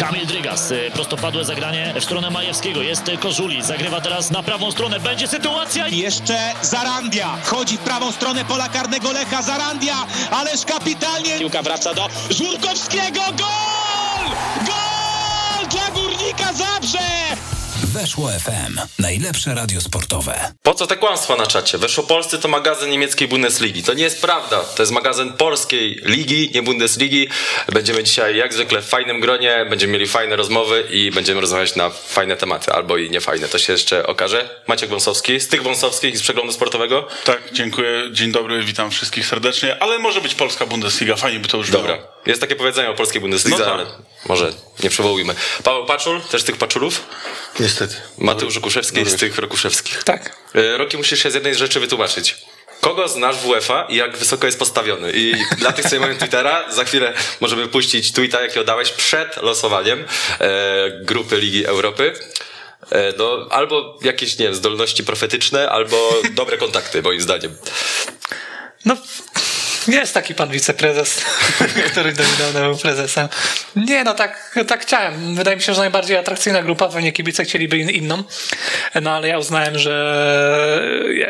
Kamil 0.00 0.26
Drygas, 0.26 0.70
y, 0.70 0.90
prostopadłe 0.94 1.44
zagranie 1.44 1.94
w 2.00 2.04
stronę 2.04 2.30
Majewskiego. 2.30 2.82
Jest 2.82 3.10
Kożuli, 3.20 3.62
zagrywa 3.62 4.00
teraz 4.00 4.30
na 4.30 4.42
prawą 4.42 4.70
stronę. 4.70 5.00
Będzie 5.00 5.28
sytuacja. 5.28 5.88
Jeszcze 5.88 6.38
Zarandia. 6.62 7.36
Wchodzi 7.42 7.76
w 7.76 7.80
prawą 7.80 8.12
stronę 8.12 8.44
pola 8.44 8.68
karnego 8.68 9.12
Lecha 9.12 9.42
Zarandia. 9.42 9.94
Ależ 10.30 10.64
kapitalnie. 10.64 11.38
Piłka 11.38 11.62
wraca 11.62 11.94
do 11.94 12.08
Żurkowskiego. 12.30 13.20
Gol! 13.38 13.79
Weszło 17.94 18.28
FM. 18.28 18.80
Najlepsze 18.98 19.54
radio 19.54 19.80
sportowe. 19.80 20.52
Po 20.62 20.74
co 20.74 20.86
te 20.86 20.96
kłamstwa 20.96 21.36
na 21.36 21.46
czacie? 21.46 21.78
Weszło 21.78 22.04
Polscy 22.04 22.38
to 22.38 22.48
magazyn 22.48 22.90
niemieckiej 22.90 23.28
Bundesligi. 23.28 23.82
To 23.82 23.94
nie 23.94 24.04
jest 24.04 24.22
prawda. 24.22 24.60
To 24.60 24.82
jest 24.82 24.92
magazyn 24.92 25.32
polskiej 25.32 26.00
ligi, 26.04 26.50
nie 26.54 26.62
Bundesligi. 26.62 27.28
Będziemy 27.72 28.04
dzisiaj 28.04 28.36
jak 28.36 28.54
zwykle 28.54 28.82
w 28.82 28.88
fajnym 28.88 29.20
gronie, 29.20 29.66
będziemy 29.70 29.92
mieli 29.92 30.06
fajne 30.06 30.36
rozmowy 30.36 30.84
i 30.90 31.10
będziemy 31.10 31.40
rozmawiać 31.40 31.76
na 31.76 31.90
fajne 31.90 32.36
tematy, 32.36 32.72
albo 32.72 32.96
i 32.96 33.10
niefajne. 33.10 33.48
To 33.48 33.58
się 33.58 33.72
jeszcze 33.72 34.06
okaże. 34.06 34.60
Maciek 34.66 34.90
Wąsowski, 34.90 35.40
z 35.40 35.48
tych 35.48 35.62
Wąsowskich 35.62 36.18
z 36.18 36.22
przeglądu 36.22 36.52
sportowego. 36.52 37.08
Tak, 37.24 37.38
dziękuję. 37.52 38.02
Dzień 38.12 38.32
dobry, 38.32 38.64
witam 38.64 38.90
wszystkich 38.90 39.26
serdecznie, 39.26 39.82
ale 39.82 39.98
może 39.98 40.20
być 40.20 40.34
polska 40.34 40.66
Bundesliga, 40.66 41.16
fajnie 41.16 41.40
by 41.40 41.48
to 41.48 41.56
już 41.56 41.70
Dobra. 41.70 41.96
było. 41.96 42.08
Jest 42.26 42.40
takie 42.40 42.56
powiedzenie 42.56 42.90
o 42.90 42.94
polskiej 42.94 43.20
Bundeslidze, 43.20 43.58
No 43.58 43.64
tak. 43.64 43.74
ale 43.74 43.86
może 44.26 44.52
nie 44.82 44.90
przywołujmy. 44.90 45.34
Paweł 45.64 45.86
Paczul, 45.86 46.20
też 46.20 46.42
z 46.42 46.44
tych 46.44 46.56
Paczulów. 46.56 47.00
Niestety. 47.60 47.94
Mateusz 48.18 48.54
Rokuszewski 48.54 49.04
z 49.04 49.16
tych 49.16 49.38
Rokuszewskich. 49.38 50.04
Tak. 50.04 50.36
E, 50.54 50.76
Roki, 50.76 50.96
musisz 50.96 51.22
się 51.22 51.30
z 51.30 51.34
jednej 51.34 51.54
rzeczy 51.54 51.80
wytłumaczyć. 51.80 52.36
Kogo 52.80 53.08
znasz 53.08 53.36
w 53.36 53.46
UEFA 53.46 53.86
i 53.88 53.96
jak 53.96 54.16
wysoko 54.16 54.46
jest 54.46 54.58
postawiony? 54.58 55.12
I 55.14 55.34
dla 55.58 55.72
tych, 55.72 55.88
co 55.88 55.94
nie 55.94 56.00
mają 56.00 56.18
Twittera, 56.18 56.72
za 56.72 56.84
chwilę 56.84 57.12
możemy 57.40 57.68
puścić 57.68 58.12
tweeta, 58.12 58.40
jaki 58.40 58.58
oddałeś 58.58 58.90
przed 58.90 59.36
losowaniem 59.36 60.04
e, 60.40 60.90
grupy 61.02 61.36
Ligi 61.36 61.66
Europy. 61.66 62.12
E, 62.90 63.12
no, 63.18 63.46
albo 63.50 63.98
jakieś, 64.02 64.38
nie 64.38 64.44
wiem, 64.44 64.54
zdolności 64.54 65.04
profetyczne, 65.04 65.70
albo 65.70 66.12
dobre 66.30 66.58
kontakty, 66.58 67.02
moim 67.02 67.20
zdaniem. 67.20 67.56
No, 68.84 68.96
jest 69.88 70.14
taki 70.14 70.34
pan 70.34 70.48
wiceprezes, 70.48 71.24
który 71.92 72.12
do 72.12 72.22
niedawna 72.22 72.60
był 72.60 72.76
prezesem. 72.76 73.28
Nie, 73.76 74.04
no 74.04 74.14
tak, 74.14 74.58
tak 74.68 74.82
chciałem. 74.82 75.34
Wydaje 75.34 75.56
mi 75.56 75.62
się, 75.62 75.74
że 75.74 75.80
najbardziej 75.80 76.16
atrakcyjna 76.16 76.62
grupa, 76.62 76.88
pewnie 76.88 77.12
kibice 77.12 77.44
chcieliby 77.44 77.78
in, 77.78 77.90
inną, 77.90 78.22
no 79.02 79.10
ale 79.10 79.28
ja 79.28 79.38
uznałem, 79.38 79.78
że 79.78 80.20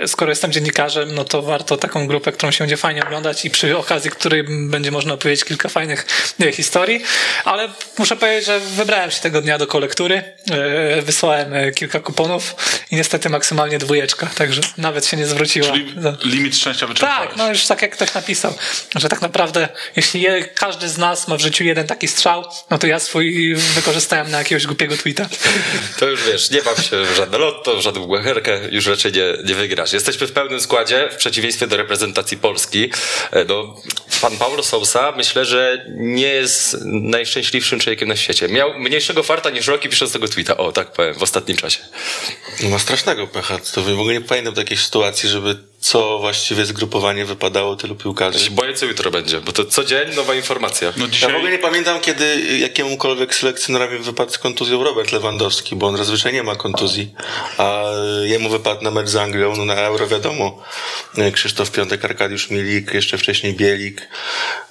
skoro 0.06 0.31
jestem 0.33 0.53
dziennikarzem, 0.53 1.15
no 1.15 1.25
to 1.25 1.43
warto 1.43 1.77
taką 1.77 2.06
grupę, 2.06 2.33
którą 2.33 2.53
się 2.53 2.65
będzie 2.65 2.77
fajnie 2.77 3.05
oglądać 3.05 3.45
i 3.45 3.51
przy 3.51 3.78
okazji 3.78 4.11
której 4.21 4.45
będzie 4.69 4.91
można 4.91 5.15
opowiedzieć 5.15 5.45
kilka 5.45 5.69
fajnych 5.69 6.06
e, 6.41 6.53
historii, 6.53 7.03
ale 7.45 7.69
muszę 7.98 8.17
powiedzieć, 8.17 8.47
że 8.47 8.61
wybrałem 8.61 9.11
się 9.11 9.21
tego 9.21 9.43
dnia 9.43 9.59
do 9.59 9.67
kolektury, 9.67 10.23
e, 10.51 11.03
wysłałem 11.03 11.55
e, 11.55 11.73
kilka 11.73 12.01
kuponów 12.01 12.55
i 12.91 12.97
niestety 12.97 13.28
maksymalnie 13.28 13.78
dwójeczka, 13.78 14.27
także 14.27 14.61
nawet 14.78 15.06
się 15.06 15.17
nie 15.17 15.27
zwróciła. 15.27 15.67
Czyli 15.67 15.95
limit 16.25 16.56
szczęścia 16.56 16.87
wyczerpałeś. 16.87 17.28
tak, 17.28 17.37
no 17.37 17.48
już 17.48 17.67
tak 17.67 17.83
jak 17.83 17.93
ktoś 17.93 18.15
napisał, 18.15 18.39
że 18.96 19.08
tak 19.08 19.20
naprawdę 19.20 19.69
jeśli 19.96 20.20
je, 20.20 20.44
każdy 20.44 20.88
z 20.88 20.98
nas 20.98 21.28
ma 21.28 21.36
w 21.36 21.41
życiu 21.41 21.64
jeden 21.64 21.86
taki 21.86 22.08
strzał, 22.08 22.44
no 22.70 22.78
to 22.78 22.86
ja 22.86 22.98
swój 22.98 23.55
wykorzystałem 23.55 24.30
na 24.30 24.38
jakiegoś 24.38 24.66
głupiego 24.66 24.97
tweeta. 24.97 25.28
To 25.98 26.06
już 26.06 26.24
wiesz, 26.24 26.50
nie 26.50 26.62
baw 26.62 26.84
się 26.84 27.05
w 27.05 27.16
żadne 27.16 27.38
lotto, 27.38 27.77
w 27.77 27.80
żadną 27.80 28.06
błaherkę, 28.06 28.60
już 28.70 28.86
raczej 28.86 29.12
nie, 29.12 29.24
nie 29.44 29.55
wygrasz. 29.55 29.92
Jesteśmy 29.92 30.27
w 30.27 30.32
pełnym 30.32 30.60
składzie, 30.60 31.08
w 31.12 31.16
przeciwieństwie 31.16 31.66
do 31.66 31.77
reprezentacji 31.77 32.36
Polski. 32.36 32.91
E, 33.32 33.44
No, 33.44 33.77
pan 34.20 34.36
Paulo 34.38 34.62
Sousa 34.62 35.12
myślę, 35.16 35.44
że 35.44 35.84
nie 35.97 36.27
jest 36.28 36.77
najszczęśliwszym 36.84 37.80
człowiekiem 37.80 38.08
na 38.08 38.16
świecie. 38.16 38.48
Miał 38.48 38.78
mniejszego 38.78 39.22
farta 39.22 39.50
niż 39.50 39.66
Rocky 39.66 39.88
pisząc 39.88 40.12
tego 40.12 40.28
tweeta. 40.28 40.56
O, 40.56 40.72
tak 40.72 40.92
powiem, 40.92 41.14
w 41.14 41.22
ostatnim 41.22 41.56
czasie. 41.56 41.78
No 42.62 42.69
ma 42.69 42.78
strasznego 42.78 43.27
pecha. 43.27 43.58
To 43.75 43.82
w 43.82 43.88
ogóle 43.88 44.14
nie 44.14 44.20
pamiętam 44.20 44.54
takiej 44.54 44.77
sytuacji, 44.77 45.28
żeby 45.28 45.69
co 45.80 46.18
właściwie 46.18 46.64
zgrupowanie 46.64 47.24
wypadało 47.24 47.76
tylu 47.76 47.94
Ja 47.94 48.02
piłkarzy. 48.02 48.38
się 48.38 48.50
boję, 48.50 48.74
co 48.74 48.86
jutro 48.86 49.10
będzie, 49.10 49.41
bo 49.41 49.52
to 49.52 49.64
co 49.64 49.84
dzień 49.84 50.14
nowa 50.16 50.34
informacja. 50.34 50.92
No 50.96 51.04
Ja 51.04 51.10
dzisiaj... 51.10 51.32
w 51.32 51.36
ogóle 51.36 51.50
nie 51.50 51.58
pamiętam, 51.58 52.00
kiedy 52.00 52.41
jakiemukolwiek 52.58 53.34
selekcjonerowi 53.34 53.98
wypadł 53.98 54.32
z 54.32 54.38
kontuzją 54.38 54.84
Robert 54.84 55.12
Lewandowski, 55.12 55.76
bo 55.76 55.86
on 55.86 55.96
zazwyczaj 55.96 56.32
nie 56.32 56.42
ma 56.42 56.56
kontuzji, 56.56 57.14
a 57.58 57.82
jemu 58.22 58.48
wypadł 58.48 58.84
na 58.84 58.91
mecz 58.91 59.08
z 59.08 59.16
Anglią, 59.16 59.56
no 59.56 59.64
na 59.64 59.74
Euro 59.74 60.06
wiadomo. 60.06 60.62
Krzysztof 61.32 61.70
Piątek, 61.70 62.04
Arkadiusz 62.04 62.50
Milik, 62.50 62.94
jeszcze 62.94 63.18
wcześniej 63.18 63.54
Bielik. 63.54 64.08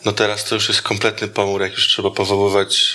No 0.06 0.12
teraz 0.12 0.46
to 0.46 0.56
już 0.56 0.68
jest 0.70 0.82
kompletny 0.82 1.28
pomór, 1.28 1.62
jak 1.62 1.72
już 1.72 1.88
trzeba 1.88 2.12
powoływać 2.12 2.94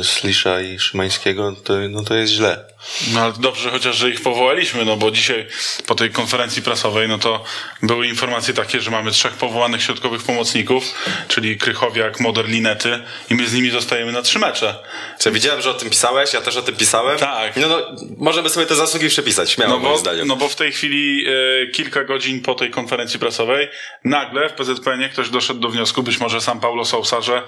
e, 0.00 0.04
Slisza 0.04 0.60
i 0.60 0.78
Szymańskiego, 0.78 1.52
to, 1.64 1.74
no 1.88 2.04
to 2.04 2.14
jest 2.14 2.32
źle. 2.32 2.71
No 3.12 3.20
ale 3.20 3.32
dobrze 3.38 3.70
chociaż, 3.70 3.96
że 3.96 4.10
ich 4.10 4.20
powołaliśmy, 4.22 4.84
no 4.84 4.96
bo 4.96 5.10
dzisiaj 5.10 5.46
po 5.86 5.94
tej 5.94 6.10
konferencji 6.10 6.62
prasowej, 6.62 7.08
no 7.08 7.18
to 7.18 7.44
były 7.82 8.06
informacje 8.06 8.54
takie, 8.54 8.80
że 8.80 8.90
mamy 8.90 9.10
trzech 9.10 9.32
powołanych 9.32 9.82
środkowych 9.82 10.22
pomocników, 10.22 10.84
czyli 11.28 11.58
Krychowiak, 11.58 12.20
Moder, 12.20 12.48
Linety 12.48 13.02
i 13.30 13.34
my 13.34 13.46
z 13.46 13.52
nimi 13.52 13.70
zostajemy 13.70 14.12
na 14.12 14.22
trzy 14.22 14.38
mecze. 14.38 14.74
Co, 15.18 15.32
widziałem, 15.32 15.62
że 15.62 15.70
o 15.70 15.74
tym 15.74 15.90
pisałeś, 15.90 16.32
ja 16.32 16.40
też 16.40 16.56
o 16.56 16.62
tym 16.62 16.76
pisałem. 16.76 17.18
Tak. 17.18 17.56
No, 17.56 17.68
no, 17.68 17.78
możemy 18.18 18.50
sobie 18.50 18.66
te 18.66 18.74
zasługi 18.74 19.08
przepisać, 19.08 19.50
śmiało, 19.50 19.72
No 19.72 19.78
moim 19.78 19.98
zdaniem. 19.98 20.28
no 20.28 20.36
bo 20.36 20.48
w 20.48 20.56
tej 20.56 20.72
chwili 20.72 21.24
e, 21.26 21.66
kilka 21.66 22.04
godzin 22.04 22.42
po 22.42 22.54
tej 22.54 22.70
konferencji 22.70 23.18
prasowej 23.18 23.68
nagle 24.04 24.48
w 24.48 24.52
PZPN 24.52 25.08
ktoś 25.12 25.28
doszedł 25.28 25.60
do 25.60 25.68
wniosku, 25.68 26.02
być 26.02 26.18
może 26.18 26.40
sam 26.40 26.60
Paulo 26.60 26.84
Sousa, 26.84 27.20
że 27.20 27.42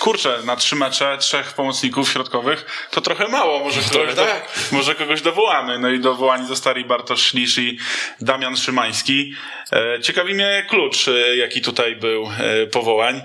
kurczę, 0.00 0.38
na 0.44 0.56
trzy 0.56 0.76
mecze, 0.76 1.18
trzech 1.18 1.52
pomocników 1.52 2.08
środkowych 2.12 2.88
to 2.90 3.00
trochę 3.00 3.28
mało, 3.28 3.58
może 3.58 3.80
do, 3.80 4.14
tak. 4.14 4.48
Może 4.80 4.94
kogoś 4.94 5.22
dowołamy. 5.22 5.78
No 5.78 5.90
i 5.90 6.00
dowołani 6.00 6.46
zostali 6.46 6.84
Bartosz 6.84 7.22
Szlisz 7.22 7.58
i 7.58 7.78
Damian 8.20 8.56
Szymański. 8.56 9.34
E, 9.72 10.00
ciekawi 10.00 10.34
mnie 10.34 10.66
klucz, 10.68 11.08
e, 11.08 11.36
jaki 11.36 11.60
tutaj 11.62 11.96
był 11.96 12.30
e, 12.62 12.66
powołań, 12.66 13.22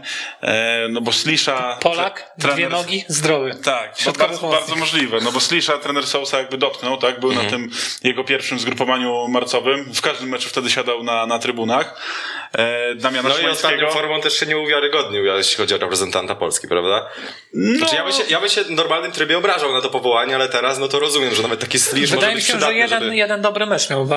no 0.90 1.02
bo 1.02 1.12
Slisza... 1.12 1.78
Polak, 1.82 2.32
tre- 2.40 2.54
dwie 2.54 2.68
trener- 2.68 2.72
nogi, 2.72 3.04
zdrowy. 3.08 3.52
tak, 3.64 3.96
bardzo, 4.20 4.48
bardzo 4.48 4.76
możliwe, 4.76 5.18
no 5.24 5.32
bo 5.32 5.40
Slisza 5.40 5.78
trener 5.78 6.08
Sousa 6.08 6.38
jakby 6.38 6.58
dotknął, 6.58 6.98
tak, 6.98 7.20
był 7.20 7.30
Mhm. 7.32 7.46
na 7.46 7.52
tym 7.52 7.70
jego 8.04 8.24
pierwszym 8.24 8.60
zgrupowaniu 8.60 9.28
marcowym, 9.28 9.94
w 9.94 10.02
każdym 10.02 10.30
meczu 10.30 10.50
wtedy 10.50 10.70
siadał 10.70 11.04
na, 11.04 11.26
na 11.26 11.40
trybunach. 11.40 12.02
E, 12.58 12.96
Damiana 12.96 13.30
No 13.30 13.38
i 13.38 13.46
ostatnią 13.52 13.90
formą 13.90 14.22
też 14.22 14.40
się 14.40 14.46
nie 14.46 14.58
uwiarygodnił, 14.58 15.26
jeśli 15.26 15.58
chodzi 15.58 15.76
o 15.76 15.78
reprezentanta 15.78 16.36
Polski, 16.36 16.68
prawda? 16.68 17.10
No, 17.54 17.78
Znaczy, 17.78 17.96
ja, 17.96 18.04
bym 18.04 18.14
się, 18.14 18.24
ja 18.30 18.40
bym 18.40 18.50
się 18.50 18.64
w 18.64 18.70
normalnym 18.70 19.12
trybie 19.12 19.38
obrażał 19.38 19.74
na 19.74 19.82
to 19.82 19.90
powołanie, 19.90 20.36
ale 20.36 20.50
teraz 20.50 20.80
no 20.80 20.88
to 20.88 21.00
rozumiem, 21.00 21.36
że 21.36 21.42
nawet 21.42 21.60
taki 21.60 21.80
sliż 21.80 22.02
może 22.02 22.16
Wydaje 22.16 22.34
mi 22.36 22.42
być 22.42 22.48
się, 22.48 22.60
że 22.60 22.74
jeden, 22.74 23.04
żeby... 23.04 23.16
jeden 23.16 23.42
dobry 23.42 23.66
mecz 23.66 23.90
miał 23.90 24.08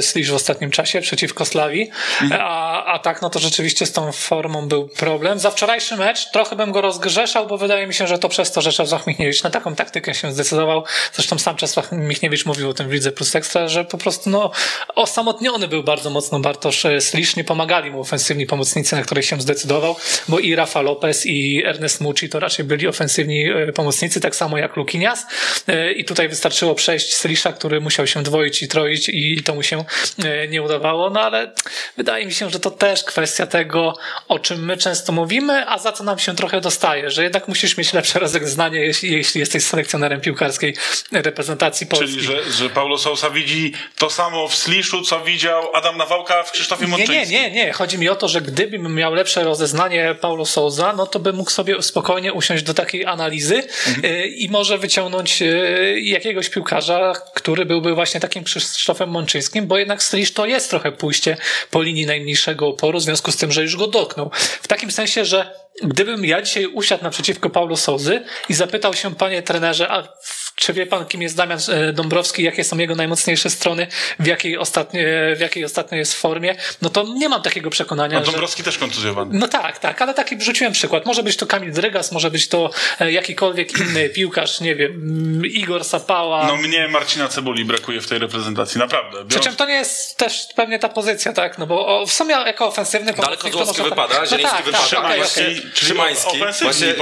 Slisz 0.00 0.30
w 0.30 0.34
ostatnim 0.34 0.70
czasie 0.70 1.00
przeciwko 1.00 1.44
Slawii, 1.44 1.90
Mhm. 2.22 2.40
a, 2.44 2.84
a 2.84 2.98
tak, 2.98 3.22
no 3.22 3.30
to 3.30 3.38
rzeczywiście 3.38 3.86
z 3.86 3.92
tą 3.92 4.12
formą 4.12 4.68
był 4.68 4.88
problem. 4.88 5.38
Za 5.38 5.50
wczorajszy 5.50 5.96
mecz 5.96 6.30
trochę 6.30 6.56
bym 6.56 6.72
go 6.72 6.80
rozgrzeszał, 6.80 7.46
bo 7.46 7.58
wydaje 7.58 7.86
mi 7.86 7.94
się, 7.94 8.06
że 8.06 8.18
to 8.18 8.28
przez 8.28 8.52
to, 8.52 8.60
że 8.60 8.72
Czesław 8.72 9.06
Michniewicz 9.06 9.42
na 9.42 9.50
taką 9.50 9.74
taktykę 9.74 10.14
się 10.14 10.32
zdecydował. 10.32 10.84
Zresztą 11.12 11.38
sam 11.38 11.56
Czesław 11.56 11.92
Michniewicz 11.92 12.46
mówił 12.46 12.70
o 12.70 12.74
tym 12.74 12.88
w 12.88 12.92
Lidze 12.92 13.12
Plus 13.12 13.36
Ekstra, 13.36 13.68
że 13.68 13.84
po 13.84 13.98
prostu 13.98 14.30
no, 14.30 14.50
osamotniony 14.94 15.68
był 15.68 15.82
bardzo 15.82 16.10
mocno 16.10 16.40
Bartosz 16.40 16.84
e, 16.84 17.00
Slisz, 17.00 17.36
nie 17.36 17.44
pomagali 17.54 17.90
mu 17.90 18.00
ofensywni 18.00 18.46
pomocnicy, 18.46 18.96
na 18.96 19.02
których 19.02 19.24
się 19.24 19.40
zdecydował, 19.40 19.96
bo 20.28 20.38
i 20.38 20.54
Rafa 20.54 20.82
Lopez 20.82 21.26
i 21.26 21.62
Ernest 21.64 22.00
Mucci 22.00 22.28
to 22.28 22.40
raczej 22.40 22.64
byli 22.64 22.86
ofensywni 22.86 23.50
e, 23.50 23.72
pomocnicy, 23.72 24.20
tak 24.20 24.36
samo 24.36 24.58
jak 24.58 24.76
Lukinias 24.76 25.26
E, 25.68 25.92
i 25.92 26.04
tutaj 26.04 26.28
wystarczyło 26.28 26.74
przejść 26.74 27.14
Slisza, 27.14 27.52
który 27.52 27.80
musiał 27.80 28.06
się 28.06 28.22
dwoić 28.22 28.62
i 28.62 28.68
troić 28.68 29.08
i 29.08 29.42
to 29.42 29.54
mu 29.54 29.62
się 29.62 29.84
e, 30.24 30.48
nie 30.48 30.62
udawało, 30.62 31.10
no 31.10 31.20
ale 31.20 31.52
wydaje 31.96 32.26
mi 32.26 32.32
się, 32.32 32.50
że 32.50 32.60
to 32.60 32.70
też 32.70 33.04
kwestia 33.04 33.46
tego, 33.46 33.96
o 34.28 34.38
czym 34.38 34.64
my 34.64 34.76
często 34.76 35.12
mówimy, 35.12 35.68
a 35.68 35.78
za 35.78 35.92
co 35.92 36.04
nam 36.04 36.18
się 36.18 36.36
trochę 36.36 36.60
dostaje, 36.60 37.10
że 37.10 37.22
jednak 37.22 37.48
musisz 37.48 37.76
mieć 37.76 37.92
lepsze 37.92 38.18
rozeznanie, 38.18 38.80
jeśli, 38.80 39.12
jeśli 39.12 39.40
jesteś 39.40 39.64
selekcjonerem 39.64 40.20
piłkarskiej 40.20 40.76
reprezentacji 41.12 41.86
Polski. 41.86 42.08
Czyli, 42.08 42.26
że, 42.26 42.52
że 42.52 42.70
Paulo 42.70 42.98
Sousa 42.98 43.30
widzi 43.30 43.72
to 43.98 44.10
samo 44.10 44.48
w 44.48 44.54
Sliszu, 44.54 45.02
co 45.02 45.20
widział 45.20 45.76
Adam 45.76 45.96
Nawałka 45.96 46.42
w 46.42 46.52
Krzysztofie 46.52 46.86
Mączyńskim. 46.86 47.16
nie, 47.16 47.26
nie, 47.26 47.33
nie. 47.50 47.72
Chodzi 47.72 47.98
mi 47.98 48.08
o 48.08 48.16
to, 48.16 48.28
że 48.28 48.40
gdybym 48.40 48.94
miał 48.94 49.14
lepsze 49.14 49.44
rozeznanie 49.44 50.14
Paulo 50.20 50.46
Souza, 50.46 50.92
no 50.96 51.06
to 51.06 51.18
bym 51.18 51.36
mógł 51.36 51.50
sobie 51.50 51.82
spokojnie 51.82 52.32
usiąść 52.32 52.62
do 52.62 52.74
takiej 52.74 53.06
analizy 53.06 53.62
y, 54.04 54.26
i 54.26 54.48
może 54.48 54.78
wyciągnąć 54.78 55.42
y, 55.42 56.00
jakiegoś 56.02 56.48
piłkarza, 56.48 57.12
który 57.34 57.64
byłby 57.64 57.94
właśnie 57.94 58.20
takim 58.20 58.44
Krzysztofem 58.44 59.10
Mączyńskim, 59.10 59.66
bo 59.66 59.78
jednak 59.78 60.02
Slisz 60.02 60.32
to 60.32 60.46
jest 60.46 60.70
trochę 60.70 60.92
pójście 60.92 61.36
po 61.70 61.82
linii 61.82 62.06
najmniejszego 62.06 62.68
oporu, 62.68 62.98
w 62.98 63.02
związku 63.02 63.32
z 63.32 63.36
tym, 63.36 63.52
że 63.52 63.62
już 63.62 63.76
go 63.76 63.86
dotknął. 63.86 64.30
W 64.62 64.68
takim 64.68 64.90
sensie, 64.90 65.24
że 65.24 65.63
gdybym 65.82 66.24
ja 66.24 66.42
dzisiaj 66.42 66.66
usiadł 66.66 67.04
naprzeciwko 67.04 67.50
Paulo 67.50 67.76
Souzy 67.76 68.24
i 68.48 68.54
zapytał 68.54 68.94
się, 68.94 69.14
panie 69.14 69.42
trenerze, 69.42 69.90
a 69.90 70.08
czy 70.56 70.72
wie 70.72 70.86
pan, 70.86 71.06
kim 71.06 71.22
jest 71.22 71.36
Damian 71.36 71.58
e, 71.68 71.92
Dąbrowski, 71.92 72.42
jakie 72.42 72.64
są 72.64 72.78
jego 72.78 72.94
najmocniejsze 72.94 73.50
strony, 73.50 73.86
w 74.18 74.26
jakiej 74.26 74.58
ostatnio, 74.58 75.00
w 75.36 75.40
jakiej 75.40 75.64
ostatnio 75.64 75.98
jest 75.98 76.14
formie, 76.14 76.56
no 76.82 76.90
to 76.90 77.04
nie 77.14 77.28
mam 77.28 77.42
takiego 77.42 77.70
przekonania, 77.70 78.18
A 78.18 78.24
że... 78.24 78.30
Dąbrowski 78.30 78.62
też 78.62 78.78
kontuzjowany. 78.78 79.38
No 79.38 79.48
tak, 79.48 79.78
tak, 79.78 80.02
ale 80.02 80.14
taki 80.14 80.36
wrzuciłem 80.36 80.72
przykład. 80.72 81.06
Może 81.06 81.22
być 81.22 81.36
to 81.36 81.46
Kamil 81.46 81.72
Drygas, 81.72 82.12
może 82.12 82.30
być 82.30 82.48
to 82.48 82.70
e, 83.00 83.12
jakikolwiek 83.12 83.80
inny 83.80 84.08
piłkarz, 84.14 84.60
nie 84.60 84.74
wiem, 84.74 84.92
mm, 84.92 85.46
Igor 85.46 85.84
Sapała. 85.84 86.46
No 86.46 86.56
mnie 86.56 86.88
Marcina 86.88 87.28
Cebuli 87.28 87.64
brakuje 87.64 88.00
w 88.00 88.06
tej 88.06 88.18
reprezentacji, 88.18 88.78
naprawdę. 88.78 89.18
Biorąc- 89.18 89.28
Przy 89.28 89.40
czym 89.40 89.56
to 89.56 89.66
nie 89.66 89.74
jest 89.74 90.16
też 90.16 90.46
pewnie 90.56 90.78
ta 90.78 90.88
pozycja, 90.88 91.32
tak? 91.32 91.58
No 91.58 91.66
bo 91.66 92.06
w 92.06 92.12
sumie 92.12 92.34
jako 92.34 92.66
ofensywny 92.66 93.12
No, 93.16 93.24
ale 93.26 93.36
Kozłowski 93.36 93.82
wypada, 93.82 94.20
no 94.20 94.26
Zieliński 94.26 94.56
tak, 94.56 94.64
wypada. 94.64 94.84
Tak, 94.90 95.18
okej. 95.18 95.26
czyli 95.26 95.63
Szymański. 95.74 96.38
Właśnie, 96.62 96.94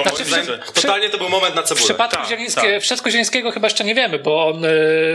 przy- 0.74 0.82
totalnie 0.82 1.10
to 1.10 1.18
był 1.18 1.28
moment 1.28 1.54
na 1.54 1.62
W 1.62 1.64
cebulę. 1.64 1.84
przypadku 1.84 2.16
Tak, 2.16 2.26
Zielińskiego, 2.28 2.66
tak. 2.72 2.80
w 2.80 2.82
przypadku 2.82 3.10
Zielińskiego 3.10 3.50
chyba 3.50 3.66
jeszcze 3.66 3.84
nie 3.84 3.94
wiemy, 3.94 4.18
bo 4.18 4.46
on... 4.46 4.64
e, 4.64 4.68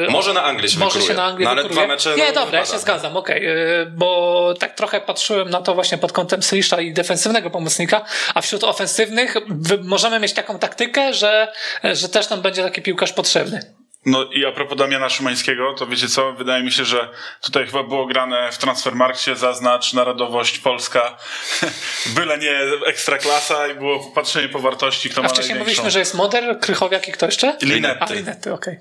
Może 0.09 0.33
na 0.33 0.43
Anglię 0.43 0.69
się 0.69 0.79
Może 0.79 0.89
wykuruje. 0.93 1.07
się 1.07 1.17
na 1.17 1.23
Anglię 1.23 1.45
no, 1.45 1.51
ale 1.51 1.61
wykuruje. 1.63 1.85
dwa 1.85 1.93
mecze 1.95 2.15
Nie, 2.15 2.27
no, 2.27 2.33
dobra, 2.41 2.59
ja 2.59 2.65
się 2.65 2.79
zgadzam, 2.79 3.17
okej, 3.17 3.45
e, 3.45 3.55
bo 3.85 4.53
tak 4.59 4.75
trochę 4.75 5.01
patrzyłem 5.01 5.49
na 5.49 5.61
to 5.61 5.73
właśnie 5.75 5.97
pod 5.97 6.11
kątem 6.11 6.43
Sylisza 6.43 6.81
i 6.81 6.93
defensywnego 6.93 7.49
pomocnika, 7.49 8.05
a 8.35 8.41
wśród 8.41 8.63
ofensywnych 8.63 9.35
możemy 9.83 10.19
mieć 10.19 10.33
taką 10.33 10.59
taktykę, 10.59 11.13
że, 11.13 11.47
że 11.83 12.09
też 12.09 12.29
nam 12.29 12.41
będzie 12.41 12.63
taki 12.63 12.81
piłkarz 12.81 13.13
potrzebny. 13.13 13.76
No 14.07 14.23
i 14.31 14.45
a 14.45 14.51
propos 14.51 14.77
Damiana 14.77 15.09
Szymańskiego, 15.09 15.73
to 15.73 15.87
wiecie 15.87 16.07
co? 16.07 16.33
Wydaje 16.33 16.63
mi 16.63 16.71
się, 16.71 16.85
że 16.85 17.09
tutaj 17.41 17.65
chyba 17.65 17.83
było 17.83 18.05
grane 18.05 18.51
w 18.51 18.57
Transfermarkcie, 18.57 19.35
zaznacz 19.35 19.93
narodowość 19.93 20.59
polska, 20.59 21.17
byle 22.15 22.37
nie 22.37 22.59
ekstraklasa 22.85 23.67
i 23.67 23.75
było 23.75 24.11
patrzenie 24.11 24.49
po 24.49 24.59
wartości, 24.59 25.09
kto 25.09 25.21
A 25.21 25.23
ma 25.23 25.29
wcześniej 25.29 25.55
największą. 25.55 25.81
mówiliśmy, 25.81 25.91
że 25.91 25.99
jest 25.99 26.13
Moder, 26.13 26.59
Krychowiak 26.59 27.07
i 27.07 27.11
kto 27.11 27.25
jeszcze? 27.25 27.57
Linetty. 27.61 28.03
A, 28.03 28.13
Linetty, 28.13 28.53
okej. 28.53 28.77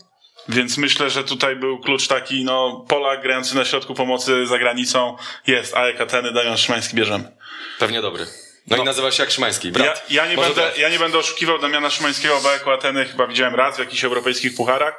Więc 0.49 0.79
myślę, 0.79 1.11
że 1.11 1.25
tutaj 1.25 1.57
był 1.57 1.79
klucz 1.79 2.09
taki, 2.09 2.45
no 2.45 2.85
Polak 2.89 3.23
grający 3.23 3.57
na 3.57 3.65
środku 3.65 3.95
pomocy 3.95 4.47
za 4.47 4.59
granicą 4.59 5.17
jest, 5.47 5.77
a 5.77 5.87
jak 5.87 6.01
Ateny, 6.01 6.33
Damian 6.33 6.57
Szymański 6.57 6.97
bierzemy. 6.97 7.37
Pewnie 7.79 8.03
dobry. 8.03 8.27
No, 8.69 8.77
i 8.77 8.85
nazywa 8.85 9.11
się 9.11 9.23
jak 9.23 9.33
Szymański, 9.33 9.69
Ja, 9.69 9.73
brat. 9.73 10.11
ja, 10.11 10.27
nie 10.27 10.37
Może 10.37 10.49
będę, 10.49 10.71
ja 10.79 10.89
nie 10.89 10.99
będę 10.99 11.19
oszukiwał 11.19 11.59
Damiana 11.59 11.91
Szymańskiego, 11.91 12.41
bo 12.43 12.51
jako 12.51 12.73
Ateny 12.73 13.05
chyba 13.05 13.27
widziałem 13.27 13.55
raz 13.55 13.77
w 13.77 13.79
jakichś 13.79 14.05
europejskich 14.05 14.55
pucharach 14.55 14.95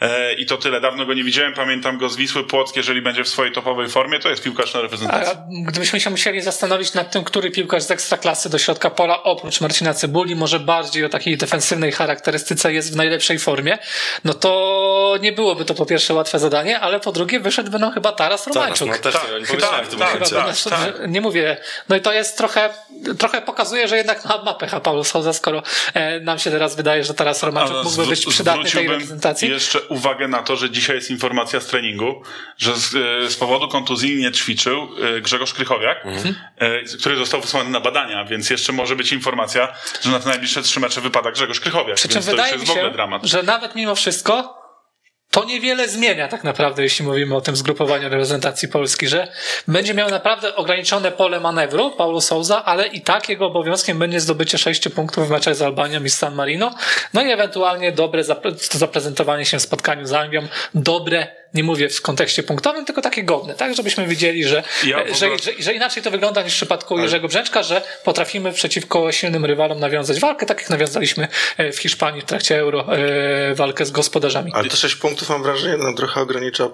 e, 0.00 0.34
i 0.34 0.46
to 0.46 0.56
tyle. 0.56 0.80
Dawno 0.80 1.06
go 1.06 1.14
nie 1.14 1.24
widziałem, 1.24 1.54
pamiętam 1.54 1.98
go 1.98 2.08
z 2.08 2.16
Wisły 2.16 2.44
Płock, 2.44 2.76
jeżeli 2.76 3.02
będzie 3.02 3.24
w 3.24 3.28
swojej 3.28 3.52
topowej 3.52 3.88
formie, 3.88 4.18
to 4.18 4.28
jest 4.28 4.42
piłkarz 4.42 4.74
na 4.74 4.80
reprezentacji. 4.80 5.32
A 5.32 5.46
gdybyśmy 5.70 6.00
się 6.00 6.10
musieli 6.10 6.40
zastanowić 6.40 6.94
nad 6.94 7.10
tym, 7.12 7.24
który 7.24 7.50
piłkarz 7.50 7.82
z 7.82 7.90
ekstraklasy 7.90 8.50
do 8.50 8.58
środka 8.58 8.90
pola, 8.90 9.22
oprócz 9.22 9.60
Marcina 9.60 9.94
Cebuli, 9.94 10.36
może 10.36 10.60
bardziej 10.60 11.04
o 11.04 11.08
takiej 11.08 11.36
defensywnej 11.36 11.92
charakterystyce 11.92 12.72
jest 12.72 12.92
w 12.92 12.96
najlepszej 12.96 13.38
formie, 13.38 13.78
no 14.24 14.34
to 14.34 15.14
nie 15.20 15.32
byłoby 15.32 15.64
to 15.64 15.74
po 15.74 15.86
pierwsze 15.86 16.14
łatwe 16.14 16.38
zadanie, 16.38 16.80
ale 16.80 17.00
po 17.00 17.12
drugie 17.12 17.40
wyszedłby 17.40 17.78
nam 17.78 17.92
chyba 17.92 18.12
Taras 18.12 18.44
Teraz, 18.44 18.56
Romańczuk. 18.56 18.88
no 18.88 18.98
też 18.98 19.14
Tak, 19.14 19.24
nie, 19.32 19.40
nie 19.40 19.46
tak, 19.46 19.48
pomyślałem 19.48 19.86
w 19.86 19.88
tym 19.88 19.98
tak, 19.98 20.18
tak. 20.18 20.28
Znaczy, 20.28 20.76
że 21.00 21.08
Nie 21.08 21.20
mówię. 21.20 21.56
No 21.88 21.96
i 21.96 22.00
to 22.00 22.12
jest 22.12 22.36
trochę, 22.36 22.70
trochę 23.18 23.42
pokazuje, 23.42 23.88
że 23.88 23.96
jednak 23.96 24.24
ma, 24.24 24.42
ma 24.42 24.54
pecha 24.54 24.80
Paulo 24.80 25.04
Sousa, 25.04 25.32
skoro 25.32 25.62
e, 25.94 26.20
nam 26.20 26.38
się 26.38 26.50
teraz 26.50 26.76
wydaje, 26.76 27.04
że 27.04 27.14
teraz 27.14 27.42
Romańczuk 27.42 27.74
Ale 27.74 27.84
mógłby 27.84 28.06
być 28.06 28.26
przydatny 28.26 28.70
tej 28.70 28.88
reprezentacji. 28.88 29.48
jeszcze 29.50 29.80
uwagę 29.80 30.28
na 30.28 30.42
to, 30.42 30.56
że 30.56 30.70
dzisiaj 30.70 30.96
jest 30.96 31.10
informacja 31.10 31.60
z 31.60 31.66
treningu, 31.66 32.22
że 32.58 32.76
z, 32.76 32.94
e, 33.26 33.30
z 33.30 33.36
powodu 33.36 33.68
kontuzji 33.68 34.16
nie 34.16 34.32
ćwiczył 34.32 34.88
e, 35.16 35.20
Grzegorz 35.20 35.54
Krychowiak, 35.54 36.06
Mhm. 36.06 36.34
e, 36.58 36.82
który 37.00 37.16
został 37.16 37.40
wysłany 37.40 37.70
na 37.70 37.80
badania, 37.80 38.24
więc 38.24 38.50
jeszcze 38.50 38.72
może 38.72 38.96
być 38.96 39.12
informacja, 39.12 39.68
że 40.02 40.10
na 40.10 40.20
te 40.20 40.28
najbliższe 40.28 40.62
trzy 40.62 40.80
mecze 40.80 41.00
wypada 41.00 41.30
Grzegorz 41.30 41.60
Krychowiak. 41.60 41.96
Przy 41.96 42.08
czym 42.08 42.14
więc 42.14 42.26
to 42.26 42.30
już 42.32 42.36
wydaje 42.36 42.52
jest 42.52 42.62
mi 42.62 42.66
w 42.68 42.70
ogóle 42.70 42.84
się, 42.88 42.92
dramat. 42.92 43.24
że 43.24 43.42
nawet 43.42 43.74
mimo 43.74 43.94
wszystko 43.94 44.59
to 45.30 45.44
niewiele 45.44 45.88
zmienia 45.88 46.28
tak 46.28 46.44
naprawdę, 46.44 46.82
jeśli 46.82 47.06
mówimy 47.06 47.36
o 47.36 47.40
tym 47.40 47.56
zgrupowaniu 47.56 48.08
reprezentacji 48.08 48.68
Polski, 48.68 49.08
że 49.08 49.28
będzie 49.68 49.94
miał 49.94 50.10
naprawdę 50.10 50.56
ograniczone 50.56 51.12
pole 51.12 51.40
manewru 51.40 51.90
Paulo 51.90 52.20
Souza, 52.20 52.64
ale 52.64 52.86
i 52.86 53.00
tak 53.00 53.28
jego 53.28 53.46
obowiązkiem 53.46 53.98
będzie 53.98 54.20
zdobycie 54.20 54.58
sześciu 54.58 54.90
punktów 54.90 55.28
w 55.28 55.30
meczach 55.30 55.54
z 55.54 55.62
Albanią 55.62 56.04
i 56.04 56.10
San 56.10 56.34
Marino, 56.34 56.74
no 57.14 57.22
i 57.22 57.30
ewentualnie 57.30 57.92
dobre 57.92 58.22
zapre- 58.22 58.78
zaprezentowanie 58.78 59.44
się 59.44 59.58
w 59.58 59.62
spotkaniu 59.62 60.06
z 60.06 60.12
Anglią, 60.12 60.48
dobre 60.74 61.39
nie 61.54 61.64
mówię 61.64 61.88
w 61.88 62.02
kontekście 62.02 62.42
punktowym, 62.42 62.84
tylko 62.84 63.02
takie 63.02 63.24
godne, 63.24 63.54
tak? 63.54 63.74
Żebyśmy 63.74 64.06
wiedzieli, 64.06 64.44
że, 64.44 64.62
Ja 64.84 65.04
w 65.04 65.08
że, 65.08 65.38
że, 65.38 65.50
że 65.58 65.74
inaczej 65.74 66.02
to 66.02 66.10
wygląda 66.10 66.42
niż 66.42 66.52
w 66.52 66.56
przypadku 66.56 66.98
Jerzego 66.98 67.28
Brzęczka, 67.28 67.62
że 67.62 67.82
potrafimy 68.04 68.52
przeciwko 68.52 69.12
silnym 69.12 69.44
rywalom 69.44 69.80
nawiązać 69.80 70.20
walkę, 70.20 70.46
tak 70.46 70.60
jak 70.60 70.70
nawiązaliśmy 70.70 71.28
e, 71.56 71.72
w 71.72 71.78
Hiszpanii 71.78 72.22
w 72.22 72.24
trakcie 72.24 72.58
Euro 72.58 72.96
e, 72.96 73.54
walkę 73.54 73.86
z 73.86 73.90
gospodarzami. 73.90 74.52
Ale 74.54 74.68
to 74.68 74.76
6 74.76 74.96
punktów 74.96 75.28
mam 75.28 75.42
wrażenie 75.42 75.76
nam 75.76 75.96
trochę 75.96 76.20
ogranicza 76.20 76.64
e, 76.64 76.70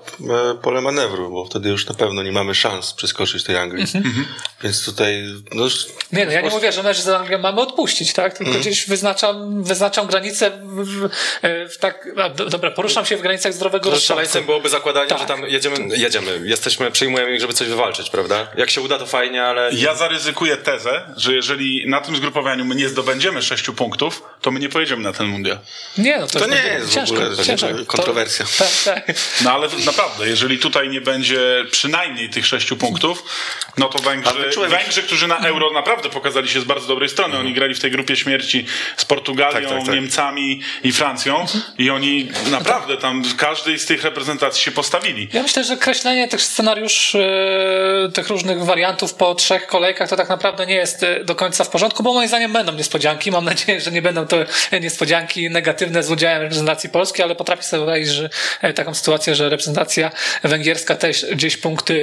pole 0.63 0.81
manewru, 0.81 1.31
bo 1.31 1.45
wtedy 1.45 1.69
już 1.69 1.87
na 1.87 1.95
pewno 1.95 2.23
nie 2.23 2.33
mamy 2.33 2.55
szans 2.55 2.93
przeskoczyć 2.93 3.45
tej 3.45 3.57
Anglii. 3.57 3.87
Mhm. 3.95 4.27
Więc 4.63 4.85
tutaj 4.85 5.25
no, 5.55 5.67
Nie, 6.13 6.27
no 6.27 6.33
ja 6.33 6.41
nie 6.41 6.51
mówię, 6.51 6.73
że 6.73 6.83
mecz 6.83 6.99
z 7.01 7.09
Anglią 7.09 7.39
mamy 7.39 7.61
odpuścić, 7.61 8.13
tak? 8.13 8.33
Tylko 8.33 8.45
Mhm. 8.45 8.61
gdzieś 8.61 8.87
wyznaczam, 8.89 9.63
wyznaczam 9.65 10.07
granice 10.07 10.51
w, 10.51 10.85
w, 10.85 11.05
e, 11.43 11.69
w 11.69 11.79
tak, 11.79 12.09
a, 12.23 12.29
do, 12.29 12.47
dobra, 12.47 12.71
poruszam 12.71 13.07
się 13.07 13.17
w 13.17 13.21
granicach 13.23 13.53
zdrowego 13.53 13.85
No, 13.85 13.91
rozsądku. 13.91 14.09
szaleństwem 14.09 14.45
byłoby 14.67 14.79
zakładanie, 14.79 15.09
Tak. 15.09 15.19
że 15.19 15.27
tam 15.27 15.43
jedziemy, 15.49 15.77
jedziemy, 15.97 16.41
jesteśmy, 16.45 16.91
przyjmujemy 16.91 17.35
ich, 17.35 17.41
żeby 17.41 17.53
coś 17.53 17.69
wywalczyć, 17.69 18.11
prawda? 18.11 18.49
Jak 18.57 18.71
się 18.71 18.81
uda, 18.81 18.99
to 18.99 19.07
fajnie, 19.07 19.45
ale... 19.45 19.71
Ja 19.73 19.95
zaryzykuję 19.95 20.57
tezę, 20.57 21.03
że 21.17 21.35
jeżeli 21.35 21.89
na 21.91 22.01
tym 22.01 22.17
zgrupowaniu 22.17 22.65
my 22.65 22.75
nie 22.75 22.89
zdobędziemy 22.89 23.43
sześciu 23.43 23.75
punktów, 23.75 24.23
to 24.41 24.51
my 24.51 24.61
nie 24.61 24.69
pojedziemy 24.69 25.03
na 25.03 25.13
ten 25.13 25.27
mundial. 25.27 25.59
Nie, 25.99 26.19
no 26.19 26.27
to, 26.27 26.39
To 26.39 26.47
nie 26.47 26.51
będzie 26.53 26.69
jest 26.69 26.91
w 26.91 26.95
ciężko, 26.95 27.15
ogóle 27.17 27.45
ciężko. 27.45 27.69
kontrowersja. 27.87 28.45
To, 28.59 28.65
tak, 28.85 29.05
tak. 29.07 29.17
No 29.45 29.53
ale 29.53 29.69
naprawdę, 29.87 30.29
jeżeli 30.29 30.59
tutaj 30.59 30.89
nie 30.89 31.01
będzie 31.01 31.65
przynajmniej 31.71 32.31
tych 32.31 32.47
sześciu 32.47 32.77
punktów, 32.77 33.23
no 33.79 33.89
to 33.89 33.99
Węgrzy, 33.99 34.51
czułem- 34.53 34.71
Węgrzy 34.71 35.03
którzy 35.03 35.27
na 35.27 35.39
Euro 35.39 35.73
naprawdę 35.73 36.09
pokazali 36.11 36.49
się 36.49 36.61
z 36.61 36.65
bardzo 36.65 36.87
dobrej 36.87 37.09
strony. 37.09 37.39
Oni 37.39 37.53
grali 37.55 37.75
w 37.75 37.81
tej 37.81 37.91
grupie 37.91 38.17
śmierci 38.17 38.67
z 38.97 39.05
Portugalią, 39.05 39.69
Tak, 39.69 39.79
tak, 39.79 39.87
tak. 39.87 39.95
Niemcami 39.95 40.61
i 40.85 40.93
Francją 40.93 41.47
i 41.79 41.91
oni 41.91 42.29
naprawdę 42.51 42.97
tam 42.97 43.23
w 43.25 43.37
każdej 43.37 43.79
z 43.79 43.87
tych 43.87 44.03
reprezentacji 44.05 44.56
się 44.59 44.71
postawili. 44.71 45.29
Ja 45.33 45.43
myślę, 45.43 45.65
że 45.65 45.77
kreślenie 45.77 46.29
tych 46.29 46.43
scenariuszy, 46.43 47.27
e, 48.07 48.13
tych 48.13 48.29
różnych 48.29 48.65
wariantów 48.65 49.15
po 49.15 49.35
trzech 49.35 49.67
kolejkach 49.67 50.09
to 50.09 50.17
tak 50.17 50.29
naprawdę 50.29 50.67
nie 50.67 50.75
jest 50.75 51.03
e, 51.03 51.25
do 51.25 51.35
końca 51.35 51.65
w 51.65 51.69
porządku, 51.69 52.03
bo 52.03 52.13
moim 52.15 52.29
zdaniem 52.29 52.53
będą 52.53 52.73
niespodzianki. 52.73 53.31
Mam 53.31 53.45
nadzieję, 53.45 53.81
że 53.81 53.91
nie 53.91 54.03
będą 54.03 54.27
to 54.27 54.37
niespodzianki 54.81 55.51
negatywne 55.51 56.03
z 56.03 56.11
udziałem 56.11 56.43
reprezentacji 56.43 56.91
Polski, 56.91 57.23
ale 57.23 57.35
potrafię 57.35 57.63
sobie 57.63 57.79
wyobrazić, 57.81 58.09
że 58.09 58.31
e, 58.63 58.73
taką 58.73 58.95
sytuację, 58.95 59.35
że 59.35 59.49
reprezentacja 59.49 60.11
węgierska 60.45 60.95
też 60.95 61.27
gdzieś 61.33 61.57
punkty 61.57 61.95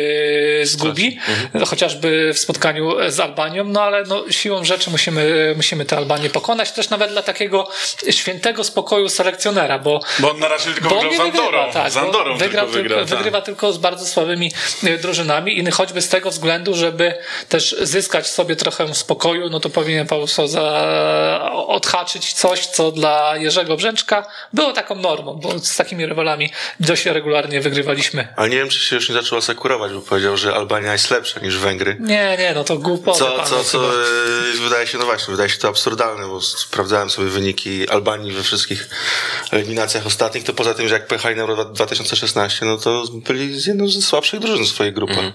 e, 0.62 0.66
zgubi, 0.66 1.20
chociażby 1.66 2.34
w 2.34 2.40
spotkaniu 2.40 2.96
z 3.08 3.20
Albanią, 3.20 3.64
no 3.64 3.82
ale 3.82 4.04
no, 4.04 4.32
siłą 4.32 4.64
rzeczy 4.64 4.90
musimy, 4.90 5.54
musimy 5.56 5.86
tę 5.86 5.98
Albanię 5.98 6.30
pokonać, 6.30 6.72
też 6.72 6.90
nawet 6.90 7.12
dla 7.12 7.22
takiego 7.22 7.70
świętego 8.10 8.64
spokoju 8.64 9.10
selekcjonera, 9.10 9.80
bo 9.80 10.00
Bo 10.20 10.32
on 10.32 10.40
na 10.40 10.48
razie 10.48 10.72
tylko 10.72 10.90
bo 10.90 10.96
wygrał 10.96 11.14
z 11.14 11.20
Andorą. 11.20 11.72
tak, 11.72 11.92
z 11.92 11.98
Andorą 11.98 12.38
wygrał, 12.44 12.66
tylko 12.66 12.78
wygrał 12.78 13.00
tylko, 13.00 13.10
tak. 13.10 13.18
wygrywa 13.18 13.42
tylko 13.42 13.74
z 13.74 13.78
bardzo 13.78 14.06
słabymi 14.06 14.52
e, 14.84 14.98
drużynami 14.98 15.60
i 15.60 15.72
choćby 15.72 16.02
z 16.02 16.10
tego 16.10 16.30
względu, 16.30 16.76
żeby 16.76 17.14
też 17.50 17.76
zyskać 17.82 18.28
sobie 18.28 18.56
trochę 18.56 18.96
spokoju, 18.96 19.50
no 19.50 19.60
to 19.60 19.70
powinien 19.70 20.08
po 20.08 20.18
prostu 20.18 20.48
za, 20.48 21.52
odhaczyć 21.68 22.34
coś, 22.34 22.66
co 22.66 22.92
dla 22.92 23.38
Jerzego 23.38 23.78
Brzęczka 23.78 24.26
było 24.54 24.74
taką 24.74 24.96
normą, 24.96 25.34
bo 25.34 25.60
z 25.60 25.76
takimi 25.76 26.06
rywalami 26.06 26.52
dość 26.80 27.06
regularnie 27.06 27.62
wygrywaliśmy. 27.62 28.28
Ale 28.36 28.50
nie 28.50 28.58
wiem, 28.58 28.70
czy 28.70 28.80
się 28.80 28.96
już 28.96 29.10
nie 29.10 29.16
zaczął 29.16 29.38
asekurować, 29.38 29.94
bo 29.94 30.02
powiedział, 30.02 30.38
że 30.38 30.56
Albania 30.56 30.92
jest 30.92 31.12
lepsza 31.12 31.40
niż 31.40 31.58
Węgry. 31.58 31.98
Nie, 32.00 32.38
nie, 32.40 32.52
no 32.56 32.64
to 32.64 32.78
głupota. 32.78 33.20
Co, 33.20 33.44
co, 33.44 33.64
co 33.64 33.90
e, 33.90 34.04
wydaje 34.64 34.88
się, 34.88 34.98
no 34.98 35.06
właśnie, 35.06 35.32
wydaje 35.32 35.50
się 35.50 35.58
to 35.58 35.68
absurdalne, 35.68 36.28
bo 36.28 36.42
sprawdzałem 36.42 37.10
sobie 37.10 37.28
wyniki 37.28 37.90
Albanii 37.90 38.32
we 38.32 38.44
wszystkich 38.44 38.90
eliminacjach 39.52 40.06
ostatnich, 40.06 40.44
to 40.44 40.54
poza 40.54 40.74
tym, 40.74 40.88
że 40.88 40.94
jak 40.94 41.08
pojechali 41.08 41.36
na 41.36 41.66
2016 41.66 42.33
16, 42.34 42.66
no 42.66 42.78
to 42.78 43.04
byli 43.14 43.58
jedną 43.68 43.88
ze 43.88 44.02
słabszych 44.02 44.40
drużyn 44.40 44.66
swojej 44.66 44.94
grupy. 44.94 45.14
Mm. 45.14 45.34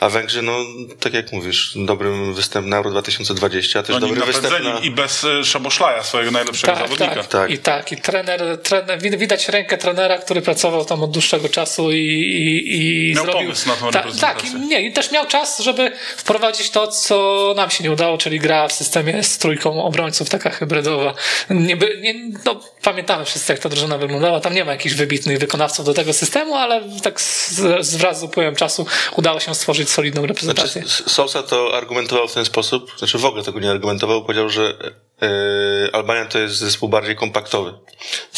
A 0.00 0.08
Węgrzy, 0.08 0.42
no 0.42 0.52
tak 1.00 1.14
jak 1.14 1.32
mówisz, 1.32 1.72
dobrym 1.76 2.34
występ 2.34 2.66
na 2.66 2.76
Euro 2.76 2.90
2020, 2.90 3.78
a 3.78 3.82
też 3.82 3.96
Oni 3.96 4.08
dobry 4.08 4.26
występ 4.32 4.64
na... 4.64 4.78
i 4.78 4.90
bez 4.90 5.24
y, 5.24 5.44
Szaboszlaja, 5.44 6.02
swojego 6.02 6.30
najlepszego 6.30 6.72
Tak, 6.72 6.82
zawodnika. 6.82 7.14
tak, 7.14 7.26
Tak. 7.26 7.50
I 7.50 7.58
tak, 7.58 7.92
i 7.92 7.96
trener, 7.96 8.58
trener, 8.62 8.98
wid- 9.00 9.16
widać 9.18 9.48
rękę 9.48 9.78
trenera, 9.78 10.18
który 10.18 10.42
pracował 10.42 10.84
tam 10.84 11.02
od 11.02 11.10
dłuższego 11.10 11.48
czasu 11.48 11.92
i, 11.92 11.96
i, 11.96 13.10
i 13.10 13.14
Miał 13.14 13.24
zrobił. 13.24 13.42
pomysł 13.42 13.68
na 13.68 13.74
tą 13.76 13.90
Ta-. 13.90 14.04
Tak, 14.20 14.44
i, 14.44 14.54
nie, 14.54 14.82
i 14.82 14.92
też 14.92 15.10
miał 15.12 15.26
czas, 15.26 15.58
żeby 15.60 15.92
wprowadzić 16.16 16.70
to, 16.70 16.88
co 16.88 17.52
nam 17.56 17.70
się 17.70 17.84
nie 17.84 17.92
udało, 17.92 18.18
czyli 18.18 18.38
gra 18.40 18.68
w 18.68 18.72
systemie 18.72 19.22
z 19.22 19.38
trójką 19.38 19.84
obrońców, 19.84 20.28
taka 20.30 20.50
hybrydowa. 20.50 21.14
Nie, 21.50 21.76
by, 21.76 21.98
nie, 22.00 22.14
no, 22.44 22.60
pamiętamy 22.82 23.24
wszyscy, 23.24 23.52
jak 23.52 23.62
ta 23.62 23.68
drużyna 23.68 23.98
wyglądała. 23.98 24.40
Tam 24.40 24.54
nie 24.54 24.64
ma 24.64 24.72
jakichś 24.72 24.94
wybitnych 24.94 25.38
wykonawców 25.38 25.84
do 25.86 25.94
tego 25.94 26.12
systemu, 26.12 26.54
ale 26.54 26.82
tak 27.02 27.20
z, 27.20 27.50
z 27.80 27.96
wraz 27.96 28.20
z 28.20 28.22
upływem 28.22 28.56
czasu 28.56 28.86
udało 29.16 29.40
się 29.40 29.54
stworzyć 29.54 29.89
solidną 29.90 30.26
reprezentację. 30.26 30.82
Znaczy, 30.82 31.10
Sousa 31.10 31.42
to 31.42 31.76
argumentował 31.76 32.28
w 32.28 32.34
ten 32.34 32.44
sposób, 32.44 32.92
znaczy 32.98 33.18
w 33.18 33.24
ogóle 33.24 33.42
tego 33.42 33.60
nie 33.60 33.70
argumentował, 33.70 34.24
powiedział, 34.24 34.48
że 34.48 34.74
e, 35.22 35.94
Albania 35.94 36.24
to 36.24 36.38
jest 36.38 36.54
zespół 36.54 36.88
bardziej 36.88 37.16
kompaktowy. 37.16 37.74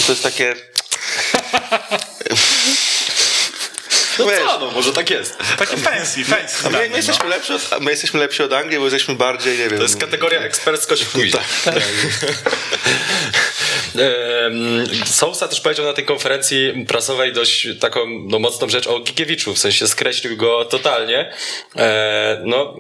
I 0.01 0.03
to 0.03 0.13
jest 0.13 0.23
takie... 0.23 0.55
No 4.19 4.27
Wiesz, 4.27 4.39
co, 4.39 4.59
no 4.59 4.71
może 4.71 4.93
tak 4.93 5.11
jest. 5.11 5.39
Takie 5.59 5.77
fancy, 5.77 6.25
fancy. 6.25 6.67
a 6.67 6.71
my, 6.71 6.89
my, 6.89 6.97
jesteśmy 6.97 7.29
lepsi 7.29 7.53
od, 7.53 7.81
my 7.81 7.91
jesteśmy 7.91 8.21
lepsi 8.21 8.43
od 8.43 8.53
Anglii, 8.53 8.79
bo 8.79 8.85
jesteśmy 8.85 9.15
bardziej, 9.15 9.59
nie 9.59 9.69
wiem... 9.69 9.77
To 9.77 9.83
jest 9.83 10.01
kategoria 10.01 10.41
eksperckość 10.41 11.03
w 11.03 11.13
quizie. 11.13 11.39
Em, 11.67 11.83
Sousa 15.07 15.49
też 15.49 15.61
powiedział 15.61 15.87
na 15.87 15.93
tej 15.93 16.05
konferencji 16.05 16.85
prasowej 16.89 17.33
dość 17.33 17.69
taką 17.81 18.01
no, 18.29 18.39
mocną 18.39 18.69
rzecz 18.69 18.87
o 18.87 19.01
Gikiewiczu, 19.01 19.55
w 19.55 19.59
sensie 19.59 19.89
skreślił 19.89 20.37
go 20.37 20.65
totalnie. 20.65 21.33
E, 21.77 22.43
no, 22.45 22.77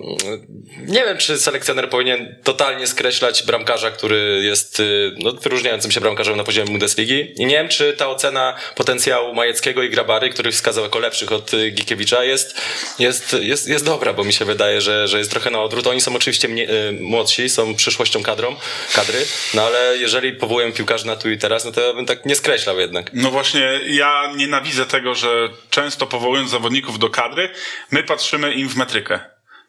nie 0.86 1.04
wiem, 1.04 1.18
czy 1.18 1.38
selekcjoner 1.38 1.90
powinien 1.90 2.36
totalnie 2.44 2.86
skreślać 2.86 3.42
bramkarza, 3.42 3.90
który 3.90 4.40
jest 4.44 4.80
y, 4.80 5.12
no, 5.18 5.32
wyróżniającym 5.32 5.90
się 5.90 6.00
bramkarzem 6.00 6.36
na 6.36 6.44
poziomie 6.44 6.70
Bundesligi. 6.70 7.32
I 7.36 7.46
nie 7.46 7.54
wiem, 7.54 7.68
czy 7.68 7.92
ta 7.92 8.08
ocena 8.08 8.56
potencjału 8.74 9.34
Majeckiego 9.34 9.82
i 9.82 9.90
Grabary, 9.90 10.30
których 10.30 10.54
wskazał 10.54 10.84
jako 10.84 10.98
lepszych 10.98 11.32
od 11.32 11.54
y, 11.54 11.70
Gikiewicza, 11.70 12.24
jest, 12.24 12.60
jest, 12.98 13.36
jest, 13.40 13.68
jest 13.68 13.84
dobra, 13.84 14.12
bo 14.12 14.24
mi 14.24 14.32
się 14.32 14.44
wydaje, 14.44 14.80
że, 14.80 15.08
że 15.08 15.18
jest 15.18 15.30
trochę 15.30 15.50
na 15.50 15.62
odwrót. 15.62 15.86
Oni 15.86 16.00
są 16.00 16.16
oczywiście 16.16 16.48
mnie, 16.48 16.70
y, 16.70 16.92
młodsi, 16.92 17.48
są 17.48 17.74
przyszłością 17.74 18.22
kadrą, 18.22 18.56
kadry, 18.94 19.18
no 19.54 19.62
ale 19.62 19.98
jeżeli 19.98 20.32
powołują 20.32 20.72
piłkarzy 20.72 21.01
na 21.04 21.16
tu 21.16 21.30
i 21.30 21.38
teraz, 21.38 21.64
no 21.64 21.72
to 21.72 21.80
ja 21.80 21.94
bym 21.94 22.06
tak 22.06 22.26
nie 22.26 22.36
skreślał 22.36 22.78
jednak. 22.78 23.10
No 23.14 23.30
właśnie, 23.30 23.80
ja 23.86 24.32
nienawidzę 24.36 24.86
tego, 24.86 25.14
że 25.14 25.48
często 25.70 26.06
powołując 26.06 26.50
zawodników 26.50 26.98
do 26.98 27.10
kadry, 27.10 27.50
my 27.90 28.02
patrzymy 28.02 28.52
im 28.52 28.68
w 28.68 28.76
metrykę. 28.76 29.20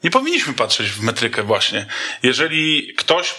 Nie 0.04 0.12
powinniśmy 0.12 0.54
patrzeć 0.54 0.90
w 0.90 1.02
metrykę 1.02 1.44
właśnie. 1.44 1.86
Jeżeli 2.24 2.94
ktoś 2.98 3.36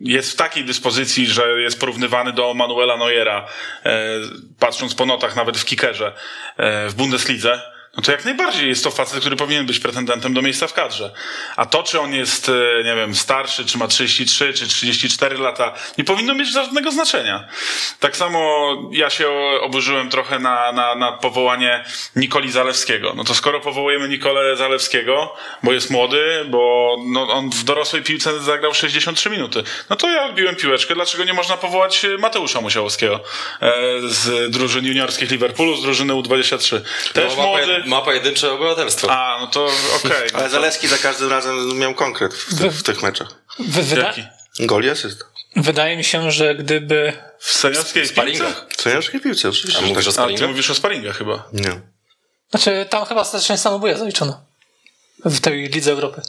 jest 0.00 0.32
w 0.32 0.36
takiej 0.36 0.64
dyspozycji, 0.64 1.26
że 1.26 1.60
jest 1.60 1.80
porównywany 1.80 2.32
do 2.32 2.54
Manuela 2.54 2.96
Neuera, 2.96 3.48
e, 3.84 4.00
patrząc 4.58 4.94
po 4.94 5.06
notach 5.06 5.36
nawet 5.36 5.58
w 5.58 5.64
kickerze 5.64 6.12
e, 6.56 6.88
w 6.88 6.94
Bundeslidze, 6.94 7.75
no 7.96 8.02
to 8.02 8.12
jak 8.12 8.24
najbardziej 8.24 8.68
jest 8.68 8.84
to 8.84 8.90
facet, 8.90 9.20
który 9.20 9.36
powinien 9.36 9.66
być 9.66 9.78
pretendentem 9.78 10.34
do 10.34 10.42
miejsca 10.42 10.66
w 10.66 10.72
kadrze. 10.72 11.12
A 11.56 11.66
to, 11.66 11.82
czy 11.82 12.00
on 12.00 12.14
jest, 12.14 12.48
e, 12.48 12.84
nie 12.84 12.96
wiem, 12.96 13.14
starszy, 13.14 13.66
czy 13.66 13.78
ma 13.78 13.88
33, 13.88 14.52
czy 14.52 14.68
34 14.68 15.38
lata, 15.38 15.74
nie 15.98 16.04
powinno 16.04 16.34
mieć 16.34 16.52
żadnego 16.52 16.90
znaczenia. 16.90 17.48
Tak 18.00 18.16
samo 18.16 18.66
ja 18.92 19.10
się 19.10 19.28
oburzyłem 19.60 20.10
trochę 20.10 20.38
na, 20.38 20.72
na, 20.72 20.94
na 20.94 21.12
powołanie 21.12 21.84
Nikoli 22.16 22.52
Zalewskiego. 22.52 23.12
No 23.16 23.24
to 23.24 23.34
skoro 23.34 23.60
powołujemy 23.60 24.08
Nikolę 24.08 24.56
Zalewskiego, 24.56 25.34
bo 25.62 25.72
jest 25.72 25.90
młody, 25.90 26.44
bo 26.48 26.96
no, 27.06 27.28
on 27.28 27.50
w 27.50 27.64
dorosłej 27.64 28.02
piłce 28.02 28.40
zagrał 28.40 28.74
63 28.74 29.30
minuty, 29.30 29.62
no 29.90 29.96
to 29.96 30.10
ja 30.10 30.24
odbiłem 30.24 30.56
piłeczkę. 30.56 30.94
Dlaczego 30.94 31.24
nie 31.24 31.34
można 31.34 31.56
powołać 31.56 32.06
Mateusza 32.18 32.60
Musiałowskiego 32.60 33.20
e, 33.60 33.72
z 34.04 34.50
drużyn 34.50 34.86
juniorskich 34.86 35.30
Liverpoolu, 35.30 35.76
z 35.76 35.82
drużyny 35.82 36.12
U23? 36.12 36.80
Też 37.12 37.36
młody. 37.36 37.85
Ma 37.86 38.02
pojedyncze 38.02 38.52
obywatelstwo. 38.52 39.10
A, 39.10 39.38
no 39.40 39.46
to 39.46 39.64
okej. 39.96 40.28
no 40.32 40.38
Ale 40.38 40.50
Zaleski 40.50 40.88
za 40.88 40.98
każdym 40.98 41.30
razem 41.30 41.78
miał 41.78 41.94
konkret 41.94 42.34
w, 42.34 42.48
w, 42.54 42.78
w 42.78 42.82
tych 42.82 43.02
meczach. 43.02 43.28
Wy, 43.58 43.82
wyda, 43.82 44.02
Jaki? 44.06 44.22
Gol 44.60 44.84
i 44.84 44.90
asyst. 44.90 45.24
wydaje 45.56 45.96
mi 45.96 46.04
się, 46.04 46.30
że 46.32 46.54
gdyby 46.54 47.12
W 47.38 47.52
seniorskiej 47.52 48.02
piłce? 48.02 48.12
sparingach. 48.14 48.66
W 48.76 48.82
seniorskiej 48.82 49.20
piłce, 49.20 49.48
oczywiście. 49.48 49.82
A 49.84 49.86
mówisz 49.86 50.06
o 50.08 50.12
tak. 50.12 50.18
A, 50.18 50.26
ty 50.26 50.32
sparingach? 50.32 50.48
mówisz 50.48 50.70
o 50.70 50.74
sparingach 50.74 51.18
chyba. 51.18 51.48
Nie. 51.52 51.80
Znaczy, 52.50 52.86
tam 52.90 53.04
chyba 53.04 53.24
statycznie 53.24 53.58
samobuja 53.58 53.98
zaliczono. 53.98 54.40
W 55.24 55.40
tej 55.40 55.68
Lidze 55.68 55.92
Europy. 55.92 56.22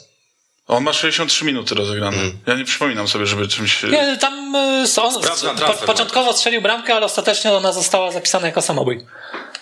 On 0.66 0.84
ma 0.84 0.92
63 0.92 1.44
minuty 1.44 1.74
rozegrane. 1.74 2.16
Ja 2.46 2.54
nie 2.54 2.64
przypominam 2.64 3.08
sobie, 3.08 3.26
żeby 3.26 3.48
czymś... 3.48 3.82
Nie, 3.82 4.18
tam 4.20 4.54
są, 4.86 5.12
Sprawdzam 5.22 5.56
po, 5.56 5.72
początkowo 5.72 6.32
strzelił 6.32 6.62
bramkę, 6.62 6.94
ale 6.94 7.06
ostatecznie 7.06 7.52
ona 7.52 7.72
została 7.72 8.10
zapisana 8.10 8.46
jako 8.46 8.62
samobój. 8.62 9.06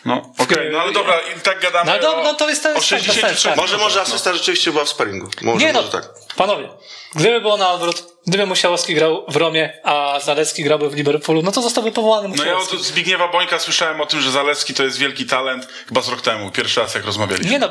No, 0.06 0.32
okej, 0.38 0.68
no 0.72 0.80
ale 0.80 0.92
dobra, 0.92 1.14
i 1.36 1.40
tak 1.40 1.60
gadamy 1.60 1.90
No, 1.90 1.98
no, 2.02 2.16
o, 2.16 2.22
no 2.22 2.34
to 2.34 2.48
jest- 2.48 2.62
to 2.62 2.68
jest 2.68 2.86
o 2.86 2.90
tak, 2.90 2.98
bez 3.02 3.14
63 3.14 3.40
sensu. 3.40 3.60
Może, 3.60 3.78
może 3.78 4.00
asysta 4.00 4.32
rzeczywiście 4.32 4.72
była 4.72 4.84
w 4.84 4.88
sparingu. 4.88 5.28
Może, 5.42 5.66
Nie 5.66 5.72
no, 5.72 5.82
może 5.82 5.92
tak. 5.92 6.08
panowie, 6.36 6.68
gdyby 7.14 7.40
było 7.40 7.56
na 7.56 7.70
odwrót, 7.70 8.04
gdyby 8.26 8.46
Musiałowski 8.46 8.94
grał 8.94 9.24
w 9.28 9.36
Romie, 9.36 9.80
a 9.84 10.20
Zalecki 10.24 10.64
grałby 10.64 10.90
w 10.90 10.94
Liverpoolu, 10.94 11.42
no 11.42 11.52
to 11.52 11.62
zostałby 11.62 11.92
powołany 11.92 12.28
No 12.36 12.44
ja 12.44 12.56
od 12.56 12.70
Zbigniewa 12.70 13.28
Bońka 13.28 13.58
słyszałem 13.58 14.00
o 14.00 14.06
tym, 14.06 14.20
że 14.20 14.30
Zalewski 14.30 14.74
to 14.74 14.82
jest 14.84 14.98
wielki 14.98 15.26
talent, 15.26 15.68
chyba 15.88 16.00
z 16.02 16.08
rok 16.08 16.20
temu, 16.20 16.50
pierwszy 16.50 16.80
raz 16.80 16.94
jak 16.94 17.04
rozmawialiśmy. 17.04 17.50
Nie 17.50 17.58
no, 17.58 17.68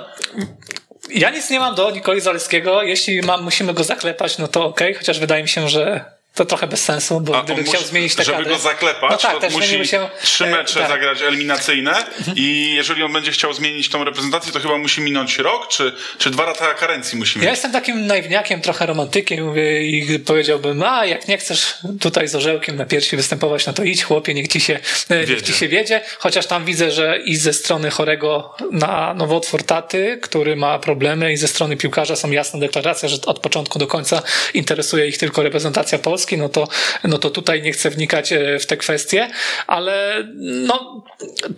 ja 1.09 1.29
nic 1.29 1.49
nie 1.49 1.59
mam 1.59 1.75
do 1.75 1.91
Nikoli 1.91 2.21
Zaleckiego, 2.21 2.83
jeśli 2.83 3.21
mam, 3.21 3.43
musimy 3.43 3.73
go 3.73 3.83
zaklepać, 3.83 4.37
no 4.37 4.47
to 4.47 4.65
okej, 4.65 4.93
chociaż 4.93 5.19
wydaje 5.19 5.43
mi 5.43 5.49
się, 5.49 5.69
że 5.69 6.14
to 6.35 6.45
trochę 6.45 6.67
bez 6.67 6.83
sensu, 6.83 7.19
bo 7.21 7.37
A 7.37 7.43
gdyby 7.43 7.63
chciał 7.63 7.81
musi- 7.81 7.87
zmienić 7.87 8.15
te 8.15 8.23
Żeby 8.23 8.37
kadry... 8.37 8.51
go 8.53 8.59
zaklepać, 8.59 9.11
no 9.11 9.17
tak, 9.17 9.41
to 9.41 9.49
musi 9.49 9.87
się... 9.87 10.09
trzy 10.23 10.45
mecze 10.45 10.79
tak. 10.79 10.89
zagrać 10.89 11.21
eliminacyjne 11.21 12.05
i 12.35 12.73
jeżeli 12.75 13.03
on 13.03 13.13
będzie 13.13 13.31
chciał 13.31 13.53
zmienić 13.53 13.89
tą 13.89 14.03
reprezentację, 14.03 14.51
to 14.51 14.59
chyba 14.59 14.77
musi 14.77 15.01
minąć 15.01 15.37
rok, 15.37 15.67
czy, 15.67 15.93
czy 16.17 16.29
dwa 16.31 16.45
lata 16.45 16.73
karencji 16.73 17.17
musi 17.19 17.39
mieć. 17.39 17.45
Ja 17.45 17.51
jestem 17.51 17.71
takim 17.71 18.07
naiwniakiem, 18.07 18.61
trochę 18.61 18.85
romantykiem 18.85 19.45
mówię, 19.45 19.81
i 19.83 20.19
powiedziałbym, 20.19 20.83
a 20.83 21.05
jak 21.05 21.27
nie 21.27 21.37
chcesz 21.37 21.73
tutaj 22.01 22.27
z 22.27 22.35
orzełkiem 22.35 22.75
na 22.75 22.85
piersi 22.85 23.15
występować, 23.17 23.65
no 23.65 23.73
to 23.73 23.83
idź 23.83 24.03
chłopie, 24.03 24.33
niech 24.33 24.47
ci 24.47 24.61
się, 24.61 24.79
e, 25.09 25.17
niech 25.17 25.27
Wiedzie. 25.27 25.43
ci 25.43 25.53
się 25.53 25.67
wiedzie. 25.67 26.01
Chociaż 26.19 26.45
tam 26.45 26.65
widzę, 26.65 26.91
że 26.91 27.19
i 27.25 27.35
ze 27.35 27.53
strony 27.53 27.89
chorego 27.89 28.55
na 28.71 29.13
nowotwór 29.13 29.63
taty, 29.63 30.19
który 30.21 30.55
ma 30.55 30.79
problemy 30.79 31.33
i 31.33 31.37
ze 31.37 31.47
strony 31.47 31.77
piłkarza 31.77 32.15
są 32.15 32.31
jasne 32.31 32.59
deklaracje, 32.59 33.09
że 33.09 33.17
od 33.25 33.39
początku 33.39 33.79
do 33.79 33.87
końca 33.87 34.21
interesuje 34.53 35.07
ich 35.07 35.17
tylko 35.17 35.43
reprezentacja 35.43 35.99
Polski, 35.99 36.24
no 36.31 36.49
to, 36.49 36.67
no 37.03 37.17
to 37.17 37.29
tutaj 37.29 37.61
nie 37.61 37.71
chcę 37.71 37.89
wnikać 37.89 38.31
e, 38.33 38.59
w 38.59 38.65
te 38.65 38.77
kwestie, 38.77 39.29
ale 39.67 40.23
no 40.39 41.03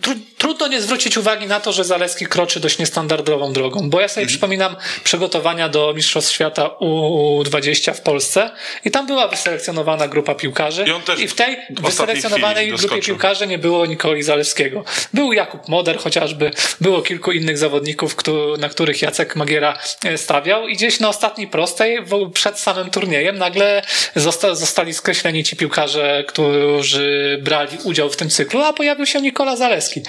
tru, 0.02 0.14
trudno 0.38 0.68
nie 0.68 0.80
zwrócić 0.80 1.16
uwagi 1.16 1.46
na 1.46 1.60
to, 1.60 1.72
że 1.72 1.84
Zaleski 1.84 2.26
kroczy 2.26 2.60
dość 2.60 2.78
niestandardową 2.78 3.52
drogą, 3.52 3.90
bo 3.90 4.00
ja 4.00 4.08
sobie 4.08 4.26
przypominam 4.26 4.76
przygotowania 5.04 5.68
do 5.68 5.92
Mistrzostw 5.96 6.32
Świata 6.32 6.70
U20 6.80 7.94
w 7.94 8.00
Polsce 8.00 8.50
i 8.84 8.90
tam 8.90 9.06
była 9.06 9.28
wyselekcjonowana 9.28 10.08
grupa 10.08 10.34
piłkarzy 10.34 10.84
I 10.86 11.22
i 11.22 11.28
w 11.28 11.34
tej 11.34 11.56
wyselekcjonowanej 11.70 12.68
grupie 12.68 13.02
piłkarzy 13.02 13.46
nie 13.46 13.58
było 13.58 13.86
Nikoli 13.86 14.22
Zalewskiego. 14.22 14.84
Był 15.14 15.32
Jakub 15.32 15.68
Moder 15.68 15.98
chociażby, 15.98 16.50
było 16.80 17.02
kilku 17.02 17.32
innych 17.32 17.58
zawodników, 17.58 18.16
na 18.58 18.68
których 18.68 19.02
Jacek 19.02 19.36
Magiera 19.36 19.78
e, 20.04 20.18
stawiał 20.18 20.68
i 20.68 20.74
gdzieś 20.74 21.00
na 21.00 21.08
ostatniej 21.08 21.48
prostej, 21.48 21.98
przed 22.34 22.58
samym 22.58 22.90
turniejem 22.90 23.38
nagle 23.38 23.82
zosta- 24.16 24.54
zostali 24.58 24.94
skreśleni 24.94 25.44
ci 25.44 25.56
piłkarze, 25.56 26.24
którzy 26.28 27.38
brali 27.42 27.78
udział 27.84 28.10
w 28.10 28.16
tym 28.16 28.30
cyklu, 28.30 28.62
a 28.62 28.72
pojawił 28.72 29.06
się 29.06 29.20
Nikola 29.20 29.56
Zaleski. 29.56 30.02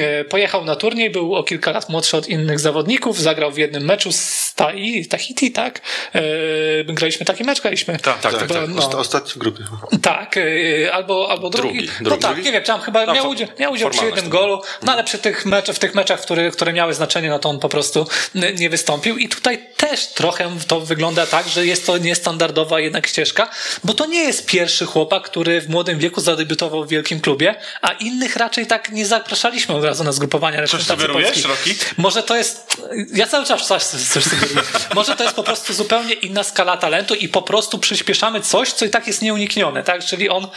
E, 0.00 0.24
Pojechał 0.24 0.64
na 0.64 0.76
turniej, 0.76 1.10
był 1.10 1.34
o 1.34 1.42
kilka 1.44 1.70
lat 1.72 1.88
młodszy 1.88 2.16
od 2.16 2.28
innych 2.28 2.60
zawodników, 2.60 3.18
zagrał 3.20 3.52
w 3.52 3.58
jednym 3.58 3.84
meczu 3.84 4.12
z 4.12 4.54
Tai, 4.54 5.06
Tahiti, 5.06 5.52
tak? 5.52 5.80
E, 6.14 6.22
Graliśmy 6.84 7.26
taki 7.26 7.44
mecz, 7.44 7.60
graliśmy. 7.62 7.98
Tak, 7.98 8.20
tak, 8.20 8.32
tak, 8.38 8.48
tak. 8.48 8.68
no. 8.68 8.82
Osta- 8.82 8.98
Ostatni 8.98 9.32
w 9.32 9.38
grupie. 9.38 9.64
Tak, 10.02 10.36
yy, 10.36 10.92
albo, 10.92 11.30
albo 11.30 11.50
drugi. 11.50 11.74
Drugi, 11.78 11.92
no 12.00 12.04
drugi. 12.10 12.22
tak, 12.22 12.44
nie 12.44 12.52
wiem, 12.52 12.62
tam 12.62 12.80
chyba 12.80 13.06
No, 13.06 13.14
miał 13.14 13.28
udział, 13.28 13.48
miał 13.58 13.72
udział 13.72 13.90
przy 13.90 14.04
jednym 14.04 14.28
golu, 14.28 14.62
no 14.82 14.92
ale 14.92 15.04
przy 15.04 15.18
tych 15.18 15.46
mecz, 15.46 15.70
w 15.70 15.78
tych 15.78 15.94
meczach, 15.94 16.20
które, 16.20 16.50
które 16.50 16.72
miały 16.72 16.94
znaczenie, 16.94 17.28
no 17.28 17.38
to 17.38 17.48
on 17.48 17.58
po 17.58 17.68
prostu 17.68 18.06
nie 18.58 18.70
wystąpił 18.70 19.18
i 19.18 19.28
tutaj 19.28 19.58
też 19.76 20.06
trochę 20.06 20.50
to 20.68 20.80
wygląda 20.80 21.26
tak, 21.26 21.48
że 21.48 21.66
jest 21.66 21.86
to 21.86 21.98
niestandardowa 21.98 22.80
jednak 22.80 23.06
ścieżka, 23.06 23.50
bo 23.84 23.91
to 23.94 24.06
nie 24.06 24.20
jest 24.20 24.46
pierwszy 24.46 24.86
chłopak, 24.86 25.22
który 25.22 25.60
w 25.60 25.68
młodym 25.68 25.98
wieku 25.98 26.20
zadebiutował 26.20 26.84
w 26.84 26.88
wielkim 26.88 27.20
klubie, 27.20 27.54
a 27.82 27.92
innych 27.92 28.36
raczej 28.36 28.66
tak 28.66 28.92
nie 28.92 29.06
zapraszaliśmy 29.06 29.74
od 29.74 29.84
razu 29.84 30.04
na 30.04 30.12
zgrupowania 30.12 30.60
reprezentacji 30.60 31.08
Polski. 31.08 31.42
Rocky? 31.42 31.74
Może 31.96 32.22
to 32.22 32.36
jest, 32.36 32.82
ja 33.14 33.26
cały 33.26 33.46
czas 33.46 33.66
coś, 33.66 33.82
coś 33.82 34.24
sugeruję. 34.24 34.62
Może 34.94 35.16
to 35.16 35.22
jest 35.22 35.36
po 35.36 35.42
prostu 35.42 35.72
zupełnie 35.72 36.14
inna 36.14 36.42
skala 36.42 36.76
talentu 36.76 37.14
i 37.14 37.28
po 37.28 37.42
prostu 37.42 37.78
przyspieszamy 37.78 38.40
coś, 38.40 38.72
co 38.72 38.84
i 38.84 38.90
tak 38.90 39.06
jest 39.06 39.22
nieuniknione, 39.22 39.84
tak? 39.84 40.04
Czyli 40.04 40.28
on 40.28 40.48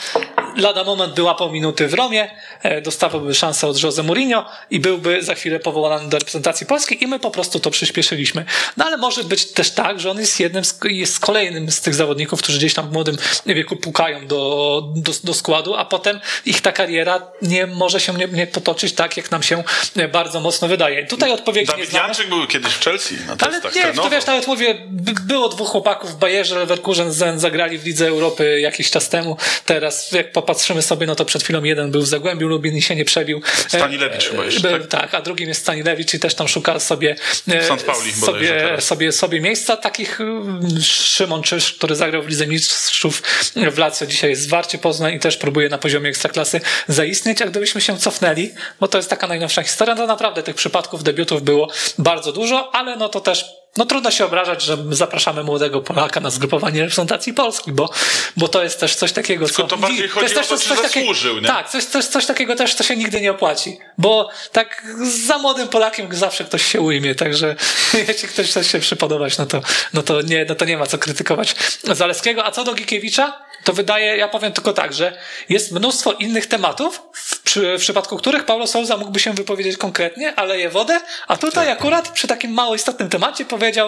lada 0.55 0.83
moment 0.83 1.13
by 1.13 1.23
łapał 1.23 1.51
minuty 1.51 1.87
w 1.87 1.93
Romie, 1.93 2.31
e, 2.63 2.81
dostawałby 2.81 3.35
szansę 3.35 3.67
od 3.67 3.83
Jose 3.83 4.03
Mourinho 4.03 4.45
i 4.69 4.79
byłby 4.79 5.23
za 5.23 5.35
chwilę 5.35 5.59
powołany 5.59 6.09
do 6.09 6.19
reprezentacji 6.19 6.67
Polski 6.67 7.03
i 7.03 7.07
my 7.07 7.19
po 7.19 7.31
prostu 7.31 7.59
to 7.59 7.71
przyspieszyliśmy. 7.71 8.45
No 8.77 8.85
ale 8.85 8.97
może 8.97 9.23
być 9.23 9.45
też 9.45 9.71
tak, 9.71 9.99
że 9.99 10.11
on 10.11 10.19
jest 10.19 10.39
jednym 10.39 10.65
z, 10.65 10.79
jest 10.83 11.19
kolejnym 11.19 11.71
z 11.71 11.81
tych 11.81 11.95
zawodników, 11.95 12.41
którzy 12.41 12.57
gdzieś 12.57 12.73
tam 12.73 12.89
w 12.89 12.91
młodym 12.91 13.17
wieku 13.45 13.75
pukają 13.75 14.27
do, 14.27 14.81
do, 14.95 15.11
do 15.23 15.33
składu, 15.33 15.75
a 15.75 15.85
potem 15.85 16.19
ich 16.45 16.61
ta 16.61 16.71
kariera 16.71 17.21
nie 17.41 17.67
może 17.67 17.99
się 17.99 18.13
nie, 18.13 18.27
nie 18.27 18.47
potoczyć 18.47 18.93
tak, 18.93 19.17
jak 19.17 19.31
nam 19.31 19.43
się 19.43 19.63
e, 19.95 20.07
bardzo 20.07 20.39
mocno 20.39 20.67
wydaje. 20.67 21.05
Tutaj 21.07 21.31
odpowiedzi 21.31 21.71
nie 21.71 21.77
Dawid 21.77 21.89
znamy. 21.89 22.05
Janczyk 22.07 22.29
był 22.29 22.47
kiedyś 22.47 22.73
w 22.73 22.83
Chelsea 22.83 23.15
na 23.27 23.35
Ale 23.39 23.61
testach. 23.61 23.75
nie, 23.75 23.93
to 23.93 24.09
wiesz, 24.09 24.25
nawet 24.25 24.47
mówię, 24.47 24.75
by- 24.89 25.13
było 25.21 25.49
dwóch 25.49 25.69
chłopaków 25.69 26.11
w 26.11 26.15
Bayerze, 26.15 26.59
Leverkusen 26.59 27.13
Zen 27.13 27.39
zagrali 27.39 27.77
w 27.77 27.85
Lidze 27.85 28.07
Europy 28.07 28.59
jakiś 28.59 28.91
czas 28.91 29.09
temu. 29.09 29.37
Teraz 29.65 30.11
jak 30.11 30.31
po, 30.31 30.45
popatrzymy 30.45 30.81
sobie, 30.81 31.07
no 31.07 31.15
to 31.15 31.25
przed 31.25 31.43
chwilą 31.43 31.63
jeden 31.63 31.91
był 31.91 32.01
w 32.01 32.07
Zagłębiu 32.07 32.47
Lubin 32.47 32.77
i 32.77 32.81
się 32.81 32.95
nie 32.95 33.05
przebił. 33.05 33.41
Stanilewicz 33.67 34.29
chyba 34.29 34.45
jeszcze, 34.45 34.69
Był, 34.69 34.87
tak? 34.87 35.01
tak, 35.01 35.13
a 35.13 35.21
drugim 35.21 35.47
jest 35.47 35.61
Stanilewicz 35.61 36.13
i 36.13 36.19
też 36.19 36.35
tam 36.35 36.47
szuka 36.47 36.79
sobie 36.79 37.15
e. 37.47 37.77
Pauli 37.85 38.11
sobie, 38.13 38.47
teraz. 38.47 38.83
sobie, 38.83 39.11
sobie 39.11 39.41
miejsca. 39.41 39.77
Takich 39.77 40.21
mm, 40.21 40.81
Szymon 40.81 41.43
Czyż, 41.43 41.73
który 41.73 41.95
zagrał 41.95 42.23
w 42.23 42.27
Lidze 42.27 42.47
Mistrzów 42.47 43.04
w 43.71 43.77
Lazio, 43.77 44.05
dzisiaj 44.05 44.29
jest 44.29 44.47
w 44.47 44.49
Warcie 44.49 44.77
Poznań 44.77 45.13
i 45.13 45.19
też 45.19 45.37
próbuje 45.37 45.69
na 45.69 45.77
poziomie 45.77 46.09
ekstraklasy 46.09 46.61
zaistnieć. 46.87 47.41
A 47.41 47.45
gdybyśmy 47.45 47.81
się 47.81 47.97
cofnęli, 47.97 48.53
bo 48.79 48.87
to 48.87 48.97
jest 48.97 49.09
taka 49.09 49.27
najnowsza 49.27 49.63
historia, 49.63 49.95
to 49.95 50.07
naprawdę 50.07 50.43
tych 50.43 50.55
przypadków 50.55 51.03
debiutów 51.03 51.43
było 51.43 51.69
bardzo 51.97 52.31
dużo, 52.31 52.75
ale 52.75 52.95
no 52.95 53.09
to 53.09 53.21
też 53.21 53.64
no 53.77 53.85
trudno 53.85 54.11
się 54.11 54.25
obrażać, 54.25 54.61
że 54.63 54.77
zapraszamy 54.89 55.43
młodego 55.43 55.81
Polaka 55.81 56.19
na 56.19 56.29
zgrupowanie 56.29 56.81
reprezentacji 56.81 57.33
Polski, 57.33 57.71
bo, 57.71 57.89
bo 58.37 58.47
to 58.47 58.63
jest 58.63 58.79
też 58.79 58.95
coś 58.95 59.11
takiego, 59.11 59.49
co... 59.49 59.67
to 59.67 59.77
bardziej 59.77 60.01
jest 60.01 60.13
chodzi 60.13 60.33
też 60.33 60.45
o 60.45 60.49
to, 60.49 60.57
coś- 60.57 60.81
zasłużył, 60.81 61.39
nie? 61.39 61.47
Tak, 61.47 61.69
coś, 61.69 61.85
coś, 61.85 62.05
coś 62.05 62.25
takiego 62.25 62.55
też, 62.55 62.73
co 62.75 62.83
się 62.83 62.95
nigdy 62.95 63.21
nie 63.21 63.31
opłaci. 63.31 63.77
Bo 63.97 64.29
tak 64.51 64.87
za 65.25 65.37
młodym 65.37 65.67
Polakiem 65.67 66.15
zawsze 66.15 66.43
ktoś 66.43 66.65
się 66.65 66.81
ujmie, 66.81 67.15
także 67.15 67.55
jeśli 68.07 68.27
ktoś 68.27 68.49
chce 68.49 68.63
się 68.63 68.79
przypodobać, 68.79 69.37
no 69.37 69.45
to, 69.45 69.61
no 69.93 70.03
to, 70.03 70.21
nie, 70.21 70.45
no 70.49 70.55
to 70.55 70.65
nie 70.65 70.77
ma 70.77 70.85
co 70.85 70.97
krytykować 70.97 71.55
Zaleskiego. 71.83 72.45
A 72.45 72.51
co 72.51 72.63
do 72.63 72.73
Gikiewicza, 72.73 73.44
to 73.65 73.73
wydaje, 73.73 74.17
ja 74.17 74.27
powiem 74.27 74.53
tylko 74.53 74.73
tak, 74.73 74.93
że 74.93 75.17
jest 75.49 75.71
mnóstwo 75.71 76.13
innych 76.13 76.47
tematów, 76.47 77.01
w, 77.13 77.39
przy, 77.39 77.77
w 77.77 77.81
przypadku 77.81 78.17
których 78.17 78.45
Paulo 78.45 78.67
Souza 78.67 78.97
mógłby 78.97 79.19
się 79.19 79.33
wypowiedzieć 79.33 79.77
konkretnie, 79.77 80.35
ale 80.35 80.59
je 80.59 80.69
wodę, 80.69 81.01
a 81.27 81.37
tutaj 81.37 81.71
akurat 81.71 82.09
przy 82.09 82.27
takim 82.27 82.51
mało 82.51 82.75
istotnym 82.75 83.09
temacie 83.09 83.45
powiedział, 83.45 83.87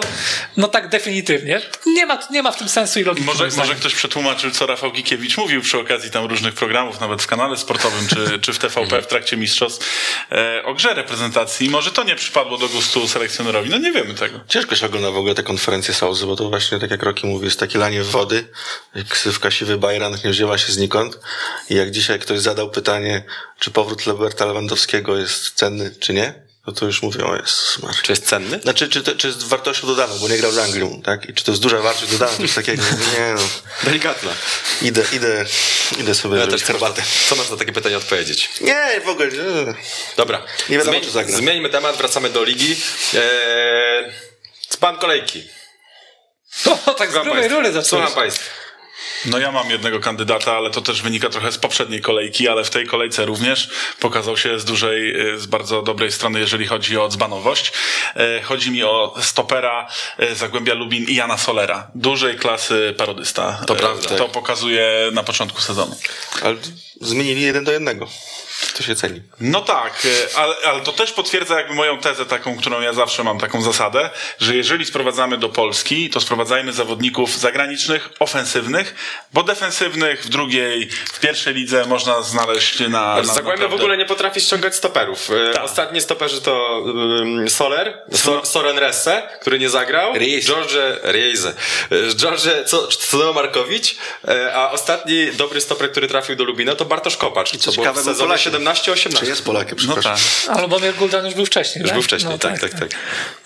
no 0.56 0.68
tak 0.68 0.88
definitywnie. 0.88 1.60
Nie 1.86 2.06
ma, 2.06 2.18
nie 2.30 2.42
ma 2.42 2.52
w 2.52 2.58
tym 2.58 2.68
sensu 2.68 3.00
i 3.00 3.04
logiki. 3.04 3.26
Może, 3.26 3.48
może 3.56 3.74
ktoś 3.74 3.94
przetłumaczył, 3.94 4.50
co 4.50 4.66
Rafał 4.66 4.92
Gikiewicz 4.92 5.36
mówił 5.36 5.62
przy 5.62 5.78
okazji 5.78 6.10
tam 6.10 6.24
różnych 6.24 6.54
programów, 6.54 7.00
nawet 7.00 7.22
w 7.22 7.26
kanale 7.26 7.56
sportowym 7.56 8.08
czy, 8.08 8.38
czy 8.44 8.52
w 8.52 8.58
TVP 8.58 9.02
w 9.02 9.06
trakcie 9.06 9.36
mistrzostw 9.36 9.86
e, 10.32 10.62
o 10.64 10.74
grze 10.74 10.94
reprezentacji. 10.94 11.70
Może 11.70 11.90
to 11.92 12.04
nie 12.04 12.16
przypadło 12.16 12.58
do 12.58 12.68
gustu 12.68 13.08
selekcjonerowi. 13.08 13.70
No 13.70 13.78
nie 13.78 13.92
wiemy 13.92 14.14
tego. 14.14 14.40
Ciężko 14.48 14.76
się 14.76 14.86
ogląda 14.86 15.10
w 15.10 15.16
ogóle 15.16 15.34
te 15.34 15.42
konferencje 15.42 15.94
Sauzy, 15.94 16.26
bo 16.26 16.36
to 16.36 16.48
właśnie, 16.48 16.78
tak 16.78 16.90
jak 16.90 17.02
Roki 17.02 17.26
mówi, 17.26 17.44
jest 17.44 17.60
takie 17.60 17.78
lanie 17.78 18.02
wody. 18.02 18.48
Ksywka 19.08 19.50
siwy 19.68 19.78
Bajran 19.78 20.18
nie 20.24 20.30
wzięła 20.30 20.58
się 20.58 20.72
znikąd. 20.72 21.18
I 21.70 21.74
jak 21.74 21.90
dzisiaj 21.90 22.18
ktoś 22.18 22.40
zadał 22.40 22.70
pytanie, 22.70 23.22
czy 23.58 23.70
powrót 23.70 24.02
Roberta 24.02 24.44
Lewandowskiego 24.46 25.16
jest 25.16 25.50
cenny, 25.54 25.94
czy 26.00 26.12
nie, 26.12 26.34
no 26.66 26.72
to 26.72 26.86
już 26.86 27.02
mówię, 27.02 27.24
o 27.26 27.36
jest 27.36 27.82
mar. 27.82 27.94
Czy 28.02 28.12
jest 28.12 28.26
cenny? 28.26 28.60
Znaczy, 28.60 28.88
czy, 28.88 29.02
to, 29.02 29.14
czy 29.16 29.26
jest 29.26 29.42
wartością 29.46 29.86
dodaną, 29.86 30.18
bo 30.18 30.28
nie 30.28 30.36
grał 30.36 30.52
z 30.52 30.58
Anglią, 30.58 31.02
tak? 31.02 31.28
I 31.28 31.34
czy 31.34 31.44
to 31.44 31.52
jest 31.52 31.62
duża 31.62 31.80
wartość 31.80 32.12
dodana, 32.12 32.36
coś 32.36 32.54
takiego? 32.54 32.82
Nie 33.18 33.34
no. 33.34 33.42
Delikatna. 33.84 34.30
Idę, 34.82 35.04
idę, 35.12 35.44
idę 35.98 36.14
sobie 36.14 36.38
Ja 36.38 36.46
też 36.46 36.62
herbatę. 36.62 37.02
Co 37.28 37.36
masz 37.36 37.50
na 37.50 37.56
takie 37.56 37.72
pytanie 37.72 37.96
odpowiedzieć? 37.96 38.50
Nie, 38.60 39.00
w 39.04 39.08
ogóle 39.08 39.28
nie. 39.28 39.74
Dobra. 40.16 40.42
Nie 40.68 40.78
wiadomo, 40.78 40.92
Zmień, 40.92 41.04
czy 41.04 41.10
zagra. 41.10 41.36
Zmieńmy 41.36 41.70
temat, 41.70 41.96
wracamy 41.96 42.30
do 42.30 42.44
ligi. 42.44 42.76
Eee, 43.14 44.12
span 44.68 44.98
kolejki. 44.98 45.48
O, 46.86 46.94
tak 46.94 47.10
z 47.10 47.12
Słucham 47.12 47.32
grubej 47.32 47.48
rury 47.48 47.72
zacząłeś. 47.72 47.88
Słucham 47.88 48.12
państwa. 48.12 48.67
No 49.26 49.38
ja 49.38 49.52
mam 49.52 49.70
jednego 49.70 50.00
kandydata, 50.00 50.56
ale 50.56 50.70
to 50.70 50.80
też 50.82 51.02
wynika 51.02 51.28
trochę 51.28 51.52
z 51.52 51.58
poprzedniej 51.58 52.00
kolejki, 52.00 52.48
ale 52.48 52.64
w 52.64 52.70
tej 52.70 52.86
kolejce 52.86 53.26
również 53.26 53.68
pokazał 54.00 54.36
się 54.36 54.58
z 54.60 54.64
dużej, 54.64 55.20
y, 55.34 55.38
z 55.38 55.46
bardzo 55.46 55.82
dobrej 55.82 56.12
strony, 56.12 56.40
jeżeli 56.40 56.66
chodzi 56.66 56.98
o 56.98 57.08
dzbanowość. 57.08 57.72
E, 58.16 58.42
Chodzi 58.42 58.70
mi 58.70 58.84
o 58.84 59.14
stopera 59.22 59.88
e, 60.18 60.34
Zagłębia 60.34 60.74
Lubin 60.74 61.04
i 61.04 61.14
Jana 61.14 61.38
Solera. 61.38 61.90
Dużej 61.94 62.36
klasy 62.36 62.94
parodysta. 62.98 63.64
To 63.66 63.74
E, 63.74 63.76
prawda. 63.76 64.08
To 64.16 64.28
pokazuje 64.28 65.10
na 65.12 65.22
początku 65.22 65.60
sezonu. 65.60 65.96
Ale 66.42 66.56
zmienili 67.00 67.42
jeden 67.42 67.64
do 67.64 67.72
jednego. 67.72 68.08
To 68.76 68.82
się 68.82 68.94
ceni. 68.94 69.22
No 69.40 69.60
tak, 69.60 69.92
e, 70.34 70.38
ale, 70.38 70.54
ale 70.66 70.80
to 70.80 70.92
też 70.92 71.12
potwierdza 71.12 71.58
jakby 71.58 71.74
moją 71.74 71.98
tezę 71.98 72.26
taką, 72.26 72.56
którą 72.56 72.80
ja 72.80 72.92
zawsze 72.92 73.24
mam, 73.24 73.38
taką 73.38 73.62
zasadę, 73.62 74.10
że 74.38 74.56
jeżeli 74.56 74.86
sprowadzamy 74.86 75.38
do 75.38 75.48
Polski, 75.48 76.10
to 76.10 76.20
sprowadzajmy 76.20 76.72
zawodników 76.72 77.38
zagranicznych, 77.38 78.08
ofensywnych, 78.20 78.94
bo 79.32 79.42
defensywnych 79.42 80.24
w 80.24 80.28
drugiej, 80.28 80.90
w 80.90 81.20
pierwszej 81.20 81.54
lidze 81.54 81.84
można 81.86 82.22
znaleźć 82.22 82.80
na... 82.80 82.88
na 83.16 83.24
Zagłębie 83.24 83.68
w 83.68 83.74
ogóle 83.74 83.96
nie 83.96 84.04
potrafi 84.04 84.40
ściągać 84.40 84.74
stoperów. 84.74 85.30
E, 85.30 85.52
Tak. 85.52 85.64
Ostatni 85.64 86.00
stoperzy 86.00 86.40
to 86.40 86.82
um, 86.84 87.50
Soler, 87.50 88.02
so, 88.12 88.46
Soren 88.46 88.78
Resse, 88.78 89.28
który 89.40 89.58
nie 89.58 89.70
zagrał. 89.70 90.14
Riese. 90.14 90.48
George 90.48 90.74
Riese. 91.04 91.48
E, 91.90 92.14
George 92.14 92.42
Co- 92.66 92.86
Co- 92.86 93.32
Markowicz. 93.32 93.96
A 94.54 94.70
ostatni 94.70 95.32
dobry 95.32 95.60
stoper, 95.60 95.90
który 95.90 96.08
trafił 96.08 96.36
do 96.36 96.44
Lubina 96.44 96.74
to 96.74 96.84
Bartosz 96.84 97.16
Kopacz. 97.16 97.56
co 97.56 97.70
to 97.70 97.72
było 97.72 97.86
ciekawe, 97.86 98.14
Polakiem. 98.14 98.47
17-18. 98.50 99.18
Czy 99.18 99.26
jest 99.26 99.44
Polakiem, 99.44 99.78
No 99.86 99.94
przepraszam. 99.94 100.14
tak. 100.46 100.52
Ale 100.56 100.62
Lubomir 100.62 100.94
Guldan 100.94 101.24
już 101.26 101.34
był 101.34 101.46
wcześniej. 101.46 101.80
Już 101.82 101.88
tak? 101.90 101.94
był 101.94 102.02
wcześniej, 102.02 102.32
No 102.32 102.38
tak, 102.38 102.60
tak, 102.60 102.70
tak. 102.74 102.88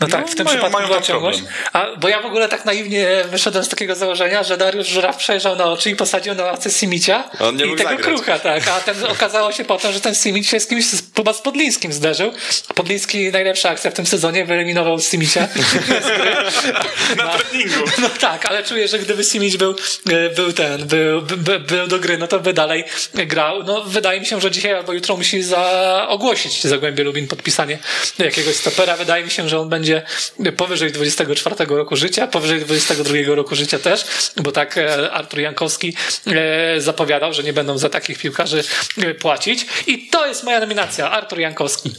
No 0.01 0.07
tak, 0.09 0.29
w 0.31 0.35
tym 0.35 0.45
mają- 0.45 0.57
przypadku 0.59 0.77
mają 0.79 0.89
była 0.89 1.01
ciągłość. 1.03 1.39
problem. 1.39 1.95
A, 1.97 2.01
bo 2.01 2.09
ja 2.09 2.21
w 2.21 2.27
ogóle 2.27 2.49
tak 2.49 2.65
naiwnie 2.65 3.09
wyszedłem 3.31 3.65
z 3.65 3.69
takiego 3.69 3.95
założenia, 3.95 4.43
że 4.43 4.57
Dariusz 4.57 4.87
Żuraw 4.89 5.17
przejrzał 5.17 5.57
na 5.57 5.65
oczy 5.65 5.91
i 5.91 5.97
posadził 5.97 6.35
na 6.35 6.45
ławce 6.45 6.71
Simicia 6.71 7.25
On 7.41 7.57
nie 7.57 7.65
i 7.65 7.67
mógł 7.67 7.79
tego 7.79 7.91
zagrać. 7.91 8.07
krucha, 8.07 8.39
tak. 8.39 8.69
A 8.69 8.81
ten 8.81 9.05
okazało 9.05 9.53
się 9.53 9.65
potem, 9.65 9.93
że 9.93 10.01
ten 10.01 10.15
Simic 10.15 10.49
się 10.49 10.61
z 10.61 10.67
kimś 10.67 10.85
z- 10.87 11.03
chyba 11.17 11.33
z 11.33 11.41
Podlińskim 11.43 11.93
zderzył. 11.93 12.33
Podliński 12.75 13.33
najlepsza 13.33 13.71
akcja 13.71 13.91
w 13.91 13.95
tym 13.95 14.07
sezonie, 14.07 14.45
wyeliminował 14.45 15.01
Simicia. 15.01 15.49
Na 17.17 17.27
treningu. 17.39 17.85
No 17.99 18.09
tak, 18.21 18.47
ale 18.47 18.63
czuję, 18.63 18.89
że 18.89 18.99
gdyby 18.99 19.25
Simic 19.25 19.57
był, 19.57 19.77
e, 20.11 20.31
był 20.31 20.53
ten, 20.53 20.87
był, 20.87 21.23
by, 21.23 21.61
był 21.61 21.87
do 21.87 21.99
gry, 21.99 22.19
no 22.19 22.27
to 22.29 22.41
by 22.41 22.53
dalej 22.53 22.85
grał. 23.15 23.63
No 23.63 23.83
wydaje 23.85 24.21
mi 24.21 24.27
się, 24.27 24.41
że 24.41 24.51
dzisiaj 24.51 24.75
albo 24.75 24.92
jutro 24.93 25.17
musi 25.17 25.43
za, 25.43 26.07
ogłosić 26.09 26.65
Zagłębie 26.65 27.05
Lubin 27.05 27.29
podpisanie 27.29 27.79
jakiegoś 28.19 28.57
stopera. 28.57 28.97
Wydaje 28.97 29.25
mi 29.25 29.31
się, 29.31 29.49
że 29.49 29.61
on 29.61 29.69
będzie 29.69 30.03
powyżej 30.57 30.93
24 30.93 31.57
roku 31.69 31.97
życia, 31.97 32.27
powyżej 32.27 32.61
22 32.61 33.15
roku 33.27 33.55
życia 33.55 33.79
też, 33.79 34.05
bo 34.37 34.53
tak 34.53 34.79
e, 34.79 35.11
Artur 35.13 35.41
Jankowski 35.41 35.97
e, 36.27 36.81
zapowiadał, 36.81 37.33
że 37.33 37.43
nie 37.43 37.53
będą 37.53 37.79
za 37.79 37.89
takich 37.89 38.19
piłkarzy 38.19 38.65
e, 38.99 39.15
płacić. 39.15 39.67
I 39.87 40.09
to 40.09 40.27
jest 40.27 40.45
moja 40.45 40.61
nominacja, 40.61 41.11
Artur 41.11 41.39
Jankowski. 41.39 41.95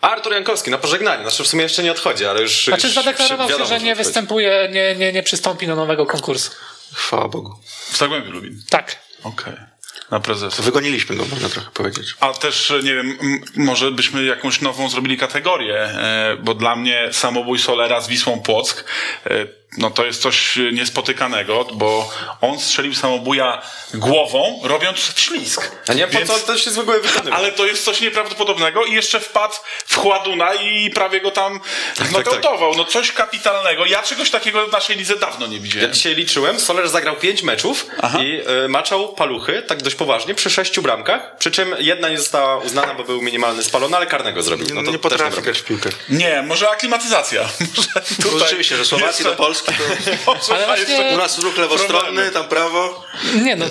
Artur 0.00 0.32
Jankowski 0.32 0.70
na 0.70 0.78
pożegnanie. 0.78 1.22
Znaczy 1.22 1.44
w 1.44 1.46
sumie 1.46 1.62
jeszcze 1.62 1.82
nie 1.82 1.92
odchodzi, 1.92 2.26
ale 2.26 2.42
już. 2.42 2.64
Znaczy 2.64 2.86
już 2.86 2.94
zadeklarował 2.94 3.48
się, 3.48 3.52
wiadomo, 3.52 3.68
że 3.68 3.80
nie 3.80 3.92
odchodzi. 3.92 4.04
występuje, 4.04 4.68
nie, 4.72 4.94
nie, 4.94 5.12
nie 5.12 5.22
przystąpi 5.22 5.66
do 5.66 5.76
nowego 5.76 6.06
konkursu. 6.06 6.50
Chwała 6.92 7.28
Bogu. 7.28 7.54
W 7.92 7.96
Zagłębiu 7.96 8.30
Lubin. 8.30 8.62
Tak. 8.70 8.96
Okej. 9.22 9.69
Na 10.10 10.20
prezesa. 10.20 10.62
Wygoniliśmy 10.62 11.16
go, 11.16 11.24
można 11.30 11.48
trochę 11.48 11.70
powiedzieć. 11.70 12.14
A 12.20 12.32
też, 12.32 12.72
nie 12.82 12.94
wiem, 12.94 13.18
może 13.56 13.90
byśmy 13.90 14.24
jakąś 14.24 14.60
nową 14.60 14.88
zrobili 14.88 15.18
kategorię, 15.18 15.78
e, 15.78 16.36
bo 16.42 16.54
dla 16.54 16.76
mnie 16.76 17.08
samobój 17.12 17.58
Solera 17.58 18.00
z 18.00 18.08
Wisłą 18.08 18.40
Płock, 18.40 18.84
e, 19.26 19.59
no 19.78 19.90
to 19.90 20.04
jest 20.06 20.22
coś 20.22 20.58
niespotykanego, 20.72 21.64
bo 21.72 22.10
on 22.40 22.60
strzelił 22.60 22.94
samobuja 22.94 23.62
głową, 23.94 24.60
robiąc 24.64 24.98
ślizg. 25.16 25.70
A 25.88 25.92
nie, 25.92 26.06
po 26.06 26.18
Więc- 26.18 26.30
co 26.30 26.38
to 26.46 26.58
się 26.58 26.70
w 26.70 26.78
ogóle 26.78 27.00
wykonywa? 27.00 27.36
Ale 27.36 27.52
to 27.52 27.66
jest 27.66 27.84
coś 27.84 28.00
nieprawdopodobnego 28.00 28.84
i 28.84 28.92
jeszcze 28.92 29.20
wpadł 29.20 29.54
w 29.86 29.96
Chładuna 29.96 30.54
i 30.54 30.90
prawie 30.90 31.20
go 31.20 31.30
tam 31.30 31.60
tak, 31.96 32.06
znokautował. 32.08 32.74
No 32.76 32.84
coś 32.84 33.12
kapitalnego. 33.12 33.86
Ja 33.86 34.02
czegoś 34.02 34.30
takiego 34.30 34.66
w 34.66 34.72
naszej 34.72 34.96
lidze 34.96 35.16
dawno 35.16 35.46
nie 35.46 35.56
Ja 35.56 35.62
widziałem. 35.62 35.92
dzisiaj 35.92 36.14
liczyłem, 36.14 36.60
Soler 36.60 36.88
zagrał 36.88 37.16
pięć 37.16 37.42
meczów 37.42 37.86
i 38.20 38.40
y, 38.64 38.68
maczał 38.68 39.08
paluchy, 39.08 39.62
tak 39.62 39.82
dość 39.82 39.96
poważnie, 39.96 40.34
przy 40.34 40.50
sześciu 40.50 40.82
bramkach, 40.82 41.36
przy 41.38 41.50
czym 41.50 41.74
jedna 41.78 42.08
nie 42.08 42.18
została 42.18 42.56
uznana, 42.58 42.94
bo 42.94 43.04
był 43.04 43.22
minimalny 43.22 43.62
spalony, 43.62 43.96
ale 43.96 44.06
karnego 44.06 44.42
zrobił. 44.42 44.66
No 44.74 44.82
to 44.82 44.90
nie 44.90 44.98
potrafi 44.98 45.42
grać 45.42 45.58
w 45.58 45.64
piłkę. 45.64 45.90
Nie, 46.08 46.42
może 46.42 46.70
aklimatyzacja. 46.70 47.40
Może 47.76 47.88
No, 47.94 48.24
tutaj 48.24 48.38
rzeczywiście, 48.40 48.76
że 48.76 48.84
Słowacji 48.84 49.24
do 49.24 49.30
jeszcze- 49.30 49.44
Polski 49.62 50.10
to... 50.48 50.54
Ale 50.54 50.66
właśnie- 50.66 51.10
U 51.14 51.16
nas 51.16 51.38
ruch 51.38 51.56
lewostronny, 51.56 52.30
tam 52.30 52.48
prawo. 52.48 53.04
Nie 53.42 53.56
no, 53.56 53.66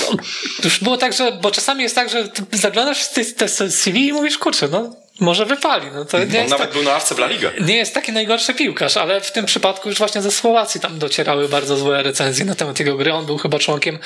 no, 0.00 0.16
już 0.64 0.78
było 0.80 0.96
tak, 0.96 1.12
że, 1.12 1.32
bo 1.32 1.50
czasami 1.50 1.82
jest 1.82 1.94
tak, 1.94 2.10
że 2.10 2.28
ty 2.28 2.42
zaglądasz 2.52 3.04
w 3.04 3.12
te, 3.12 3.24
te 3.24 3.70
CV 3.70 4.06
i 4.06 4.12
mówisz, 4.12 4.38
kurczę, 4.38 4.68
no 4.68 5.01
może 5.22 5.46
wypali. 5.46 5.86
No, 5.94 6.04
to 6.04 6.18
nie 6.18 6.24
On 6.24 6.32
jest, 6.32 6.50
nawet 6.50 6.66
tak, 6.66 6.72
był 6.72 6.82
na 6.82 6.90
ławce 6.90 7.14
w 7.14 7.18
La 7.18 7.26
Liga. 7.26 7.50
nie 7.60 7.76
jest 7.76 7.94
taki 7.94 8.12
najgorszy 8.12 8.54
piłkarz, 8.54 8.96
ale 8.96 9.20
w 9.20 9.32
tym 9.32 9.46
przypadku 9.46 9.88
już 9.88 9.98
właśnie 9.98 10.22
ze 10.22 10.30
Słowacji 10.30 10.80
tam 10.80 10.98
docierały 10.98 11.48
bardzo 11.48 11.76
złe 11.76 12.02
recenzje 12.02 12.44
na 12.44 12.54
temat 12.54 12.78
jego 12.80 12.96
gry. 12.96 13.12
On 13.12 13.26
był 13.26 13.38
chyba 13.38 13.58
członkiem 13.58 13.98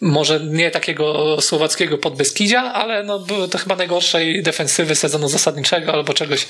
może 0.00 0.40
nie 0.40 0.70
takiego 0.70 1.36
słowackiego 1.40 1.98
podbeskidzia, 1.98 2.72
ale 2.72 3.02
no 3.02 3.18
było 3.18 3.48
to 3.48 3.58
chyba 3.58 3.76
najgorszej 3.76 4.42
defensywy 4.42 4.94
sezonu 4.94 5.28
zasadniczego 5.28 5.92
albo 5.92 6.14
czegoś, 6.14 6.46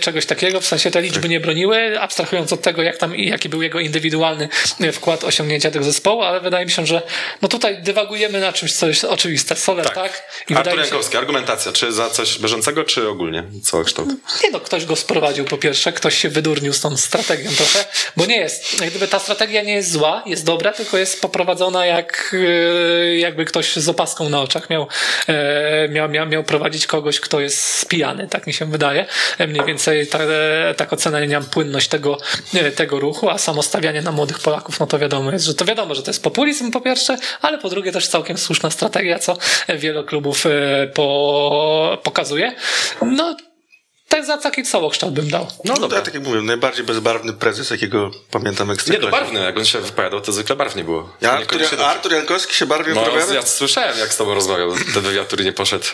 czegoś 0.00 0.26
takiego. 0.26 0.60
W 0.60 0.66
sensie 0.66 0.90
te 0.90 1.02
liczby 1.02 1.28
nie 1.28 1.40
broniły, 1.40 2.00
abstrahując 2.00 2.52
od 2.52 2.62
tego, 2.62 2.82
jak 2.82 2.96
tam 2.96 3.16
jaki 3.16 3.48
był 3.48 3.62
jego 3.62 3.80
indywidualny 3.80 4.48
wkład 4.92 5.24
osiągnięcia 5.24 5.70
tego 5.70 5.84
zespołu, 5.84 6.22
ale 6.22 6.40
wydaje 6.40 6.66
mi 6.66 6.72
się, 6.72 6.86
że 6.86 7.02
no 7.42 7.48
tutaj 7.48 7.82
dywagujemy 7.82 8.40
na 8.40 8.52
czymś, 8.52 8.72
co 8.72 8.88
jest 8.88 9.04
oczywiste. 9.04 9.56
Soler, 9.56 9.90
tak? 9.90 10.22
I 10.48 10.54
Artur 10.54 10.72
mi 10.72 10.78
się, 10.78 10.84
Jankowski, 10.84 11.16
argumentacja, 11.16 11.72
czy 11.72 11.92
za 11.92 12.10
coś 12.10 12.38
bieżącego, 12.38 12.84
czy 12.84 13.08
ogólnie? 13.08 13.23
Ogólnie, 13.24 13.44
całokształt. 13.62 14.08
Nie 14.44 14.50
no, 14.50 14.60
ktoś 14.60 14.84
go 14.86 14.96
sprowadził 14.96 15.44
po 15.44 15.58
pierwsze, 15.58 15.92
ktoś 15.92 16.18
się 16.18 16.28
wydurnił 16.28 16.72
z 16.72 16.80
tą 16.80 16.96
strategią 16.96 17.50
trochę, 17.56 17.84
bo 18.16 18.26
nie 18.26 18.36
jest, 18.36 18.84
gdyby 18.86 19.08
ta 19.08 19.18
strategia 19.18 19.62
nie 19.62 19.72
jest 19.72 19.90
zła, 19.92 20.22
jest 20.26 20.44
dobra, 20.44 20.72
tylko 20.72 20.98
jest 20.98 21.20
poprowadzona 21.20 21.86
jak 21.86 22.36
e, 22.38 23.16
jakby 23.16 23.44
ktoś 23.44 23.76
z 23.76 23.88
opaską 23.88 24.28
na 24.28 24.40
oczach 24.40 24.70
miał, 24.70 24.86
e, 25.28 25.88
miał, 25.88 26.08
miał, 26.08 26.26
miał 26.26 26.44
prowadzić 26.44 26.86
kogoś, 26.86 27.20
kto 27.20 27.40
jest 27.40 27.64
spijany, 27.64 28.28
tak 28.28 28.46
mi 28.46 28.52
się 28.52 28.64
wydaje. 28.66 29.06
E, 29.38 29.46
Mniej 29.46 29.64
więcej 29.64 30.06
ta, 30.06 30.18
e, 30.18 30.74
tak 30.76 30.92
oceniam 30.92 31.44
płynność 31.44 31.88
tego, 31.88 32.18
tego 32.76 33.00
ruchu, 33.00 33.30
a 33.30 33.38
samo 33.38 33.62
stawianie 33.62 34.02
na 34.02 34.12
młodych 34.12 34.38
Polaków, 34.38 34.80
no 34.80 34.86
to 34.86 34.98
wiadomo 34.98 35.32
jest, 35.32 35.44
że 35.44 35.54
to 35.54 35.64
wiadomo, 35.64 35.94
że 35.94 36.02
to 36.02 36.10
jest 36.10 36.22
populizm 36.22 36.70
po 36.70 36.80
pierwsze, 36.80 37.16
ale 37.42 37.58
po 37.58 37.68
drugie 37.68 37.92
też 37.92 38.08
całkiem 38.08 38.38
słuszna 38.38 38.70
strategia, 38.70 39.18
co 39.18 39.36
wiele 39.78 40.04
klubów 40.04 40.44
po, 40.94 41.98
pokazuje. 42.02 42.52
No, 43.14 43.36
tak 44.14 44.24
za 44.26 44.38
taki 44.38 44.62
całokształt 44.62 45.14
bym 45.14 45.28
dał. 45.30 45.46
No 45.64 45.74
No 45.74 45.80
dobra. 45.80 46.00
tak 46.02 46.14
jak 46.14 46.22
mówię, 46.22 46.40
najbardziej 46.42 46.84
bezbarwny 46.84 47.32
prezes, 47.32 47.70
jakiego 47.70 48.10
pamiętam 48.30 48.68
Nie, 48.68 48.74
ekstraklasie. 48.74 49.06
no 49.06 49.10
barwny, 49.10 49.40
jak 49.40 49.58
on 49.58 49.64
się 49.64 49.80
wypowiadał, 49.80 50.20
to 50.20 50.32
zwykle 50.32 50.56
barwnie 50.56 50.84
było. 50.84 51.12
Ja, 51.20 51.32
Artur. 51.32 51.60
Artur 51.84 52.12
Jankowski 52.12 52.54
się 52.54 52.66
barwiej 52.66 52.94
No, 52.94 53.34
ja 53.34 53.42
słyszałem, 53.42 53.98
jak 53.98 54.12
z 54.12 54.16
tobą 54.16 54.34
rozmawiał, 54.34 54.72
ten 54.94 55.02
wywiad, 55.02 55.26
który 55.26 55.44
nie 55.44 55.52
poszedł. 55.52 55.84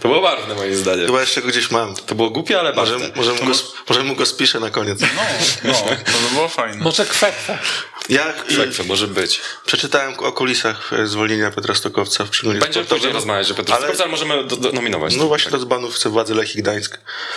To 0.00 0.08
było 0.08 0.20
barwne, 0.22 0.54
moim 0.54 0.76
zdaniem. 0.76 1.06
Chyba 1.06 1.20
jeszcze 1.20 1.42
go 1.42 1.48
gdzieś 1.48 1.70
mam. 1.70 1.94
To 1.94 2.14
było 2.14 2.30
głupie, 2.30 2.60
ale 2.60 2.72
Może, 2.72 2.92
barwne. 2.98 3.10
może, 3.16 3.32
mu 3.32 3.38
go, 3.38 3.52
może 3.88 4.02
mu 4.02 4.14
go 4.16 4.26
spiszę 4.26 4.60
na 4.60 4.70
koniec. 4.70 5.00
No, 5.64 5.72
to 5.72 6.18
by 6.28 6.34
było 6.34 6.48
fajne. 6.48 6.76
Może 6.84 7.06
kwestia. 7.06 7.58
Ja 8.08 8.32
Kwekwe, 8.32 8.84
może 8.84 9.06
być. 9.08 9.40
przeczytałem 9.66 10.14
o 10.18 10.32
kulisach 10.32 10.92
e, 10.92 11.06
zwolnienia 11.06 11.50
Petra 11.50 11.74
Stokowca 11.74 12.24
w 12.24 12.30
przyglądzie 12.30 12.60
Będziemy 12.60 12.86
później 12.86 13.12
rozmawiać, 13.12 13.46
że 13.46 13.54
Petr 13.54 13.72
Ale- 13.72 13.86
ale... 13.86 13.96
ale 13.98 14.08
możemy 14.08 14.44
do, 14.44 14.56
do, 14.56 14.72
nominować. 14.72 15.16
No 15.16 15.26
właśnie 15.26 15.50
do 15.50 15.58
dzbanów 15.58 15.94
chce 15.94 16.08
władzy 16.10 16.34
Lechii 16.34 16.62
Gdańsk. 16.62 16.87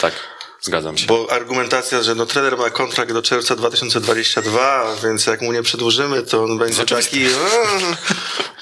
Tak, 0.02 0.14
zgadzam 0.62 0.98
się. 0.98 1.08
Bo 1.08 1.28
argumentacja, 1.32 2.04
że 2.04 2.16
no 2.16 2.26
trener 2.26 2.58
ma 2.58 2.70
kontrakt 2.70 3.14
do 3.14 3.22
czerwca 3.22 3.56
2022, 3.56 4.96
więc 5.04 5.26
jak 5.26 5.42
mu 5.42 5.54
nie 5.54 5.64
przedłużymy, 5.64 6.24
to 6.24 6.44
on 6.44 6.58
będzie 6.58 6.86
taki... 6.86 7.26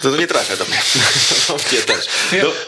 To 0.01 0.15
nie 0.17 0.27
trafia 0.27 0.55
do 0.57 0.65
mnie. 0.65 0.77
Mnie 1.71 1.81
też. 1.81 2.05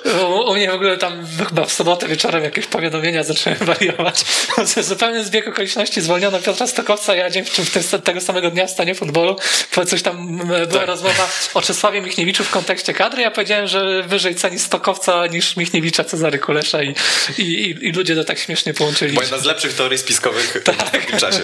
No, 0.06 0.28
u, 0.30 0.50
u 0.52 0.54
mnie 0.54 0.72
w 0.72 0.74
ogóle 0.74 0.98
tam 0.98 1.28
chyba 1.50 1.66
w 1.66 1.74
sobotę 1.74 2.08
wieczorem 2.08 2.44
jakieś 2.44 2.66
powiadomienia 2.68 3.24
zaczęły 3.24 3.56
wariować. 3.72 4.26
Zupełnie 4.82 5.24
zbieg 5.24 5.48
okoliczności 5.48 6.02
zwolniono 6.02 6.40
Piotra 6.40 6.68
Stokowca, 6.68 7.16
ja 7.16 7.30
dzień 7.30 7.46
w, 7.46 7.50
w 7.60 8.02
tego 8.02 8.22
samego 8.22 8.50
dnia 8.52 8.68
w 8.68 8.72
stanie 8.72 8.96
futbolu. 8.96 9.36
bo 9.76 9.86
Coś 9.86 10.02
tam 10.02 10.38
była 10.38 10.66
Tak. 10.66 10.88
rozmowa 10.88 11.30
o 11.54 11.62
Czesławie 11.62 12.02
Michniewiczu 12.02 12.44
w 12.44 12.50
kontekście 12.50 12.94
kadry. 12.94 13.22
Ja 13.22 13.32
powiedziałem, 13.32 13.68
że 13.68 14.04
wyżej 14.04 14.36
ceni 14.36 14.60
Stokowca 14.60 15.28
niż 15.28 15.56
Michniewicza 15.56 16.04
Cezary 16.04 16.40
Kulesza 16.40 16.84
i, 16.84 16.96
i, 17.38 17.42
i, 17.44 17.88
i 17.88 17.92
ludzie 17.92 18.16
to 18.16 18.24
tak 18.24 18.40
śmiesznie 18.40 18.74
połączyli. 18.74 19.14
bo 19.14 19.22
jedna 19.22 19.38
z 19.38 19.46
lepszych 19.46 19.74
teorii 19.74 19.98
spiskowych 19.98 20.58
w 20.62 20.64
Tak. 20.64 20.92
takim 20.92 21.18
czasie. 21.20 21.42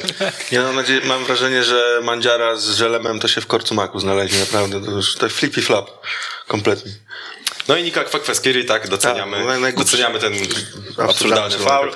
Ja 0.52 0.62
mam, 0.63 0.76
nadzieję, 0.76 1.02
mam 1.04 1.26
wrażenie, 1.26 1.63
że 1.63 2.00
Mandziara 2.04 2.56
z 2.56 2.69
Żelemem 2.76 3.19
to 3.19 3.28
się 3.28 3.41
w 3.41 3.47
korcu 3.47 3.76
maku 3.76 4.00
znaleźli, 4.00 4.39
naprawdę. 4.39 4.82
To 4.86 4.91
już 4.91 5.15
to 5.15 5.26
jest 5.26 5.38
flippy 5.38 5.62
Kompletnie. 6.48 6.92
No 7.68 7.76
i 7.76 7.84
Nika 7.84 8.04
Kwakwaskiri, 8.04 8.66
tak, 8.66 8.88
doceniamy, 8.90 9.44
Tak, 9.44 9.76
doceniamy 9.76 10.20
ten 10.20 10.34
Absurdalny 10.98 11.04
absurdalny 11.04 11.58
faul. 11.58 11.92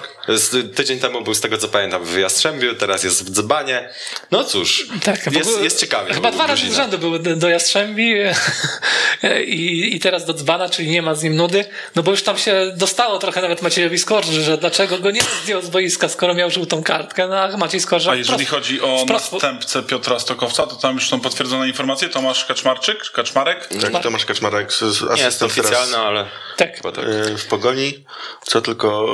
Tydzień 0.76 1.00
temu 1.00 1.22
był 1.22 1.34
z 1.34 1.42
tego 1.42 1.58
co 1.58 1.68
pamiętam 1.68 2.06
w 2.06 2.18
Jastrzębiu, 2.18 2.76
teraz 2.76 3.04
jest 3.04 3.26
w 3.26 3.30
Dzbanie. 3.32 3.90
No 4.32 4.44
cóż, 4.44 4.88
Tak, 5.04 5.26
jest, 5.34 5.50
ogóle- 5.50 5.64
jest 5.64 5.80
ciekawie. 5.80 6.14
Chyba 6.14 6.30
u 6.30 6.32
dwa 6.32 6.48
razy 6.48 6.72
z 6.72 6.76
rzędu 6.76 6.98
były 6.98 7.20
do, 7.20 7.50
Jastrzębi 7.50 8.14
i, 9.46 9.96
i 9.96 10.00
teraz 10.00 10.26
do 10.26 10.34
Dzbana, 10.34 10.70
czyli 10.70 10.90
nie 10.90 11.02
ma 11.02 11.16
z 11.16 11.24
nim 11.24 11.36
nudy. 11.36 11.66
No 11.96 12.04
bo 12.04 12.12
już 12.12 12.24
tam 12.24 12.38
się 12.38 12.74
dostało 12.78 13.20
trochę 13.20 13.42
nawet 13.42 13.62
Maciejowi 13.62 14.00
Skorży, 14.00 14.44
że 14.44 14.58
dlaczego 14.58 14.98
go 15.00 15.12
nie 15.12 15.22
zdjął 15.44 15.62
z 15.62 15.70
boiska, 15.70 16.10
skoro 16.10 16.34
miał 16.34 16.52
żółtą 16.52 16.84
kartkę. 16.84 17.28
No 17.28 17.40
a 17.40 17.58
Maciej 17.58 17.80
Skorża 17.82 18.12
A 18.12 18.16
jeżeli 18.16 18.46
wprost- 18.46 18.50
chodzi 18.50 18.82
o 18.82 19.06
wprost- 19.06 19.34
następcę 19.34 19.84
Piotra 19.84 20.20
Stokowca, 20.20 20.68
to 20.68 20.76
tam 20.76 20.96
już 20.96 21.10
są 21.10 21.20
potwierdzone 21.20 21.68
informacje. 21.68 22.10
Tomasz 22.10 22.46
Kaczmarczyk, 22.46 23.12
Kaczmarek. 23.12 23.70
Tak, 23.92 24.04
Tomasz 24.04 24.26
Kaczmarek, 24.26 24.74
z- 24.74 24.82
Nie 24.82 24.88
jest 24.88 25.02
asystent 25.12 25.52
oficjalne, 25.52 25.98
ale 25.98 26.26
Tak. 26.58 26.76
chyba 26.78 26.92
tak. 26.92 27.06
e, 27.06 27.38
w 27.38 27.46
Pogoni, 27.46 28.06
co 28.46 28.62
tylko 28.62 29.08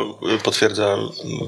potwierdza 0.43 0.97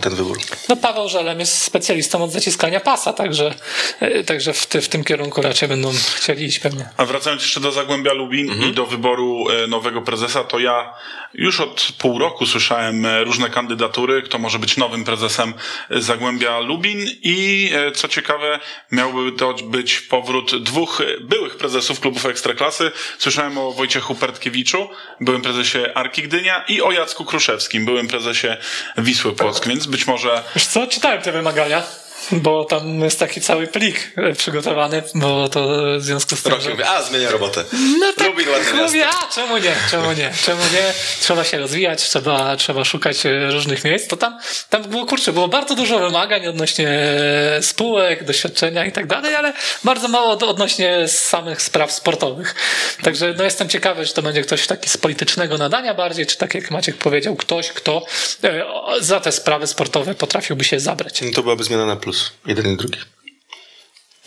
ten 0.02 0.16
wybór. 0.16 0.38
No 0.70 0.76
Paweł 0.76 1.10
Żelem 1.10 1.40
jest 1.40 1.62
specjalistą 1.62 2.24
od 2.24 2.32
zaciskania 2.32 2.80
pasa, 2.80 3.14
także, 3.14 3.54
e, 4.00 4.24
także 4.24 4.54
w, 4.54 4.66
ty, 4.68 4.82
w 4.82 4.90
tym 4.90 5.04
kierunku 5.04 5.42
raczej 5.42 5.70
będą 5.70 5.92
chcieli 6.16 6.46
iść 6.46 6.60
pewnie. 6.60 6.90
A 6.98 7.06
wracając 7.06 7.42
jeszcze 7.42 7.60
do 7.60 7.72
Zagłębia 7.72 8.14
Lubin 8.14 8.50
Mhm. 8.50 8.72
i 8.72 8.74
do 8.74 8.86
wyboru 8.86 9.46
e, 9.50 9.68
nowego 9.68 10.02
prezesa, 10.02 10.44
to 10.44 10.60
ja 10.60 10.94
już 11.34 11.60
od 11.60 11.92
pół 11.98 12.20
roku 12.20 12.46
słyszałem 12.46 13.06
e, 13.06 13.24
różne 13.24 13.50
kandydatury, 13.50 14.22
kto 14.22 14.40
może 14.40 14.60
być 14.60 14.78
nowym 14.78 15.04
prezesem 15.04 15.54
e, 15.90 16.02
Zagłębia 16.02 16.60
Lubin. 16.60 17.08
I 17.22 17.70
e, 17.74 17.92
co 17.92 18.08
ciekawe, 18.08 18.60
miałby 18.92 19.32
to 19.32 19.54
być 19.54 20.00
powrót 20.00 20.64
dwóch 20.64 21.02
byłych 21.22 21.58
prezesów 21.58 22.00
klubów 22.00 22.26
Ekstraklasy. 22.26 22.92
Słyszałem 23.18 23.58
o 23.58 23.72
Wojciechu 23.72 24.16
Pertkiewiczu, 24.16 24.90
byłym 25.22 25.42
prezesie 25.42 25.80
Arki 25.96 26.24
Gdynia 26.24 26.64
i 26.68 26.82
o 26.82 26.92
Jacku 26.92 27.26
Kruszewskim, 27.26 27.86
byłym 27.86 28.08
prezesie 28.08 28.58
Wisły 28.98 29.36
Płock, 29.36 29.68
więc 29.68 29.86
być 29.86 30.08
może 30.08 30.44
Wiesz 30.56 30.68
co, 30.68 30.88
czytałem 30.88 31.22
te 31.22 31.32
wymagania, 31.32 31.84
bo 32.32 32.66
tam 32.66 33.02
jest 33.02 33.20
taki 33.20 33.42
cały 33.42 33.68
plik 33.68 34.12
e, 34.16 34.34
przygotowany, 34.34 35.04
bo 35.16 35.50
to 35.50 35.68
w 35.98 36.04
związku 36.04 36.36
z 36.36 36.44
tym, 36.44 36.52
Rocky 36.52 36.66
że... 36.66 36.72
mówi, 36.72 36.84
a 36.84 37.04
zmienia 37.04 37.32
robotę. 37.32 37.64
No 38.00 38.14
tak, 38.18 38.28
Lubię 38.28 38.50
ładne 38.50 38.66
miasto. 38.66 38.86
mówię, 38.86 39.08
a 39.08 39.34
czemu 39.34 39.58
nie, 39.58 39.76
czemu 39.92 40.12
nie, 40.12 40.32
czemu 40.46 40.62
nie, 40.62 40.94
trzeba 41.22 41.44
się 41.44 41.58
rozwijać, 41.58 42.10
trzeba, 42.10 42.56
trzeba 42.56 42.86
szukać 42.86 43.26
e, 43.26 43.52
różnych 43.52 43.84
miejsc, 43.84 44.08
to 44.08 44.18
tam, 44.18 44.40
tam 44.70 44.84
było, 44.84 45.06
kurczę, 45.06 45.34
było 45.34 45.48
bardzo 45.48 45.76
dużo 45.76 46.00
wymagań 46.00 46.48
odnośnie 46.48 46.90
e, 46.90 47.64
spółek, 47.64 48.24
doświadczenia 48.24 48.86
i 48.86 48.92
tak 48.92 49.08
dalej, 49.08 49.36
ale 49.36 49.54
bardzo 49.84 50.08
mało 50.08 50.32
od, 50.32 50.44
odnośnie 50.44 51.08
samych 51.08 51.62
spraw 51.62 51.92
sportowych. 51.92 52.56
Także 53.04 53.34
no 53.38 53.44
jestem 53.44 53.70
ciekawy, 53.70 54.06
czy 54.06 54.14
to 54.14 54.22
będzie 54.22 54.42
ktoś 54.42 54.68
taki 54.68 54.90
z 54.90 54.98
politycznego 54.98 55.58
nadania 55.58 55.94
bardziej, 55.94 56.26
czy 56.26 56.38
tak 56.38 56.56
jak 56.56 56.72
Maciek 56.72 56.98
powiedział, 56.98 57.36
ktoś, 57.36 57.70
kto 57.70 58.06
e, 58.44 58.64
za 59.00 59.20
te 59.20 59.32
sprawy 59.32 59.68
sportowe 59.68 60.16
potrafiłby 60.16 60.64
się 60.64 60.80
zabrać. 60.80 61.22
No 61.22 61.28
To 61.36 61.44
byłaby 61.44 61.64
zmiana 61.64 61.86
na 61.86 61.96
plus. 61.96 62.09
Jeden 62.46 62.74
i 62.74 62.78
drugi. 62.78 63.00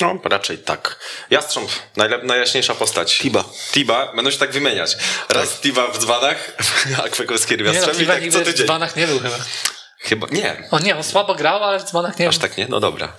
No, 0.01 0.19
raczej 0.25 0.59
tak. 0.59 0.99
Jastrząb, 1.31 1.71
najlep- 1.97 2.25
najjaśniejsza 2.25 2.75
postać. 2.75 3.19
Tiba. 3.19 3.45
Tiba, 3.73 4.13
będą 4.13 4.31
się 4.31 4.39
tak 4.39 4.53
wymieniać. 4.53 4.97
Raz 5.29 5.61
Tiba 5.61 5.87
w 5.89 5.99
dzbanach, 5.99 6.57
a 7.05 7.09
Kwekowski 7.09 7.57
w 7.57 7.61
Nie 7.61 7.65
no, 7.81 7.87
tak 7.87 7.95
co 7.95 8.01
nigdy 8.21 8.31
w 8.31 8.45
tydzień. 8.45 8.67
dzbanach 8.67 8.97
nie 8.97 9.07
był 9.07 9.19
chyba. 9.21 9.37
Chyba, 9.99 10.27
nie, 10.31 10.69
O 10.71 10.79
nie, 10.79 10.97
on 10.97 11.05
słabo 11.05 11.35
grał, 11.35 11.65
ale 11.65 11.79
w 11.81 11.85
dzbanach 11.85 12.19
nie 12.19 12.29
aż 12.29 12.39
był. 12.39 12.49
tak 12.49 12.57
nie? 12.59 12.67
No 12.69 12.81
dobra. 12.81 13.13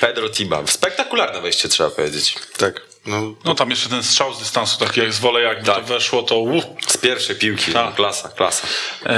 Pedro 0.00 0.28
Tiba. 0.30 0.62
Spektakularne 0.66 1.40
wejście, 1.40 1.68
trzeba 1.68 1.90
powiedzieć. 1.90 2.34
Tak. 2.58 2.80
No, 3.08 3.34
no 3.44 3.54
tam 3.54 3.70
jeszcze 3.70 3.88
ten 3.88 4.02
strzał 4.02 4.34
z 4.34 4.38
dystansu, 4.38 4.78
taki 4.78 5.00
jak 5.00 5.12
z 5.12 5.18
wolej, 5.20 5.44
jakby 5.44 5.64
Tak. 5.66 5.76
to 5.76 5.82
weszło, 5.82 6.22
to 6.22 6.38
uff. 6.38 6.64
Z 6.88 6.96
pierwszej 6.96 7.36
piłki. 7.36 7.72
Tak. 7.72 7.86
No, 7.86 7.92
klasa, 7.92 8.28
klasa. 8.28 8.66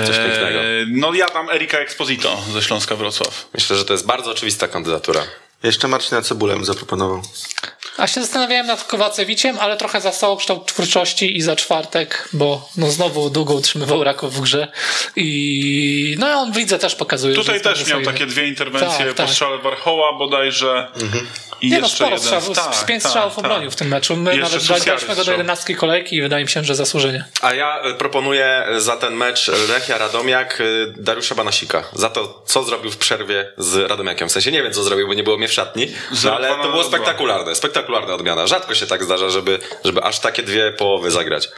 Coś 0.07 0.17
Eee, 0.17 0.31
pięknego. 0.31 0.59
No 0.89 1.15
ja 1.15 1.27
dam 1.27 1.51
Erika 1.51 1.79
Exposito 1.79 2.43
ze 2.53 2.63
Śląska 2.63 2.97
Wrocław. 2.97 3.47
Myślę, 3.55 3.77
że 3.77 3.85
to 3.85 3.93
jest 3.93 4.07
bardzo 4.07 4.31
oczywista 4.31 4.69
kandydatura. 4.69 5.23
Jeszcze 5.63 5.89
Marcina 5.89 6.23
Cebulę 6.23 6.55
bym 6.55 6.65
zaproponował. 6.65 7.23
A 7.97 8.07
się 8.07 8.21
zastanawiałem 8.21 8.67
nad 8.67 8.85
Kowacewiciem, 8.85 9.59
ale 9.61 9.77
trochę 9.77 10.01
za 10.01 10.11
całokształt 10.11 10.67
twórczości 10.67 11.37
i 11.37 11.43
za 11.43 11.57
czwartek, 11.57 12.29
bo 12.33 12.69
no 12.77 12.91
znowu 12.91 13.31
długo 13.31 13.55
utrzymywał 13.55 14.05
Raków 14.05 14.35
w 14.35 14.41
grze 14.41 14.69
i 15.17 16.17
no 16.19 16.27
on 16.27 16.53
w 16.53 16.57
lidze 16.57 16.79
też 16.79 16.95
pokazuje, 16.95 17.35
że 17.35 17.41
Tutaj 17.41 17.55
jest 17.55 17.65
też 17.65 17.89
miał 17.89 18.03
takie 18.03 18.27
dwie 18.27 18.47
interwencje 18.49 18.99
Tak, 18.99 19.09
po 19.09 19.15
tak. 19.15 19.31
strzale 19.31 19.59
Warchoła 19.59 20.19
bodajże. 20.19 20.89
I 21.61 21.71
Nie 21.71 21.79
no, 21.79 21.87
jeszcze 21.87 21.97
sporo 21.97 22.11
jeden. 22.17 22.25
strzałów, 22.25 22.57
Tak, 22.57 22.87
pięć 22.87 23.03
tak, 23.03 23.13
strzałów 23.13 23.35
tak. 23.37 23.45
obronił 23.45 23.71
w 23.71 23.77
tym 23.77 23.89
meczu. 23.89 24.17
My 24.17 24.31
Jeszcze 24.37 24.43
nawet 24.43 24.63
Susiary 24.63 24.85
daliśmy 24.85 25.09
go 25.09 25.15
do 25.15 25.21
strzał. 25.21 25.33
11 25.35 25.75
kolejki 25.75 26.17
i 26.17 26.23
wydaje 26.23 26.45
mi 26.45 26.51
się, 26.51 26.65
że 26.65 26.75
zasłużenie. 26.75 27.25
A 27.43 27.55
ja 27.55 27.81
e, 27.83 27.95
proponuję 27.95 28.67
za 28.79 28.97
ten 28.97 29.15
mecz 29.15 29.51
Lechia 29.69 29.99
Radomiak 29.99 30.61
e, 30.61 30.65
Dariusza 30.97 31.35
Banasika. 31.35 31.85
Za 31.93 32.11
to, 32.11 32.43
co 32.47 32.65
zrobił 32.65 32.91
w 32.91 32.97
przerwie 32.97 33.53
z 33.59 33.91
Radomiakiem. 33.91 34.29
W 34.29 34.33
sensie 34.33 34.53
nie 34.53 34.63
wiem, 34.63 34.73
co 34.73 34.83
zrobił, 34.83 35.07
bo 35.09 35.15
nie 35.15 35.23
było 35.23 35.39
mnie 35.39 35.49
w 35.51 35.53
szatni. 35.53 35.93
No, 36.25 36.37
ale 36.37 36.49
to 36.49 36.57
na 36.57 36.69
było 36.69 36.85
spektakularne. 36.85 37.55
Spektakularna 37.55 38.15
odmiana. 38.15 38.47
Rzadko 38.47 38.75
się 38.75 38.87
tak 38.87 39.05
zdarza, 39.05 39.31
żeby, 39.31 39.59
żeby 39.85 40.03
aż 40.03 40.19
takie 40.19 40.43
dwie 40.43 40.73
połowy 40.73 41.11
zagrać. 41.11 41.49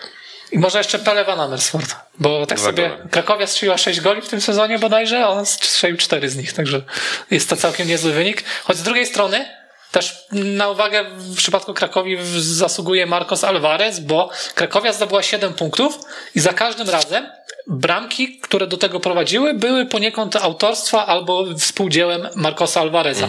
I 0.53 0.59
może 0.59 0.79
jeszcze 0.79 0.99
Pele 0.99 1.25
Van 1.25 1.41
Amersfoort, 1.41 1.97
bo 2.19 2.47
tak 2.47 2.59
Dwa 2.59 2.67
sobie 2.67 2.89
gole. 2.89 3.09
Krakowia 3.11 3.47
strzeliła 3.47 3.79
6 3.79 4.01
goli 4.01 4.23
w 4.23 4.29
tym 4.29 4.41
sezonie 4.41 4.79
bodajże, 4.79 5.25
a 5.25 5.29
on 5.29 5.47
strzelił 5.47 5.97
4 5.97 6.29
z 6.29 6.37
nich, 6.37 6.53
także 6.53 6.83
jest 7.31 7.49
to 7.49 7.57
całkiem 7.57 7.89
niezły 7.89 8.13
wynik. 8.13 8.45
Choć 8.65 8.77
z 8.77 8.83
drugiej 8.83 9.07
strony 9.07 9.62
Też 9.93 10.27
na 10.33 10.69
uwagę 10.69 11.05
w 11.17 11.37
przypadku 11.37 11.75
Krakowi 11.75 12.19
zasługuje 12.39 13.07
Marcos 13.07 13.45
Alvarez, 13.45 14.01
bo 14.01 14.31
Krakowia 14.55 14.93
zdobyła 14.93 15.23
7 15.23 15.55
punktów 15.55 15.99
i 16.35 16.41
za 16.41 16.53
każdym 16.53 16.91
razem 16.91 17.27
bramki, 17.67 18.39
które 18.39 18.67
do 18.67 18.77
tego 18.77 19.01
prowadziły, 19.01 19.55
były 19.55 19.87
poniekąd 19.87 20.37
autorstwa 20.37 21.07
albo 21.07 21.45
współdziełem 21.59 22.29
Marcosa 22.35 22.81
Alvareza. 22.81 23.29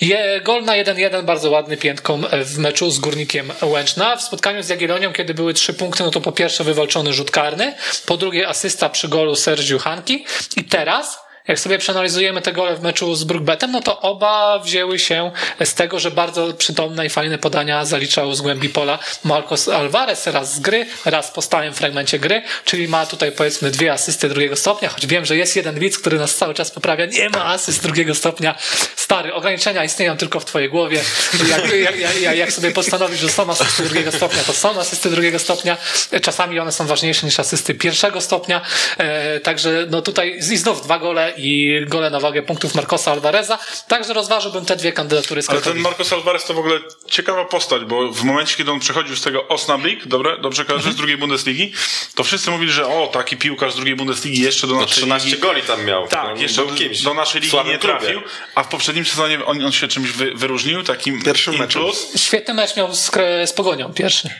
Je, 0.00 0.40
gol 0.44 0.64
na 0.64 0.72
1-1 0.72 1.24
bardzo 1.24 1.50
ładny 1.50 1.76
piętką 1.76 2.22
w 2.44 2.58
meczu 2.58 2.90
z 2.90 2.98
Górnikiem 2.98 3.52
Łęczna. 3.62 4.16
W 4.16 4.22
spotkaniu 4.22 4.62
z 4.62 4.68
Jagiellonią, 4.68 5.12
kiedy 5.12 5.34
były 5.34 5.54
trzy 5.54 5.74
punkty, 5.74 6.02
no 6.02 6.10
to 6.10 6.20
po 6.20 6.32
pierwsze 6.32 6.64
wywalczony 6.64 7.12
rzut 7.12 7.30
karny, 7.30 7.74
po 8.06 8.16
drugie 8.16 8.48
asysta 8.48 8.88
przy 8.88 9.08
golu 9.08 9.36
Sergiu 9.36 9.78
Hanki 9.78 10.24
i 10.56 10.64
teraz 10.64 11.18
jak 11.48 11.60
sobie 11.60 11.78
przeanalizujemy 11.78 12.42
te 12.42 12.52
gole 12.52 12.76
w 12.76 12.82
meczu 12.82 13.14
z 13.14 13.24
Brookbetem, 13.24 13.72
no 13.72 13.80
to 13.80 14.00
oba 14.00 14.58
wzięły 14.58 14.98
się 14.98 15.30
z 15.64 15.74
tego, 15.74 15.98
że 15.98 16.10
bardzo 16.10 16.52
przytomne 16.52 17.06
i 17.06 17.08
fajne 17.08 17.38
podania 17.38 17.84
zaliczał 17.84 18.34
z 18.34 18.40
głębi 18.40 18.68
pola 18.68 18.98
Marcos 19.24 19.68
Alvarez, 19.68 20.26
raz 20.26 20.54
z 20.54 20.60
gry, 20.60 20.86
raz 21.04 21.30
po 21.30 21.42
stałym 21.42 21.74
fragmencie 21.74 22.18
gry, 22.18 22.42
czyli 22.64 22.88
ma 22.88 23.06
tutaj 23.06 23.32
powiedzmy 23.32 23.70
dwie 23.70 23.92
asysty 23.92 24.28
drugiego 24.28 24.56
stopnia, 24.56 24.88
choć 24.88 25.06
wiem, 25.06 25.24
że 25.24 25.36
jest 25.36 25.56
jeden 25.56 25.78
widz, 25.78 25.98
który 25.98 26.18
nas 26.18 26.36
cały 26.36 26.54
czas 26.54 26.70
poprawia, 26.70 27.06
nie 27.06 27.30
ma 27.30 27.44
asyst 27.44 27.82
drugiego 27.82 28.14
stopnia. 28.14 28.54
Stary, 28.96 29.34
ograniczenia 29.34 29.84
istnieją 29.84 30.16
tylko 30.16 30.40
w 30.40 30.44
twojej 30.44 30.68
głowie. 30.68 31.00
Jak, 31.48 31.72
jak, 31.72 32.20
jak, 32.20 32.36
jak 32.36 32.52
sobie 32.52 32.70
postanowisz, 32.70 33.20
że 33.20 33.28
są 33.28 33.50
asysty 33.50 33.82
drugiego 33.82 34.12
stopnia, 34.12 34.42
to 34.42 34.52
są 34.52 34.80
asysty 34.80 35.10
drugiego 35.10 35.38
stopnia. 35.38 35.76
Czasami 36.22 36.60
one 36.60 36.72
są 36.72 36.86
ważniejsze 36.86 37.26
niż 37.26 37.40
asysty 37.40 37.74
pierwszego 37.74 38.20
stopnia. 38.20 38.60
E, 38.98 39.40
także 39.40 39.86
no 39.90 40.02
tutaj 40.02 40.36
i 40.52 40.56
znów 40.56 40.84
dwa 40.84 40.98
gole 40.98 41.31
i 41.36 41.80
gole 41.86 42.10
na 42.10 42.20
wagę 42.20 42.42
punktów 42.42 42.74
Marcosa 42.74 43.12
Alvareza. 43.12 43.58
Także 43.88 44.12
rozważyłbym 44.12 44.64
te 44.64 44.76
dwie 44.76 44.92
kandydatury 44.92 45.42
z 45.42 45.50
Ale 45.50 45.60
ten. 45.60 45.78
Marcos 45.78 46.12
Alvarez 46.12 46.44
to 46.44 46.54
w 46.54 46.58
ogóle 46.58 46.78
ciekawa 47.10 47.44
postać, 47.44 47.84
bo 47.84 48.12
w 48.12 48.22
momencie, 48.24 48.56
kiedy 48.56 48.70
on 48.70 48.80
przechodził 48.80 49.16
z 49.16 49.22
tego 49.22 49.40
Osnabrück, 49.48 50.06
dobre, 50.06 50.38
dobrze 50.38 50.64
kojarzę, 50.64 50.82
Mhm. 50.82 50.94
z 50.94 50.96
drugiej 50.96 51.16
Bundesligi, 51.16 51.72
to 52.14 52.24
wszyscy 52.24 52.50
mówili, 52.50 52.72
że 52.72 52.86
o, 52.86 53.06
taki 53.06 53.36
piłkarz 53.36 53.72
z 53.72 53.76
drugiej 53.76 53.96
Bundesligi 53.96 54.42
jeszcze 54.42 54.66
do 54.66 54.74
No 54.74 54.80
naszej 54.80 54.96
13 54.96 55.28
ligi. 55.28 55.40
goli 55.42 55.62
tam 55.62 55.84
miał. 55.84 56.08
Tak, 56.08 56.24
On 56.24 56.38
jeszcze 56.40 56.66
kimś. 56.66 57.02
do 57.02 57.14
naszej 57.14 57.40
ligi 57.40 57.50
słabym 57.50 57.72
nie 57.72 57.78
klubie. 57.78 57.98
trafił, 58.00 58.20
a 58.54 58.62
w 58.62 58.68
poprzednim 58.68 59.04
sezonie 59.04 59.44
on, 59.44 59.64
on 59.64 59.72
się 59.72 59.88
czymś 59.88 60.10
wy, 60.10 60.32
wyróżnił, 60.34 60.82
takim 60.82 61.22
meczu. 61.58 61.78
plus. 61.80 62.06
Świetny 62.22 62.54
mecz 62.54 62.76
miał 62.76 62.94
z, 62.94 63.10
z 63.46 63.52
Pogonią, 63.52 63.92
pierwszy. 63.94 64.30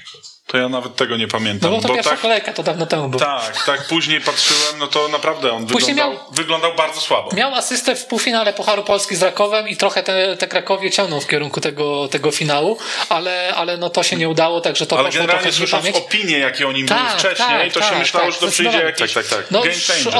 To 0.53 0.59
ja 0.59 0.69
nawet 0.69 0.97
tego 0.97 1.17
nie 1.17 1.29
pamiętam. 1.29 1.71
No 1.71 1.77
bo 1.77 1.83
to 1.83 1.89
bo 1.89 1.95
pierwsza 1.95 2.11
tak, 2.11 2.21
kolejka, 2.21 2.53
to 2.53 2.63
dawno 2.63 2.87
temu 2.87 3.09
był. 3.09 3.21
tak, 3.21 3.65
tak, 3.67 3.87
później 3.87 4.21
patrzyłem, 4.21 4.79
no 4.79 4.87
to 4.87 5.09
naprawdę 5.09 5.53
on 5.53 5.67
Później 5.67 5.95
wyglądał, 5.95 6.25
miał- 6.25 6.33
wyglądał 6.35 6.75
bardzo 6.75 7.01
słabo. 7.01 7.31
Miał 7.37 7.55
asystę 7.55 7.97
w 7.97 8.05
półfinale 8.07 8.53
Pucharu 8.53 8.83
Polski 8.85 9.17
z 9.17 9.23
Rakowem 9.23 9.69
i 9.69 9.77
trochę 9.77 10.03
te, 10.03 10.37
te 10.37 10.47
Krakowie 10.49 10.91
ciągną 10.91 11.21
w 11.21 11.27
kierunku 11.27 11.61
tego, 11.61 12.09
tego 12.09 12.31
finału, 12.31 12.79
ale, 13.09 13.55
ale 13.55 13.77
no 13.77 13.91
to 13.91 14.03
się 14.03 14.17
nie 14.17 14.29
udało, 14.29 14.61
także 14.61 14.87
to 14.87 14.99
Ale 14.99 15.09
poszło 15.09 15.21
generalnie 15.21 15.53
słysząc 15.53 15.85
niepamięć. 15.85 16.07
opinie, 16.07 16.39
jakie 16.39 16.69
o 16.69 16.73
nim 16.73 16.87
były 16.87 17.01
Tak, 17.01 17.19
wcześniej, 17.19 17.49
tak, 17.49 17.73
to 17.73 17.81
się 17.83 17.89
tak, 17.91 17.99
myślało, 17.99 18.27
tak, 18.27 18.35
że 18.35 18.41
to 18.47 18.53
przyjdzie 18.53 18.79
jakiś 18.79 19.13
Tak, 19.13 19.27
tak, 19.27 19.39
tak. 19.39 19.51
No 19.51 19.63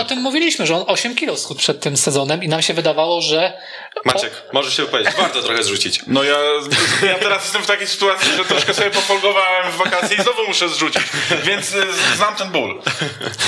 o 0.01 0.05
tym 0.05 0.19
mówiliśmy, 0.19 0.67
że 0.67 0.77
on 0.77 0.85
8 0.87 1.15
kilo 1.15 1.37
schudł 1.37 1.61
przed 1.61 1.81
tym 1.81 1.97
sezonem 1.97 2.43
i 2.43 2.49
nam 2.49 2.63
się 2.63 2.75
wydawało, 2.75 3.21
że 3.21 3.53
Maciek, 4.05 4.33
możesz 4.53 4.77
się 4.77 4.83
wypowiedzieć. 4.83 5.15
Warto 5.15 5.43
trochę 5.43 5.63
zrzucić. 5.63 6.01
No 6.07 6.25
ja, 6.25 6.37
ja 7.07 7.15
teraz 7.19 7.43
jestem 7.43 7.63
w 7.63 7.67
takiej 7.67 7.87
sytuacji, 7.87 8.33
że 8.37 8.45
troszkę 8.45 8.75
sobie 8.75 8.91
pofolgowałem 8.91 9.73
w 9.73 9.77
wakacje 9.77 10.22
i 10.23 10.25
znowu 10.33 10.47
muszę 10.49 10.69
zrzucić, 10.69 11.03
więc 11.45 11.75
y, 11.75 11.83
znam 12.17 12.37
ten 12.37 12.51
ból. 12.51 12.83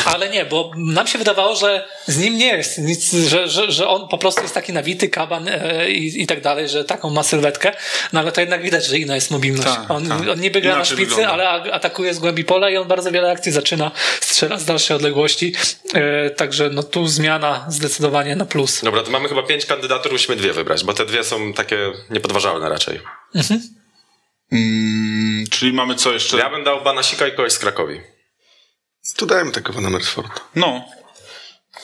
Ale 0.05 0.31
nie, 0.31 0.45
bo 0.45 0.71
nam 0.77 1.07
się 1.07 1.19
wydawało, 1.19 1.57
że 1.57 1.89
z 2.07 2.19
nim 2.19 2.39
nie 2.39 2.47
jest 2.47 2.79
nic, 2.79 3.13
że, 3.13 3.49
że, 3.49 3.73
że 3.73 3.89
on 3.89 4.09
po 4.09 4.19
prostu 4.19 4.43
jest 4.43 4.55
taki 4.55 4.73
nawity 4.73 5.09
kaban 5.09 5.49
e, 5.49 5.91
i, 5.91 6.23
i 6.23 6.27
tak 6.27 6.41
dalej, 6.41 6.69
że 6.69 6.85
taką 6.85 7.11
ma 7.11 7.23
sylwetkę, 7.23 7.73
no 8.13 8.21
ale 8.21 8.33
to 8.33 8.41
jednak 8.41 8.63
widać, 8.63 8.87
że 8.87 8.99
inna 8.99 9.15
jest 9.15 9.31
mobilność. 9.31 9.69
Tak, 9.69 9.91
on, 9.91 10.09
tak. 10.09 10.29
on 10.29 10.41
niby 10.41 10.61
gra 10.61 10.79
na 10.79 10.85
szpicy, 10.85 11.05
wygląda. 11.05 11.29
ale 11.33 11.73
atakuje 11.73 12.15
z 12.15 12.19
głębi 12.19 12.45
pola 12.45 12.71
i 12.71 12.77
on 12.77 12.89
bardzo 12.89 13.11
wiele 13.11 13.31
akcji 13.31 13.53
zaczyna, 13.53 13.91
strzela 14.21 14.59
z 14.59 14.65
dalszej 14.65 14.97
odległości, 14.97 15.55
e, 15.95 16.31
także 16.31 16.71
no 16.71 16.83
tu 16.83 17.07
zmiana 17.07 17.67
zdecydowanie 17.69 18.37
na 18.37 18.45
plus. 18.45 18.83
Dobra, 18.83 19.03
to 19.03 19.11
mamy 19.11 19.29
chyba 19.29 19.43
pięć 19.43 19.67
kandydatur, 19.67 20.13
musimy 20.13 20.37
dwie 20.37 20.53
wybrać, 20.53 20.85
bo 20.85 20.95
te 20.95 21.07
dwie 21.07 21.25
są 21.25 21.53
takie 21.53 21.79
niepodważalne 22.11 22.69
raczej. 22.69 23.01
Mm, 24.55 25.45
czyli 25.51 25.73
mamy 25.73 25.95
co 25.95 26.13
jeszcze? 26.13 26.37
Ja 26.37 26.51
bym 26.51 26.65
dał 26.65 26.83
Banasika 26.83 27.27
i 27.27 27.31
kogoś 27.33 27.53
z 27.53 27.59
Krakowi. 27.59 28.01
Tu 29.17 29.27
dajmy 29.27 29.53
tego 29.53 29.73
Van 29.73 29.87
Amersfoort. 29.87 30.41
No, 30.55 30.85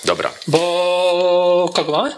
Dobra. 0.04 0.32
Bo 0.46 1.70
kogo 1.74 1.92
mamy? 1.92 2.10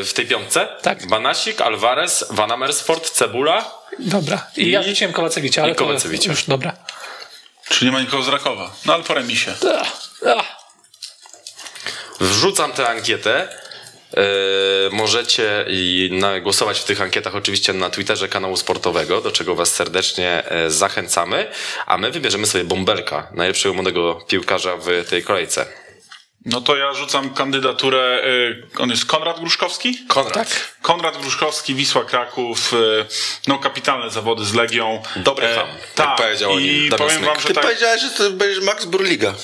Y, 0.00 0.04
W 0.04 0.12
tej 0.12 0.26
piątce? 0.26 0.68
Tak. 0.82 1.06
Banasik, 1.06 1.60
Alvarez, 1.60 2.24
Van 2.30 2.52
Amersfoort, 2.52 3.10
Cebula. 3.10 3.70
Dobra. 3.98 4.46
I, 4.56 4.70
ja 4.70 4.80
I- 4.82 4.84
rzuciłem 4.84 5.12
Kowacewicza, 5.12 5.62
ale 5.62 5.72
i 5.72 5.74
Kowacewicza. 5.76 6.24
to 6.24 6.30
już 6.30 6.44
dobra. 6.46 6.76
czyli 7.68 7.86
nie 7.86 7.92
ma 7.92 8.00
nikogo 8.00 8.22
z 8.22 8.28
Rakowa. 8.28 8.74
No 8.86 8.94
ale 8.94 9.02
po 9.02 9.14
remisie. 9.14 9.54
Ach, 9.80 9.92
ach. 10.38 10.46
Wrzucam 12.20 12.72
tę 12.72 12.88
ankietę. 12.88 13.63
Yy, 14.16 14.22
możecie 14.92 15.64
głosować 16.42 16.80
w 16.80 16.84
tych 16.84 17.00
ankietach 17.00 17.34
oczywiście 17.34 17.72
na 17.72 17.90
Twitterze 17.90 18.28
kanału 18.28 18.56
sportowego, 18.56 19.20
do 19.20 19.32
czego 19.32 19.54
Was 19.54 19.74
serdecznie 19.74 20.50
e, 20.50 20.70
zachęcamy. 20.70 21.50
A 21.86 21.98
my 21.98 22.10
wybierzemy 22.10 22.46
sobie 22.46 22.64
bąbelka, 22.64 23.28
najlepszego 23.34 23.74
młodego 23.74 24.14
piłkarza 24.28 24.76
w 24.76 25.08
tej 25.10 25.22
kolejce. 25.22 25.83
No 26.44 26.60
to 26.60 26.76
ja 26.76 26.94
rzucam 26.94 27.34
kandydaturę, 27.34 28.24
y, 28.24 28.66
on 28.78 28.90
jest 28.90 29.04
Konrad 29.04 29.40
Gruszkowski? 29.40 29.98
Konrad. 30.08 30.74
Konrad 30.82 31.16
Gruszkowski, 31.18 31.74
Wisła 31.74 32.04
Kraków, 32.04 32.72
y, 32.72 33.06
no 33.46 33.58
kapitalne 33.58 34.10
zawody 34.10 34.44
z 34.44 34.54
Legią. 34.54 35.02
Dobry 35.16 35.46
ham, 35.46 35.68
jak 35.68 35.90
tak, 35.94 36.16
powiedział 36.16 36.52
o 36.52 36.60
nim 36.60 36.68
i 36.68 36.88
Damian 36.88 37.08
powiem 37.08 37.24
wam, 37.24 37.40
że 37.40 37.48
Ty 37.48 37.54
tak, 37.54 37.64
powiedziałeś, 37.64 38.02
że 38.02 38.10
to 38.10 38.30
będziesz 38.30 38.64
Max 38.64 38.84
Burliga. 38.84 39.34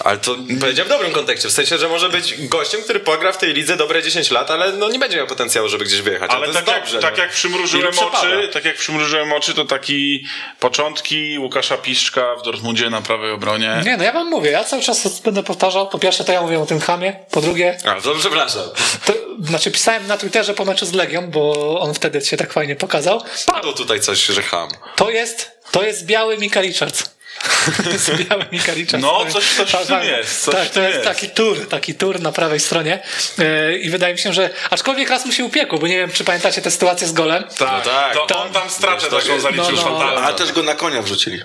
Ale 0.00 0.18
to 0.18 0.36
powiedziałem 0.60 0.86
w 0.86 0.88
dobrym 0.88 1.12
kontekście, 1.12 1.48
w 1.48 1.52
sensie, 1.52 1.78
że 1.78 1.88
może 1.88 2.08
być 2.08 2.46
gościem, 2.46 2.82
który 2.82 3.00
pogra 3.00 3.32
w 3.32 3.38
tej 3.38 3.54
lidze 3.54 3.76
dobre 3.76 4.02
10 4.02 4.30
lat, 4.30 4.50
ale 4.50 4.72
no 4.72 4.88
nie 4.88 4.98
będzie 4.98 5.16
miał 5.16 5.26
potencjału, 5.26 5.68
żeby 5.68 5.84
gdzieś 5.84 6.00
wyjechać. 6.00 6.30
ale 6.30 6.46
to 6.46 6.52
tak, 6.52 6.62
jest 6.62 6.68
jak, 6.68 6.82
dobrze. 6.82 6.98
tak 6.98 7.16
no. 7.16 7.22
jak 7.22 7.32
przymrużyłem 7.32 7.98
oczy, 7.98 8.48
tak 8.52 8.64
jak 8.64 8.76
przymrużyłem 8.76 9.32
oczy, 9.32 9.54
to 9.54 9.64
taki 9.64 10.26
początki 10.60 11.38
Łukasza 11.38 11.76
Piszczka 11.76 12.36
w 12.36 12.42
Dortmundzie 12.42 12.90
na 12.90 13.02
prawej 13.02 13.30
obronie. 13.30 13.82
Nie, 13.84 13.96
no 13.96 14.04
ja 14.04 14.12
wam 14.12 14.30
mówię, 14.30 14.50
ja 14.50 14.64
cały 14.64 14.82
czas 14.82 15.20
będę 15.20 15.42
powtarzał. 15.42 15.88
Po 15.88 15.98
pierwsze 15.98 16.24
to 16.24 16.32
ja 16.32 16.45
mówię 16.46 16.60
o 16.60 16.66
tym 16.66 16.80
chamie, 16.80 17.16
po 17.30 17.40
drugie 17.40 17.78
A, 17.84 18.00
to 18.00 18.14
przepraszam. 18.14 18.62
To, 19.04 19.12
znaczy 19.40 19.70
pisałem 19.70 20.06
na 20.06 20.16
Twitterze 20.18 20.54
po 20.54 20.64
meczu 20.64 20.86
z 20.86 20.92
Legią, 20.92 21.30
bo 21.30 21.80
on 21.80 21.94
wtedy 21.94 22.20
się 22.20 22.36
tak 22.36 22.52
fajnie 22.52 22.76
pokazał. 22.76 23.22
Padło 23.46 23.72
tutaj 23.72 24.00
coś, 24.00 24.26
że 24.26 24.42
ham. 24.42 24.68
To 24.96 25.10
jest, 25.10 25.50
to 25.70 25.82
jest 25.82 26.04
biały 26.06 26.38
Mika 26.38 26.60
Richards. 26.60 27.15
To 27.84 27.90
jest 27.90 28.10
biały 28.16 28.46
Mika 28.52 28.74
Richards. 28.74 29.02
No, 29.06 29.26
coś- 29.28 29.54
coś 29.54 29.68
w 29.68 29.72
tak, 29.72 29.80
tym 29.86 29.96
tak. 29.96 30.04
jest, 30.04 30.44
coś 30.44 30.54
tak, 30.54 30.68
to 30.68 30.80
jest 30.80 30.94
jest. 30.94 31.04
taki 31.08 31.28
tur, 31.30 31.68
taki 31.68 31.94
tur 31.94 32.20
na 32.20 32.32
prawej 32.32 32.60
stronie. 32.60 33.02
E, 33.38 33.76
I 33.78 33.90
wydaje 33.90 34.14
mi 34.14 34.18
się, 34.20 34.32
że 34.32 34.50
aczkolwiek 34.70 35.10
raz 35.10 35.26
mu 35.26 35.32
się 35.32 35.44
upiekło, 35.44 35.78
bo 35.78 35.86
nie 35.86 35.96
wiem, 35.96 36.12
czy 36.12 36.24
pamiętacie 36.24 36.62
tę 36.62 36.70
sytuację 36.70 37.06
z 37.06 37.12
golem. 37.12 37.44
Tak, 37.58 37.84
No 37.86 37.90
tak. 37.92 38.14
to 38.14 38.26
Tak. 38.26 38.38
on 38.38 38.52
tam 38.52 38.62
tak 38.80 39.02
taką 39.02 39.16
jest. 39.16 39.42
zaliczył 39.42 39.76
No, 39.76 39.90
no. 39.90 40.04
Ale 40.24 40.34
też 40.34 40.52
go 40.52 40.62
na 40.62 40.74
konia 40.74 41.02
wrzucili. 41.02 41.42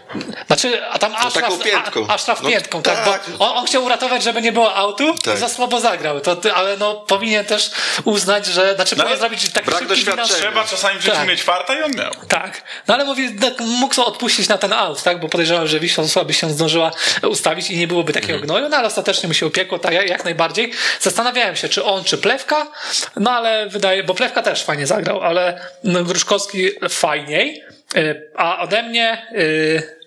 Znaczy, 0.47 0.85
a 0.91 0.99
tam 0.99 1.15
Ashraf, 1.15 1.33
taką 1.33 1.57
piętką. 1.59 2.05
a, 2.09 2.13
Ashraf 2.13 2.41
No 2.43 2.49
piętką, 2.49 2.81
tak, 2.81 3.05
tak. 3.05 3.23
bo 3.37 3.51
on, 3.51 3.57
on 3.57 3.65
chciał 3.65 3.83
uratować, 3.83 4.23
żeby 4.23 4.41
nie 4.41 4.51
było 4.51 4.75
autu 4.75 5.15
Tak. 5.23 5.35
i 5.35 5.39
za 5.39 5.49
słabo 5.49 5.79
zagrał. 5.79 6.19
To, 6.21 6.35
ty- 6.35 6.53
ale 6.53 6.77
no, 6.77 6.93
powinien 6.95 7.45
też 7.45 7.71
uznać, 8.05 8.45
że, 8.45 8.75
znaczy, 8.75 8.95
No, 8.95 9.03
powinien 9.03 9.19
zrobić 9.19 9.49
taki 9.49 9.65
brak 9.69 9.87
doświadczenia. 9.87 10.39
Trzeba 10.39 10.63
czasami 10.63 10.99
w 10.99 11.01
życiu 11.01 11.15
Tak. 11.15 11.27
mieć 11.27 11.43
farta 11.43 11.79
i 11.79 11.83
on 11.83 11.91
miał. 11.91 12.11
Tak. 12.27 12.61
No 12.87 12.93
ale 12.93 13.05
mówię, 13.05 13.29
tak, 13.41 13.59
mógł 13.59 13.93
sobie 13.93 14.05
odpuścić 14.07 14.47
na 14.49 14.57
ten 14.57 14.73
out, 14.73 15.03
tak? 15.03 15.19
Bo 15.19 15.29
podejrzewam, 15.29 15.67
że 15.67 15.79
Wisła 15.97 16.23
by 16.25 16.33
się 16.33 16.49
zdążyła 16.49 16.91
ustawić 17.29 17.69
i 17.69 17.77
nie 17.77 17.87
byłoby 17.87 18.13
takiego 18.13 18.33
Mhm. 18.33 18.47
gnoju, 18.47 18.69
no 18.69 18.77
ale 18.77 18.87
ostatecznie 18.87 19.27
mu 19.27 19.33
się 19.33 19.45
upiekło, 19.45 19.79
tak 19.79 19.93
jak, 19.93 20.09
jak 20.09 20.23
najbardziej. 20.23 20.71
Zastanawiałem 20.99 21.55
się, 21.55 21.69
czy 21.69 21.83
on, 21.83 22.03
czy 22.03 22.17
Plewka, 22.17 22.67
no 23.15 23.31
ale 23.31 23.69
wydaje, 23.69 24.03
bo 24.03 24.13
Plewka 24.13 24.41
też 24.41 24.63
fajnie 24.63 24.87
zagrał, 24.87 25.21
ale 25.21 25.65
no, 25.83 26.03
Gruszkowski 26.03 26.69
fajniej, 26.89 27.63
y, 27.95 28.31
a 28.35 28.59
ode 28.61 28.83
mnie 28.83 29.27
y, 29.37 29.97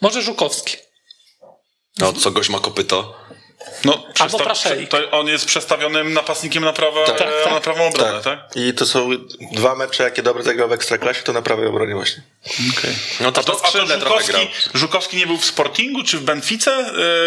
może 0.00 0.22
Żukowski. 0.22 0.76
No, 1.98 2.12
co 2.12 2.30
gość 2.30 2.48
ma 2.48 2.58
kopyto? 2.58 3.20
No, 3.84 4.04
przesta- 4.14 4.38
Praszeli. 4.44 4.86
to 4.86 5.10
on 5.10 5.26
jest 5.26 5.46
przestawionym 5.46 6.12
napastnikiem 6.12 6.64
na, 6.64 6.72
prawo, 6.72 7.04
Tak, 7.04 7.20
e, 7.20 7.44
tak. 7.44 7.52
na 7.52 7.60
prawą 7.60 7.86
obronę, 7.86 8.12
Tak. 8.12 8.22
tak? 8.22 8.56
I 8.56 8.74
to 8.74 8.86
są 8.86 9.10
dwa 9.52 9.74
mecze, 9.74 10.04
jakie 10.04 10.22
dobrze 10.22 10.42
zagrał 10.42 10.68
w 10.68 10.72
Ekstraklasie, 10.72 11.22
to 11.22 11.32
na 11.32 11.42
prawej 11.42 11.66
obronie 11.66 11.94
właśnie. 11.94 12.22
No 13.20 13.32
to, 13.32 13.40
A 13.40 13.44
to, 13.44 13.52
to 13.52 13.64
a 13.66 13.70
to. 13.70 13.86
Żukowski, 13.98 14.50
Żukowski 14.74 15.16
nie 15.16 15.26
był 15.26 15.36
w 15.36 15.44
Sportingu 15.44 16.02
czy 16.04 16.18
w 16.18 16.22
Benfice 16.22 16.70
e, 16.72 16.82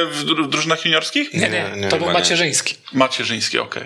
w 0.06 0.24
dru- 0.26 0.48
drużynach 0.50 0.86
juniorskich? 0.86 1.34
Nie, 1.34 1.40
nie, 1.40 1.50
Nie, 1.50 1.82
nie, 1.82 1.90
to 1.90 1.98
był. 1.98 2.10
Macierzyński. 2.10 2.76
Macierzyński, 2.94 3.60
okej. 3.60 3.84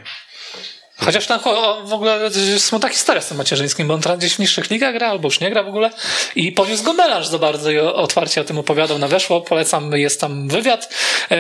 Chociaż 1.05 1.27
tam 1.27 1.39
w 1.83 1.93
ogóle 1.93 2.29
smutna 2.57 2.89
historia 2.89 3.21
z 3.21 3.27
tym 3.27 3.37
macierzyńskim, 3.37 3.87
bo 3.87 3.93
on 3.93 4.01
teraz 4.01 4.17
gdzieś 4.17 4.35
w 4.35 4.39
niższych 4.39 4.69
ligach 4.69 4.93
gra, 4.93 5.07
albo 5.07 5.27
już 5.27 5.39
nie 5.39 5.49
gra 5.49 5.63
w 5.63 5.67
ogóle. 5.67 5.89
I 6.35 6.51
poniósł 6.51 6.83
go 6.83 6.93
melanż 6.93 7.27
za 7.27 7.37
bardzo 7.39 7.71
i 7.71 7.77
otwarcie 7.79 8.41
o 8.41 8.43
tym 8.43 8.57
opowiadał 8.57 8.99
na 8.99 9.07
weszło. 9.07 9.41
Polecam, 9.41 9.91
jest 9.91 10.21
tam 10.21 10.47
wywiad. 10.47 10.93
Eee, 11.29 11.39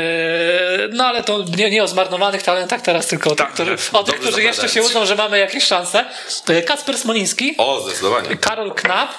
no 0.91 1.05
ale 1.05 1.23
to 1.23 1.45
nie, 1.57 1.69
nie 1.69 1.83
o 1.83 1.87
zmarnowanych 1.87 2.43
talentach 2.43 2.81
teraz, 2.81 3.07
tylko 3.07 3.29
o 3.31 3.35
tych, 3.35 3.45
Tak, 3.45 3.53
którzy, 3.53 3.77
tak. 3.77 3.95
o 3.95 4.03
tych, 4.03 4.19
którzy 4.19 4.43
jeszcze 4.43 4.69
się 4.69 4.83
uczą, 4.83 5.05
że 5.05 5.15
mamy 5.15 5.39
jakieś 5.39 5.63
szanse. 5.63 6.05
To 6.45 6.53
jest 6.53 6.67
Kacper 6.67 6.97
Smoliński, 6.97 7.55
O, 7.57 7.81
zdecydowanie. 7.81 8.37
Karol 8.37 8.73
Knap 8.73 9.09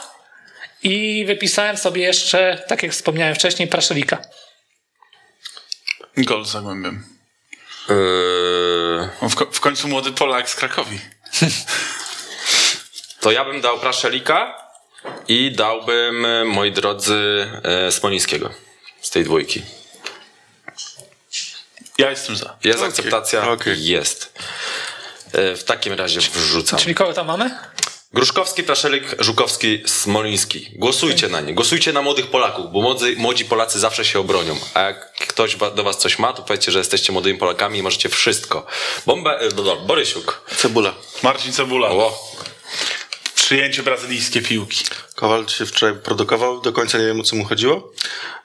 i 0.83 1.24
wypisałem 1.27 1.77
sobie 1.77 2.03
jeszcze, 2.03 2.62
tak 2.68 2.83
jak 2.83 2.92
wspomniałem 2.92 3.35
wcześniej, 3.35 3.68
Praszelika. 3.68 4.18
Gol 6.16 6.44
z 6.44 6.48
Zagłębiem. 6.51 7.17
Yy, 7.88 9.29
w, 9.29 9.35
ko- 9.35 9.48
w 9.53 9.61
końcu 9.61 9.88
młody 9.88 10.12
Polak 10.12 10.51
z 10.51 10.55
Krakowi. 10.55 11.01
to 13.20 13.31
ja 13.31 13.44
bym 13.44 13.61
dał 13.61 13.79
Praszelika 13.79 14.68
i 15.29 15.53
dałbym, 15.53 16.24
e, 16.24 16.44
moi 16.44 16.72
drodzy, 16.72 17.46
e, 17.62 17.92
Smolińskiego 17.92 18.51
z 19.01 19.11
tej 19.11 19.24
dwójki. 19.24 19.62
Ja 21.98 22.11
jestem 22.11 22.37
za. 22.37 22.57
Jest 22.64 22.79
Okej, 22.79 22.88
akceptacja? 22.90 23.51
okej. 23.51 23.85
Jest. 23.85 24.33
E, 25.33 25.57
W 25.57 25.64
takim 25.64 25.92
razie 25.92 26.20
wrzucam. 26.20 26.79
Czyli 26.79 26.94
kogo 26.94 27.12
tam 27.12 27.27
mamy? 27.27 27.59
Gruszkowski, 28.12 28.62
Praszelik, 28.62 29.16
Żukowski, 29.18 29.82
Smoliński. 29.86 30.70
Głosujcie 30.76 31.28
na 31.28 31.40
nie. 31.40 31.54
Głosujcie 31.54 31.92
na 31.92 32.02
młodych 32.02 32.26
Polaków, 32.26 32.72
bo 32.72 32.80
młodzy, 32.80 33.14
młodzi 33.16 33.44
Polacy 33.44 33.78
zawsze 33.78 34.04
się 34.04 34.20
obronią. 34.20 34.56
A 34.74 34.80
jak 34.80 35.12
ktoś 35.12 35.56
do 35.56 35.84
was 35.84 35.98
coś 35.98 36.18
ma, 36.18 36.32
to 36.32 36.42
powiedzcie, 36.42 36.72
że 36.72 36.78
jesteście 36.78 37.12
młodymi 37.12 37.38
Polakami 37.38 37.78
i 37.78 37.82
możecie 37.82 38.08
wszystko. 38.08 38.66
Bomba, 39.06 39.38
e, 39.38 39.76
Borysiuk. 39.86 40.42
Cebula. 40.56 40.94
Marcin 41.22 41.52
Cebula. 41.52 41.88
O, 41.88 42.28
Przyjęcie 43.34 43.82
brazylijskie 43.82 44.42
piłki. 44.42 44.84
Kowal 45.14 45.48
się 45.48 45.66
wczoraj 45.66 45.98
produkował, 45.98 46.60
do 46.60 46.72
końca 46.72 46.98
nie 46.98 47.06
wiem 47.06 47.20
o 47.20 47.22
co 47.22 47.36
mu 47.36 47.44
chodziło. 47.44 47.92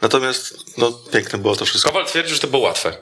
Natomiast, 0.02 0.56
no, 0.78 0.91
piękne 0.91 1.39
było 1.39 1.56
to 1.56 1.65
wszystko. 1.65 1.89
Kowal 1.89 2.06
twierdzi, 2.06 2.34
że 2.34 2.39
to 2.39 2.47
było 2.47 2.63
łatwe. 2.63 2.97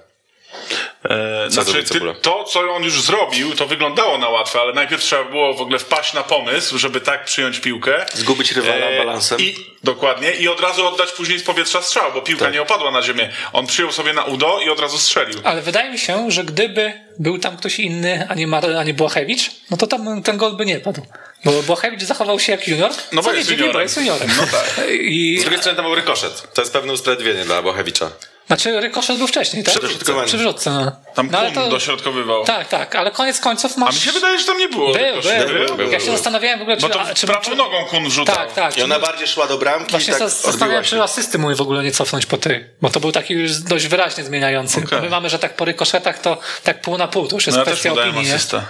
E, 1.04 1.50
zrobił 1.50 1.72
znaczy, 1.72 1.84
ty, 1.84 2.00
to, 2.22 2.44
co 2.44 2.60
on 2.74 2.84
już 2.84 3.02
zrobił, 3.02 3.56
to 3.56 3.68
wyglądało 3.68 4.18
na 4.18 4.30
łatwe, 4.30 4.60
ale 4.62 4.74
najpierw 4.74 5.02
trzeba 5.04 5.24
było 5.24 5.54
w 5.54 5.62
ogóle 5.62 5.80
wpaść 5.80 6.14
na 6.14 6.24
pomysł, 6.24 6.78
żeby 6.78 7.02
tak 7.02 7.26
przyjąć 7.26 7.60
piłkę. 7.60 8.06
Zgubić 8.14 8.52
rywala 8.52 8.98
balansem. 8.98 9.40
I, 9.40 9.56
dokładnie. 9.84 10.32
I 10.32 10.48
od 10.48 10.60
razu 10.60 10.88
oddać 10.88 11.12
później 11.12 11.40
z 11.40 11.44
powietrza 11.44 11.82
strzał, 11.82 12.12
bo 12.14 12.22
piłka 12.22 12.46
Tak. 12.46 12.54
nie 12.54 12.62
opadła 12.62 12.92
na 12.92 13.02
ziemię. 13.02 13.30
On 13.54 13.68
przyjął 13.68 13.92
sobie 13.92 14.14
na 14.14 14.24
udo 14.24 14.60
i 14.66 14.70
od 14.70 14.80
razu 14.80 14.98
strzelił. 14.98 15.40
Ale 15.44 15.62
wydaje 15.62 15.92
mi 15.92 16.00
się, 16.00 16.32
że 16.32 16.44
gdyby 16.44 16.94
był 17.20 17.40
tam 17.40 17.58
ktoś 17.58 17.80
inny, 17.80 18.28
a 18.30 18.36
nie, 18.36 18.48
Mar- 18.48 18.76
a 18.80 18.84
nie 18.84 18.94
Błachewicz, 18.94 19.52
no 19.72 19.78
to 19.78 19.88
tam 19.88 20.24
ten 20.24 20.38
gol 20.38 20.54
by 20.54 20.66
nie 20.66 20.80
padł. 20.80 21.06
Bo 21.46 21.52
Błachewicz 21.64 22.04
zachował 22.04 22.40
się 22.40 22.52
jak 22.52 22.68
junior. 22.68 22.92
No 23.12 23.22
bo 23.22 23.30
co 23.30 23.34
jest 23.36 23.50
nie 23.52 23.58
dziwi, 23.58 23.74
bo 23.74 23.82
jest 23.82 23.98
juniorem. 23.98 24.30
No 24.38 24.44
tak. 24.52 24.86
I, 25.00 25.38
Z 25.40 25.42
drugiej 25.42 25.60
strony 25.60 25.76
to 25.78 25.84
był 25.84 25.96
rykoszet. 25.96 26.54
To 26.54 26.62
jest 26.62 26.74
pewne 26.74 26.94
usprawiedliwienie 26.94 27.46
dla 27.46 27.62
Bochewicza. 27.62 28.12
Znaczy 28.52 28.82
rykoszet 28.82 29.18
był 29.18 29.28
wcześniej, 29.28 29.64
tak? 29.64 29.82
Dośrodkowanie. 29.82 30.28
Przy 30.28 30.38
wrzutce, 30.38 30.72
no. 30.72 30.92
Tam 31.16 31.30
no, 31.32 31.38
ale 31.38 31.52
to- 31.52 31.70
dośrodkowywał. 31.70 32.44
Tak, 32.44 32.68
tak, 32.68 32.96
ale 32.96 33.12
koniec 33.12 33.40
końców 33.40 33.78
masz... 33.78 33.90
A 33.90 33.94
mi 33.94 34.00
się 34.00 34.12
wydaje, 34.12 34.40
że 34.40 34.46
tam 34.46 34.58
nie 34.58 34.70
było. 34.70 34.94
Był, 34.94 35.04
rykoszetu. 35.04 35.54
był, 35.54 35.76
był. 35.78 35.92
Ja 35.92 36.00
się 36.00 36.12
zastanawiałem 36.12 36.60
w 36.60 36.62
ogóle, 36.62 36.78
czy... 36.78 36.82
Bo 36.82 36.90
to 36.90 37.02
a, 37.02 37.14
czy, 37.14 37.28
prawą 37.28 37.42
czy 37.42 37.56
nogą 37.56 37.86
Kun 37.86 38.10
wrzucał. 38.10 38.36
Tak, 38.36 38.54
tak. 38.54 38.74
I 38.74 38.78
Czy, 38.78 38.84
ona 38.84 39.00
bardziej 39.00 39.28
szła 39.28 39.48
do 39.48 39.58
bramki 39.58 39.92
właśnie 39.92 40.14
i 40.14 40.18
tak 40.18 40.28
zas- 40.28 40.42
zastanawiałem 40.46 40.84
czy 40.84 41.04
asysty 41.04 41.38
mój 41.38 41.56
w 41.56 41.62
ogóle 41.62 41.84
nie 41.84 41.92
cofnąć 41.92 42.26
po 42.26 42.38
ty, 42.38 42.70
bo 42.82 42.90
to 42.90 43.00
był 43.00 43.12
taki 43.12 43.34
już 43.34 43.58
dość 43.58 43.88
wyraźnie 43.88 44.24
zmieniający. 44.24 44.82
Okej. 44.86 45.02
My 45.02 45.10
mamy, 45.10 45.30
że 45.30 45.40
tak 45.40 45.56
po 45.56 45.66
rykoszetach 45.66 46.20
to 46.20 46.38
tak 46.64 46.82
pół 46.82 46.98
na 46.98 47.08
pół, 47.08 47.28
to 47.28 47.36
już 47.36 47.48
jest 47.48 47.58
No 47.58 47.64
kwestia 47.66 47.94
opinii, 47.94 48.26
nie? 48.28 48.36
asystę. 48.36 48.62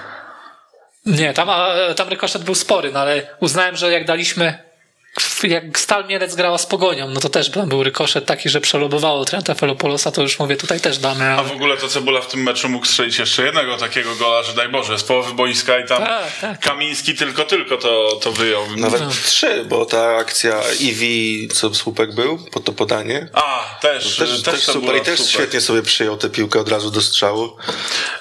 Nie, 1.06 1.34
tam, 1.34 1.50
a, 1.50 1.70
tam 1.96 2.10
rykoszet 2.10 2.44
był 2.44 2.56
spory, 2.56 2.92
no 2.92 3.00
ale 3.00 3.28
uznałem, 3.40 3.76
że 3.76 3.92
jak 3.92 4.06
daliśmy 4.06 4.71
jak 5.44 5.80
Stal 5.80 6.08
Mielec 6.08 6.36
grała 6.36 6.58
z 6.58 6.66
Pogonią, 6.66 7.08
no 7.10 7.20
to 7.20 7.30
też 7.30 7.52
tam 7.52 7.70
był 7.70 7.84
rykoszet 7.84 8.26
taki, 8.26 8.50
że 8.50 8.62
przelobowało 8.62 9.26
Trenta 9.26 9.54
Felopolosa, 9.54 10.12
to 10.12 10.22
już 10.22 10.40
mówię, 10.40 10.56
tutaj 10.58 10.80
też 10.80 10.98
damy. 10.98 11.26
A 11.26 11.38
Ale... 11.38 11.48
w 11.48 11.52
ogóle 11.52 11.78
to 11.78 11.88
Cebula 11.88 12.22
w 12.22 12.28
tym 12.28 12.44
meczu 12.44 12.70
mógł 12.70 12.86
strzelić 12.86 13.20
jeszcze 13.20 13.46
jednego 13.46 13.78
takiego 13.78 14.16
gola, 14.16 14.44
że 14.44 14.54
daj 14.54 14.70
Boże, 14.70 15.00
z 15.00 15.04
połowy 15.04 15.34
boiska 15.34 15.80
i 15.80 15.88
tam 15.88 15.98
Tak, 15.98 16.40
tak. 16.42 16.60
Kamiński 16.60 17.16
tylko, 17.16 17.44
tylko 17.44 17.78
to, 17.78 18.20
to 18.24 18.32
wyjął. 18.32 18.64
Nawet 18.78 19.02
No. 19.02 19.10
trzy, 19.26 19.66
bo 19.66 19.86
ta 19.86 20.16
akcja 20.16 20.62
Iwi, 20.80 21.48
co 21.54 21.74
słupek 21.74 22.16
był, 22.16 22.38
po 22.52 22.60
to 22.60 22.72
podanie. 22.74 23.28
A, 23.34 23.78
też, 23.82 24.18
Też, 24.18 24.42
też, 24.42 24.66
Cebula, 24.66 24.82
super 24.88 25.02
i 25.02 25.06
też 25.06 25.20
super. 25.20 25.34
świetnie 25.34 25.62
sobie 25.62 25.82
przyjął 25.84 26.18
tę 26.18 26.30
piłkę 26.30 26.60
od 26.60 26.70
razu 26.70 26.92
do 26.92 27.02
strzału. 27.02 27.58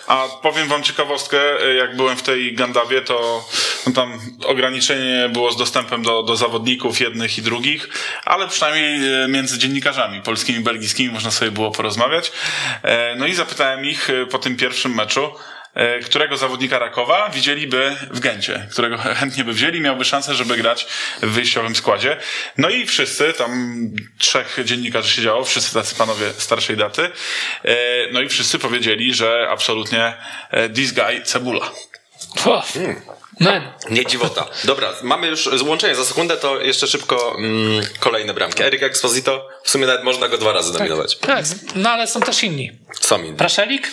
A 0.07 0.29
powiem 0.42 0.68
wam 0.68 0.83
ciekawostkę, 0.83 1.38
jak 1.76 1.96
byłem 1.96 2.16
w 2.16 2.22
tej 2.22 2.55
Gandawie, 2.55 3.03
to 3.03 3.44
no 3.87 3.92
tam 3.92 4.20
ograniczenie 4.46 5.29
było 5.33 5.53
z 5.53 5.57
dostępem 5.57 6.03
do, 6.03 6.22
do 6.22 6.37
zawodników 6.37 6.80
jednych 7.01 7.38
i 7.38 7.43
drugich, 7.43 7.88
ale 8.25 8.49
przynajmniej 8.49 9.23
e, 9.25 9.29
między 9.29 9.59
dziennikarzami 9.59 10.23
polskimi 10.23 10.59
i 10.59 10.62
belgijskimi 10.62 11.12
można 11.12 11.31
sobie 11.31 11.51
było 11.51 11.71
porozmawiać. 11.71 12.33
E, 12.83 13.14
No 13.16 13.27
i 13.27 13.35
zapytałem 13.35 13.85
ich 13.85 14.11
e, 14.11 14.27
po 14.27 14.38
tym 14.38 14.57
pierwszym 14.57 14.95
meczu, 14.95 15.33
którego 16.05 16.37
zawodnika 16.37 16.79
Rakowa 16.79 17.29
widzieliby 17.29 17.97
w 18.11 18.21
Gencie, 18.21 18.66
którego 18.71 18.99
chętnie 18.99 19.45
by 19.45 19.53
wzięli, 19.53 19.81
miałby 19.81 20.05
szansę, 20.05 20.35
żeby 20.35 20.57
grać 20.57 20.87
w 21.23 21.27
wyjściowym 21.27 21.77
składzie. 21.77 22.16
No 22.59 22.69
i 22.71 22.87
wszyscy, 22.87 23.33
tam 23.33 23.81
trzech 24.19 24.59
dziennikarzy 24.64 25.11
siedziało, 25.11 25.45
wszyscy 25.45 25.75
tacy 25.75 25.95
panowie 25.95 26.33
starszej 26.38 26.77
daty, 26.77 27.11
no 28.12 28.21
i 28.21 28.29
wszyscy 28.29 28.59
powiedzieli, 28.59 29.14
że 29.14 29.49
absolutnie 29.51 30.14
this 30.75 30.93
guy 30.93 31.23
Cebula. 31.25 31.71
Man. 32.47 33.19
Nie 33.90 34.07
dziwota. 34.07 34.46
Dobra, 34.64 34.92
mamy 35.03 35.26
już 35.26 35.48
złączenie 35.57 35.94
za 35.94 36.05
sekundę, 36.05 36.37
to 36.37 36.61
jeszcze 36.61 36.87
szybko 36.87 37.35
mm, 37.38 37.85
kolejne 38.00 38.35
bramki. 38.35 38.62
Erik 38.62 38.83
Exposito, 38.83 39.48
w 39.64 39.70
sumie 39.70 39.87
nawet 39.87 40.05
można 40.05 40.29
go 40.29 40.38
dwa 40.38 40.53
razy 40.53 40.72
nominować. 40.72 41.16
Tak, 41.16 41.44
no 41.74 41.90
ale 41.90 42.07
są 42.07 42.20
też 42.20 42.42
inni. 42.42 42.72
Są 43.00 43.22
inni. 43.22 43.37
Praszelik 43.37 43.90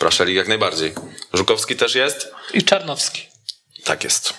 Praszelik 0.00 0.36
jak 0.36 0.48
najbardziej. 0.48 0.92
Żukowski 1.32 1.76
też 1.76 1.94
jest? 1.94 2.32
i 2.54 2.62
Czarnowski. 2.62 3.26
Tak 3.84 4.04
jest. 4.04 4.34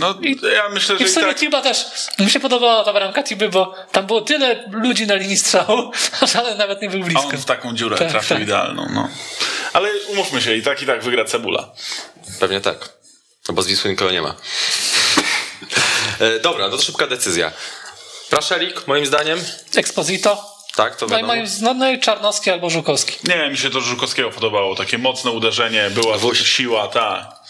No, 0.00 0.14
ja 0.54 0.68
myślę, 0.68 0.94
I 0.94 0.98
że 0.98 1.04
w 1.04 1.08
i 1.08 1.10
sumie 1.10 1.26
tak... 1.26 1.36
Tiba 1.38 1.62
też. 1.62 1.86
Mi 2.18 2.30
się 2.30 2.40
podobała 2.40 2.84
ta 2.84 2.92
bramka 2.92 3.22
Tiby, 3.22 3.48
bo 3.48 3.74
tam 3.92 4.06
było 4.06 4.20
tyle 4.20 4.64
ludzi 4.72 5.06
na 5.06 5.14
linii 5.14 5.36
strzału, 5.36 5.92
a 6.20 6.26
żaden 6.26 6.58
nawet 6.58 6.82
nie 6.82 6.90
był 6.90 7.00
A 7.00 7.04
blisko. 7.04 7.22
on 7.28 7.38
w 7.38 7.44
taką 7.44 7.74
dziurę 7.74 7.96
Tak, 7.98 8.10
trafił 8.10 8.36
tak. 8.36 8.42
idealną, 8.42 8.86
no. 8.94 9.08
Ale 9.72 9.88
umówmy 10.08 10.42
się, 10.42 10.54
i 10.56 10.62
tak 10.62 10.82
i 10.82 10.86
tak 10.86 11.02
wygra 11.04 11.24
Cebula. 11.24 11.70
Pewnie 12.40 12.60
tak. 12.60 12.88
No 13.48 13.54
bo 13.54 13.62
z 13.62 13.66
Wisły 13.66 13.90
nikogo 13.90 14.10
nie 14.10 14.22
ma. 14.22 14.34
E, 16.20 16.40
dobra, 16.40 16.68
no 16.68 16.76
to 16.76 16.82
szybka 16.82 17.06
decyzja. 17.06 17.52
Praszelik, 18.30 18.86
moim 18.86 19.06
zdaniem. 19.06 19.38
Exposito. 19.76 20.52
Tak, 20.76 20.96
to 20.96 21.06
No 21.06 21.08
i, 21.08 21.10
wiadomo. 21.22 21.34
moim, 21.34 21.46
no, 21.60 21.74
no 21.74 21.90
i 21.90 22.00
Czarnowski 22.00 22.50
albo 22.50 22.70
Żukowski. 22.70 23.16
Nie, 23.28 23.50
mi 23.50 23.58
się 23.58 23.70
to 23.70 23.80
Żukowskiego 23.80 24.30
podobało. 24.30 24.74
Takie 24.76 24.98
mocne 24.98 25.30
uderzenie, 25.30 25.90
była 25.90 26.18
siła, 26.34 26.88
ta. 26.88 27.41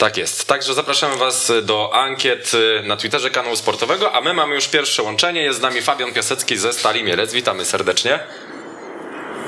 Tak 0.00 0.16
jest. 0.16 0.48
Także 0.48 0.74
zapraszamy 0.74 1.16
Was 1.16 1.52
do 1.62 1.94
ankiet 1.94 2.52
y, 2.54 2.82
na 2.86 2.96
Twitterze 2.96 3.30
kanału 3.30 3.56
sportowego, 3.56 4.12
a 4.12 4.20
my 4.20 4.34
mamy 4.34 4.54
już 4.54 4.68
pierwsze 4.68 5.02
łączenie. 5.02 5.42
Jest 5.42 5.58
z 5.58 5.62
nami 5.62 5.82
Fabian 5.82 6.12
Piasecki 6.12 6.56
ze 6.56 6.72
Stali 6.72 7.04
Mielec. 7.04 7.32
Witamy 7.32 7.64
serdecznie. 7.64 8.18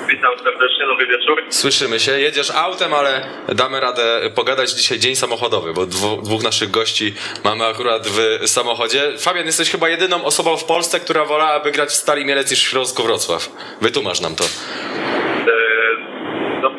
Witam 0.09 0.39
serdecznie, 0.45 0.87
dobry 0.87 1.07
wieczór. 1.07 1.45
Słyszymy 1.51 2.01
się. 2.01 2.21
Jedziesz 2.21 2.51
autem, 2.51 2.95
ale 2.95 3.27
damy 3.49 3.81
radę 3.81 4.31
pogadać 4.35 4.71
dzisiaj 4.71 4.99
dzień 4.99 5.17
samochodowy, 5.17 5.73
bo 5.73 5.87
dwóch 6.23 6.43
naszych 6.43 6.71
gości 6.71 7.15
mamy 7.45 7.67
akurat 7.67 8.09
w 8.09 8.49
samochodzie. 8.49 9.19
Fabian, 9.19 9.47
jesteś 9.47 9.71
chyba 9.71 9.89
jedyną 9.89 10.25
osobą 10.25 10.57
w 10.57 10.65
Polsce, 10.65 11.01
która 11.01 11.25
wolałaby 11.25 11.73
grać 11.73 11.89
w 11.89 11.95
Stali 11.95 12.25
Mielec 12.25 12.51
niż 12.51 12.65
w 12.65 12.69
Śląsku 12.69 13.03
Wrocław. 13.03 13.49
Wytłumacz 13.81 14.21
nam 14.21 14.37
to. 14.37 14.45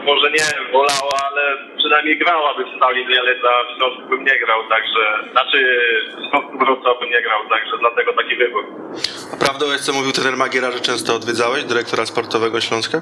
Może 0.05 0.31
nie 0.31 0.71
wolała, 0.71 1.17
ale 1.31 1.43
przynajmniej 1.77 2.17
grałaby 2.17 2.63
w 2.65 2.75
Stali 2.77 3.05
Mielec, 3.05 3.37
a 3.51 3.73
w 3.73 3.77
Śląsku 3.77 4.09
bym 4.09 4.23
nie 4.23 4.39
grał, 4.39 4.59
także... 4.69 5.31
Znaczy 5.31 5.57
w 6.17 6.29
Śląsku 6.29 6.57
Wrocław 6.57 6.99
bym 6.99 7.09
nie 7.09 7.21
grał, 7.21 7.49
także 7.49 7.77
dlatego 7.79 8.13
taki 8.13 8.35
wybór. 8.35 8.65
A 9.33 9.45
prawdą 9.45 9.65
jest, 9.71 9.85
co 9.85 9.93
mówił 9.93 10.11
trener 10.11 10.37
Magiera, 10.37 10.71
że 10.71 10.79
często 10.79 11.15
odwiedzałeś 11.15 11.63
dyrektora 11.63 12.05
sportowego 12.05 12.61
Śląska? 12.61 13.01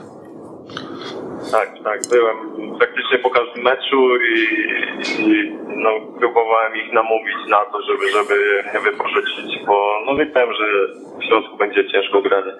Tak, 1.51 1.69
tak, 1.83 1.99
byłem 2.09 2.37
praktycznie 2.77 3.17
po 3.19 3.29
każdym 3.29 3.63
meczu 3.63 4.15
i, 4.35 4.39
i 5.19 5.51
no, 5.67 5.89
próbowałem 6.19 6.75
ich 6.75 6.93
namówić 6.93 7.37
na 7.47 7.65
to, 7.65 7.81
żeby, 7.81 8.11
żeby 8.11 8.63
mnie 8.69 8.79
wypożyczyć, 8.79 9.65
bo 9.67 10.03
no 10.05 10.15
wiedziałem, 10.15 10.53
że 10.53 10.65
w 11.19 11.23
Śląsku 11.27 11.57
będzie 11.57 11.91
ciężko 11.91 12.21
granie. 12.21 12.53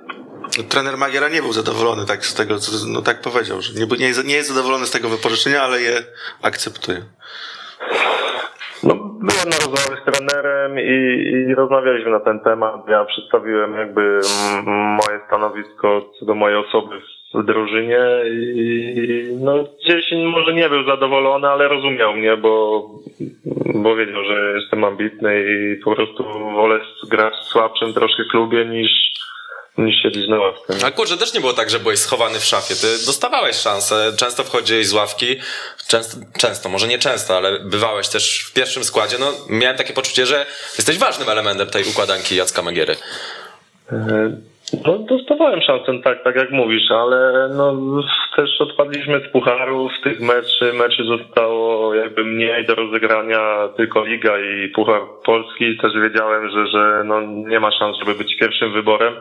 Trener 0.69 0.97
Magiera 0.97 1.29
nie 1.29 1.41
był 1.41 1.53
zadowolony 1.53 2.05
tak 2.05 2.25
z 2.25 2.35
tego, 2.35 2.57
co, 2.57 2.71
no 2.87 3.01
tak 3.01 3.21
powiedział, 3.21 3.61
że 3.61 3.73
nie, 3.73 3.85
nie, 3.85 4.11
nie 4.25 4.35
jest 4.35 4.49
zadowolony 4.49 4.85
z 4.85 4.91
tego 4.91 5.09
wypożyczenia, 5.09 5.61
ale 5.61 5.81
je 5.81 6.03
akceptuje. 6.41 7.01
No, 8.83 8.95
byłem 8.95 9.49
na 9.49 9.57
rozmowie 9.57 10.01
z 10.01 10.11
trenerem 10.11 10.79
i, 10.79 11.51
i 11.51 11.55
rozmawialiśmy 11.55 12.11
na 12.11 12.19
ten 12.19 12.39
temat. 12.39 12.87
Ja 12.87 13.05
przedstawiłem 13.05 13.73
jakby 13.75 14.19
moje 14.65 15.19
stanowisko 15.27 16.09
co 16.19 16.25
do 16.25 16.35
mojej 16.35 16.57
osoby 16.57 17.01
w 17.33 17.43
drużynie 17.43 17.99
i 18.25 19.37
no 19.41 19.63
gdzieś 19.63 20.05
może 20.33 20.53
nie 20.53 20.69
był 20.69 20.85
zadowolony, 20.85 21.47
ale 21.47 21.67
rozumiał 21.67 22.13
mnie, 22.13 22.37
bo, 22.37 22.85
bo 23.73 23.95
wiedział, 23.95 24.23
że 24.23 24.53
jestem 24.55 24.83
ambitny 24.83 25.43
i 25.43 25.83
po 25.83 25.95
prostu 25.95 26.23
wolę 26.55 26.79
grać 27.09 27.33
w 27.33 27.51
słabszym 27.51 27.93
troszkę 27.93 28.23
klubie 28.31 28.65
niż, 28.65 28.91
niż 29.77 30.01
siedzieć 30.03 30.27
na 30.27 30.39
ławce. 30.39 30.73
nie? 30.79 30.86
A 30.86 30.91
kurczę, 30.91 31.17
też 31.17 31.34
nie 31.34 31.39
było 31.39 31.53
tak, 31.53 31.69
że 31.69 31.79
byłeś 31.79 31.99
schowany 31.99 32.39
w 32.39 32.43
szafie. 32.45 32.75
Ty 32.75 32.88
dostawałeś 33.05 33.55
szansę, 33.55 34.12
często 34.17 34.43
wchodziłeś 34.43 34.88
z 34.88 34.93
ławki, 34.93 35.36
często, 35.88 36.17
często, 36.39 36.69
może 36.69 36.88
nie 36.88 36.99
często, 36.99 37.38
ale 37.38 37.60
bywałeś 37.60 38.10
też 38.10 38.43
w 38.49 38.53
pierwszym 38.53 38.84
składzie. 38.84 39.17
No, 39.19 39.25
miałem 39.49 39.77
takie 39.77 39.93
poczucie, 39.93 40.25
że 40.25 40.45
jesteś 40.77 40.97
ważnym 40.97 41.29
elementem 41.29 41.67
tej 41.67 41.84
układanki 41.84 42.36
Jacka 42.36 42.62
Magiery. 42.62 42.95
E, 43.91 44.31
No, 44.86 44.97
dostawałem 44.97 45.62
szansę, 45.62 45.91
tak, 46.03 46.23
tak 46.23 46.36
jak 46.36 46.51
mówisz, 46.51 46.91
ale 46.91 47.49
no, 47.57 47.75
też 48.36 48.49
odpadliśmy 48.62 49.19
z 49.19 49.31
pucharów, 49.31 49.91
tych 50.03 50.19
meczy, 50.19 50.73
meczy 50.73 51.03
zostało 51.03 51.93
jakby 51.95 52.23
mniej 52.25 52.65
do 52.65 52.75
rozegrania, 52.75 53.69
tylko 53.78 54.05
Liga 54.05 54.39
i 54.39 54.67
Puchar 54.67 55.01
Polski. 55.26 55.78
Też 55.78 55.93
wiedziałem, 56.03 56.49
że, 56.49 56.67
że 56.67 57.03
no, 57.05 57.22
nie 57.22 57.59
ma 57.59 57.72
szans, 57.72 57.97
żeby 57.99 58.15
być 58.15 58.38
pierwszym 58.39 58.74
wyborem. 58.74 59.13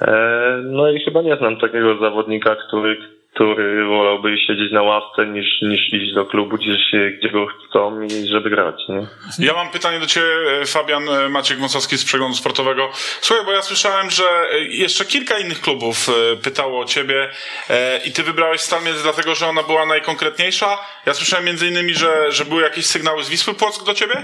E, 0.00 0.60
No 0.64 0.90
i 0.90 1.04
chyba 1.04 1.22
nie 1.22 1.36
znam 1.36 1.56
takiego 1.60 1.98
zawodnika, 1.98 2.56
który, 2.68 2.96
który 3.34 3.86
wolałby 3.86 4.38
siedzieć 4.38 4.72
na 4.72 4.82
ławce 4.82 5.26
niż, 5.26 5.62
niż 5.62 5.92
iść 5.92 6.14
do 6.14 6.26
klubu 6.26 6.56
gdzieś, 6.56 6.80
gdzie 7.18 7.28
go 7.30 7.46
chcą 7.46 8.02
i 8.02 8.26
żeby 8.26 8.50
grać, 8.50 8.74
nie? 8.88 9.06
Ja 9.46 9.54
mam 9.54 9.68
pytanie 9.70 10.00
do 10.00 10.06
Ciebie, 10.06 10.26
Fabian 10.66 11.04
Maciek 11.30 11.58
Wąsowski 11.58 11.98
z 11.98 12.04
Przeglądu 12.04 12.36
Sportowego. 12.36 12.88
Słuchaj, 13.20 13.44
bo 13.44 13.52
ja 13.52 13.62
słyszałem, 13.62 14.10
że 14.10 14.24
jeszcze 14.68 15.04
kilka 15.04 15.38
innych 15.38 15.60
klubów 15.60 16.08
e, 16.08 16.36
pytało 16.36 16.80
o 16.80 16.84
Ciebie 16.84 17.28
e, 17.70 18.00
i 18.04 18.12
Ty 18.12 18.22
wybrałeś 18.22 18.60
Stal 18.60 18.82
Mielec 18.84 19.02
dlatego, 19.02 19.34
że 19.34 19.46
ona 19.46 19.62
była 19.62 19.86
najkonkretniejsza. 19.86 20.78
Ja 21.06 21.14
słyszałem 21.14 21.46
między 21.46 21.68
innymi, 21.68 21.94
że, 21.94 22.32
że 22.32 22.44
były 22.44 22.62
jakieś 22.62 22.86
sygnały 22.86 23.24
z 23.24 23.28
Wisły 23.30 23.54
Płock 23.54 23.84
do 23.86 23.94
Ciebie? 23.94 24.14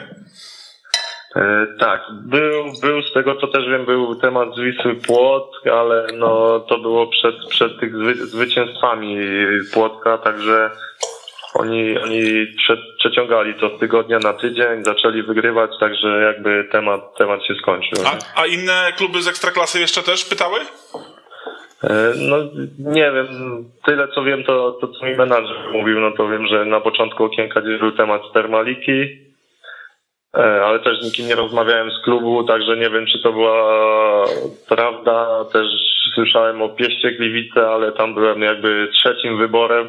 E, 1.36 1.66
tak, 1.80 2.00
był, 2.10 2.64
był 2.82 3.02
z 3.02 3.12
tego 3.12 3.34
co 3.34 3.46
też 3.46 3.68
wiem, 3.68 3.84
był 3.84 4.14
temat 4.14 4.48
z 4.56 4.60
Wisły 4.60 4.94
Płock, 4.94 5.66
ale 5.66 6.06
no 6.14 6.60
to 6.60 6.78
było 6.78 7.06
przed, 7.06 7.34
przed 7.50 7.80
tych 7.80 7.96
zwy, 7.96 8.14
zwycięstwami 8.14 9.16
Płocka, 9.72 10.18
także 10.18 10.70
oni, 11.54 11.98
oni 11.98 12.46
prze, 12.56 12.76
przeciągali 12.98 13.54
to 13.54 13.76
z 13.76 13.80
tygodnia 13.80 14.18
na 14.18 14.32
tydzień, 14.32 14.84
zaczęli 14.84 15.22
wygrywać, 15.22 15.70
także 15.80 16.08
jakby 16.08 16.68
temat, 16.72 17.16
temat 17.18 17.44
się 17.44 17.54
skończył. 17.54 18.04
A, 18.06 18.40
a 18.42 18.46
inne 18.46 18.92
kluby 18.96 19.22
z 19.22 19.28
Ekstraklasy 19.28 19.80
jeszcze 19.80 20.02
też 20.02 20.24
pytały? 20.24 20.58
E, 21.84 22.12
No 22.16 22.36
nie 22.78 23.12
wiem, 23.12 23.26
tyle 23.86 24.08
co 24.08 24.24
wiem 24.24 24.44
to, 24.44 24.72
to 24.80 24.88
co 24.88 25.06
mi 25.06 25.16
menadżer 25.16 25.56
mówił, 25.72 26.00
no 26.00 26.10
to 26.10 26.28
wiem, 26.28 26.46
że 26.46 26.64
na 26.64 26.80
początku 26.80 27.24
okienka 27.24 27.60
gdzieś 27.60 27.80
był 27.80 27.92
temat 27.92 28.22
z 28.30 28.32
Termaliki, 28.32 29.02
e, 29.02 29.27
ale 30.32 30.78
też 30.78 31.00
z 31.00 31.04
nikim 31.04 31.26
nie 31.26 31.34
rozmawiałem 31.34 31.90
z 31.90 32.04
klubu, 32.04 32.44
także 32.44 32.76
nie 32.76 32.90
wiem 32.90 33.06
czy 33.06 33.22
to 33.22 33.32
była 33.32 34.24
prawda. 34.68 35.44
Też 35.52 35.66
słyszałem 36.14 36.62
o 36.62 36.68
Pieście 36.68 37.12
Gliwice, 37.12 37.68
ale 37.68 37.92
tam 37.92 38.14
byłem 38.14 38.42
jakby 38.42 38.88
trzecim 38.92 39.38
wyborem. 39.38 39.88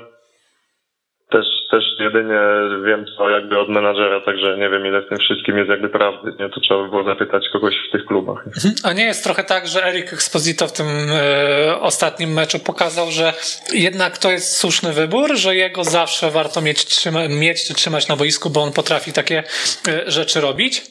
Też, 1.31 1.45
też 1.71 1.83
jedynie 1.99 2.39
wiem 2.85 3.05
co 3.17 3.29
jakby 3.29 3.59
od 3.59 3.69
menadżera, 3.69 4.21
także 4.21 4.57
nie 4.57 4.69
wiem 4.69 4.85
ile 4.85 5.01
w 5.01 5.09
tym 5.09 5.17
wszystkim 5.17 5.57
jest 5.57 5.69
jakby 5.69 5.89
prawdy, 5.89 6.33
nie? 6.39 6.49
To 6.49 6.59
trzeba 6.59 6.83
by 6.83 6.89
było 6.89 7.03
zapytać 7.03 7.49
kogoś 7.53 7.75
w 7.87 7.91
tych 7.91 8.05
klubach. 8.05 8.45
A 8.83 8.93
nie 8.93 9.03
jest 9.03 9.23
trochę 9.23 9.43
tak, 9.43 9.67
że 9.67 9.85
Erik 9.85 10.13
Exposito 10.13 10.67
w 10.67 10.71
tym 10.71 10.87
e, 10.87 11.79
ostatnim 11.79 12.33
meczu 12.33 12.59
pokazał, 12.59 13.11
że 13.11 13.33
jednak 13.73 14.17
to 14.17 14.31
jest 14.31 14.57
słuszny 14.57 14.93
wybór, 14.93 15.35
że 15.35 15.55
jego 15.55 15.83
zawsze 15.83 16.31
warto 16.31 16.61
mieć, 16.61 16.85
trzyma, 16.85 17.19
mieć 17.27 17.67
czy 17.67 17.73
trzymać 17.73 18.07
na 18.07 18.15
boisku, 18.15 18.49
bo 18.49 18.61
on 18.61 18.73
potrafi 18.73 19.13
takie 19.13 19.43
e, 19.87 20.11
rzeczy 20.11 20.41
robić? 20.41 20.81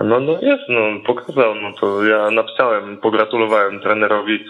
No, 0.00 0.20
no 0.20 0.32
jest, 0.32 0.62
no 0.68 0.80
pokazał, 1.06 1.54
no 1.54 1.72
to 1.80 2.04
ja 2.04 2.30
napisałem, 2.30 2.98
pogratulowałem 2.98 3.80
trenerowi 3.80 4.44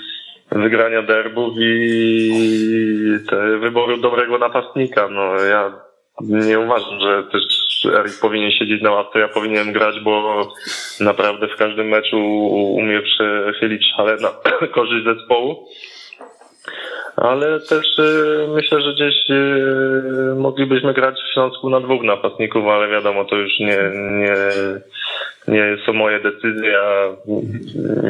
wygrania 0.54 1.02
derbów 1.02 1.54
i 1.58 2.30
wyboru 3.60 3.96
dobrego 3.96 4.38
napastnika. 4.38 5.08
No 5.08 5.34
ja 5.34 5.72
nie 6.20 6.58
uważam, 6.58 7.00
że 7.00 7.24
też 7.32 7.42
Erik 7.84 8.20
powinien 8.20 8.50
siedzieć 8.50 8.82
na 8.82 8.90
ławce, 8.90 9.18
ja 9.18 9.28
powinienem 9.28 9.72
grać, 9.72 10.00
bo 10.00 10.48
naprawdę 11.00 11.48
w 11.48 11.56
każdym 11.56 11.88
meczu 11.88 12.18
umie 12.74 13.02
przechylić 13.02 13.82
szale 13.96 14.16
na 14.16 14.28
korzyść 14.74 15.04
zespołu. 15.04 15.68
Ale 17.16 17.60
też 17.60 17.98
y, 17.98 18.46
myślę, 18.48 18.80
że 18.80 18.92
gdzieś 18.94 19.14
y, 19.30 20.34
moglibyśmy 20.36 20.94
grać 20.94 21.14
w 21.30 21.32
Śląsku 21.34 21.70
na 21.70 21.80
dwóch 21.80 22.02
napastników, 22.02 22.64
ale 22.66 22.88
wiadomo, 22.88 23.24
to 23.24 23.36
już 23.36 23.52
nie, 23.60 23.78
nie, 24.10 24.34
nie 25.48 25.76
są 25.86 25.92
moje 25.92 26.20
decyzje, 26.20 26.70
ja 26.70 27.08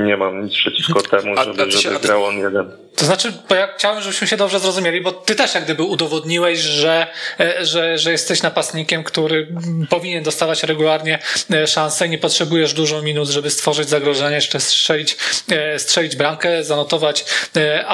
nie 0.05 0.17
mam 0.17 0.45
nic 0.45 0.55
przeciwko 0.55 1.01
temu, 1.03 1.35
A- 1.37 1.45
żeby, 1.45 1.63
a 1.63 1.71
się- 1.71 1.79
żeby 1.79 1.97
a 1.97 1.99
ty- 1.99 2.07
grał 2.09 2.25
on 2.25 2.39
jeden. 2.39 2.71
To 2.97 3.05
znaczy, 3.05 3.33
bo 3.49 3.55
ja 3.55 3.67
chciałem, 3.67 4.03
żebyśmy 4.03 4.27
się 4.27 4.37
dobrze 4.37 4.59
zrozumieli, 4.59 5.01
bo 5.01 5.13
ty 5.13 5.35
też 5.35 5.55
jak 5.55 5.65
gdyby 5.65 5.83
udowodniłeś, 5.83 6.59
że, 6.59 7.07
e, 7.41 7.65
że, 7.67 7.99
że 7.99 8.13
jesteś 8.13 8.43
napastnikiem, 8.43 9.05
który 9.05 9.49
powinien 9.91 10.23
dostawać 10.25 10.63
regularnie 10.63 11.19
e, 11.55 11.67
szansę. 11.67 12.07
I 12.07 12.11
nie 12.11 12.19
potrzebujesz 12.19 12.73
dużo 12.75 13.03
minut, 13.03 13.29
żeby 13.29 13.51
stworzyć 13.51 13.89
zagrożenie, 13.89 14.35
jeszcze 14.35 14.61
strzelić, 14.61 15.17
e, 15.53 15.79
strzelić 15.79 16.17
bramkę, 16.17 16.65
zanotować 16.65 17.25
e, 17.57 17.85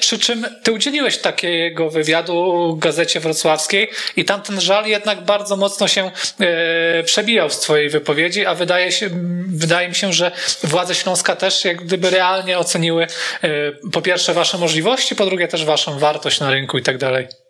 przy 0.00 0.18
czym 0.18 0.46
ty 0.62 0.72
udzieliłeś 0.72 1.18
takiego 1.18 1.90
wywiadu 1.90 2.76
gazecie 2.80 3.20
wrocławskiej 3.20 3.90
i 4.16 4.24
tam 4.24 4.42
ten 4.42 4.60
żal 4.60 4.86
jednak 4.86 5.24
bardzo 5.24 5.56
mocno 5.56 5.88
się 5.88 6.10
e, 6.40 7.02
przebijał 7.02 7.50
z 7.50 7.60
twojej 7.60 7.88
wypowiedzi, 7.88 8.46
a 8.46 8.54
wydaje 8.54 8.92
się, 8.92 9.10
wydaje 9.48 9.88
mi 9.88 9.94
się, 9.94 10.12
że 10.12 10.32
władze 10.64 10.94
Śląska 10.94 11.36
też 11.36 11.64
jak 11.64 11.84
gdyby 11.84 12.10
realnie 12.10 12.58
oceniły 12.58 13.06
e, 13.42 13.48
po 13.92 14.02
pierwsze 14.02 14.34
wasze 14.34 14.58
możliwości, 14.58 15.16
po 15.16 15.26
drugie 15.26 15.48
też 15.48 15.64
waszą 15.64 15.98
wartość 15.98 16.40
na 16.40 16.50
rynku 16.50 16.78
i 16.78 16.82
tak 16.82 16.98
dalej. 16.98 17.41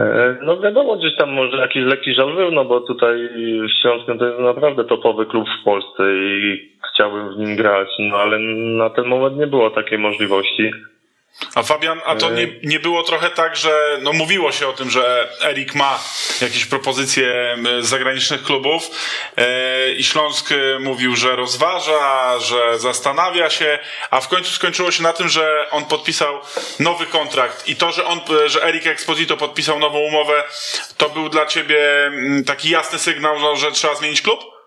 E, 0.00 0.36
No 0.42 0.60
wiadomo, 0.60 0.96
gdzieś 0.96 1.16
tam 1.16 1.32
może 1.32 1.56
jakiś 1.56 1.84
lekki 1.84 2.14
żal 2.14 2.34
był, 2.34 2.50
no 2.50 2.64
bo 2.64 2.80
tutaj 2.80 3.28
Śląskiem 3.82 4.18
to 4.18 4.26
jest 4.26 4.40
naprawdę 4.40 4.84
topowy 4.84 5.26
klub 5.26 5.46
w 5.60 5.64
Polsce 5.64 6.02
i 6.16 6.68
chciałbym 6.92 7.34
w 7.34 7.38
nim 7.38 7.56
grać, 7.56 7.88
no 7.98 8.16
ale 8.16 8.38
na 8.78 8.90
ten 8.90 9.06
moment 9.06 9.36
nie 9.36 9.46
było 9.46 9.70
takiej 9.70 9.98
możliwości. 9.98 10.70
A 11.54 11.62
Fabian, 11.62 12.00
a 12.04 12.16
to 12.16 12.30
nie, 12.30 12.48
nie 12.62 12.80
było 12.80 13.02
trochę 13.02 13.30
tak, 13.30 13.56
że 13.56 13.98
no 14.02 14.12
mówiło 14.12 14.52
się 14.52 14.68
o 14.68 14.72
tym, 14.72 14.90
że 14.90 15.28
Erik 15.42 15.74
ma 15.74 16.00
jakieś 16.40 16.64
propozycje 16.64 17.56
z 17.80 17.86
zagranicznych 17.86 18.42
klubów 18.42 18.90
e, 19.36 19.92
i 19.92 20.04
Śląsk 20.04 20.52
e, 20.52 20.78
mówił, 20.78 21.16
że 21.16 21.36
rozważa, 21.36 22.38
że 22.38 22.78
zastanawia 22.78 23.50
się, 23.50 23.78
a 24.10 24.20
w 24.20 24.28
końcu 24.28 24.50
skończyło 24.50 24.90
się 24.90 25.02
na 25.02 25.12
tym, 25.12 25.28
że 25.28 25.66
on 25.70 25.84
podpisał 25.84 26.40
nowy 26.78 27.06
kontrakt 27.06 27.68
i 27.68 27.76
to, 27.76 27.92
że 27.92 28.04
on, 28.04 28.20
e, 28.44 28.48
że 28.48 28.64
Erik 28.64 28.86
Exposito 28.86 29.36
podpisał 29.36 29.78
nową 29.78 29.98
umowę, 29.98 30.44
to 30.96 31.08
był 31.08 31.28
dla 31.28 31.46
ciebie 31.46 31.78
taki 32.46 32.70
jasny 32.70 32.98
sygnał, 32.98 33.56
że 33.56 33.72
trzeba 33.72 33.94
zmienić 33.94 34.22
klub? 34.22 34.57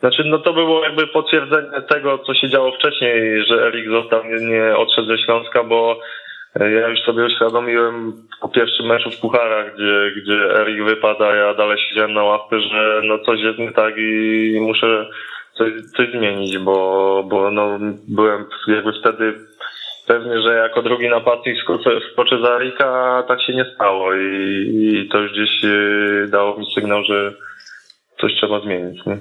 Znaczy, 0.00 0.22
no 0.26 0.38
to 0.38 0.52
było 0.52 0.84
jakby 0.84 1.06
potwierdzenie 1.06 1.82
tego, 1.88 2.18
co 2.18 2.34
się 2.34 2.48
działo 2.48 2.72
wcześniej, 2.72 3.44
że 3.46 3.66
Erik 3.66 3.88
został, 3.90 4.24
nie, 4.24 4.46
nie 4.46 4.76
odszedł 4.76 5.08
ze 5.08 5.18
Śląska, 5.18 5.64
bo 5.64 6.00
e, 6.60 6.70
ja 6.70 6.88
już 6.88 7.00
sobie 7.00 7.24
uświadomiłem 7.24 8.12
po 8.40 8.48
pierwszym 8.48 8.86
meczu 8.86 9.10
w 9.10 9.20
Pucharach, 9.20 9.74
gdzie, 9.74 10.20
gdzie 10.22 10.60
Erik 10.60 10.84
wypada, 10.84 11.34
ja 11.34 11.54
dalej 11.54 11.78
siedziałem 11.78 12.12
na 12.12 12.24
ławce, 12.24 12.60
że 12.60 13.00
no 13.04 13.18
coś 13.18 13.40
jest 13.40 13.58
nie 13.58 13.72
tak 13.72 13.94
i 13.98 14.58
muszę 14.60 15.06
coś, 15.54 15.72
coś 15.96 16.10
zmienić, 16.10 16.58
bo, 16.58 17.24
bo 17.30 17.50
no 17.50 17.78
byłem 18.08 18.44
jakby 18.68 18.92
wtedy 19.00 19.34
pewny, 20.06 20.42
że 20.42 20.54
jako 20.54 20.82
drugi 20.82 21.08
napastnik 21.08 21.62
skoczę, 21.62 21.90
skoczę 22.12 22.38
za 22.42 22.56
Erika, 22.56 23.16
a 23.16 23.22
tak 23.22 23.42
się 23.42 23.52
nie 23.54 23.64
stało 23.74 24.14
i, 24.14 24.26
i 24.82 25.08
to 25.08 25.18
już 25.18 25.32
gdzieś 25.32 25.64
e, 25.64 26.28
dało 26.28 26.58
mi 26.58 26.66
sygnał, 26.74 27.04
że 27.04 27.32
coś 28.20 28.34
trzeba 28.34 28.60
zmienić. 28.60 29.06
Nie? 29.06 29.18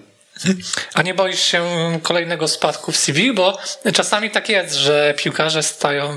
A 0.94 1.02
nie 1.02 1.14
boisz 1.14 1.40
się 1.42 1.64
kolejnego 2.04 2.48
spadku 2.48 2.92
w 2.92 2.98
CV? 2.98 3.34
Bo 3.34 3.58
czasami 3.94 4.32
tak 4.32 4.50
jest, 4.50 4.76
że 4.76 5.14
piłkarze 5.18 5.64
stają, 5.64 6.16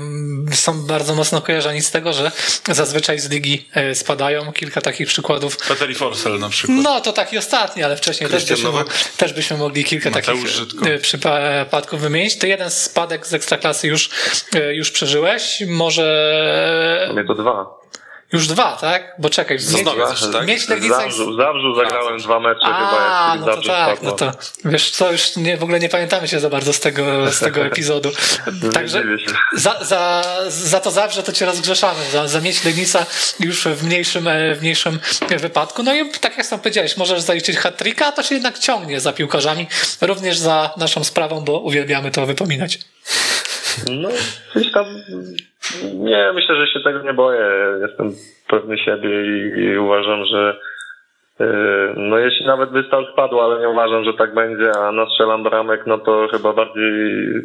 są 0.53 0.85
bardzo 0.87 1.15
mocno 1.15 1.41
kojarzeni 1.41 1.81
z 1.81 1.91
tego, 1.91 2.13
że 2.13 2.31
zazwyczaj 2.71 3.19
z 3.19 3.29
ligi 3.29 3.69
e, 3.73 3.95
spadają. 3.95 4.51
Kilka 4.53 4.81
takich 4.81 5.07
przykładów. 5.07 5.57
Peteri 5.57 5.95
Forsell 5.95 6.39
na 6.39 6.49
przykład. 6.49 6.77
No 6.81 7.01
to 7.01 7.13
taki 7.13 7.37
ostatni, 7.37 7.83
ale 7.83 7.97
wcześniej 7.97 8.29
też 8.29 8.45
byśmy, 8.45 8.69
też 9.17 9.33
byśmy 9.33 9.57
mogli 9.57 9.83
kilka 9.83 10.09
Mateusz 10.09 10.41
takich 10.41 10.55
Żydko. 10.55 10.85
e, 10.85 10.99
przypadków 10.99 12.01
wymienić. 12.01 12.37
Ty 12.37 12.47
jeden 12.47 12.69
spadek 12.71 13.27
z 13.27 13.33
ekstraklasy 13.33 13.87
już, 13.87 14.09
e, 14.53 14.75
już 14.75 14.91
przeżyłeś. 14.91 15.63
Może 15.67 17.09
Mnie 17.13 17.23
to 17.23 17.33
dwa. 17.35 17.81
Już 18.33 18.47
dwa, 18.47 18.77
tak? 18.81 19.15
Bo 19.17 19.29
czekaj, 19.29 19.57
w 19.57 19.63
Sosnowiec 19.63 20.09
jeszcze, 20.09 20.31
tak? 20.31 20.47
Mieć 20.47 20.65
W 20.65 20.69
Legnica... 20.69 20.97
Zabrzu, 20.97 21.33
w 21.33 21.37
Zabrzu 21.37 21.75
zagrałem 21.75 22.19
dwa 22.19 22.39
mecze 22.39 22.65
chyba, 22.65 22.97
A, 22.99 23.31
jak 23.31 23.39
no 23.39 23.45
to 23.45 23.51
Zabrze 23.51 23.69
tak, 23.69 23.97
spadło. 23.97 24.09
no 24.09 24.15
to 24.15 24.31
wiesz 24.65 24.91
co, 24.91 25.11
już 25.11 25.35
nie, 25.35 25.57
w 25.57 25.63
ogóle 25.63 25.79
nie 25.79 25.89
pamiętamy 25.89 26.27
się 26.27 26.39
za 26.39 26.49
bardzo 26.49 26.73
z 26.73 26.79
tego, 26.79 27.31
z 27.31 27.39
tego 27.39 27.65
epizodu. 27.71 28.11
Także 28.73 29.03
za, 29.53 29.83
za, 29.83 30.23
za 30.49 30.79
to 30.79 30.91
zawsze 30.91 31.23
to 31.23 31.31
cię 31.31 31.45
rozgrzeszamy, 31.45 31.99
za, 32.11 32.27
za 32.27 32.41
mieć 32.41 32.63
Legnica 32.63 33.05
już 33.39 33.63
w 33.67 33.83
mniejszym, 33.83 34.27
e, 34.27 34.55
w 34.55 34.61
mniejszym 34.61 34.99
wypadku. 35.39 35.83
No 35.83 35.95
i 35.95 36.11
tak 36.11 36.37
jak 36.37 36.45
sam 36.45 36.59
powiedziałeś, 36.59 36.97
możesz 36.97 37.21
zaliczyć 37.21 37.57
hat-tricka, 37.57 38.05
a 38.05 38.11
to 38.11 38.23
się 38.23 38.35
jednak 38.35 38.59
ciągnie 38.59 38.99
za 38.99 39.13
piłkarzami, 39.13 39.67
również 40.01 40.37
za 40.37 40.73
naszą 40.77 41.03
sprawą, 41.03 41.41
bo 41.41 41.59
uwielbiamy 41.59 42.11
to 42.11 42.25
wypominać. 42.25 42.79
No, 43.89 44.09
gdzieś 44.55 44.71
tam, 44.71 44.85
nie, 45.93 46.31
myślę, 46.33 46.55
że 46.55 46.67
się 46.67 46.79
tego 46.79 46.99
nie 47.01 47.13
boję. 47.13 47.47
Jestem 47.87 48.11
pewny 48.47 48.77
siebie 48.77 49.09
i, 49.09 49.59
i 49.59 49.77
uważam, 49.77 50.25
że 50.25 50.59
yy, 51.39 51.93
no 51.97 52.17
jeśli 52.17 52.45
nawet 52.45 52.69
by 52.69 52.83
stal 52.87 53.07
spadł, 53.13 53.39
ale 53.39 53.59
nie 53.59 53.69
uważam, 53.69 54.03
że 54.03 54.13
tak 54.13 54.33
będzie, 54.33 54.71
a 54.77 54.91
nastrzelam 54.91 55.43
bramek, 55.43 55.81
no 55.87 55.97
to 55.97 56.27
chyba 56.31 56.53
bardziej 56.53 56.91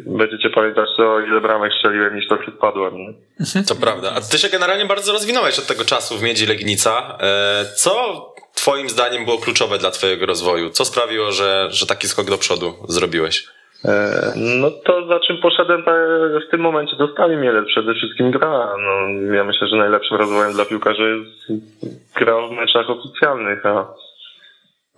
będziecie 0.05 0.49
pamiętać 0.49 0.89
to, 0.97 1.19
ile 1.19 1.41
bramek 1.41 1.73
strzeliłem, 1.73 2.15
niż 2.15 2.27
to, 2.27 2.37
czy 2.37 2.51
spadłem. 2.57 2.93
Nie? 2.97 3.63
To 3.63 3.75
prawda. 3.75 4.11
A 4.15 4.21
ty 4.31 4.37
się 4.37 4.49
generalnie 4.49 4.85
bardzo 4.85 5.13
rozwinąłeś 5.13 5.59
od 5.59 5.67
tego 5.67 5.85
czasu 5.85 6.17
w 6.17 6.23
Miedzi 6.23 6.47
Legnica. 6.47 7.17
E, 7.21 7.65
Co 7.75 7.93
twoim 8.55 8.89
zdaniem 8.89 9.25
było 9.25 9.37
kluczowe 9.37 9.77
dla 9.77 9.91
twojego 9.91 10.25
rozwoju? 10.25 10.69
Co 10.69 10.85
sprawiło, 10.85 11.31
że, 11.31 11.67
że 11.71 11.85
taki 11.85 12.07
skok 12.07 12.25
do 12.29 12.37
przodu 12.37 12.73
zrobiłeś? 12.87 13.56
E, 13.85 14.33
No 14.35 14.71
to 14.71 15.07
za 15.07 15.19
czym 15.19 15.37
poszedłem 15.41 15.83
w 16.47 16.51
tym 16.51 16.61
momencie 16.61 16.95
do 16.95 17.07
Stali 17.07 17.37
Mielec 17.37 17.65
przede 17.65 17.93
wszystkim 17.93 18.31
gra. 18.31 18.73
No, 18.77 19.33
ja 19.33 19.43
myślę, 19.43 19.67
że 19.67 19.75
najlepszym 19.75 20.17
rozwojem 20.17 20.53
dla 20.53 20.65
piłkarzy 20.65 21.17
jest 21.17 21.63
gra 22.15 22.47
w 22.47 22.51
meczach 22.51 22.89
oficjalnych, 22.89 23.65
a, 23.65 23.93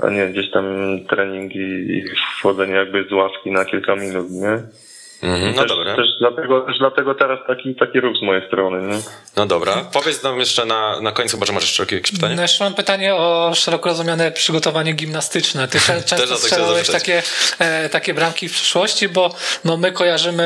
a 0.03 0.09
nie 0.09 0.27
gdzieś 0.27 0.51
tam 0.51 0.65
treningi 1.09 1.91
i 1.97 2.03
wchodzenie 2.39 2.73
jakby 2.73 3.03
z 3.03 3.11
ławki 3.11 3.51
na 3.51 3.65
kilka 3.65 3.95
minut, 3.95 4.29
nie? 4.29 4.63
Mhm, 5.23 5.55
no 5.55 5.61
też, 5.61 5.71
dobra. 5.71 5.95
Też 5.95 6.05
dlatego, 6.19 6.61
też 6.61 6.79
dlatego 6.79 7.15
teraz 7.15 7.39
taki, 7.47 7.75
taki 7.75 7.99
ruch 7.99 8.17
z 8.17 8.21
mojej 8.21 8.47
strony, 8.47 8.87
nie? 8.87 9.01
No 9.35 9.45
dobra. 9.45 9.85
Powiedz 9.93 10.23
nam 10.23 10.39
jeszcze 10.39 10.65
na, 10.65 11.01
na 11.01 11.11
końcu, 11.11 11.37
może 11.37 11.53
masz 11.53 11.63
jeszcze 11.63 11.83
jakieś 11.83 12.11
pytanie? 12.11 12.35
No 12.35 12.41
jeszcze 12.41 12.63
mam 12.63 12.73
pytanie 12.73 13.15
o 13.15 13.51
szeroko 13.55 13.89
rozumiane 13.89 14.31
przygotowanie 14.31 14.93
gimnastyczne. 14.93 15.67
Ty 15.67 15.79
często 16.05 16.37
strzelałeś 16.37 16.89
takie, 16.89 17.23
e, 17.59 17.89
takie 17.89 18.13
bramki 18.13 18.49
w 18.49 18.53
przyszłości, 18.53 19.09
bo 19.09 19.35
no 19.65 19.77
my 19.77 19.91
kojarzymy 19.91 20.43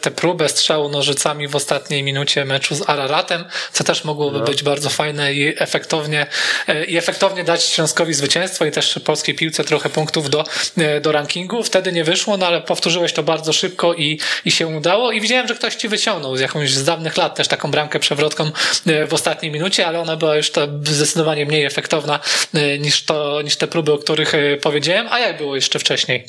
tę 0.00 0.10
próbę 0.10 0.48
strzału 0.48 0.88
nożycami 0.88 1.48
w 1.48 1.56
ostatniej 1.56 2.02
minucie 2.02 2.44
meczu 2.44 2.74
z 2.74 2.88
Araratem, 2.88 3.44
co 3.72 3.84
też 3.84 4.04
mogłoby 4.04 4.38
No. 4.38 4.44
być 4.44 4.62
bardzo 4.62 4.90
fajne 4.90 5.34
i 5.34 5.62
efektownie, 5.62 6.26
e, 6.68 6.84
i 6.84 6.96
efektownie 6.96 7.44
dać 7.44 7.62
Śląskowi 7.62 8.14
zwycięstwo 8.14 8.64
i 8.64 8.70
też 8.70 8.98
polskiej 9.04 9.34
piłce 9.34 9.64
trochę 9.64 9.88
punktów 9.88 10.30
do, 10.30 10.44
e, 10.78 11.00
do 11.00 11.12
rankingu. 11.12 11.62
Wtedy 11.62 11.92
nie 11.92 12.04
wyszło, 12.04 12.36
no 12.36 12.46
ale 12.46 12.60
powtórzyłeś 12.60 13.12
to 13.12 13.22
bardzo 13.22 13.39
szybko 13.52 13.94
i, 13.94 14.18
i 14.44 14.50
się 14.50 14.66
udało 14.66 15.12
i 15.12 15.20
widziałem, 15.20 15.48
że 15.48 15.54
ktoś 15.54 15.74
ci 15.74 15.88
wyciągnął 15.88 16.36
z 16.36 16.40
jakąś 16.40 16.70
z 16.70 16.84
dawnych 16.84 17.16
lat 17.16 17.36
też 17.36 17.48
taką 17.48 17.70
bramkę 17.70 17.98
przewrotką 17.98 18.44
e, 18.86 19.06
w 19.06 19.14
ostatniej 19.14 19.52
minucie, 19.52 19.86
ale 19.86 20.00
ona 20.00 20.16
była 20.16 20.36
już 20.36 20.50
ta 20.50 20.60
zdecydowanie 20.82 21.46
mniej 21.46 21.64
efektowna 21.64 22.18
e, 22.54 22.78
niż, 22.78 23.04
to, 23.04 23.42
niż 23.42 23.56
te 23.56 23.66
próby, 23.66 23.92
o 23.92 23.98
których 23.98 24.34
e, 24.34 24.56
powiedziałem. 24.56 25.06
A 25.10 25.18
jak 25.18 25.38
było 25.38 25.54
jeszcze 25.54 25.78
wcześniej? 25.78 26.24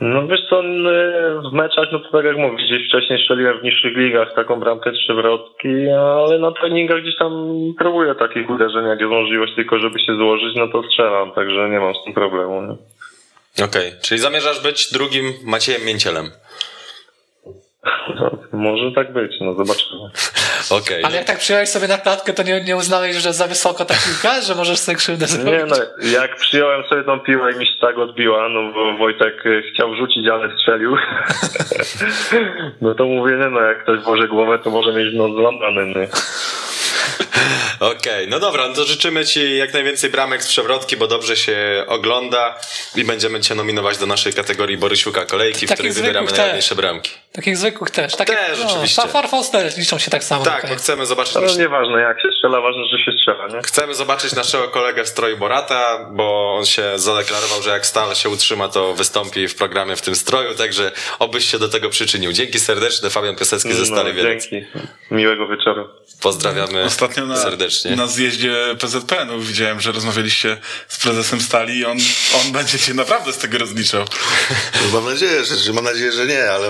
No 0.00 0.26
wiesz 0.26 0.40
co, 0.50 0.62
w 1.50 1.52
meczach, 1.52 1.88
no 1.92 1.98
to 1.98 2.12
tak 2.12 2.24
jak 2.24 2.36
mówisz, 2.36 2.66
gdzieś 2.66 2.88
wcześniej 2.88 3.18
strzeliłem 3.18 3.58
w 3.58 3.62
niższych 3.62 3.96
ligach 3.96 4.34
taką 4.34 4.60
bramkę 4.60 4.92
przewrotki, 4.92 5.90
ale 5.90 6.38
na 6.38 6.52
treningach 6.52 7.00
gdzieś 7.02 7.16
tam 7.16 7.32
próbuję 7.78 8.14
takich 8.14 8.50
uderzeń, 8.50 8.86
jak 8.86 9.00
jest 9.00 9.12
możliwość 9.12 9.54
tylko, 9.54 9.78
żeby 9.78 9.98
się 9.98 10.16
złożyć, 10.16 10.56
no 10.56 10.68
to 10.68 10.82
strzelam, 10.82 11.32
także 11.32 11.68
nie 11.68 11.80
mam 11.80 11.94
z 11.94 12.04
tym 12.04 12.14
problemu. 12.14 12.62
Nie? 12.62 12.97
Okej, 13.64 13.92
czyli 14.02 14.20
zamierzasz 14.20 14.60
być 14.60 14.92
drugim 14.92 15.34
Maciejem 15.44 15.84
Mięcielem. 15.84 16.30
No, 18.14 18.30
może 18.52 18.92
tak 18.94 19.12
być, 19.12 19.32
no 19.40 19.54
zobaczymy. 19.54 20.00
Okej. 20.82 21.04
Ale 21.04 21.16
jak 21.16 21.24
tak 21.24 21.38
przyjąłeś 21.38 21.68
sobie 21.68 21.88
na 21.88 21.98
klatkę, 21.98 22.32
to 22.32 22.42
nie, 22.42 22.60
nie 22.60 22.76
uznałeś, 22.76 23.16
że 23.16 23.32
za 23.32 23.46
wysoko 23.46 23.84
ta 23.84 23.94
piłka, 23.94 24.40
że 24.40 24.54
możesz 24.54 24.78
sobie 24.78 24.96
krzywdę 24.96 25.26
zrobić? 25.26 25.52
Nie 25.52 25.64
no, 25.64 25.76
jak 26.18 26.36
przyjąłem 26.36 26.84
sobie 26.84 27.04
tą 27.04 27.20
piłę 27.20 27.52
i 27.52 27.56
mi 27.56 27.66
się 27.66 27.72
tak 27.80 27.98
odbiła, 27.98 28.48
no 28.48 28.72
bo 28.72 28.96
Wojtek 28.96 29.46
y, 29.46 29.62
chciał 29.74 29.96
rzucić, 29.96 30.28
ale 30.28 30.56
strzelił, 30.58 30.96
no 32.82 32.94
to 32.94 33.04
mówię, 33.04 33.36
nie 33.36 33.50
no, 33.50 33.60
jak 33.60 33.82
ktoś 33.82 34.00
włoży 34.00 34.28
głowę, 34.28 34.58
to 34.58 34.70
może 34.70 34.92
mieć 34.92 35.14
noc 35.14 35.32
złamany, 35.32 35.86
nie? 35.86 36.08
Okej, 37.80 38.28
no 38.28 38.40
dobra, 38.40 38.68
no 38.68 38.74
to 38.74 38.84
życzymy 38.84 39.26
Ci 39.26 39.56
jak 39.56 39.72
najwięcej 39.72 40.10
bramek 40.10 40.42
z 40.42 40.48
przewrotki, 40.48 40.96
bo 40.96 41.06
dobrze 41.06 41.36
się 41.36 41.84
ogląda 41.86 42.58
i 42.96 43.04
będziemy 43.04 43.40
Cię 43.40 43.54
nominować 43.54 43.98
do 43.98 44.06
naszej 44.06 44.32
kategorii 44.32 44.76
Borysiuka 44.76 45.24
Kolejki, 45.24 45.66
w 45.66 45.68
Takich 45.68 45.74
której 45.74 45.92
wybieramy 45.92 46.28
też. 46.28 46.38
najładniejsze 46.38 46.74
bramki. 46.74 47.10
Takich 47.32 47.56
zwykłych 47.56 47.90
też. 47.90 48.16
Takie, 48.16 48.32
Też, 48.36 48.60
oczywiście. 48.60 49.02
No, 49.04 49.08
Farfos 49.12 49.50
też 49.50 49.76
liczą 49.76 49.98
się 49.98 50.10
tak 50.10 50.24
samo. 50.24 50.44
Tak, 50.44 50.54
bo 50.62 50.68
koniec. 50.68 50.82
chcemy 50.82 51.06
zobaczyć, 51.06 51.36
Ale 51.36 51.46
nasz... 51.46 51.56
nieważne 51.56 52.00
jak 52.00 52.22
się 52.22 52.28
strzela, 52.36 52.60
ważne, 52.60 52.82
że 52.92 52.98
się 53.04 53.12
strzela, 53.18 53.46
nie? 53.48 53.62
chcemy 53.62 53.94
zobaczyć 53.94 54.32
naszego 54.32 54.68
kolegę 54.68 55.04
w 55.04 55.08
stroju 55.08 55.36
Borata, 55.36 56.08
bo 56.12 56.54
on 56.58 56.66
się 56.66 56.92
zadeklarował, 56.98 57.62
że 57.62 57.70
jak 57.70 57.86
stal 57.86 58.14
się 58.14 58.28
utrzyma, 58.28 58.68
to 58.68 58.94
wystąpi 58.94 59.48
w 59.48 59.54
programie 59.54 59.96
w 59.96 60.02
tym 60.02 60.14
stroju, 60.16 60.54
także 60.54 60.92
obyś 61.18 61.50
się 61.50 61.58
do 61.58 61.68
tego 61.68 61.90
przyczynił. 61.90 62.32
Dzięki 62.32 62.60
serdeczne, 62.60 63.10
Fabian 63.10 63.36
Piasecki 63.36 63.72
ze 63.72 63.86
Stary 63.86 64.08
No, 64.10 64.14
Wielec. 64.16 64.48
dzięki. 64.48 64.66
Miłego 65.10 65.48
wieczoru. 65.48 65.88
Pozdrawiamy 66.22 66.84
Ostatnio 66.84 67.26
na, 67.26 67.36
serdecznie. 67.36 67.96
na 67.96 68.06
zjeździe 68.06 68.54
PZPN-u 68.80 69.40
widziałem, 69.40 69.80
że 69.80 69.92
rozmawialiście 69.92 70.56
z 70.88 70.98
prezesem 71.02 71.40
Stali 71.40 71.78
i 71.78 71.84
on, 71.84 71.98
on 72.46 72.52
będzie 72.52 72.78
cię 72.78 72.94
naprawdę 72.94 73.32
z 73.32 73.38
tego 73.38 73.58
rozliczał. 73.58 74.04
No, 74.74 74.88
mam 75.00 75.10
nadzieję, 75.10 75.44
że, 75.44 75.56
że 75.56 75.72
mam 75.72 75.84
nadzieję, 75.84 76.12
że 76.12 76.26
nie, 76.26 76.50
ale 76.50 76.68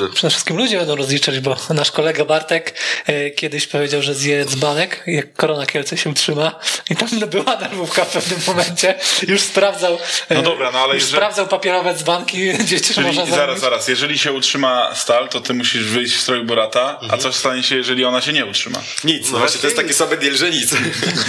dobrze. 0.00 0.14
Przede 0.14 0.30
wszystkim 0.30 0.56
ludzie 0.56 0.78
będą 0.78 0.96
rozliczać, 0.96 1.40
bo 1.40 1.56
nasz 1.70 1.90
kolega 1.90 2.24
Bartek 2.24 2.74
e, 3.06 3.30
kiedyś 3.30 3.66
powiedział, 3.66 4.02
że 4.02 4.14
zje 4.14 4.44
dzbanek, 4.44 5.02
jak 5.06 5.34
korona 5.34 5.66
Kielce 5.66 5.96
się 5.96 6.10
utrzyma. 6.10 6.60
I 6.90 6.96
tam 6.96 7.08
była 7.30 7.56
nerwówka 7.56 8.04
w 8.04 8.12
pewnym 8.12 8.40
momencie. 8.46 8.94
Już 9.28 9.40
sprawdzał, 9.40 9.98
e, 10.28 10.34
No 10.34 10.42
dobra, 10.42 10.70
no 10.72 10.78
ale 10.78 10.94
już 10.94 11.02
jeżeli- 11.02 11.16
sprawdzał 11.16 11.46
papierowe 11.46 11.94
dzbanki, 11.94 12.52
gdzie 12.52 12.80
cię 12.80 12.94
Czyli 12.94 13.06
można 13.06 13.26
zaraz, 13.26 13.60
zaraz, 13.60 13.88
jeżeli 13.88 14.18
się 14.18 14.32
utrzyma 14.32 14.94
Stal, 14.94 15.28
to 15.28 15.40
ty 15.40 15.54
musisz 15.54 15.84
wyjść 15.84 16.14
w 16.16 16.20
stroju 16.20 16.44
Borata, 16.44 16.90
Mhm. 17.02 17.14
a 17.14 17.22
co 17.22 17.32
stanie 17.32 17.62
się, 17.62 17.76
jeżeli 17.76 18.04
ona 18.04 18.20
się 18.20 18.32
nie 18.32 18.46
utrzyma? 18.46 18.78
Nic, 19.04 19.30
no 19.30 19.38
właśnie 19.38 19.60
to 19.60 19.66
jest 19.66 19.76
taki 19.76 19.94
sobie 19.94 20.16
deal, 20.16 20.34
że 20.36 20.50
nic. 20.50 20.72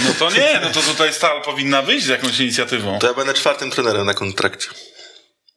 No 0.08 0.14
to 0.18 0.30
nie, 0.30 0.60
no 0.62 0.70
to 0.70 0.80
tutaj 0.80 1.12
Stal 1.14 1.42
powinna 1.42 1.82
wyjść 1.82 2.06
z 2.06 2.08
jakąś 2.08 2.40
inicjatywą. 2.40 2.98
To 2.98 3.06
ja 3.06 3.14
będę 3.14 3.34
czwartym 3.34 3.70
trenerem 3.70 4.06
na 4.06 4.14
kontrakcie. 4.14 4.68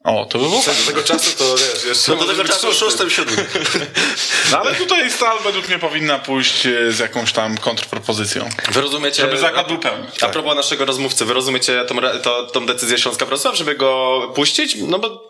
O, 0.03 0.25
to 0.25 0.39
by 0.39 0.45
było. 0.45 0.61
Do 0.65 0.85
tego 0.87 1.03
czasu 1.03 1.37
to 1.37 1.55
wiesz, 1.57 1.85
jeszcze 1.85 2.11
No 2.11 2.17
do 2.17 2.25
tego 2.25 2.43
czasu 2.43 2.73
szóstym. 2.73 3.09
siódmym. 3.09 3.45
No 4.51 4.59
ale 4.59 4.75
tutaj 4.75 5.11
Stal 5.11 5.37
według 5.43 5.67
mnie 5.67 5.79
powinna 5.79 6.19
pójść 6.19 6.65
e, 6.65 6.91
z 6.91 6.99
jakąś 6.99 7.31
tam 7.31 7.57
kontrpropozycją. 7.57 8.49
Wy 8.71 8.81
rozumiecie... 8.81 9.21
Żeby 9.21 9.37
zakład 9.37 9.67
był 9.67 9.77
pełny. 9.79 10.07
A 10.21 10.27
propos 10.27 10.55
naszego 10.55 10.85
rozmówcy, 10.85 11.25
wy 11.25 11.33
rozumiecie 11.33 11.85
tą, 11.85 11.95
to, 12.23 12.43
tą 12.43 12.65
decyzję 12.65 12.97
Śląska 12.97 13.25
Wrocław, 13.25 13.55
żeby 13.55 13.75
go 13.75 14.21
puścić? 14.35 14.75
No 14.75 14.99
bo 14.99 15.29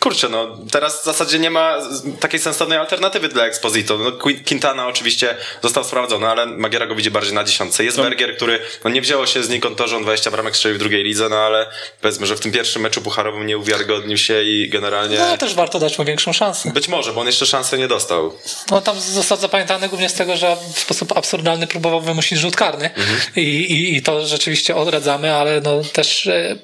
kurczę, 0.00 0.28
no 0.28 0.58
teraz 0.72 1.00
w 1.00 1.04
zasadzie 1.04 1.38
nie 1.38 1.50
ma 1.50 1.76
takiej 2.20 2.40
sensownej 2.40 2.78
alternatywy 2.78 3.28
dla 3.28 3.46
Exposito. 3.46 3.98
No, 3.98 4.10
Qui- 4.10 4.44
Quintana 4.48 4.86
oczywiście 4.86 5.36
został 5.62 5.84
sprawdzony, 5.84 6.28
ale 6.28 6.46
Magiera 6.46 6.86
go 6.86 6.94
widzi 6.94 7.10
bardziej 7.10 7.32
na 7.34 7.44
dziesiątce. 7.44 7.84
Jest 7.84 7.96
Bergier, 7.96 8.36
który 8.36 8.60
no, 8.84 8.90
nie 8.90 9.00
wzięło 9.02 9.26
się 9.26 9.42
znikąd 9.42 9.78
to, 9.78 9.88
że 9.88 9.96
on 9.96 10.02
20 10.02 10.30
bramek 10.30 10.56
strzelił 10.56 10.76
w 10.76 10.80
drugiej 10.80 11.04
lidze, 11.04 11.28
no 11.28 11.36
ale 11.36 11.70
powiedzmy, 12.00 12.26
że 12.26 12.36
w 12.36 12.40
tym 12.40 12.52
pierwszym 12.52 12.82
meczu 12.82 13.02
pucharowym 13.02 13.46
nie 13.46 13.58
uwiarygodnił 13.58 13.93
się 14.16 14.42
i 14.42 14.68
generalnie... 14.68 15.18
No 15.18 15.36
też 15.36 15.54
warto 15.54 15.78
dać 15.78 15.98
mu 15.98 16.04
większą 16.04 16.32
szansę. 16.32 16.70
Być 16.72 16.88
może, 16.88 17.12
bo 17.12 17.20
on 17.20 17.26
jeszcze 17.26 17.46
szansy 17.46 17.78
nie 17.78 17.88
dostał. 17.88 18.32
No 18.70 18.80
tam 18.80 19.00
został 19.00 19.38
zapamiętany 19.38 19.88
głównie 19.88 20.08
z 20.08 20.14
tego, 20.14 20.36
że 20.36 20.56
w 20.74 20.78
sposób 20.78 21.16
absurdalny 21.16 21.66
próbował 21.66 22.00
wymusić 22.00 22.38
rzut 22.38 22.56
karny 22.56 22.90
I, 23.36 23.40
i, 23.40 23.96
i 23.96 24.02
to 24.02 24.26
rzeczywiście 24.26 24.76
odradzamy, 24.76 25.34
ale 25.34 25.60
no 25.60 25.82
też 25.92 26.26
e, 26.26 26.56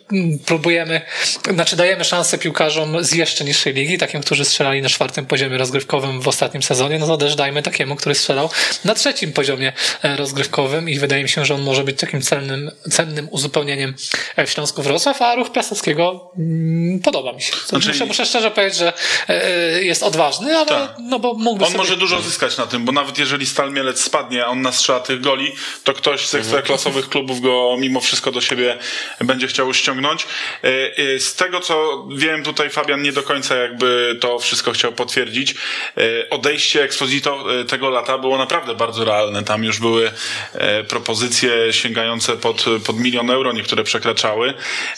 próbujemy, 0.46 1.00
znaczy 1.54 1.76
dajemy 1.76 2.04
szansę 2.04 2.38
piłkarzom 2.38 3.04
z 3.04 3.12
jeszcze 3.12 3.44
niższej 3.44 3.74
ligi, 3.74 3.98
takim, 3.98 4.20
którzy 4.20 4.44
strzelali 4.44 4.82
na 4.82 4.88
czwartym 4.88 5.26
poziomie 5.26 5.58
rozgrywkowym 5.58 6.20
w 6.20 6.28
ostatnim 6.28 6.62
sezonie, 6.62 6.98
no 6.98 7.06
to 7.06 7.16
też 7.16 7.34
dajmy 7.34 7.62
takiemu, 7.62 7.96
który 7.96 8.14
strzelał 8.14 8.50
na 8.84 8.94
trzecim 8.94 9.32
poziomie 9.32 9.72
e, 10.02 10.16
rozgrywkowym 10.16 10.88
i 10.88 10.98
wydaje 10.98 11.22
mi 11.22 11.28
się, 11.28 11.44
że 11.44 11.54
on 11.54 11.62
może 11.62 11.84
być 11.84 12.00
takim 12.00 12.22
cennym, 12.22 12.70
cennym 12.90 13.28
uzupełnieniem 13.30 13.94
e, 14.36 14.46
w 14.46 14.50
Śląsku 14.50 14.82
Wrocław, 14.82 15.22
a 15.22 15.34
ruch 15.34 15.52
Piaseckiego 15.52 16.32
mm, 16.38 17.00
podobnie. 17.00 17.19
Podoba 17.20 17.36
mi 17.36 17.42
się. 17.42 17.52
Znaczy- 17.66 17.88
muszę, 17.88 18.04
muszę 18.06 18.26
szczerze 18.26 18.50
powiedzieć, 18.50 18.78
że 18.78 18.92
e, 19.28 19.84
jest 19.84 20.02
odważny, 20.02 20.56
ale 20.56 20.66
Tak. 20.66 20.94
no 21.00 21.18
bo 21.18 21.34
mógłby 21.34 21.64
On 21.64 21.70
sobie... 21.70 21.78
może 21.78 21.96
dużo 21.96 22.20
zyskać 22.20 22.56
na 22.56 22.66
tym, 22.66 22.84
bo 22.84 22.92
nawet 22.92 23.18
jeżeli 23.18 23.46
Stal 23.46 23.72
Mielec 23.72 24.02
spadnie, 24.02 24.44
a 24.44 24.46
on 24.46 24.62
nastrzela 24.62 25.00
tych 25.00 25.20
goli, 25.20 25.52
to 25.84 25.92
ktoś 25.92 26.26
z 26.26 26.34
ekstraklasowych 26.34 27.08
klubów 27.08 27.40
go 27.40 27.76
mimo 27.78 28.00
wszystko 28.00 28.32
do 28.32 28.40
siebie 28.40 28.78
będzie 29.20 29.46
chciał 29.46 29.74
ściągnąć. 29.74 30.26
E, 30.64 30.68
e, 31.14 31.18
Z 31.20 31.34
tego 31.34 31.60
co 31.60 32.06
wiem, 32.16 32.42
tutaj 32.42 32.70
Fabian 32.70 33.02
nie 33.02 33.12
do 33.12 33.22
końca 33.22 33.54
jakby 33.56 34.16
to 34.20 34.38
wszystko 34.38 34.72
chciał 34.72 34.92
potwierdzić. 34.92 35.54
E, 35.96 36.30
Odejście 36.30 36.82
Exposito 36.82 37.60
e, 37.60 37.64
tego 37.64 37.90
lata 37.90 38.18
było 38.18 38.38
naprawdę 38.38 38.74
bardzo 38.74 39.04
realne. 39.04 39.44
Tam 39.44 39.64
już 39.64 39.78
były 39.78 40.12
e, 40.54 40.84
propozycje 40.84 41.50
sięgające 41.72 42.36
pod, 42.36 42.64
pod 42.86 42.96
milion 42.98 43.30
euro, 43.30 43.52
niektóre 43.52 43.84
przekraczały, 43.84 44.54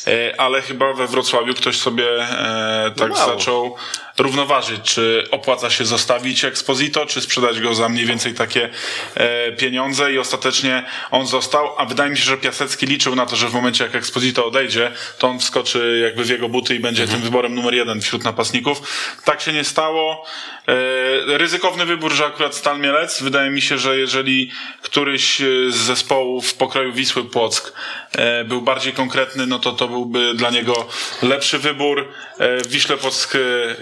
E, 0.07 0.41
ale 0.41 0.63
chyba 0.63 0.93
we 0.93 1.07
Wrocławiu 1.07 1.55
ktoś 1.55 1.77
sobie 1.77 2.05
e, 2.21 2.93
tak 2.97 3.11
mało. 3.11 3.33
zaczął 3.33 3.77
równoważyć, 4.19 4.83
czy 4.83 5.29
opłaca 5.31 5.71
się 5.71 5.85
zostawić 5.85 6.45
Exposito, 6.45 7.07
czy 7.07 7.21
sprzedać 7.21 7.61
go 7.61 7.75
za 7.75 7.89
mniej 7.89 8.07
więcej 8.07 8.35
takie 8.35 8.69
e, 9.15 9.53
pieniądze 9.53 10.13
i 10.13 10.19
ostatecznie 10.19 10.85
on 11.11 11.27
został, 11.27 11.79
a 11.79 11.85
wydaje 11.85 12.11
mi 12.11 12.17
się, 12.17 12.25
że 12.25 12.37
Piasecki 12.37 12.87
liczył 12.87 13.15
na 13.15 13.27
to, 13.27 13.37
że 13.37 13.49
w 13.49 13.55
momencie 13.55 13.85
jak 13.85 13.95
Exposito 13.95 14.47
odejdzie, 14.47 14.93
to 15.19 15.29
on 15.29 15.39
wskoczy 15.39 16.01
jakby 16.03 16.25
w 16.25 16.29
jego 16.29 16.49
buty 16.49 16.75
i 16.75 16.81
będzie 16.81 17.07
tym 17.07 17.21
wyborem 17.21 17.55
numer 17.55 17.75
jeden 17.75 18.01
wśród 18.01 18.25
napastników. 18.25 18.83
Tak 19.25 19.41
się 19.41 19.53
nie 19.53 19.65
stało. 19.65 20.25
E, 20.69 21.39
ryzykowny 21.39 21.87
wybór, 21.87 22.13
że 22.13 22.27
akurat 22.27 22.55
Stal 22.55 22.81
Mielec. 22.81 23.23
Wydaje 23.23 23.51
mi 23.51 23.63
się, 23.63 23.79
że 23.79 23.99
jeżeli 23.99 24.51
któryś 24.83 25.41
e, 25.41 25.45
z 25.71 25.75
zespołów 25.75 26.55
pokroju 26.55 26.93
Wisły 26.93 27.25
Płock 27.25 27.73
e, 28.13 28.45
był 28.45 28.63
bardziej 28.63 28.93
konkretny, 28.93 29.47
no 29.47 29.59
to 29.59 29.73
to 29.73 29.89
byłby 29.89 30.35
dla 30.35 30.51
niego 30.51 30.89
lepszy 31.23 31.59
wybór. 31.59 32.02
E, 32.39 32.57
w 32.57 32.69
Wiśle 32.69 32.97
Płock 32.97 33.35
e, 33.35 33.39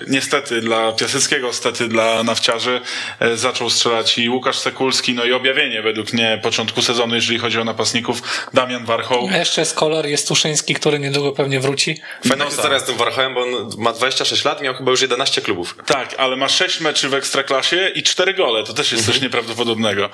niestety 0.06 0.60
dla 0.60 0.92
Piaseckiego, 0.92 1.52
stety 1.52 1.88
dla 1.88 2.22
nawciarzy 2.22 2.80
e, 3.20 3.36
zaczął 3.36 3.70
strzelać 3.70 4.18
i 4.18 4.28
Łukasz 4.28 4.58
Sekulski, 4.58 5.14
no 5.14 5.24
i 5.24 5.32
objawienie 5.32 5.82
według 5.82 6.12
mnie 6.12 6.40
początku 6.42 6.82
sezonu, 6.82 7.14
jeżeli 7.14 7.38
chodzi 7.38 7.60
o 7.60 7.64
napastników, 7.64 8.22
Damian 8.54 8.84
Warchoł. 8.84 9.28
A 9.32 9.36
Jeszcze 9.36 9.60
jest 9.60 9.74
kolor, 9.74 10.06
jest 10.06 10.28
Tuszyński, 10.28 10.74
który 10.74 10.98
niedługo 10.98 11.32
pewnie 11.32 11.60
wróci. 11.60 12.00
Fajna 12.28 12.44
No 12.44 12.50
historia 12.50 12.78
z 12.78 12.84
tym 12.84 12.96
Warchołem, 12.96 13.34
bo 13.34 13.42
on 13.42 13.48
ma 13.78 13.92
26 13.92 14.44
lat, 14.44 14.62
miał 14.62 14.74
chyba 14.74 14.90
już 14.90 15.02
11 15.02 15.40
klubów. 15.40 15.76
Tak, 15.86 16.14
ale 16.18 16.36
ma 16.36 16.48
sześć 16.48 16.80
meczy 16.80 17.08
w 17.08 17.14
Ekstraklasie 17.14 17.88
i 17.94 18.02
cztery 18.02 18.34
gole. 18.34 18.64
To 18.64 18.72
też 18.72 18.92
jest 18.92 19.06
coś 19.06 19.20
nieprawdopodobnego. 19.20 20.10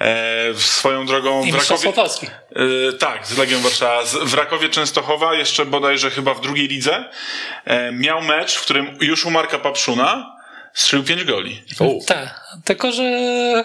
E, 0.00 0.54
swoją 0.54 1.06
drogą 1.06 1.44
I 1.44 1.52
w 1.52 1.54
Rakowie... 1.54 1.92
E, 2.56 2.92
tak, 2.92 3.26
z 3.26 3.38
Legią 3.38 3.60
Warszawa. 3.60 4.02
W 4.24 4.34
Rakowie 4.34 4.68
Częstochowa, 4.68 5.34
jeszcze 5.34 5.64
bodajże 5.66 6.10
chyba 6.10 6.34
w 6.34 6.40
drugiej 6.40 6.68
lidze, 6.68 7.04
miał 7.92 8.22
mecz, 8.22 8.54
w 8.54 8.62
którym 8.62 8.98
już 9.00 9.26
u 9.26 9.30
Marka 9.30 9.58
Papszuna 9.58 10.36
strzelił 10.74 11.06
pięć 11.06 11.24
goli. 11.24 11.64
Tak, 12.06 12.40
tylko 12.64 12.92
że 12.92 13.04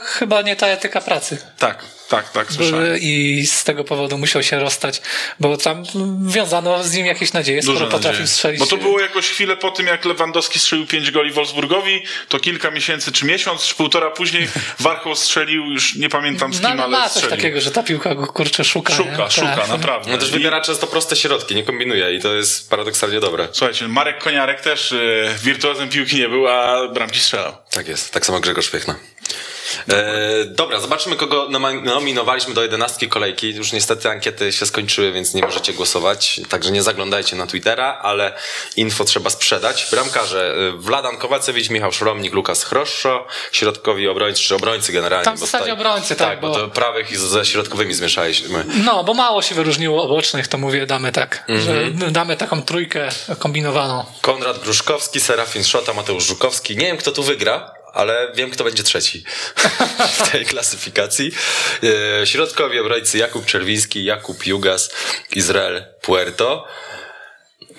chyba 0.03 0.41
nie 0.41 0.55
ta 0.55 0.67
etyka 0.67 1.01
pracy. 1.01 1.37
Tak, 1.57 1.85
tak, 2.09 2.31
tak, 2.31 2.51
słyszałem. 2.51 2.97
I 3.01 3.43
z 3.47 3.63
tego 3.63 3.83
powodu 3.83 4.17
musiał 4.17 4.43
się 4.43 4.59
rozstać, 4.59 5.01
bo 5.39 5.57
tam 5.57 5.83
wiązano 6.27 6.83
z 6.83 6.93
nim 6.93 7.05
jakieś 7.05 7.33
nadzieje, 7.33 7.61
skoro 7.61 7.79
Duże 7.79 7.91
potrafił 7.91 8.09
nadzieje. 8.11 8.27
strzelić. 8.27 8.59
Bo 8.59 8.65
to 8.65 8.77
było 8.77 8.99
jakoś 8.99 9.29
chwilę 9.29 9.57
po 9.57 9.71
tym, 9.71 9.87
jak 9.87 10.05
Lewandowski 10.05 10.59
strzelił 10.59 10.87
pięć 10.87 11.11
goli 11.11 11.31
Wolfsburgowi, 11.31 12.03
to 12.29 12.39
kilka 12.39 12.71
miesięcy 12.71 13.11
czy 13.11 13.25
miesiąc, 13.25 13.63
czy 13.63 13.75
półtora 13.75 14.11
później 14.11 14.47
Warchoł 14.79 15.15
strzelił, 15.15 15.65
już 15.65 15.95
nie 15.95 16.09
pamiętam 16.09 16.53
z 16.53 16.61
no, 16.61 16.69
kim, 16.69 16.79
ale 16.79 16.83
ale 16.83 16.97
ma 16.97 17.03
coś 17.03 17.11
strzelił. 17.11 17.29
takiego, 17.37 17.61
że 17.61 17.71
ta 17.71 17.83
piłka 17.83 18.15
go 18.15 18.27
kurczę 18.27 18.63
szuka. 18.63 18.93
Szuka, 18.93 19.23
nie? 19.25 19.31
szuka, 19.31 19.55
Tak. 19.57 19.69
naprawdę. 19.69 20.11
No 20.11 20.17
też 20.17 20.29
I- 20.29 20.31
wybiera 20.31 20.61
często 20.61 20.87
proste 20.87 21.15
środki, 21.15 21.55
nie 21.55 21.63
kombinuje 21.63 22.13
i 22.15 22.19
to 22.21 22.33
jest 22.35 22.69
paradoksalnie 22.69 23.19
dobre. 23.19 23.47
Słuchajcie, 23.51 23.87
Marek 23.87 24.23
Koniarek 24.23 24.61
też 24.61 24.91
y, 24.91 25.29
wirtuozem 25.43 25.89
piłki 25.89 26.15
nie 26.17 26.29
był, 26.29 26.47
a 26.47 26.87
bramki 26.87 27.19
strzelał. 27.19 27.53
Tak 27.71 27.87
jest, 27.87 28.11
tak 28.13 28.25
samo 28.25 28.39
Grzegorz 28.39 28.69
Piechna. 28.69 28.95
E, 29.89 30.45
dobra, 30.45 30.79
zobaczmy, 30.79 31.15
kogo 31.15 31.47
nominowaliśmy 31.83 32.53
do 32.53 32.61
jedenastki 32.61 33.09
kolejki. 33.09 33.55
Już 33.55 33.71
niestety 33.71 34.09
ankiety 34.09 34.51
się 34.53 34.65
skończyły, 34.65 35.11
więc 35.11 35.33
nie 35.33 35.41
możecie 35.41 35.73
głosować, 35.73 36.41
także 36.49 36.71
nie 36.71 36.83
zaglądajcie 36.83 37.35
na 37.35 37.47
Twittera, 37.47 37.99
ale 38.01 38.33
info 38.75 39.05
trzeba 39.05 39.29
sprzedać. 39.29 39.87
Bramkarze 39.91 40.53
e, 40.55 40.71
Wladan 40.77 41.17
Kowacewicz, 41.17 41.69
Michał 41.69 41.91
Szromnik, 41.91 42.33
Lukas 42.33 42.63
Chroszczo, 42.63 43.27
środkowi 43.51 44.07
obrońcy, 44.07 44.41
czy 44.41 44.55
obrońcy 44.55 44.91
generalnie. 44.91 45.25
Tam 45.25 45.35
w 45.37 45.39
zasadzie 45.39 45.73
obrońcy, 45.73 46.15
tak, 46.15 46.41
bo 46.41 46.49
bo- 46.49 46.55
to 46.55 46.67
prawych 46.67 47.11
i 47.11 47.15
ze 47.17 47.45
środkowymi 47.45 47.93
zmieszaliśmy. 47.93 48.65
No, 48.85 49.03
bo 49.03 49.13
mało 49.13 49.41
się 49.41 49.55
wyróżniło 49.55 50.03
obocznych, 50.03 50.47
to 50.47 50.57
mówię, 50.57 50.85
damy 50.85 51.11
tak, 51.11 51.43
Mhm. 51.47 51.61
że 51.99 52.11
damy 52.11 52.37
taką 52.37 52.61
trójkę 52.61 53.09
kombinowaną. 53.39 54.05
Konrad 54.21 54.59
Gruszkowski, 54.63 55.19
Serafin 55.19 55.63
Szota, 55.63 55.93
Mateusz 55.93 56.23
Żukowski. 56.27 56.77
Nie 56.77 56.85
wiem, 56.85 56.97
kto 56.97 57.11
tu 57.11 57.23
wygra, 57.23 57.71
ale 57.93 58.31
wiem, 58.35 58.51
kto 58.51 58.63
będzie 58.63 58.83
trzeci 58.83 59.23
w 60.17 60.31
tej 60.31 60.45
klasyfikacji. 60.45 61.31
E, 62.21 62.27
Środkowi 62.27 62.79
obrońcy 62.79 63.17
Jakub 63.17 63.45
Czerwiński, 63.45 64.03
Jakub 64.03 64.45
Jugas, 64.45 64.91
Izrael 65.31 65.85
Puerto. 66.01 66.67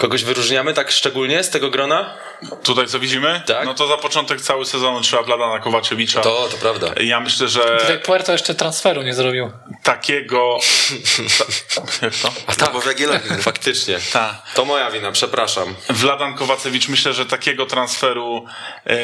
Kogoś 0.00 0.24
wyróżniamy 0.24 0.74
tak 0.74 0.90
szczególnie 0.90 1.44
z 1.44 1.50
tego 1.50 1.70
grona? 1.70 2.14
Tutaj 2.62 2.86
co 2.86 2.98
widzimy? 2.98 3.42
Tak. 3.46 3.64
No 3.64 3.74
to 3.74 3.86
za 3.86 3.96
początek 3.96 4.40
cały 4.40 4.66
sezonu 4.66 5.00
trzeba 5.00 5.22
Wladana 5.22 5.58
Kowaczewicza. 5.58 6.20
To, 6.20 6.48
to 6.50 6.56
prawda. 6.56 6.86
Ja 7.00 7.20
myślę, 7.20 7.46
Tutaj 7.46 7.86
że 7.86 7.98
Puerto 7.98 8.32
jeszcze 8.32 8.54
transferu 8.54 9.02
nie 9.02 9.14
zrobił. 9.14 9.50
takiego... 9.82 10.58
Ta... 11.38 11.44
Jak 12.06 12.14
to? 12.14 12.32
A 12.46 12.54
tak, 12.54 12.72
bo 12.72 12.80
w 12.80 12.86
Jagiellonii. 12.86 13.42
Faktycznie. 13.42 13.98
Tak. 14.12 14.34
To 14.54 14.64
moja 14.64 14.90
wina, 14.90 15.12
przepraszam. 15.12 15.74
Wladan 15.90 16.34
Kowacewicz, 16.34 16.88
myślę, 16.88 17.12
że 17.12 17.26
takiego 17.26 17.66
transferu 17.66 18.44
e, 18.86 18.96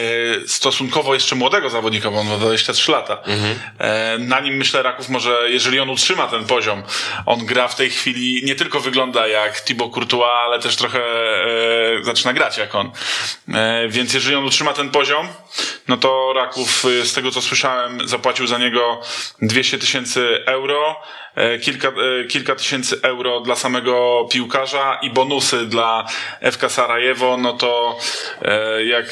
stosunkowo 0.46 1.14
jeszcze 1.14 1.34
młodego 1.36 1.70
zawodnika, 1.70 2.10
bo 2.10 2.20
on 2.20 2.28
ma 2.28 2.36
23 2.36 2.92
lata, 2.92 3.18
e, 3.78 4.18
na 4.18 4.40
nim 4.40 4.54
myślę 4.54 4.82
Raków 4.82 5.08
może, 5.08 5.50
jeżeli 5.50 5.80
on 5.80 5.90
utrzyma 5.90 6.26
ten 6.26 6.44
poziom, 6.44 6.82
on 7.26 7.46
gra 7.46 7.68
w 7.68 7.74
tej 7.74 7.90
chwili, 7.90 8.42
nie 8.44 8.54
tylko 8.54 8.80
wygląda 8.80 9.26
jak 9.26 9.60
Thibaut 9.60 9.94
Courtois, 9.94 10.30
ale 10.46 10.58
też 10.58 10.76
trochę 10.76 10.85
e, 10.94 12.04
zaczyna 12.04 12.32
grać 12.32 12.58
jak 12.58 12.74
on. 12.74 12.90
E, 13.54 13.88
więc 13.88 14.14
jeżeli 14.14 14.36
on 14.36 14.44
utrzyma 14.44 14.72
ten 14.72 14.90
poziom, 14.90 15.28
no 15.88 15.96
to 15.96 16.32
Raków, 16.36 16.84
e, 16.84 17.06
z 17.06 17.12
tego 17.12 17.30
co 17.30 17.42
słyszałem, 17.42 18.08
zapłacił 18.08 18.46
za 18.46 18.58
niego 18.58 19.00
200 19.42 19.78
tysięcy 19.78 20.44
euro, 20.46 21.02
kilka, 21.62 21.88
e, 21.88 22.24
kilka 22.24 22.54
tysięcy 22.54 22.98
euro 23.02 23.40
dla 23.40 23.56
samego 23.56 24.28
piłkarza 24.32 24.98
i 25.02 25.10
bonusy 25.10 25.66
dla 25.66 26.06
FK 26.52 26.68
Sarajewo, 26.68 27.36
no 27.36 27.52
to 27.52 27.98
e, 28.42 28.84
jak 28.84 29.06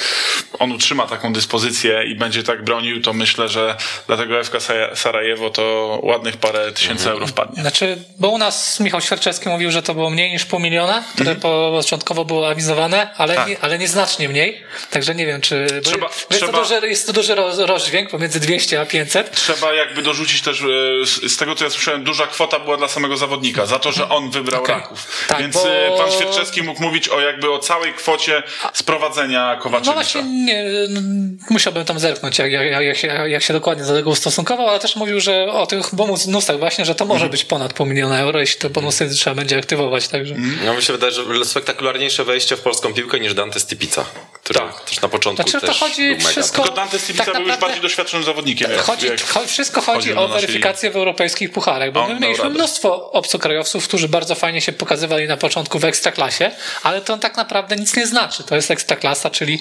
on 0.59 0.73
utrzyma 0.73 1.07
taką 1.07 1.33
dyspozycję 1.33 2.05
i 2.05 2.15
będzie 2.15 2.43
tak 2.43 2.65
bronił, 2.65 3.01
to 3.03 3.13
myślę, 3.13 3.49
że 3.49 3.77
dla 4.07 4.17
tego 4.17 4.45
FK 4.45 4.55
Sa- 4.59 4.97
Sarajewo 4.97 5.51
to 5.51 5.99
ładnych 6.03 6.37
parę 6.37 6.73
tysięcy 6.73 7.11
euro 7.11 7.27
wpadnie. 7.27 7.63
Znaczy, 7.63 7.97
bo 8.19 8.29
u 8.29 8.39
nas 8.39 8.81
Michał 8.81 9.01
Świerczewski 9.01 9.49
mówił, 9.49 9.71
że 9.71 9.83
to 9.83 9.95
było 9.95 10.11
mniej 10.11 10.31
niż 10.33 10.45
pół 10.45 10.61
miliona, 10.61 11.05
które 11.15 11.35
początkowo 11.35 12.25
było 12.25 12.49
awizowane, 12.51 13.11
ale, 13.17 13.35
Tak. 13.35 13.49
nie, 13.49 13.61
ale 13.61 13.79
nieznacznie 13.79 14.29
mniej. 14.29 14.63
Także 14.91 15.15
nie 15.15 15.27
wiem, 15.27 15.41
czy. 15.41 15.67
Bo 15.85 15.91
Trzeba- 15.91 16.07
jest, 16.07 16.29
trzeba- 16.31 16.53
To 16.53 16.59
duży, 16.59 16.89
jest 16.89 17.07
to 17.07 17.13
duży 17.13 17.35
roz- 17.35 17.59
rozdźwięk 17.59 18.11
pomiędzy 18.11 18.41
200 18.41 18.81
a 18.81 18.87
500. 18.87 19.31
Trzeba 19.31 19.73
jakby 19.75 20.03
dorzucić 20.03 20.43
też, 20.43 20.61
e, 20.61 20.65
z 21.07 21.33
z 21.33 21.37
tego 21.37 21.55
co 21.55 21.65
ja 21.65 21.71
słyszałem, 21.71 22.05
duża 22.15 22.27
kwota 22.27 22.59
była 22.61 22.77
dla 22.77 22.89
samego 22.89 23.17
zawodnika, 23.17 23.67
za 23.67 23.79
to, 23.79 23.93
że 23.93 24.09
on 24.09 24.31
wybrał 24.31 24.63
Okej. 24.63 24.75
Raków. 24.75 25.25
Tak, 25.29 25.39
Więc 25.39 25.55
bo- 25.55 25.69
e, 25.71 25.97
pan 25.99 26.11
Świerczewski 26.13 26.63
mógł 26.63 26.83
mówić 26.83 27.09
o 27.09 27.21
jakby 27.21 27.51
o 27.53 27.59
całej 27.59 27.95
kwocie 27.95 28.43
sprowadzenia 28.73 29.55
No 29.57 29.63
Kowaczewicza. 29.63 29.93
właśnie, 29.95 30.23
nie, 30.23 30.61
n- 30.89 31.39
musiałbym 31.51 31.85
tam 31.85 31.99
zerknąć, 31.99 32.39
jak, 32.39 32.53
jak, 32.53 32.85
jak, 32.85 32.97
się, 32.97 33.07
jak 33.09 33.43
się 33.43 33.53
dokładnie 33.53 33.85
do 33.85 33.93
tego 33.95 34.11
ustosunkował, 34.11 34.69
ale 34.69 34.79
też 34.79 34.97
mówił, 34.97 35.21
że 35.21 35.47
o 35.53 35.67
tych 35.67 35.95
bonusach 35.95 36.59
właśnie, 36.59 36.85
że 36.85 36.95
to 36.95 37.05
Mhm. 37.05 37.19
może 37.21 37.31
być 37.31 37.45
ponad 37.45 37.73
pół 37.73 37.87
miliona 37.87 38.19
euro, 38.21 38.41
jeśli 38.41 38.61
te 38.61 38.71
bonusy 38.71 39.11
trzeba 39.15 39.37
będzie 39.37 39.59
aktywować, 39.59 40.09
także. 40.09 40.35
No 40.65 40.75
mi 40.75 40.83
się 40.83 40.93
wydaje, 40.93 41.13
że 41.13 41.45
spektakularniejsze 41.45 42.25
wejście 42.25 42.57
w 42.57 42.61
polską 42.61 42.95
piłkę 42.95 43.21
niż 43.21 43.35
Dante 43.35 43.61
Stipica, 43.61 44.05
który 44.45 44.61
też 44.87 45.01
na 45.01 45.09
początku 45.09 45.43
Znaczy, 45.51 45.61
to 45.61 45.73
też 45.73 45.79
chodzi 45.81 46.09
był 46.09 46.17
mega. 46.17 46.29
wszystko- 46.29 46.63
Tylko 46.63 46.77
Dante 46.77 46.99
Stipica 46.99 47.25
tak 47.25 47.35
był 47.37 47.47
już 47.47 47.57
bardziej 47.57 47.81
doświadczonym 47.81 48.25
zawodnikiem. 48.25 48.71
jak- 48.71 48.81
Chodzi, 48.81 49.07
jak- 49.07 49.21
cho- 49.21 49.47
wszystko 49.47 49.81
chodzi 49.81 50.15
o 50.15 50.29
weryfikację 50.29 50.91
w 50.91 50.97
europejskich 50.97 51.53
pucharach, 51.53 51.93
bo 51.93 52.03
On 52.05 52.15
my 52.15 52.21
mieliśmy 52.21 52.45
radę. 52.45 52.55
mnóstwo 52.55 53.11
obcokrajowców, 53.13 53.89
którzy 53.89 54.09
bardzo 54.09 54.35
fajnie 54.35 54.61
się 54.61 54.73
pokazywali 54.73 55.27
na 55.29 55.37
początku 55.37 55.79
w 55.79 55.85
ekstraklasie, 55.85 56.51
ale 56.83 57.01
to 57.01 57.17
tak 57.19 57.37
naprawdę 57.37 57.77
nic 57.77 57.97
nie 57.97 58.07
znaczy. 58.07 58.45
To 58.45 58.55
jest 58.57 58.71
ekstraklasa, 58.71 59.31
czyli 59.31 59.59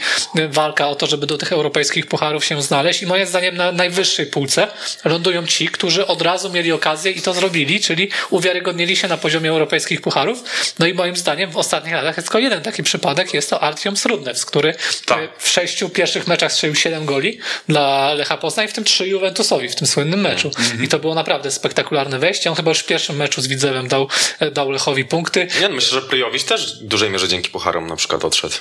walka 0.49 0.88
o 0.88 0.95
to, 0.95 1.07
żeby 1.07 1.25
do 1.27 1.38
tych 1.38 1.51
europejskich 1.51 2.07
pucharów 2.07 2.45
się 2.45 2.61
znaleźć 2.61 3.01
i 3.01 3.07
moim 3.07 3.25
zdaniem 3.25 3.57
na 3.57 3.71
najwyższej 3.71 4.25
półce 4.25 4.67
lądują 5.05 5.47
ci, 5.47 5.67
którzy 5.67 6.07
od 6.07 6.21
razu 6.21 6.49
mieli 6.49 6.71
okazję 6.71 7.11
i 7.11 7.21
to 7.21 7.34
zrobili, 7.34 7.79
czyli 7.81 8.09
uwiarygodnili 8.29 8.95
się 8.95 9.07
na 9.07 9.17
poziomie 9.17 9.49
europejskich 9.49 10.01
pucharów. 10.01 10.43
No 10.79 10.86
i 10.88 10.93
moim 10.93 11.15
zdaniem 11.15 11.51
w 11.51 11.57
ostatnich 11.57 11.93
latach 11.93 12.17
jest 12.17 12.27
tylko 12.27 12.39
jeden 12.39 12.61
taki 12.61 12.84
przypadek, 12.84 13.34
jest 13.34 13.49
to 13.49 13.59
Artiom 13.63 13.97
Srudnews, 13.97 14.45
który 14.45 14.72
który 14.74 15.28
Tak. 15.28 15.38
e, 15.38 15.39
w 15.39 15.49
sześciu 15.49 15.89
pierwszych 15.89 16.28
meczach 16.28 16.51
strzelił 16.51 16.76
7 16.76 17.05
goli 17.05 17.39
dla 17.69 18.13
Lecha 18.13 18.38
Poznań, 18.38 18.67
w 18.67 18.74
tym 18.74 18.84
trzy 18.84 19.07
Juventusowi 19.07 19.69
w 19.69 19.76
tym 19.76 19.88
słynnym 19.88 20.21
meczu. 20.21 20.51
I 20.84 20.88
to 20.88 20.99
było 20.99 21.15
naprawdę 21.15 21.51
spektakularne 21.51 22.19
wejście. 22.19 22.49
On 22.49 22.55
chyba 22.55 22.71
już 22.71 22.80
w 22.80 22.86
pierwszym 22.86 23.15
meczu 23.15 23.41
z 23.41 23.47
Widzewem 23.47 23.88
dał, 23.88 24.07
e, 24.39 24.51
dał 24.51 24.71
Lechowi 24.71 25.05
punkty. 25.05 25.47
Nie, 25.61 25.69
no 25.69 25.76
myślę, 25.76 26.01
że 26.01 26.07
Pryjowicz 26.07 26.43
też 26.43 26.80
w 26.82 26.84
dużej 26.84 27.09
mierze 27.09 27.28
dzięki 27.28 27.49
pucharom 27.49 27.88
na 27.88 27.95
przykład 27.95 28.26
odszedł. 28.26 28.55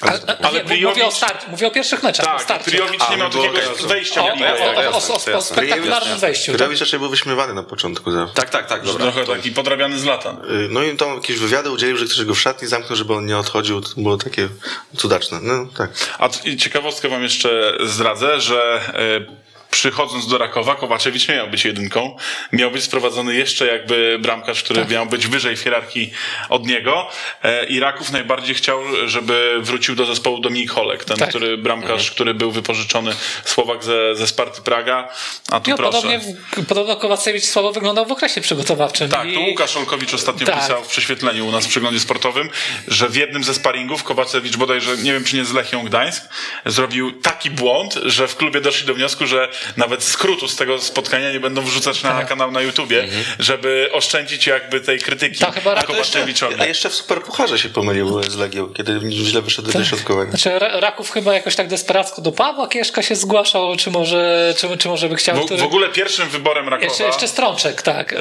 Ale, 0.00 0.20
ale 0.42 0.58
nie, 0.58 0.62
mówię 0.62 0.88
o 0.88 0.92
Prijovic- 0.92 1.10
start, 1.16 1.48
mówię 1.48 1.66
o 1.66 1.70
pierwszych 1.70 2.02
meczach. 2.02 2.26
o 2.26 2.28
Tak, 2.28 2.42
starcie. 2.42 2.70
Priowicz 2.70 3.10
nie 3.10 3.16
miał 3.16 3.28
no 3.28 3.42
takiego 3.42 3.88
wejścia. 3.88 4.22
O, 4.22 4.26
w 4.26 4.30
o, 4.30 4.34
ligę. 4.34 4.52
o, 4.52 4.90
o, 4.90 4.92
o, 4.92 5.14
o, 5.14 5.18
to 5.32 5.42
spektakularnym 5.42 6.18
wejściu. 6.18 6.52
tak? 6.52 6.58
Kierowicz 6.58 6.80
raczej 6.80 6.98
był 6.98 7.08
wyśmiewany 7.08 7.54
na 7.54 7.62
początku. 7.62 8.10
Za. 8.10 8.26
Tak, 8.34 8.50
tak, 8.50 8.66
tak, 8.66 8.84
dobra. 8.84 9.12
Trochę 9.12 9.26
taki 9.26 9.50
podrabiany 9.52 9.98
z 9.98 10.04
lata. 10.04 10.30
Y, 10.30 10.68
No 10.70 10.82
i 10.82 10.96
tam 10.96 11.14
jakieś 11.14 11.36
wywiady 11.38 11.70
udzielił, 11.70 11.96
że 11.96 12.04
ktoś 12.04 12.24
go 12.24 12.34
w 12.34 12.40
szatni 12.40 12.68
zamknął, 12.68 12.96
żeby 12.96 13.14
on 13.14 13.26
nie 13.26 13.38
odchodził. 13.38 13.80
To 13.80 13.88
było 13.96 14.16
takie 14.16 14.48
cudaczne. 14.96 15.38
No 15.42 15.66
tak. 15.76 15.90
A 16.18 16.28
ciekawostkę 16.58 17.08
wam 17.08 17.22
jeszcze 17.22 17.72
zdradzę, 17.84 18.40
że 18.40 18.80
e, 18.94 19.43
przychodząc 19.74 20.26
do 20.26 20.38
Rakowa, 20.38 20.74
Kowaczewicz 20.74 21.28
nie 21.28 21.34
miał 21.34 21.48
być 21.48 21.64
jedynką. 21.64 22.16
Miał 22.52 22.70
być 22.70 22.84
sprowadzony 22.84 23.34
jeszcze 23.34 23.66
jakby 23.66 24.18
bramkarz, 24.20 24.62
który 24.62 24.80
Tak. 24.80 24.90
miał 24.90 25.06
być 25.06 25.26
wyżej 25.26 25.56
w 25.56 25.60
hierarchii 25.60 26.12
od 26.48 26.66
niego. 26.66 27.08
E, 27.42 27.64
I 27.66 27.80
Raków 27.80 28.10
najbardziej 28.12 28.54
chciał, 28.54 28.80
żeby 29.06 29.56
wrócił 29.60 29.94
do 29.94 30.06
zespołu 30.06 30.38
Dominik 30.40 30.70
Holek, 30.70 31.04
ten, 31.04 31.16
Tak. 31.16 31.28
który 31.28 31.58
bramkarz, 31.58 32.10
który 32.10 32.34
był 32.34 32.50
wypożyczony 32.50 33.12
Słowak 33.44 33.84
ze, 33.84 34.16
ze 34.16 34.26
Sparty 34.26 34.62
Praga. 34.62 35.08
A 35.50 35.60
tu 35.60 35.70
No, 35.70 35.76
proszę. 35.76 35.92
podobnie, 35.92 36.20
podobno 36.68 36.96
Kowacewicz 36.96 37.44
słabo 37.44 37.72
wyglądał 37.72 38.06
w 38.06 38.12
okresie 38.12 38.40
przygotowawczym. 38.40 39.08
Tak, 39.08 39.28
I- 39.28 39.34
to 39.34 39.40
Łukasz 39.40 39.76
Olkowicz 39.76 40.14
ostatnio 40.14 40.46
Tak. 40.46 40.60
pisał 40.60 40.84
w 40.84 40.88
prześwietleniu 40.88 41.46
u 41.46 41.52
nas 41.52 41.66
w 41.66 41.68
przeglądzie 41.68 42.00
sportowym, 42.00 42.50
że 42.88 43.08
w 43.08 43.16
jednym 43.16 43.44
ze 43.44 43.54
sparingów 43.54 44.04
Kowacewicz 44.04 44.56
bodajże, 44.56 44.96
nie 44.96 45.12
wiem 45.12 45.24
czy 45.24 45.36
nie 45.36 45.44
z 45.44 45.52
Lechią 45.52 45.84
Gdańsk, 45.84 46.22
zrobił 46.66 47.12
taki 47.12 47.50
błąd, 47.50 47.94
że 48.04 48.28
w 48.28 48.36
klubie 48.36 48.60
doszli 48.60 48.86
do 48.86 48.94
wniosku, 48.94 49.26
że 49.26 49.48
nawet 49.76 50.02
skrótu 50.02 50.48
z 50.48 50.56
tego 50.56 50.80
spotkania 50.80 51.32
nie 51.32 51.40
będą 51.40 51.62
wrzucać 51.62 52.02
na 52.02 52.10
Tak. 52.10 52.28
kanał 52.28 52.50
na 52.50 52.60
YouTubie, 52.60 53.08
żeby 53.38 53.88
oszczędzić 53.92 54.46
jakby 54.46 54.80
tej 54.80 54.98
krytyki 54.98 55.38
Tak, 55.38 55.54
chyba 55.54 55.82
Kowaczewiczowi. 55.82 56.54
A 56.58 56.66
jeszcze 56.66 56.90
w 56.90 56.94
Superpucharze 56.94 57.58
się 57.58 57.68
pomylił 57.68 58.22
z 58.22 58.36
Legią, 58.36 58.68
kiedy 58.68 59.00
źle 59.10 59.42
wyszedł 59.42 59.72
do 59.72 59.84
środkowania. 59.84 60.30
Znaczy, 60.30 60.58
Ra- 60.58 60.80
Raków 60.80 61.10
chyba 61.10 61.34
jakoś 61.34 61.56
tak 61.56 61.68
desperacko 61.68 62.22
do 62.22 62.32
Pawła 62.32 62.68
Kieszka 62.68 63.02
się 63.02 63.16
zgłaszał, 63.16 63.76
czy 63.76 63.90
może, 63.90 64.54
czy, 64.58 64.76
czy 64.78 64.88
może 64.88 65.08
by 65.08 65.16
chciał... 65.16 65.36
W, 65.36 65.44
który- 65.44 65.60
w 65.60 65.64
ogóle 65.64 65.88
pierwszym 65.88 66.28
wyborem 66.28 66.68
Rakowa... 66.68 66.88
jeszcze, 66.88 67.04
jeszcze 67.04 67.28
Strączek, 67.28 67.82
tak. 67.82 68.12
e, 68.12 68.16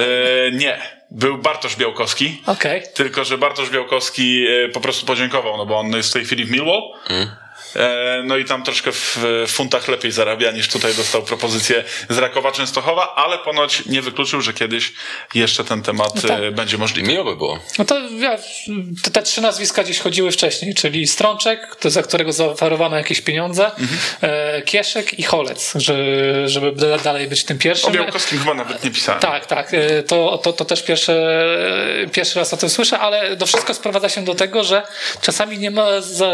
nie, 0.52 0.82
był 1.12 1.38
Bartosz 1.38 1.76
Białkowski. 1.76 2.42
Okej. 2.46 2.84
Tylko, 2.94 3.24
że 3.24 3.38
Bartosz 3.38 3.70
Białkowski 3.70 4.46
e, 4.66 4.70
po 4.70 4.82
prostu 4.82 5.06
podziękował, 5.06 5.58
no 5.58 5.66
bo 5.66 5.80
on 5.80 5.92
jest 5.92 6.10
w 6.10 6.14
tej 6.14 6.26
chwili 6.26 6.46
w 6.46 6.52
Millwall. 6.52 6.82
E, 7.10 7.43
No 8.24 8.38
i 8.38 8.46
tam 8.46 8.64
troszkę 8.64 8.92
w 8.92 9.18
funtach 9.48 9.88
lepiej 9.88 10.12
zarabia 10.12 10.52
niż 10.52 10.68
tutaj 10.68 10.94
dostał 10.96 11.22
propozycję 11.24 11.84
z 12.10 12.18
Rakowa 12.18 12.52
Częstochowa, 12.52 13.16
ale 13.16 13.38
ponoć 13.38 13.86
nie 13.86 14.02
wykluczył, 14.02 14.42
że 14.42 14.54
kiedyś 14.54 14.94
jeszcze 15.36 15.64
ten 15.64 15.82
temat 15.82 16.22
tak. 16.22 16.32
e, 16.44 16.52
będzie 16.52 16.78
możliwy. 16.78 17.08
Miło 17.12 17.24
by 17.24 17.36
było. 17.36 17.60
No 17.80 17.86
to 17.86 17.96
wiesz, 18.20 18.42
te, 19.04 19.12
te 19.12 19.22
trzy 19.24 19.42
nazwiska 19.42 19.84
gdzieś 19.84 20.00
chodziły 20.00 20.32
wcześniej, 20.32 20.76
czyli 20.76 21.08
Strączek, 21.08 21.76
to 21.80 21.90
za 21.90 22.04
którego 22.04 22.34
zaoferowano 22.34 22.98
jakieś 22.98 23.22
pieniądze, 23.22 23.72
e, 24.22 24.62
Kieszek 24.62 25.20
i 25.20 25.24
Holec, 25.24 25.74
że, 25.76 25.96
żeby 26.50 26.72
da- 26.72 26.98
dalej 26.98 27.28
być 27.28 27.44
tym 27.44 27.60
pierwszym. 27.60 27.90
O 27.90 27.92
Białkowskim 27.94 28.40
chyba 28.40 28.54
nawet 28.54 28.84
nie 28.84 28.92
pisałem. 28.92 29.22
Tak, 29.22 29.46
tak. 29.46 29.74
e, 29.74 30.04
To, 30.04 30.38
to, 30.44 30.54
to 30.54 30.66
też 30.66 30.84
pierwsze, 30.84 31.44
pierwszy 32.12 32.40
raz 32.40 32.54
o 32.54 32.58
tym 32.58 32.70
słyszę, 32.70 33.00
ale 33.00 33.38
to 33.38 33.46
wszystko 33.46 33.74
sprowadza 33.74 34.10
się 34.10 34.24
do 34.26 34.36
tego, 34.36 34.64
że 34.64 34.82
czasami 35.22 35.58
nie 35.58 35.72
ma 35.72 35.86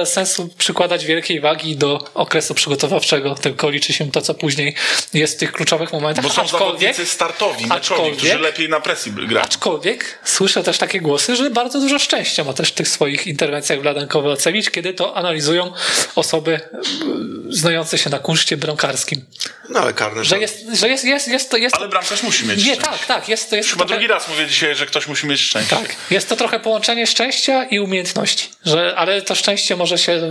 sensu 0.06 0.50
przykładać 0.58 1.06
wielkiej 1.30 1.42
wagi 1.42 1.76
do 1.76 2.10
okresu 2.14 2.54
przygotowawczego, 2.54 3.36
tylko 3.36 3.70
liczy 3.70 3.94
się 3.94 4.12
to, 4.12 4.22
co 4.22 4.34
później 4.34 4.76
jest 5.14 5.36
w 5.36 5.40
tych 5.40 5.52
kluczowych 5.52 5.94
momentach. 5.94 6.24
Bo 6.24 6.30
są 6.30 6.42
aczkolwiek, 6.42 6.96
startowi, 6.96 7.68
meczowi, 7.68 8.12
którzy 8.18 8.40
lepiej 8.40 8.70
na 8.70 8.80
presji 8.80 9.12
grają. 9.12 9.46
Aczkolwiek 9.46 10.20
słyszę 10.24 10.64
też 10.64 10.78
takie 10.78 11.02
głosy, 11.02 11.36
że 11.36 11.50
bardzo 11.50 11.80
dużo 11.80 12.00
szczęścia 12.00 12.44
ma 12.44 12.54
też 12.54 12.70
w 12.70 12.72
tych 12.72 12.88
swoich 12.88 13.28
interwencjach 13.28 13.82
Wladan 13.82 14.08
Kowalewicz, 14.08 14.70
kiedy 14.70 14.94
to 14.94 15.18
analizują 15.18 15.74
osoby 16.16 16.60
mm, 16.74 17.44
znające 17.50 17.98
się 17.98 18.10
na 18.10 18.20
kunszcie 18.20 18.58
bramkarskim. 18.58 19.26
No 19.70 19.80
ale 19.80 19.94
karne 19.94 20.26
Że 20.26 20.40
jest, 20.40 20.66
że 20.74 20.90
jest, 20.90 21.06
jest, 21.06 21.28
jest 21.28 21.52
to, 21.52 21.58
jest 21.58 21.76
Ale 21.76 21.88
bramkarz 21.88 22.24
musi 22.24 22.46
mieć 22.46 22.58
Nie, 22.58 22.64
szczęście. 22.64 22.84
tak, 22.92 23.06
tak, 23.06 23.30
jest 23.30 23.50
to, 23.50 23.56
jest 23.56 23.70
Chyba 23.70 23.86
to 23.86 23.90
drugi 23.90 24.08
raz 24.08 24.28
mówię 24.28 24.48
dzisiaj, 24.48 24.76
że 24.76 24.86
ktoś 24.86 25.08
musi 25.08 25.28
mieć 25.28 25.42
szczęście. 25.42 25.76
tak, 25.76 25.96
jest 26.12 26.30
to 26.30 26.36
trochę 26.36 26.60
połączenie 26.60 27.08
szczęścia 27.08 27.64
i 27.64 27.80
umiejętności, 27.80 28.50
że, 28.66 28.94
ale 28.98 29.22
to 29.22 29.36
szczęście 29.36 29.76
może 29.76 29.98
się, 29.98 30.22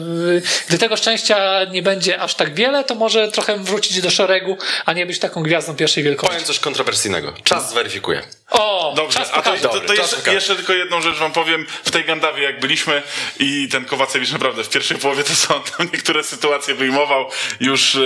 gdy 0.68 0.78
tego 0.78 0.87
szczęścia 0.96 1.64
nie 1.64 1.82
będzie 1.82 2.20
aż 2.20 2.34
tak 2.34 2.54
wiele, 2.54 2.84
to 2.84 2.94
może 2.94 3.28
trochę 3.28 3.58
wrócić 3.58 4.00
do 4.00 4.10
szeregu, 4.10 4.56
a 4.86 4.92
nie 4.92 5.06
być 5.06 5.18
taką 5.18 5.42
gwiazdą 5.42 5.76
pierwszej 5.76 6.04
wielkości. 6.04 6.32
Powiem 6.32 6.46
coś 6.46 6.58
kontrowersyjnego. 6.58 7.32
Czas 7.44 7.70
zweryfikuje. 7.70 8.22
O, 8.50 8.92
Dobrze, 8.96 9.18
czas 9.18 9.30
a 9.32 9.42
to, 9.42 9.56
to, 9.56 9.80
to 9.80 9.94
jeszcze, 9.94 10.32
jeszcze 10.34 10.56
tylko 10.56 10.72
jedną 10.72 11.00
rzecz 11.00 11.16
wam 11.16 11.32
powiem. 11.32 11.66
W 11.84 11.90
tej 11.90 12.04
Gandawie 12.04 12.42
jak 12.42 12.60
byliśmy 12.60 13.02
i 13.38 13.68
ten 13.72 13.84
Kowacewicz 13.84 14.30
naprawdę 14.30 14.64
w 14.64 14.68
pierwszej 14.68 14.98
połowie 14.98 15.24
to 15.24 15.34
są 15.34 15.62
tam 15.78 15.88
niektóre 15.92 16.24
sytuacje 16.24 16.74
wyjmował. 16.74 17.30
Już, 17.60 17.94
e, 17.94 17.98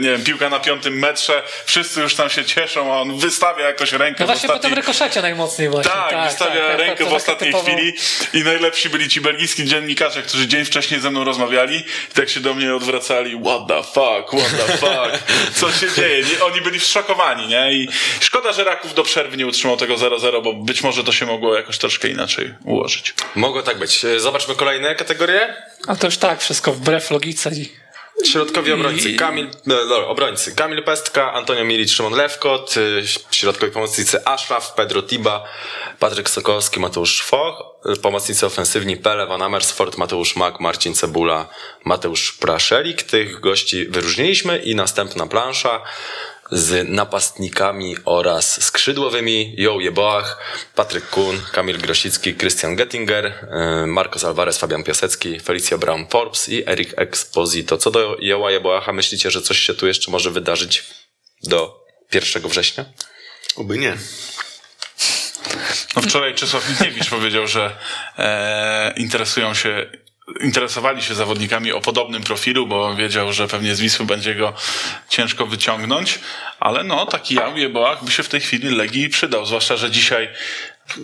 nie 0.00 0.10
wiem, 0.10 0.24
piłka 0.24 0.48
na 0.50 0.60
piątym 0.60 0.98
metrze, 0.98 1.42
wszyscy 1.64 2.00
już 2.00 2.14
tam 2.14 2.30
się 2.30 2.44
cieszą, 2.44 2.94
a 2.94 3.00
on 3.00 3.18
wystawia 3.18 3.66
jakoś 3.66 3.92
rękę 3.92 4.16
No 4.20 4.26
w 4.26 4.28
właśnie 4.30 4.46
po 4.48 4.54
ostatniej... 4.54 4.72
tym 4.72 4.78
rykoszecie 4.82 5.22
najmocniej 5.22 5.68
właśnie. 5.70 5.92
Tak, 5.92 6.28
wystawia 6.28 6.68
tak, 6.68 6.78
rękę 6.78 7.04
to 7.04 7.10
w 7.10 7.14
ostatniej 7.14 7.52
typowo- 7.52 7.62
chwili 7.62 7.92
i 8.32 8.44
najlepsi 8.44 8.88
byli 8.90 9.08
ci 9.08 9.20
belgijscy 9.20 9.64
dziennikarze, 9.64 10.22
którzy 10.22 10.46
dzień 10.48 10.64
wcześniej 10.64 11.00
ze 11.00 11.10
mną 11.10 11.24
rozmawiali 11.24 11.76
i 11.76 12.14
tak 12.14 12.28
się 12.28 12.40
do 12.40 12.54
mnie 12.54 12.74
odwracali 12.74 13.40
what 13.44 13.60
the 13.68 13.82
fuck, 13.82 14.44
what 14.44 14.66
the 14.66 14.76
fuck, 14.78 15.24
co 15.54 15.72
się 15.72 15.92
dzieje? 15.96 16.24
Oni 16.44 16.60
byli 16.60 16.80
zszokowani, 16.80 17.46
nie? 17.46 17.72
I 17.72 17.88
szkoda, 18.20 18.52
że 18.52 18.64
Raków 18.64 18.94
do 18.94 19.02
przerwy 19.02 19.36
nie 19.36 19.46
utrzymał 19.46 19.76
tego 19.76 19.85
0-0, 19.94 20.42
bo 20.42 20.52
być 20.52 20.82
może 20.82 21.04
to 21.04 21.12
się 21.12 21.26
mogło 21.26 21.56
jakoś 21.56 21.78
troszkę 21.78 22.08
inaczej 22.08 22.54
ułożyć. 22.64 23.14
Mogło 23.34 23.62
tak 23.62 23.78
być. 23.78 24.04
E, 24.04 24.20
Zobaczmy 24.20 24.54
kolejne 24.54 24.94
kategorie. 24.94 25.54
A 25.86 25.96
to 25.96 26.06
już 26.06 26.16
tak, 26.18 26.40
wszystko 26.40 26.72
wbrew 26.72 27.10
logice. 27.10 27.50
i- 27.50 27.86
Środkowi 28.24 28.72
obrońcy. 28.72 29.14
Kamil, 29.14 29.48
no, 29.66 29.86
dobra, 29.86 30.06
obrońcy. 30.08 30.54
Kamil 30.54 30.82
Pestka, 30.82 31.32
Antonio 31.32 31.64
Milic, 31.64 31.90
Szymon 31.92 32.12
Lewkot, 32.14 32.74
y, 32.76 33.02
środkowi 33.30 33.72
pomocnicy 33.72 34.24
Ashraf, 34.26 34.72
Pedro 34.74 35.02
Tiba, 35.02 35.44
Patryk 35.98 36.30
Sokolski, 36.30 36.80
Mateusz 36.80 37.22
Foch, 37.22 37.62
pomocnicy 38.02 38.46
ofensywni 38.46 38.96
Pele, 38.96 39.26
Van 39.26 39.42
Amersfoort, 39.42 39.96
Mateusz 39.98 40.36
Mak, 40.36 40.60
Marcin 40.60 40.94
Cebula, 40.94 41.48
Mateusz 41.84 42.32
Praszelik. 42.32 43.02
Tych 43.02 43.40
gości 43.40 43.86
wyróżniliśmy 43.88 44.58
i 44.58 44.74
następna 44.74 45.26
plansza 45.26 45.82
z 46.50 46.88
napastnikami 46.88 47.96
oraz 48.04 48.64
skrzydłowymi 48.64 49.54
Joe 49.56 49.80
Jeboach, 49.80 50.38
Patryk 50.74 51.10
Kuhn, 51.10 51.38
Kamil 51.52 51.78
Grosicki, 51.78 52.34
Christian 52.34 52.76
Gettinger, 52.76 53.26
y, 53.26 53.86
Marcos 53.86 54.24
Alvarez, 54.24 54.58
Fabian 54.58 54.84
Piasecki, 54.84 55.40
Felicio 55.40 55.78
Brown 55.78 56.06
Forbes 56.10 56.48
i 56.48 56.62
Eric 56.66 56.94
Exposito. 56.96 57.78
Co 57.78 57.90
do 57.90 58.16
Joa 58.20 58.50
Jeboacha, 58.50 58.92
myślicie, 58.92 59.30
że 59.30 59.42
coś 59.42 59.58
się 59.58 59.74
tu 59.74 59.86
jeszcze 59.86 60.10
może 60.10 60.30
wydarzyć 60.30 60.84
do 61.42 61.84
1 62.14 62.48
września? 62.48 62.84
Oby 63.56 63.78
nie. 63.78 63.96
No 65.96 66.02
wczoraj 66.02 66.34
Czesław 66.34 66.68
Michniewicz 66.70 67.10
powiedział, 67.10 67.46
że 67.46 67.76
e, 68.18 68.94
interesują 68.96 69.54
się 69.54 69.86
interesowali 70.40 71.02
się 71.02 71.14
zawodnikami 71.14 71.72
o 71.72 71.80
podobnym 71.80 72.22
profilu, 72.22 72.66
bo 72.66 72.94
wiedział, 72.94 73.32
że 73.32 73.48
pewnie 73.48 73.74
z 73.74 73.80
Wisły 73.80 74.06
będzie 74.06 74.34
go 74.34 74.52
ciężko 75.08 75.46
wyciągnąć, 75.46 76.18
ale 76.60 76.84
no 76.84 77.06
taki 77.06 77.34
Jałwie 77.34 77.68
Boach 77.68 78.04
by 78.04 78.10
się 78.10 78.22
w 78.22 78.28
tej 78.28 78.40
chwili 78.40 78.76
Legii 78.76 79.08
przydał, 79.08 79.46
zwłaszcza, 79.46 79.76
że 79.76 79.90
dzisiaj 79.90 80.28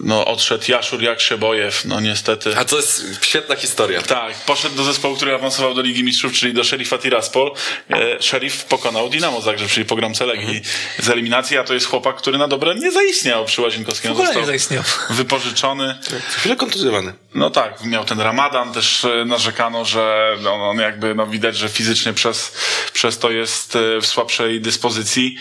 no, 0.01 0.25
odszedł 0.25 0.65
Jaszur 0.69 1.03
jak 1.03 1.21
Szebojew, 1.21 1.85
no 1.85 2.01
niestety. 2.01 2.57
A 2.57 2.65
to 2.65 2.77
jest 2.77 3.05
świetna 3.23 3.57
historia. 3.57 4.03
Tak, 4.03 4.35
poszedł 4.35 4.77
do 4.77 4.85
zespołu, 4.85 5.17
który 5.17 5.35
awansował 5.35 5.75
do 5.75 5.83
Ligi 5.83 6.05
Mistrzów, 6.05 6.33
czyli 6.33 6.55
do 6.55 6.65
Sherifa 6.65 6.99
Tiraspol. 6.99 7.53
E, 7.91 8.23
Sheriff 8.23 8.65
pokonał 8.65 9.09
Dinamo 9.09 9.41
Zagrzeb, 9.41 9.69
czyli 9.69 9.87
pogramce 9.87 10.27
Legii 10.27 10.63
z 10.99 11.09
eliminacji, 11.09 11.59
a 11.59 11.65
to 11.65 11.75
jest 11.75 11.87
chłopak, 11.87 12.17
który 12.17 12.39
na 12.39 12.49
dobre 12.49 12.75
nie 12.75 12.93
zaistniał 12.93 13.45
przy 13.45 13.63
Łazienkowskim. 13.63 14.09
W 14.09 14.13
ogóle 14.13 14.29
nie 14.29 14.35
Został 14.35 14.47
zaistniał. 14.47 14.83
Wypożyczony. 15.11 15.99
Co 16.03 16.39
chwilę 16.39 16.57
kontuzjowany. 16.57 17.15
No 17.35 17.51
tak, 17.51 17.85
miał 17.85 18.05
ten 18.05 18.21
ramadan, 18.21 18.73
też 18.73 19.05
e, 19.05 19.25
narzekano, 19.25 19.85
że 19.85 20.37
no, 20.41 20.71
on 20.71 20.79
jakby 20.79 21.15
no, 21.15 21.27
widać, 21.27 21.57
że 21.57 21.69
fizycznie 21.69 22.13
przez, 22.13 22.53
przez 22.93 23.19
to 23.19 23.31
jest 23.31 23.77
e, 23.77 24.01
w 24.01 24.07
słabszej 24.07 24.61
dyspozycji. 24.61 25.37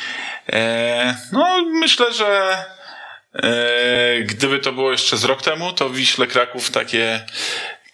E, 0.49 1.17
no 1.31 1.65
myślę, 1.71 2.13
że 2.13 2.57
gdyby 4.25 4.59
to 4.59 4.71
było 4.71 4.91
jeszcze 4.91 5.17
z 5.17 5.23
rok 5.23 5.41
temu, 5.41 5.73
to 5.73 5.89
Wiśle 5.89 6.27
Kraków 6.27 6.71
takie 6.71 7.25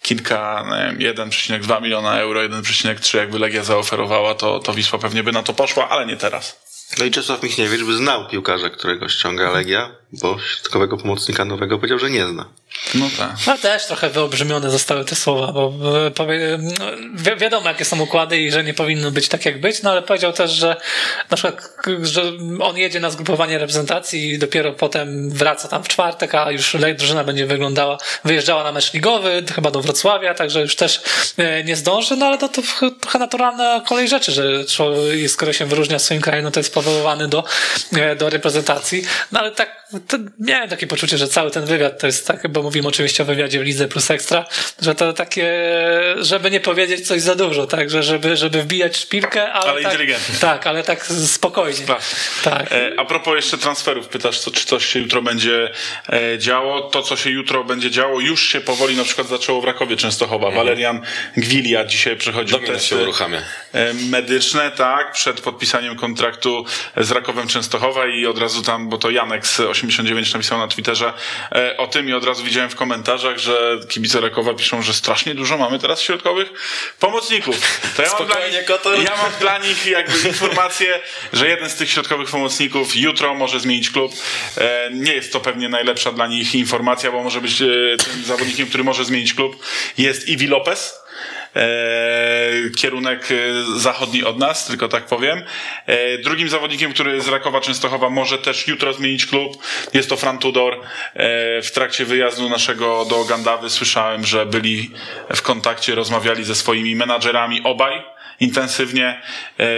kilka, 0.02 0.64
nie 0.98 1.14
wiem, 1.14 1.30
1,2 1.30 1.82
miliona 1.82 2.20
euro, 2.20 2.40
1,3 2.40 3.16
jakby 3.16 3.38
Legia 3.38 3.64
zaoferowała, 3.64 4.34
to, 4.34 4.58
to 4.58 4.74
Wisła 4.74 4.98
pewnie 4.98 5.22
by 5.22 5.32
na 5.32 5.42
to 5.42 5.54
poszła, 5.54 5.88
ale 5.88 6.06
nie 6.06 6.16
teraz. 6.16 6.68
No 6.98 7.04
i 7.04 7.10
Czesław 7.10 7.42
Michniewicz 7.42 7.82
by 7.82 7.96
znał 7.96 8.28
piłkarza, 8.28 8.70
którego 8.70 9.08
ściąga 9.08 9.50
Legia, 9.50 9.90
bo 10.12 10.36
środkowego 10.38 10.96
pomocnika 10.96 11.44
nowego 11.44 11.76
powiedział, 11.76 11.98
że 11.98 12.10
nie 12.10 12.26
zna. 12.26 12.48
No 12.94 13.06
tak. 13.18 13.30
No 13.46 13.58
też 13.58 13.86
trochę 13.86 14.10
wyolbrzymione 14.10 14.70
zostały 14.70 15.04
te 15.04 15.16
słowa, 15.16 15.52
bo 15.52 15.72
powie, 16.14 16.58
no, 16.60 16.84
wi 17.14 17.36
wiadomo 17.40 17.68
jakie 17.68 17.84
są 17.84 18.00
układy 18.00 18.38
i 18.40 18.50
że 18.50 18.64
nie 18.64 18.74
powinno 18.74 19.10
być 19.10 19.28
tak 19.28 19.44
jak 19.44 19.60
być, 19.60 19.82
no 19.82 19.90
ale 19.90 20.02
powiedział 20.02 20.32
też, 20.32 20.50
że 20.50 20.76
na 21.30 21.36
przykład, 21.36 21.62
że 22.02 22.22
on 22.60 22.76
jedzie 22.78 23.00
na 23.00 23.10
zgrupowanie 23.10 23.58
reprezentacji 23.58 24.30
i 24.30 24.38
dopiero 24.38 24.72
potem 24.72 25.30
wraca 25.30 25.68
tam 25.68 25.84
w 25.84 25.88
czwartek, 25.88 26.34
a 26.34 26.50
już 26.50 26.76
drużyna 26.98 27.24
będzie 27.24 27.46
wyglądała, 27.46 27.98
wyjeżdżała 28.24 28.64
na 28.64 28.72
mecz 28.72 28.92
ligowy, 28.94 29.44
chyba 29.54 29.70
do 29.70 29.80
Wrocławia, 29.80 30.34
także 30.34 30.60
już 30.60 30.76
też 30.76 31.00
e, 31.36 31.64
nie 31.64 31.76
zdąży, 31.76 32.16
no 32.16 32.26
ale 32.26 32.38
to, 32.38 32.48
to 32.48 32.62
ch- 32.62 33.00
trochę 33.00 33.18
naturalna 33.18 33.82
kolej 33.88 34.08
rzeczy, 34.08 34.32
że 34.32 34.64
człowiek, 34.64 35.30
skoro 35.30 35.52
się 35.52 35.66
wyróżnia 35.66 35.98
w 35.98 36.02
swoim 36.02 36.20
kraju, 36.20 36.42
no 36.42 36.50
to 36.50 36.60
jest 36.60 36.74
powoływany 36.74 37.28
do, 37.28 37.44
e, 37.96 38.16
do 38.16 38.30
reprezentacji, 38.30 39.02
no 39.32 39.40
ale 39.40 39.50
tak, 39.52 39.87
to 40.08 40.18
miałem 40.38 40.68
takie 40.68 40.86
poczucie, 40.86 41.18
że 41.18 41.28
cały 41.28 41.50
ten 41.50 41.64
wywiad 41.64 42.00
to 42.00 42.06
jest 42.06 42.26
tak, 42.26 42.48
bo 42.48 42.62
mówimy 42.62 42.88
oczywiście 42.88 43.22
o 43.22 43.26
wywiadzie 43.26 43.60
w 43.60 43.62
Lidze 43.62 43.88
plus 43.88 44.10
Ekstra, 44.10 44.46
że 44.82 44.94
to 44.94 45.12
takie, 45.12 45.52
żeby 46.16 46.50
nie 46.50 46.60
powiedzieć 46.60 47.06
coś 47.06 47.22
za 47.22 47.34
dużo, 47.34 47.66
tak, 47.66 47.90
że 47.90 48.02
żeby, 48.02 48.36
żeby 48.36 48.62
wbijać 48.62 48.96
szpilkę, 48.96 49.52
ale, 49.52 49.70
Ale 49.70 49.82
tak, 49.82 49.92
inteligentnie. 49.92 50.34
Tak, 50.40 50.66
ale 50.66 50.82
tak 50.82 51.06
spokojnie. 51.06 51.86
Tak. 52.44 52.72
E, 52.72 52.92
a 52.96 53.04
propos 53.04 53.36
jeszcze 53.36 53.58
transferów, 53.58 54.08
pytasz, 54.08 54.38
co, 54.38 54.50
czy 54.50 54.66
coś 54.66 54.86
się 54.86 54.98
jutro 54.98 55.22
będzie 55.22 55.70
e, 56.12 56.38
działo. 56.38 56.80
To, 56.80 57.02
co 57.02 57.16
się 57.16 57.30
jutro 57.30 57.64
będzie 57.64 57.90
działo, 57.90 58.20
już 58.20 58.48
się 58.48 58.60
powoli 58.60 58.96
na 58.96 59.04
przykład 59.04 59.28
zaczęło 59.28 59.60
w 59.60 59.64
Rakowie 59.64 59.96
Częstochowa. 59.96 60.50
Walerian 60.50 61.00
Gwilia 61.36 61.84
dzisiaj 61.84 62.16
przechodzi 62.16 62.52
Domino 62.52 62.72
testy 62.72 62.88
się 62.88 62.96
uruchamia. 62.96 63.42
e, 63.72 63.94
medyczne, 63.94 64.70
tak, 64.70 65.12
przed 65.12 65.40
podpisaniem 65.40 65.96
kontraktu 65.96 66.64
z 66.96 67.10
Rakowem 67.10 67.48
Częstochowa 67.48 68.06
i 68.06 68.26
od 68.26 68.38
razu 68.38 68.62
tam, 68.62 68.88
bo 68.88 68.98
to 68.98 69.10
Janek 69.10 69.46
z 69.46 69.60
89 69.86 70.32
napisał 70.32 70.58
na 70.58 70.68
Twitterze 70.68 71.12
e, 71.52 71.76
o 71.76 71.86
tym 71.86 72.08
i 72.08 72.12
od 72.12 72.24
razu 72.24 72.44
widziałem 72.44 72.70
w 72.70 72.76
komentarzach, 72.76 73.38
że 73.38 73.80
kibice 73.88 74.20
Rakowa 74.20 74.54
piszą, 74.54 74.82
że 74.82 74.92
strasznie 74.92 75.34
dużo 75.34 75.58
mamy 75.58 75.78
teraz 75.78 76.00
środkowych 76.00 76.48
pomocników. 77.00 77.80
To 77.96 78.02
ja 78.02 78.08
mam, 78.18 78.26
dla 78.26 78.48
nich, 78.48 78.64
Kotor. 78.64 79.02
ja 79.02 79.16
mam 79.22 79.32
dla 79.40 79.58
nich 79.58 79.86
jakby 79.86 80.28
informację, 80.28 81.00
że 81.32 81.48
jeden 81.48 81.70
z 81.70 81.74
tych 81.74 81.90
środkowych 81.90 82.30
pomocników 82.30 82.96
jutro 82.96 83.34
może 83.34 83.60
zmienić 83.60 83.90
klub. 83.90 84.12
E, 84.58 84.90
nie 84.92 85.14
jest 85.14 85.32
to 85.32 85.40
pewnie 85.40 85.68
najlepsza 85.68 86.12
dla 86.12 86.26
nich 86.26 86.54
informacja, 86.54 87.12
bo 87.12 87.22
może 87.22 87.40
być 87.40 87.62
e, 87.62 87.66
tym 87.96 88.24
zawodnikiem, 88.24 88.68
który 88.68 88.84
może 88.84 89.04
zmienić 89.04 89.34
klub. 89.34 89.64
Jest 89.98 90.28
Iwi 90.28 90.46
Lopez. 90.46 90.94
E, 91.56 92.70
kierunek 92.76 93.28
e, 93.30 93.34
zachodni 93.80 94.24
od 94.24 94.38
nas, 94.38 94.66
tylko 94.66 94.88
tak 94.88 95.06
powiem. 95.06 95.42
E, 95.86 96.18
drugim 96.18 96.48
zawodnikiem, 96.48 96.92
który 96.92 97.20
z 97.20 97.28
Rakowa 97.28 97.60
Częstochowa 97.60 98.10
może 98.10 98.38
też 98.38 98.68
jutro 98.68 98.92
zmienić 98.92 99.26
klub, 99.26 99.62
jest 99.94 100.08
to 100.08 100.16
Fran 100.16 100.38
Tudor. 100.38 100.80
W 101.62 101.70
trakcie 101.74 102.04
wyjazdu 102.04 102.48
naszego 102.48 103.04
do 103.04 103.24
Gandawy 103.24 103.70
słyszałem, 103.70 104.26
że 104.26 104.46
byli 104.46 104.90
w 105.34 105.42
kontakcie, 105.42 105.94
rozmawiali 105.94 106.44
ze 106.44 106.54
swoimi 106.54 106.96
menadżerami 106.96 107.60
obaj 107.64 108.02
intensywnie, 108.40 109.22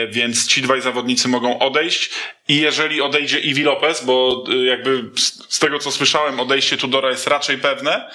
więc 0.09 0.47
ci 0.47 0.63
dwaj 0.63 0.81
zawodnicy 0.81 1.29
mogą 1.29 1.59
odejść 1.59 2.11
i 2.51 2.57
jeżeli 2.57 3.01
odejdzie 3.01 3.39
Iwi 3.39 3.63
Lopez, 3.63 4.05
bo 4.05 4.45
e, 4.53 4.65
jakby 4.65 5.05
z 5.49 5.59
tego 5.59 5.79
co 5.79 5.93
słyszałem 5.93 6.41
odejście 6.41 6.77
Tudora 6.77 7.11
jest 7.11 7.27
raczej 7.27 7.59
pewne, 7.59 8.11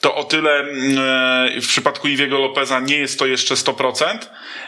to 0.00 0.14
o 0.14 0.24
tyle 0.24 0.60
mm, 0.60 0.98
e, 1.56 1.60
w 1.60 1.68
przypadku 1.68 2.08
Iwiego 2.08 2.38
Lopeza 2.38 2.80
nie 2.80 2.96
jest 2.96 3.18
to 3.18 3.26
jeszcze 3.26 3.54
100%, 3.54 4.18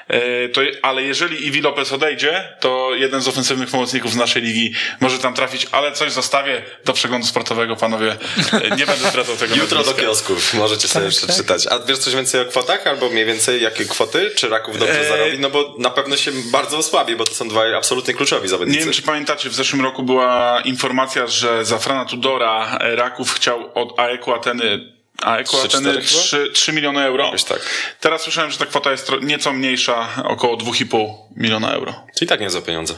e, 0.09 0.49
to, 0.49 0.61
ale 0.83 1.03
jeżeli 1.03 1.47
Iwi 1.47 1.61
Lopez 1.61 1.93
odejdzie, 1.93 2.49
to 2.61 2.91
jeden 2.95 3.21
z 3.21 3.29
ofensywnych 3.29 3.71
pomocników 3.71 4.13
z 4.13 4.17
naszej 4.17 4.43
ligi 4.43 4.75
może 5.01 5.19
tam 5.19 5.35
trafić, 5.35 5.67
ale 5.73 5.93
coś 5.93 6.13
zostawię 6.13 6.63
do 6.85 6.93
przeglądu 6.93 7.27
sportowego, 7.27 7.77
panowie. 7.77 8.17
E, 8.53 8.77
Nie 8.77 8.87
będę 8.87 9.09
zdradzał 9.11 9.37
tego 9.37 9.57
Jutro 9.63 9.85
do 9.85 9.95
kiosków 9.95 10.55
możecie 10.55 10.89
sobie 10.89 11.07
Tak, 11.07 11.15
tak. 11.15 11.29
przeczytać. 11.29 11.67
A 11.67 11.79
wiesz 11.79 11.99
coś 11.99 12.15
więcej 12.15 12.41
o 12.41 12.45
kwotach? 12.45 12.87
Albo 12.87 13.11
mniej 13.11 13.25
więcej 13.25 13.63
jakie 13.63 13.85
kwoty? 13.85 14.31
Czy 14.37 14.49
Raków 14.49 14.79
dobrze 14.79 15.01
Eee. 15.01 15.09
zarobi? 15.09 15.39
No 15.39 15.51
bo 15.51 15.75
na 15.79 15.91
pewno 15.91 16.17
się 16.17 16.31
bardzo 16.53 16.79
osłabi, 16.79 17.17
bo 17.17 17.25
to 17.25 17.35
są 17.35 17.49
dwaj 17.49 17.75
absolutnie 17.75 18.15
kluczowi 18.15 18.43
Nie 18.43 18.49
zawodnicy. 18.49 18.98
Czy 18.99 19.03
pamiętacie, 19.03 19.51
w 19.51 19.55
zeszłym 19.55 19.83
roku 19.83 20.03
była 20.03 20.61
informacja, 20.61 21.27
że 21.27 21.65
za 21.65 21.79
Frana 21.79 22.05
Tudora 22.05 22.79
e, 22.81 22.97
Raków 22.97 23.35
chciał 23.35 23.71
od 23.75 23.99
AEK 24.01 24.29
Ateny 24.29 24.93
AEK 25.23 25.49
Trzy, 25.49 25.57
Ateny 25.57 25.69
cztery 25.69 26.07
chyba? 26.07 26.21
3, 26.21 26.51
3 26.53 26.73
miliony 26.73 27.05
euro. 27.05 27.25
Jakoś 27.25 27.45
tak. 27.45 27.61
Teraz 28.01 28.23
słyszałem, 28.23 28.51
że 28.51 28.59
ta 28.59 28.67
kwota 28.67 28.91
jest 28.91 29.11
nieco 29.23 29.53
mniejsza, 29.53 30.09
około 30.25 30.57
2,5 30.57 31.15
miliona 31.37 31.73
euro. 31.73 31.95
Czyli 32.19 32.29
tak 32.29 32.41
nie 32.41 32.51
za 32.51 32.63
pieniądze. 32.63 32.95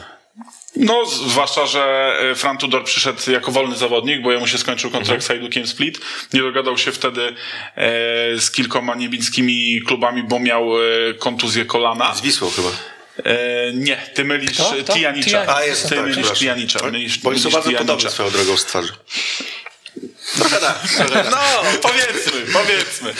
No, 0.75 1.05
zwłaszcza, 1.05 1.65
że 1.65 2.13
e, 2.31 2.35
Fran 2.35 2.57
Tudor 2.57 2.83
przyszedł 2.83 3.31
jako 3.31 3.51
wolny 3.51 3.75
zawodnik, 3.75 4.21
bo 4.21 4.31
jemu 4.31 4.47
się 4.47 4.57
skończył 4.57 4.91
kontrakt 4.91 5.23
z 5.23 5.27
Hajdukiem 5.27 5.67
Split. 5.67 5.99
Nie 6.33 6.41
dogadał 6.41 6.77
się 6.77 6.91
wtedy 6.91 7.21
e, 7.25 7.33
z 8.37 8.51
kilkoma 8.51 8.95
niemieckimi 8.95 9.81
klubami, 9.87 10.23
bo 10.23 10.39
miał 10.39 10.77
e, 10.77 11.13
kontuzję 11.13 11.65
kolana. 11.65 12.15
Z 12.15 12.21
Wisłą 12.21 12.49
chyba. 12.49 12.69
E, 13.17 13.33
nie, 13.73 13.97
ty 14.13 14.25
mylisz 14.25 14.53
Kto? 14.83 14.93
Tijanicza. 14.93 15.55
A, 15.55 15.63
jest, 15.63 15.89
ty 15.89 15.95
tak, 15.95 16.05
mylisz. 16.05 16.31
Tijanicza. 16.31 16.79
Mylisz, 16.91 17.17
Bo 17.19 17.29
oni 17.29 17.39
są 17.39 17.43
mylisz 17.43 17.53
bardzo 17.53 17.69
Tijanicza. 17.69 17.93
podobni 17.93 18.11
swoją 18.11 18.29
drogą 18.29 18.57
z 18.57 18.65
twarzy. 18.65 18.93
No, 21.31 21.37
powiedzmy, 21.81 22.53
powiedzmy. 22.53 23.13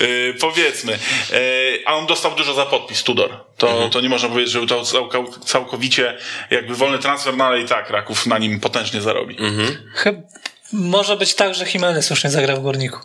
Yy, 0.00 0.34
powiedzmy. 0.40 0.92
Yy, 1.32 1.38
a 1.86 1.94
on 1.94 2.06
dostał 2.06 2.34
dużo 2.34 2.54
za 2.54 2.66
podpis, 2.66 3.02
Tudor. 3.02 3.44
To, 3.56 3.88
to 3.88 4.00
nie 4.00 4.08
można 4.08 4.28
powiedzieć, 4.28 4.52
że 4.52 4.66
to 4.66 4.82
całk- 4.82 5.44
całkowicie 5.44 6.18
jakby 6.50 6.74
wolny 6.74 6.98
transfer, 6.98 7.36
no 7.36 7.44
ale 7.44 7.60
i 7.60 7.64
tak 7.64 7.90
Raków 7.90 8.26
na 8.26 8.38
nim 8.38 8.60
potężnie 8.60 9.00
zarobi. 9.00 9.36
Chyb- 9.96 10.22
może 10.72 11.16
być 11.16 11.34
tak, 11.34 11.54
że 11.54 11.64
Jimenez 11.74 12.10
już 12.10 12.24
nie 12.24 12.30
zagra 12.30 12.56
w 12.56 12.60
Górniku. 12.60 12.98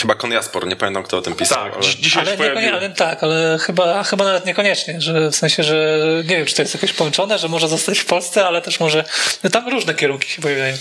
Chyba 0.00 0.14
Konjaspor, 0.14 0.66
nie 0.66 0.76
pamiętam 0.76 1.02
kto 1.02 1.18
o 1.18 1.22
tym 1.22 1.34
pisał. 1.34 1.64
Tak, 1.64 1.72
ale... 1.74 1.82
dzi- 1.82 2.02
dzisiaj 2.02 2.22
Ale, 2.22 2.30
się 2.30 2.36
pojawił. 2.36 2.74
ale 2.74 2.90
tak, 2.90 3.22
ale 3.22 3.58
chyba, 3.60 4.02
chyba 4.04 4.24
nawet 4.24 4.46
niekoniecznie, 4.46 5.00
że 5.00 5.30
w 5.30 5.36
sensie, 5.36 5.62
że 5.62 5.98
nie 6.24 6.36
wiem, 6.36 6.46
czy 6.46 6.54
to 6.54 6.62
jest 6.62 6.74
jakoś 6.74 6.92
połączone, 6.92 7.38
że 7.38 7.48
może 7.48 7.68
zostać 7.68 7.98
w 7.98 8.04
Polsce, 8.04 8.46
ale 8.46 8.62
też 8.62 8.80
może, 8.80 9.04
no 9.44 9.50
tam 9.50 9.68
różne 9.68 9.94
kierunki 9.94 10.28
się 10.30 10.42
pojawiają. 10.42 10.76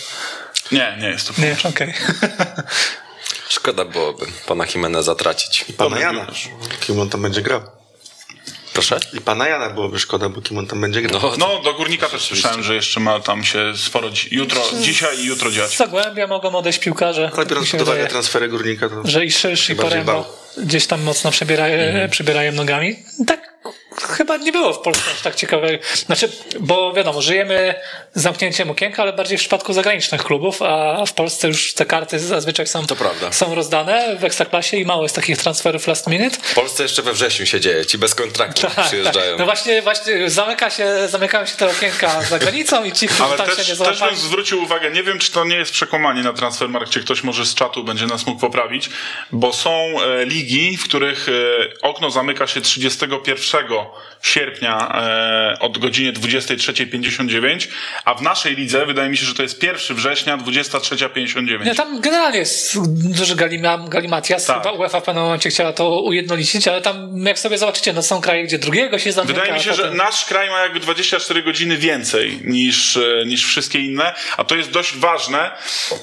Nie, 0.72 0.97
nie 0.99 1.07
jest 1.07 1.28
to. 1.28 1.41
Nie, 1.41 1.55
okej. 1.70 1.93
Szkoda 3.49 3.86
byłoby 3.86 4.26
pana 4.47 4.66
Jimeneza 4.76 5.16
tracić. 5.16 5.66
Pana 5.78 5.99
Jana. 5.99 6.28
Kim 6.80 6.99
on 6.99 7.09
tam 7.09 7.22
będzie 7.22 7.41
grał? 7.41 7.61
Proszę? 8.76 8.97
I 9.13 9.21
pana 9.21 9.47
Jana 9.47 9.69
byłoby 9.69 9.99
szkoda, 9.99 10.30
bo 10.30 10.41
kim 10.41 10.57
on 10.57 10.67
tam 10.67 10.82
będzie 10.82 11.01
grał. 11.01 11.21
No, 11.21 11.34
No, 11.38 11.61
do 11.63 11.73
Górnika 11.73 12.09
też 12.09 12.21
słyszałem, 12.21 12.63
że 12.63 12.76
jeszcze 12.76 12.99
ma 12.99 13.19
tam 13.19 13.43
się 13.43 13.73
sporo 13.78 14.09
dzi- 14.09 14.28
jutro, 14.36 14.61
dzisiaj 14.82 15.19
i 15.19 15.26
jutro 15.26 15.51
dziać. 15.51 15.78
Zagłębia 15.78 16.28
mogą 16.28 16.55
odejść 16.55 16.80
piłkarze. 16.80 17.32
Ale 17.36 17.45
biorąc 17.45 17.71
pod 17.71 17.82
uwagę 17.82 18.07
transfery 18.07 18.47
górnika, 18.49 18.89
to 18.89 19.01
że 19.05 19.26
i 19.26 19.32
Szysz, 19.32 19.69
i 19.69 19.76
Poręba 19.76 20.23
gdzieś 20.57 20.88
tam 20.88 21.01
mocno 21.03 21.32
przebierają, 21.32 22.09
przybierają 22.09 22.51
nogami. 22.51 22.95
Tak 23.28 23.53
chyba 24.01 24.37
nie 24.37 24.51
było 24.51 24.73
w 24.73 24.79
Polsce 24.81 25.03
aż 25.15 25.21
tak 25.21 25.35
ciekawego. 25.35 25.83
Znaczy, 26.05 26.31
bo 26.59 26.93
wiadomo, 26.93 27.21
żyjemy 27.21 27.75
z 28.13 28.21
zamknięciem 28.21 28.69
okienka, 28.71 29.01
ale 29.03 29.13
bardziej 29.13 29.37
w 29.37 29.41
przypadku 29.41 29.73
zagranicznych 29.73 30.23
klubów, 30.23 30.61
a 30.61 31.05
w 31.05 31.13
Polsce 31.13 31.47
już 31.47 31.73
te 31.73 31.85
karty 31.85 32.19
zazwyczaj 32.19 32.67
są, 32.67 32.85
To 32.87 32.95
prawda. 32.95 33.31
są 33.31 33.55
rozdane 33.55 34.15
w 34.19 34.23
Ekstraklasie 34.23 34.77
i 34.77 34.85
mało 34.85 35.03
jest 35.03 35.15
takich 35.15 35.37
transferów 35.37 35.87
last 35.87 36.07
minute. 36.07 36.37
w 36.41 36.53
Polsce 36.55 36.83
jeszcze 36.83 37.01
we 37.01 37.13
wrześniu 37.13 37.45
się 37.45 37.59
dzieje, 37.59 37.85
ci 37.85 37.97
bez 37.97 38.15
kontraktu 38.15 38.61
Tak, 38.75 38.85
przyjeżdżają. 38.87 39.29
tak. 39.31 39.39
No 39.39 39.45
właśnie, 39.45 39.81
właśnie 39.81 40.29
zamyka 40.29 40.69
się, 40.69 41.07
zamykają 41.07 41.45
się 41.45 41.55
te 41.57 41.69
okienka 41.71 42.21
za 42.21 42.39
granicą 42.39 42.83
i 42.83 42.91
ci, 42.91 43.07
którzy 43.07 43.23
Ale 43.23 43.37
tam 43.37 43.47
też, 43.47 43.55
się 43.55 43.61
nie 43.61 43.67
też 43.67 43.77
bym 43.77 43.95
załapali. 43.95 44.17
zwrócił 44.17 44.63
uwagę, 44.63 44.91
nie 44.91 45.03
wiem 45.03 45.19
czy 45.19 45.31
to 45.31 45.45
nie 45.45 45.55
jest 45.55 45.71
przekłamanie 45.71 46.21
na 46.23 46.33
Transfermarkt, 46.33 46.89
czy 46.91 46.99
ktoś 47.03 47.23
może 47.23 47.45
z 47.45 47.55
czatu 47.55 47.83
będzie 47.83 48.05
nas 48.05 48.25
mógł 48.25 48.39
poprawić, 48.41 48.89
bo 49.31 49.53
są 49.53 49.71
e, 50.01 50.25
ligi, 50.25 50.77
w 50.77 50.83
których 50.83 51.27
e, 51.29 51.31
okno 51.81 52.11
zamyka 52.11 52.47
się 52.47 52.61
31 52.61 53.65
sierpnia 54.21 55.01
e, 55.01 55.59
od 55.59 55.77
godziny 55.77 56.13
23.59, 56.13 57.67
a 58.05 58.13
w 58.13 58.21
naszej 58.21 58.55
lidze 58.55 58.86
wydaje 58.86 59.09
mi 59.09 59.17
się, 59.17 59.25
że 59.25 59.33
to 59.33 59.43
jest 59.43 59.63
1 59.63 59.97
września 59.97 60.38
23.59. 60.38 61.65
Nie, 61.65 61.75
tam 61.75 62.01
generalnie 62.01 62.39
jest 62.39 62.77
duży 63.17 63.36
galima, 63.36 63.77
galimatias. 63.77 64.45
Tak. 64.45 64.57
Chyba 64.57 64.71
UEFA 64.71 64.99
w 64.99 65.03
pewnym 65.03 65.23
momencie 65.23 65.49
chciała 65.49 65.73
to 65.73 66.01
ujednolicić, 66.01 66.67
ale 66.67 66.81
tam 66.81 67.25
jak 67.25 67.39
sobie 67.39 67.57
zobaczycie, 67.57 67.93
no 67.93 68.01
są 68.01 68.21
kraje, 68.21 68.43
gdzie 68.43 68.59
drugiego 68.59 68.99
się 68.99 69.11
zamyka. 69.11 69.33
Wydaje 69.33 69.53
mi 69.53 69.59
się, 69.59 69.71
a 69.71 69.73
że 69.73 69.83
potem- 69.83 69.97
nasz 69.97 70.25
kraj 70.25 70.49
ma 70.49 70.59
jakby 70.59 70.79
24 70.79 71.43
godziny 71.43 71.77
więcej 71.77 72.39
niż, 72.43 72.97
e, 72.97 73.25
niż 73.25 73.45
wszystkie 73.45 73.79
inne, 73.79 74.13
a 74.38 74.43
to 74.43 74.55
jest 74.55 74.71
dość 74.71 74.97
ważne 74.97 75.51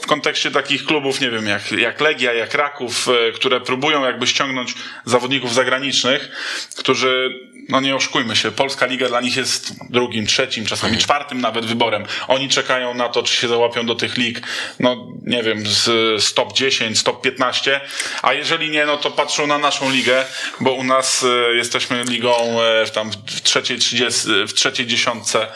w 0.03 0.07
kontekście 0.07 0.51
takich 0.51 0.85
klubów, 0.85 1.21
nie 1.21 1.31
wiem, 1.31 1.47
jak, 1.47 1.73
jak 1.73 2.01
Legia, 2.01 2.33
jak 2.33 2.55
Raków, 2.55 3.09
e, 3.29 3.33
które 3.33 3.61
próbują 3.61 4.05
jakby 4.05 4.27
ściągnąć 4.27 4.75
zawodników 5.05 5.55
zagranicznych, 5.55 6.31
którzy, 6.77 7.41
no 7.73 7.81
nie 7.81 7.97
oszukujmy 7.97 8.37
się, 8.37 8.51
Polska 8.51 8.87
Liga 8.87 9.09
dla 9.09 9.21
nich 9.21 9.37
jest 9.37 9.75
drugim, 9.91 10.27
trzecim, 10.27 10.67
czasami 10.67 10.99
czwartym 10.99 11.41
nawet 11.41 11.67
wyborem. 11.67 12.05
Oni 12.29 12.49
czekają 12.49 12.95
na 12.95 13.09
to, 13.09 13.23
czy 13.23 13.35
się 13.35 13.49
załapią 13.49 13.87
do 13.87 13.95
tych 13.95 14.17
lig, 14.17 14.41
no 14.81 15.07
nie 15.23 15.43
wiem, 15.43 15.67
z, 15.67 15.85
z 16.25 16.35
top 16.35 16.53
10, 16.53 16.99
z 16.99 17.03
top 17.03 17.23
15, 17.23 17.81
a 18.23 18.33
jeżeli 18.33 18.71
nie, 18.71 18.87
no 18.87 18.97
to 18.97 19.11
patrzą 19.11 19.47
na 19.47 19.59
naszą 19.59 19.91
ligę, 19.91 20.25
bo 20.61 20.73
u 20.73 20.85
nas 20.85 21.25
e, 21.25 21.55
jesteśmy 21.55 22.05
ligą 22.05 22.63
e, 22.63 22.87
w 22.87 22.91
tam 22.91 23.11
w 23.11 23.43
trzeciej, 23.43 23.79
30, 23.79 24.21
w 24.49 24.53
trzeciej 24.53 24.87
dziesiątce 24.87 25.47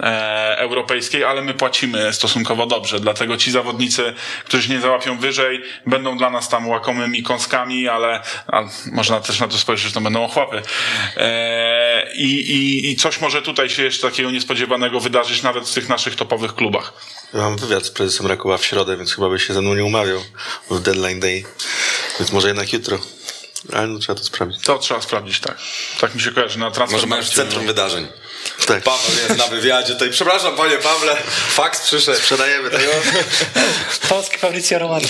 e, 0.00 0.58
europejskiej, 0.58 1.24
ale 1.24 1.42
my 1.42 1.54
płacimy 1.54 2.12
stosunkowo 2.12 2.66
dobrze, 2.66 3.00
dlatego 3.00 3.36
ci 3.36 3.50
zawodnicy, 3.50 4.14
którzy 4.44 4.62
się 4.62 4.74
nie 4.74 4.80
załapią 4.80 5.18
wyżej, 5.18 5.62
będą 5.86 6.16
dla 6.16 6.30
nas 6.30 6.48
tam 6.48 6.68
łakomymi 6.68 7.22
kąskami, 7.22 7.88
ale 7.88 8.22
a 8.46 8.62
można 8.92 9.20
też 9.20 9.40
na 9.40 9.48
to 9.48 9.58
spojrzeć, 9.58 9.86
że 9.86 9.94
to 9.94 10.00
będą 10.00 10.24
ochłapy. 10.24 10.62
E, 11.16 11.53
i, 12.14 12.24
i, 12.24 12.90
I 12.90 12.96
coś 12.96 13.20
może 13.20 13.42
tutaj 13.42 13.70
się 13.70 13.82
jeszcze 13.82 14.10
takiego 14.10 14.30
niespodziewanego 14.30 15.00
wydarzyć 15.00 15.42
nawet 15.42 15.68
w 15.68 15.74
tych 15.74 15.88
naszych 15.88 16.16
topowych 16.16 16.54
klubach. 16.54 16.92
Ja 17.34 17.40
mam 17.40 17.56
wywiad 17.56 17.86
z 17.86 17.90
prezesem 17.90 18.26
Rakowa 18.26 18.58
w 18.58 18.64
środę, 18.64 18.96
więc 18.96 19.14
chyba 19.14 19.28
by 19.28 19.38
się 19.38 19.54
ze 19.54 19.62
mną 19.62 19.74
nie 19.74 19.84
umawiał 19.84 20.20
w 20.70 20.80
deadline 20.80 21.20
day. 21.20 21.44
Więc 22.20 22.32
może 22.32 22.48
jednak 22.48 22.72
jutro. 22.72 22.98
Ale 23.72 23.86
no, 23.86 23.98
trzeba 23.98 24.18
to 24.18 24.24
sprawdzić. 24.24 24.62
To 24.62 24.78
trzeba 24.78 25.00
sprawdzić, 25.00 25.40
tak. 25.40 25.58
Tak 26.00 26.14
mi 26.14 26.20
się 26.20 26.32
kojarzy 26.32 26.58
na 26.58 26.70
transfer. 26.70 27.00
Może 27.00 27.06
masz 27.06 27.30
w 27.30 27.34
centrum 27.34 27.66
wydarzeń. 27.66 28.06
Tak. 28.66 28.82
Paweł 28.82 29.10
jest 29.28 29.38
na 29.38 29.46
wywiadzie 29.46 29.92
tutaj. 29.92 30.10
Przepraszam, 30.10 30.56
panie 30.56 30.78
Pawle, 30.78 31.16
faks 31.48 31.80
przyszedł. 31.80 32.18
Sprzedajemy 32.18 32.70
tego. 32.70 32.92
Polski 34.08 34.38
Fabrizio 34.38 34.78
Romano. 34.78 35.08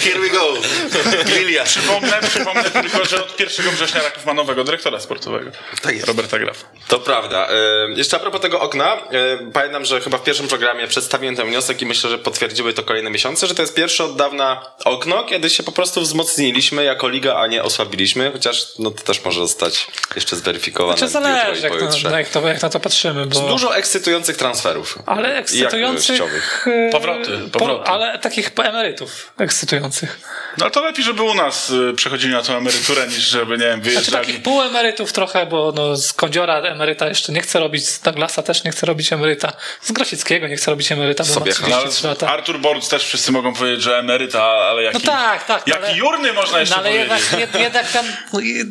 Here 0.00 0.20
we 0.20 0.28
go. 0.28 0.52
Grilla. 1.24 1.64
Przypomnę, 1.64 2.20
przypomnę 2.28 2.70
tylko, 2.70 3.04
że 3.04 3.24
od 3.24 3.40
1 3.40 3.70
września 3.74 4.02
Raków 4.02 4.24
ma 4.24 4.34
nowego 4.34 4.64
dyrektora 4.64 5.00
sportowego. 5.00 5.50
Tak 5.82 5.94
jest. 5.94 6.06
Roberta 6.06 6.38
Grafa. 6.38 6.64
To 6.88 6.98
prawda. 6.98 7.48
Jeszcze 7.96 8.16
a 8.16 8.20
propos 8.20 8.40
tego 8.40 8.60
okna, 8.60 8.98
pamiętam, 9.52 9.84
że 9.84 10.00
chyba 10.00 10.18
w 10.18 10.22
pierwszym 10.22 10.48
programie 10.48 10.88
przedstawiłem 10.88 11.36
ten 11.36 11.46
wniosek 11.46 11.82
i 11.82 11.86
myślę, 11.86 12.10
że 12.10 12.18
potwierdziły 12.18 12.72
to 12.72 12.82
kolejne 12.82 13.10
miesiące, 13.10 13.46
że 13.46 13.54
to 13.54 13.62
jest 13.62 13.74
pierwsze 13.74 14.04
od 14.04 14.16
dawna 14.16 14.66
okno, 14.84 15.24
kiedy 15.24 15.50
się 15.50 15.62
po 15.62 15.72
prostu 15.72 16.00
wzmocniliśmy 16.00 16.84
jako 16.84 17.08
liga, 17.08 17.36
a 17.36 17.46
nie 17.46 17.62
osłabiliśmy, 17.62 18.32
chociaż 18.32 18.64
no 18.78 18.90
to 18.90 19.02
też 19.02 19.24
może 19.24 19.40
zostać 19.40 19.86
jeszcze 20.16 20.36
zweryfikowane 20.36 20.98
Czy 20.98 21.04
jutro 21.04 21.20
zależy, 21.20 21.62
jak, 21.62 21.72
to, 21.78 22.10
jak, 22.10 22.28
to, 22.28 22.43
jak 22.48 22.62
na 22.62 22.70
to 22.70 22.80
patrzymy, 22.80 23.26
bo... 23.26 23.40
Dużo 23.40 23.76
ekscytujących 23.76 24.36
transferów. 24.36 24.98
Ale 25.06 25.36
ekscytujących... 25.36 26.20
Powroty, 26.92 27.38
powroty. 27.52 27.84
Po, 27.84 27.88
ale 27.88 28.18
takich 28.18 28.50
emerytów 28.64 29.32
ekscytujących. 29.38 30.20
No 30.58 30.70
to 30.70 30.82
lepiej, 30.82 31.04
żeby 31.04 31.22
u 31.22 31.34
nas 31.34 31.70
y, 31.70 31.92
przechodzili 31.96 32.32
na 32.32 32.42
tą 32.42 32.56
emeryturę, 32.56 33.06
niż 33.06 33.16
żeby, 33.18 33.58
nie 33.58 33.64
wiem, 33.64 33.74
Znaczy 33.74 33.90
wyjeżdżali. 33.90 34.26
takich 34.26 34.42
półemerytów 34.42 35.12
trochę, 35.12 35.46
bo 35.46 35.72
no, 35.76 35.96
z 35.96 36.12
Kądziora 36.12 36.54
emeryta 36.60 37.08
jeszcze 37.08 37.32
nie 37.32 37.40
chce 37.40 37.60
robić, 37.60 37.88
z 37.88 38.00
Douglasa 38.00 38.42
też 38.42 38.64
nie 38.64 38.70
chce 38.70 38.86
robić 38.86 39.12
emeryta, 39.12 39.52
z 39.82 39.92
Grosickiego 39.92 40.48
nie 40.48 40.56
chce 40.56 40.70
robić 40.70 40.92
emeryta, 40.92 41.24
bo 41.24 41.30
Sobie 41.34 41.52
ma 41.62 41.68
No, 41.68 41.76
33 41.76 42.06
lata. 42.06 42.28
Artur 42.28 42.58
Borc 42.58 42.88
też 42.88 43.04
wszyscy 43.06 43.32
mogą 43.32 43.54
powiedzieć, 43.54 43.82
że 43.82 43.98
emeryta, 43.98 44.42
ale 44.44 44.82
jaki, 44.82 44.98
No 45.06 45.12
tak, 45.12 45.44
tak. 45.46 45.66
jaki 45.66 45.84
ale, 45.84 45.96
jurny 45.96 46.32
można 46.32 46.60
jeszcze 46.60 46.74
no, 46.76 46.80
ale 46.82 46.90
powiedzieć. 46.90 47.10
jednak, 47.32 47.40
jed, 47.52 47.62
jednak 47.62 47.92
tam 47.92 48.06
no, 48.32 48.40
i- 48.50 48.64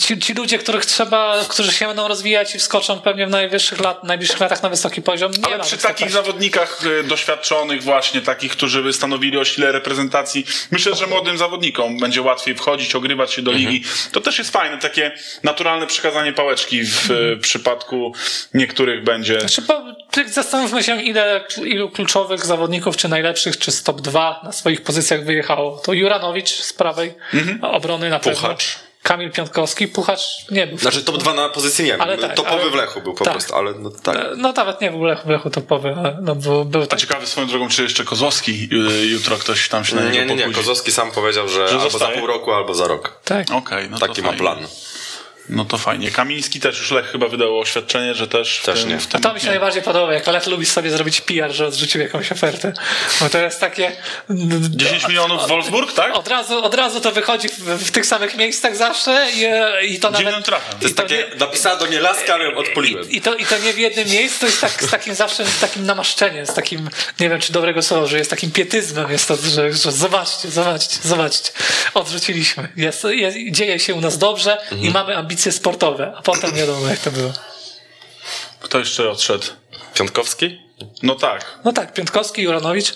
ci, 0.00 0.18
ci 0.18 0.34
ludzie, 0.34 0.58
których 0.58 0.86
trzeba, 0.86 1.44
którzy 1.48 1.72
się 1.72 1.86
będą 1.86 2.08
rozwijać 2.08 2.54
i 2.54 2.58
wskoczą 2.58 2.97
pewnie 3.00 3.26
w 3.26 3.30
najwyższych 3.30 3.80
lat, 3.80 4.04
najbliższych 4.04 4.40
latach 4.40 4.62
na 4.62 4.68
wysoki 4.68 5.02
poziom. 5.02 5.32
Nie 5.32 5.54
Ale 5.54 5.64
przy 5.64 5.78
takich 5.78 6.10
zawodnikach 6.10 6.80
y, 6.86 7.04
doświadczonych 7.04 7.82
właśnie, 7.82 8.20
takich, 8.20 8.52
którzy 8.52 8.82
by 8.82 8.92
stanowili 8.92 9.38
o 9.38 9.44
sile 9.44 9.72
reprezentacji, 9.72 10.46
myślę, 10.70 10.94
że 10.94 11.06
młodym 11.06 11.38
zawodnikom 11.38 11.98
będzie 11.98 12.22
łatwiej 12.22 12.54
wchodzić, 12.54 12.94
ogrywać 12.94 13.32
się 13.32 13.42
do 13.42 13.50
Mhm. 13.50 13.70
ligi. 13.70 13.88
To 14.12 14.20
też 14.20 14.38
jest 14.38 14.50
fajne, 14.50 14.78
takie 14.78 15.12
naturalne 15.42 15.86
przekazanie 15.86 16.32
pałeczki 16.32 16.84
w 16.84 17.10
y, 17.10 17.36
przypadku 17.40 18.14
niektórych 18.54 19.04
będzie. 19.04 19.40
Znaczy, 19.40 19.62
bo 19.62 19.82
tak 20.10 20.28
zastanówmy 20.28 20.82
się, 20.82 21.02
ile, 21.02 21.44
ilu 21.64 21.90
kluczowych 21.90 22.46
zawodników, 22.46 22.96
czy 22.96 23.08
najlepszych, 23.08 23.58
czy 23.58 23.70
z 23.72 23.82
top 23.82 24.00
2 24.00 24.40
na 24.44 24.52
swoich 24.52 24.82
pozycjach 24.82 25.24
wyjechało. 25.24 25.78
To 25.84 25.92
Juranowicz 25.92 26.50
z 26.50 26.72
prawej 26.72 27.14
obrony 27.62 28.10
na 28.10 28.18
pewno. 28.18 28.40
Puchacz. 28.40 28.87
Kamil 29.08 29.30
Piątkowski, 29.32 29.88
Puchacz 29.88 30.20
nie 30.50 30.66
był. 30.66 30.78
Znaczy 30.78 31.04
top 31.04 31.16
2 31.18 31.34
na 31.34 31.48
pozycji 31.48 31.84
nie. 31.84 31.98
Ale 31.98 32.18
tak, 32.18 32.34
Topowy 32.36 32.62
ale- 32.62 32.70
w 32.70 32.74
Lechu 32.74 33.00
był 33.00 33.14
po 33.14 33.24
tak. 33.24 33.32
prostu, 33.34 33.54
ale 33.54 33.72
no 33.78 33.90
tak. 33.90 34.16
No 34.36 34.52
nawet 34.52 34.80
nie 34.80 34.90
był 34.90 35.00
w 35.00 35.02
Lechu, 35.02 35.26
w 35.26 35.30
Lechu 35.30 35.50
topowy, 35.50 35.94
ale 35.98 36.18
no, 36.22 36.34
był, 36.34 36.64
był 36.64 36.82
A 36.82 36.86
tak. 36.86 37.00
ciekawy 37.00 37.26
swoją 37.26 37.46
drogą, 37.46 37.68
czy 37.68 37.82
jeszcze 37.82 38.04
Kozłowski 38.04 38.68
y, 39.02 39.06
jutro 39.06 39.36
ktoś 39.36 39.68
tam 39.68 39.84
się 39.84 39.96
na 39.96 40.02
niego 40.02 40.14
Nie, 40.34 40.34
nie, 40.36 40.46
nie. 40.46 40.54
Kozowski 40.54 40.92
sam 40.92 41.10
powiedział, 41.10 41.48
że, 41.48 41.66
albo 41.82 41.98
za 41.98 42.08
pół 42.08 42.26
roku, 42.26 42.52
albo 42.52 42.74
za 42.74 42.88
rok. 42.88 43.20
tak. 43.24 43.50
Okej, 43.50 43.90
no 43.90 43.98
to 43.98 44.06
Taki 44.08 44.22
ma 44.22 44.28
fajnie. 44.28 44.40
plan. 44.40 44.58
No 45.50 45.64
to 45.64 45.78
fajnie. 45.78 46.10
Kamiński 46.10 46.60
też 46.60 46.78
już 46.78 46.90
Lech 46.90 47.06
chyba 47.06 47.28
wydał 47.28 47.58
oświadczenie, 47.58 48.14
że 48.14 48.28
też, 48.28 48.58
w 48.58 48.64
Też 48.64 48.80
tym, 48.80 48.88
nie. 48.88 48.98
W 48.98 49.06
A 49.06 49.10
tym 49.10 49.20
to 49.20 49.34
mi 49.34 49.40
się 49.40 49.46
nie. 49.46 49.50
najbardziej 49.50 49.82
podoba, 49.82 50.14
jak 50.14 50.26
Lech 50.26 50.46
lubi 50.46 50.66
sobie 50.66 50.90
zrobić 50.90 51.20
PR, 51.20 51.52
że 51.52 51.66
odrzucił 51.66 52.00
jakąś 52.00 52.32
ofertę. 52.32 52.72
Bo 53.20 53.30
to 53.30 53.38
jest 53.38 53.60
takie... 53.60 53.92
10 54.30 55.08
milionów 55.08 55.44
w 55.44 55.48
Wolfsburg, 55.48 55.92
tak? 55.92 56.14
Od 56.16 56.28
razu, 56.28 56.64
od 56.64 56.74
razu 56.74 57.00
to 57.00 57.12
wychodzi 57.12 57.48
w, 57.48 57.58
w 57.58 57.90
tych 57.90 58.06
samych 58.06 58.36
miejscach 58.36 58.76
zawsze 58.76 59.26
i, 59.34 59.38
i 59.94 59.98
to 60.00 60.08
Dziwnym 60.08 60.24
nawet... 60.30 60.46
trafem. 60.46 60.78
To 60.78 60.84
jest 60.84 60.96
to 60.96 61.02
takie, 61.02 61.16
nie- 61.16 61.36
napisała 61.36 61.76
do 61.76 61.86
mnie 61.86 62.00
laska, 62.00 62.38
odpoliłem. 62.56 63.10
I, 63.10 63.16
I, 63.16 63.20
to, 63.20 63.34
I 63.34 63.46
to 63.46 63.58
nie 63.58 63.72
w 63.72 63.78
jednym 63.78 64.08
miejscu, 64.08 64.40
to 64.40 64.46
jest 64.46 64.60
tak, 64.60 64.82
z 64.82 64.90
takim 64.90 65.14
zawsze 65.14 65.46
z 65.46 65.60
takim 65.60 65.86
namaszczeniem, 65.86 66.46
z 66.46 66.54
takim, 66.54 66.90
nie 67.20 67.28
wiem 67.28 67.40
czy 67.40 67.52
dobrego 67.52 67.82
słowa, 67.82 68.06
że 68.06 68.18
jest 68.18 68.30
takim 68.30 68.50
pietyzmem, 68.50 69.10
jest 69.10 69.28
to, 69.28 69.36
że, 69.36 69.72
że 69.72 69.92
zobaczcie, 69.92 70.50
zobaczcie, 70.50 70.98
zobaczcie, 71.02 71.50
odrzuciliśmy. 71.94 72.68
Jest, 72.76 73.04
jest, 73.10 73.36
dzieje 73.50 73.78
się 73.78 73.94
u 73.94 74.00
nas 74.00 74.18
dobrze 74.18 74.58
i 74.82 74.90
mamy 74.90 75.16
ambicje 75.16 75.37
sportowe, 75.52 76.12
a 76.16 76.22
potem 76.22 76.52
wiadomo 76.54 76.86
jak 76.86 76.98
to 76.98 77.10
było. 77.10 77.32
Kto 78.60 78.78
jeszcze 78.78 79.10
odszedł? 79.10 79.46
Piątkowski? 79.94 80.60
No 81.02 81.14
tak. 81.14 81.58
No 81.64 81.72
tak, 81.72 81.92
Piątkowski, 81.92 82.42
Juranowicz, 82.42 82.94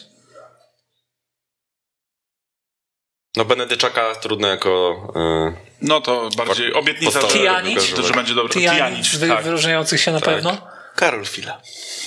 No 3.36 3.44
Benedyczaka 3.44 4.14
trudno 4.14 4.48
jako... 4.48 4.96
y, 5.16 5.72
No 5.82 6.00
to 6.00 6.30
bardziej 6.36 6.74
obietnica, 6.74 7.20
Podstawowy 7.20 7.32
że, 7.32 7.38
Tijanic. 7.38 8.06
że, 8.06 8.12
będzie 8.12 8.34
dobry. 8.34 8.54
Tijanic, 8.54 8.76
Tijanic, 8.78 9.14
wy, 9.16 9.28
tak. 9.28 9.44
wyróżniających 9.44 10.00
się 10.00 10.12
na 10.12 10.20
pewno. 10.20 10.66
Karol 10.96 11.26
Fila. 11.26 11.60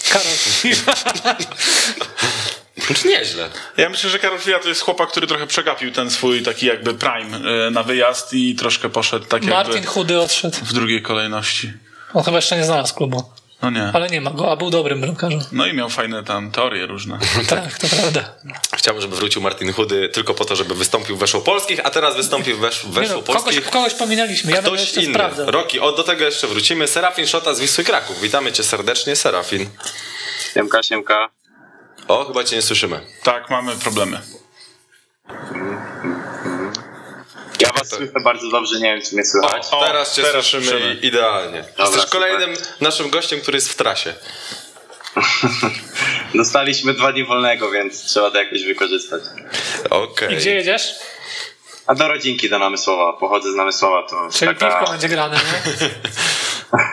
Karol. 0.09 0.31
Znaczy 2.87 3.07
nieźle. 3.07 3.49
Ja 3.77 3.89
myślę, 3.89 4.09
że 4.09 4.19
Karol 4.19 4.39
Fija 4.39 4.59
to 4.59 4.69
jest 4.69 4.81
chłopak, 4.81 5.09
który 5.09 5.27
trochę 5.27 5.47
przegapił 5.47 5.91
ten 5.91 6.11
swój 6.11 6.43
taki 6.43 6.65
jakby 6.65 6.93
prime 6.93 7.37
y, 7.67 7.71
na 7.71 7.83
wyjazd 7.83 8.33
i 8.33 8.55
troszkę 8.55 8.89
poszedł 8.89 9.25
tak 9.25 9.43
jakby 9.43 9.49
Martin 9.55 9.85
Chudy 9.85 10.19
odszedł. 10.21 10.57
w 10.65 10.73
drugiej 10.73 11.01
kolejności. 11.01 11.73
On 12.13 12.23
chyba 12.23 12.37
jeszcze 12.37 12.57
nie 12.57 12.63
znalazł 12.65 12.95
klubu, 12.95 13.23
No 13.61 13.69
nie. 13.69 13.91
ale 13.93 14.09
nie 14.09 14.21
ma 14.21 14.31
go, 14.31 14.51
a 14.51 14.55
był 14.55 14.69
dobrym 14.69 15.01
bramkarzem. 15.01 15.39
No 15.51 15.65
i 15.65 15.73
miał 15.73 15.89
fajne 15.89 16.23
tam 16.23 16.51
teorie 16.51 16.85
różne. 16.85 17.19
Tak, 17.47 17.77
to 17.79 17.87
prawda. 17.87 18.33
Chciałbym, 18.77 19.01
żeby 19.01 19.15
wrócił 19.15 19.41
Martin 19.41 19.73
Chudy 19.73 20.09
tylko 20.09 20.33
po 20.33 20.45
to, 20.45 20.55
żeby 20.55 20.75
wystąpił 20.75 21.15
w 21.17 21.19
Weszło 21.19 21.41
Polskich, 21.41 21.79
a 21.83 21.89
teraz 21.89 22.15
wystąpił 22.15 22.57
w 22.57 22.59
Nie 22.61 22.67
Weszło 22.67 22.89
no, 23.17 23.23
kogoś, 23.23 23.43
Polskich. 23.43 23.69
kogoś 23.69 23.93
pominęliśmy, 23.93 24.51
ja 24.51 24.55
będę 24.57 24.69
Ktoś 24.69 24.81
jeszcze 24.81 25.01
inny. 25.03 25.13
sprawdzał. 25.13 25.51
Roki, 25.51 25.79
o, 25.79 25.91
do 25.91 26.03
tego 26.03 26.25
jeszcze 26.25 26.47
wrócimy. 26.47 26.87
Serafin 26.87 27.27
Szota 27.27 27.53
z 27.53 27.59
Wisły 27.59 27.83
Kraków. 27.83 28.21
Witamy 28.21 28.51
cię 28.51 28.63
serdecznie, 28.63 29.15
Serafin. 29.15 29.69
Siemka, 30.53 30.83
siemka. 30.83 31.29
O, 32.07 32.25
chyba 32.25 32.43
cię 32.43 32.55
nie 32.55 32.61
słyszymy. 32.61 33.01
Tak, 33.23 33.49
mamy 33.49 33.75
problemy. 33.75 34.21
Ja 37.61 37.71
was 37.73 37.89
słyszę 37.89 38.11
bardzo 38.23 38.49
dobrze, 38.49 38.79
nie 38.79 38.93
wiem 38.93 39.01
czy 39.01 39.15
mnie 39.15 39.25
słychać. 39.25 39.67
O, 39.71 39.85
teraz 39.85 40.15
cię 40.15 40.23
teraz 40.23 40.45
słyszymy, 40.45 40.65
słyszymy. 40.65 40.93
idealnie. 41.01 41.57
Jesteś 41.57 41.87
super. 42.01 42.09
kolejnym 42.09 42.53
naszym 42.81 43.09
gościem, 43.09 43.41
który 43.41 43.57
jest 43.57 43.69
w 43.71 43.75
trasie. 43.75 44.13
Dostaliśmy 46.35 46.93
dwa 46.93 47.11
dni 47.11 47.25
wolnego, 47.25 47.71
więc 47.71 48.03
trzeba 48.03 48.31
to 48.31 48.37
jakoś 48.37 48.63
wykorzystać. 48.63 49.21
Okej. 49.89 50.33
I 50.33 50.37
gdzie 50.37 50.55
jedziesz? 50.55 50.95
A 51.87 51.95
do 51.95 52.07
rodzinki 52.07 52.49
do 52.49 52.59
Namysłowa. 52.59 53.13
Pochodzę 53.13 53.51
z 53.51 53.55
Namysłowa, 53.55 54.03
to 54.09 54.29
Czyli 54.33 54.55
taka... 54.55 54.79
piwko 54.79 54.91
będzie 54.91 55.09
grane, 55.09 55.37
nie? 55.37 55.89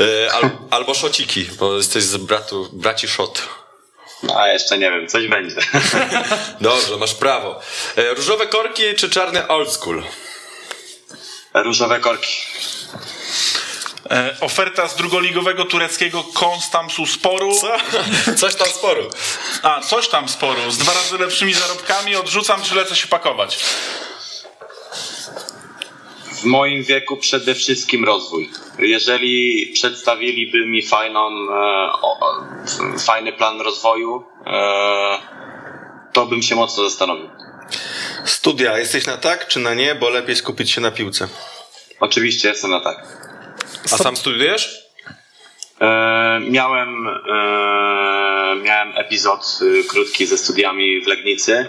Y, 0.00 0.32
Al, 0.32 0.50
albo 0.70 0.94
szociki, 0.94 1.44
bo 1.58 1.76
jesteś 1.76 2.04
z 2.04 2.16
bratu, 2.16 2.68
braci 2.72 3.08
Szot. 3.08 3.42
A 4.36 4.48
jeszcze 4.48 4.78
nie 4.78 4.90
wiem, 4.90 5.08
coś 5.08 5.28
będzie. 5.28 5.56
Dobrze, 6.60 6.96
masz 6.96 7.14
prawo. 7.14 7.60
Y, 7.98 8.14
Różowe 8.14 8.46
korki 8.46 8.82
czy 8.96 9.10
czarny 9.10 9.48
old 9.48 9.72
school? 9.72 10.02
Różowe 11.54 12.00
korki. 12.00 12.36
E, 14.10 14.36
oferta 14.40 14.88
z 14.88 14.96
drugoligowego 14.96 15.64
tureckiego 15.64 16.24
Konstamsu 16.34 17.06
Sporu. 17.06 17.52
Coś 18.36 18.54
tam 18.54 18.68
sporu. 18.68 19.10
A, 19.62 19.80
coś 19.80 20.08
tam 20.08 20.28
sporu. 20.28 20.70
Z 20.70 20.78
dwa 20.78 20.94
razy 20.94 21.18
lepszymi 21.18 21.54
zarobkami 21.54 22.16
odrzucam, 22.16 22.62
czy 22.62 22.74
lecę 22.74 22.96
się 22.96 23.06
pakować. 23.06 23.58
W 26.36 26.44
moim 26.44 26.82
wieku 26.82 27.16
przede 27.16 27.54
wszystkim 27.54 28.04
rozwój. 28.04 28.50
Jeżeli 28.78 29.66
przedstawiliby 29.74 30.66
mi 30.66 30.82
fajną, 30.82 31.28
e, 31.28 31.52
o, 32.02 32.40
fajny 33.06 33.32
plan 33.32 33.60
rozwoju, 33.60 34.24
e, 34.46 35.18
to 36.12 36.26
bym 36.26 36.42
się 36.42 36.54
mocno 36.56 36.84
zastanowił. 36.84 37.28
Studia, 38.24 38.78
jesteś 38.78 39.06
na 39.06 39.16
tak 39.16 39.48
czy 39.48 39.60
na 39.60 39.74
nie, 39.74 39.94
bo 39.94 40.10
lepiej 40.10 40.36
skupić 40.36 40.70
się 40.70 40.80
na 40.80 40.90
piłce. 40.90 41.28
Oczywiście 42.00 42.48
jestem 42.48 42.70
na 42.70 42.80
tak. 42.80 43.06
A 43.92 43.96
sam 43.96 44.16
studiujesz? 44.16 44.86
E, 45.80 46.40
miałem, 46.40 47.08
e, 47.08 48.56
miałem 48.62 48.92
epizod 48.96 49.58
y, 49.62 49.84
krótki 49.84 50.26
ze 50.26 50.38
studiami 50.38 51.00
w 51.00 51.06
Legnicy. 51.06 51.68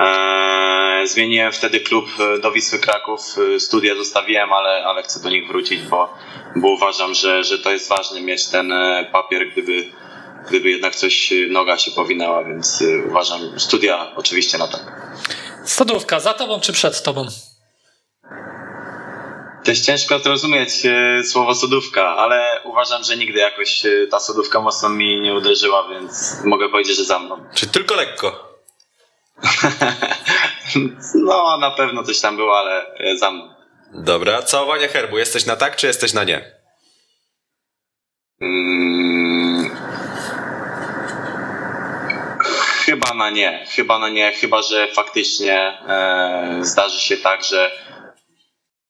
E, 0.00 1.06
zmieniłem 1.06 1.52
wtedy 1.52 1.80
klub 1.80 2.06
e, 2.20 2.38
do 2.38 2.52
Wisły 2.52 2.78
Kraków. 2.78 3.20
E, 3.56 3.60
Studia 3.60 3.94
zostawiłem, 3.94 4.52
ale, 4.52 4.84
ale 4.84 5.02
chcę 5.02 5.20
do 5.20 5.30
nich 5.30 5.48
wrócić, 5.48 5.82
bo, 5.82 6.14
bo 6.56 6.68
uważam, 6.68 7.14
że, 7.14 7.44
że 7.44 7.58
to 7.58 7.70
jest 7.72 7.88
ważne 7.88 8.20
mieć 8.20 8.46
ten 8.46 8.72
papier, 9.12 9.52
gdyby, 9.52 9.92
gdyby 10.48 10.70
jednak 10.70 10.96
coś 10.96 11.32
noga 11.50 11.78
się 11.78 11.90
powinęła, 11.90 12.44
więc 12.44 12.84
uważam 13.08 13.60
studia 13.60 14.12
oczywiście 14.16 14.58
na 14.58 14.68
tak. 14.68 15.12
Stodówka, 15.64 16.20
za 16.20 16.34
tobą 16.34 16.60
czy 16.60 16.72
przed 16.72 17.02
tobą? 17.02 17.26
To 19.64 19.70
jest 19.70 19.86
ciężko 19.86 20.18
zrozumieć 20.18 20.70
słowo 21.24 21.54
sodówka, 21.54 22.16
ale 22.16 22.60
uważam, 22.64 23.04
że 23.04 23.16
nigdy 23.16 23.38
jakoś 23.38 23.82
ta 24.10 24.20
sodówka 24.20 24.60
mocno 24.60 24.88
mi 24.88 25.20
nie 25.20 25.34
uderzyła, 25.34 25.88
więc 25.88 26.36
mogę 26.44 26.68
powiedzieć, 26.68 26.96
że 26.96 27.04
za 27.04 27.18
mną. 27.18 27.44
Czy 27.54 27.66
tylko 27.66 27.94
lekko? 27.94 28.49
No, 31.14 31.58
na 31.58 31.70
pewno 31.70 32.02
coś 32.02 32.20
tam 32.20 32.36
było, 32.36 32.58
ale 32.58 32.94
e, 32.94 33.16
za 33.16 33.30
mną. 33.30 33.54
Dobra, 33.92 34.42
całowanie 34.42 34.88
herbu. 34.88 35.18
Jesteś 35.18 35.46
na 35.46 35.56
tak, 35.56 35.76
czy 35.76 35.86
jesteś 35.86 36.12
na 36.12 36.24
nie? 36.24 36.60
Mm. 38.40 39.76
Chyba 42.84 43.14
na 43.14 43.30
nie, 43.30 43.66
chyba 43.70 43.98
na 43.98 44.08
nie, 44.08 44.32
chyba 44.32 44.62
że 44.62 44.88
faktycznie 44.94 45.78
e, 45.88 46.58
zdarzy 46.60 47.00
się 47.00 47.16
tak, 47.16 47.44
że 47.44 47.70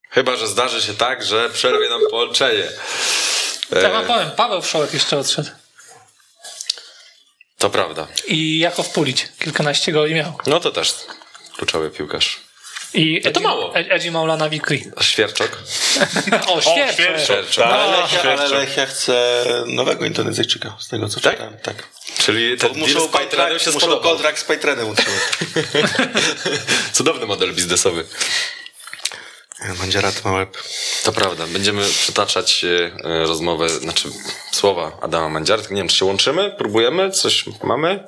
Chyba, 0.09 0.35
że 0.35 0.47
zdarzy 0.47 0.81
się 0.81 0.93
tak, 0.93 1.23
że 1.23 1.49
przerwie 1.49 1.89
nam 1.89 2.01
połączenie. 2.09 2.67
Ja 3.71 3.77
E, 3.77 3.91
wam 3.91 4.05
powiem, 4.05 4.31
Paweł 4.35 4.61
Wszołek 4.61 4.93
jeszcze 4.93 5.17
odszedł. 5.17 5.49
To 7.61 7.69
prawda. 7.69 8.07
I 8.27 8.59
Jakow 8.59 8.89
Pulić 8.89 9.27
kilkanaście 9.39 9.91
goli 9.91 10.13
miał. 10.15 10.33
No 10.47 10.59
to 10.59 10.71
też 10.71 10.93
kluczowy 11.57 11.89
piłkarz. 11.89 12.39
I 12.93 13.21
No 13.25 13.31
to 13.31 13.39
mało. 13.39 13.73
Ed- 13.75 13.87
Edzi 13.89 14.11
Maulana 14.11 14.49
Wikri. 14.49 14.83
Świerczok? 15.01 15.57
O, 16.47 16.61
świerczok. 16.61 17.19
Świerczok. 17.23 17.65
Ale, 17.65 17.83
A, 17.97 18.01
Lechia, 18.01 18.21
ale. 18.31 18.47
Lechia 18.49 18.85
chce 18.85 19.43
nowego 19.67 20.05
Indonezyjczyka, 20.05 20.77
z 20.79 20.87
tego 20.87 21.09
co 21.09 21.19
Tak? 21.19 21.33
czytałem. 21.33 21.57
Tak. 21.63 21.75
Czyli 22.17 22.57
ten 22.57 22.73
deal 22.73 22.81
Muszą 22.87 23.07
kontrakt, 23.07 23.61
się 23.63 23.71
muszą 23.71 23.99
kontrakt 23.99 24.39
z 24.39 24.43
Pajtrenem 24.43 24.89
utrzymać. 24.89 25.21
Cudowny 26.93 27.25
model 27.25 27.53
biznesowy. 27.53 28.05
Mandziara 29.79 30.11
to 30.11 30.29
ma 30.29 30.35
łeb. 30.37 30.57
To 31.03 31.11
prawda. 31.11 31.47
Będziemy 31.47 31.85
przytaczać 31.89 32.63
e, 32.63 32.91
e, 33.05 33.19
rozmowę, 33.25 33.69
znaczy 33.69 34.09
słowa 34.51 34.91
Adama 35.01 35.29
Mandziara. 35.29 35.61
Nie 35.69 35.77
wiem, 35.77 35.87
czy 35.87 35.97
się 35.97 36.05
łączymy? 36.05 36.51
Próbujemy? 36.57 37.11
Coś 37.11 37.45
mamy? 37.63 38.07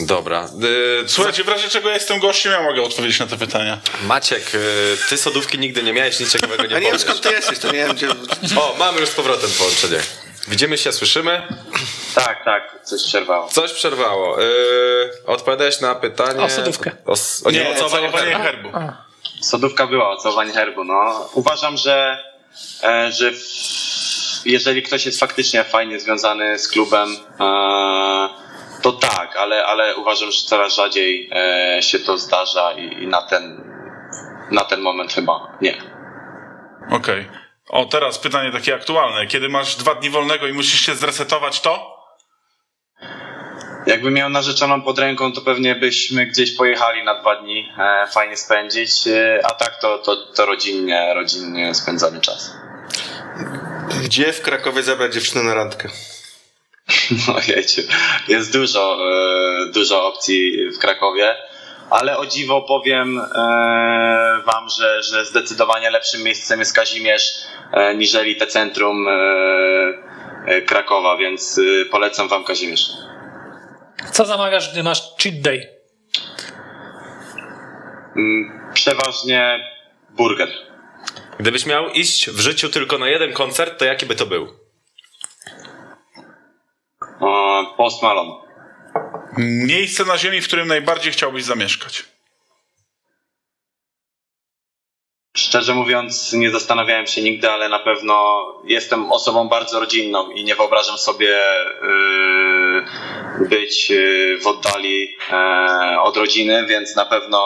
Dobra. 0.00 0.48
E, 1.04 1.08
Słuchajcie, 1.08 1.44
w 1.44 1.48
razie 1.48 1.68
czego 1.68 1.88
ja 1.88 1.94
jestem 1.94 2.20
gościem, 2.20 2.52
ja 2.52 2.62
mogę 2.62 2.82
odpowiedzieć 2.82 3.18
na 3.18 3.26
te 3.26 3.36
pytania. 3.36 3.78
Maciek, 4.02 4.42
ty 5.08 5.18
sodówki 5.18 5.58
nigdy 5.58 5.82
nie 5.82 5.92
miałeś, 5.92 6.20
nic 6.20 6.32
ciekawego 6.32 6.62
nie 6.66 6.76
A 6.76 6.78
nie 6.78 6.86
wiem 6.86 6.90
powiesz. 6.98 7.02
skąd 7.02 7.20
ty 7.20 7.30
jesteś, 7.30 7.58
to 7.58 7.66
nie 7.72 7.78
wiem 7.86 7.96
gdzie... 7.96 8.08
O, 8.60 8.74
mamy 8.78 9.00
już 9.00 9.08
z 9.08 9.12
powrotem 9.14 9.50
połączenie. 9.58 10.00
Widzimy 10.48 10.78
się, 10.78 10.92
słyszymy. 10.92 11.42
tak, 12.14 12.44
tak, 12.44 12.78
coś 12.84 13.02
przerwało. 13.04 13.48
Coś 13.48 13.72
przerwało. 13.72 14.40
Yy, 14.40 15.12
odpowiadałeś 15.26 15.80
na 15.80 15.94
pytanie... 15.94 16.40
O 16.40 16.50
sodówkę. 16.50 16.90
O, 17.06 17.14
o, 17.44 17.50
nie, 17.50 17.58
Nie, 17.58 17.70
o 17.70 17.74
całowanie 17.74 18.10
całowanie 18.10 18.32
herbu. 18.44 18.70
herbu. 18.72 18.92
Sodówka 19.40 19.86
była, 19.86 20.10
ocałowanie 20.10 20.52
herbu. 20.52 20.84
No. 20.84 21.28
Uważam, 21.34 21.76
że, 21.76 22.24
e, 22.82 23.12
że 23.12 23.32
jeżeli 24.44 24.82
ktoś 24.82 25.06
jest 25.06 25.20
faktycznie 25.20 25.64
fajnie 25.64 26.00
związany 26.00 26.58
z 26.58 26.68
klubem, 26.68 27.08
e, 27.40 28.28
to 28.82 28.92
tak, 28.92 29.36
ale, 29.36 29.66
ale 29.66 29.96
uważam, 29.96 30.30
że 30.30 30.46
coraz 30.46 30.74
rzadziej 30.74 31.30
e, 31.32 31.82
się 31.82 31.98
to 31.98 32.18
zdarza 32.18 32.72
i, 32.72 33.06
na, 33.06 33.22
ten, 33.22 33.64
na 34.50 34.64
ten 34.64 34.80
moment 34.80 35.12
chyba 35.12 35.58
nie. 35.60 35.82
Okej. 36.90 37.28
O, 37.68 37.84
teraz 37.84 38.18
pytanie 38.18 38.52
takie 38.52 38.74
aktualne. 38.74 39.26
Kiedy 39.26 39.48
masz 39.48 39.76
dwa 39.76 39.94
dni 39.94 40.10
wolnego 40.10 40.46
i 40.46 40.52
musisz 40.52 40.80
się 40.80 40.94
zresetować, 40.94 41.60
to? 41.60 41.99
Jakbym 43.90 44.14
miał 44.14 44.30
narzeczoną 44.30 44.82
pod 44.82 44.98
ręką, 44.98 45.32
to 45.32 45.40
pewnie 45.40 45.74
byśmy 45.74 46.26
gdzieś 46.26 46.56
pojechali 46.56 47.04
na 47.04 47.20
dwa 47.20 47.36
dni, 47.36 47.68
e, 47.78 48.06
fajnie 48.06 48.36
spędzić, 48.36 49.06
e, 49.06 49.40
a 49.44 49.50
tak 49.50 49.80
to, 49.80 49.98
to, 49.98 50.16
to 50.16 50.46
rodzinnie, 50.46 51.14
rodzinnie 51.14 51.74
spędzony 51.74 52.20
czas. 52.20 52.56
Gdzie 54.04 54.32
w 54.32 54.42
Krakowie 54.42 54.82
zabrać 54.82 55.14
dziewczynę 55.14 55.42
na 55.42 55.54
randkę? 55.54 55.88
Ojejciu, 57.36 57.82
jest 58.28 58.52
dużo, 58.52 58.98
e, 59.10 59.72
dużo 59.72 60.06
opcji 60.06 60.70
w 60.70 60.78
Krakowie, 60.78 61.36
ale 61.90 62.18
o 62.18 62.26
dziwo 62.26 62.62
powiem 62.62 63.20
wam, 64.46 64.68
że, 64.78 65.02
że 65.02 65.26
zdecydowanie 65.26 65.90
lepszym 65.90 66.22
miejscem 66.22 66.60
jest 66.60 66.74
Kazimierz, 66.74 67.32
niżeli 67.96 68.36
te 68.36 68.46
centrum 68.46 69.06
Krakowa, 70.66 71.16
więc 71.16 71.60
polecam 71.90 72.28
wam 72.28 72.44
Kazimierz. 72.44 72.90
Co 74.12 74.24
zamawiasz, 74.24 74.72
gdy 74.72 74.82
masz 74.82 75.14
cheat 75.22 75.40
day? 75.40 75.68
Mm, 78.16 78.60
Przeważnie 78.74 79.58
burger. 80.10 80.48
Gdybyś 81.38 81.66
miał 81.66 81.88
iść 81.90 82.30
w 82.30 82.40
życiu 82.40 82.68
tylko 82.68 82.98
na 82.98 83.08
jeden 83.08 83.32
koncert, 83.32 83.78
to 83.78 83.84
jaki 83.84 84.06
by 84.06 84.14
to 84.16 84.26
był? 84.26 84.48
Post 87.76 88.02
Malone. 88.02 88.30
Miejsce 89.38 90.04
na 90.04 90.18
ziemi, 90.18 90.40
w 90.40 90.46
którym 90.46 90.68
najbardziej 90.68 91.12
chciałbyś 91.12 91.44
zamieszkać. 91.44 92.04
Szczerze 95.36 95.74
mówiąc, 95.74 96.32
nie 96.32 96.50
zastanawiałem 96.50 97.06
się 97.06 97.22
nigdy, 97.22 97.50
ale 97.50 97.68
na 97.68 97.78
pewno 97.78 98.44
jestem 98.64 99.12
osobą 99.12 99.48
bardzo 99.48 99.80
rodzinną 99.80 100.30
i 100.30 100.44
nie 100.44 100.54
wyobrażam 100.54 100.98
sobie 100.98 101.38
yy, 103.40 103.48
być 103.48 103.90
yy, 103.90 104.38
w 104.42 104.46
oddali 104.46 105.16
yy, 105.32 106.00
od 106.00 106.16
rodziny, 106.16 106.66
więc 106.66 106.96
na 106.96 107.04
pewno 107.04 107.40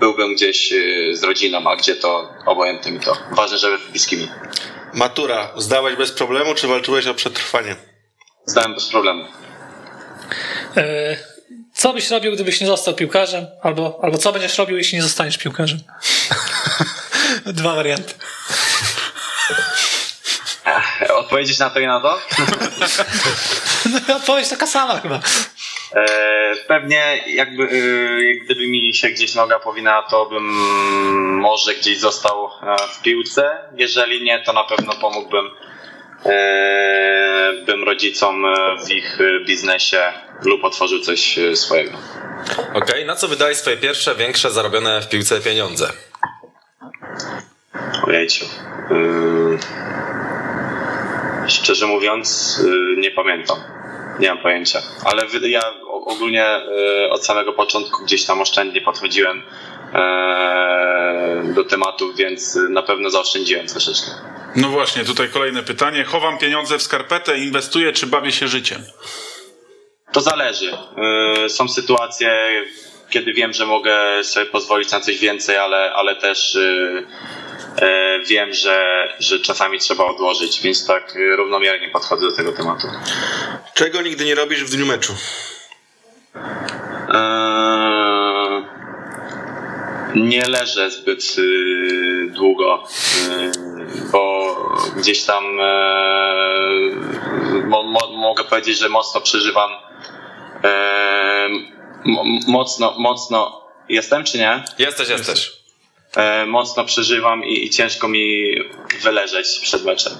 byłbym 0.00 0.34
gdzieś 0.34 0.70
yy, 0.70 1.16
z 1.16 1.22
rodziną, 1.22 1.70
a 1.70 1.76
gdzie 1.76 1.96
to 1.96 2.28
obojętne 2.46 2.90
mi 2.90 3.00
to. 3.00 3.16
Ważne, 3.32 3.58
żeby 3.58 3.78
bliskimi. 3.90 4.28
Matura. 4.94 5.50
Zdałeś 5.56 5.96
bez 5.96 6.12
problemu, 6.12 6.54
czy 6.54 6.66
walczyłeś 6.68 7.06
o 7.06 7.14
przetrwanie? 7.14 7.76
Zdałem 8.46 8.74
bez 8.74 8.88
problemu. 8.88 9.24
E, 10.76 11.16
Co 11.74 11.92
byś 11.92 12.10
robił, 12.10 12.32
gdybyś 12.32 12.60
nie 12.60 12.66
został 12.66 12.94
piłkarzem? 12.94 13.46
Albo, 13.62 13.98
albo 14.02 14.18
co 14.18 14.32
będziesz 14.32 14.58
robił, 14.58 14.76
jeśli 14.76 14.96
nie 14.96 15.02
zostaniesz 15.02 15.38
piłkarzem? 15.38 15.78
Dwa 17.46 17.74
warianty. 17.74 18.14
Odpowiedzieć 21.14 21.58
na 21.58 21.70
to 21.70 21.80
i 21.80 21.86
na 21.86 22.00
to? 22.00 22.18
No, 24.08 24.16
odpowiedź 24.16 24.48
taka 24.48 24.66
sama 24.66 25.00
chyba. 25.00 25.20
E, 25.94 26.54
Pewnie 26.68 27.24
jakby 27.26 27.62
e, 27.62 28.44
gdyby 28.44 28.66
mi 28.68 28.94
się 28.94 29.08
gdzieś 29.08 29.34
noga 29.34 29.58
powinęła, 29.58 30.02
to 30.02 30.26
bym 30.26 30.44
może 31.40 31.74
gdzieś 31.74 31.98
został 31.98 32.46
e, 32.46 32.76
w 32.88 33.02
piłce. 33.02 33.58
Jeżeli 33.76 34.22
nie, 34.24 34.42
to 34.44 34.52
na 34.52 34.64
pewno 34.64 34.92
pomógłbym 34.92 35.50
bym 37.66 37.84
rodzicom 37.84 38.44
w 38.86 38.90
ich 38.90 39.18
biznesie 39.46 40.12
lub 40.42 40.64
otworzył 40.64 41.00
coś 41.00 41.38
swojego. 41.54 41.98
Okej, 42.74 43.04
na 43.06 43.16
co 43.16 43.28
wydałeś 43.28 43.56
swoje 43.58 43.76
pierwsze, 43.76 44.14
większe, 44.14 44.50
zarobione 44.50 45.00
w 45.00 45.08
piłce 45.08 45.40
pieniądze? 45.40 45.92
Ojejciu. 48.06 48.44
E, 48.44 49.58
Szczerze 51.48 51.86
mówiąc, 51.86 52.60
e, 52.96 53.00
nie 53.00 53.10
pamiętam. 53.10 53.56
Nie 54.18 54.28
mam 54.28 54.38
pojęcia. 54.38 54.82
Ale 55.04 55.22
ja 55.42 55.60
ogólnie 55.90 56.44
e, 56.46 57.10
od 57.10 57.24
samego 57.26 57.52
początku 57.52 58.04
gdzieś 58.04 58.24
tam 58.24 58.40
oszczędnie 58.40 58.80
podchodziłem 58.80 59.42
e, 59.94 61.42
do 61.54 61.64
tematów, 61.64 62.16
więc 62.16 62.58
na 62.70 62.82
pewno 62.82 63.10
zaoszczędziłem 63.10 63.66
troszeczkę. 63.66 64.10
No 64.56 64.68
właśnie, 64.68 65.04
tutaj 65.04 65.28
kolejne 65.28 65.62
pytanie. 65.62 66.04
Chowam 66.04 66.38
pieniądze 66.38 66.78
w 66.78 66.82
skarpetę, 66.82 67.38
inwestuję, 67.38 67.92
czy 67.92 68.06
bawię 68.06 68.32
się 68.32 68.48
życiem? 68.48 68.82
To 70.12 70.20
zależy. 70.20 70.72
E, 71.44 71.48
Są 71.48 71.68
sytuacje, 71.68 72.30
kiedy 73.10 73.32
wiem, 73.32 73.52
że 73.52 73.66
mogę 73.66 74.24
sobie 74.24 74.46
pozwolić 74.46 74.92
na 74.92 75.00
coś 75.00 75.18
więcej, 75.18 75.56
ale, 75.56 75.92
ale 75.94 76.16
też 76.16 76.56
e, 76.56 77.02
e, 77.86 78.20
wiem, 78.28 78.54
że, 78.54 79.08
że 79.18 79.40
czasami 79.40 79.78
trzeba 79.78 80.04
odłożyć, 80.04 80.60
więc 80.62 80.86
tak 80.86 81.16
e, 81.16 81.36
równomiernie 81.36 81.88
podchodzę 81.88 82.30
do 82.30 82.36
tego 82.36 82.52
tematu. 82.52 82.88
Czego 83.74 84.02
nigdy 84.02 84.24
nie 84.24 84.34
robisz 84.34 84.64
w 84.64 84.70
dniu 84.70 84.86
meczu? 84.86 85.14
Eee, 87.14 87.58
Nie 90.14 90.44
leżę 90.48 90.90
zbyt 90.90 91.36
y, 91.38 92.30
długo, 92.30 92.84
y, 93.28 94.10
bo 94.12 94.54
gdzieś 94.96 95.24
tam 95.24 95.60
e, 95.60 95.64
mo, 97.64 97.82
mo, 97.82 98.00
mogę 98.16 98.44
powiedzieć, 98.44 98.78
że 98.78 98.88
mocno 98.88 99.20
przeżywam. 99.20 99.70
Mo, 102.04 102.24
mocno, 102.46 102.94
mocno. 102.98 103.68
Jestem 103.88 104.24
czy 104.24 104.38
nie? 104.38 104.64
Jesteś, 104.78 105.08
jesteś. 105.08 105.52
E, 106.16 106.46
mocno 106.46 106.84
przeżywam 106.84 107.44
i, 107.44 107.64
i 107.64 107.70
ciężko 107.70 108.08
mi 108.08 108.54
wyleżeć 109.02 109.58
przed 109.62 109.84
meczem. 109.84 110.12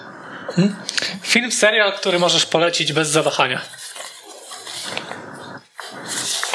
Film, 1.22 1.53
serial, 1.53 1.93
który 1.93 2.18
możesz 2.18 2.47
polecić 2.47 2.93
bez 2.93 3.09
zawahania. 3.09 3.61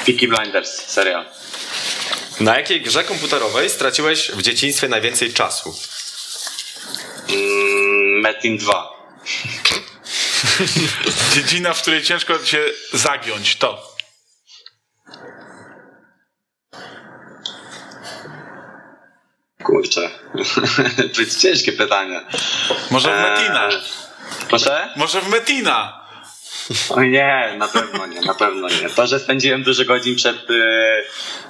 Peaky 0.05 0.27
Blinders, 0.27 0.69
serial. 0.69 1.25
Na 2.39 2.57
jakiej 2.57 2.81
grze 2.81 3.03
komputerowej 3.03 3.69
straciłeś 3.69 4.31
w 4.31 4.41
dzieciństwie 4.41 4.87
najwięcej 4.87 5.33
czasu? 5.33 5.75
Mm, 7.29 8.21
Metin 8.21 8.57
2. 8.57 8.93
Dziedzina, 11.35 11.73
w 11.73 11.81
której 11.81 12.03
ciężko 12.03 12.45
się 12.45 12.65
zagiąć, 12.93 13.55
to. 13.55 13.92
Kurczę. 19.63 20.09
to 21.15 21.21
jest 21.21 21.41
ciężkie 21.41 21.71
pytanie. 21.71 22.21
Może 22.91 23.09
w 23.09 23.13
Eee, 23.13 23.31
Metina. 23.31 23.69
Proszę? 24.49 24.89
Może 24.95 25.21
w 25.21 25.29
Metina. 25.29 26.03
O 26.89 27.03
nie, 27.03 27.55
na 27.57 27.67
pewno 27.67 28.05
nie, 28.05 28.21
na 28.21 28.33
pewno 28.33 28.67
nie. 28.69 28.89
To, 28.89 29.07
że 29.07 29.19
spędziłem 29.19 29.63
dużo 29.63 29.85
godzin 29.85 30.15
przed 30.15 30.49
y, 30.49 30.53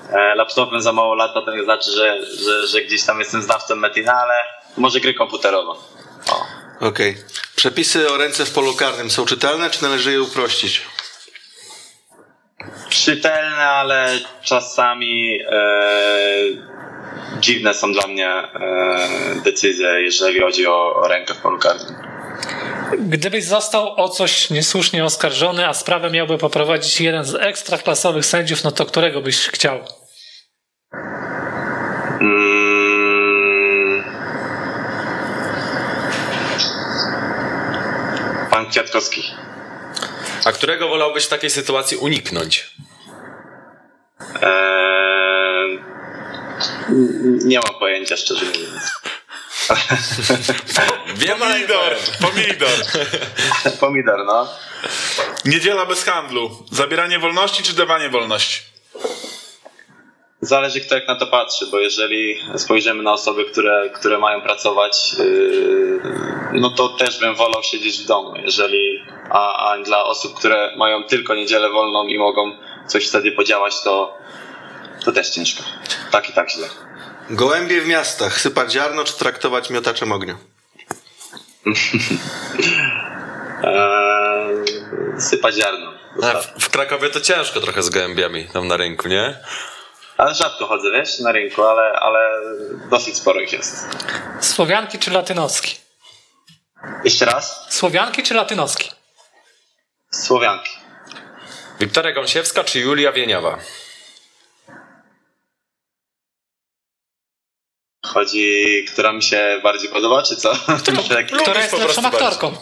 e, 0.10 0.36
laptopem 0.36 0.82
za 0.82 0.94
mało 0.94 1.16
lata, 1.16 1.42
to 1.42 1.56
nie 1.56 1.64
znaczy, 1.64 1.92
że, 1.92 2.26
że, 2.26 2.68
że 2.68 2.82
gdzieś 2.82 3.04
tam 3.04 3.20
jestem 3.20 3.42
znawcą 3.42 3.76
Metina, 3.76 4.14
ale 4.14 4.34
może 4.78 5.00
gry 5.00 5.14
komputerowe. 5.14 5.80
Okej. 6.80 7.18
Przepisy 7.56 8.12
o 8.12 8.18
ręce 8.18 8.46
w 8.46 8.52
polu 8.52 8.74
karnym 8.74 9.12
są 9.12 9.26
czytelne, 9.26 9.70
czy 9.70 9.84
należy 9.84 10.12
je 10.12 10.22
uprościć? 10.22 10.82
Czytelne, 12.90 13.68
ale 13.68 14.20
czasami 14.44 15.40
e, 15.42 16.73
dziwne 17.40 17.74
są 17.74 17.94
dla 17.94 18.08
mnie 18.08 18.28
e, 18.30 18.52
decyzje, 19.44 19.88
jeżeli 19.88 20.40
chodzi 20.40 20.68
o, 20.68 20.96
o 20.96 21.08
rękę 21.08 21.34
w 21.34 21.38
polu 21.38 21.60
karnym. 21.60 21.96
Gdybyś 23.00 23.44
został 23.44 24.02
o 24.02 24.10
coś 24.10 24.50
niesłusznie 24.50 25.06
oskarżony, 25.06 25.68
a 25.68 25.74
sprawę 25.74 26.12
miałby 26.12 26.38
poprowadzić 26.38 27.02
jeden 27.02 27.24
z 27.24 27.36
ekstraklasowych 27.36 28.26
sędziów, 28.26 28.64
no 28.64 28.72
to 28.72 28.86
którego 28.86 29.22
byś 29.22 29.48
chciał? 29.48 29.80
Mm. 32.22 34.04
Pan 38.52 38.66
Kwiatkowski. 38.70 39.24
A 40.46 40.52
którego 40.52 40.88
wolałbyś 40.88 41.26
w 41.26 41.30
takiej 41.30 41.50
sytuacji 41.50 41.98
uniknąć? 41.98 42.74
Eee, 44.42 45.13
nie 47.44 47.60
mam 47.60 47.80
pojęcia, 47.80 48.18
szczerze 48.18 48.46
mówiąc. 48.46 48.92
Wiem, 51.16 51.38
Pomidor, 51.40 51.96
pomidor. 52.22 52.70
Pomidor, 53.80 54.26
no. 54.26 54.48
Niedziela 55.46 55.86
bez 55.86 56.04
handlu. 56.04 56.52
Zabieranie 56.72 57.20
wolności 57.20 57.64
czy 57.64 57.76
dawanie 57.76 58.10
wolności? 58.10 58.62
Zależy 60.42 60.82
kto 60.82 60.96
jak 60.96 61.08
na 61.08 61.16
to 61.16 61.28
patrzy, 61.28 61.66
bo 61.72 61.80
jeżeli 61.80 62.38
spojrzymy 62.58 63.04
na 63.04 63.14
osoby, 63.14 63.46
które, 63.46 63.90
które 63.90 64.18
mają 64.18 64.42
pracować, 64.42 65.14
yy, 65.14 66.02
no 66.54 66.70
to 66.70 66.90
też 66.90 67.20
bym 67.20 67.36
wolał 67.36 67.64
siedzieć 67.64 68.00
w 68.00 68.06
domu. 68.06 68.34
Jeżeli, 68.36 69.04
a, 69.30 69.72
a 69.72 69.78
dla 69.78 70.04
osób, 70.04 70.34
które 70.34 70.76
mają 70.78 71.04
tylko 71.04 71.36
niedzielę 71.36 71.70
wolną 71.70 72.08
i 72.08 72.18
mogą 72.18 72.58
coś 72.88 73.08
wtedy 73.08 73.32
podziałać, 73.32 73.74
to, 73.84 74.18
to 75.06 75.12
też 75.12 75.30
ciężko. 75.30 75.64
Tak 76.12 76.30
i 76.30 76.34
tak 76.34 76.52
źle. 76.52 76.70
Gołębie 77.30 77.82
w 77.82 77.88
miastach. 77.88 78.42
Sypać 78.42 78.72
ziarno, 78.72 79.04
czy 79.04 79.14
traktować 79.14 79.70
miotaczem 79.70 80.12
ognia? 80.12 80.38
Eee, 83.64 85.22
sypać 85.22 85.56
ziarno. 85.56 85.94
A 86.24 86.42
w, 86.42 86.64
w 86.64 86.70
Krakowie 86.70 87.10
to 87.10 87.22
ciężko 87.22 87.62
trochę 87.62 87.84
z 87.84 87.90
gołębiami 87.90 88.48
tam 88.54 88.68
na 88.68 88.78
rynku, 88.78 89.08
nie? 89.08 89.40
Ale 90.18 90.36
rzadko 90.36 90.68
chodzę, 90.68 90.92
wiesz, 90.92 91.20
na 91.20 91.32
rynku, 91.32 91.64
ale, 91.64 91.94
ale 91.94 92.42
dosyć 92.90 93.18
sporo 93.18 93.40
ich 93.42 93.54
jest. 93.54 93.88
Słowianki 94.42 95.00
czy 95.00 95.12
latynoski? 95.12 95.76
Jeszcze 97.04 97.26
raz? 97.26 97.66
Słowianki 97.70 98.24
czy 98.24 98.34
latynoski? 98.34 98.92
Słowianki. 100.12 100.70
Wiktoria 101.80 102.12
Gąsiewska 102.12 102.64
czy 102.64 102.80
Julia 102.80 103.12
Wieniawa? 103.12 103.58
Chodzi, 108.14 108.86
która 108.92 109.14
mi 109.14 109.24
się 109.24 109.60
bardziej 109.64 109.90
podoba, 109.90 110.24
czy 110.24 110.36
co? 110.36 110.56
Tak. 111.10 111.28
Która 111.42 111.62
jest 111.62 111.78
lepszą 111.78 112.06
aktorką? 112.06 112.58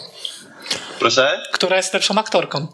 Proszę? 0.99 1.43
Która 1.53 1.77
jest 1.77 1.93
lepszą 1.93 2.17
aktorką? 2.17 2.67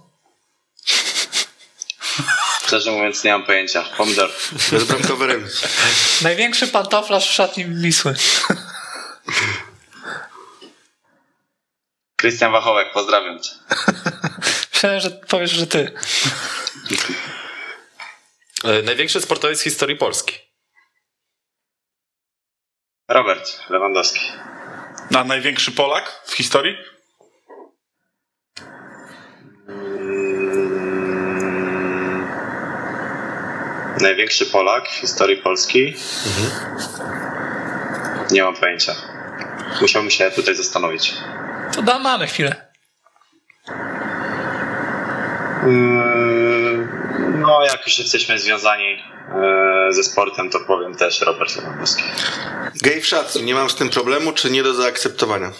Szczerze 2.68 2.92
mówiąc, 2.92 3.24
nie 3.24 3.32
mam 3.32 3.44
pojęcia. 3.44 3.84
Pomidor. 3.98 4.32
Bezbramkowy 4.72 5.28
remis. 5.28 5.62
Największy 6.22 6.68
pantoflarz 6.68 7.30
w 7.30 7.34
szatni 7.34 7.66
Wisły. 7.66 8.16
Krystian 12.16 12.52
Wachołek, 12.52 12.92
pozdrawiam 12.94 13.40
cię. 13.40 13.50
Myślałem, 14.74 15.00
że 15.00 15.10
powiesz, 15.10 15.52
że 15.52 15.68
ty. 15.68 15.92
E, 18.64 18.82
Największy 18.82 19.22
sportowiec 19.22 19.60
w 19.60 19.64
historii 19.64 19.96
Polski. 19.96 20.47
Robert 23.10 23.70
Lewandowski. 23.70 24.20
Na 25.12 25.24
największy 25.24 25.72
Polak 25.72 26.22
w 26.26 26.34
historii? 26.34 26.78
Mm. 31.38 32.28
Największy 34.02 34.46
Polak 34.46 34.88
w 34.90 34.94
historii 34.96 35.38
Polski? 35.38 35.94
Nie 38.32 38.44
mam 38.44 38.56
pojęcia. 38.56 38.96
Musiałbym 39.82 40.12
się 40.12 40.32
tutaj 40.32 40.56
zastanowić. 40.56 41.14
To 41.76 41.82
da, 41.82 42.00
mamy 42.00 42.28
chwilę. 42.28 42.56
Mm, 45.64 46.88
No, 47.42 47.66
jak 47.66 47.86
już 47.88 48.00
jesteśmy 48.00 48.40
związani 48.40 48.86
e, 48.86 49.77
ze 49.94 50.04
sportem, 50.04 50.50
to 50.50 50.60
powiem 50.60 50.96
też 50.96 51.22
Robert 51.22 51.56
Lewandowski. 51.56 52.04
Gej 52.82 53.02
w 53.02 53.06
szatni. 53.06 53.44
Nie 53.44 53.54
mam 53.54 53.70
z 53.70 53.76
tym 53.76 53.90
problemu, 53.90 54.32
czy 54.34 54.52
nie 54.52 54.64
do 54.64 54.74
zaakceptowania? 54.74 55.52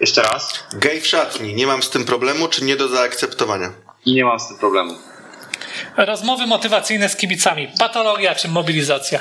Jeszcze 0.00 0.22
raz? 0.22 0.64
Gej 0.72 1.00
w 1.00 1.06
szatni. 1.06 1.54
Nie 1.54 1.66
mam 1.66 1.82
z 1.82 1.90
tym 1.90 2.04
problemu, 2.04 2.48
czy 2.48 2.64
nie 2.64 2.76
do 2.76 2.88
zaakceptowania? 2.88 3.72
Nie 4.06 4.24
mam 4.24 4.40
z 4.40 4.48
tym 4.48 4.58
problemu. 4.58 4.94
Rozmowy 5.96 6.46
motywacyjne 6.46 7.08
z 7.08 7.16
kibicami. 7.16 7.68
Patologia 7.78 8.34
czy 8.34 8.48
mobilizacja? 8.48 9.20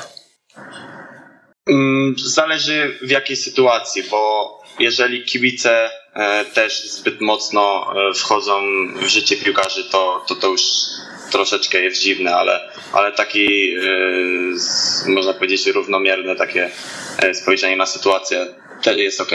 Mm, 1.67 2.15
Zależy 2.17 2.99
w 3.01 3.09
jakiej 3.09 3.35
sytuacji, 3.35 4.03
bo 4.03 4.49
jeżeli 4.79 5.23
kibice 5.25 5.89
e, 6.13 6.45
też 6.45 6.91
zbyt 6.91 7.21
mocno 7.21 7.93
e, 8.09 8.13
wchodzą 8.13 8.61
w 8.95 9.07
życie 9.07 9.37
piłkarzy, 9.37 9.83
to 9.89 10.25
to, 10.27 10.35
to 10.35 10.47
już 10.47 10.61
troszeczkę 11.33 11.81
jest 11.81 12.01
dziwne, 12.01 12.35
ale, 12.35 12.69
ale 12.93 13.11
taki, 13.11 13.75
e, 15.07 15.09
można 15.11 15.33
powiedzieć, 15.33 15.67
równomierny 15.67 16.35
takie 16.35 16.71
e, 17.17 17.33
spojrzenie 17.33 17.75
na 17.77 17.85
sytuację 17.85 18.47
też 18.83 18.97
jest 18.97 19.21
ok. 19.21 19.31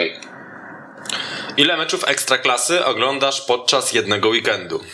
Ile 1.56 1.76
meczów 1.76 2.08
ekstraklasy 2.08 2.84
oglądasz 2.84 3.40
podczas 3.40 3.92
jednego 3.92 4.28
weekendu? 4.28 4.84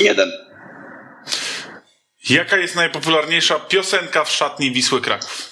Jeden. 0.00 0.32
Jaka 2.30 2.56
jest 2.56 2.76
najpopularniejsza 2.76 3.60
piosenka 3.60 4.24
w 4.24 4.30
szatni 4.30 4.72
Wisły 4.72 5.00
Kraków? 5.00 5.50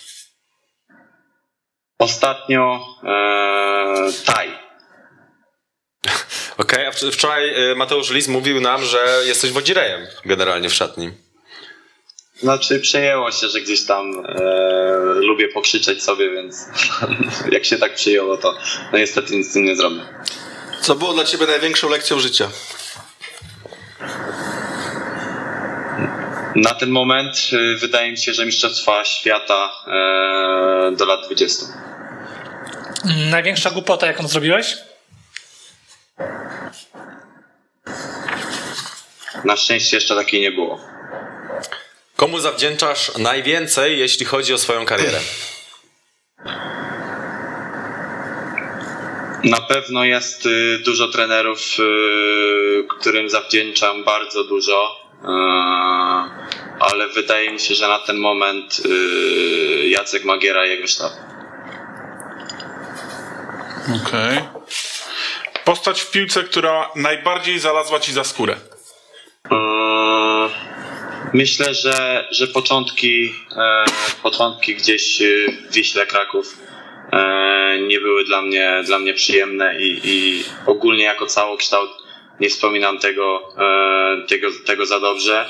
Ostatnio 1.99 2.87
e, 3.05 4.13
Taj. 4.27 4.62
Okej, 6.73 6.87
a 6.87 6.91
wcz- 6.91 7.13
wczoraj 7.13 7.71
e, 7.71 7.75
Mateusz 7.75 8.11
Lis 8.11 8.29
mówił 8.29 8.61
nam, 8.61 8.85
że 8.85 9.23
jesteś 9.25 9.51
wodzirejem 9.51 10.07
generalnie 10.25 10.69
w 10.69 10.75
szatni. 10.75 11.11
Znaczy 12.41 12.81
przejęło 12.81 13.33
się, 13.33 13.49
że 13.49 13.61
gdzieś 13.61 13.85
tam 13.85 14.25
e, 14.27 14.43
lubię 15.15 15.49
pokrzyczeć 15.49 16.03
sobie, 16.03 16.31
więc 16.31 16.67
jak 17.53 17.65
się 17.65 17.77
tak 17.77 17.95
przyjęło, 17.95 18.37
to 18.37 18.55
no 18.93 18.99
niestety 18.99 19.37
nic 19.37 19.51
z 19.51 19.53
tym 19.53 19.65
nie 19.65 19.77
zrobię. 19.77 20.01
Co 20.81 20.95
było 20.95 21.13
dla 21.13 21.25
ciebie 21.25 21.47
największą 21.47 21.89
lekcją 21.89 22.21
życia? 22.21 22.49
Na 26.57 26.75
ten 26.75 26.91
moment 26.91 27.37
y, 27.53 27.77
wydaje 27.77 28.11
mi 28.11 28.19
się, 28.19 28.35
że 28.35 28.47
Mistrzostwa 28.47 29.05
Świata 29.05 29.71
e, 29.87 30.97
do 30.97 31.05
lat 31.05 31.27
20. 31.27 31.67
Największa 33.31 33.71
głupota, 33.71 34.07
jaką 34.07 34.29
zrobiłeś? 34.29 34.77
Na 39.45 39.57
szczęście 39.57 39.97
jeszcze 39.97 40.15
takiej 40.15 40.41
nie 40.41 40.51
było. 40.51 40.81
Komu 42.17 42.39
zawdzięczasz 42.39 43.19
najwięcej, 43.19 43.99
jeśli 43.99 44.27
chodzi 44.27 44.55
o 44.55 44.59
swoją 44.59 44.87
karierę? 44.87 45.21
Na 49.45 49.61
pewno 49.61 50.05
jest 50.05 50.47
y, 50.47 50.79
dużo 50.85 51.09
trenerów, 51.09 51.61
y, 51.79 52.87
którym 52.89 53.31
zawdzięczam 53.31 54.05
bardzo 54.05 54.45
dużo, 54.45 54.97
y, 55.15 55.27
ale 56.81 57.09
wydaje 57.09 57.53
mi 57.53 57.61
się, 57.61 57.75
że 57.75 57.89
na 57.89 57.99
ten 57.99 58.17
moment 58.17 58.83
Jacek 59.89 60.25
Magiera 60.25 60.67
i 60.67 60.71
jego 60.71 60.87
sztab. 60.87 61.13
Okej. 64.07 64.45
Postać 65.65 66.01
w 66.01 66.11
piłce, 66.11 66.43
która 66.43 66.91
najbardziej 66.97 67.59
zalazła 67.59 68.01
ci 68.01 68.13
za 68.13 68.25
skórę. 68.25 68.57
Myślę, 71.35 71.75
że, 71.75 72.29
że 72.31 72.47
początki, 72.47 73.35
e, 73.57 73.85
początki 74.23 74.75
gdzieś 74.75 75.23
e, 75.23 75.27
w 75.71 75.73
Wiśle 75.73 76.07
Kraków 76.07 76.57
e, 77.13 77.79
nie 77.89 78.01
były 78.01 78.25
dla 78.25 78.43
mnie, 78.43 78.83
dla 78.87 78.99
mnie 78.99 79.15
przyjemne 79.15 79.81
i, 79.81 80.01
i 80.05 80.45
ogólnie 80.67 81.05
jako 81.05 81.27
całokształt 81.27 81.91
nie 82.41 82.49
wspominam 82.49 82.99
tego, 82.99 83.55
e, 83.59 84.27
tego, 84.27 84.49
tego 84.67 84.87
za 84.87 85.01
dobrze, 85.01 85.47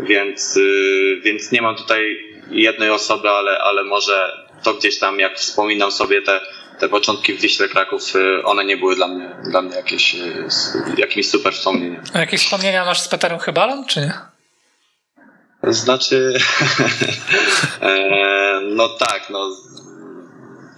więc, 0.00 0.56
e, 0.56 1.20
więc 1.20 1.52
nie 1.52 1.62
mam 1.62 1.76
tutaj 1.76 2.18
jednej 2.50 2.90
osoby, 2.90 3.28
ale, 3.28 3.58
ale 3.58 3.84
może 3.84 4.46
to 4.62 4.74
gdzieś 4.74 4.98
tam 4.98 5.20
jak 5.20 5.38
wspominam 5.38 5.92
sobie 5.92 6.22
te, 6.22 6.40
te 6.78 6.88
początki 6.88 7.34
w 7.34 7.40
Wiśle 7.40 7.68
Kraków, 7.68 8.02
e, 8.16 8.44
one 8.44 8.64
nie 8.64 8.76
były 8.76 8.96
dla 8.96 9.08
mnie, 9.08 9.30
dla 9.50 9.62
mnie 9.62 9.76
jakieś, 9.76 10.16
jakimś 10.96 11.28
super 11.28 11.52
wspomnieniem. 11.52 12.02
A 12.14 12.18
jakieś 12.18 12.40
wspomnienia 12.40 12.84
masz 12.84 13.00
z 13.00 13.08
Peterem 13.08 13.38
Chybalą, 13.38 13.84
czy 13.86 14.00
nie? 14.00 14.35
Znaczy, 15.66 16.32
e, 17.80 18.60
no 18.62 18.88
tak, 18.88 19.30
no 19.30 19.50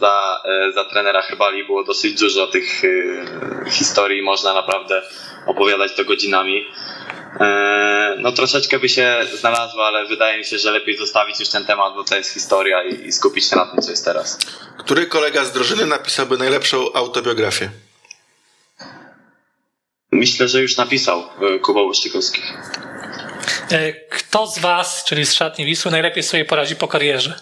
za, 0.01 0.43
e, 0.45 0.73
za 0.73 0.85
trenera 0.85 1.23
Chybali 1.23 1.65
było 1.65 1.85
dosyć 1.85 2.21
dużo 2.21 2.47
tych 2.47 2.85
e, 2.85 3.71
historii, 3.71 4.23
można 4.23 4.55
naprawdę 4.55 5.03
opowiadać 5.47 5.95
to 5.97 6.05
godzinami. 6.05 6.67
No 8.19 8.33
troszeczkę 8.33 8.79
by 8.79 8.89
się 8.89 9.17
znalazło, 9.41 9.87
ale 9.87 10.07
wydaje 10.07 10.39
mi 10.39 10.45
się, 10.45 10.59
że 10.59 10.71
lepiej 10.71 10.97
zostawić 10.97 11.41
już 11.41 11.49
ten 11.49 11.65
temat, 11.65 11.95
bo 11.95 12.05
to 12.05 12.17
jest 12.17 12.35
historia 12.35 12.85
i, 12.85 13.07
i 13.07 13.13
skupić 13.13 13.45
się 13.45 13.57
na 13.57 13.67
tym, 13.67 13.83
co 13.83 13.91
jest 13.91 14.05
teraz. 14.05 14.39
Który 14.79 15.07
kolega 15.07 15.45
z 15.45 15.53
drużyny 15.53 15.87
napisałby 15.87 16.39
najlepszą 16.39 16.93
autobiografię? 16.93 17.71
Myślę, 20.13 20.49
że 20.49 20.63
już 20.63 20.77
napisał 20.77 21.25
Kuba 21.63 21.83
Łyszczykowski. 21.83 22.43
E, 23.71 23.93
Kto 23.93 24.47
z 24.47 24.59
was, 24.59 25.05
czyli 25.05 25.27
z 25.27 25.35
szatni 25.35 25.65
Wisły, 25.65 25.91
najlepiej 25.91 26.23
sobie 26.23 26.45
poradzi 26.45 26.77
po 26.77 26.89
karierze? 26.89 27.41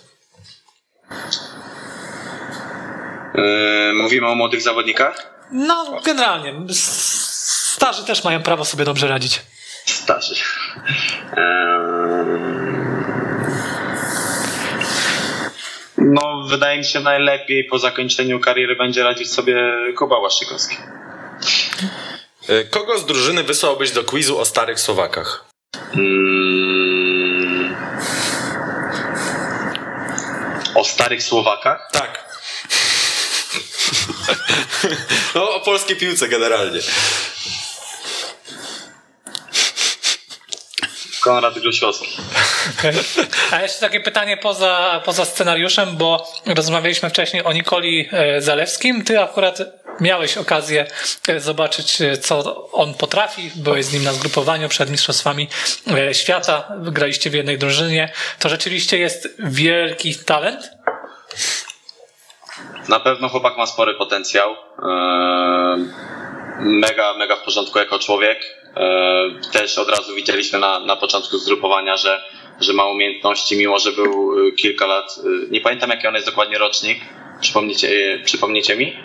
E, 3.34 3.92
Mówimy 3.94 4.26
o 4.28 4.34
młodych 4.34 4.62
zawodnikach? 4.62 5.34
No, 5.52 6.00
generalnie. 6.04 6.54
Starzy 6.74 8.04
też 8.04 8.24
mają 8.24 8.42
prawo 8.42 8.64
sobie 8.64 8.84
dobrze 8.84 9.08
radzić. 9.08 9.42
Starzy. 9.86 10.34
No, 15.98 16.42
wydaje 16.48 16.78
mi 16.78 16.84
się 16.84 17.00
najlepiej 17.00 17.64
po 17.64 17.78
zakończeniu 17.78 18.40
kariery 18.40 18.76
będzie 18.76 19.02
radzić 19.02 19.32
sobie 19.32 19.72
Kuba 19.98 20.18
Łaszczykowski. 20.18 20.76
E, 22.48 22.64
Kogo 22.64 22.98
z 22.98 23.06
drużyny 23.06 23.42
wysłałbyś 23.42 23.90
do 23.90 24.04
quizu 24.04 24.38
o 24.38 24.44
starych 24.44 24.80
Słowakach? 24.80 25.44
Mm. 25.94 27.76
O 30.74 30.84
starych 30.84 31.22
Słowakach? 31.22 31.88
Tak. 31.92 32.26
No, 35.34 35.50
o 35.54 35.60
polskiej 35.60 35.96
piłce 35.96 36.28
generalnie. 36.28 36.80
Konrad 41.26 41.58
Grusiowski. 41.58 42.08
A 43.52 43.62
jeszcze 43.62 43.80
takie 43.80 44.00
pytanie 44.00 44.36
poza, 44.36 45.02
poza 45.04 45.24
scenariuszem, 45.24 45.96
bo 45.96 46.32
rozmawialiśmy 46.46 47.10
wcześniej 47.10 47.44
o 47.44 47.52
Nikoli 47.52 48.08
e, 48.12 48.40
Zalewskim. 48.40 49.04
Ty 49.04 49.20
akurat 49.20 49.58
miałeś 50.00 50.36
okazję 50.36 50.86
e, 51.28 51.40
zobaczyć, 51.40 52.00
e, 52.00 52.16
co 52.16 52.68
on 52.72 52.94
potrafi. 52.94 53.50
Byłeś 53.56 53.84
z 53.84 53.92
nim 53.92 54.04
na 54.04 54.12
zgrupowaniu 54.12 54.68
przed 54.68 54.90
Mistrzostwami 54.90 55.48
Świata. 56.12 56.68
Graliście 56.78 57.30
w 57.30 57.34
jednej 57.34 57.58
drużynie. 57.58 58.12
To 58.38 58.48
rzeczywiście 58.48 58.98
jest 58.98 59.28
wielki 59.38 60.14
talent. 60.14 60.70
Na 62.88 63.00
pewno 63.00 63.28
chłopak 63.28 63.56
ma 63.56 63.66
spory 63.66 63.94
potencjał. 63.94 64.56
Mega, 66.58 67.14
mega 67.14 67.36
w 67.36 67.42
porządku 67.42 67.78
jako 67.78 67.98
człowiek. 67.98 68.55
Eee, 68.76 69.40
Też 69.52 69.78
od 69.78 69.88
razu 69.90 70.14
widzieliśmy 70.14 70.58
na, 70.58 70.78
na 70.78 70.96
początku 70.96 71.38
zgrupowania, 71.38 71.96
że, 71.96 72.22
że 72.60 72.72
ma 72.72 72.84
umiejętności, 72.86 73.56
mimo 73.56 73.78
że 73.78 73.92
był 73.92 74.38
y, 74.48 74.52
kilka 74.52 74.86
lat. 74.86 75.16
y, 75.46 75.50
Nie 75.50 75.60
pamiętam 75.60 75.90
jaki 75.90 76.06
on 76.06 76.14
jest 76.14 76.26
dokładnie 76.26 76.58
rocznik. 76.58 76.98
Przypomnicie, 77.40 77.88
y, 77.88 78.22
przypomnicie 78.24 78.76
mi? 78.76 78.96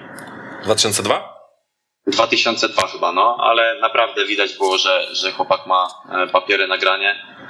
2002? 0.63 1.31
2002 2.07 2.87
chyba, 2.87 3.11
no, 3.11 3.37
ale 3.39 3.79
naprawdę 3.81 4.25
widać 4.25 4.53
było, 4.57 4.77
że, 4.77 5.07
że 5.15 5.31
chłopak 5.31 5.65
ma 5.67 5.87
e, 6.11 6.27
papiery 6.27 6.67
na 6.67 6.77
granie. 6.77 7.09
E, 7.11 7.40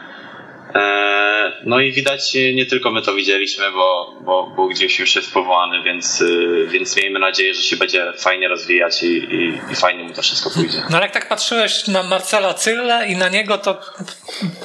No 1.65 1.79
i 1.79 1.91
widać, 1.91 2.35
e, 2.35 2.53
nie 2.53 2.65
tylko 2.65 2.91
my 2.91 3.01
to 3.01 3.13
widzieliśmy, 3.13 3.71
bo, 3.71 4.15
bo, 4.21 4.53
bo 4.55 4.67
gdzieś 4.67 4.99
już 4.99 5.15
jest 5.15 5.33
powołany, 5.33 5.83
więc, 5.83 6.21
e, 6.21 6.25
więc 6.67 6.95
miejmy 6.95 7.19
nadzieję, 7.19 7.53
że 7.53 7.61
się 7.61 7.75
będzie 7.75 8.13
fajnie 8.17 8.47
rozwijać 8.47 9.03
i, 9.03 9.07
i, 9.07 9.59
i 9.71 9.75
fajnie 9.75 10.03
mu 10.03 10.13
to 10.13 10.21
wszystko 10.21 10.49
pójdzie. 10.49 10.83
No 10.89 10.97
ale 10.97 11.05
jak 11.05 11.13
tak 11.13 11.29
patrzyłeś 11.29 11.87
na 11.87 12.03
Marcela 12.03 12.53
Cylle 12.53 13.07
i 13.07 13.15
na 13.15 13.29
niego, 13.29 13.57
to 13.57 13.81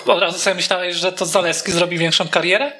od 0.06 0.20
razu 0.20 0.38
sobie 0.38 0.56
myślałeś, 0.56 0.96
że 0.96 1.12
to 1.12 1.26
Zalewski 1.26 1.72
zrobi 1.72 1.98
większą 1.98 2.28
karierę? 2.28 2.72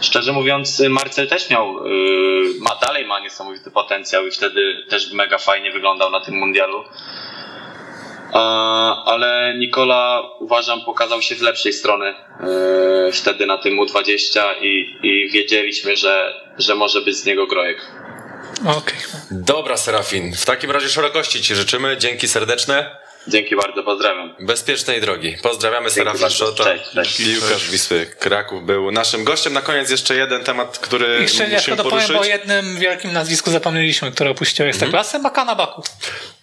Szczerze 0.00 0.32
mówiąc, 0.32 0.82
Marcel 0.88 1.28
też 1.28 1.50
miał, 1.50 1.74
ma, 2.60 2.76
dalej 2.82 3.06
ma 3.06 3.20
niesamowity 3.20 3.70
potencjał 3.70 4.26
i 4.26 4.30
wtedy 4.30 4.84
też 4.88 5.12
mega 5.12 5.38
fajnie 5.38 5.72
wyglądał 5.72 6.10
na 6.10 6.20
tym 6.20 6.34
mundialu. 6.34 6.84
E, 8.32 8.38
Ale 9.06 9.54
Nikola 9.58 10.22
uważam 10.38 10.84
pokazał 10.84 11.22
się 11.22 11.34
z 11.34 11.40
lepszej 11.40 11.72
strony 11.72 12.14
yy, 12.40 13.12
wtedy 13.12 13.46
na 13.46 13.58
tym 13.58 13.78
U20 13.78 14.40
i, 14.60 14.96
i 15.02 15.30
wiedzieliśmy, 15.30 15.96
że, 15.96 16.34
że 16.58 16.74
może 16.74 17.00
być 17.00 17.16
z 17.16 17.24
niego 17.24 17.46
grojek. 17.46 17.90
Okej. 18.66 18.98
Dobra, 19.30 19.76
Serafin. 19.76 20.34
W 20.34 20.44
takim 20.44 20.70
razie 20.70 20.88
szerokości 20.88 21.42
Ci 21.42 21.54
życzymy. 21.54 21.96
Dzięki 21.98 22.28
serdeczne. 22.28 22.96
Dzięki 23.26 23.56
bardzo, 23.56 23.82
pozdrawiam. 23.82 24.34
Bezpiecznej 24.40 25.00
drogi. 25.00 25.36
Pozdrawiamy 25.42 25.86
Dzięki 25.86 25.94
Serafin 25.94 26.20
bardzo. 26.20 26.36
Szota. 26.36 26.64
Piłkarz 27.18 27.70
Wisły 27.70 28.06
Kraków 28.06 28.66
był 28.66 28.90
naszym 28.90 29.24
gościem. 29.24 29.52
Na 29.52 29.62
koniec 29.62 29.90
jeszcze 29.90 30.16
jeden 30.16 30.44
temat, 30.44 30.78
który 30.78 31.06
jeszcze, 31.06 31.42
jeszcze 31.42 31.56
musimy 31.56 31.76
dopowiem, 31.76 31.98
poruszyć. 31.98 32.16
bo 32.16 32.22
o 32.22 32.24
jednym 32.24 32.76
wielkim 32.76 33.12
nazwisku 33.12 33.50
zapomnieliśmy, 33.50 34.12
które 34.12 34.30
opuściło 34.30 34.68
Ekstraklasę, 34.68 35.18
Makana 35.18 35.54
Baku. 35.54 35.82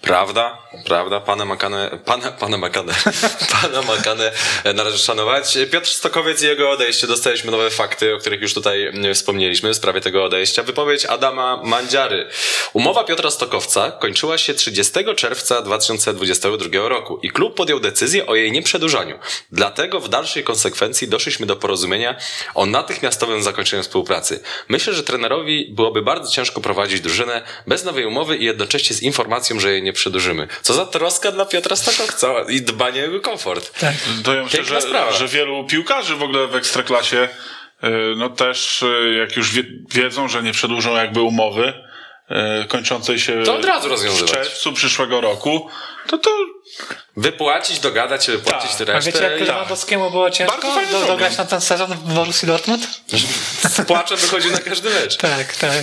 Prawda, 0.02 0.58
prawda, 0.86 1.20
pana 1.20 1.46
Makane, 1.46 2.00
pana, 2.06 2.32
pana 2.32 2.58
Makane, 2.58 2.94
pana 3.62 3.82
Makane 3.82 4.32
należy 4.76 4.98
szanować. 4.98 5.58
Piotr 5.72 5.88
Stokowiec 5.88 6.42
i 6.44 6.46
jego 6.46 6.72
odejście. 6.72 7.08
Dostaliśmy 7.08 7.52
nowe 7.52 7.70
fakty, 7.70 8.16
o 8.16 8.18
których 8.18 8.42
już 8.42 8.54
tutaj 8.54 8.88
mm, 8.88 9.14
wspomnieliśmy 9.14 9.70
w 9.70 9.76
sprawie 9.76 10.02
tego 10.02 10.24
odejścia. 10.24 10.64
Wypowiedź 10.64 11.06
Adama 11.06 11.62
Mandziary. 11.64 12.30
Umowa 12.74 13.04
Piotra 13.04 13.32
Stokowca 13.32 13.92
kończyła 13.92 14.38
się 14.38 14.54
30 14.54 14.94
czerwca 15.16 15.62
2022 15.62 16.67
roku 16.76 17.20
i 17.24 17.30
klub 17.30 17.56
podjął 17.56 17.80
decyzję 17.80 18.28
o 18.28 18.36
jej 18.36 18.52
nieprzedłużaniu. 18.52 19.20
Dlatego 19.52 20.00
w 20.00 20.10
dalszej 20.10 20.44
konsekwencji 20.44 21.08
doszliśmy 21.08 21.46
do 21.46 21.56
porozumienia 21.56 22.16
o 22.56 22.66
natychmiastowym 22.66 23.44
zakończeniu 23.44 23.84
współpracy. 23.84 24.44
Myślę, 24.70 24.94
że 24.94 25.04
trenerowi 25.04 25.68
byłoby 25.72 26.02
bardzo 26.02 26.32
ciężko 26.32 26.62
prowadzić 26.62 27.02
drużynę 27.02 27.42
bez 27.68 27.84
nowej 27.84 28.06
umowy 28.06 28.38
i 28.38 28.46
jednocześnie 28.46 28.96
z 28.96 29.04
informacją, 29.04 29.60
że 29.60 29.72
jej 29.72 29.84
nie 29.84 29.94
przedłużymy. 29.94 30.48
Co 30.62 30.74
za 30.74 30.86
troska 30.86 31.32
dla 31.32 31.46
Piotra 31.46 31.76
Stokowca 31.76 32.34
i 32.50 32.62
dbanie 32.62 33.02
o 33.02 33.06
jego 33.06 33.20
komfort. 33.20 33.80
To 34.24 34.34
ja 34.36 34.44
myślę, 34.44 34.60
Piękna 34.60 34.82
że, 34.82 34.88
sprawa. 34.88 35.12
że 35.12 35.28
wielu 35.28 35.66
piłkarzy 35.66 36.16
w 36.16 36.24
ogóle 36.24 36.48
w 36.48 36.56
Ekstraklasie 36.56 37.30
y, 37.84 37.88
no 38.18 38.30
też 38.30 38.84
y, 38.84 39.16
jak 39.20 39.38
już 39.38 39.54
wie, 39.54 39.64
wiedzą, 39.94 40.28
że 40.28 40.44
nie 40.44 40.52
przedłużą 40.52 40.96
jakby 40.96 41.22
umowy, 41.22 41.74
kończącej 42.68 43.20
się 43.20 43.44
To 43.44 43.56
od 43.56 43.66
razu 43.66 43.90
w 43.98 44.26
czerwcu 44.26 44.74
przyszłego 44.74 45.22
roku, 45.22 45.70
to 46.08 46.18
to 46.18 46.30
Wypłacić, 47.18 47.80
dogadać 47.80 48.26
się, 48.26 48.38
płacić 48.38 48.72
Tak. 48.76 48.88
tę 48.88 48.96
A 48.96 49.00
wiecie, 49.00 49.20
resztę. 49.20 49.38
jak 49.40 49.48
Lewandowskiemu 49.48 50.12
było 50.12 50.32
ciężko 50.32 50.62
do, 50.92 51.08
dograć 51.08 51.38
na 51.38 51.46
ten 51.46 51.62
sezon 51.62 51.92
w 51.94 52.14
Borussii 52.14 52.48
Dortmund? 52.48 52.88
Z 53.70 53.86
płaczem 53.88 54.18
wychodzi 54.18 54.52
na 54.52 54.58
każdy 54.58 54.90
mecz. 54.90 55.18
Tak, 55.18 55.56
tak. 55.56 55.74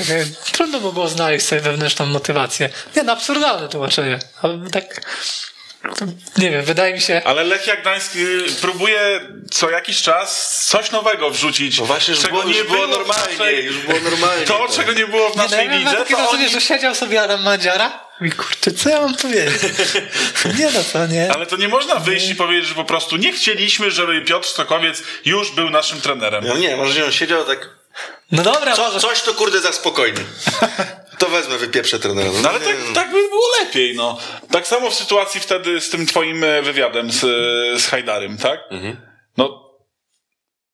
Trudno 0.52 0.80
by 0.80 0.92
było 0.92 1.08
znaleźć 1.08 1.46
sobie 1.46 1.60
wewnętrzną 1.60 2.06
motywację. 2.06 2.68
Nie, 2.96 3.02
no 3.02 3.12
absurdalne 3.12 3.68
tłumaczenie. 3.68 4.18
Ale 4.42 4.58
tak, 4.72 5.00
nie 6.38 6.50
wiem, 6.50 6.64
wydaje 6.64 6.94
mi 6.94 7.00
się... 7.00 7.22
Ale 7.24 7.44
Lechia 7.44 7.76
Gdańsk 7.76 8.12
próbuje 8.60 9.20
co 9.50 9.70
jakiś 9.70 10.02
czas 10.02 10.64
coś 10.66 10.90
nowego 10.90 11.30
wrzucić. 11.30 11.78
No 11.78 11.84
właśnie, 11.84 12.14
już 12.14 12.22
czego 12.22 12.36
było, 12.36 12.48
już 12.48 12.56
nie 12.56 12.64
było 12.64 12.86
normalnie, 12.86 13.36
naszej- 13.38 13.64
już 13.64 13.76
było 13.76 14.00
normalnie. 14.10 14.46
To, 14.46 14.68
czego 14.76 14.92
nie 14.92 15.06
było 15.06 15.30
w 15.30 15.36
Nie, 15.36 15.36
no, 15.36 15.42
naszej 15.42 15.66
ja 15.66 15.70
mam 15.70 15.78
lidze, 15.78 15.96
takie 15.96 16.14
to 16.14 16.22
wrażenie, 16.22 16.44
oni... 16.44 16.52
że 16.52 16.60
siedział 16.60 16.94
sobie 16.94 17.22
Adam 17.22 17.42
Mandziara 17.42 18.04
i 18.20 18.30
kurczę, 18.30 18.70
co 18.70 18.88
ja 18.88 19.00
mam 19.00 19.14
powiedzieć? 19.14 19.62
Nie 20.58 20.70
no, 20.74 20.80
to 20.92 21.06
nie. 21.06 21.32
Ale 21.32 21.46
to 21.46 21.56
nie 21.56 21.68
można 21.68 21.94
wyjść 21.94 22.28
i 22.28 22.34
powiedzieć, 22.34 22.68
że 22.68 22.74
po 22.74 22.84
prostu 22.84 23.16
nie 23.16 23.32
chcieliśmy, 23.32 23.90
żeby 23.90 24.22
Piotr 24.22 24.48
Stokowiec 24.48 25.02
już 25.24 25.50
był 25.50 25.70
naszym 25.70 26.00
trenerem. 26.00 26.44
No 26.48 26.56
nie, 26.56 26.76
może 26.76 27.04
on 27.04 27.12
siedział 27.12 27.44
tak, 27.44 27.68
No 28.32 28.42
dobra, 28.42 28.76
co, 28.76 28.84
może... 28.84 29.00
coś 29.00 29.22
to 29.22 29.34
kurde 29.34 29.60
za 29.60 29.72
spokojnie. 29.72 30.20
To 31.24 31.30
wezmę, 31.30 31.58
wypieprzę 31.58 31.98
trenera. 31.98 32.30
No 32.42 32.48
ale 32.48 32.60
tak, 32.60 32.76
tak 32.94 33.10
by 33.10 33.28
było 33.28 33.48
lepiej, 33.60 33.96
no. 33.96 34.18
Tak 34.50 34.66
samo 34.66 34.90
w 34.90 34.94
sytuacji 34.94 35.40
wtedy 35.40 35.80
z 35.80 35.90
tym 35.90 36.06
twoim 36.06 36.44
e, 36.44 36.62
wywiadem 36.62 37.10
z, 37.10 37.24
e, 37.24 37.80
z 37.80 37.86
Hajdarem, 37.86 38.38
tak? 38.38 38.60
No, 39.36 39.70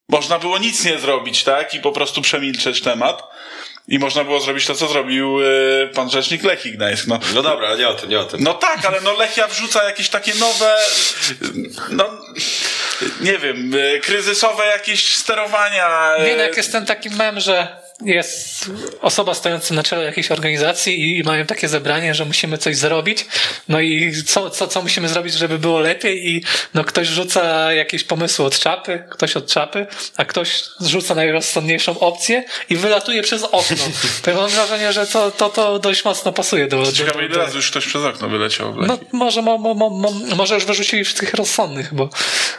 można 0.09 0.39
było 0.39 0.59
nic 0.59 0.85
nie 0.85 0.99
zrobić, 0.99 1.45
tak? 1.45 1.75
I 1.75 1.81
po 1.81 1.93
prostu 1.93 2.23
przemilczeć 2.23 2.81
temat. 2.81 3.23
I 3.89 3.99
można 3.99 4.25
było 4.25 4.41
zrobić 4.41 4.67
to, 4.67 4.75
co 4.75 4.89
zrobił 4.89 5.39
e, 5.41 5.87
pan 5.87 6.11
rzecznik 6.11 6.43
Lechii 6.43 6.73
Gdańsk, 6.73 7.07
no. 7.07 7.21
No 7.35 7.43
dobra, 7.43 7.69
ale 7.69 7.79
nie 7.79 7.89
o 7.89 7.95
tym, 7.95 8.11
nie 8.11 8.21
o 8.21 8.25
tym. 8.25 8.43
No 8.43 8.55
tak, 8.55 8.85
ale 8.85 9.01
no 9.01 9.13
Lechia 9.13 9.49
wrzuca 9.49 9.85
jakieś 9.85 10.09
takie 10.09 10.35
nowe, 10.35 10.77
no 11.91 12.11
nie 13.21 13.39
wiem, 13.39 13.73
kryzysowe 14.03 14.67
jakieś 14.67 15.15
sterowania. 15.15 16.17
Nie 16.25 16.37
no, 16.37 16.43
jak 16.43 16.57
jest 16.57 16.73
ten 16.73 16.87
taki 16.87 17.11
mem, 17.11 17.41
że 17.41 17.90
jest 18.05 18.71
osoba 19.01 19.35
stojąca 19.35 19.75
na 19.75 19.83
czele 19.83 20.05
jakiejś 20.05 20.31
organizacji 20.31 21.19
i 21.19 21.23
mają 21.23 21.47
takie 21.47 21.69
zebranie, 21.69 22.15
że 22.15 22.25
musimy 22.25 22.59
coś 22.59 22.77
zrobić. 22.77 23.27
No 23.69 23.81
i 23.81 24.13
co, 24.27 24.51
co, 24.51 24.69
co 24.69 24.83
musimy 24.83 25.09
zrobić, 25.09 25.35
żeby 25.35 25.59
było 25.59 25.81
lepiej? 25.81 26.31
I 26.31 26.45
no 26.75 26.85
ktoś 26.85 27.09
rzuca 27.09 27.73
jakieś 27.73 28.05
pomysły 28.05 28.45
od 28.45 28.59
czapy, 28.59 29.05
ktoś 29.11 29.37
od 29.37 29.47
czapy, 29.47 29.87
a 30.17 30.25
ktoś 30.25 30.63
rzuca 30.81 31.15
najrozsądniejszą 31.15 31.99
opcję 31.99 32.45
i 32.71 32.77
wylatuje 32.77 33.23
przez 33.23 33.43
okno. 33.43 33.77
To 34.23 34.31
ja 34.31 34.37
mam 34.37 34.51
wrażenie, 34.51 34.93
że 34.93 35.07
to, 35.07 35.31
to, 35.31 35.49
to 35.49 35.79
dość 35.79 36.05
mocno 36.05 36.33
pasuje 36.33 36.69
do... 36.69 36.83
do, 36.83 36.93
Ciekawe, 36.93 37.27
ile 37.27 37.39
razy 37.39 37.57
już 37.57 37.71
ktoś 37.71 37.87
przez 37.87 38.05
okno 38.05 38.29
wyleciał 38.29 38.75
no 38.87 38.99
może, 39.13 39.43
mo, 39.43 39.59
mo, 39.59 39.75
mo, 39.75 39.91
mo, 39.91 40.13
może 40.37 40.55
już 40.55 40.65
wyrzucili 40.65 41.05
wszystkich 41.05 41.35
rozsądnych, 41.35 41.95
bo 41.95 42.11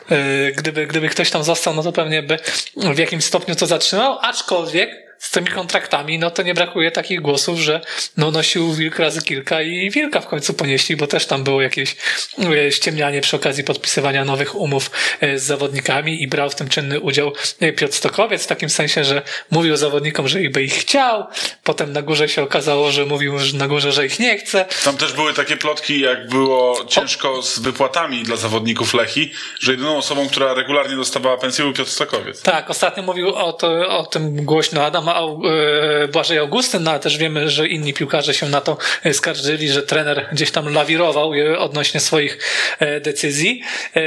yy, 0.10 0.54
gdyby, 0.58 0.88
gdyby 0.88 1.10
ktoś 1.10 1.32
tam 1.32 1.44
został, 1.44 1.74
no 1.74 1.84
to 1.84 1.92
pewnie 1.92 2.24
by 2.24 2.40
w 2.78 2.98
jakimś 2.98 3.24
stopniu 3.24 3.56
to 3.56 3.66
zatrzymał, 3.66 4.18
aczkolwiek 4.22 5.11
z 5.22 5.32
tymi 5.32 5.48
kontraktami, 5.48 6.20
no 6.20 6.32
to 6.32 6.44
nie 6.44 6.54
brakuje 6.54 6.92
takich 6.92 7.22
głosów, 7.22 7.60
że 7.60 7.82
no 8.18 8.32
nosił 8.32 8.74
wilk 8.74 9.00
razy 9.00 9.22
kilka 9.22 9.62
i 9.62 9.90
wilka 9.92 10.22
w 10.22 10.28
końcu 10.28 10.54
ponieśli, 10.54 10.96
bo 10.96 11.08
też 11.08 11.26
tam 11.26 11.44
było 11.44 11.62
jakieś 11.62 11.96
e, 12.40 12.72
ściemnianie 12.72 13.22
przy 13.22 13.36
okazji 13.36 13.64
podpisywania 13.64 14.26
nowych 14.26 14.56
umów 14.56 14.92
e, 15.20 15.40
z 15.40 15.44
zawodnikami 15.44 16.24
i 16.24 16.28
brał 16.28 16.50
w 16.50 16.56
tym 16.56 16.70
czynny 16.70 17.00
udział 17.00 17.34
e, 17.60 17.74
Piotr 17.74 17.94
Stokowiec 17.94 18.44
w 18.44 18.48
takim 18.48 18.70
sensie, 18.70 19.04
że 19.04 19.22
mówił 19.52 19.78
zawodnikom, 19.78 20.28
że 20.28 20.42
ich 20.42 20.52
by 20.52 20.64
ich 20.64 20.74
chciał, 20.74 21.28
potem 21.64 21.94
na 21.94 22.02
górze 22.02 22.30
się 22.30 22.44
okazało, 22.44 22.92
że 22.92 23.06
mówił 23.06 23.40
że 23.40 23.58
na 23.58 23.68
górze, 23.68 23.92
że 23.92 24.06
ich 24.06 24.20
nie 24.20 24.38
chce, 24.38 24.66
Tam 24.84 24.98
też 24.98 25.14
były 25.14 25.34
takie 25.34 25.58
plotki, 25.58 26.00
jak 26.00 26.28
było 26.28 26.86
ciężko 26.86 27.42
z 27.42 27.60
wypłatami 27.60 28.24
dla 28.24 28.36
zawodników 28.36 28.94
Lechi, 28.94 29.32
że 29.60 29.72
jedyną 29.72 29.98
osobą, 29.98 30.30
która 30.30 30.54
regularnie 30.54 30.96
dostawała 30.96 31.38
pensję 31.38 31.64
był 31.64 31.74
Piotr 31.74 31.92
Stokowiec. 31.92 32.42
Tak, 32.42 32.70
ostatnio 32.70 33.04
mówił 33.04 33.36
o, 33.36 33.54
to, 33.54 33.98
o 33.98 34.06
tym 34.06 34.46
głośno 34.46 34.86
Adam 34.86 35.11
E, 35.20 36.08
Błażej 36.08 36.38
Augustyn, 36.38 36.84
no 36.84 36.92
ale 36.92 37.00
też 37.00 37.18
wiemy, 37.18 37.50
że 37.50 37.68
inni 37.68 37.94
piłkarze 37.94 38.34
się 38.34 38.50
na 38.50 38.62
to 38.62 38.78
skarżyli, 39.14 39.70
że 39.70 39.84
trener 39.84 40.28
gdzieś 40.32 40.52
tam 40.52 40.74
lawirował 40.74 41.32
odnośnie 41.58 42.00
swoich 42.00 42.38
e, 42.80 43.00
decyzji. 43.00 43.62
E, 43.96 44.02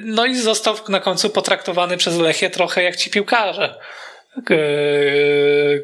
no 0.00 0.26
i 0.26 0.36
został 0.36 0.76
na 0.88 1.00
końcu 1.00 1.30
potraktowany 1.30 1.96
przez 1.96 2.18
Lechię 2.18 2.50
trochę 2.50 2.82
jak 2.82 2.96
ci 2.96 3.10
piłkarze. 3.10 3.74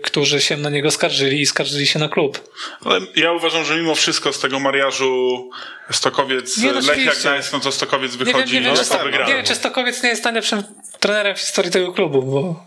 Którzy 0.02 0.40
się 0.40 0.56
na 0.56 0.70
niego 0.70 0.90
skarżyli 0.90 1.40
i 1.40 1.46
skarżyli 1.46 1.86
się 1.86 1.98
na 1.98 2.08
klub. 2.08 2.50
Ale 2.84 3.00
ja 3.16 3.32
uważam, 3.32 3.64
że 3.64 3.76
mimo 3.76 3.94
wszystko 3.94 4.32
z 4.32 4.40
tego 4.40 4.60
mariażu 4.60 5.50
Stokowiec, 5.90 6.58
Nie, 6.58 6.72
no 6.72 6.80
Lechia. 6.80 7.12
Gdańsk, 7.20 7.52
no 7.52 7.60
to 7.60 7.72
Stokowiec 7.72 8.12
Nie 8.12 8.18
wiem, 8.18 8.26
wychodzi 8.26 8.54
nie 8.54 8.60
wiem, 8.60 8.70
no, 8.70 8.76
czy, 8.76 8.84
sto, 8.84 9.08
nie 9.08 9.34
wiem, 9.34 9.44
czy 9.44 9.54
Stokowiec 9.54 10.02
nie 10.02 10.08
jest 10.08 10.24
najlepszym 10.24 10.62
trenerem 11.00 11.36
w 11.36 11.40
historii 11.40 11.70
tego 11.70 11.92
klubu, 11.92 12.22
bo 12.22 12.66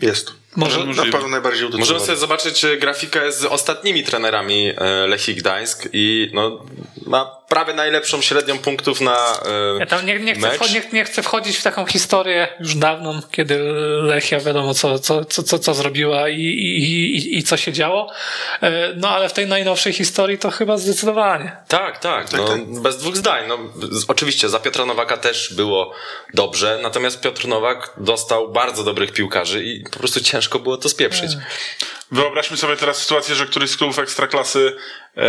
Jest. 0.00 0.41
Może, 0.56 0.84
Na 0.86 1.02
pewno 1.12 1.28
najbardziej. 1.28 1.68
Możemy 1.78 2.00
sobie 2.00 2.16
zobaczyć 2.18 2.64
e, 2.64 2.76
grafikę 2.76 3.32
z 3.32 3.44
ostatnimi 3.44 4.02
trenerami 4.04 4.72
e, 4.76 5.06
Lechii 5.06 5.34
Gdańsk 5.34 5.88
i 5.92 6.30
no, 6.34 6.64
ma 7.06 7.42
prawie 7.48 7.74
najlepszą 7.74 8.20
średnią 8.22 8.58
punktów 8.58 9.00
na 9.00 9.16
e, 9.76 9.78
Ja 9.78 9.86
tam 9.86 10.06
nie, 10.06 10.18
nie, 10.20 10.34
chcę 10.34 10.40
mecz. 10.48 10.60
wcho- 10.60 10.74
nie, 10.74 10.82
nie 10.92 11.04
chcę 11.04 11.22
wchodzić 11.22 11.56
w 11.56 11.62
taką 11.62 11.86
historię 11.86 12.48
już 12.60 12.74
dawną, 12.74 13.20
kiedy 13.30 13.58
Lechia 14.02 14.40
wiadomo, 14.40 14.74
co, 14.74 14.98
co, 14.98 15.24
co, 15.24 15.42
co, 15.42 15.58
co 15.58 15.74
zrobiła 15.74 16.28
i, 16.28 16.40
i, 16.40 16.82
i, 17.16 17.38
i 17.38 17.42
co 17.42 17.56
się 17.56 17.72
działo. 17.72 18.10
E, 18.62 18.92
No 18.96 19.08
ale 19.08 19.28
w 19.28 19.32
tej 19.32 19.46
najnowszej 19.46 19.92
historii 19.92 20.38
to 20.38 20.50
chyba 20.50 20.76
zdecydowanie. 20.76 21.56
Tak, 21.68 21.98
tak, 21.98 22.32
no, 22.32 22.58
bez 22.82 22.96
dwóch 22.98 23.16
zdań. 23.16 23.44
No, 23.48 23.58
z, 23.90 24.04
oczywiście 24.08 24.48
za 24.48 24.58
Piotra 24.60 24.86
Nowaka 24.86 25.16
też 25.16 25.54
było 25.54 25.92
dobrze, 26.34 26.78
natomiast 26.82 27.20
Piotr 27.20 27.48
Nowak 27.48 27.92
dostał 27.96 28.52
bardzo 28.52 28.84
dobrych 28.84 29.12
piłkarzy 29.12 29.64
i 29.64 29.80
po 29.92 29.98
prostu 29.98 30.20
ciężko 30.20 30.41
było 30.58 30.76
to 30.76 30.88
spieprzyć. 30.88 31.30
Wyobraźmy 32.10 32.56
sobie 32.56 32.76
teraz 32.76 32.96
sytuację, 32.98 33.34
że 33.34 33.46
któryś 33.46 33.70
z 33.70 33.76
klubów 33.76 33.98
ekstraklasy 33.98 34.76
e, 35.16 35.22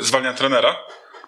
zwalnia 0.00 0.32
trenera. 0.34 0.76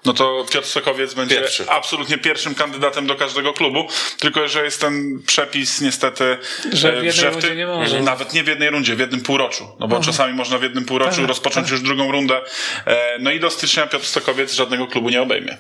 No 0.05 0.13
to 0.13 0.45
Piotr 0.53 0.67
Sokowiec 0.69 1.15
będzie 1.15 1.37
Pierwszy. 1.37 1.71
absolutnie 1.71 2.19
pierwszym 2.19 2.55
kandydatem 2.55 3.07
do 3.07 3.15
każdego 3.15 3.53
klubu, 3.53 3.89
tylko 4.19 4.49
że 4.49 4.65
jest 4.65 4.81
ten 4.81 5.23
przepis 5.27 5.81
niestety, 5.81 6.39
Że 6.73 6.93
w 6.93 6.95
e, 6.95 7.05
jednej 7.05 7.13
w 7.31 7.33
rundzie 7.33 7.49
tym- 7.49 7.57
nie 7.59 7.67
może. 7.67 8.01
nawet 8.01 8.33
nie 8.33 8.45
w 8.45 8.47
jednej 8.47 8.71
rundzie, 8.71 8.97
w 8.97 8.99
jednym 9.01 9.21
półroczu, 9.21 9.77
no 9.81 9.89
bo 9.89 10.01
czasami 10.01 10.35
można 10.35 10.59
w 10.59 10.63
jednym 10.63 10.85
półroczu 10.85 11.17
Tak, 11.17 11.29
rozpocząć 11.29 11.71
już 11.71 11.81
drugą 11.81 12.13
rundę, 12.13 12.41
e, 12.87 13.19
no 13.21 13.31
i 13.31 13.41
do 13.41 13.51
stycznia 13.51 13.87
Piotr 13.87 14.07
Sokowiec 14.07 14.53
żadnego 14.55 14.87
klubu 14.87 15.09
nie 15.11 15.23
obejmie. 15.23 15.59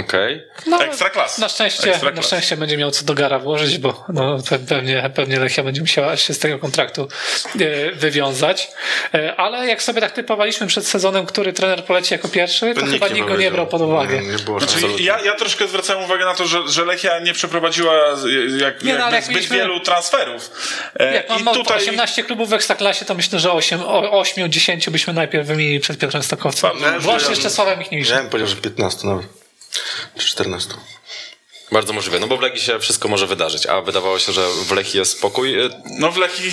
Okej. 0.00 0.42
No, 0.66 0.84
Ekstraklasy. 0.84 1.40
Na 1.40 1.48
szczęście, 1.48 1.90
Ekstraklasy. 1.90 2.16
na 2.16 2.22
szczęście 2.22 2.56
będzie 2.56 2.76
miał 2.76 2.90
co 2.90 3.04
do 3.04 3.14
gara 3.14 3.38
włożyć, 3.38 3.78
bo 3.78 4.04
no, 4.08 4.36
pe- 4.38 4.66
pewnie, 4.68 5.10
pewnie 5.14 5.38
Lechia 5.40 5.62
będzie 5.62 5.80
musiała 5.80 6.16
się 6.16 6.34
z 6.34 6.38
tego 6.38 6.58
kontraktu 6.58 7.08
e, 7.60 7.92
wywiązać. 7.92 8.68
E, 9.14 9.36
Ale 9.36 9.66
jak 9.66 9.82
sobie 9.82 10.00
tak 10.00 10.12
typowaliśmy 10.12 10.66
przed 10.66 10.86
sezonem, 10.86 11.26
który 11.26 11.52
trener 11.52 11.84
poleci 11.84 12.14
jako 12.14 12.28
pierwszy, 12.28 12.74
to 12.74 12.80
nikt 12.80 12.92
chyba 12.92 13.08
nie 13.08 13.14
nikt 13.14 13.28
go 13.28 13.36
nie 13.36 13.50
brał 13.50 13.66
pod 13.66 13.82
uwagę. 13.82 14.20
Nie, 14.20 14.28
nie 14.28 14.38
było 14.38 14.60
Znaczy, 14.60 14.86
ja, 15.02 15.20
ja 15.20 15.34
troszkę 15.34 15.68
zwracałem 15.68 16.04
uwagę 16.04 16.24
na 16.24 16.34
to, 16.34 16.46
że, 16.46 16.68
że 16.68 16.84
Lechia 16.84 17.18
nie 17.18 17.32
przeprowadziła 17.32 17.94
jak, 18.60 18.82
Nie, 18.82 18.94
no, 18.98 19.10
jak 19.10 19.24
zbyt 19.24 19.36
mieliśmy- 19.36 19.56
wielu 19.56 19.80
transferów. 19.80 20.50
E, 21.00 21.14
Jak 21.14 21.40
I 21.40 21.42
mam 21.42 21.54
tutaj 21.54 21.76
18 21.76 22.24
klubów 22.24 22.48
w 22.48 22.52
Ekstraklasie, 22.52 23.04
to 23.04 23.14
myślę, 23.14 23.38
że 23.40 23.52
8, 23.52 23.80
8 24.10 24.52
10 24.52 24.90
byśmy 24.90 25.12
najpierw 25.12 25.46
wymienili 25.46 25.80
przed 25.80 25.98
Piotrem 25.98 26.22
Stokowcem. 26.22 26.70
Włącznie 26.98 27.30
jeszcze 27.30 27.50
Sławem 27.50 27.78
Michniewiczem. 27.78 28.14
Ja 28.16 28.20
bym 28.22 28.30
powiedział, 28.30 28.48
że 28.48 28.56
15 28.56 29.06
nawet. 29.08 29.43
Czy 30.18 30.26
14. 30.26 30.74
Bardzo 31.72 31.92
możliwe, 31.92 32.18
no 32.20 32.26
bo 32.26 32.36
w 32.36 32.40
Legii 32.40 32.60
się 32.60 32.80
wszystko 32.80 33.08
może 33.08 33.26
wydarzyć, 33.26 33.66
a 33.66 33.80
wydawało 33.80 34.18
się, 34.18 34.32
że 34.32 34.46
w 34.68 34.72
Lechii 34.72 34.98
jest 34.98 35.12
spokój. 35.18 35.60
E, 35.60 35.68
No 35.98 36.12
w 36.12 36.16
Lechii 36.16 36.50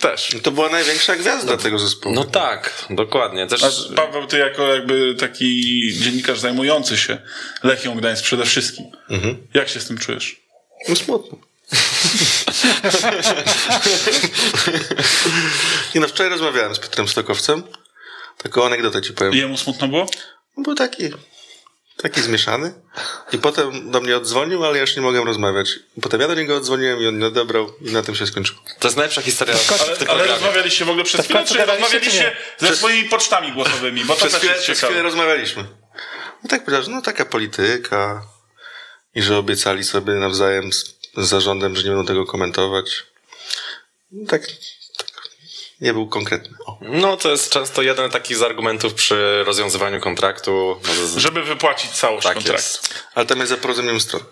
też. 0.00 0.36
To 0.42 0.50
była 0.50 0.68
największa 0.68 1.16
gwiazda 1.16 1.56
tego 1.56 1.78
zespołu. 1.78 2.14
No 2.14 2.24
tak, 2.24 2.84
dokładnie. 2.90 3.46
Też, 3.46 3.62
A 3.64 3.70
Paweł, 3.96 4.26
ty 4.26 4.38
jako 4.38 4.74
jakby 4.74 5.14
taki 5.14 5.62
dziennikarz 6.00 6.40
zajmujący 6.40 6.96
się 6.98 7.18
Lechią 7.62 7.94
Gdańsk 7.94 8.24
przede 8.24 8.44
wszystkim. 8.46 8.84
Jak 9.54 9.68
się 9.68 9.80
z 9.80 9.86
tym 9.86 9.98
czujesz? 9.98 10.36
No 10.88 10.96
smutno. 10.96 11.38
Nie 15.94 16.00
no, 16.00 16.08
wczoraj 16.08 16.30
rozmawiałem 16.30 16.74
z 16.74 16.78
Piotrem 16.78 17.08
Stokowcem. 17.08 17.62
Taką 18.42 18.66
anegdotę 18.66 19.02
ci 19.02 19.12
powiem. 19.12 19.32
I 19.34 19.36
jemu 19.36 19.56
smutno 19.56 19.88
było? 19.88 20.06
On 20.56 20.62
Był 20.64 20.74
taki, 20.74 21.04
taki 21.96 22.22
zmieszany. 22.22 22.74
I 23.32 23.38
potem 23.38 23.90
do 23.90 24.00
mnie 24.00 24.16
odzwonił, 24.16 24.64
ale 24.64 24.74
ja 24.74 24.80
już 24.80 24.96
nie 24.96 25.02
mogłem 25.02 25.24
rozmawiać. 25.24 25.78
I 25.96 26.00
potem 26.00 26.20
ja 26.20 26.28
do 26.28 26.34
niego 26.34 26.56
odzwoniłem 26.56 27.00
i 27.00 27.06
on 27.06 27.18
nie 27.18 27.26
odebrał 27.26 27.72
i 27.80 27.92
na 27.92 28.02
tym 28.02 28.14
się 28.14 28.26
skończyło. 28.26 28.60
to 28.78 28.88
jest 28.88 28.96
najlepsza 28.96 29.22
historia 29.22 29.54
w 29.56 29.72
Ale, 29.72 29.96
tym 29.96 30.10
ale 30.10 30.26
rozmawialiście 30.26 30.84
w 30.84 30.88
ogóle 30.88 31.04
przez 31.04 31.20
w 31.20 31.24
chwilę, 31.24 31.44
czy 31.44 31.64
rozmawialiście 31.64 32.36
ze 32.58 32.76
swoimi 32.76 33.08
pocztami 33.08 33.52
głosowymi? 33.52 34.04
Bo 34.04 34.14
to 34.14 34.26
Przez 34.26 34.34
chwilę, 34.34 34.54
przez 34.54 34.80
chwilę 34.80 35.02
rozmawialiśmy. 35.02 35.64
No 36.42 36.50
tak 36.50 36.64
powiedział, 36.64 36.82
że 36.82 36.90
no 36.90 37.02
taka 37.02 37.24
polityka 37.24 38.26
i 39.14 39.22
że 39.22 39.36
obiecali 39.36 39.84
sobie 39.84 40.12
nawzajem 40.12 40.72
z, 40.72 40.84
z 41.16 41.28
zarządem, 41.28 41.76
że 41.76 41.82
nie 41.82 41.88
będą 41.88 42.06
tego 42.06 42.26
komentować. 42.26 43.06
No 44.10 44.26
tak, 44.26 44.46
tak. 44.46 44.56
Nie 45.80 45.92
był 45.92 46.08
konkretny. 46.08 46.56
O. 46.66 46.78
No 46.82 47.16
to 47.16 47.30
jest 47.30 47.50
często 47.50 47.82
jeden 47.82 48.10
taki 48.10 48.34
z 48.34 48.42
argumentów 48.42 48.94
przy 48.94 49.44
rozwiązywaniu 49.44 50.00
kontraktu. 50.00 50.80
No, 50.88 51.06
z- 51.06 51.16
Żeby 51.16 51.42
wypłacić 51.42 51.90
całość 51.90 52.24
tak 52.26 52.34
kontraktu. 52.34 52.62
jest. 52.62 52.94
Ale 53.14 53.26
tam 53.26 53.38
jest 53.38 53.50
za 53.50 53.56
porozumieniem 53.56 54.00
stron. 54.00 54.22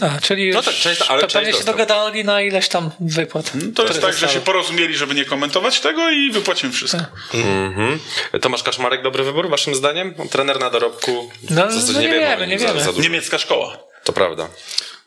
A, 0.00 0.20
czyli 0.20 0.50
No 0.50 0.62
tak, 0.62 0.74
część- 0.74 1.02
ale 1.02 1.20
część 1.22 1.32
pewnie 1.34 1.50
się 1.52 1.56
dostał. 1.58 1.74
dogadali 1.74 2.24
na 2.24 2.40
ileś 2.42 2.68
tam 2.68 2.90
wypłat. 3.00 3.52
To 3.74 3.86
jest 3.86 4.00
tak, 4.00 4.14
że 4.14 4.28
się 4.28 4.40
porozumieli, 4.40 4.96
żeby 4.96 5.14
nie 5.14 5.24
komentować 5.24 5.80
tego 5.80 6.10
i 6.10 6.30
wypłacimy 6.30 6.72
wszystko. 6.72 6.98
Mhm. 7.34 7.98
Tomasz 8.42 8.62
Kaszmarek, 8.62 9.02
dobry 9.02 9.24
wybór 9.24 9.48
waszym 9.50 9.74
zdaniem? 9.74 10.14
Trener 10.30 10.60
na 10.60 10.70
dorobku? 10.70 11.30
No, 11.50 11.66
no 11.66 12.00
nie 12.00 12.08
wiemy 12.08 12.26
o 12.26 12.30
wiemy, 12.30 12.40
nim 12.46 12.50
nie 12.50 12.58
za, 12.58 12.66
wiemy. 12.66 12.80
za 12.80 12.92
dużo. 12.92 13.02
Niemiecka 13.02 13.38
szkoła. 13.38 13.78
To 14.04 14.12
prawda. 14.12 14.48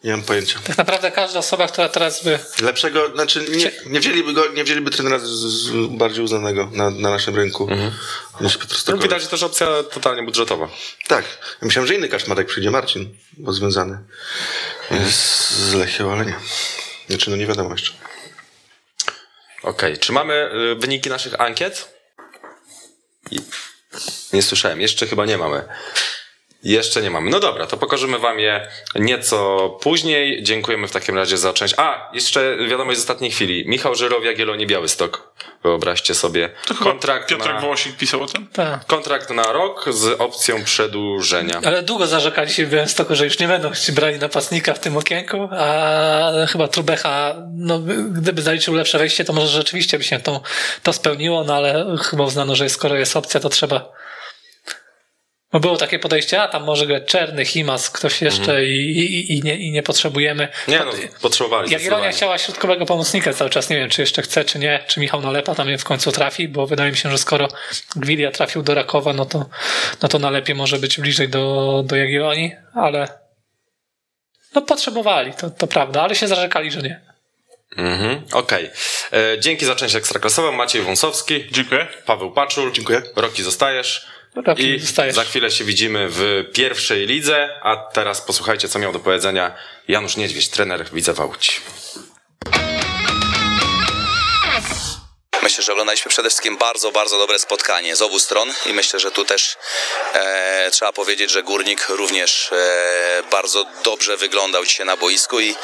Nie 0.04 0.12
mam 0.12 0.24
pojęcia. 0.24 0.60
Tak 0.68 0.78
naprawdę 0.78 1.12
każda 1.12 1.40
osoba, 1.40 1.68
która 1.68 1.90
teraz 1.90 2.24
by 2.24 2.40
Lepszego, 2.62 3.12
znaczy 3.16 3.46
nie, 3.50 3.72
nie 3.86 4.00
wzięliby 4.00 4.34
go, 4.34 4.52
nie 4.52 4.64
wzięliby 4.64 4.92
trenera 4.92 5.20
z, 5.20 5.24
z 5.30 5.72
bardziej 5.98 6.24
uznanego 6.24 6.70
na, 6.74 6.90
na 6.90 7.10
naszym 7.10 7.36
rynku 7.36 7.68
niż 8.42 8.58
Piotr 8.58 8.72
No, 8.74 8.78
Stokowicz. 8.78 9.04
widać, 9.04 9.22
że 9.22 9.28
też 9.28 9.44
opcja 9.44 9.68
totalnie 9.84 10.24
budżetowa. 10.24 10.70
Tak. 11.08 11.26
Ja 11.62 11.66
myślałem, 11.66 11.88
że 11.88 11.96
inny 11.96 12.10
kaszmarek 12.10 12.48
przyjdzie, 12.48 12.72
Marcin, 12.72 13.18
bo 13.38 13.54
związany 13.54 13.98
jest 14.92 15.50
z 15.52 15.74
Lechią, 15.74 16.12
ale 16.12 16.26
nie. 16.26 16.36
Znaczy, 17.10 17.30
no 17.30 17.36
nie 17.36 17.48
wiadomo 17.48 17.72
jeszcze. 17.72 17.94
Okej, 19.64 19.98
czy 19.98 20.12
mamy 20.12 20.50
y, 20.74 20.76
wyniki 20.76 21.10
naszych 21.10 21.42
ankiet? 21.42 21.94
Nie 24.34 24.42
słyszałem, 24.42 24.82
jeszcze 24.82 25.08
chyba 25.08 25.26
nie 25.26 25.38
mamy. 25.38 25.68
Jeszcze 26.64 27.02
nie 27.02 27.12
mamy. 27.12 27.30
No 27.30 27.40
dobra, 27.40 27.68
to 27.68 27.78
pokażemy 27.78 28.20
wam 28.20 28.40
je 28.40 28.68
nieco 28.96 29.70
później. 29.82 30.44
Dziękujemy 30.44 30.88
w 30.88 30.92
takim 30.92 31.16
razie 31.16 31.38
za 31.38 31.54
część. 31.54 31.74
A, 31.78 32.10
jeszcze 32.14 32.58
wiadomość 32.70 32.98
z 33.00 33.02
ostatniej 33.02 33.32
chwili. 33.32 33.64
Michał 33.68 33.96
Żyrow, 33.96 34.26
Jagiellonii 34.26 34.68
Białystok. 34.68 35.34
Wyobraźcie 35.64 36.14
sobie. 36.14 36.50
To 36.68 36.74
chyba 36.74 36.92
Kontrakt 36.92 37.30
Piotrek 37.30 37.56
na, 37.56 37.62
Wołosik 37.62 37.98
pisał 37.98 38.24
o 38.24 38.28
tym? 38.28 38.48
tak. 38.54 38.86
kontrakt 38.86 39.30
na 39.30 39.44
rok 39.44 39.86
z 39.90 40.22
opcją 40.22 40.64
przedłużenia. 40.64 41.62
Ale 41.66 41.84
długo 41.84 42.08
zarzekali 42.08 42.50
się 42.50 42.66
w 42.66 42.70
Białymstoku, 42.70 43.16
że 43.16 43.26
już 43.26 43.40
nie 43.40 43.48
będą 43.48 43.72
brali 43.90 44.20
napastnika 44.20 44.74
w 44.74 44.80
tym 44.80 44.98
okienku, 44.98 45.50
a 45.52 46.32
chyba 46.50 46.68
Trubecha, 46.68 47.36
no, 47.56 47.80
gdyby 48.12 48.42
zaliczył 48.42 48.74
lepsze 48.74 48.98
wejście, 48.98 49.26
to 49.26 49.34
może 49.34 49.48
rzeczywiście 49.48 49.98
by 49.98 50.04
się 50.04 50.20
to, 50.20 50.42
to 50.84 50.94
spełniło, 50.94 51.44
no 51.44 51.56
ale 51.56 51.86
chyba 52.02 52.24
uznano, 52.24 52.56
że 52.56 52.70
skoro 52.70 52.96
jest 52.96 53.18
opcja, 53.18 53.40
to 53.40 53.50
trzeba. 53.50 54.03
Bo 55.54 55.60
było 55.60 55.78
takie 55.78 56.00
podejście, 56.00 56.42
a 56.42 56.48
tam 56.48 56.64
może 56.64 56.88
grać 56.88 57.04
Czerny, 57.06 57.46
Himas, 57.46 57.90
ktoś 57.90 58.22
jeszcze 58.22 58.66
i, 58.66 59.00
i, 59.00 59.38
i, 59.38 59.44
nie, 59.44 59.56
i 59.56 59.72
nie 59.72 59.84
potrzebujemy. 59.84 60.48
Nie 60.68 60.80
no, 60.80 60.92
potrzebowali. 61.22 61.64
Jagiellonia 61.64 61.80
zdecydowanie. 61.80 62.12
chciała 62.12 62.38
środkowego 62.38 62.86
pomocnika 62.86 63.34
cały 63.34 63.50
czas. 63.50 63.70
Nie 63.70 63.76
wiem, 63.76 63.90
czy 63.90 64.02
jeszcze 64.02 64.22
chce, 64.22 64.46
czy 64.46 64.60
nie. 64.60 64.84
Czy 64.88 65.00
Michał 65.00 65.22
Nalepa 65.22 65.56
tam 65.56 65.78
w 65.78 65.84
końcu 65.84 66.12
trafi, 66.12 66.48
bo 66.48 66.68
wydaje 66.68 66.92
mi 66.92 66.98
się, 66.98 67.12
że 67.12 67.18
skoro 67.18 67.48
Gwilia 67.96 68.32
trafił 68.32 68.64
do 68.64 68.74
Rakowa, 68.74 69.14
no 69.14 69.26
to, 69.26 69.46
no 70.02 70.10
to 70.10 70.20
Nalepie 70.20 70.56
może 70.56 70.80
być 70.80 71.00
bliżej 71.00 71.30
do, 71.30 71.84
do 71.86 71.96
Jagiellonii, 71.96 72.52
ale 72.76 73.08
no 74.56 74.62
potrzebowali, 74.62 75.34
to, 75.34 75.50
to 75.50 75.68
prawda, 75.68 76.02
ale 76.02 76.16
się 76.16 76.28
zarzekali, 76.28 76.72
że 76.72 76.82
nie. 76.82 77.02
Mhm, 77.78 78.24
Okej. 78.34 78.70
E, 79.14 79.40
Dzięki 79.40 79.66
za 79.66 79.76
część 79.76 79.96
ekstraklasową. 79.96 80.52
Maciej 80.52 80.82
Wąsowski. 80.82 81.46
Dziękuję. 81.52 81.88
Paweł 82.06 82.32
Paczul. 82.32 82.72
Dziękuję. 82.72 83.02
Roki 83.16 83.44
zostajesz. 83.44 84.13
Roki, 84.36 84.64
I 84.76 84.80
zostajesz. 84.80 85.16
za 85.16 85.24
chwilę 85.24 85.52
się 85.52 85.64
widzimy 85.64 86.08
w 86.10 86.44
pierwszej 86.54 87.08
lidze, 87.08 87.50
a 87.62 87.76
teraz 87.76 88.22
posłuchajcie, 88.22 88.68
co 88.68 88.80
miał 88.80 88.94
do 88.94 89.00
powiedzenia 89.00 89.56
Janusz 89.88 90.18
Niedźwiedź, 90.18 90.50
trener 90.50 90.90
Widzewa 90.94 91.26
Łódź. 91.26 91.62
Myślę, 95.54 95.64
że 95.64 95.72
oglądaliśmy 95.72 96.10
przede 96.10 96.30
wszystkim 96.30 96.58
bardzo, 96.58 96.92
bardzo 96.92 97.18
dobre 97.18 97.40
spotkanie 97.40 97.96
z 97.96 98.02
obu 98.02 98.20
stron 98.20 98.54
i 98.66 98.74
myślę, 98.74 99.00
że 99.00 99.12
tu 99.12 99.26
też 99.26 99.58
e, 100.14 100.70
trzeba 100.72 100.94
powiedzieć, 100.94 101.32
że 101.32 101.44
Górnik 101.44 101.90
również 101.90 102.52
e, 102.52 103.24
bardzo 103.32 103.66
dobrze 103.84 104.18
wyglądał 104.18 104.66
dzisiaj 104.66 104.86
na 104.86 104.98
boisku 104.98 105.40
i 105.40 105.56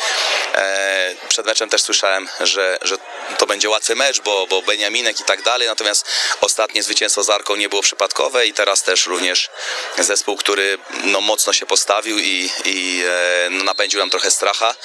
e, 0.56 1.16
przed 1.30 1.45
meczem 1.45 1.70
też 1.70 1.82
słyszałem, 1.82 2.30
że, 2.40 2.78
że 2.82 2.98
to 3.38 3.45
będzie 3.45 3.70
łatwy 3.70 3.95
mecz, 3.95 4.20
bo, 4.20 4.48
bo 4.48 4.61
Beniaminek 4.61 5.20
i 5.20 5.24
tak 5.24 5.41
dalej, 5.41 5.68
natomiast 5.68 6.06
ostatnie 6.41 6.84
zwycięstwo 6.84 7.24
z 7.24 7.30
Arką 7.30 7.56
nie 7.56 7.70
było 7.70 7.82
przypadkowe 7.82 8.48
i 8.48 8.53
teraz 8.53 8.84
też 8.84 9.06
również 9.06 9.49
zespół, 9.98 10.38
który 10.38 10.78
no, 11.03 11.22
mocno 11.22 11.53
się 11.53 11.66
postawił 11.66 12.20
i, 12.20 12.49
i 12.66 13.03
e, 13.07 13.49
no, 13.49 13.64
napędził 13.64 13.99
nam 13.99 14.10
trochę 14.10 14.32
stracha. 14.32 14.76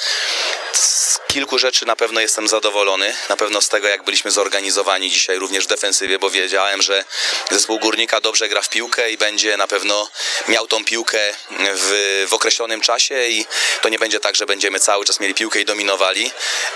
Z 0.73 1.21
kilku 1.29 1.59
rzeczy 1.59 1.87
na 1.87 1.97
pewno 1.97 2.21
jestem 2.21 2.49
zadowolony. 2.49 3.17
Na 3.29 3.37
pewno 3.37 3.61
z 3.61 3.69
tego, 3.69 3.89
jak 3.89 4.03
byliśmy 4.05 4.31
zorganizowani 4.31 4.94
dzisiaj 5.01 5.39
również 5.39 5.65
w 5.65 5.67
defensywie, 5.67 6.19
bo 6.19 6.31
wiedziałem, 6.31 6.83
że 6.83 7.05
zespół 7.51 7.79
górnika 7.79 8.21
dobrze 8.21 8.49
gra 8.49 8.63
w 8.63 8.69
piłkę 8.69 9.11
i 9.11 9.19
będzie 9.19 9.57
na 9.57 9.67
pewno 9.67 10.11
miał 10.49 10.67
tą 10.67 10.85
piłkę 10.85 11.19
w, 11.51 12.27
w 12.29 12.35
określonym 12.35 12.81
czasie 12.81 13.27
i 13.27 13.47
to 13.81 13.89
nie 13.89 13.99
będzie 13.99 14.21
tak, 14.21 14.37
że 14.37 14.47
będziemy 14.47 14.81
cały 14.81 15.05
czas 15.05 15.21
mieli 15.21 15.35
piłkę 15.35 15.61
i 15.61 15.65
dominowali. 15.65 16.31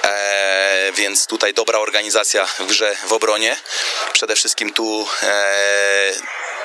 E, 0.05 0.93
więc 0.95 1.27
tutaj 1.27 1.55
dobra 1.55 1.79
organizacja 1.79 2.47
w 2.47 2.67
grze 2.67 2.97
w 3.07 3.13
obronie. 3.13 3.57
Przede 4.13 4.37
wszystkim 4.37 4.73
tu 4.73 5.09
e, 5.23 6.13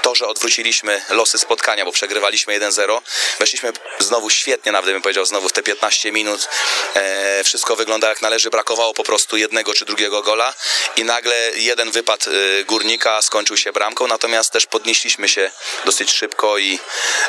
to, 0.04 0.16
że 0.16 0.28
odwróciliśmy 0.28 1.02
losy 1.10 1.38
spotkania, 1.40 1.86
bo 1.86 1.92
przegrywaliśmy 1.92 2.60
1-0, 2.60 3.02
weszliśmy 3.40 3.74
znowu 4.00 4.30
świetnie, 4.30 4.72
nawet 4.72 4.92
bym 4.92 5.02
powiedział, 5.02 5.26
znowu 5.26 5.50
w 5.50 5.54
te 5.54 5.64
15 5.64 6.12
minut. 6.12 6.48
E, 6.96 7.44
wszystko 7.44 7.76
wygląda 7.76 8.10
jak 8.10 8.22
należy, 8.22 8.50
brakowało 8.50 8.94
po 8.94 9.04
prostu 9.04 9.38
jednego 9.38 9.74
czy 9.74 9.86
drugiego 9.86 10.22
gola 10.22 10.54
i 10.98 11.04
nagle 11.04 11.36
jeden 11.56 11.92
wypad 11.92 12.26
e, 12.28 12.64
górnika 12.64 13.22
skończył 13.22 13.58
się 13.58 13.72
bramką, 13.72 14.08
natomiast 14.08 14.52
też 14.52 14.66
podnieśliśmy 14.66 15.30
się 15.30 15.52
dosyć 15.86 16.12
szybko 16.12 16.58
i, 16.58 16.80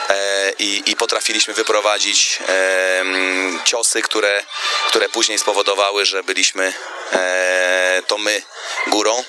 e, 0.09 0.53
i, 0.59 0.83
i 0.87 0.97
potrafiliśmy 0.97 1.55
wyprowadzić 1.55 2.39
e, 2.49 3.05
ciosy, 3.65 4.03
które, 4.03 4.45
które 4.89 5.09
później 5.09 5.39
spowodowały, 5.39 6.05
że 6.05 6.23
byliśmy 6.23 6.73
e, 7.13 8.03
to 8.07 8.19
my 8.19 8.43
górą. 8.87 9.25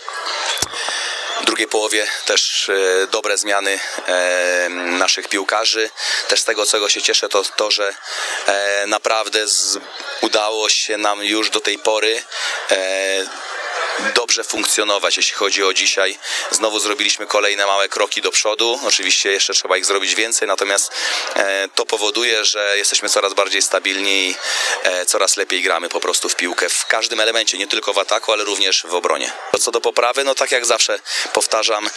W 1.45 1.47
drugiej 1.47 1.67
połowie 1.67 2.07
też 2.25 2.69
e, 2.69 3.07
dobre 3.07 3.37
zmiany 3.37 3.79
e, 4.07 4.69
naszych 4.69 5.27
piłkarzy. 5.27 5.89
Też 6.27 6.41
z 6.41 6.45
tego, 6.45 6.65
czego 6.65 6.89
się 6.89 7.01
cieszę, 7.01 7.29
to 7.29 7.43
to, 7.43 7.71
że 7.71 7.95
e, 8.47 8.87
naprawdę 8.87 9.47
z, 9.47 9.77
udało 10.21 10.69
się 10.69 10.97
nam 10.97 11.23
już 11.23 11.49
do 11.49 11.59
tej 11.59 11.77
pory 11.77 12.23
dobrze 14.15 14.43
funkcjonować, 14.43 15.17
jeśli 15.17 15.33
chodzi 15.33 15.63
o 15.63 15.73
dzisiaj. 15.73 16.17
Znowu 16.51 16.79
zrobiliśmy 16.79 17.27
kolejne 17.27 17.65
małe 17.65 17.89
kroki 17.89 18.21
do 18.21 18.31
przodu. 18.31 18.79
Oczywiście 18.87 19.31
jeszcze 19.31 19.53
trzeba 19.53 19.77
ich 19.77 19.85
zrobić 19.85 20.15
więcej, 20.15 20.47
natomiast 20.47 20.91
e, 21.35 21.67
to 21.75 21.85
powoduje, 21.85 22.45
że 22.45 22.77
jesteśmy 22.77 23.09
coraz 23.09 23.33
bardziej 23.33 23.61
stabilni 23.61 24.29
i 24.29 24.35
e, 24.83 25.05
coraz 25.05 25.37
lepiej 25.37 25.61
gramy 25.61 25.89
po 25.89 25.99
prostu 25.99 26.29
w 26.29 26.35
piłkę 26.35 26.69
w 26.69 26.85
każdym 26.85 27.19
elemencie, 27.19 27.57
nie 27.57 27.67
tylko 27.67 27.93
w 27.93 27.97
ataku, 27.97 28.31
ale 28.31 28.43
również 28.43 28.83
w 28.83 28.93
obronie. 28.93 29.31
Co 29.59 29.71
do 29.71 29.81
poprawy, 29.81 30.23
no 30.23 30.35
tak 30.35 30.51
jak 30.51 30.65
zawsze 30.65 30.99
powtarzam, 31.33 31.89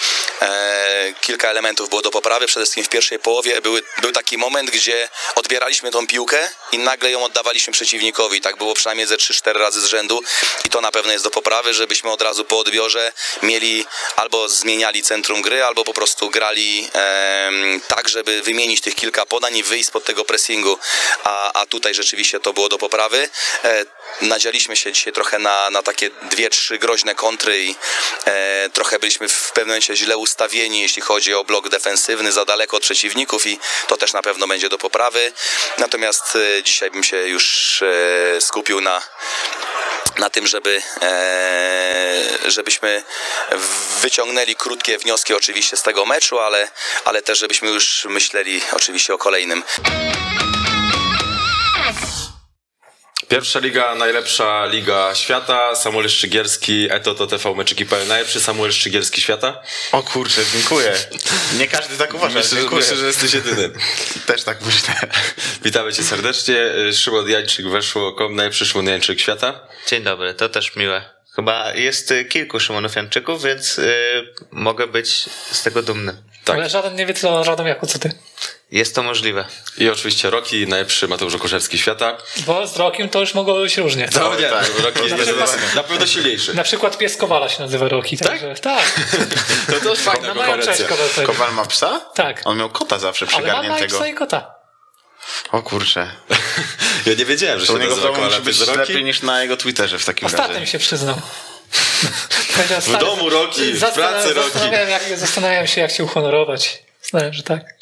e, 0.42 1.14
kilka 1.20 1.48
elementów 1.48 1.88
było 1.88 2.02
do 2.02 2.10
poprawy. 2.10 2.46
Przede 2.46 2.66
wszystkim 2.66 2.84
w 2.84 2.88
pierwszej 2.88 3.18
połowie 3.18 3.60
były, 3.60 3.82
był 4.02 4.12
taki 4.12 4.38
moment, 4.38 4.70
gdzie 4.70 5.08
odbieraliśmy 5.34 5.90
tą 5.90 6.06
piłkę 6.06 6.50
i 6.72 6.78
nagle 6.78 7.10
ją 7.10 7.24
oddawaliśmy 7.24 7.72
przeciwnikowi. 7.72 8.40
Tak 8.40 8.56
było 8.56 8.74
przynajmniej 8.74 9.06
ze 9.06 9.16
3-4 9.16 9.52
razy 9.52 9.80
z 9.80 9.84
rzędu 9.84 10.22
i 10.64 10.68
to 10.68 10.80
na 10.80 10.92
pewno 10.92 11.12
jest 11.12 11.24
do 11.24 11.30
poprawy, 11.30 11.74
żebyśmy 11.88 12.10
od 12.10 12.22
razu 12.22 12.44
po 12.44 12.58
odbiorze 12.58 13.12
mieli 13.42 13.86
albo 14.16 14.48
zmieniali 14.48 15.02
centrum 15.02 15.42
gry, 15.42 15.64
albo 15.64 15.84
po 15.84 15.94
prostu 15.94 16.30
grali 16.30 16.90
em, 16.92 17.80
tak, 17.88 18.08
żeby 18.08 18.42
wymienić 18.42 18.80
tych 18.80 18.94
kilka 18.94 19.26
podań 19.26 19.56
i 19.56 19.62
wyjść 19.62 19.88
spod 19.88 20.04
tego 20.04 20.24
pressingu. 20.24 20.78
A, 21.24 21.52
a 21.52 21.66
tutaj 21.66 21.94
rzeczywiście 21.94 22.40
to 22.40 22.52
było 22.52 22.68
do 22.68 22.78
poprawy. 22.78 23.28
E, 23.64 23.84
nadzialiśmy 24.20 24.76
się 24.76 24.92
dzisiaj 24.92 25.12
trochę 25.12 25.38
na, 25.38 25.70
na 25.70 25.82
takie 25.82 26.10
dwie, 26.22 26.50
trzy 26.50 26.78
groźne 26.78 27.14
kontry 27.14 27.64
i 27.64 27.74
e, 28.24 28.70
trochę 28.72 28.98
byliśmy 28.98 29.28
w 29.28 29.52
pewnym 29.52 29.68
momencie 29.68 29.96
źle 29.96 30.16
ustawieni, 30.16 30.80
jeśli 30.80 31.02
chodzi 31.02 31.34
o 31.34 31.44
blok 31.44 31.68
defensywny, 31.68 32.32
za 32.32 32.44
daleko 32.44 32.76
od 32.76 32.82
przeciwników 32.82 33.46
i 33.46 33.58
to 33.86 33.96
też 33.96 34.12
na 34.12 34.22
pewno 34.22 34.46
będzie 34.46 34.68
do 34.68 34.78
poprawy. 34.78 35.32
Natomiast 35.78 36.36
e, 36.36 36.62
dzisiaj 36.62 36.90
bym 36.90 37.04
się 37.04 37.16
już 37.16 37.82
e, 37.82 38.40
skupił 38.40 38.80
na 38.80 39.02
na 40.18 40.30
tym, 40.30 40.46
żeby, 40.46 40.82
e, 41.02 42.50
żebyśmy 42.50 43.02
wyciągnęli 44.00 44.56
krótkie 44.56 44.98
wnioski 44.98 45.34
oczywiście 45.34 45.76
z 45.76 45.82
tego 45.82 46.06
meczu, 46.06 46.38
ale, 46.38 46.70
ale 47.04 47.22
też 47.22 47.38
żebyśmy 47.38 47.68
już 47.68 48.06
myśleli 48.10 48.60
oczywiście 48.72 49.14
o 49.14 49.18
kolejnym. 49.18 49.64
Pierwsza 53.28 53.58
liga, 53.58 53.94
najlepsza 53.94 54.66
liga 54.66 55.14
świata. 55.14 55.74
Samuel 55.76 56.08
Szczygierski, 56.08 56.88
Eto 56.90 57.14
to 57.14 57.26
TV 57.26 57.54
Meczyki.pl. 57.54 58.08
Najlepszy 58.08 58.40
Samuel 58.40 58.72
Szczygierski 58.72 59.20
świata. 59.20 59.62
O 59.92 60.02
kurczę, 60.02 60.40
dziękuję. 60.52 60.92
Nie 61.58 61.66
każdy 61.68 61.96
tak 61.96 62.14
uważa, 62.14 62.38
Myślę, 62.38 62.60
że, 62.62 62.68
myślę, 62.76 62.96
że 62.96 63.06
jesteś 63.06 63.34
jedyny. 63.34 63.70
Też 64.26 64.42
tak 64.42 64.58
myślę. 64.66 64.94
Witamy 65.64 65.92
cię 65.92 66.02
serdecznie. 66.02 66.56
Szymon 66.92 67.28
Jańczyk, 67.28 67.68
weszło.com, 67.68 68.34
najlepszy 68.34 68.66
Szymon 68.66 68.86
Jańczyk 68.86 69.20
świata. 69.20 69.68
Dzień 69.86 70.02
dobry, 70.02 70.34
to 70.34 70.48
też 70.48 70.76
miłe. 70.76 71.04
Chyba 71.34 71.74
jest 71.74 72.10
y, 72.10 72.24
kilku 72.24 72.60
Szymonów 72.60 72.96
Janczyków, 72.96 73.42
więc 73.42 73.78
y, 73.78 74.34
mogę 74.50 74.86
być 74.86 75.28
z 75.52 75.62
tego 75.62 75.82
dumny. 75.82 76.22
Tak. 76.48 76.56
Ale 76.56 76.68
żaden 76.68 76.94
nie 76.96 77.06
Radomiaku, 77.44 77.86
co 77.86 77.98
ty. 77.98 78.12
Jest 78.70 78.94
to 78.94 79.02
możliwe. 79.02 79.44
I 79.78 79.88
oczywiście 79.88 80.30
Roki, 80.30 80.66
najlepszy 80.66 81.08
Mateusz 81.08 81.34
Okuszewski 81.34 81.78
świata. 81.78 82.16
Bo 82.46 82.66
z 82.66 82.76
rokiem 82.76 83.08
to 83.08 83.20
już 83.20 83.34
mogło 83.34 83.54
być 83.54 83.76
różnie. 83.76 84.08
No 84.14 84.34
nie, 84.34 84.48
tak. 84.48 84.66
Roki 84.84 85.02
jest 85.02 85.14
Zdecydowanie. 85.14 85.62
na 85.74 85.82
pewno 85.82 86.06
silniejszy. 86.06 86.54
Na 86.54 86.62
przykład 86.62 86.98
pies 86.98 87.16
Kowala 87.16 87.48
się 87.48 87.62
nazywa 87.62 87.88
Roki. 87.88 88.18
Także, 88.18 88.54
tak? 88.54 88.82
To 89.66 89.80
to 89.80 89.90
jest 89.90 90.02
fajna 90.04 90.34
Na 90.34 90.34
konkurencja. 90.34 90.86
Kowal 91.26 91.52
ma 91.54 91.66
psa? 91.66 92.00
Tak. 92.14 92.40
On 92.44 92.58
miał 92.58 92.70
kota 92.70 92.98
zawsze 92.98 93.26
Ale 93.26 93.32
ma 93.34 93.42
przygarniętego. 93.42 93.96
psa 93.96 94.08
i 94.08 94.14
kota. 94.14 94.54
O 95.52 95.62
kurczę. 95.62 96.10
Ja 97.06 97.14
nie 97.14 97.24
wiedziałem, 97.24 97.60
że 97.60 97.66
To 97.66 97.72
się 97.72 97.78
u 97.78 97.82
niego 97.82 97.96
nazywa 97.96 98.16
to 98.16 98.22
musi 98.24 98.40
być 98.40 98.66
lepiej 98.66 99.04
niż 99.04 99.22
na 99.22 99.42
jego 99.42 99.56
Twitterze 99.56 99.98
w 99.98 100.04
takim 100.04 100.26
Ostatnio 100.26 100.48
razie. 100.48 100.60
mi 100.60 100.66
się 100.66 100.78
przyznał. 100.78 101.16
W 102.80 102.82
stary, 102.82 102.98
domu 102.98 103.30
Roki, 103.30 103.72
w 103.72 103.80
pracy 103.80 104.34
Roki. 104.34 104.58
Jak, 104.88 105.18
zastanawiałem 105.18 105.66
się, 105.66 105.80
jak 105.80 105.92
cię 105.92 106.04
uhonorować. 106.04 106.82
Znałem, 107.02 107.32
że 107.32 107.42
tak. 107.42 107.78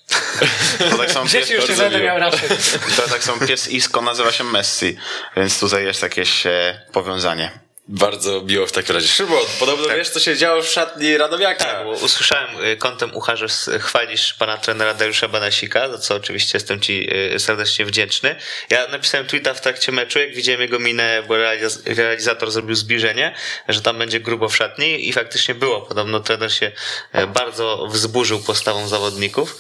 To 0.90 0.98
tak 0.98 1.10
samo 1.10 1.26
Dzieci 1.28 1.48
pies, 1.52 1.60
już 1.60 1.68
nie 1.68 1.76
będę 1.76 2.00
miał 2.00 2.18
raczej. 2.18 2.48
to 2.96 3.02
tak 3.02 3.24
samo 3.24 3.46
pies 3.46 3.68
Isko 3.68 4.02
nazywa 4.02 4.32
się 4.32 4.44
Messi, 4.44 4.96
więc 5.36 5.60
tutaj 5.60 5.84
jest 5.84 6.02
jakieś 6.02 6.46
e, 6.46 6.80
powiązanie. 6.92 7.65
Bardzo 7.88 8.42
miło 8.42 8.66
w 8.66 8.72
takim 8.72 8.94
razie. 8.94 9.08
Szymon, 9.08 9.42
podobno 9.60 9.88
wiesz, 9.88 10.08
co 10.08 10.20
się 10.20 10.36
działo 10.36 10.62
w 10.62 10.68
szatni 10.68 11.16
Radomiaka. 11.16 11.64
Tak, 11.64 11.84
bo 11.84 11.90
usłyszałem 11.90 12.64
y, 12.64 12.76
kątem 12.76 13.16
ucha, 13.16 13.36
że 13.36 13.46
chwalisz 13.78 14.34
pana 14.34 14.58
trenera 14.58 14.94
Dariusza 14.94 15.28
Banasika, 15.28 15.88
za 15.88 15.98
co 15.98 16.14
oczywiście 16.14 16.50
jestem 16.58 16.80
ci 16.80 17.08
y, 17.34 17.38
serdecznie 17.38 17.84
wdzięczny. 17.84 18.36
Ja 18.70 18.86
napisałem 18.88 19.26
tweeta 19.26 19.54
w 19.54 19.60
trakcie 19.60 19.92
meczu, 19.92 20.18
jak 20.18 20.34
widziałem 20.34 20.60
jego 20.60 20.78
minę, 20.78 21.22
bo 21.28 21.34
realiz- 21.34 21.96
realizator 21.96 22.50
zrobił 22.50 22.74
zbliżenie, 22.74 23.34
że 23.68 23.80
tam 23.80 23.98
będzie 23.98 24.20
grubo 24.20 24.48
w 24.48 24.56
szatni 24.56 25.08
i 25.08 25.12
faktycznie 25.12 25.54
było. 25.54 25.80
Podobno 25.80 26.20
trener 26.20 26.52
się 26.52 26.72
e, 27.12 27.26
bardzo 27.26 27.86
wzburzył 27.90 28.40
postawą 28.40 28.88
zawodników. 28.88 29.56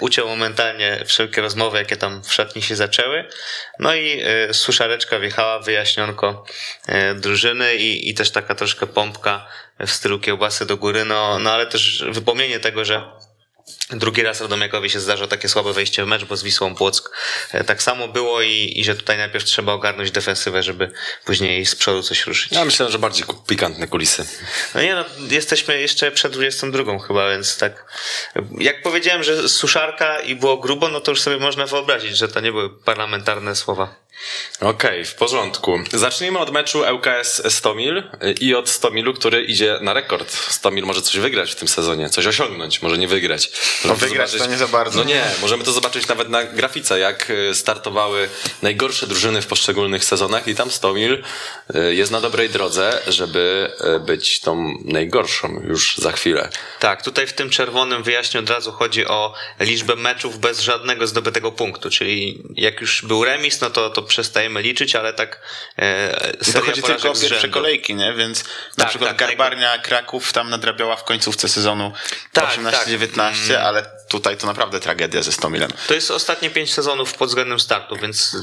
Uciął 0.00 0.28
momentalnie 0.28 1.04
wszelkie 1.06 1.40
rozmowy, 1.40 1.78
jakie 1.78 1.96
tam 1.96 2.22
w 2.24 2.32
szatni 2.32 2.62
się 2.62 2.76
zaczęły. 2.76 3.28
No 3.78 3.94
i 3.94 4.22
suszareczka 4.52 5.18
wjechała, 5.18 5.58
wyjaśnionko 5.58 6.44
drużyny 7.32 7.74
i, 7.74 8.10
i 8.10 8.14
też 8.14 8.30
taka 8.30 8.54
troszkę 8.54 8.86
pompka 8.86 9.46
w 9.86 9.90
stylu 9.90 10.20
kiełbasy 10.20 10.66
do 10.66 10.76
góry, 10.76 11.04
no, 11.04 11.38
no 11.38 11.50
ale 11.50 11.66
też 11.66 12.04
wypomnienie 12.10 12.60
tego, 12.60 12.84
że 12.84 13.02
drugi 13.90 14.22
raz 14.22 14.40
Radomiakowi 14.40 14.90
się 14.90 15.00
zdarza 15.00 15.26
takie 15.26 15.48
słabe 15.48 15.72
wejście 15.72 16.04
w 16.04 16.06
mecz, 16.06 16.24
bo 16.24 16.36
z 16.36 16.42
Wisłą 16.42 16.74
Płock 16.74 17.10
e, 17.52 17.64
tak 17.64 17.82
samo 17.82 18.08
było 18.08 18.42
i, 18.42 18.72
i 18.76 18.84
że 18.84 18.94
tutaj 18.94 19.18
najpierw 19.18 19.44
trzeba 19.44 19.72
ogarnąć 19.72 20.10
defensywę, 20.10 20.62
żeby 20.62 20.90
później 21.24 21.66
z 21.66 21.74
przodu 21.74 22.02
coś 22.02 22.26
ruszyć. 22.26 22.52
Ja 22.52 22.64
myślałem, 22.64 22.92
że 22.92 22.98
bardziej 22.98 23.24
pikantne 23.46 23.88
kulisy. 23.88 24.26
No 24.74 24.82
nie 24.82 24.94
no, 24.94 25.04
jesteśmy 25.30 25.80
jeszcze 25.80 26.10
przed 26.10 26.32
22 26.32 26.98
chyba, 26.98 27.30
więc 27.30 27.58
tak. 27.58 27.84
Jak 28.58 28.82
powiedziałem, 28.82 29.22
że 29.22 29.48
suszarka 29.48 30.20
i 30.20 30.34
było 30.34 30.56
grubo, 30.56 30.88
no 30.88 31.00
to 31.00 31.10
już 31.10 31.20
sobie 31.20 31.36
można 31.36 31.66
wyobrazić, 31.66 32.16
że 32.16 32.28
to 32.28 32.40
nie 32.40 32.52
były 32.52 32.70
parlamentarne 32.70 33.56
słowa. 33.56 34.01
Okej, 34.60 35.04
w 35.04 35.14
porządku. 35.14 35.78
Zacznijmy 35.92 36.38
od 36.38 36.52
meczu 36.52 36.82
ŁKS 36.94 37.42
Stomil 37.48 38.02
i 38.40 38.54
od 38.54 38.68
Stomilu, 38.68 39.14
który 39.14 39.42
idzie 39.42 39.78
na 39.80 39.92
rekord. 39.92 40.32
Stomil 40.32 40.84
może 40.84 41.02
coś 41.02 41.16
wygrać 41.16 41.52
w 41.52 41.54
tym 41.54 41.68
sezonie, 41.68 42.10
coś 42.10 42.26
osiągnąć, 42.26 42.82
może 42.82 42.98
nie 42.98 43.08
wygrać. 43.08 43.50
Możemy 43.84 44.00
No 44.00 44.08
wygrać 44.08 44.32
to 44.32 44.46
nie 44.46 44.56
za 44.56 44.68
bardzo. 44.68 44.98
No 44.98 45.04
nie, 45.04 45.24
możemy 45.40 45.64
to 45.64 45.72
zobaczyć 45.72 46.08
nawet 46.08 46.28
na 46.28 46.44
grafice, 46.44 46.98
jak 46.98 47.30
y, 47.30 47.54
startowały 47.54 48.28
najgorsze 48.62 49.06
drużyny 49.06 49.42
w 49.42 49.46
poszczególnych 49.46 50.04
sezonach 50.04 50.48
i 50.48 50.54
tam 50.54 50.70
Stomil 50.70 51.22
jest 51.90 52.12
na 52.12 52.20
dobrej 52.20 52.50
drodze, 52.50 53.02
żeby 53.06 53.70
y, 53.96 54.00
być 54.00 54.40
tą 54.40 54.74
najgorszą 54.84 55.60
już 55.64 55.96
za 55.96 56.12
chwilę. 56.12 56.48
Tak, 56.80 57.02
tutaj 57.02 57.26
w 57.26 57.32
tym 57.32 57.50
czerwonym 57.50 58.02
wyjaśnię 58.02 58.40
od 58.40 58.50
razu 58.50 58.72
chodzi 58.72 59.06
o 59.06 59.34
liczbę 59.60 59.96
meczów 59.96 60.38
bez 60.38 60.60
żadnego 60.60 61.06
zdobytego 61.06 61.52
punktu, 61.52 61.90
czyli 61.90 62.42
jak 62.56 62.80
już 62.80 63.02
był 63.04 63.24
remis, 63.24 63.60
no 63.60 63.70
to, 63.70 63.90
to 63.90 64.02
przestajemy 64.02 64.62
liczyć, 64.62 64.96
ale 64.96 65.12
tak 65.12 65.40
e, 65.78 66.32
I 66.48 66.52
to 66.52 66.60
chodzi 66.60 66.82
tylko 66.82 67.10
o 67.10 67.14
pierwsze 67.14 67.40
rzędu. 67.40 67.54
kolejki, 67.54 67.94
nie? 67.94 68.12
Więc 68.14 68.44
na 68.44 68.48
Tak, 68.84 68.88
przykład 68.88 69.10
tak, 69.10 69.18
Garbarnia 69.28 69.78
Kraków 69.78 70.32
tam 70.32 70.50
nadrabiała 70.50 70.96
w 70.96 71.04
końcówce 71.04 71.48
sezonu 71.48 71.92
Tak, 72.32 72.58
18-19, 72.58 73.54
ale 73.54 73.86
tutaj 74.08 74.36
to 74.36 74.46
naprawdę 74.46 74.80
tragedia 74.80 75.22
ze 75.22 75.32
Stomilem. 75.32 75.70
To 75.88 75.94
jest 75.94 76.10
ostatnie 76.10 76.50
pięć 76.50 76.72
sezonów 76.74 77.14
pod 77.14 77.28
względem 77.28 77.60
startu, 77.60 77.96
więc 77.96 78.36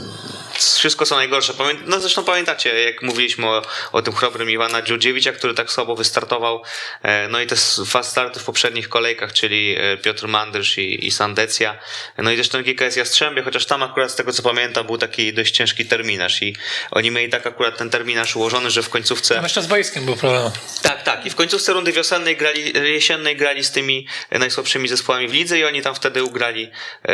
wszystko 0.76 1.06
co 1.06 1.16
najgorsze. 1.16 1.54
Pamię... 1.54 1.74
No 1.86 2.00
zresztą 2.00 2.24
pamiętacie, 2.24 2.82
jak 2.82 3.02
mówiliśmy 3.20 3.48
o, 3.48 3.62
o 3.92 4.02
tym 4.02 4.14
chrobrym 4.16 4.50
Iwana 4.50 4.82
Dziurdziewicza, 4.82 5.32
który 5.32 5.54
tak 5.54 5.72
słabo 5.72 5.96
wystartował. 5.96 6.64
E, 7.04 7.28
No 7.28 7.42
i 7.42 7.48
te 7.48 7.56
fast 7.86 8.12
starty 8.12 8.40
w 8.40 8.44
poprzednich 8.44 8.90
kolejkach, 8.90 9.34
czyli 9.34 9.76
e, 9.78 9.98
Piotr 9.98 10.28
Mandrysz 10.28 10.78
i, 10.78 11.08
i 11.08 11.12
Sandecja. 11.12 11.78
No 12.18 12.32
i 12.32 12.38
też 12.38 12.50
ten 12.50 12.64
GKS 12.64 12.96
Jastrzębie, 12.96 13.44
chociaż 13.44 13.66
tam 13.66 13.84
akurat 13.84 14.12
z 14.12 14.16
tego 14.16 14.34
co 14.34 14.44
pamiętam 14.44 14.86
był 14.86 14.98
taki 14.98 15.34
dość 15.34 15.56
ciężki 15.56 15.86
terminarz 15.86 16.42
i 16.42 16.56
oni 16.92 17.12
mieli 17.12 17.30
tak 17.30 17.48
akurat 17.48 17.78
ten 17.78 17.90
terminarz 17.90 18.36
ułożony, 18.36 18.72
że 18.72 18.84
w 18.84 18.90
końcówce... 18.90 19.36
Tam 19.36 19.44
jeszcze 19.44 19.62
z 19.62 19.68
boiskiem 19.68 20.06
był 20.06 20.16
problem. 20.16 20.52
Tak, 20.82 21.04
tak. 21.04 21.26
I 21.26 21.30
w 21.30 21.36
końcówce 21.36 21.74
rundy 21.74 21.92
wiosennej 21.92 22.38
grali, 22.38 22.74
jesiennej 22.94 23.36
grali 23.36 23.64
z 23.64 23.72
tymi 23.72 24.08
e, 24.30 24.40
najsłabszymi 24.40 24.88
zespołami 24.88 25.28
w 25.28 25.34
lidze 25.34 25.60
i 25.60 25.64
oni 25.64 25.82
tam 25.82 25.96
wtedy 25.96 26.24
ugrali, 26.24 26.72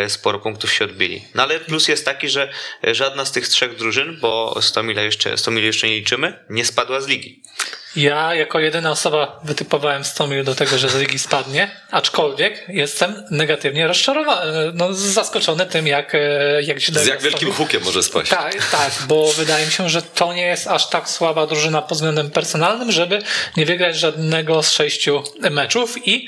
sporo 0.08 0.40
punktów 0.40 0.74
się 0.74 0.86
odbili. 0.86 1.28
No 1.36 1.44
ale 1.44 1.60
plus 1.60 1.88
jest 1.88 2.06
taki, 2.06 2.30
że 2.30 2.54
żadna 2.84 3.26
z 3.26 3.32
tych 3.32 3.48
trzech 3.48 3.76
drużyn, 3.76 4.18
bo 4.22 4.58
100 4.62 4.84
mile 4.84 5.06
jeszcze, 5.06 5.38
100 5.38 5.52
mile 5.52 5.66
jeszcze 5.66 5.88
nie 5.88 5.95
liczymy, 5.96 6.40
nie 6.50 6.66
spadła 6.66 7.02
z 7.02 7.08
ligi. 7.08 7.42
Ja 7.96 8.36
jako 8.36 8.60
jedyna 8.60 8.92
osoba 8.92 9.40
wytypowałem 9.44 10.04
Stomil 10.04 10.44
do 10.44 10.56
tego, 10.56 10.78
że 10.78 10.90
z 10.90 10.96
ligi 10.96 11.20
spadnie, 11.20 11.72
aczkolwiek 11.92 12.66
jestem 12.68 13.24
negatywnie 13.32 13.88
rozczarowany, 13.88 14.72
no, 14.74 14.94
zaskoczony 14.94 15.66
tym, 15.66 15.88
jak, 15.88 16.16
e, 16.16 16.20
jak 16.62 16.80
źle 16.80 17.04
Z 17.04 17.08
jak 17.08 17.20
Stomil- 17.20 17.24
wielkim 17.24 17.54
hukiem 17.54 17.84
może 17.84 18.04
spaść. 18.04 18.30
Tak, 18.30 18.72
tak, 18.72 18.92
bo 19.08 19.32
wydaje 19.38 19.66
mi 19.66 19.72
się, 19.72 19.90
że 19.90 20.02
to 20.02 20.34
nie 20.34 20.46
jest 20.46 20.68
aż 20.68 20.90
tak 20.90 21.10
słaba 21.10 21.48
drużyna 21.48 21.82
pod 21.82 21.98
względem 21.98 22.32
personalnym, 22.32 22.92
żeby 22.92 23.22
nie 23.58 23.66
wygrać 23.66 23.98
żadnego 23.98 24.64
z 24.64 24.72
sześciu 24.72 25.24
meczów 25.52 26.08
i 26.08 26.28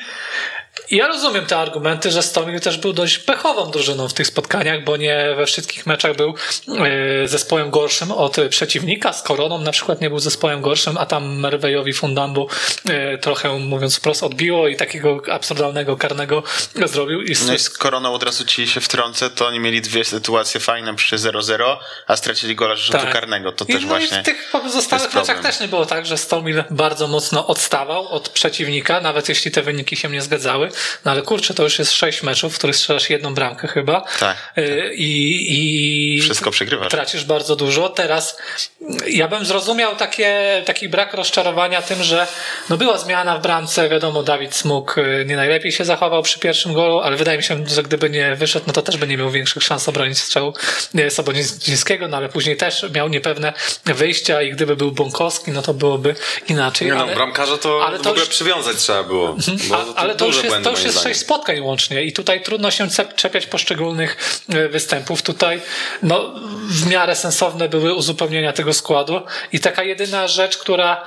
ja 0.92 1.08
rozumiem 1.08 1.46
te 1.46 1.58
argumenty, 1.58 2.12
że 2.12 2.24
Stomil 2.24 2.60
też 2.60 2.78
był 2.78 2.94
dość 2.94 3.18
pechową 3.18 3.72
drużyną 3.72 4.08
w 4.08 4.14
tych 4.14 4.28
spotkaniach, 4.28 4.84
bo 4.84 4.98
nie 4.98 5.34
we 5.38 5.46
wszystkich 5.46 5.86
meczach 5.86 6.16
był 6.16 6.36
e, 7.24 7.28
zespołem 7.28 7.70
gorszym 7.70 8.12
od 8.12 8.38
przeciwnika. 8.50 9.14
Z 9.14 9.24
Koroną 9.24 9.60
na 9.60 9.72
przykład 9.72 10.02
nie 10.02 10.10
był 10.10 10.20
zespołem 10.20 10.62
gorszym, 10.62 10.98
a 10.98 11.06
tam 11.06 11.40
Merwejowi 11.40 11.94
Fundambu 11.94 12.50
e, 12.90 13.18
trochę, 13.18 13.60
mówiąc 13.60 13.96
wprost, 13.96 14.24
odbiło 14.24 14.68
i 14.68 14.76
takiego 14.76 15.22
absurdalnego 15.32 15.98
karnego 15.98 16.44
zrobił. 16.86 17.22
I 17.22 17.36
No 17.48 17.54
i 17.54 17.60
z 17.60 17.70
Koroną 17.70 18.14
od 18.14 18.24
razu 18.24 18.46
ci 18.46 18.68
się 18.68 18.82
wtrącę, 18.82 19.30
to 19.30 19.48
oni 19.48 19.60
mieli 19.60 19.82
dwie 19.82 20.06
sytuacje 20.06 20.60
fajne 20.60 20.96
przy 20.96 21.16
0-0, 21.16 21.78
a 22.08 22.18
stracili 22.18 22.56
gola 22.56 22.76
rzutu 22.76 22.98
Tak. 22.98 23.14
karnego. 23.14 23.52
To 23.52 23.66
I, 23.68 23.74
też 23.74 23.82
no 23.82 23.88
właśnie 23.88 24.18
i 24.18 24.22
w 24.22 24.26
tych 24.26 24.50
pozostałych 24.52 25.14
meczach 25.14 25.40
też 25.40 25.60
nie 25.60 25.68
było 25.68 25.86
tak, 25.86 26.06
że 26.06 26.18
Stomil 26.18 26.64
bardzo 26.70 27.08
mocno 27.08 27.48
odstawał 27.48 28.08
od 28.08 28.30
przeciwnika, 28.30 29.02
nawet 29.02 29.30
jeśli 29.30 29.52
te 29.52 29.62
wyniki 29.62 29.96
się 29.96 30.10
nie 30.10 30.22
zgadzały. 30.22 30.70
No 31.06 31.12
ale 31.12 31.22
kurczę, 31.22 31.54
to 31.54 31.64
już 31.64 31.80
jest 31.80 31.92
sześć 31.92 32.24
meczów, 32.24 32.54
w 32.56 32.58
których 32.58 32.76
strzelasz 32.76 33.10
jedną 33.10 33.34
bramkę 33.34 33.68
chyba. 33.68 34.02
Tak. 34.20 34.38
Y, 34.58 34.92
I, 34.96 36.18
i 36.18 36.22
Wszystko 36.22 36.52
przegrywasz. 36.52 36.92
tracisz 36.92 37.26
bardzo 37.26 37.56
dużo. 37.56 37.90
Teraz 37.90 38.38
ja 39.08 39.28
bym 39.28 39.46
zrozumiał 39.46 39.96
takie, 39.96 40.62
taki 40.66 40.90
brak 40.90 41.14
rozczarowania 41.14 41.82
tym, 41.82 42.04
że 42.04 42.28
no 42.70 42.78
była 42.78 42.98
zmiana 42.98 43.38
w 43.38 43.42
bramce, 43.42 43.90
wiadomo, 43.90 44.24
Dawid 44.24 44.56
Smuk 44.56 44.98
y, 44.98 45.26
nie 45.28 45.36
najlepiej 45.36 45.72
się 45.72 45.86
zachował 45.86 46.24
przy 46.24 46.40
pierwszym 46.40 46.74
golu, 46.74 47.00
ale 47.00 47.16
wydaje 47.18 47.38
mi 47.38 47.44
się, 47.44 47.68
że 47.68 47.84
gdyby 47.84 48.10
nie 48.10 48.36
wyszedł, 48.36 48.66
no 48.68 48.74
to 48.74 48.82
też 48.82 48.98
by 48.98 49.08
nie 49.08 49.18
miał 49.18 49.32
większych 49.32 49.64
szans 49.64 49.90
obronić 49.90 50.20
strzału 50.20 50.54
y, 51.00 51.12
Sobodzińskiego, 51.12 52.08
no 52.08 52.18
ale 52.18 52.30
później 52.30 52.58
też 52.58 52.86
miał 52.96 53.08
niepewne 53.10 53.54
wyjścia 53.86 54.42
i 54.42 54.52
gdyby 54.52 54.76
był 54.76 54.92
Bąkowski, 54.92 55.52
no 55.52 55.62
to 55.62 55.74
byłoby 55.74 56.16
inaczej. 56.48 56.88
Nie 56.88 56.94
no, 56.94 57.02
ale, 57.04 57.16
bramkarza 57.16 57.58
to 57.58 57.86
ale 57.88 58.00
w 58.00 58.02
to 58.02 58.10
ogóle 58.10 58.26
już- 58.26 58.30
przywiązać 58.36 58.78
trzeba 58.78 59.04
było. 59.04 59.38
Bo 59.70 59.78
a, 59.96 60.00
ale 60.02 60.16
to 60.16 60.26
już 60.26 60.36
duże 60.36 60.48
jest, 60.48 60.50
błędy, 60.50 60.67
to 60.68 60.78
już 60.78 60.84
jest 60.84 61.04
sześć 61.04 61.20
spotkań 61.20 61.60
łącznie 61.60 62.04
i 62.04 62.14
tutaj 62.14 62.42
trudno 62.42 62.72
się 62.72 62.88
czepiać 63.16 63.46
poszczególnych 63.46 64.42
e, 64.50 64.70
występów. 64.70 65.22
Tutaj 65.22 65.62
no, 66.04 66.34
w 66.70 66.88
miarę 66.88 67.16
sensowne 67.16 67.70
były 67.70 67.94
uzupełnienia 67.94 68.54
tego 68.54 68.74
składu 68.74 69.22
i 69.52 69.60
taka 69.60 69.84
jedyna 69.84 70.28
rzecz, 70.28 70.58
która 70.58 71.06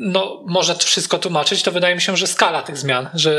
no, 0.00 0.42
może 0.46 0.74
to 0.74 0.80
wszystko 0.80 1.18
tłumaczyć, 1.18 1.62
to 1.62 1.72
wydaje 1.72 1.94
mi 1.94 2.00
się, 2.00 2.16
że 2.16 2.26
skala 2.26 2.62
tych 2.62 2.78
zmian, 2.78 3.08
że 3.14 3.32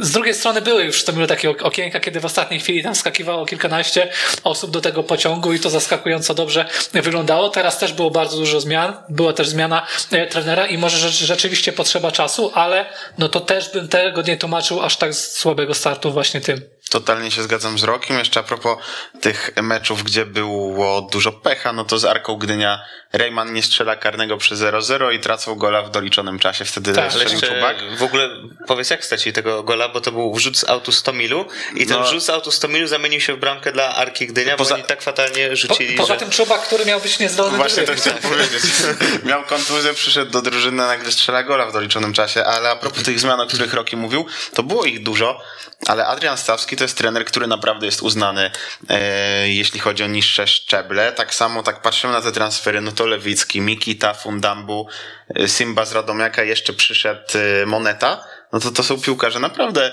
z 0.00 0.12
drugiej 0.12 0.34
strony 0.34 0.62
były 0.62 0.84
już 0.84 1.00
w 1.00 1.04
tym 1.04 1.26
takie 1.26 1.50
ok- 1.50 1.62
okienka, 1.62 2.00
kiedy 2.00 2.20
w 2.20 2.24
ostatniej 2.24 2.60
chwili 2.60 2.82
tam 2.82 2.94
skakiwało 2.94 3.46
kilkanaście 3.46 4.08
osób 4.44 4.70
do 4.70 4.80
tego 4.80 5.02
pociągu 5.02 5.52
i 5.52 5.60
to 5.60 5.70
zaskakująco 5.70 6.34
dobrze 6.34 6.64
wyglądało. 6.92 7.48
Teraz 7.48 7.78
też 7.78 7.92
było 7.92 8.10
bardzo 8.10 8.36
dużo 8.36 8.60
zmian, 8.60 8.96
była 9.08 9.32
też 9.32 9.48
zmiana 9.48 9.86
e, 10.10 10.26
trenera 10.26 10.66
i 10.66 10.78
może 10.78 10.98
rzecz, 10.98 11.14
rzeczywiście 11.14 11.72
potrzeba 11.72 12.12
czasu, 12.12 12.50
ale 12.54 12.86
no 13.18 13.28
to 13.28 13.40
też 13.40 13.72
bym 13.72 13.88
tego 13.88 14.22
nie 14.22 14.36
tłumaczył 14.36 14.82
aż 14.82 14.96
tak 14.96 15.14
słabego 15.14 15.74
startu 15.74 16.12
właśnie 16.12 16.40
tym. 16.40 16.75
Totalnie 16.90 17.30
się 17.30 17.42
zgadzam 17.42 17.78
z 17.78 17.82
Rokiem. 17.84 18.18
Jeszcze 18.18 18.40
a 18.40 18.42
propos 18.42 18.78
tych 19.20 19.50
meczów, 19.62 20.02
gdzie 20.02 20.26
było 20.26 21.02
dużo 21.02 21.32
pecha, 21.32 21.72
no 21.72 21.84
to 21.84 21.98
z 21.98 22.04
Arką 22.04 22.36
Gdynia 22.36 22.84
Rejman 23.12 23.52
nie 23.52 23.62
strzela 23.62 23.96
karnego 23.96 24.36
przy 24.36 24.54
0-0 24.54 25.12
i 25.14 25.20
tracą 25.20 25.54
gola 25.54 25.82
w 25.82 25.90
doliczonym 25.90 26.38
czasie. 26.38 26.64
Wtedy 26.64 26.92
Tak, 26.92 27.12
strzelił 27.12 27.40
Czubak. 27.40 27.76
w 27.98 28.02
ogóle 28.02 28.28
powiedz 28.66 28.90
jak 28.90 29.04
stracili 29.04 29.32
tego 29.32 29.62
gola, 29.62 29.88
bo 29.88 30.00
to 30.00 30.12
był 30.12 30.34
wrzut 30.34 30.58
z 30.58 30.64
autu 30.68 30.92
100 30.92 31.12
milu 31.12 31.46
i 31.74 31.86
ten 31.86 31.98
No. 31.98 32.04
wrzut 32.04 32.22
z 32.24 32.30
autu 32.30 32.50
100 32.50 32.68
milu 32.68 32.86
zamienił 32.86 33.20
się 33.20 33.34
w 33.34 33.38
bramkę 33.38 33.72
dla 33.72 33.94
Arki 33.94 34.26
Gdynia, 34.26 34.56
Poza- 34.56 34.68
bo 34.70 34.74
oni 34.74 34.84
tak 34.84 35.02
fatalnie 35.02 35.56
rzucili, 35.56 35.94
Po, 35.96 36.02
poza 36.02 36.14
że... 36.14 36.20
tym 36.20 36.30
Czubak, 36.30 36.62
który 36.62 36.84
miał 36.84 37.00
być 37.00 37.18
niezdolny 37.18 37.56
Właśnie 37.56 37.82
to 37.82 37.94
chciałem 37.94 38.18
powiedzieć. 38.22 38.62
Miał 39.24 39.44
kontuzję, 39.44 39.94
przyszedł 39.94 40.30
do 40.30 40.42
drużyny, 40.42 40.76
nagle 40.76 41.12
strzela 41.12 41.42
gola 41.42 41.66
w 41.66 41.72
doliczonym 41.72 42.12
czasie, 42.12 42.44
ale 42.44 42.70
a 42.70 42.76
propos 42.76 43.02
tych 43.02 43.20
zmian, 43.20 43.40
o 43.40 43.46
których 43.46 43.74
Roki 43.74 43.96
mówił, 43.96 44.26
to 44.54 44.62
było 44.62 44.84
ich 44.84 45.02
dużo, 45.02 45.40
ale 45.86 46.06
Adrian 46.06 46.36
Stawski 46.38 46.75
to 46.76 46.84
jest 46.84 46.98
trener, 46.98 47.24
który 47.24 47.46
naprawdę 47.46 47.86
jest 47.86 48.02
uznany, 48.02 48.50
e, 48.88 49.48
jeśli 49.48 49.80
chodzi 49.80 50.04
o 50.04 50.06
niższe 50.06 50.46
szczeble. 50.46 51.12
Tak 51.12 51.34
samo, 51.34 51.62
tak 51.62 51.82
patrzymy 51.82 52.12
na 52.12 52.22
te 52.22 52.32
transfery, 52.32 52.80
no 52.80 52.92
to 52.92 53.06
Lewicki, 53.06 53.60
Mikita, 53.60 54.14
Fundambu, 54.14 54.88
e, 55.34 55.48
Simba 55.48 55.84
z 55.84 55.92
Radomiaka, 55.92 56.42
jeszcze 56.42 56.72
przyszedł 56.72 57.38
e, 57.62 57.66
Moneta, 57.66 58.24
no 58.52 58.60
to 58.60 58.70
to 58.70 58.82
są 58.82 59.00
piłkarze 59.00 59.40
naprawdę 59.40 59.92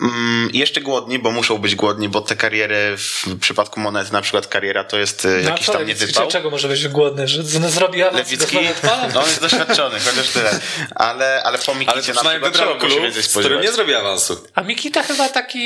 mm, 0.00 0.50
jeszcze 0.52 0.80
głodni, 0.80 1.18
bo 1.18 1.30
muszą 1.30 1.58
być 1.58 1.74
głodni, 1.74 2.08
bo 2.08 2.20
te 2.20 2.36
kariery 2.36 2.96
w 2.96 3.38
przypadku 3.40 3.80
Monety, 3.80 4.12
na 4.12 4.20
przykład 4.20 4.46
kariera 4.46 4.84
to 4.84 4.98
jest 4.98 5.24
e, 5.24 5.28
No, 5.28 5.50
jakiś 5.50 5.66
tam 5.66 5.86
niewypał. 5.86 6.28
Czego 6.28 6.50
może 6.50 6.68
być 6.68 6.88
głodny? 6.88 7.28
Że 7.28 7.42
zrobi 7.42 8.02
awans 8.02 8.30
Lewicki, 8.30 8.58
no 9.14 9.20
on 9.20 9.26
jest 9.26 9.40
doświadczony, 9.40 9.98
chociaż 10.00 10.28
tyle. 10.28 10.60
Ale, 10.94 11.42
ale 11.44 11.58
po 11.58 11.74
Mikicie 11.74 11.92
Ale 11.92 12.02
to 12.02 12.12
na 12.12 12.30
przykład 12.30 12.52
wybrał 12.52 12.78
klub, 12.78 13.14
z 13.20 13.38
którym 13.38 13.62
nie 13.62 13.72
zrobi 13.72 13.94
awansu. 13.94 14.44
A 14.54 14.62
Mikita 14.62 15.02
chyba 15.02 15.28
taki 15.28 15.58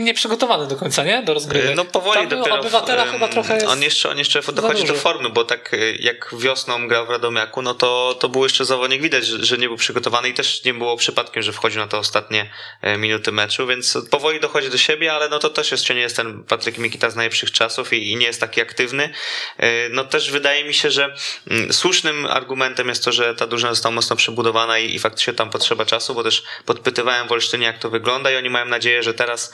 nieprzygotowany 0.00 0.66
do 0.66 0.76
końca, 0.76 1.04
nie? 1.04 1.22
Do 1.22 1.34
rozgrywek. 1.34 1.76
No 1.76 1.84
powoli 1.84 2.20
Tam 2.20 2.28
dopiero. 2.28 2.60
Obywatela 2.60 3.04
chyba 3.04 3.28
trochę 3.28 3.54
jest... 3.54 3.66
On 3.66 3.82
jeszcze, 3.82 4.10
on 4.10 4.18
jeszcze 4.18 4.40
dochodzi 4.52 4.84
do 4.84 4.94
formy, 4.94 5.30
bo 5.30 5.44
tak 5.44 5.74
e, 5.74 5.92
jak 5.92 6.34
wiosną 6.38 6.88
grał 6.88 7.06
w 7.06 7.10
Radomiaku, 7.10 7.62
no 7.62 7.74
to, 7.74 8.16
to 8.20 8.28
był 8.28 8.42
jeszcze 8.42 8.64
zawodnik 8.64 9.02
widać, 9.02 9.26
że, 9.26 9.44
że 9.44 9.58
nie 9.58 9.68
był 9.68 9.76
przygotowany 9.76 10.28
i 10.28 10.34
też 10.34 10.64
nie 10.64 10.74
było 10.74 10.96
przypadkiem, 10.96 11.42
że 11.42 11.52
wchodził 11.52 11.80
na 11.80 11.88
te 11.88 11.98
ostatnie 11.98 12.50
e, 12.82 12.98
minuty 12.98 13.32
meczu, 13.32 13.55
więc 13.66 13.98
powoli 14.10 14.40
dochodzi 14.40 14.70
do 14.70 14.78
siebie, 14.78 15.12
ale 15.12 15.28
no 15.28 15.38
to 15.38 15.50
też 15.50 15.70
jeszcze 15.70 15.94
nie 15.94 16.00
jest 16.00 16.16
ten 16.16 16.44
Patryk 16.44 16.78
Mikita 16.78 17.10
z 17.10 17.16
najlepszych 17.16 17.52
czasów 17.52 17.92
i, 17.92 18.10
i 18.10 18.16
nie 18.16 18.26
jest 18.26 18.40
taki 18.40 18.60
aktywny. 18.60 19.10
E, 19.58 19.88
No 19.88 20.04
też 20.04 20.30
wydaje 20.30 20.64
mi 20.64 20.74
się, 20.74 20.90
że 20.90 21.14
mm, 21.50 21.72
słusznym 21.72 22.26
argumentem 22.26 22.88
jest 22.88 23.04
to, 23.04 23.12
że 23.12 23.34
ta 23.34 23.46
drużyna 23.46 23.70
została 23.74 23.94
mocno 23.94 24.16
przebudowana 24.16 24.78
i, 24.78 24.94
i 24.94 24.98
faktycznie 24.98 25.32
tam 25.32 25.50
potrzeba 25.50 25.86
czasu, 25.86 26.14
bo 26.14 26.22
też 26.22 26.42
podpytywałem 26.66 27.28
w 27.28 27.32
Olsztynie, 27.32 27.66
jak 27.66 27.78
to 27.78 27.90
wygląda 27.90 28.30
i 28.30 28.36
oni 28.36 28.50
mają 28.50 28.64
nadzieję, 28.66 29.02
że 29.02 29.14
teraz 29.14 29.52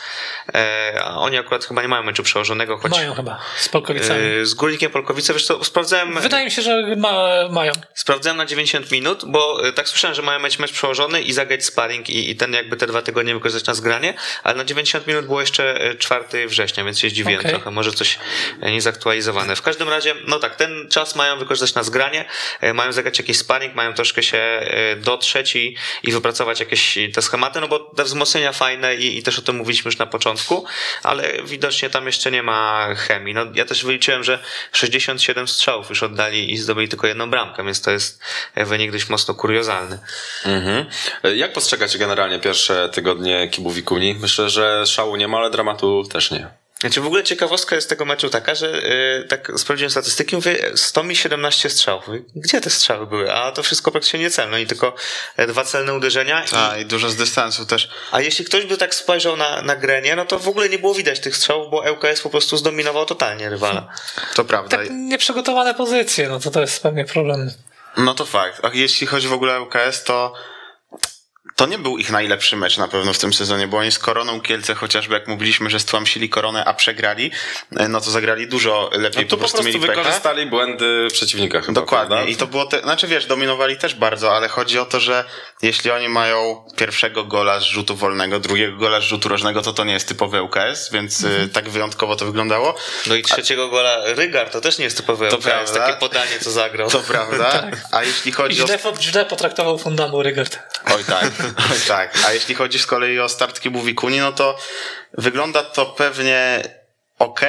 e, 0.55 1.03
oni 1.17 1.39
akurat 1.39 1.65
chyba 1.65 1.83
nie 1.83 1.89
mają 1.89 2.03
meczu 2.03 2.23
przełożonego, 2.23 2.79
choć 2.79 2.93
Mają 2.93 3.15
chyba, 3.15 3.39
z 3.57 3.69
Polkowicami. 3.69 4.21
e, 4.41 4.47
z 4.47 4.55
Górnikiem 4.55 4.91
Polkowice, 4.93 5.33
wiesz 5.33 5.47
co, 5.47 5.65
sprawdzałem, 5.65 6.21
Wydaje 6.21 6.45
mi 6.45 6.51
się, 6.51 6.63
że 6.63 6.97
ma, 6.97 7.13
mają. 7.51 7.73
sprawdzałem 7.95 8.37
na 8.37 8.47
90 8.47 8.91
minut, 8.91 9.25
bo 9.27 9.69
e, 9.69 9.73
tak 9.73 9.89
słyszałem, 9.89 10.15
że 10.15 10.23
mają 10.23 10.41
mieć 10.41 10.59
mecz 10.59 10.73
przełożony 10.73 11.23
i 11.23 11.33
zagrać 11.33 11.65
sparring 11.65 12.11
i, 12.11 12.31
i 12.31 12.37
ten 12.37 12.53
jakby 12.53 12.77
te 12.77 12.87
dwa 12.87 13.03
tygodnie 13.03 13.35
wykorzystać 13.35 13.67
na 13.67 13.75
zgranie, 13.75 13.92
ale 14.43 14.55
na 14.55 14.65
90 14.65 15.07
minut 15.07 15.27
było 15.27 15.41
jeszcze 15.41 15.81
e, 15.81 15.95
4 15.95 16.49
września, 16.49 16.85
więc 16.85 16.99
się 16.99 17.09
zdziwiłem 17.09 17.41
Okej. 17.41 17.51
trochę, 17.51 17.71
może 17.71 17.93
coś 17.93 18.19
e, 18.61 18.71
niezaktualizowane. 18.71 19.57
W 19.57 19.63
każdym 19.63 19.89
razie, 19.89 20.15
no 20.27 20.39
tak, 20.39 20.57
ten 20.57 20.89
czas 20.89 21.17
mają 21.17 21.39
wykorzystać 21.39 21.75
na 21.75 21.83
zgranie, 21.83 22.25
e, 22.61 22.75
mają 22.75 22.93
zagrać 22.93 23.19
jakiś 23.19 23.39
sparring, 23.39 23.75
mają 23.75 23.95
troszkę 23.95 24.23
się 24.23 24.39
e, 24.39 24.97
dotrzeć 24.97 25.57
i, 25.57 25.77
i 26.03 26.13
wypracować 26.13 26.61
jakieś 26.61 26.99
te 27.15 27.23
schematy, 27.23 27.61
no 27.61 27.69
bo 27.69 27.79
te 27.79 28.05
wzmocnienia 28.05 28.53
fajne 28.53 28.97
i, 28.97 29.19
i 29.19 29.23
też 29.23 29.39
o 29.39 29.43
tym 29.43 29.57
mówiliśmy 29.57 29.89
już 29.89 29.99
na 29.99 30.07
początku, 30.07 30.65
ale 31.03 31.33
widocznie 31.45 31.91
tam 31.91 32.07
jeszcze 32.07 32.31
nie 32.31 32.43
ma 32.43 32.89
chemii. 32.95 33.35
No, 33.35 33.47
ja 33.55 33.65
też 33.65 33.85
wyliczyłem, 33.85 34.25
że 34.25 34.39
67 34.73 35.49
strzałów 35.49 35.91
już 35.91 36.03
oddali 36.03 36.53
i 36.53 36.57
zdobyli 36.57 36.89
tylko 36.89 37.07
jedną 37.07 37.31
bramkę, 37.31 37.65
więc 37.65 37.81
to 37.81 37.91
jest 37.91 38.21
e, 38.55 38.65
wynik 38.65 38.93
dość 38.93 39.09
mocno 39.09 39.35
kuriozalny. 39.35 39.99
Mhm. 40.45 40.87
Jak 41.35 41.53
postrzegacie 41.53 41.99
generalnie 41.99 42.39
pierwsze 42.39 42.89
tygodnie 42.89 43.49
Kibu 43.49 43.71
Wikuni? 43.83 44.15
Myślę, 44.15 44.51
że 44.51 44.87
szału 44.87 45.17
nie 45.17 45.29
ma, 45.29 45.39
ale 45.39 45.51
dramatu 45.51 46.05
też 46.05 46.31
nie. 46.31 46.49
Znaczy 46.81 47.01
w 47.01 47.07
ogóle 47.07 47.25
ciekawostka 47.25 47.77
jest 47.77 47.89
tego 47.89 48.05
meczu 48.05 48.31
taka, 48.31 48.55
że 48.55 48.71
yy, 48.71 49.29
tak 49.29 49.53
sprawdziłem 49.57 49.91
statystyki, 49.91 50.37
mówię 50.37 50.71
100 50.75 51.03
mi 51.03 51.17
17 51.17 51.71
strzałów. 51.71 52.05
Gdzie 52.37 52.61
te 52.61 52.71
strzały 52.71 53.07
były? 53.07 53.33
A 53.33 53.53
to 53.53 53.63
wszystko 53.63 53.91
praktycznie 53.91 54.21
niecelne 54.21 54.63
i 54.63 54.67
tylko 54.67 54.95
e, 55.37 55.47
dwa 55.47 55.65
celne 55.65 55.95
uderzenia. 55.95 56.45
A, 56.53 56.77
i 56.77 56.87
dużo 56.87 57.11
z 57.11 57.17
dystansu 57.17 57.67
też. 57.67 57.91
A 58.13 58.21
jeśli 58.21 58.45
ktoś 58.45 58.67
by 58.67 58.77
tak 58.77 58.95
spojrzał 58.95 59.37
na, 59.37 59.63
na 59.63 59.77
grę, 59.77 60.03
no 60.17 60.25
to 60.27 60.39
w 60.39 60.49
ogóle 60.49 60.69
nie 60.69 60.79
było 60.79 60.95
widać 60.95 61.21
tych 61.21 61.37
strzałów, 61.37 61.71
bo 61.71 61.85
ŁKS 61.93 62.21
po 62.21 62.31
prostu 62.31 62.57
zdominował 62.57 63.07
totalnie 63.07 63.51
rywala. 63.51 63.89
To 64.35 64.45
prawda. 64.45 64.77
Tak 64.77 64.87
nieprzygotowane 64.91 65.75
pozycje, 65.75 66.29
no 66.29 66.41
to 66.41 66.51
to 66.51 66.61
jest 66.61 66.83
pewnie 66.83 67.05
problem. 67.05 67.51
No 67.97 68.15
to 68.15 68.27
fakt. 68.27 68.65
A 68.65 68.71
jeśli 68.73 69.07
chodzi 69.07 69.29
w 69.29 69.33
ogóle 69.33 69.59
o 69.59 69.63
UKS, 69.63 70.05
to 70.05 70.35
to 71.63 71.67
nie 71.69 71.79
był 71.79 71.99
ich 71.99 72.11
najlepszy 72.11 72.57
mecz 72.57 72.77
na 72.79 72.89
pewno 72.89 73.13
w 73.13 73.19
tym 73.19 73.33
sezonie, 73.35 73.67
bo 73.69 73.77
oni 73.79 73.93
z 73.93 73.99
Koroną 73.99 74.41
Kielce, 74.41 74.75
chociażby 74.75 75.15
jak 75.15 75.29
mówiliśmy, 75.29 75.71
że 75.71 75.81
stłamsili 75.81 76.29
Koronę, 76.29 76.65
a 76.65 76.75
przegrali, 76.75 77.31
e, 77.77 77.89
no 77.89 78.01
to 78.01 78.11
zagrali 78.11 78.47
dużo 78.49 78.91
lepiej, 78.93 79.23
No 79.25 79.31
tu 79.31 79.37
po 79.37 79.37
prostu, 79.37 79.63
mieli 79.63 79.81
pecha. 79.81 79.93
wykorzystali 79.95 80.47
błędy 80.47 81.09
przeciwnika 81.13 81.61
chyba. 81.61 81.81
Dokładnie. 81.81 82.09
prawda? 82.17 82.31
I 82.31 82.37
to 82.37 82.47
było, 82.47 82.67
te, 82.67 82.81
znaczy 82.81 83.07
wiesz, 83.07 83.27
dominowali 83.27 83.77
też 83.77 83.95
bardzo, 83.95 84.37
ale 84.37 84.49
chodzi 84.49 84.79
o 84.79 84.85
to, 84.85 85.01
że 85.01 85.25
jeśli 85.63 85.91
oni 85.91 86.09
mają 86.09 86.65
pierwszego 86.77 87.25
gola 87.25 87.61
z 87.61 87.63
rzutu 87.65 87.97
wolnego, 87.97 88.41
drugiego 88.41 88.77
gola 88.77 89.01
z 89.01 89.05
rzutu 89.05 89.29
rożnego, 89.29 89.63
to 89.63 89.73
to 89.73 89.85
nie 89.85 89.93
jest 89.93 90.09
typowy 90.09 90.43
UKS, 90.43 90.91
więc 90.93 91.25
Mhm. 91.25 91.43
y, 91.45 91.49
tak 91.49 91.69
wyjątkowo 91.69 92.17
to 92.17 92.25
wyglądało. 92.27 92.75
No 93.07 93.15
i 93.15 93.23
trzeciego 93.23 93.69
gola 93.69 93.97
Rygar 94.05 94.51
to 94.51 94.61
też 94.61 94.79
nie 94.79 94.85
jest 94.85 94.97
typowy 94.97 95.29
To 95.29 95.37
ŁKS, 95.37 95.45
prawda. 95.47 95.75
takie 95.87 95.99
podanie 95.99 96.39
co 96.41 96.51
zagrał. 96.51 96.91
To 96.91 97.01
prawda. 97.01 97.53
Tak. 97.63 97.77
A 97.93 98.03
jeśli 98.03 98.29
I 98.31 98.33
chodzi 98.33 98.63
o 98.63 98.67
źle, 98.67 98.79
źle 99.01 99.25
potraktował 99.25 99.79
Fundamu 99.79 100.23
Rygard. 100.23 100.59
Oj 100.95 101.05
tak, 101.05 101.25
oj 101.73 101.79
tak. 101.89 102.19
A 102.27 102.33
jeśli 102.33 102.55
chodzi 102.55 102.79
z 102.79 102.87
kolei 102.87 103.21
o 103.21 103.29
start 103.29 103.61
Kibu 103.61 103.83
Wikuni, 103.83 104.19
no 104.19 104.33
to 104.33 104.59
wygląda 105.19 105.63
to 105.63 105.87
pewnie 105.87 106.63
ok, 107.19 107.41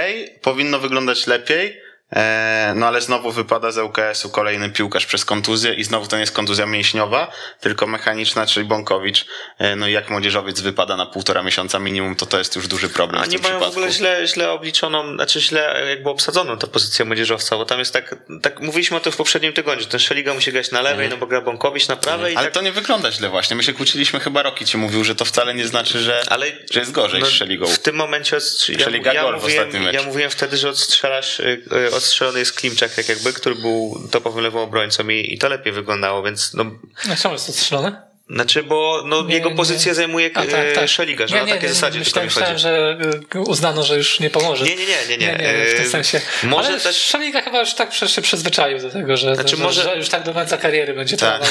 powinno 0.41 0.80
wyglądać 0.80 1.27
lepiej. 1.27 1.82
E, 2.15 2.73
no 2.76 2.88
ale 2.88 3.02
znowu 3.02 3.31
wypada 3.31 3.72
z 3.72 3.77
ŁKS-u 3.77 4.30
kolejny 4.30 4.69
piłkarz 4.69 5.06
przez 5.06 5.26
kontuzję 5.26 5.73
i 5.73 5.84
znowu 5.84 6.07
to 6.07 6.15
nie 6.15 6.22
jest 6.22 6.34
kontuzja 6.34 6.65
mięśniowa, 6.65 7.31
tylko 7.60 7.88
mechaniczna, 7.88 8.45
czyli 8.45 8.65
Bąkowicz. 8.65 9.26
E, 9.57 9.76
no 9.76 9.88
i 9.88 9.91
jak 9.91 10.10
młodzieżowiec 10.10 10.61
wypada 10.61 10.95
na 10.98 11.06
półtora 11.06 11.44
miesiąca 11.44 11.80
minimum, 11.80 12.15
to 12.15 12.26
to 12.26 12.38
jest 12.38 12.56
już 12.56 12.68
duży 12.68 12.90
problem 12.90 13.22
w 13.22 13.23
Oni 13.23 13.34
tym 13.34 13.41
mają 13.41 13.56
w 13.56 13.57
przypadku. 13.57 13.80
ogóle 13.80 13.91
źle, 13.94 14.27
źle 14.27 14.52
obliczoną, 14.52 15.15
znaczy 15.15 15.41
źle 15.41 15.85
jakby 15.90 16.10
obsadzoną 16.10 16.57
tę 16.57 16.68
pozycję 16.68 17.06
młodzieżowca, 17.06 17.57
bo 17.57 17.65
tam 17.65 17.80
jest 17.80 17.94
tak, 17.94 18.15
tak 18.41 18.60
mówiliśmy 18.60 18.98
o 18.98 18.99
tym 18.99 19.11
w 19.11 19.15
poprzednim 19.15 19.53
tygodniu, 19.53 19.84
że 19.84 19.90
ten 19.90 19.99
Szeliga 19.99 20.34
musi 20.34 20.52
grać 20.52 20.72
na 20.72 20.81
lewej, 20.81 21.10
no 21.10 21.18
bo 21.18 21.27
gra 21.27 21.41
Bąkowicz 21.41 21.88
na 21.88 21.95
prawej 21.95 22.34
i 22.34 22.38
Ale 22.38 22.45
tak... 22.45 22.53
to 22.53 22.61
nie 22.61 22.72
wygląda 22.72 23.11
źle 23.11 23.30
właśnie. 23.30 23.56
My 23.56 23.64
się 23.64 23.73
kłóciliśmy, 23.73 24.19
chyba 24.19 24.44
Roki 24.44 24.65
ci 24.65 24.77
mówił, 24.77 25.03
że 25.03 25.15
to 25.15 25.26
wcale 25.26 25.53
nie 25.53 25.68
znaczy, 25.68 25.99
że, 25.99 26.23
Ale 26.30 26.52
że 26.72 26.80
jest 26.80 26.91
gorzej 26.91 27.19
no, 27.19 27.26
z 27.26 27.30
Szeligą. 27.30 27.65
W 27.65 27.80
tym 27.80 27.95
momencie 27.95 28.38
odstrz- 28.38 28.84
Szeliga 28.84 29.14
ja, 29.14 29.23
ja, 29.23 29.31
w 29.31 29.41
mówiłem, 29.41 29.69
ja 29.94 30.03
mówiłem 30.03 30.31
wtedy, 30.31 30.57
że 30.57 30.69
odstrzelasz, 30.69 31.40
y, 31.40 31.61
y, 31.91 31.95
odstrzelony 32.04 32.40
jest 32.40 32.54
Klimczak, 32.54 32.98
jak 32.98 33.10
jakby, 33.10 33.34
który 33.34 33.56
był 33.56 34.08
topowym 34.12 34.44
lewą 34.44 34.62
obrońcą 34.62 35.10
i, 35.10 35.34
i 35.34 35.38
to 35.38 35.50
lepiej 35.50 35.74
wyglądało, 35.74 36.24
więc 36.24 36.54
no, 36.54 36.66
No 37.08 37.16
czemu 37.16 37.34
jest 37.34 37.48
to 37.48 37.54
strzelone? 37.54 38.12
Znaczy, 38.30 38.64
bo 38.64 39.02
no, 39.06 39.22
Nie, 39.24 39.34
jego 39.36 39.50
nie. 39.50 39.56
pozycję 39.56 39.94
zajmuje 39.95 40.30
A, 40.34 40.45
tak, 40.45 40.50
tak. 40.76 40.90
Szeliga, 40.90 41.28
że 41.28 41.36
Nie, 41.36 41.41
na 41.41 41.48
nie, 41.48 41.54
takiej 41.54 41.70
nie, 41.70 41.74
zasadzie 41.74 42.00
myślałem, 42.00 42.30
tylko 42.30 42.40
mi 42.41 42.45
myślałem, 42.56 42.98
chodzi. 43.00 43.34
że 43.34 43.40
y, 43.40 43.41
uznano, 43.50 43.84
że 43.84 43.98
już 43.98 44.20
nie 44.20 44.30
pomoże. 44.30 44.66
Nie, 44.66 44.76
nie, 44.76 44.86
nie, 44.86 45.08
nie, 45.10 45.18
nie. 45.18 45.28
nie, 45.28 45.66
w 45.66 45.74
tym 45.76 45.86
E, 45.86 45.90
sensie. 45.90 46.22
Może 46.44 46.70
Ale 46.70 46.80
też 46.80 46.98
Szaliga 46.98 47.41
chyba 47.41 47.60
już 47.60 47.74
tak 47.74 47.94
się 47.94 48.22
przyzwyczaił 48.22 48.80
do 48.80 48.90
tego, 48.90 49.18
że, 49.18 49.36
Znaczy, 49.36 49.56
że, 49.58 49.64
może- 49.64 49.84
że 49.84 49.98
już 49.98 50.10
tak 50.10 50.24
do 50.24 50.34
końca 50.34 50.58
kariery 50.58 50.94
będzie 50.94 51.18
Tak. 51.18 51.41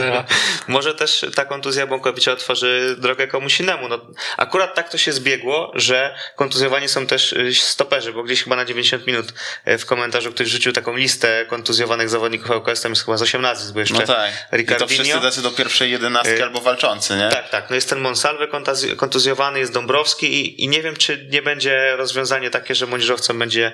lewa. 0.00 0.24
Może 0.68 0.94
też 0.94 1.24
ta 1.34 1.44
kontuzja 1.44 1.86
Bąkowicza 1.86 2.32
otworzy 2.32 2.96
drogę 2.98 3.26
komuś 3.28 3.60
innemu. 3.60 3.88
No, 3.88 3.98
akurat 4.36 4.74
tak 4.74 4.88
to 4.88 4.98
się 4.98 5.12
zbiegło, 5.12 5.72
że 5.74 6.14
kontuzjowani 6.36 6.88
są 6.88 7.06
też 7.06 7.34
stoperzy, 7.60 8.12
bo 8.12 8.22
gdzieś 8.22 8.42
chyba 8.44 8.56
na 8.56 8.64
90 8.64 9.06
minut 9.06 9.32
w 9.78 9.84
komentarzu 9.84 10.32
ktoś 10.32 10.48
rzucił 10.48 10.72
taką 10.72 10.96
listę 10.96 11.46
kontuzjowanych 11.48 12.08
zawodników 12.08 12.50
ŁKS, 12.50 12.80
tam 12.80 12.92
jest 12.92 13.04
chyba 13.04 13.16
z 13.16 13.22
8 13.22 13.42
nazwisk, 13.42 13.72
bo 13.74 13.80
jeszcze 13.80 13.94
No 13.94 14.00
tak. 14.06 14.30
I 14.30 14.34
to 14.50 14.56
Ricardinho. 14.56 14.88
wszyscy 15.04 15.20
tacy 15.20 15.42
do 15.42 15.50
pierwszej 15.50 15.90
jedenastki 16.10 16.40
Y, 16.40 16.44
albo 16.44 16.60
walczący, 16.60 17.16
nie? 17.16 17.28
Tak, 17.28 17.48
tak. 17.48 17.70
No 17.70 17.74
jest 17.74 17.88
ten 17.90 18.00
Monsalve 18.00 18.46
kontuzj- 18.48 18.96
kontuzjowany, 18.96 19.58
jest 19.58 19.72
Dąbrowski 19.72 20.26
i, 20.40 20.64
i 20.64 20.68
nie 20.68 20.82
wiem, 20.82 20.96
czy 20.96 21.28
nie 21.32 21.42
będzie 21.42 21.96
rozwiązanie 21.96 22.50
takie, 22.50 22.74
że 22.74 22.86
młodzieżowcem 22.86 23.38
będzie. 23.38 23.72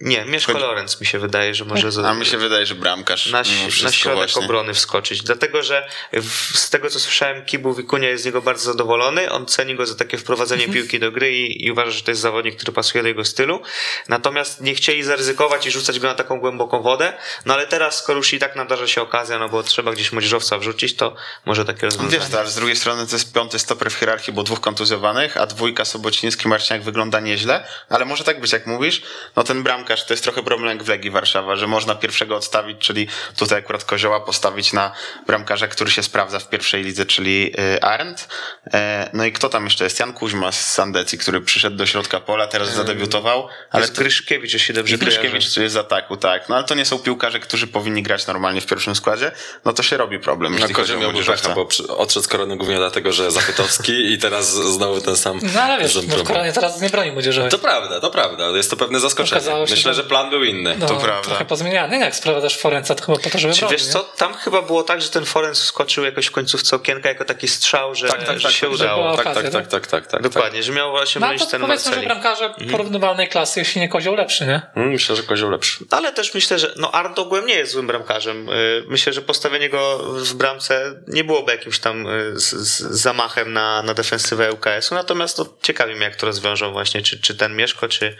Nie, 0.00 0.24
Mieszko 0.24 0.58
Lorenz 0.58 1.00
mi 1.00 1.06
się 1.06 1.18
wydaje, 1.18 1.54
że 1.54 1.64
może... 1.64 2.08
A 2.08 2.14
mi 2.14 2.26
się 2.26 2.38
wydaje, 2.38 2.66
że 2.66 2.74
bramkarz. 2.74 3.26
na, 3.26 3.38
na 3.82 3.92
środek 3.92 4.16
właśnie. 4.18 4.44
obrony 4.44 4.74
wskoczyć. 4.74 5.22
Dlatego, 5.22 5.62
że 5.62 5.88
w, 6.12 6.58
z 6.58 6.70
tego 6.70 6.90
co 6.90 7.00
słyszałem, 7.00 7.44
Kibu 7.44 7.74
Wikunia 7.74 8.08
jest 8.08 8.22
z 8.22 8.26
niego 8.26 8.42
bardzo 8.42 8.64
zadowolony. 8.64 9.30
On 9.32 9.46
ceni 9.46 9.74
go 9.74 9.86
za 9.86 9.94
takie 9.94 10.18
wprowadzenie 10.18 10.64
Mhm. 10.64 10.80
piłki 10.82 10.98
do 11.00 11.12
gry 11.12 11.32
i, 11.32 11.64
i 11.64 11.70
uważa, 11.70 11.90
że 11.90 12.02
to 12.02 12.10
jest 12.10 12.20
zawodnik, 12.20 12.56
który 12.56 12.72
pasuje 12.72 13.02
do 13.02 13.08
jego 13.08 13.24
stylu. 13.24 13.62
Natomiast 14.08 14.60
nie 14.60 14.74
chcieli 14.74 15.02
zaryzykować 15.02 15.66
i 15.66 15.70
rzucać 15.70 16.00
go 16.00 16.08
na 16.08 16.14
taką 16.14 16.40
głęboką 16.40 16.82
wodę. 16.82 17.12
No 17.44 17.54
ale 17.54 17.66
teraz, 17.66 17.98
skoro 17.98 18.16
już 18.16 18.32
i 18.32 18.38
tak 18.38 18.56
nadarza 18.56 18.86
się 18.88 19.02
okazja, 19.02 19.38
no 19.38 19.48
bo 19.48 19.62
trzeba 19.62 19.92
gdzieś 19.92 20.12
młodzieżowca 20.12 20.58
wrzucić, 20.58 20.96
to 20.96 21.16
może 21.44 21.64
takie 21.64 21.86
rozwiązanie. 21.86 22.18
Wiesz, 22.18 22.34
ale 22.38 22.50
z 22.50 22.54
drugiej 22.54 22.76
strony 22.76 23.06
to 23.06 23.16
jest 23.16 23.32
piąty 23.32 23.58
stoper 23.58 23.90
w 23.90 23.94
hierarchii, 23.94 24.32
bo 24.32 24.42
dwóch 24.42 24.60
kontuzjowanych, 24.60 25.36
a 25.36 25.46
dwójka 25.46 25.84
Sobociński, 25.84 26.48
Marciniak 26.48 26.82
wygląda 26.82 27.20
nieźle, 27.20 27.66
ale 27.88 28.04
może 28.04 28.24
tak 28.24 28.40
być, 28.40 28.52
jak 28.52 28.66
mówisz, 28.66 29.02
no 29.36 29.44
ten 29.44 29.62
bramkarz 29.62 29.83
to 29.88 30.12
jest 30.14 30.22
trochę 30.22 30.42
problem 30.42 30.68
jak 30.70 30.82
w 30.84 30.88
Legii 30.88 31.10
Warszawa, 31.10 31.56
że 31.56 31.66
można 31.66 31.94
pierwszego 31.94 32.36
odstawić, 32.36 32.78
czyli 32.78 33.08
tutaj 33.36 33.58
akurat 33.58 33.84
Kozioła 33.84 34.20
postawić 34.20 34.72
na 34.72 34.92
bramkarza, 35.26 35.68
który 35.68 35.90
się 35.90 36.02
sprawdza 36.02 36.38
w 36.38 36.48
pierwszej 36.48 36.84
lidze, 36.84 37.06
czyli 37.06 37.52
y, 37.76 37.82
Arndt. 37.82 38.28
E, 38.74 39.10
No 39.12 39.24
i 39.24 39.32
kto 39.32 39.48
tam 39.48 39.64
jeszcze 39.64 39.84
jest? 39.84 40.00
Jan 40.00 40.12
Kuźma 40.12 40.52
z 40.52 40.72
Sandecji, 40.72 41.18
który 41.18 41.40
przyszedł 41.40 41.76
do 41.76 41.86
środka 41.86 42.20
pola, 42.20 42.46
teraz 42.46 42.74
zadebiutował, 42.74 43.48
ale 43.70 43.82
Jest 43.82 43.98
Gryszkiewicz, 43.98 44.52
jeśli 44.52 44.74
dobrze 44.74 44.94
i 44.94 44.98
Gryszkiewicz 44.98 45.56
jest 45.56 45.74
z 45.74 45.76
ataku, 45.76 46.16
tak. 46.16 46.48
No 46.48 46.56
ale 46.56 46.64
to 46.64 46.74
nie 46.74 46.84
są 46.84 46.98
piłkarze, 46.98 47.40
którzy 47.40 47.66
powinni 47.66 48.02
grać 48.02 48.26
normalnie 48.26 48.60
w 48.60 48.66
pierwszym 48.66 48.96
składzie, 48.96 49.32
no 49.64 49.72
to 49.72 49.82
się 49.82 49.96
robi 49.96 50.18
problem, 50.18 50.56
No 50.60 50.68
Kozioł 50.74 51.00
młodzieżowca. 51.00 51.48
pecha, 51.48 51.54
bo 51.88 51.96
odszedł 51.96 52.24
z 52.24 52.28
korony 52.28 52.56
głównie 52.56 52.76
dlatego, 52.76 53.12
że 53.12 53.30
Zapytowski 53.30 53.92
i 54.12 54.18
teraz 54.18 54.54
znowu 54.54 55.00
ten 55.00 55.16
sam 55.16 55.40
No 55.54 55.62
ale 55.62 55.82
wiesz, 55.82 55.94
no 55.94 56.02
w 56.02 56.06
problem. 56.06 56.26
Koronie 56.26 56.52
teraz 56.52 56.80
nie 56.80 56.90
broni 56.90 57.12
młodzieżowej. 57.12 57.50
To 57.50 57.58
prawda, 57.58 58.00
to 58.00 58.10
prawda. 58.10 58.48
Jest 58.48 58.70
to 58.70 58.76
pewne 58.76 59.00
zaskoczenie. 59.00 59.40
Okazało 59.40 59.66
się, 59.66 59.73
Myślę, 59.76 59.94
że- 59.94 60.04
plan 60.04 60.30
był 60.30 60.44
inny. 60.44 60.76
No, 60.78 60.86
Trochę 61.22 61.44
pozmieniany. 61.44 61.98
Nie, 61.98 62.04
jak 62.04 62.16
sprowadzasz 62.16 62.58
Forenca, 62.58 62.94
to 62.94 63.04
chyba 63.04 63.18
po 63.18 63.30
to, 63.30 63.38
żeby 63.38 63.54
Czy 63.54 63.60
bronił, 63.60 63.78
wiesz 63.78 63.86
nie? 63.86 63.92
co, 63.92 64.00
tam 64.02 64.34
chyba 64.34 64.62
było 64.62 64.82
tak, 64.82 65.02
że 65.02 65.08
ten 65.08 65.24
Forenz 65.24 65.58
skoczył 65.62 66.04
jakoś 66.04 66.26
w 66.26 66.30
końcówce 66.30 66.76
okienka 66.76 67.08
jako 67.08 67.24
taki 67.24 67.48
strzał, 67.48 67.94
że, 67.94 68.08
Tak, 68.08 68.24
tak, 68.24 68.40
że 68.40 68.48
tak, 68.48 68.56
się 68.56 68.66
tak, 68.66 68.74
udało. 68.74 69.02
była 69.02 69.16
tak, 69.16 69.26
okazja, 69.26 69.42
tak, 69.42 69.52
tak? 69.52 69.66
tak, 69.66 69.86
tak, 69.86 70.02
tak, 70.02 70.10
tak. 70.12 70.22
Dokładnie, 70.22 70.62
że 70.62 70.72
miał 70.72 70.90
właśnie 70.90 71.20
No 71.20 71.26
bronić 71.26 71.44
to 71.44 71.50
ten 71.50 71.60
powiedzmy, 71.60 71.94
że 71.94 72.00
bramkarze 72.02 72.54
porównywalnej 72.70 73.28
klasy, 73.28 73.60
jeśli 73.60 73.80
nie 73.80 73.88
kozioł 73.88 74.14
lepszy, 74.14 74.46
nie? 74.46 74.60
Mm, 74.76 74.90
Myślę, 74.90 75.16
że 75.16 75.22
Kozioł 75.22 75.50
lepszy. 75.50 75.84
Ale 75.90 76.12
też 76.12 76.34
myślę, 76.34 76.58
że 76.58 76.72
no 76.76 76.90
Arndt 76.92 77.18
ogółem 77.18 77.46
nie 77.46 77.54
jest 77.54 77.72
złym 77.72 77.86
bramkarzem. 77.86 78.48
Y, 78.48 78.84
Myślę, 78.88 79.12
że 79.12 79.22
postawienie 79.22 79.68
go 79.70 79.98
w 80.14 80.34
bramce 80.34 80.94
nie 81.08 81.24
byłoby 81.24 81.52
jakimś 81.52 81.78
tam 81.78 82.06
y, 82.06 82.38
z, 82.40 82.50
z 82.54 82.80
zamachem 83.00 83.52
na, 83.52 83.82
na 83.82 83.94
defensywę 83.94 84.52
UKS-u. 84.52 84.94
Natomiast 84.94 85.38
no, 85.38 85.46
ciekawi 85.62 85.94
mnie, 85.94 86.04
jak 86.04 86.16
to 86.16 86.26
rozwiążą 86.26 86.72
właśnie, 86.72 87.02
czy, 87.02 87.20
czy 87.20 87.34
ten 87.34 87.56
Mieszko, 87.56 87.88
czy, 87.88 88.16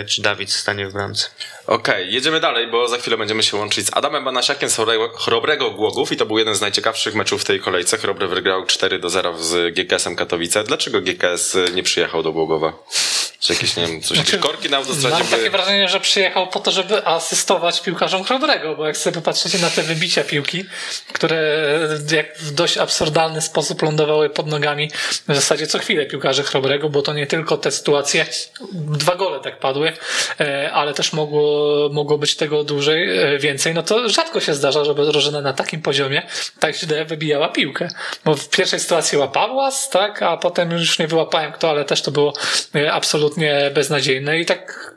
y, 0.00 0.04
czy 0.06 0.22
Dawid 0.22 0.52
stanie 0.68 0.86
w 0.86 0.92
bramce. 0.92 1.28
Okej, 1.66 2.12
jedziemy 2.12 2.40
dalej, 2.40 2.66
bo 2.70 2.88
za 2.88 2.96
chwilę 2.98 3.16
będziemy 3.16 3.42
się 3.42 3.56
łączyć 3.56 3.86
z 3.86 3.90
Adamem 3.96 4.24
Banasiakiem 4.24 4.70
z 4.70 4.76
Chrobrego 5.14 5.70
Głogów 5.70 6.12
i 6.12 6.16
to 6.16 6.26
był 6.26 6.38
jeden 6.38 6.54
z 6.54 6.60
najciekawszych 6.60 7.14
meczów 7.14 7.42
w 7.42 7.44
tej 7.44 7.60
kolejce. 7.60 7.98
Chrobry 7.98 8.28
wygrał 8.28 8.66
4 8.66 8.98
do 8.98 9.10
0 9.10 9.38
z 9.38 9.74
GKS-em 9.74 10.16
Katowice. 10.16 10.64
Dlaczego 10.64 11.00
GKS 11.00 11.56
nie 11.74 11.82
przyjechał 11.82 12.22
do 12.22 12.32
Głogowa? 12.32 12.72
Czy 13.48 13.54
jakieś, 13.54 13.76
nie 13.76 13.86
wiem, 13.86 14.02
coś, 14.02 14.18
jakieś 14.18 14.40
korki 14.40 14.70
na 14.70 14.76
autostradzie 14.76 15.16
Mam 15.16 15.26
takie 15.26 15.36
były? 15.36 15.50
wrażenie, 15.50 15.88
że 15.88 16.00
przyjechał 16.00 16.46
po 16.48 16.60
to, 16.60 16.70
żeby 16.70 17.06
asystować 17.06 17.80
piłkarzom 17.80 18.24
Chrobrego, 18.24 18.76
bo 18.76 18.86
jak 18.86 18.96
sobie 18.96 19.14
popatrzycie 19.14 19.58
na 19.58 19.70
te 19.70 19.82
wybicia 19.82 20.24
piłki, 20.24 20.64
które 21.12 21.38
jak 22.12 22.38
w 22.38 22.50
dość 22.50 22.78
absurdalny 22.78 23.40
sposób 23.40 23.82
lądowały 23.82 24.30
pod 24.30 24.46
nogami 24.46 24.90
w 25.28 25.34
zasadzie 25.34 25.66
co 25.66 25.78
chwilę 25.78 26.06
piłkarzy 26.06 26.42
Chrobrego, 26.42 26.88
bo 26.88 27.02
to 27.02 27.12
nie 27.12 27.26
tylko 27.26 27.56
te 27.56 27.70
sytuacje, 27.70 28.26
dwa 28.72 29.14
gole 29.14 29.40
tak 29.40 29.58
padły, 29.58 29.92
e, 30.40 30.72
ale 30.72 30.94
też 30.94 31.12
mogło, 31.12 31.88
mogło 31.92 32.18
być 32.18 32.36
tego 32.36 32.64
dłużej, 32.64 33.18
e, 33.34 33.38
więcej, 33.38 33.74
no 33.74 33.82
to 33.82 34.08
rzadko 34.08 34.40
się 34.40 34.54
zdarza, 34.54 34.84
żeby 34.84 35.06
drużyna 35.06 35.40
na 35.40 35.52
takim 35.52 35.82
poziomie 35.82 36.22
tak 36.60 36.76
źle 36.76 37.04
wybijała 37.04 37.48
piłkę. 37.48 37.88
Bo 38.24 38.34
w 38.34 38.48
pierwszej 38.48 38.80
sytuacji 38.80 39.18
łapał 39.18 39.56
łas, 39.56 39.90
tak, 39.90 40.22
a 40.22 40.36
potem 40.36 40.70
już 40.70 40.98
nie 40.98 41.06
wyłapałem 41.08 41.52
kto, 41.52 41.70
ale 41.70 41.84
też 41.84 42.02
to 42.02 42.10
było 42.10 42.32
e, 42.74 42.92
absolutnie 43.38 43.70
beznadziejne 43.74 44.40
i 44.40 44.46
tak 44.46 44.94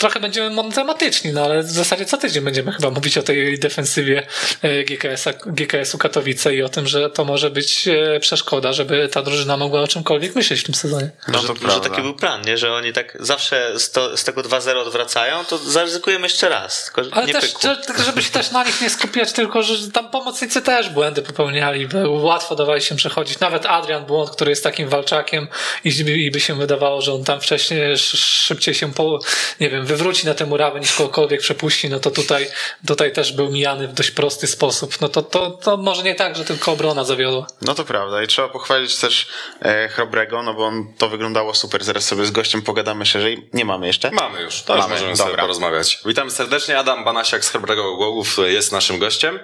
trochę 0.00 0.20
będziemy 0.20 0.50
monotematyczni, 0.50 1.32
no 1.32 1.44
ale 1.44 1.62
w 1.62 1.70
zasadzie 1.70 2.04
co 2.04 2.16
tydzień 2.18 2.44
będziemy 2.44 2.72
chyba 2.72 2.90
mówić 2.90 3.18
o 3.18 3.22
tej 3.22 3.58
defensywie 3.58 4.26
e, 4.62 4.84
GKS-a, 4.84 5.32
GKS-u 5.46 5.98
Katowice 5.98 6.54
i 6.54 6.62
o 6.62 6.68
tym, 6.68 6.86
że 6.86 7.10
to 7.10 7.24
może 7.24 7.50
być 7.50 7.88
e, 7.88 8.20
przeszkoda, 8.20 8.72
żeby 8.72 9.08
ta 9.08 9.22
drużyna 9.22 9.56
mogła 9.56 9.80
o 9.80 9.88
czymkolwiek 9.88 10.34
myśleć 10.34 10.60
w 10.60 10.64
tym 10.64 10.74
sezonie. 10.74 11.10
No 11.28 11.42
może, 11.42 11.54
może 11.62 11.80
taki 11.80 12.02
był 12.02 12.14
plan, 12.14 12.42
nie? 12.42 12.58
że 12.58 12.72
oni 12.72 12.92
tak 12.92 13.16
zawsze 13.20 13.78
z, 13.78 13.90
to, 13.90 14.16
z 14.16 14.24
tego 14.24 14.42
2-0 14.42 14.76
odwracają, 14.76 15.44
to 15.44 15.58
zaryzykujemy 15.58 16.26
jeszcze 16.26 16.48
raz. 16.48 16.84
Tylko 16.84 17.04
że 17.04 17.10
Ale 17.14 17.26
nie 17.26 17.32
też, 17.32 17.54
że- 17.62 18.04
żeby 18.04 18.22
się 18.22 18.30
też 18.30 18.50
na 18.50 18.64
nich 18.64 18.80
nie 18.80 18.90
skupiać, 18.90 19.32
tylko 19.32 19.62
że 19.62 19.90
tam 19.90 20.10
pomocnicy 20.10 20.62
też 20.62 20.88
błędy 20.88 21.22
popełniali, 21.22 21.88
bo 21.88 22.10
łatwo 22.10 22.54
dawali 22.56 22.82
się 22.82 22.96
przechodzić. 22.96 23.40
Nawet 23.40 23.66
Adrian 23.66 24.04
Błąd, 24.06 24.30
który 24.30 24.50
jest 24.50 24.62
takim 24.64 24.88
walczakiem 24.88 25.48
i, 25.84 25.88
i 26.24 26.30
by 26.30 26.40
się 26.40 26.54
wydawało, 26.58 27.02
że 27.02 27.12
on 27.14 27.24
tam 27.24 27.40
wcześniej 27.40 27.80
sz- 27.92 28.20
szybciej 28.20 28.74
się 28.74 28.92
po, 28.94 29.18
nie 29.60 29.70
wiem, 29.70 29.86
wywróci 29.90 30.26
na 30.26 30.34
tę 30.34 30.46
murawę 30.46 30.80
niż 30.80 30.92
kogokolwiek 30.92 31.40
przepuści, 31.40 31.88
no 31.88 32.00
to 32.00 32.10
tutaj, 32.10 32.46
tutaj 32.86 33.12
też 33.12 33.32
był 33.32 33.50
mijany 33.50 33.88
w 33.88 33.92
dość 33.92 34.10
prosty 34.10 34.46
sposób. 34.46 35.00
No 35.00 35.08
to, 35.08 35.22
to, 35.22 35.50
to 35.50 35.76
może 35.76 36.02
nie 36.02 36.14
tak, 36.14 36.36
że 36.36 36.44
tylko 36.44 36.72
obrona 36.72 37.04
zawiodła. 37.04 37.46
No 37.62 37.74
to 37.74 37.84
prawda 37.84 38.22
i 38.22 38.26
trzeba 38.26 38.48
pochwalić 38.48 38.96
też 38.96 39.28
e, 39.62 39.88
Chrobrego, 39.88 40.42
no 40.42 40.54
bo 40.54 40.64
on, 40.64 40.94
to 40.98 41.08
wyglądało 41.08 41.54
super. 41.54 41.84
Zaraz 41.84 42.04
sobie 42.04 42.24
z 42.24 42.30
gościem 42.30 42.62
pogadamy 42.62 43.06
szerzej. 43.06 43.48
Nie 43.52 43.64
mamy 43.64 43.86
jeszcze? 43.86 44.10
Mamy 44.10 44.42
już, 44.42 44.62
to 44.62 44.74
już 44.74 44.82
Mamy, 44.82 44.94
możemy 44.94 45.16
sobie 45.16 45.28
dobra. 45.30 45.42
porozmawiać. 45.42 45.98
Witam 46.06 46.30
serdecznie, 46.30 46.78
Adam 46.78 47.04
Banasiak 47.04 47.44
z 47.44 47.48
Chrobrego 47.48 47.96
Głogów 47.96 48.36
jest 48.46 48.72
naszym 48.72 48.98
gościem. 48.98 49.38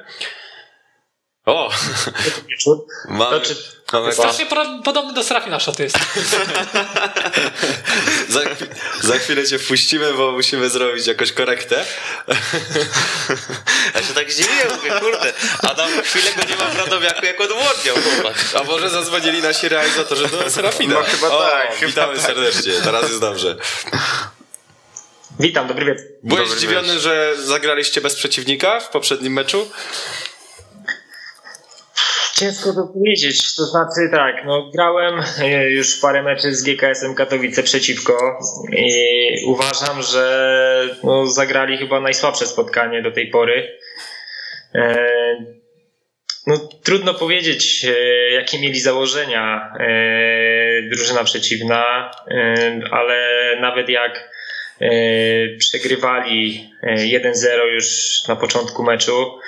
O! 1.46 1.70
Mamy, 3.08 3.40
mamy 3.92 4.12
Strasznie 4.12 4.46
pro- 4.46 4.78
podobny 4.84 5.14
do 5.14 5.22
Serafina 5.22 5.60
Szoty 5.60 5.82
jest. 5.82 5.98
za, 8.28 8.40
za 9.00 9.18
chwilę 9.18 9.44
cię 9.44 9.58
wpuścimy, 9.58 10.12
bo 10.12 10.32
musimy 10.32 10.70
zrobić 10.70 11.06
jakąś 11.06 11.32
korektę. 11.32 11.84
Ja 13.94 14.02
się 14.02 14.14
tak 14.14 14.32
zdziwiłem, 14.32 14.68
mówię, 14.76 14.90
kurde, 15.00 15.32
Adam 15.62 16.02
chwilę 16.02 16.30
go 16.36 16.42
nie 16.50 16.56
ma 16.56 16.64
w 16.70 16.78
Radomiaku, 16.78 17.26
jak 17.26 17.40
odmłodniał 17.40 17.96
chłopak. 17.96 18.34
A 18.60 18.64
może 18.64 18.90
zadzwonili 18.90 19.42
nasi 19.42 19.68
realizatorzy 19.68 20.28
do 20.28 20.50
Serafina? 20.50 20.94
No 20.94 21.02
chyba 21.02 21.28
o, 21.28 21.42
tak, 21.42 21.74
chyba 21.74 21.86
Witamy 21.88 22.16
tak. 22.16 22.26
serdecznie, 22.26 22.72
teraz 22.84 23.02
jest 23.02 23.20
dobrze. 23.20 23.56
Witam, 25.40 25.68
dobry 25.68 25.84
wieczór. 25.86 26.04
Byłeś 26.22 26.44
Dobry 26.48 26.58
zdziwiony, 26.58 27.00
że 27.00 27.32
zagraliście 27.38 28.00
bez 28.00 28.14
przeciwnika 28.14 28.80
w 28.80 28.88
poprzednim 28.88 29.32
meczu? 29.32 29.70
Ciężko 32.38 32.72
to 32.72 32.86
powiedzieć, 32.94 33.54
to 33.54 33.62
znaczy 33.62 34.10
tak, 34.10 34.44
no 34.46 34.70
grałem 34.74 35.20
e, 35.40 35.70
już 35.70 35.96
parę 36.00 36.22
meczy 36.22 36.54
z 36.54 36.62
GKS-em 36.62 37.14
Katowice 37.14 37.62
przeciwko 37.62 38.38
i 38.72 38.92
uważam, 39.46 40.02
że 40.02 40.96
no, 41.04 41.26
zagrali 41.26 41.78
chyba 41.78 42.00
najsłabsze 42.00 42.46
spotkanie 42.46 43.02
do 43.02 43.10
tej 43.10 43.30
pory. 43.30 43.78
E, 44.74 44.96
No, 46.46 46.56
trudno 46.82 47.14
powiedzieć, 47.14 47.84
e, 47.84 48.30
jakie 48.32 48.58
mieli 48.58 48.80
założenia 48.80 49.72
drużyna 50.90 51.24
przeciwna, 51.24 52.10
ale 52.90 53.18
nawet 53.60 53.88
jak 53.88 54.30
przegrywali 55.58 56.70
e, 56.82 56.96
1-0 56.96 57.64
już 57.74 57.86
na 58.28 58.36
początku 58.36 58.82
meczu, 58.82 59.40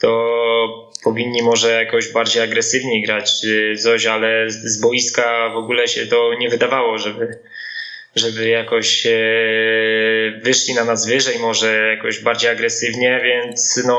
to 0.00 0.93
powinni 1.04 1.42
może 1.42 1.84
jakoś 1.84 2.12
bardziej 2.12 2.42
agresywniej 2.42 3.02
grać 3.02 3.40
czy 3.40 3.76
coś, 3.76 4.06
ale 4.06 4.50
z 4.50 4.80
boiska 4.80 5.48
w 5.48 5.56
ogóle 5.56 5.88
się 5.88 6.06
to 6.06 6.34
nie 6.38 6.48
wydawało, 6.48 6.98
żeby, 6.98 7.38
żeby 8.14 8.48
jakoś 8.48 9.06
e, 9.06 9.10
wyszli 10.42 10.74
na 10.74 10.84
nas 10.84 11.06
wyżej, 11.06 11.38
może 11.38 11.96
jakoś 11.96 12.18
bardziej 12.18 12.50
agresywnie, 12.50 13.20
więc 13.24 13.82
no 13.86 13.98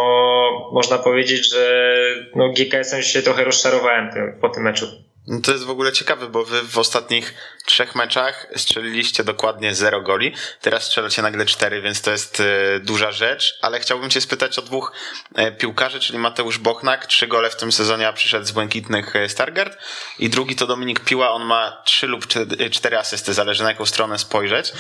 można 0.74 0.98
powiedzieć, 0.98 1.50
że 1.50 1.96
no 2.36 2.54
GKS-em 2.54 3.02
się 3.02 3.22
trochę 3.22 3.44
rozczarowałem 3.44 4.10
po 4.42 4.50
tym 4.50 4.64
meczu. 4.64 5.05
No 5.28 5.42
to 5.42 5.52
jest 5.52 5.64
w 5.64 5.70
ogóle 5.70 5.92
ciekawe, 5.92 6.28
bo 6.28 6.46
wy 6.46 6.62
w 6.62 6.78
ostatnich 6.78 7.34
trzech 7.66 7.96
meczach 7.96 8.48
strzeliliście 8.56 9.24
dokładnie 9.24 9.76
0 9.76 10.02
goli. 10.02 10.34
Teraz 10.62 10.84
strzelacie 10.84 11.22
nagle 11.22 11.46
4, 11.46 11.82
więc 11.82 12.02
to 12.02 12.12
jest 12.12 12.40
e, 12.40 12.80
duża 12.80 13.12
rzecz. 13.12 13.60
Ale 13.62 13.80
chciałbym 13.80 14.10
cię 14.10 14.22
spytać 14.22 14.60
o 14.60 14.62
dwóch 14.62 14.92
e, 15.36 15.52
piłkarzy, 15.52 16.00
czyli 16.00 16.20
Mateusz 16.20 16.58
Bochnak, 16.58 17.06
trzy 17.06 17.28
gole 17.28 17.50
w 17.50 17.56
tym 17.56 17.72
sezonie, 17.72 18.08
a 18.08 18.14
przyszedł 18.14 18.46
z 18.46 18.52
błękitnych 18.52 19.16
e, 19.16 19.30
Stargard. 19.30 19.78
I 20.20 20.30
drugi 20.30 20.56
to 20.56 20.68
Dominik 20.68 21.00
Piła, 21.00 21.32
on 21.32 21.44
ma 21.44 21.82
trzy 21.86 22.08
lub 22.08 22.28
cztery- 22.28 22.70
cztery 22.70 22.98
asysty, 22.98 23.34
zależy 23.34 23.64
na 23.64 23.70
jaką 23.70 23.86
stronę 23.86 24.20
spojrzeć 24.20 24.74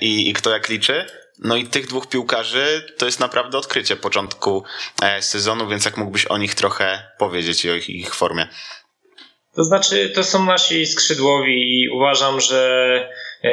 i, 0.00 0.30
i 0.30 0.32
kto 0.32 0.50
jak 0.50 0.68
liczy. 0.68 1.06
No 1.38 1.56
i 1.56 1.66
tych 1.66 1.86
dwóch 1.86 2.08
piłkarzy 2.08 2.94
to 2.98 3.06
jest 3.06 3.20
naprawdę 3.20 3.58
odkrycie 3.58 3.96
początku 3.96 4.64
sezonu, 5.20 5.68
więc 5.68 5.84
jak 5.84 5.96
mógłbyś 5.96 6.26
o 6.26 6.38
nich 6.38 6.54
trochę 6.54 7.10
powiedzieć 7.18 7.64
i 7.64 7.70
o 7.70 7.74
ich, 7.74 7.90
ich 7.90 8.14
formie. 8.14 8.48
To 9.56 9.64
znaczy, 9.64 10.08
to 10.08 10.24
są 10.24 10.44
nasi 10.44 10.86
skrzydłowi 10.86 11.82
i 11.82 11.88
uważam, 11.88 12.40
że 12.40 13.10
e, 13.44 13.52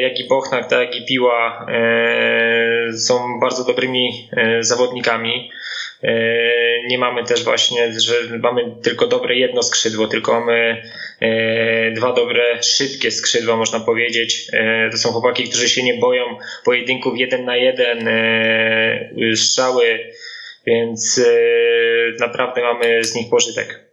jak 0.00 0.20
i 0.20 0.28
Bochnak, 0.28 0.70
tak 0.70 0.96
i 0.96 1.06
Piła 1.06 1.66
e, 1.68 2.92
są 2.92 3.40
bardzo 3.40 3.64
dobrymi 3.64 4.28
e, 4.36 4.62
zawodnikami. 4.62 5.50
Nie 6.86 6.98
mamy 6.98 7.24
też 7.24 7.44
właśnie, 7.44 8.00
że 8.00 8.14
mamy 8.38 8.76
tylko 8.82 9.06
dobre 9.06 9.36
jedno 9.36 9.62
skrzydło, 9.62 10.06
tylko 10.06 10.40
mamy 10.40 10.82
dwa 11.94 12.12
dobre, 12.12 12.62
szybkie 12.62 13.10
skrzydła, 13.10 13.56
można 13.56 13.80
powiedzieć. 13.80 14.46
To 14.90 14.98
są 14.98 15.12
chłopaki, 15.12 15.48
którzy 15.48 15.68
się 15.68 15.82
nie 15.82 15.94
boją 15.94 16.24
pojedynków 16.64 17.18
jeden 17.18 17.44
na 17.44 17.56
jeden, 17.56 18.08
strzały, 19.36 20.12
więc 20.66 21.20
naprawdę 22.20 22.62
mamy 22.62 23.04
z 23.04 23.14
nich 23.14 23.30
pożytek. 23.30 23.85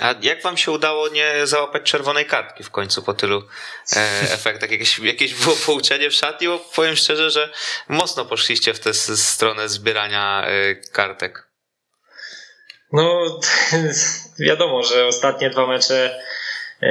A 0.00 0.14
jak 0.22 0.42
wam 0.42 0.56
się 0.56 0.70
udało 0.70 1.08
nie 1.08 1.46
załapać 1.46 1.82
czerwonej 1.82 2.26
kartki 2.26 2.64
w 2.64 2.70
końcu 2.70 3.02
po 3.02 3.14
tylu 3.14 3.42
e, 3.96 4.00
efektach? 4.34 4.70
Jakieś, 4.70 4.98
jakieś 4.98 5.34
było 5.34 5.56
pouczenie 5.56 6.10
w 6.10 6.14
szatni? 6.14 6.48
Bo 6.48 6.58
powiem 6.58 6.96
szczerze, 6.96 7.30
że 7.30 7.52
mocno 7.88 8.24
poszliście 8.24 8.74
w 8.74 8.80
tę 8.80 8.94
stronę 8.94 9.68
zbierania 9.68 10.46
e, 10.46 10.74
kartek. 10.74 11.48
No, 12.92 13.40
wiadomo, 14.48 14.82
że 14.82 15.06
ostatnie 15.06 15.50
dwa 15.50 15.66
mecze 15.66 16.18
e, 16.82 16.90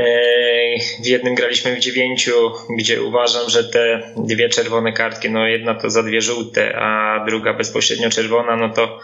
w 1.04 1.06
jednym 1.06 1.36
graliśmy 1.36 1.76
w 1.76 1.80
dziewięciu, 1.80 2.52
gdzie 2.78 3.02
uważam, 3.02 3.50
że 3.50 3.64
te 3.64 4.14
dwie 4.18 4.50
czerwone 4.50 4.94
kartki, 4.94 5.30
no 5.30 5.48
jedna 5.48 5.76
to 5.76 5.90
za 5.90 6.04
dwie 6.04 6.22
żółte, 6.22 6.76
a 6.76 7.20
druga 7.26 7.54
bezpośrednio 7.54 8.10
czerwona, 8.10 8.56
no 8.56 8.70
to 8.74 9.00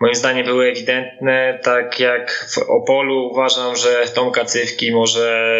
moim 0.00 0.14
zdaniem 0.14 0.46
były 0.46 0.66
ewidentne. 0.66 1.58
Tak 1.62 2.00
jak 2.00 2.48
w 2.54 2.58
Opolu 2.58 3.28
uważam, 3.32 3.76
że 3.76 4.04
Tomka 4.14 4.44
Cywki 4.44 4.92
może 4.92 5.54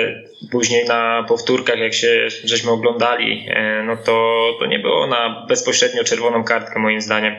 później 0.50 0.84
na 0.84 1.24
powtórkach, 1.28 1.78
jak 1.78 1.94
się 1.94 2.28
żeśmy 2.44 2.70
oglądali, 2.70 3.46
e, 3.50 3.82
no 3.86 3.96
to, 3.96 4.50
to 4.58 4.66
nie 4.66 4.78
było 4.78 5.06
na 5.06 5.46
bezpośrednio 5.48 6.04
czerwoną 6.04 6.44
kartkę 6.44 6.78
moim 6.78 7.00
zdaniem. 7.00 7.34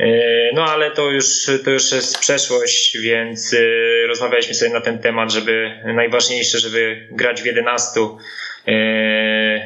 E, 0.00 0.06
No 0.54 0.64
ale 0.64 0.90
to 0.90 1.10
już, 1.10 1.50
to 1.64 1.70
już 1.70 1.92
jest 1.92 2.18
przeszłość, 2.18 2.98
więc 2.98 3.54
e, 3.54 4.06
rozmawialiśmy 4.06 4.54
sobie 4.54 4.72
na 4.72 4.80
ten 4.80 4.98
temat, 4.98 5.32
żeby 5.32 5.70
najważniejsze, 5.94 6.58
żeby 6.58 7.08
grać 7.10 7.42
w 7.42 7.46
11 7.46 8.00
e, 8.00 8.06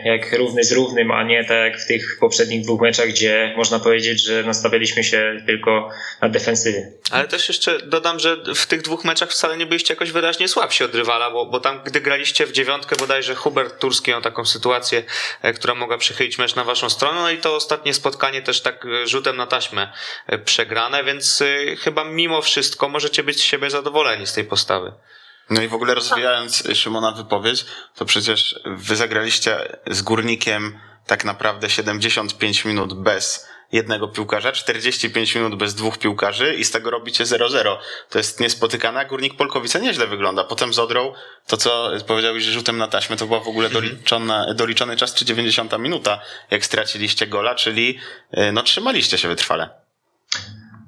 jak 0.04 0.32
równy 0.32 0.64
z 0.64 0.72
równym, 0.72 1.10
a 1.10 1.22
nie 1.22 1.44
tak 1.44 1.72
jak 1.72 1.80
w 1.80 1.86
tych 1.86 2.16
poprzednich 2.20 2.62
dwóch 2.62 2.80
meczach, 2.80 3.08
gdzie 3.08 3.54
można 3.56 3.78
powiedzieć, 3.78 4.24
że 4.24 4.42
nastawialiśmy 4.42 5.04
się 5.04 5.36
tylko 5.46 5.88
na 6.20 6.28
defensywie. 6.28 6.92
Ale 7.10 7.28
też 7.28 7.48
jeszcze 7.48 7.78
dodam, 7.78 8.18
że 8.18 8.36
w 8.54 8.66
tych 8.66 8.82
dwóch 8.82 9.04
meczach 9.04 9.30
wcale 9.30 9.56
nie 9.56 9.66
byliście 9.66 9.94
jakoś 9.94 10.12
wyraźnie 10.12 10.48
słabsi 10.48 10.84
od 10.84 10.94
rywala, 10.94 11.30
bo, 11.30 11.46
bo 11.46 11.60
tam, 11.60 11.80
gdy 11.84 12.00
graliście 12.00 12.46
w 12.46 12.52
dziewiątkę, 12.52 12.96
bodajże 12.96 13.34
Hubert 13.34 13.78
Turski 13.78 14.10
miał 14.10 14.22
taką 14.22 14.44
sytuację, 14.44 15.02
e, 15.42 15.52
która 15.52 15.74
mogła 15.74 15.98
przychylić 15.98 16.38
mecz 16.38 16.54
na 16.54 16.64
waszą 16.64 16.90
stronę, 16.90 17.20
no 17.20 17.30
i 17.30 17.38
to 17.38 17.56
ostatnie 17.56 17.94
spotkanie 17.94 18.42
też 18.42 18.60
tak 18.60 18.86
e, 18.86 19.06
rzutem 19.06 19.36
na 19.36 19.46
taśmę 19.46 19.92
e, 20.26 20.38
przegrane, 20.38 21.04
więc 21.04 21.42
e, 21.42 21.76
chyba 21.76 22.04
mimo 22.04 22.42
wszystko 22.42 22.88
możecie 22.88 23.22
być 23.22 23.38
z 23.38 23.42
siebie 23.42 23.70
zadowoleni 23.70 24.26
z 24.26 24.32
tej 24.32 24.44
postawy. 24.44 24.92
No 25.50 25.62
i 25.62 25.68
w 25.68 25.74
ogóle 25.74 25.94
rozwijając 25.94 26.62
Szymona 26.74 27.12
wypowiedź, 27.12 27.64
to 27.94 28.04
przecież 28.04 28.60
wy 28.64 28.96
zagraliście 28.96 29.78
z 29.90 30.02
Górnikiem 30.02 30.78
tak 31.06 31.24
naprawdę 31.24 31.70
75 31.70 32.64
minut 32.64 32.94
bez 32.94 33.50
jednego 33.72 34.08
piłkarza, 34.08 34.52
45 34.52 35.34
minut 35.34 35.54
bez 35.54 35.74
dwóch 35.74 35.98
piłkarzy 35.98 36.54
i 36.54 36.64
z 36.64 36.70
tego 36.70 36.90
robicie 36.90 37.24
0-0. 37.24 37.76
To 38.10 38.18
jest 38.18 38.40
niespotykane, 38.40 39.00
a 39.00 39.04
Górnik 39.04 39.36
Polkowice 39.36 39.80
nieźle 39.80 40.06
wygląda. 40.06 40.44
Potem 40.44 40.74
z 40.74 40.78
Odrą, 40.78 41.12
to 41.46 41.56
co 41.56 41.90
powiedziałeś, 42.06 42.42
że 42.42 42.52
rzutem 42.52 42.78
na 42.78 42.88
taśmę, 42.88 43.16
to 43.16 43.26
była 43.26 43.40
w 43.40 43.48
ogóle 43.48 43.70
doliczona, 43.70 44.54
doliczony 44.54 44.96
czas 44.96 45.14
czy 45.14 45.24
90 45.24 45.78
minuta, 45.78 46.20
jak 46.50 46.64
straciliście 46.64 47.26
gola, 47.26 47.54
czyli 47.54 47.98
e, 48.30 48.52
no 48.52 48.62
trzymaliście 48.62 49.18
się 49.18 49.28
wytrwale. 49.28 49.70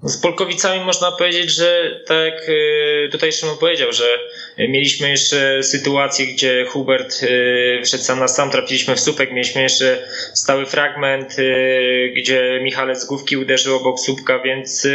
Z 0.02 0.16
Polkowicami 0.16 0.84
można 0.84 1.12
powiedzieć, 1.12 1.50
że 1.50 2.00
tak 2.06 2.48
y, 2.48 3.08
tutaj 3.12 3.32
Szymon 3.32 3.56
powiedział, 3.56 3.92
że 3.92 4.18
mieliśmy 4.58 5.10
jeszcze 5.10 5.62
sytuację, 5.62 6.26
gdzie 6.26 6.64
Hubert 6.64 7.22
y, 7.22 7.82
wszedł 7.84 8.02
sam 8.02 8.18
na 8.18 8.28
sam, 8.28 8.50
trafiliśmy 8.50 8.96
w 8.96 9.00
słupek, 9.00 9.30
mieliśmy 9.30 9.62
jeszcze 9.62 10.08
stały 10.34 10.66
fragment, 10.66 11.38
y, 11.38 12.12
gdzie 12.16 12.60
Michale 12.62 12.96
z 12.96 13.04
główki 13.04 13.36
uderzył 13.36 13.76
obok 13.76 14.00
słupka, 14.00 14.38
więc 14.38 14.86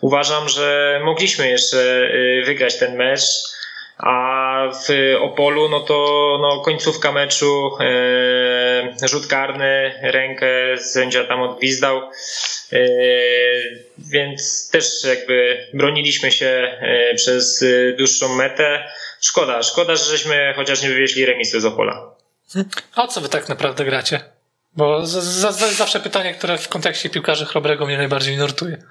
uważam, 0.00 0.48
że 0.48 1.00
mogliśmy 1.04 1.48
jeszcze 1.48 2.10
wygrać 2.44 2.78
ten 2.78 2.96
mecz. 2.96 3.20
A 4.02 4.72
w 4.72 5.16
Opolu, 5.20 5.68
no 5.68 5.80
to 5.80 6.38
no, 6.42 6.60
końcówka 6.60 7.12
meczu, 7.12 7.70
e, 7.80 9.08
rzut 9.08 9.26
karny, 9.26 9.94
rękę 10.02 10.78
sędzia 10.78 11.24
tam 11.24 11.40
odgwizdał, 11.40 11.98
e, 12.72 12.78
więc 13.98 14.70
też 14.70 15.04
jakby 15.04 15.66
broniliśmy 15.74 16.32
się 16.32 16.46
e, 16.46 17.14
przez 17.14 17.64
dłuższą 17.98 18.36
metę. 18.36 18.84
Szkoda, 19.20 19.62
szkoda, 19.62 19.96
że 19.96 20.04
żeśmy 20.04 20.52
chociaż 20.56 20.82
nie 20.82 20.88
wywieźli 20.88 21.26
remisu 21.26 21.60
z 21.60 21.64
Opola. 21.64 22.10
A 22.94 23.06
co 23.06 23.20
wy 23.20 23.28
tak 23.28 23.48
naprawdę 23.48 23.84
gracie? 23.84 24.20
Bo 24.76 25.06
z, 25.06 25.10
z, 25.10 25.56
z, 25.56 25.76
zawsze 25.76 26.00
pytanie, 26.00 26.34
które 26.34 26.58
w 26.58 26.68
kontekście 26.68 27.10
piłkarzy 27.10 27.46
chrobrego 27.46 27.86
mnie 27.86 27.96
najbardziej 27.96 28.36
nurtuje. 28.36 28.82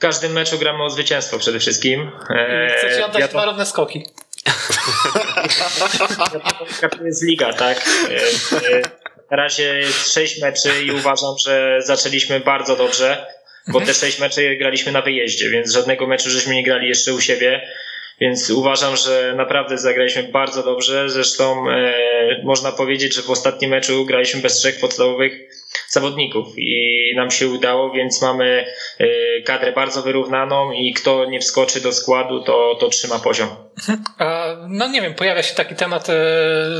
W 0.00 0.02
każdym 0.02 0.32
meczu 0.32 0.58
gramy 0.58 0.84
o 0.84 0.90
zwycięstwo 0.90 1.38
przede 1.38 1.58
wszystkim. 1.60 2.10
E, 2.30 2.74
Chcecie 2.78 3.04
oddać 3.04 3.22
wiadomo- 3.22 3.28
dwa 3.28 3.44
równe 3.44 3.66
skoki. 3.66 4.06
to 6.98 7.04
jest 7.04 7.22
liga, 7.22 7.52
tak? 7.52 7.88
E, 8.10 8.16
e, 8.76 8.82
Na 9.30 9.36
razie 9.36 9.78
jest 9.78 10.12
sześć 10.14 10.42
meczy 10.42 10.70
i 10.84 10.90
uważam, 10.90 11.34
że 11.44 11.78
zaczęliśmy 11.82 12.40
bardzo 12.40 12.76
dobrze, 12.76 13.26
bo 13.68 13.80
te 13.80 13.94
sześć 13.94 14.18
meczy 14.18 14.56
graliśmy 14.56 14.92
na 14.92 15.02
wyjeździe, 15.02 15.50
więc 15.50 15.72
żadnego 15.72 16.06
meczu 16.06 16.30
żeśmy 16.30 16.54
nie 16.54 16.64
grali 16.64 16.88
jeszcze 16.88 17.14
u 17.14 17.20
siebie. 17.20 17.68
Więc 18.20 18.50
uważam, 18.50 18.96
że 18.96 19.34
naprawdę 19.36 19.78
zagraliśmy 19.78 20.22
bardzo 20.22 20.62
dobrze. 20.62 21.10
Zresztą 21.10 21.70
e, 21.70 21.94
można 22.44 22.72
powiedzieć, 22.72 23.14
że 23.14 23.22
w 23.22 23.30
ostatnim 23.30 23.70
meczu 23.70 24.04
graliśmy 24.04 24.40
bez 24.40 24.54
trzech 24.54 24.80
podstawowych 24.80 25.32
zawodników 25.90 26.46
i 26.56 27.12
nam 27.16 27.30
się 27.30 27.48
udało, 27.48 27.90
więc 27.90 28.22
mamy 28.22 28.66
e, 28.98 29.06
kadrę 29.42 29.72
bardzo 29.72 30.02
wyrównaną 30.02 30.72
i 30.72 30.94
kto 30.94 31.24
nie 31.24 31.40
wskoczy 31.40 31.80
do 31.80 31.92
składu, 31.92 32.42
to, 32.42 32.76
to 32.80 32.88
trzyma 32.88 33.18
poziom. 33.18 33.48
A, 34.18 34.46
no 34.68 34.88
nie 34.88 35.02
wiem, 35.02 35.14
pojawia 35.14 35.42
się 35.42 35.54
taki 35.54 35.74
temat 35.74 36.08
e, 36.10 36.14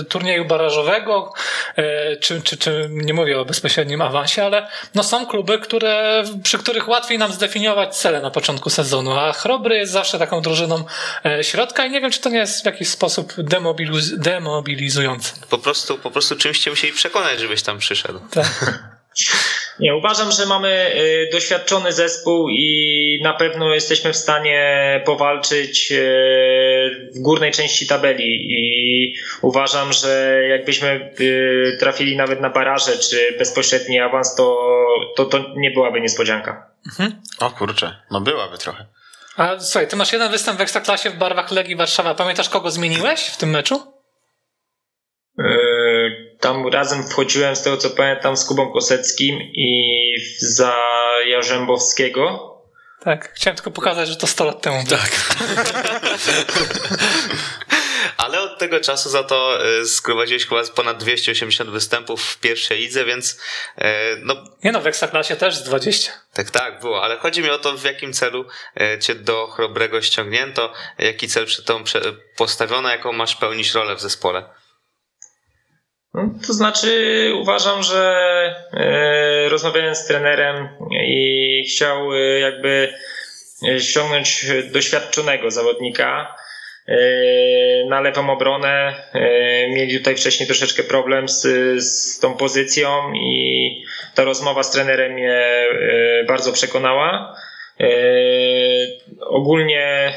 turnieju 0.08 0.44
barażowego, 0.44 1.32
e, 1.76 2.16
czy, 2.16 2.42
czy, 2.42 2.56
czy 2.56 2.88
nie 2.90 3.14
mówię 3.14 3.40
o 3.40 3.44
bezpośrednim 3.44 4.02
awansie, 4.02 4.44
ale 4.44 4.68
no 4.94 5.02
są 5.02 5.26
kluby, 5.26 5.58
które, 5.58 6.22
przy 6.42 6.58
których 6.58 6.88
łatwiej 6.88 7.18
nam 7.18 7.32
zdefiniować 7.32 7.96
cele 7.96 8.20
na 8.20 8.30
początku 8.30 8.70
sezonu, 8.70 9.12
a 9.12 9.32
Chrobry 9.32 9.76
jest 9.76 9.92
zawsze 9.92 10.18
taką 10.18 10.42
drużyną 10.42 10.84
e, 11.24 11.44
środka 11.44 11.86
i 11.86 11.90
nie 11.90 12.00
wiem, 12.00 12.10
czy 12.10 12.20
to 12.20 12.28
nie 12.28 12.38
jest 12.38 12.62
w 12.62 12.66
jakiś 12.66 12.88
sposób 12.88 13.32
demobiliz- 13.32 14.16
demobilizujące. 14.18 15.32
Po 15.50 15.58
prostu, 15.58 15.98
po 15.98 16.10
prostu 16.10 16.36
czymś 16.36 16.58
cię 16.58 16.70
musieli 16.70 16.92
przekonać, 16.92 17.40
żebyś 17.40 17.62
tam 17.62 17.78
przyszedł. 17.78 18.20
Nie, 19.80 19.96
uważam, 19.96 20.32
że 20.32 20.46
mamy 20.46 20.94
y, 20.94 21.28
doświadczony 21.32 21.92
zespół 21.92 22.48
i 22.48 23.20
na 23.22 23.32
pewno 23.32 23.74
jesteśmy 23.74 24.12
w 24.12 24.16
stanie 24.16 25.02
powalczyć 25.06 25.92
y, 25.92 27.10
w 27.14 27.18
górnej 27.18 27.52
części 27.52 27.86
tabeli 27.86 28.46
i 28.50 29.14
uważam, 29.42 29.92
że 29.92 30.42
jakbyśmy 30.48 31.14
y, 31.20 31.76
trafili 31.80 32.16
nawet 32.16 32.40
na 32.40 32.50
baraże 32.50 32.98
czy 32.98 33.36
bezpośredni 33.38 34.00
awans, 34.00 34.34
to, 34.34 34.76
to, 35.16 35.24
to 35.24 35.44
nie 35.56 35.70
byłaby 35.70 36.00
niespodzianka. 36.00 36.70
O 37.38 37.50
kurczę, 37.50 37.96
no 38.10 38.20
byłaby 38.20 38.58
trochę. 38.58 38.86
A 39.36 39.60
słuchaj, 39.60 39.88
ty 39.88 39.96
masz 39.96 40.12
jeden 40.12 40.30
występ 40.30 40.58
w 40.58 40.60
Ekstraklasie 40.60 41.10
w 41.10 41.16
barwach 41.16 41.50
Legii 41.50 41.76
Warszawa. 41.76 42.14
Pamiętasz, 42.14 42.48
kogo 42.48 42.70
zmieniłeś 42.70 43.20
w 43.20 43.36
tym 43.36 43.50
meczu? 43.50 43.92
Tam 46.40 46.68
razem 46.68 47.08
wchodziłem, 47.08 47.56
z 47.56 47.62
tego 47.62 47.76
co 47.76 47.90
pamiętam, 47.90 48.36
z 48.36 48.44
Kubą 48.44 48.72
Koseckim 48.72 49.40
i 49.40 50.14
za 50.38 50.76
Jarzębowskiego. 51.26 52.50
Tak, 53.04 53.32
chciałem 53.34 53.56
tylko 53.56 53.70
pokazać, 53.70 54.08
że 54.08 54.16
to 54.16 54.26
100 54.26 54.44
lat 54.44 54.62
temu. 54.62 54.84
Tak. 54.88 55.10
Ale 58.16 58.40
od 58.40 58.58
tego 58.58 58.80
czasu 58.80 59.10
za 59.10 59.24
to 59.24 59.66
e, 59.66 59.86
sprowadziłeś 59.86 60.46
chyba 60.46 60.64
ponad 60.64 60.98
280 60.98 61.70
występów 61.70 62.22
w 62.22 62.40
pierwszej 62.40 62.78
lidze, 62.78 63.04
więc 63.04 63.40
e, 63.78 64.16
no... 64.22 64.34
Nie 64.64 64.72
no, 64.72 64.80
w 64.80 64.86
Ekstraklasie 64.86 65.36
też 65.36 65.56
z 65.56 65.62
20. 65.62 66.12
Tak, 66.32 66.50
tak, 66.50 66.80
było, 66.80 67.04
ale 67.04 67.16
chodzi 67.16 67.42
mi 67.42 67.50
o 67.50 67.58
to, 67.58 67.76
w 67.76 67.84
jakim 67.84 68.12
celu 68.12 68.44
e, 68.80 68.98
cię 68.98 69.14
do 69.14 69.46
Chrobrego 69.46 70.02
ściągnięto, 70.02 70.72
jaki 70.98 71.28
cel 71.28 71.46
przed 71.46 71.64
tą 71.64 71.84
postawiono, 72.36 72.88
jaką 72.88 73.12
masz 73.12 73.36
pełnić 73.36 73.74
rolę 73.74 73.96
w 73.96 74.00
zespole. 74.00 74.59
No, 76.14 76.30
to 76.46 76.52
znaczy, 76.52 77.32
uważam, 77.40 77.82
że 77.82 78.14
e, 78.72 79.48
rozmawiałem 79.48 79.94
z 79.94 80.06
trenerem 80.06 80.68
i 81.06 81.64
chciał 81.68 82.14
e, 82.14 82.40
jakby 82.40 82.92
e, 83.68 83.80
ściągnąć 83.80 84.46
doświadczonego 84.72 85.50
zawodnika. 85.50 86.36
na 87.88 88.00
lewą 88.00 88.30
obronę. 88.30 88.94
Mieli 89.68 89.98
tutaj 89.98 90.16
wcześniej 90.16 90.46
troszeczkę 90.46 90.82
problem 90.82 91.28
z, 91.28 91.42
z 91.84 92.18
tą 92.20 92.36
pozycją 92.36 93.12
i 93.14 93.84
ta 94.14 94.24
rozmowa 94.24 94.62
z 94.62 94.70
trenerem 94.70 95.12
mnie 95.12 95.66
bardzo 96.26 96.52
przekonała. 96.52 97.36
Ogólnie 99.20 100.12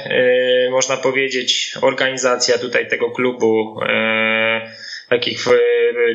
można 0.72 0.98
powiedzieć, 0.98 1.74
organizacja 1.82 2.58
tutaj 2.58 2.88
tego 2.88 3.12
klubu, 3.12 3.80
takich 5.10 5.40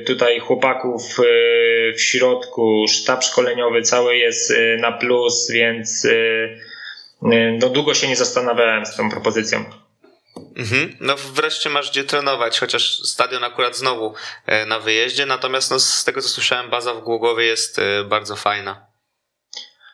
tutaj 0.07 0.41
chłopaków 0.41 1.03
w 1.97 2.01
środku, 2.01 2.85
sztab 2.89 3.25
szkoleniowy 3.25 3.83
cały 3.83 4.17
jest 4.17 4.53
na 4.79 4.93
plus, 4.93 5.51
więc 5.51 6.07
no 7.59 7.69
długo 7.69 7.95
się 7.95 8.09
nie 8.09 8.17
zastanawiałem 8.17 8.87
z 8.87 8.97
tą 8.97 9.11
propozycją. 9.11 9.65
Mhm. 10.57 10.97
No 11.01 11.17
wreszcie 11.17 11.71
masz 11.71 11.91
gdzie 11.91 12.05
trenować, 12.05 12.61
chociaż 12.61 12.99
stadion 12.99 13.45
akurat 13.45 13.77
znowu 13.77 14.15
e, 14.47 14.67
na 14.67 14.81
wyjeździe, 14.81 15.27
natomiast 15.27 15.71
no, 15.71 15.81
z 15.81 16.05
tego 16.05 16.23
co 16.23 16.29
słyszałem 16.29 16.71
baza 16.71 16.95
w 16.95 17.03
Głogowie 17.03 17.45
jest 17.45 17.79
e, 17.79 18.05
bardzo 18.05 18.37
fajna. 18.37 18.88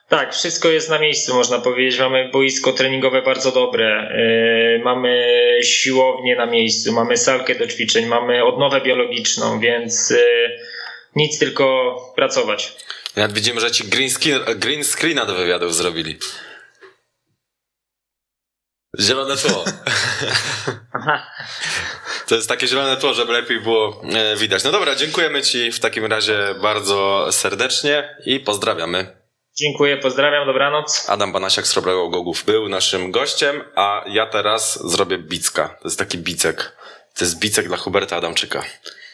Tak, 0.08 0.34
wszystko 0.34 0.68
jest 0.68 0.90
na 0.90 0.98
miejscu, 0.98 1.34
można 1.34 1.58
powiedzieć. 1.58 2.00
Mamy 2.00 2.28
boisko 2.32 2.72
treningowe 2.72 3.22
bardzo 3.22 3.52
dobre, 3.52 4.10
yy, 4.76 4.84
mamy 4.84 5.38
siłownię 5.62 6.36
na 6.36 6.46
miejscu, 6.46 6.92
mamy 6.92 7.16
salkę 7.16 7.54
do 7.54 7.66
ćwiczeń, 7.66 8.06
mamy 8.06 8.44
odnowę 8.44 8.80
biologiczną, 8.80 9.60
więc 9.60 10.10
yy, 10.10 10.58
nic, 11.16 11.38
tylko 11.38 11.96
pracować. 12.16 12.76
Ja 13.16 13.28
widzimy, 13.28 13.60
że 13.60 13.70
ci 13.70 13.84
green, 13.84 14.10
screen, 14.10 14.40
green 14.58 14.84
screena 14.84 15.26
do 15.26 15.34
wywiadów 15.34 15.74
zrobili. 15.74 16.18
Zielone 19.00 19.36
tło. 19.36 19.64
To 22.26 22.34
jest 22.34 22.48
takie 22.48 22.68
zielone 22.68 22.96
tło, 22.96 23.14
żeby 23.14 23.32
lepiej 23.32 23.60
było 23.60 24.02
e, 24.14 24.36
widać. 24.36 24.64
No 24.64 24.72
dobra, 24.72 24.94
dziękujemy 24.94 25.42
Ci 25.42 25.72
w 25.72 25.80
takim 25.80 26.04
razie 26.04 26.54
bardzo 26.62 27.28
serdecznie 27.32 28.16
i 28.26 28.40
pozdrawiamy. 28.40 29.23
Dziękuję, 29.56 29.96
pozdrawiam, 29.96 30.46
dobranoc. 30.46 31.10
Adam 31.10 31.32
Banasiak 31.32 31.66
z 31.66 31.74
Robrego 31.74 32.08
Gogów 32.08 32.44
był 32.44 32.68
naszym 32.68 33.10
gościem, 33.10 33.64
a 33.74 34.04
ja 34.06 34.26
teraz 34.26 34.90
zrobię 34.90 35.18
bicka. 35.18 35.68
To 35.68 35.88
jest 35.88 35.98
taki 35.98 36.18
bicek. 36.18 36.76
To 37.14 37.24
jest 37.24 37.38
bicek 37.38 37.68
dla 37.68 37.76
Huberta 37.76 38.16
Adamczyka. 38.16 38.62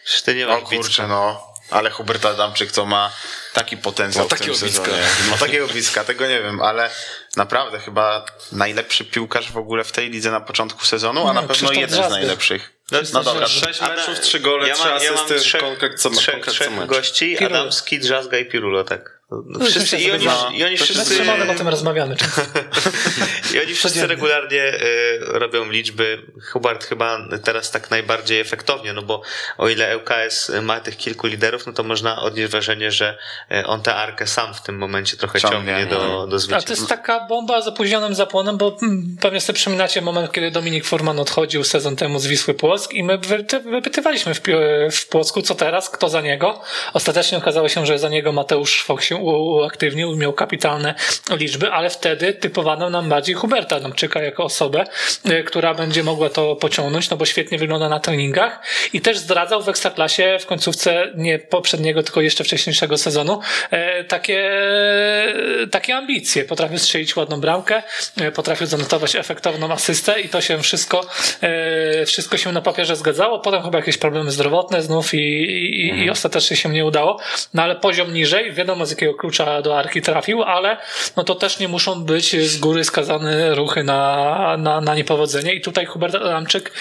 Przecież 0.04 0.22
ty 0.22 0.34
nie 0.34 0.46
masz 0.46 0.62
o 0.62 0.66
kurczę, 0.66 1.06
no. 1.08 1.50
Ale 1.70 1.90
Hubert 1.90 2.24
Adamczyk 2.26 2.72
to 2.72 2.86
ma 2.86 3.12
taki 3.52 3.76
potencjał 3.76 4.26
no, 4.30 4.36
w 4.36 4.40
tym 4.40 4.54
sezonie. 4.54 4.92
Ma 5.30 5.36
takiego 5.36 5.66
bliska, 5.66 6.04
tego 6.04 6.26
nie 6.26 6.42
wiem, 6.42 6.60
ale 6.60 6.90
naprawdę 7.36 7.78
chyba 7.78 8.26
najlepszy 8.52 9.04
piłkarz 9.04 9.52
w 9.52 9.56
ogóle 9.56 9.84
w 9.84 9.92
tej 9.92 10.10
lidze 10.10 10.30
na 10.30 10.40
początku 10.40 10.84
sezonu, 10.84 11.28
a 11.28 11.32
na 11.32 11.42
no, 11.42 11.48
pewno 11.48 11.72
jeden 11.72 12.04
z 12.04 12.10
najlepszych. 12.10 12.72
No, 12.92 12.98
no 13.12 13.22
dobra, 13.22 13.48
sześć 13.48 13.80
meczów, 13.80 14.20
trzy 14.20 14.40
gole, 14.40 14.68
ja 14.68 14.74
trzy 14.74 14.92
asysty, 14.92 15.06
ja 15.06 15.12
mam 15.12 15.40
trzech, 15.40 15.60
konkret 15.60 16.00
co, 16.00 16.10
trzech, 16.10 16.34
konkret 16.34 16.54
trzech 16.54 16.86
gości, 16.86 17.36
Pirulo. 17.38 17.58
Adamski, 17.58 17.98
Drzazga 17.98 18.38
i 18.38 18.46
Pirulo, 18.46 18.84
tak. 18.84 19.19
No, 19.30 19.66
wszyscy, 19.66 19.98
i, 19.98 20.12
oni, 20.12 20.24
no, 20.24 20.50
i 20.58 20.64
oni 20.64 20.76
wszyscy... 20.76 21.22
O 21.50 21.54
tym 21.54 21.68
rozmawiamy 21.68 22.16
często. 22.16 22.42
I 23.54 23.60
oni 23.60 23.74
wszyscy 23.74 24.06
regularnie 24.06 24.62
y, 24.62 25.18
robią 25.20 25.70
liczby. 25.70 26.22
Hubert 26.52 26.84
chyba 26.84 27.18
teraz 27.44 27.70
tak 27.70 27.90
najbardziej 27.90 28.40
efektownie, 28.40 28.92
no 28.92 29.02
bo 29.02 29.22
o 29.58 29.68
ile 29.68 29.96
ŁKS 29.96 30.52
ma 30.62 30.80
tych 30.80 30.96
kilku 30.96 31.26
liderów, 31.26 31.66
no 31.66 31.72
to 31.72 31.82
można 31.82 32.22
odnieść 32.22 32.50
wrażenie, 32.50 32.90
że 32.90 33.18
y, 33.52 33.66
on 33.66 33.82
tę 33.82 33.94
arkę 33.94 34.26
sam 34.26 34.54
w 34.54 34.62
tym 34.62 34.78
momencie 34.78 35.16
trochę 35.16 35.40
ciągnie, 35.40 35.58
ciągnie 35.58 35.86
do, 35.86 36.26
do 36.26 36.38
zwycięstwa. 36.38 36.72
A 36.72 36.76
to 36.76 36.80
jest 36.80 36.88
taka 36.88 37.26
bomba 37.26 37.62
z 37.62 37.68
opóźnionym 37.68 38.14
zapłonem, 38.14 38.56
bo 38.56 38.76
mm, 38.82 39.16
pewnie 39.20 39.40
sobie 39.40 39.56
przypominacie 39.56 40.00
moment, 40.00 40.32
kiedy 40.32 40.50
Dominik 40.50 40.84
Furman 40.84 41.18
odchodził 41.18 41.64
sezon 41.64 41.96
temu 41.96 42.18
z 42.18 42.26
Wisły 42.26 42.54
Płock 42.54 42.92
i 42.92 43.04
my 43.04 43.18
wypytywaliśmy 43.64 44.34
w, 44.34 44.40
w 44.92 45.08
Płocku, 45.08 45.42
co 45.42 45.54
teraz, 45.54 45.90
kto 45.90 46.08
za 46.08 46.20
niego. 46.20 46.60
Ostatecznie 46.92 47.38
okazało 47.38 47.68
się, 47.68 47.86
że 47.86 47.98
za 47.98 48.08
niego 48.08 48.32
Mateusz 48.32 48.72
Szwok 48.72 49.02
się 49.02 49.19
uaktywnił, 49.20 50.16
miał 50.16 50.32
kapitalne 50.32 50.94
liczby, 51.30 51.70
ale 51.70 51.90
wtedy 51.90 52.32
typowano 52.32 52.90
nam 52.90 53.08
bardziej 53.08 53.34
Huberta 53.34 53.76
Adamczyka 53.76 54.22
jako 54.22 54.44
osobę, 54.44 54.84
e, 55.24 55.42
która 55.42 55.74
będzie 55.74 56.02
mogła 56.02 56.28
to 56.28 56.56
pociągnąć, 56.56 57.10
no 57.10 57.16
bo 57.16 57.24
świetnie 57.24 57.58
wygląda 57.58 57.88
na 57.88 58.00
treningach 58.00 58.62
i 58.92 59.00
też 59.00 59.18
zdradzał 59.18 59.62
w 59.62 59.68
Ekstraklasie 59.68 60.38
w 60.40 60.46
końcówce 60.46 61.12
nie 61.16 61.38
poprzedniego, 61.38 62.02
tylko 62.02 62.20
jeszcze 62.20 62.44
wcześniejszego 62.44 62.98
sezonu 62.98 63.40
e, 63.70 64.04
takie, 64.04 64.50
takie 65.70 65.96
ambicje. 65.96 66.44
Potrafił 66.44 66.78
strzelić 66.78 67.16
ładną 67.16 67.40
bramkę, 67.40 67.82
e, 68.20 68.32
potrafił 68.32 68.66
zanotować 68.66 69.16
efektowną 69.16 69.72
asystę 69.72 70.20
i 70.20 70.28
to 70.28 70.40
się 70.40 70.62
wszystko, 70.62 71.06
wszystko 72.06 72.36
się 72.36 72.52
na 72.52 72.62
papierze 72.62 72.96
zgadzało. 72.96 73.38
Potem 73.38 73.62
chyba 73.62 73.78
jakieś 73.78 73.98
problemy 73.98 74.30
zdrowotne 74.30 74.82
znów 74.82 75.14
i, 75.14 75.18
i, 75.18 75.86
i 75.86 75.90
mhm. 75.90 76.10
ostatecznie 76.10 76.56
się 76.56 76.68
nie 76.68 76.84
udało. 76.84 77.20
No 77.54 77.62
ale 77.62 77.76
poziom 77.76 78.14
niżej, 78.14 78.52
wiadomo 78.52 78.86
z 78.86 78.90
jakiego 78.90 79.09
klucza 79.14 79.62
do 79.62 79.78
arki 79.78 80.02
trafił, 80.02 80.42
ale 80.42 80.76
no 81.16 81.24
to 81.24 81.34
też 81.34 81.58
nie 81.58 81.68
muszą 81.68 82.04
być 82.04 82.36
z 82.36 82.58
góry 82.58 82.84
skazane 82.84 83.54
ruchy 83.54 83.84
na, 83.84 84.56
na, 84.58 84.80
na 84.80 84.94
niepowodzenie. 84.94 85.54
I 85.54 85.60
tutaj 85.60 85.86
Hubert 85.86 86.14
Adamczyk 86.14 86.72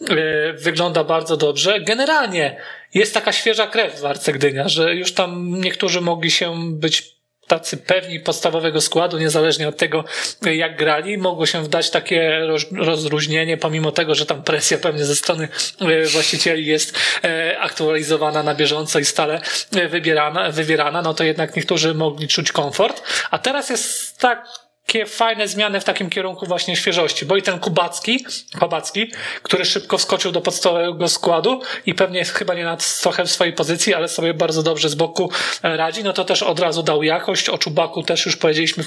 y, 0.00 0.54
wygląda 0.58 1.04
bardzo 1.04 1.36
dobrze. 1.36 1.80
Generalnie 1.80 2.56
jest 2.94 3.14
taka 3.14 3.32
świeża 3.32 3.66
krew 3.66 4.00
w 4.00 4.06
Arce 4.06 4.32
Gdynia, 4.32 4.68
że 4.68 4.94
już 4.94 5.12
tam 5.12 5.60
niektórzy 5.60 6.00
mogli 6.00 6.30
się 6.30 6.72
być 6.72 7.15
tacy 7.46 7.76
pewni 7.76 8.20
podstawowego 8.20 8.80
składu, 8.80 9.18
niezależnie 9.18 9.68
od 9.68 9.76
tego, 9.76 10.04
jak 10.42 10.76
grali. 10.76 11.18
Mogło 11.18 11.46
się 11.46 11.62
wdać 11.62 11.90
takie 11.90 12.40
rozluźnienie, 12.76 13.56
pomimo 13.56 13.92
tego, 13.92 14.14
że 14.14 14.26
tam 14.26 14.42
presja 14.42 14.78
pewnie 14.78 15.04
ze 15.04 15.16
strony 15.16 15.48
e, 15.80 16.06
właścicieli 16.06 16.66
jest 16.66 16.98
e, 17.24 17.58
aktualizowana 17.58 18.42
na 18.42 18.54
bieżąco 18.54 18.98
i 18.98 19.04
stale 19.04 19.40
e, 19.76 19.88
wybierana, 19.88 20.50
wybierana, 20.50 21.02
no 21.02 21.14
to 21.14 21.24
jednak 21.24 21.56
niektórzy 21.56 21.94
mogli 21.94 22.28
czuć 22.28 22.52
komfort. 22.52 23.02
A 23.30 23.38
teraz 23.38 23.70
jest 23.70 24.18
tak 24.18 24.65
takie 24.86 25.06
fajne 25.06 25.48
zmiany 25.48 25.80
w 25.80 25.84
takim 25.84 26.10
kierunku 26.10 26.46
właśnie 26.46 26.76
świeżości, 26.76 27.26
bo 27.26 27.36
i 27.36 27.42
ten 27.42 27.58
Kubacki, 27.58 28.24
Kubacki, 28.58 29.12
który 29.42 29.64
szybko 29.64 29.98
wskoczył 29.98 30.32
do 30.32 30.40
podstawowego 30.40 31.08
składu 31.08 31.60
i 31.86 31.94
pewnie 31.94 32.18
jest 32.18 32.32
chyba 32.32 32.54
nie 32.54 32.64
na 32.64 32.76
trochę 32.76 33.24
w 33.24 33.30
swojej 33.30 33.52
pozycji, 33.52 33.94
ale 33.94 34.08
sobie 34.08 34.34
bardzo 34.34 34.62
dobrze 34.62 34.88
z 34.88 34.94
boku 34.94 35.30
radzi, 35.62 36.04
no 36.04 36.12
to 36.12 36.24
też 36.24 36.42
od 36.42 36.60
razu 36.60 36.82
dał 36.82 37.02
jakość. 37.02 37.48
O 37.48 37.58
Czubaku 37.58 38.02
też 38.02 38.26
już 38.26 38.36
powiedzieliśmy 38.36 38.84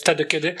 wtedy, 0.00 0.24
kiedy 0.24 0.56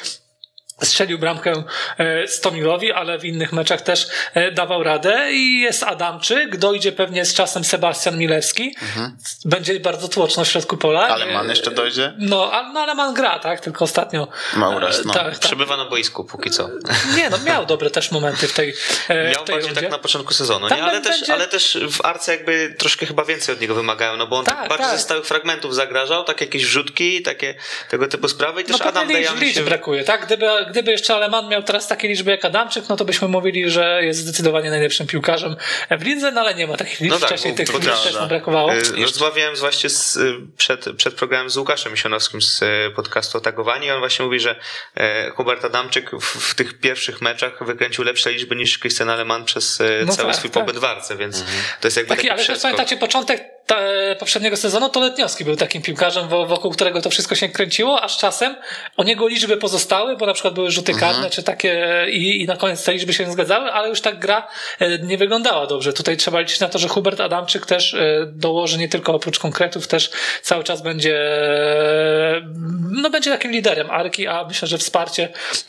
strzelił 0.82 1.18
bramkę 1.18 1.64
e, 1.98 2.28
Stomilowi, 2.28 2.92
ale 2.92 3.18
w 3.18 3.24
innych 3.24 3.52
meczach 3.52 3.80
też 3.80 4.06
e, 4.34 4.52
dawał 4.52 4.82
radę 4.82 5.32
i 5.32 5.60
jest 5.60 5.82
Adamczyk, 5.82 6.56
dojdzie 6.56 6.92
pewnie 6.92 7.24
z 7.24 7.34
czasem 7.34 7.64
Sebastian 7.64 8.18
Milewski, 8.18 8.74
mhm. 8.82 9.16
będzie 9.44 9.80
bardzo 9.80 10.08
tłoczno 10.08 10.44
w 10.44 10.48
środku 10.48 10.76
pola. 10.76 11.08
Ale 11.08 11.26
man 11.26 11.48
jeszcze 11.48 11.70
dojdzie? 11.70 12.12
No, 12.18 12.52
ale, 12.52 12.72
no, 12.72 12.80
ale 12.80 12.94
man 12.94 13.14
gra, 13.14 13.38
tak, 13.38 13.60
tylko 13.60 13.84
ostatnio 13.84 14.28
ma 14.56 14.68
uraz, 14.68 15.04
no. 15.04 15.12
tak, 15.12 15.30
tak. 15.30 15.38
Przebywa 15.38 15.76
na 15.76 15.84
boisku 15.84 16.24
póki 16.24 16.50
co. 16.50 16.68
Nie, 17.16 17.30
no 17.30 17.38
miał 17.38 17.66
dobre 17.66 17.90
też 17.90 18.10
momenty 18.10 18.48
w 18.48 18.52
tej 18.52 18.74
Miał 19.32 19.42
w 19.42 19.46
tej 19.46 19.54
bardziej 19.54 19.74
tak 19.74 19.90
na 19.90 19.98
początku 19.98 20.34
sezonu, 20.34 20.68
nie? 20.68 20.82
Ale, 20.84 21.00
też, 21.00 21.30
ale 21.30 21.48
też 21.48 21.78
w 21.90 22.04
Arce 22.04 22.32
jakby 22.32 22.74
troszkę 22.78 23.06
chyba 23.06 23.24
więcej 23.24 23.54
od 23.54 23.60
niego 23.60 23.74
wymagają, 23.74 24.16
no 24.16 24.26
bo 24.26 24.38
on 24.38 24.44
tak, 24.44 24.58
tak 24.58 24.68
bardziej 24.68 24.86
tak. 24.86 24.96
ze 24.96 25.02
stałych 25.02 25.26
fragmentów 25.26 25.74
zagrażał, 25.74 26.24
tak 26.24 26.40
jakieś 26.40 26.64
wrzutki, 26.64 27.22
takie 27.22 27.54
tego 27.90 28.08
typu 28.08 28.28
sprawy 28.28 28.60
i 28.60 28.64
też 28.64 28.78
no, 28.78 28.86
Adam 28.86 29.08
Dejami 29.08 29.54
się... 29.54 29.62
brakuje, 29.62 30.04
tak? 30.04 30.26
Gdyby, 30.26 30.46
gdyby 30.70 30.90
jeszcze 30.90 31.14
Aleman 31.14 31.48
miał 31.48 31.62
teraz 31.62 31.88
takie 31.88 32.08
liczby 32.08 32.30
jak 32.30 32.44
Adamczyk, 32.44 32.88
no 32.88 32.96
to 32.96 33.04
byśmy 33.04 33.28
mówili, 33.28 33.70
że 33.70 34.04
jest 34.04 34.20
zdecydowanie 34.20 34.70
najlepszym 34.70 35.06
piłkarzem 35.06 35.56
w 35.90 36.04
lidze, 36.04 36.32
no 36.32 36.40
ale 36.40 36.54
nie 36.54 36.66
ma 36.66 36.76
takich 36.76 37.00
liczb. 37.00 37.12
No 37.12 37.20
tak, 37.20 37.28
Wcześniej 37.28 37.54
tych 37.54 37.74
liczb 37.74 38.02
też 38.04 38.20
mu 38.20 38.26
brakowało. 38.26 38.74
Y, 38.74 39.02
rozmawiałem 39.02 39.56
właśnie 39.56 39.90
z, 39.90 40.16
y, 40.16 40.34
przed, 40.56 40.84
przed 40.96 41.14
programem 41.14 41.50
z 41.50 41.56
Łukaszem 41.56 41.92
Misionowskim 41.92 42.42
z 42.42 42.62
y, 42.62 42.66
podcastu 42.96 43.38
Otagowani 43.38 43.86
i 43.86 43.90
on 43.90 43.98
właśnie 43.98 44.24
mówi, 44.24 44.40
że 44.40 44.56
Hubert 45.36 45.64
Adamczyk 45.64 46.10
w, 46.10 46.50
w 46.50 46.54
tych 46.54 46.80
pierwszych 46.80 47.20
meczach 47.20 47.66
wykręcił 47.66 48.04
lepsze 48.04 48.32
liczby 48.32 48.56
niż 48.56 48.78
Christian 48.78 49.10
Aleman 49.10 49.44
przez 49.44 49.82
no 50.06 50.12
cały 50.12 50.28
tak, 50.28 50.36
swój 50.36 50.50
tak. 50.50 50.64
pobyt 50.64 50.80
w 50.80 50.84
Arce, 50.84 51.16
więc 51.16 51.40
mhm. 51.40 51.58
to 51.80 51.86
jest 51.86 51.96
jakby 51.96 52.08
taki, 52.08 52.28
taki 52.28 52.30
ale 52.30 52.46
też 52.46 52.62
pamiętacie 52.62 52.96
początek 52.96 53.44
ta, 53.66 53.76
poprzedniego 54.18 54.56
sezonu, 54.56 54.88
to 54.88 55.00
Letniowski 55.00 55.44
był 55.44 55.56
takim 55.56 55.82
piłkarzem, 55.82 56.28
wokół 56.28 56.70
którego 56.70 57.02
to 57.02 57.10
wszystko 57.10 57.34
się 57.34 57.48
kręciło, 57.48 58.02
aż 58.02 58.18
czasem 58.18 58.56
o 58.96 59.04
niego 59.04 59.28
liczby 59.28 59.56
pozostały, 59.56 60.16
bo 60.16 60.26
na 60.26 60.32
przykład 60.32 60.54
były 60.54 60.70
rzuty 60.70 60.92
karne, 60.92 61.08
mhm. 61.08 61.30
czy 61.30 61.42
takie 61.42 62.04
i, 62.10 62.42
i 62.42 62.46
na 62.46 62.56
koniec 62.56 62.84
te 62.84 62.92
liczby 62.92 63.12
się 63.12 63.24
nie 63.24 63.32
zgadzały, 63.32 63.72
ale 63.72 63.88
już 63.88 64.00
tak 64.00 64.18
gra 64.18 64.48
e, 64.78 64.98
nie 64.98 65.18
wyglądała 65.18 65.66
dobrze. 65.66 65.92
Tutaj 65.92 66.16
trzeba 66.16 66.40
liczyć 66.40 66.60
na 66.60 66.68
to, 66.68 66.78
że 66.78 66.88
Hubert 66.88 67.20
Adamczyk 67.20 67.66
też 67.66 67.94
e, 67.94 68.26
dołoży 68.26 68.78
nie 68.78 68.88
tylko 68.88 69.14
oprócz 69.14 69.38
konkretów, 69.38 69.86
też 69.86 70.10
cały 70.42 70.64
czas 70.64 70.82
będzie 70.82 71.22
no 72.90 73.10
będzie 73.10 73.30
takim 73.30 73.52
liderem 73.52 73.90
Arki, 73.90 74.26
a 74.26 74.44
myślę, 74.44 74.68
że 74.68 74.78
wsparcie 74.78 75.28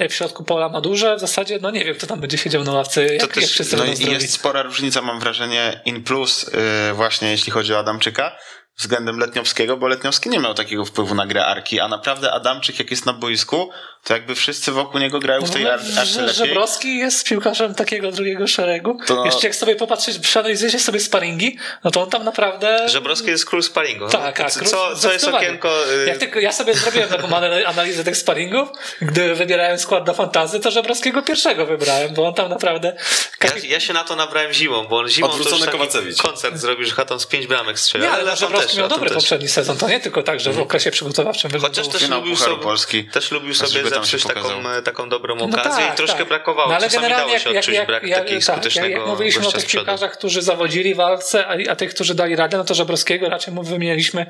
w 0.09 0.13
środku 0.13 0.43
pola 0.43 0.69
ma 0.69 0.81
duże. 0.81 1.15
W 1.15 1.19
zasadzie, 1.19 1.59
no 1.61 1.71
nie 1.71 1.85
wiem, 1.85 1.95
kto 1.95 2.07
tam 2.07 2.19
będzie 2.19 2.37
siedział 2.37 2.63
na 2.63 2.71
ławce, 2.71 3.05
jak, 3.05 3.21
to 3.21 3.27
też, 3.27 3.43
jak 3.43 3.51
wszyscy 3.51 3.77
no 3.77 3.85
Jest 3.85 4.33
spora 4.33 4.61
różnica, 4.61 5.01
mam 5.01 5.19
wrażenie, 5.19 5.81
in 5.85 6.03
plus 6.03 6.51
yy, 6.87 6.93
właśnie 6.93 7.31
jeśli 7.31 7.51
chodzi 7.51 7.73
o 7.73 7.82
Adamczyka 7.83 8.31
względem 8.77 9.19
Letniowskiego, 9.19 9.77
bo 9.77 9.87
Letniowski 9.87 10.29
nie 10.29 10.39
miał 10.39 10.53
takiego 10.53 10.85
wpływu 10.85 11.15
na 11.15 11.27
grę 11.27 11.45
Arki, 11.45 11.79
a 11.79 11.87
naprawdę 11.87 12.31
Adamczyk 12.31 12.79
jak 12.79 12.91
jest 12.91 13.05
na 13.05 13.13
boisku, 13.13 13.69
to 14.03 14.13
jakby 14.13 14.35
wszyscy 14.35 14.71
wokół 14.71 14.99
niego 14.99 15.19
grają 15.19 15.41
w 15.41 15.49
tej 15.49 15.63
No, 15.63 15.69
że, 16.05 16.21
lepiej. 16.21 16.35
Żebrowski 16.35 16.97
jest 16.97 17.25
piłkarzem 17.27 17.75
takiego 17.75 18.11
drugiego 18.11 18.47
szeregu. 18.47 18.97
To- 19.07 19.25
Jeszcze 19.25 19.47
jak 19.47 19.55
sobie 19.55 19.75
popatrzeć, 19.75 20.19
przeanalizujecie 20.19 20.79
sobie 20.79 20.99
sparingi, 20.99 21.57
no 21.83 21.91
to 21.91 22.01
on 22.03 22.09
tam 22.09 22.23
naprawdę... 22.23 22.89
Żebrowski 22.89 23.27
jest 23.27 23.45
król 23.45 23.63
sparingu. 23.63 24.07
Tak, 24.09 24.37
tak. 24.37 24.51
Co, 24.51 24.59
król- 24.59 24.69
co, 24.69 24.95
co 24.95 25.13
jest 25.13 25.27
okienko... 25.27 25.69
y, 26.03 26.07
Jak 26.07 26.17
tylko, 26.17 26.39
ja 26.39 26.51
sobie 26.51 26.73
zrobiłem 26.73 27.09
taką 27.09 27.27
anal- 27.27 27.65
analizę 27.65 28.03
tych 28.03 28.17
sparingów, 28.17 28.69
gdy 29.01 29.35
wybierałem 29.35 29.77
skład 29.79 30.03
do 30.03 30.13
fantazy, 30.13 30.59
to 30.59 30.71
Żebrowskiego 30.71 31.21
pierwszego 31.21 31.65
wybrałem, 31.65 32.13
bo 32.13 32.27
on 32.27 32.33
tam 32.33 32.49
naprawdę... 32.49 32.95
Ja, 33.43 33.49
ja 33.67 33.79
się 33.79 33.93
na 33.93 34.03
to 34.03 34.15
nabrałem 34.15 34.53
zimą, 34.53 34.87
bo 34.87 34.97
on 34.97 35.09
zimą 35.09 35.27
to 35.27 35.33
Odwrócony 35.33 35.57
już 35.57 35.65
taki 35.65 35.77
Kowacewicz. 35.77 36.21
koncert 36.21 36.57
zrobił, 36.57 36.85
że 36.85 36.91
Haton 36.91 37.19
z 37.19 37.25
pięć 37.25 37.47
bramek 37.47 37.79
strzelił. 37.79 38.07
Nie, 38.07 38.13
ale 38.13 38.23
latem 38.23 38.39
Żebrowski 38.39 38.69
też, 38.69 38.77
miał 38.77 38.87
dobry 38.89 39.09
też. 39.09 39.15
poprzedni 39.17 39.47
sezon, 39.47 39.77
to 39.77 39.89
nie 39.89 39.99
tylko 39.99 40.23
tak, 40.23 40.39
że 40.39 40.51
w 40.53 40.59
okresie 40.59 40.91
przygotowawczym. 40.91 41.51
Chociaż 41.61 41.87
też 41.87 42.09
lubił, 42.09 42.35
sobie, 42.35 42.57
Polski. 42.63 43.03
też 43.05 43.31
lubił 43.31 43.53
sobie 43.53 43.83
zepsuć 43.93 44.23
taką, 44.23 44.69
e, 44.69 44.81
taką 44.81 45.09
dobrą 45.09 45.35
No 45.35 45.45
okazję 45.45 45.85
tak, 45.85 45.93
i 45.93 45.97
troszkę 45.97 46.17
tak. 46.17 46.27
brakowało. 46.27 46.69
No 46.69 46.75
ale 46.75 46.85
Czasami 46.85 47.01
generalnie 47.01 47.31
dało 47.33 47.39
się 47.39 47.49
jak, 47.49 47.59
odczuć 47.59 47.75
jak, 47.75 47.87
brak 47.87 48.03
jak, 48.03 48.19
takiej 48.19 48.41
tak, 48.41 48.55
skutecznego 48.55 48.97
jak, 48.97 49.07
mówiliśmy 49.07 49.47
o 49.47 49.51
tych 49.51 49.65
piłkarzach, 49.65 50.17
którzy 50.17 50.41
zawodzili 50.41 50.93
w 50.93 50.97
walce, 50.97 51.47
a, 51.47 51.71
a 51.71 51.75
tych, 51.75 51.93
którzy 51.93 52.15
dali 52.15 52.35
radę, 52.35 52.57
no 52.57 52.63
to 52.63 52.73
Żebrowskiego 52.73 53.29
raczej 53.29 53.53
mu 53.53 53.63
wymieniliśmy 53.63 54.25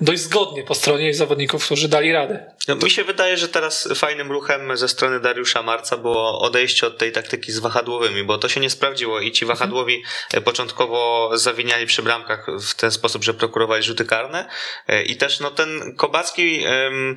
dość 0.00 0.22
zgodnie 0.22 0.62
po 0.62 0.74
stronie 0.74 1.14
zawodników, 1.14 1.64
którzy 1.64 1.88
dali 1.88 2.12
radę. 2.12 2.52
No, 2.68 2.74
mi 2.76 2.90
się 2.90 3.04
wydaje, 3.04 3.36
że 3.36 3.48
teraz 3.48 3.88
fajnym 3.94 4.32
ruchem 4.32 4.76
ze 4.76 4.88
strony 4.88 5.20
Dariusza 5.20 5.62
Marca 5.62 5.96
było 5.96 6.40
odejście 6.40 6.86
od 6.86 6.98
tej 6.98 7.12
taktyki 7.12 7.52
z 7.52 7.58
wahadłowymi, 7.58 8.24
bo 8.24 8.38
to 8.38 8.48
się 8.48 8.60
nie 8.60 8.70
sprawdziło 8.70 9.20
i 9.20 9.32
ci 9.32 9.46
wahadłowi 9.46 10.02
e, 10.32 10.40
początkowo 10.40 11.30
zawiniali 11.34 11.86
przy 11.86 12.02
bramkach 12.02 12.46
w 12.60 12.74
ten 12.74 12.90
sposób, 12.90 13.24
że 13.24 13.34
prokurowali 13.34 13.82
rzuty 13.82 14.04
karne 14.04 14.48
E, 14.88 15.02
i 15.02 15.16
też 15.16 15.40
no 15.40 15.50
ten 15.50 15.94
Kobacki 15.96 16.64
em, 16.66 17.16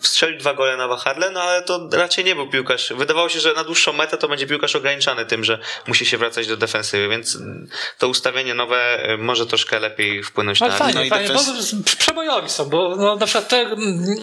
strzelił 0.00 0.38
dwa 0.38 0.54
gole 0.54 0.76
na 0.76 0.88
wahadle, 0.88 1.25
no 1.30 1.42
ale 1.42 1.62
to 1.62 1.88
raczej 1.92 2.24
nie 2.24 2.34
był 2.34 2.50
piłkarz. 2.50 2.92
Wydawało 2.96 3.28
się, 3.28 3.40
że 3.40 3.52
na 3.52 3.64
dłuższą 3.64 3.92
metę 3.92 4.16
to 4.16 4.28
będzie 4.28 4.46
piłkarz 4.46 4.76
ograniczany 4.76 5.26
tym, 5.26 5.44
że 5.44 5.58
musi 5.86 6.06
się 6.06 6.18
wracać 6.18 6.46
do 6.46 6.56
defensywy, 6.56 7.08
więc 7.08 7.38
to 7.98 8.08
ustawienie 8.08 8.54
nowe 8.54 9.02
e, 9.02 9.16
może 9.16 9.46
troszkę 9.46 9.80
lepiej 9.80 10.22
wpłynąć 10.22 10.62
Ale 10.62 10.72
na 10.72 10.78
fajnie, 10.78 10.94
no 10.94 11.02
i 11.02 11.08
fajnie, 11.08 11.28
defens- 11.28 11.74
bo 11.74 11.96
przebojowi 11.96 12.50
są, 12.50 12.68
bo 12.68 12.96
no, 12.96 13.16
na 13.16 13.26
przykład 13.26 13.48
te, 13.48 13.60
mm, 13.60 14.16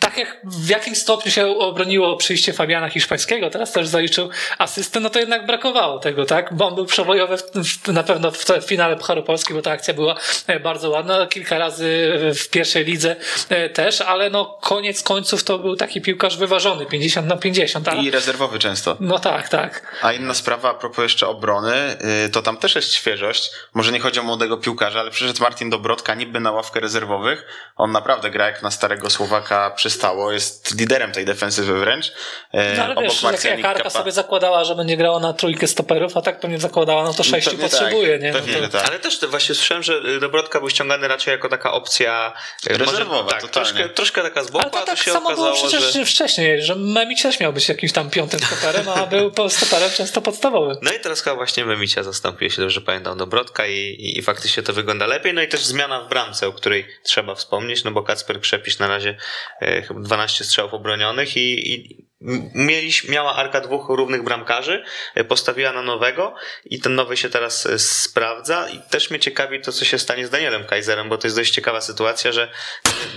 tak 0.00 0.18
jak 0.18 0.40
w 0.44 0.68
jakim 0.68 0.96
stopniu 0.96 1.32
się 1.32 1.46
obroniło 1.46 2.16
przyjście 2.16 2.52
Fabiana 2.52 2.88
Hiszpańskiego, 2.88 3.50
teraz 3.50 3.72
też 3.72 3.86
zaliczył 3.86 4.30
asystę, 4.58 5.00
no 5.00 5.10
to 5.10 5.18
jednak 5.18 5.46
brakowało 5.46 5.98
tego, 5.98 6.24
tak? 6.24 6.54
Bo 6.54 6.66
on 6.68 6.74
był 6.74 6.86
przebojowy 6.86 7.36
w, 7.36 7.42
w, 7.42 7.88
na 7.92 8.02
pewno 8.02 8.30
w, 8.30 8.44
w 8.44 8.64
finale 8.64 8.96
Pucharu 8.96 9.22
Polski, 9.22 9.54
bo 9.54 9.62
ta 9.62 9.70
akcja 9.70 9.94
była 9.94 10.14
e, 10.46 10.60
bardzo 10.60 10.90
ładna, 10.90 11.26
kilka 11.26 11.58
razy 11.58 12.12
w 12.34 12.48
pierwszej 12.48 12.84
lidze 12.84 13.16
e, 13.48 13.70
też, 13.70 14.00
ale 14.00 14.30
no 14.30 14.58
koniec 14.60 15.02
końców 15.02 15.44
to 15.44 15.58
był 15.58 15.76
taki 15.76 16.00
piłkarz 16.00 16.27
wyważony, 16.36 16.86
50 16.86 17.26
na 17.26 17.36
50. 17.36 17.88
A, 17.88 17.94
I 17.94 18.10
rezerwowy 18.10 18.58
często. 18.58 18.96
no 19.00 19.18
tak, 19.18 19.48
tak. 19.48 19.96
A 20.02 20.12
inna 20.12 20.34
sprawa, 20.34 20.70
a 20.70 20.74
propos 20.74 21.02
jeszcze 21.02 21.28
obrony, 21.28 21.96
yy, 22.22 22.28
to 22.28 22.42
tam 22.42 22.56
też 22.56 22.74
jest 22.74 22.92
świeżość. 22.92 23.50
Może 23.74 23.92
nie 23.92 24.00
chodzi 24.00 24.20
o 24.20 24.22
młodego 24.22 24.56
piłkarza, 24.56 25.00
ale 25.00 25.10
przyszedł 25.10 25.42
Martin 25.42 25.70
Dobrodka 25.70 26.14
niby 26.14 26.40
na 26.40 26.52
ławkę 26.52 26.80
rezerwowych. 26.80 27.44
On 27.76 27.92
naprawdę 27.92 28.30
gra 28.30 28.46
jak 28.46 28.62
na 28.62 28.70
starego 28.70 29.10
Słowaka 29.10 29.70
przystało. 29.70 30.32
Jest 30.32 30.78
liderem 30.80 31.12
tej 31.12 31.24
defensywy 31.24 31.78
wręcz. 31.78 32.12
Yy, 32.52 32.62
No 32.76 32.84
ale 32.84 32.94
obok 32.94 33.04
wiesz, 33.04 33.44
jak, 33.44 33.64
Arka 33.64 33.90
sobie 33.90 34.12
zakładała, 34.12 34.64
że 34.64 34.74
będzie 34.74 34.96
grała 34.96 35.20
na 35.20 35.32
trójkę 35.32 35.66
stoperów, 35.66 36.16
a 36.16 36.22
tak 36.22 36.40
pewnie 36.40 36.58
zakładała, 36.58 37.04
no 37.04 37.14
to 37.14 37.24
sześciu 37.24 37.50
Pewnie 37.50 37.68
potrzebuje, 37.68 38.12
tak, 38.12 38.22
nie? 38.22 38.32
pewnie, 38.32 38.60
no 38.60 38.68
to, 38.68 38.78
tak. 38.78 38.88
Ale 38.88 38.98
też 38.98 39.20
właśnie 39.28 39.54
słyszałem, 39.54 39.82
że 39.82 40.20
Dobrodka 40.20 40.60
był 40.60 40.70
ściągany 40.70 41.08
raczej 41.08 41.32
jako 41.32 41.48
taka 41.48 41.72
opcja 41.72 42.32
Rezerwowa, 42.66 43.22
może, 43.22 43.30
tak, 43.34 43.42
totalnie. 43.42 43.70
troszkę, 43.70 43.88
troszkę 43.88 44.22
taka 44.22 44.44
z 44.44 44.50
boku, 44.50 44.62
Ale 44.62 44.70
to 44.70 44.86
tak 44.86 44.98
się 44.98 45.10
samo 45.12 45.30
było 45.30 45.48
okazało, 45.48 45.68
przecież 45.68 45.92
że... 45.92 45.98
wcześniej, 46.18 46.62
że 46.62 46.74
Memić 46.74 47.22
też 47.22 47.40
miał 47.40 47.52
być 47.52 47.68
jakimś 47.68 47.92
tam 47.92 48.10
piątym 48.10 48.40
stoperem, 48.40 48.88
a 48.88 49.06
był 49.06 49.48
stoperem 49.48 49.90
często 49.90 50.22
podstawowym. 50.22 50.76
No 50.82 50.92
i 50.92 51.00
teraz 51.00 51.22
chyba 51.22 51.36
właśnie 51.36 51.64
Memicia 51.64 52.02
zastąpił, 52.02 52.44
jeśli 52.44 52.60
dobrze 52.60 52.80
pamiętam, 52.80 53.18
Dobrodka 53.18 53.66
i, 53.66 53.74
i, 53.74 54.18
i 54.18 54.22
faktycznie 54.22 54.62
to 54.62 54.72
wygląda 54.72 55.06
lepiej. 55.06 55.34
No 55.34 55.42
i 55.42 55.48
też 55.48 55.64
zmiana 55.64 56.00
w 56.00 56.08
bramce, 56.08 56.48
o 56.48 56.52
której 56.52 56.86
trzeba 57.02 57.34
wspomnieć, 57.34 57.84
no 57.84 57.90
bo 57.90 58.02
Kacper 58.02 58.40
Krzepisz 58.40 58.78
na 58.78 58.88
razie 58.88 59.16
e, 59.60 59.82
chyba 59.82 60.00
12 60.00 60.44
strzałów 60.44 60.74
obronionych 60.74 61.36
i, 61.36 61.72
i 61.74 62.07
mieliś, 62.54 63.08
miała 63.08 63.34
Arka 63.34 63.60
dwóch 63.60 63.86
równych 63.88 64.22
bramkarzy, 64.22 64.84
e, 65.14 65.24
postawiła 65.24 65.72
na 65.72 65.82
nowego 65.82 66.34
i 66.64 66.80
ten 66.80 66.94
nowy 66.94 67.16
się 67.16 67.30
teraz 67.30 67.66
e, 67.66 67.78
sprawdza. 67.78 68.68
I 68.68 68.80
też 68.90 69.10
mnie 69.10 69.20
ciekawi 69.20 69.60
to, 69.60 69.72
co 69.72 69.84
się 69.84 69.98
stanie 69.98 70.26
z 70.26 70.30
Danielem 70.30 70.64
Kaiserem, 70.64 71.08
bo 71.08 71.18
to 71.18 71.26
jest 71.26 71.36
dość 71.36 71.50
ciekawa 71.52 71.80
sytuacja, 71.80 72.32
że 72.32 72.48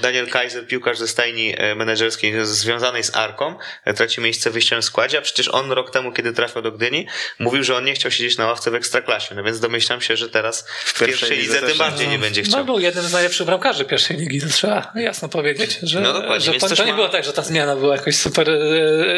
Daniel 0.02 0.30
Kaiser, 0.30 0.68
piłkarz 0.68 0.98
ze 0.98 1.08
stajni 1.08 1.54
e, 1.58 1.76
menedżerskiej 1.76 2.34
związanej 2.46 3.04
z 3.04 3.16
Arką, 3.16 3.56
traci 3.96 4.22
miejsce 4.22 4.50
w 4.50 4.54
wyjściowym 4.54 4.84
składzie, 4.84 5.18
a 5.18 5.22
przecież 5.22 5.48
on 5.48 5.72
rok 5.72 5.92
temu, 5.92 6.12
kiedy 6.12 6.34
trafił 6.34 6.62
do 6.62 6.72
Gdyni, 6.72 7.08
mówił, 7.40 7.64
że 7.64 7.78
on 7.78 7.86
nie 7.86 7.94
chciał 7.94 8.12
siedzieć 8.12 8.38
na 8.38 8.48
ławce 8.48 8.72
w 8.72 8.76
Ekstraklasie, 8.76 9.36
no 9.36 9.44
więc 9.44 9.60
domyślam 9.60 10.02
się, 10.02 10.18
że 10.18 10.30
teraz 10.30 10.68
w 10.70 11.00
pierwszej 11.00 11.08
pierwszej 11.08 11.38
lidze 11.38 11.62
tym 11.68 11.78
bardziej 11.78 12.08
nie 12.08 12.20
będzie 12.20 12.44
chciał. 12.44 12.60
No 12.60 12.66
był 12.66 12.80
jednym 12.80 13.04
z 13.06 13.14
najlepszych 13.14 13.46
bramkarzy 13.46 13.86
pierwszej 13.86 14.18
ligi, 14.18 14.42
to 14.42 14.48
trzeba 14.48 14.92
jasno 14.96 15.30
powiedzieć, 15.30 15.80
że, 15.84 16.02
No 16.02 16.14
dokładnie, 16.14 16.40
że 16.40 16.76
to, 16.76 16.84
nie 16.84 16.92
ma- 16.92 16.96
było 16.96 17.10
tak, 17.10 17.24
że 17.24 17.34
ta 17.34 17.42
zmiana 17.42 17.76
była 17.76 17.96
jakoś 17.96 18.16
super, 18.16 18.50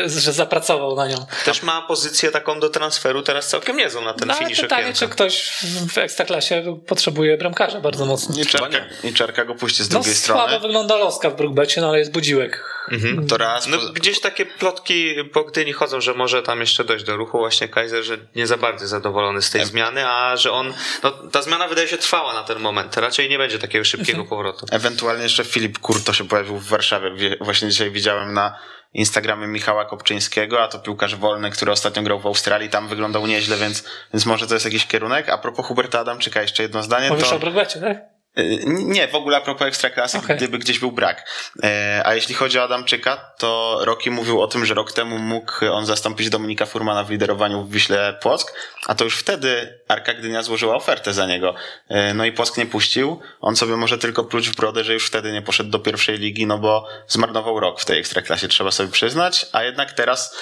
że 0.07 0.33
zapracował 0.33 0.95
na 0.95 1.07
nią. 1.07 1.25
Też 1.45 1.63
ma 1.63 1.81
pozycję 1.81 2.31
taką 2.31 2.59
do 2.59 2.69
transferu 2.69 3.21
teraz 3.21 3.47
całkiem 3.47 3.77
niezłą 3.77 4.01
na 4.01 4.13
ten 4.13 4.27
No, 4.27 4.33
ale 4.33 4.43
finish 4.45 4.61
pytanie, 4.61 4.81
okienka. 4.83 4.99
czy 4.99 5.07
ktoś 5.07 5.49
w 5.89 5.97
Ekstraklasie 5.97 6.79
potrzebuje 6.87 7.37
bramkarza 7.37 7.81
bardzo 7.81 8.05
mocno. 8.05 8.35
I 8.41 8.45
czarka, 8.45 8.77
I 9.03 9.13
czarka 9.13 9.45
go 9.45 9.55
puści 9.55 9.83
z 9.83 9.89
No 9.89 9.99
drugiej 9.99 10.15
słabo 10.15 10.41
strony. 10.47 10.59
wygląda 10.59 10.95
Loska 10.95 11.29
w 11.29 11.35
Brookbecie, 11.35 11.81
no 11.81 11.87
ale 11.89 11.99
jest 11.99 12.11
budziłek. 12.11 12.65
Mhm. 12.91 13.27
To 13.27 13.37
raz. 13.37 13.67
No, 13.67 13.77
gdzieś 13.93 14.19
takie 14.21 14.45
plotki 14.45 15.15
po 15.33 15.43
Gdyni 15.43 15.73
chodzą, 15.73 16.01
że 16.01 16.13
może 16.13 16.43
tam 16.43 16.59
jeszcze 16.59 16.83
dojść 16.83 17.05
do 17.05 17.15
ruchu 17.17 17.37
właśnie 17.37 17.67
Kaiser, 17.67 18.03
że 18.03 18.17
nie 18.35 18.47
za 18.47 18.57
bardzo 18.57 18.87
zadowolony 18.87 19.41
z 19.41 19.49
tej 19.49 19.65
zmiany, 19.65 20.07
a 20.07 20.37
że 20.37 20.51
on, 20.51 20.73
no 21.03 21.11
ta 21.11 21.41
zmiana 21.41 21.67
wydaje 21.67 21.87
się 21.87 21.97
trwała 21.97 22.33
na 22.33 22.43
ten 22.43 22.59
moment, 22.59 22.97
raczej 22.97 23.29
nie 23.29 23.37
będzie 23.37 23.59
takiego 23.59 23.85
szybkiego 23.85 24.23
powrotu. 24.25 24.65
Ewentualnie 24.71 25.23
jeszcze 25.23 25.43
Filip 25.43 25.79
Kurto 25.79 26.13
się 26.13 26.27
pojawił 26.27 26.57
w 26.57 26.67
Warszawie. 26.67 27.11
Wie- 27.15 27.37
Właśnie 27.41 27.69
dzisiaj 27.69 27.91
widziałem 27.91 28.33
na 28.33 28.55
Instagramie 28.93 29.47
Michała 29.47 29.85
Kopczyńskiego, 29.85 30.63
a 30.63 30.67
to 30.67 30.79
piłkarz 30.79 31.15
wolny, 31.15 31.51
który 31.51 31.71
ostatnio 31.71 32.03
grał 32.03 32.19
w 32.19 32.25
Australii, 32.25 32.69
tam 32.69 32.87
wyglądał 32.87 33.27
nieźle, 33.27 33.57
więc, 33.57 33.83
więc 34.13 34.25
może 34.25 34.47
to 34.47 34.53
jest 34.53 34.65
jakiś 34.65 34.87
kierunek. 34.87 35.29
A 35.29 35.37
propos 35.37 35.65
Huberta 35.65 35.99
Adamczyka, 35.99 36.41
jeszcze 36.41 36.63
jedno 36.63 36.83
zdanie. 36.83 37.09
Mówisz 37.09 37.29
to... 37.29 37.35
o 37.35 37.39
tak? 37.81 38.12
Y, 38.39 38.63
Nie, 38.65 39.07
w 39.07 39.15
ogóle 39.15 39.37
a 39.37 39.41
propos 39.41 39.67
Ekstraklasy, 39.67 40.17
Okej. 40.17 40.37
gdyby 40.37 40.59
gdzieś 40.59 40.79
był 40.79 40.91
brak. 40.91 41.29
E, 41.63 42.01
A 42.05 42.15
jeśli 42.15 42.35
chodzi 42.35 42.59
o 42.59 42.63
Adamczyka, 42.63 43.31
to 43.37 43.79
Roki 43.81 44.11
mówił 44.11 44.41
o 44.41 44.47
tym, 44.47 44.65
że 44.65 44.73
rok 44.73 44.91
temu 44.91 45.19
mógł 45.19 45.53
on 45.71 45.85
zastąpić 45.85 46.29
Dominika 46.29 46.65
Furmana 46.65 47.03
w 47.03 47.09
liderowaniu 47.09 47.63
w 47.63 47.71
Wiśle 47.71 48.17
Płock, 48.21 48.53
a 48.87 48.95
to 48.95 49.03
już 49.03 49.17
wtedy 49.17 49.79
Arka 49.87 50.13
Gdynia 50.13 50.43
złożyła 50.43 50.75
ofertę 50.75 51.13
za 51.13 51.25
niego. 51.25 51.55
E, 51.89 52.13
No 52.13 52.25
i 52.25 52.31
Płock 52.31 52.57
nie 52.57 52.65
puścił. 52.65 53.19
On 53.41 53.55
sobie 53.55 53.75
może 53.75 53.97
tylko 53.97 54.23
pluć 54.23 54.49
w 54.49 54.55
brodę, 54.55 54.83
że 54.83 54.93
już 54.93 55.07
wtedy 55.07 55.31
nie 55.31 55.41
poszedł 55.41 55.69
do 55.69 55.79
pierwszej 55.79 56.17
ligi, 56.17 56.45
no 56.47 56.57
bo 56.57 56.87
zmarnował 57.07 57.59
rok 57.59 57.81
w 57.81 57.85
tej 57.85 57.99
Ekstraklasie, 57.99 58.47
trzeba 58.47 58.71
sobie 58.71 58.91
przyznać, 58.91 59.45
a 59.51 59.63
jednak 59.63 59.91
teraz 59.93 60.37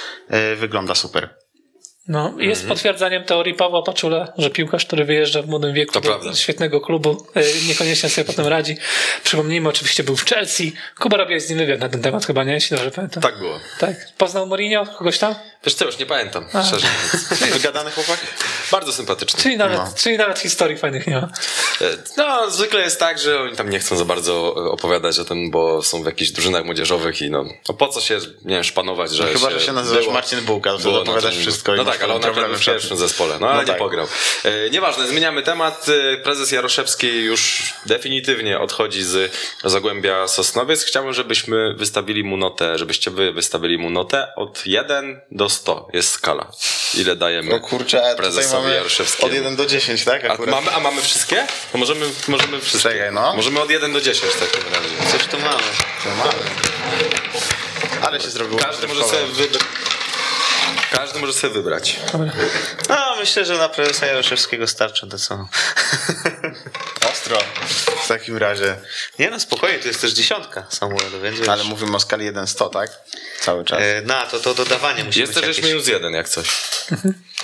wygląda 0.57 0.95
super. 0.95 1.29
No, 2.07 2.33
jest 2.37 2.67
potwierdzeniem 2.67 3.23
teorii 3.23 3.53
Pawła 3.53 3.81
Paczula, 3.83 4.33
że 4.37 4.49
piłkarz, 4.49 4.85
który 4.85 5.05
wyjeżdża 5.05 5.41
w 5.41 5.47
młodym 5.47 5.73
wieku 5.73 5.93
To 5.93 6.01
do 6.01 6.09
prawda. 6.09 6.33
świetnego 6.35 6.81
klubu, 6.81 7.25
y, 7.37 7.67
niekoniecznie 7.67 8.09
sobie 8.09 8.25
potem 8.25 8.47
radzi. 8.47 8.77
Przypomnijmy, 9.23 9.69
oczywiście 9.69 10.03
był 10.03 10.15
w 10.15 10.25
Chelsea. 10.25 10.73
Kuba 10.99 11.17
robił 11.17 11.39
z 11.39 11.49
nim 11.49 11.57
wywiad 11.59 11.79
na 11.79 11.89
ten 11.89 12.01
temat 12.01 12.25
chyba, 12.25 12.43
nie? 12.43 12.53
Jeśli 12.53 12.77
dobrze 12.77 12.91
pamiętam. 12.91 13.23
Tak 13.23 13.39
było. 13.39 13.59
Tak. 13.79 13.95
Poznał 14.17 14.47
Mourinho? 14.47 14.85
Kogoś 14.85 15.17
tam? 15.17 15.35
Wiesz 15.65 15.73
co, 15.75 15.85
już 15.85 15.99
nie 15.99 16.05
pamiętam, 16.05 16.45
A. 16.53 16.63
szczerze 16.63 16.87
mówiąc. 16.87 17.53
Wygadany 17.57 17.91
chłopak? 17.91 18.19
Bardzo 18.71 18.93
sympatyczny. 18.93 19.39
Czyli 19.43 19.57
nawet, 19.57 19.77
No. 19.77 19.87
czyli 19.97 20.17
nawet 20.17 20.39
historii 20.39 20.77
fajnych 20.77 21.07
nie 21.07 21.15
ma. 21.15 21.27
E, 21.81 21.85
No, 22.17 22.51
zwykle 22.51 22.81
jest 22.81 22.99
tak, 22.99 23.19
że 23.19 23.39
oni 23.41 23.55
tam 23.55 23.69
nie 23.69 23.79
chcą 23.79 23.97
za 23.97 24.05
bardzo 24.05 24.53
e, 24.57 24.71
opowiadać 24.71 25.19
o 25.19 25.25
tym, 25.25 25.51
bo 25.51 25.81
są 25.83 26.03
w 26.03 26.05
jakichś 26.05 26.31
drużynach 26.31 26.65
młodzieżowych 26.65 27.21
i 27.21 27.29
no, 27.29 27.45
no 27.69 27.73
po 27.75 27.87
co 27.87 28.01
się, 28.01 28.17
nie 28.45 28.55
wiem, 28.55 28.63
szpanować, 28.63 29.11
że 29.11 29.27
Chyba, 29.33 29.51
że 29.51 29.59
się 29.59 29.71
nazywasz 29.73 30.01
było- 30.03 30.13
Marcin 30.13 30.41
Bułka, 30.41 30.77
to 30.83 31.01
opowiadasz 31.01 31.37
wszystko 31.37 31.73
i 31.75 31.77
No 31.77 31.85
tak, 31.91 32.03
ale 32.03 32.13
on 32.13 32.21
problemy 32.21 32.57
w 32.57 32.65
pierwszym 32.65 32.97
zespole, 32.97 33.37
no 33.39 33.47
ale 33.47 33.55
No 33.55 33.61
nie 33.61 33.67
tak. 33.67 33.77
pograł. 33.77 34.07
E, 34.43 34.69
nieważne, 34.69 35.07
zmieniamy 35.07 35.43
temat. 35.43 35.85
E, 36.13 36.17
Prezes 36.17 36.51
Jaroszewski 36.51 37.07
już 37.23 37.73
definitywnie 37.85 38.59
odchodzi 38.59 39.03
z 39.03 39.33
Zagłębia 39.63 40.27
Sosnowiec. 40.27 40.83
Chciałbym, 40.85 41.13
żebyśmy 41.13 41.73
wystawili 41.73 42.23
mu 42.23 42.37
notę, 42.37 42.77
żebyście 42.77 43.11
wy 43.11 43.31
wystawili 43.33 43.77
mu 43.77 43.89
notę 43.89 44.27
od 44.35 44.67
1 44.67 45.21
do 45.31 45.49
100. 45.49 45.87
Jest 45.93 46.09
skala. 46.11 46.51
Ile 46.97 47.15
dajemy 47.15 47.55
O 47.55 47.59
kurczę, 47.59 48.13
prezesowi 48.17 48.71
Jaroszewskiemu? 48.71 49.27
od 49.27 49.33
1 49.33 49.55
do 49.55 49.65
10, 49.65 50.03
tak? 50.05 50.25
A 50.25 50.37
mamy, 50.45 50.71
a 50.71 50.79
mamy 50.79 51.01
wszystkie? 51.01 51.47
To 51.71 51.77
możemy, 51.77 52.05
możemy 52.27 52.59
wszystkie. 52.59 52.89
Czekaj, 52.89 53.11
no. 53.13 53.33
Możemy 53.35 53.61
od 53.61 53.69
1 53.71 53.93
do 53.93 54.01
10 54.01 54.33
w 54.33 54.39
takim 54.39 54.73
razie. 54.73 55.11
Coś 55.17 55.27
tu 55.27 55.37
mamy. 55.39 55.63
To 56.03 56.09
mamy. 56.09 56.33
Ale 58.01 58.19
się 58.21 58.29
zrobiło. 58.29 58.59
Każdy 58.59 58.87
może 58.87 59.03
sobie 59.03 59.25
wybrać. 59.25 59.61
Każdy 60.91 61.19
może 61.19 61.33
sobie 61.33 61.53
wybrać. 61.53 61.99
No, 62.89 63.15
myślę, 63.19 63.45
że 63.45 63.57
na 63.57 63.69
prezesa 63.69 64.05
Jaroszewskiego 64.05 64.67
starczy 64.67 65.07
to 65.07 65.17
co. 65.19 65.47
ostro 67.11 67.37
w 68.03 68.07
takim 68.07 68.37
razie. 68.37 68.77
Nie 69.19 69.29
no, 69.29 69.39
spokojnie, 69.39 69.79
to 69.79 69.87
jest 69.87 70.01
też 70.01 70.11
dziesiątka 70.11 70.65
Samuelu, 70.69 71.19
więc 71.23 71.49
Ale 71.49 71.63
mówimy 71.63 71.95
o 71.95 71.99
skali 71.99 72.31
1-100, 72.31 72.69
tak? 72.69 72.91
Cały 73.41 73.65
czas. 73.65 73.79
E, 73.81 74.01
no, 74.05 74.21
to, 74.31 74.39
to 74.39 74.53
dodawanie 74.53 75.03
musi 75.03 75.19
Jest 75.19 75.31
być 75.33 75.39
też 75.41 75.47
jeszcze 75.47 75.61
jakieś. 75.61 75.73
minus 75.73 75.87
jeden, 75.87 76.13
jak 76.13 76.29
coś. 76.29 76.47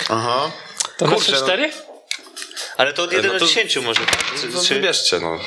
Aha. 0.10 0.52
To 0.98 1.06
na 1.08 1.16
Kurczę, 1.16 1.32
no. 1.32 1.38
3-4? 1.48 1.70
Ale 2.78 2.94
to 2.94 3.04
od 3.04 3.12
1 3.12 3.28
No 3.28 3.34
do 3.34 3.40
to- 3.40 3.46
10 3.46 3.76
może. 3.78 4.02
tak? 4.06 4.24
No 4.54 4.64
czy- 4.64 4.74
wybierzcie, 4.74 5.20
no. 5.20 5.40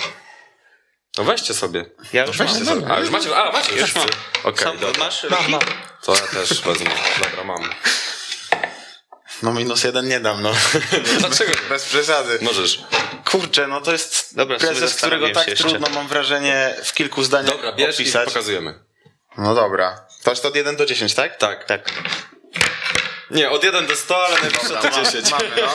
No 1.19 1.25
weźcie 1.25 1.55
sobie. 1.55 1.85
Ja 2.13 2.27
już 2.27 2.39
Weźcie 2.39 2.65
mam. 2.65 2.67
sobie. 2.81 2.93
A, 2.95 3.01
już 3.01 3.11
macie, 3.11 3.37
a, 3.37 3.53
macie, 3.53 3.77
już 3.77 3.95
mam. 3.95 4.07
Okej, 4.45 4.65
Sam, 4.65 4.79
dobra. 4.79 5.05
masz 5.05 5.23
Roki? 5.23 5.55
To 6.05 6.15
ja 6.15 6.21
też 6.21 6.63
wezmę. 6.63 6.91
Dobra, 7.25 7.45
mam. 7.45 7.71
No 9.43 9.53
minus 9.53 9.85
jeden 9.85 10.09
nie 10.09 10.21
dam, 10.21 10.43
no. 10.43 10.53
Dlaczego? 11.19 11.53
Bez 11.69 11.85
przesady. 11.85 12.39
Możesz. 12.43 12.81
Kurczę, 13.31 13.67
no 13.67 13.81
to 13.81 13.93
jest 13.93 14.37
Dobra, 14.37 14.59
prezes, 14.59 14.97
którego 14.97 15.31
tak 15.31 15.49
jeszcze. 15.49 15.69
trudno 15.69 15.89
mam 15.95 16.09
wrażenie 16.09 16.75
w 16.85 16.93
kilku 16.93 17.23
zdaniach 17.23 17.55
Dobra, 17.55 17.73
bierz 17.73 17.95
opisać. 17.95 18.23
i 18.29 18.31
pokazujemy. 18.31 18.79
No 19.39 19.55
dobra. 19.55 20.07
To 20.23 20.31
jest 20.31 20.45
od 20.45 20.57
1 20.57 20.77
do 20.77 20.87
10, 20.87 21.15
tak? 21.15 21.37
Tak. 21.37 21.65
Tak. 21.65 21.91
Nie, 23.31 23.51
od 23.51 23.65
1 23.65 23.87
do 23.87 23.97
100, 23.97 24.25
ale 24.27 24.41
najbliższe 24.41 24.69
to 24.69 24.75
Dobra, 24.83 24.91
10. 25.05 25.31
Mamy, 25.31 25.45
no. 25.63 25.69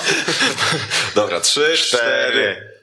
Dobra, 1.16 1.40
3, 1.42 1.74
4. 1.78 2.75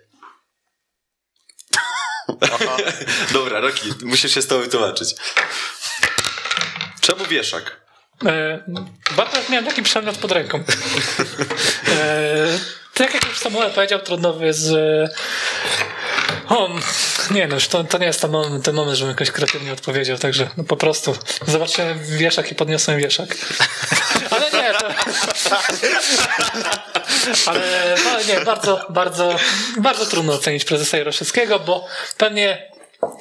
Dobra, 3.33 3.61
Roki, 3.61 3.89
musisz 4.03 4.35
się 4.35 4.43
z 4.43 4.47
tobą 4.47 4.63
wytłumaczyć. 4.63 5.15
Czemu 7.01 7.25
wieszak? 7.25 7.81
E, 8.27 8.65
Bardzo 9.17 9.39
miałem 9.49 9.67
taki 9.67 9.83
przedmiot 9.83 10.17
pod 10.19 10.33
ręką. 10.33 10.65
E, 11.89 12.59
tak 12.95 13.15
jak 13.15 13.29
już 13.29 13.39
Samuel 13.39 13.71
powiedział, 13.71 14.01
trudno 14.01 14.35
z... 14.51 14.71
O, 16.49 16.69
nie 17.31 17.47
no, 17.47 17.57
to, 17.71 17.85
to 17.85 17.99
nie 17.99 18.07
jest 18.07 18.21
ten 18.21 18.31
moment, 18.31 18.65
ten 18.65 18.75
moment, 18.75 18.99
żebym 18.99 19.11
jakoś 19.11 19.31
kreatywnie 19.31 19.73
odpowiedział, 19.73 20.19
także 20.19 20.49
no 20.57 20.65
po 20.65 20.77
prostu 20.77 21.17
zobaczyłem 21.47 21.99
wieszak 22.05 22.53
i 22.53 22.55
podniosłem 22.55 22.99
wieszak. 22.99 23.37
Ale 24.31 24.51
nie, 24.51 24.73
to... 24.79 24.87
Ale 27.47 27.63
ale 28.13 28.25
nie, 28.25 28.41
bardzo, 28.41 28.87
bardzo, 28.89 29.37
bardzo 29.79 30.07
trudno 30.07 30.33
ocenić 30.33 30.65
prezesa 30.65 30.99
Jaroszewskiego, 30.99 31.59
bo 31.59 31.87
pewnie 32.19 32.72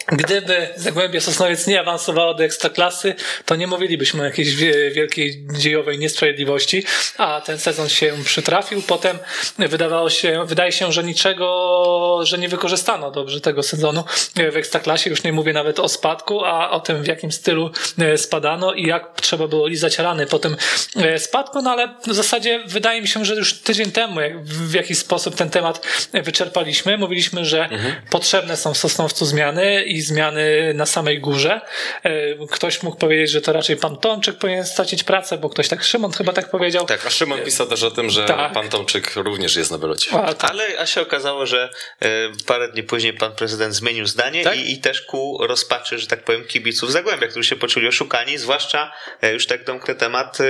Gdyby 0.07 0.67
Zagłębie 0.75 1.21
Sosnowiec 1.21 1.67
nie 1.67 1.79
awansowało 1.79 2.33
do 2.33 2.43
Ekstraklasy, 2.43 3.15
to 3.45 3.55
nie 3.55 3.67
mówilibyśmy 3.67 4.21
o 4.21 4.25
jakiejś 4.25 4.55
wie- 4.55 4.91
wielkiej 4.91 5.45
dziejowej 5.57 5.99
niesprawiedliwości, 5.99 6.83
a 7.17 7.41
ten 7.45 7.59
sezon 7.59 7.89
się 7.89 8.13
przytrafił. 8.25 8.81
Potem 8.81 9.17
wydawało 9.59 10.09
się, 10.09 10.43
wydaje 10.45 10.71
się, 10.71 10.91
że 10.91 11.03
niczego, 11.03 12.19
że 12.23 12.37
nie 12.37 12.49
wykorzystano 12.49 13.11
dobrze 13.11 13.41
tego 13.41 13.63
sezonu 13.63 14.03
w 14.51 14.55
Ekstraklasie. 14.57 15.09
Już 15.09 15.23
nie 15.23 15.33
mówię 15.33 15.53
nawet 15.53 15.79
o 15.79 15.89
spadku, 15.89 16.45
a 16.45 16.69
o 16.69 16.79
tym 16.79 17.03
w 17.03 17.07
jakim 17.07 17.31
stylu 17.31 17.71
e, 17.99 18.17
spadano 18.17 18.73
i 18.73 18.87
jak 18.87 19.21
trzeba 19.21 19.47
było 19.47 19.67
lizać 19.67 19.99
rany 19.99 20.25
po 20.25 20.39
tym 20.39 20.57
e, 20.95 21.19
spadku, 21.19 21.61
no 21.61 21.71
ale 21.71 21.95
w 22.07 22.13
zasadzie 22.13 22.63
wydaje 22.65 23.01
mi 23.01 23.07
się, 23.07 23.25
że 23.25 23.35
już 23.35 23.59
tydzień 23.59 23.91
temu 23.91 24.19
w 24.43 24.73
jakiś 24.73 24.97
sposób 24.97 25.35
ten 25.35 25.49
temat 25.49 25.87
wyczerpaliśmy. 26.13 26.97
Mówiliśmy, 26.97 27.45
że 27.45 27.69
potrzebne 28.09 28.57
są 28.57 28.73
w 28.73 28.77
Sosnowcu 28.77 29.25
zmiany 29.25 29.70
i 29.85 30.01
zmiany 30.01 30.73
na 30.73 30.85
samej 30.85 31.19
górze. 31.19 31.61
E, 32.03 32.11
Ktoś 32.51 32.83
mógł 32.83 32.97
powiedzieć, 32.97 33.31
że 33.31 33.41
to 33.41 33.53
raczej 33.53 33.77
pan 33.77 33.97
Tomczyk 33.97 34.37
powinien 34.37 34.65
stracić 34.65 35.03
pracę, 35.03 35.37
bo 35.37 35.49
ktoś 35.49 35.67
tak, 35.67 35.83
Szymon 35.83 36.11
chyba 36.11 36.33
tak 36.33 36.49
powiedział. 36.49 36.85
Tak, 36.85 37.05
a 37.05 37.09
Szymon 37.09 37.39
pisał 37.41 37.67
też 37.67 37.83
o 37.83 37.91
tym, 37.91 38.09
że 38.09 38.25
Tak. 38.25 38.53
pan 38.53 38.69
Tomczyk 38.69 39.15
również 39.15 39.55
jest 39.55 39.71
na 39.71 39.77
wylocie. 39.77 40.11
A, 40.13 40.33
tak. 40.33 40.51
Ale 40.51 40.63
a 40.79 40.85
się 40.85 41.01
okazało, 41.01 41.45
że 41.45 41.69
e, 42.01 42.07
parę 42.45 42.67
dni 42.71 42.83
później 42.83 43.13
pan 43.13 43.31
prezydent 43.31 43.73
zmienił 43.75 44.05
zdanie 44.05 44.43
Tak? 44.43 44.57
i, 44.57 44.71
i 44.73 44.77
też 44.77 45.01
ku 45.01 45.37
rozpaczy, 45.47 45.99
że 45.99 46.07
tak 46.07 46.23
powiem, 46.23 46.43
kibiców 46.43 46.91
Zagłębia, 46.91 47.27
którzy 47.27 47.49
się 47.49 47.55
poczuli 47.55 47.87
oszukani, 47.87 48.37
zwłaszcza 48.37 48.91
e, 49.21 49.33
już 49.33 49.47
tak 49.47 49.63
domknę 49.63 49.95
temat 49.95 50.41
e, 50.41 50.43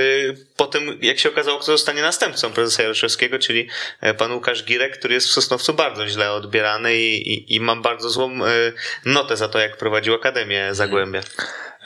po 0.56 0.66
tym, 0.66 0.98
jak 1.02 1.18
się 1.18 1.28
okazało, 1.28 1.58
kto 1.58 1.72
zostanie 1.72 2.02
następcą 2.02 2.52
prezesa 2.52 2.82
Jaroszewskiego, 2.82 3.38
czyli 3.38 3.68
e, 4.00 4.14
pan 4.14 4.32
Łukasz 4.32 4.64
Girek, 4.64 4.98
który 4.98 5.14
jest 5.14 5.28
w 5.28 5.32
Sosnowcu 5.32 5.74
bardzo 5.74 6.08
źle 6.08 6.32
odbierany 6.32 6.96
i, 6.96 7.32
i, 7.34 7.54
i 7.54 7.60
mam 7.60 7.82
bardzo 7.82 8.10
złą 8.10 8.44
e, 8.46 8.72
notę 9.12 9.36
za 9.36 9.48
to, 9.48 9.58
jak 9.58 9.76
prowadził 9.76 10.14
Akademię 10.14 10.74
Zagłębia. 10.74 11.20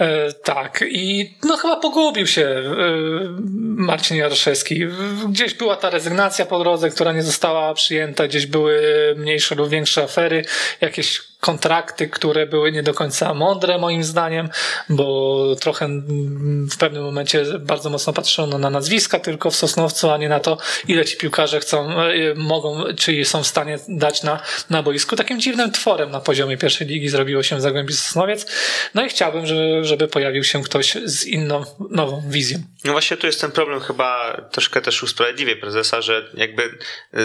E, 0.01 0.32
tak, 0.32 0.85
i 0.89 1.35
no 1.43 1.57
chyba 1.57 1.77
pogubił 1.77 2.27
się 2.27 2.43
e, 2.43 2.65
Marcin 3.61 4.16
Jaroszewski. 4.16 4.86
Gdzieś 5.28 5.55
była 5.55 5.77
ta 5.77 5.90
rezygnacja 5.90 6.47
po 6.47 6.59
drodze, 6.59 6.90
która 6.90 7.12
nie 7.12 7.23
została 7.23 7.74
przyjęta, 7.74 8.28
gdzieś 8.28 8.47
były 8.47 8.82
mniejsze 9.16 9.55
lub 9.55 9.69
większe 9.69 10.03
afery, 10.03 10.44
jakieś 10.81 11.23
kontrakty, 11.41 12.09
które 12.09 12.47
były 12.47 12.73
nie 12.73 12.83
do 12.83 12.95
końca 12.95 13.35
mądre 13.35 13.79
moim 13.79 14.05
zdaniem, 14.05 14.49
bo 14.89 15.57
trochę 15.61 15.89
w 16.71 16.77
pewnym 16.79 17.03
momencie 17.03 17.45
bardzo 17.59 17.91
mocno 17.91 18.13
patrzono 18.13 18.59
na 18.59 18.71
nazwiska 18.71 19.19
tylko 19.19 19.51
w 19.51 19.57
Sosnowcu, 19.57 20.11
a 20.11 20.17
nie 20.17 20.29
na 20.29 20.41
to, 20.41 20.59
ile 20.89 21.05
ci 21.05 21.17
piłkarze 21.17 21.61
chcą, 21.61 21.91
e, 21.91 22.35
mogą, 22.35 22.85
czy 22.99 23.25
są 23.25 23.43
w 23.43 23.47
stanie 23.47 23.79
dać 23.89 24.23
na, 24.23 24.43
na 24.71 24.83
boisku. 24.83 25.17
Takim 25.17 25.41
dziwnym 25.41 25.73
tworem 25.73 26.11
na 26.11 26.21
poziomie 26.21 26.57
pierwszej 26.57 26.87
ligi 26.87 27.09
zrobiło 27.09 27.43
się 27.43 27.61
Zagłębie 27.61 27.95
Sosnowiec. 27.95 28.47
No 28.95 29.05
i 29.05 29.09
chciałbym, 29.09 29.47
żeby, 29.47 29.85
żeby 29.85 30.09
pojawił 30.09 30.45
się 30.45 30.63
ktoś 30.63 30.97
z 31.05 31.27
inną, 31.27 31.65
nową 31.91 32.23
wizją. 32.29 32.59
No 32.85 32.93
właśnie 32.93 33.17
tu 33.17 33.27
jest 33.27 33.41
ten 33.41 33.53
problem 33.53 33.81
chyba 33.81 34.41
troszkę 34.53 34.81
też 34.81 35.03
usprawiedliwie 35.03 35.57
prezesa, 35.57 36.01
że 36.01 36.31
jakby 36.35 36.79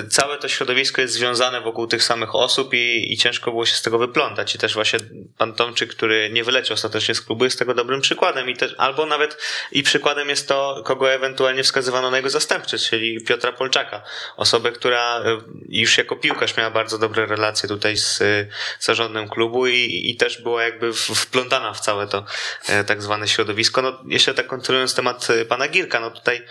całe 0.10 0.38
to 0.38 0.48
środowisko 0.48 1.02
jest 1.02 1.14
związane 1.14 1.62
wokół 1.62 1.88
tych 1.88 2.04
samych 2.04 2.36
osób 2.36 2.74
i, 2.74 3.14
i 3.14 3.18
ciężko 3.18 3.52
było 3.52 3.66
się 3.66 3.76
z 3.76 3.82
tego 3.82 4.01
wyplątać. 4.02 4.56
I 4.56 4.58
też 4.58 4.74
właśnie 4.74 5.00
pan 5.38 5.54
Tomczyk, 5.54 5.90
który 5.90 6.30
nie 6.30 6.44
wyleciał 6.44 6.76
ostatecznie 6.76 7.16
z 7.16 7.22
klubu, 7.22 7.44
jest 7.44 7.60
tego 7.60 7.74
dobrym 7.74 8.02
przykładem. 8.02 8.50
I 8.50 8.56
też, 8.56 8.76
albo 8.78 9.06
nawet 9.06 9.38
i 9.72 9.84
przykładem 9.84 10.30
jest 10.30 10.48
to, 10.48 10.82
kogo 10.86 11.12
ewentualnie 11.12 11.64
wskazywano 11.64 12.12
na 12.12 12.18
jego 12.18 12.30
zastępcy, 12.30 12.80
czyli 12.80 13.24
Piotra 13.24 13.52
Polczaka. 13.52 14.04
Osobę, 14.38 14.72
która 14.72 15.20
y, 15.20 15.24
już 15.70 15.98
jako 15.98 16.16
piłkarz 16.16 16.58
miała 16.58 16.72
bardzo 16.72 16.98
dobre 16.98 17.26
relacje 17.26 17.70
tutaj 17.70 17.98
z 17.98 18.22
y, 18.22 18.48
zarządem 18.80 19.30
klubu 19.30 19.68
i, 19.68 20.10
i 20.10 20.16
też 20.16 20.42
była 20.42 20.64
jakby 20.64 20.94
wplątana 20.94 21.74
w 21.74 21.80
całe 21.80 22.08
to 22.08 22.26
e, 22.68 22.84
tak 22.84 23.02
zwane 23.02 23.28
środowisko. 23.28 23.82
No, 23.82 24.04
jeszcze 24.08 24.34
tak 24.34 24.48
kontynuując 24.48 24.96
temat 24.96 25.28
pana 25.50 25.68
Girka, 25.68 26.00
no 26.00 26.12
tutaj 26.12 26.46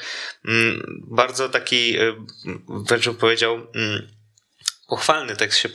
mm, 0.44 1.02
bardzo 1.10 1.48
taki, 1.48 1.96
wręcz 2.68 3.04
bym 3.04 3.16
powiedział, 3.16 3.54
mm, 3.74 4.19
pochwalny 4.90 5.36
tekst 5.36 5.58
się 5.58 5.68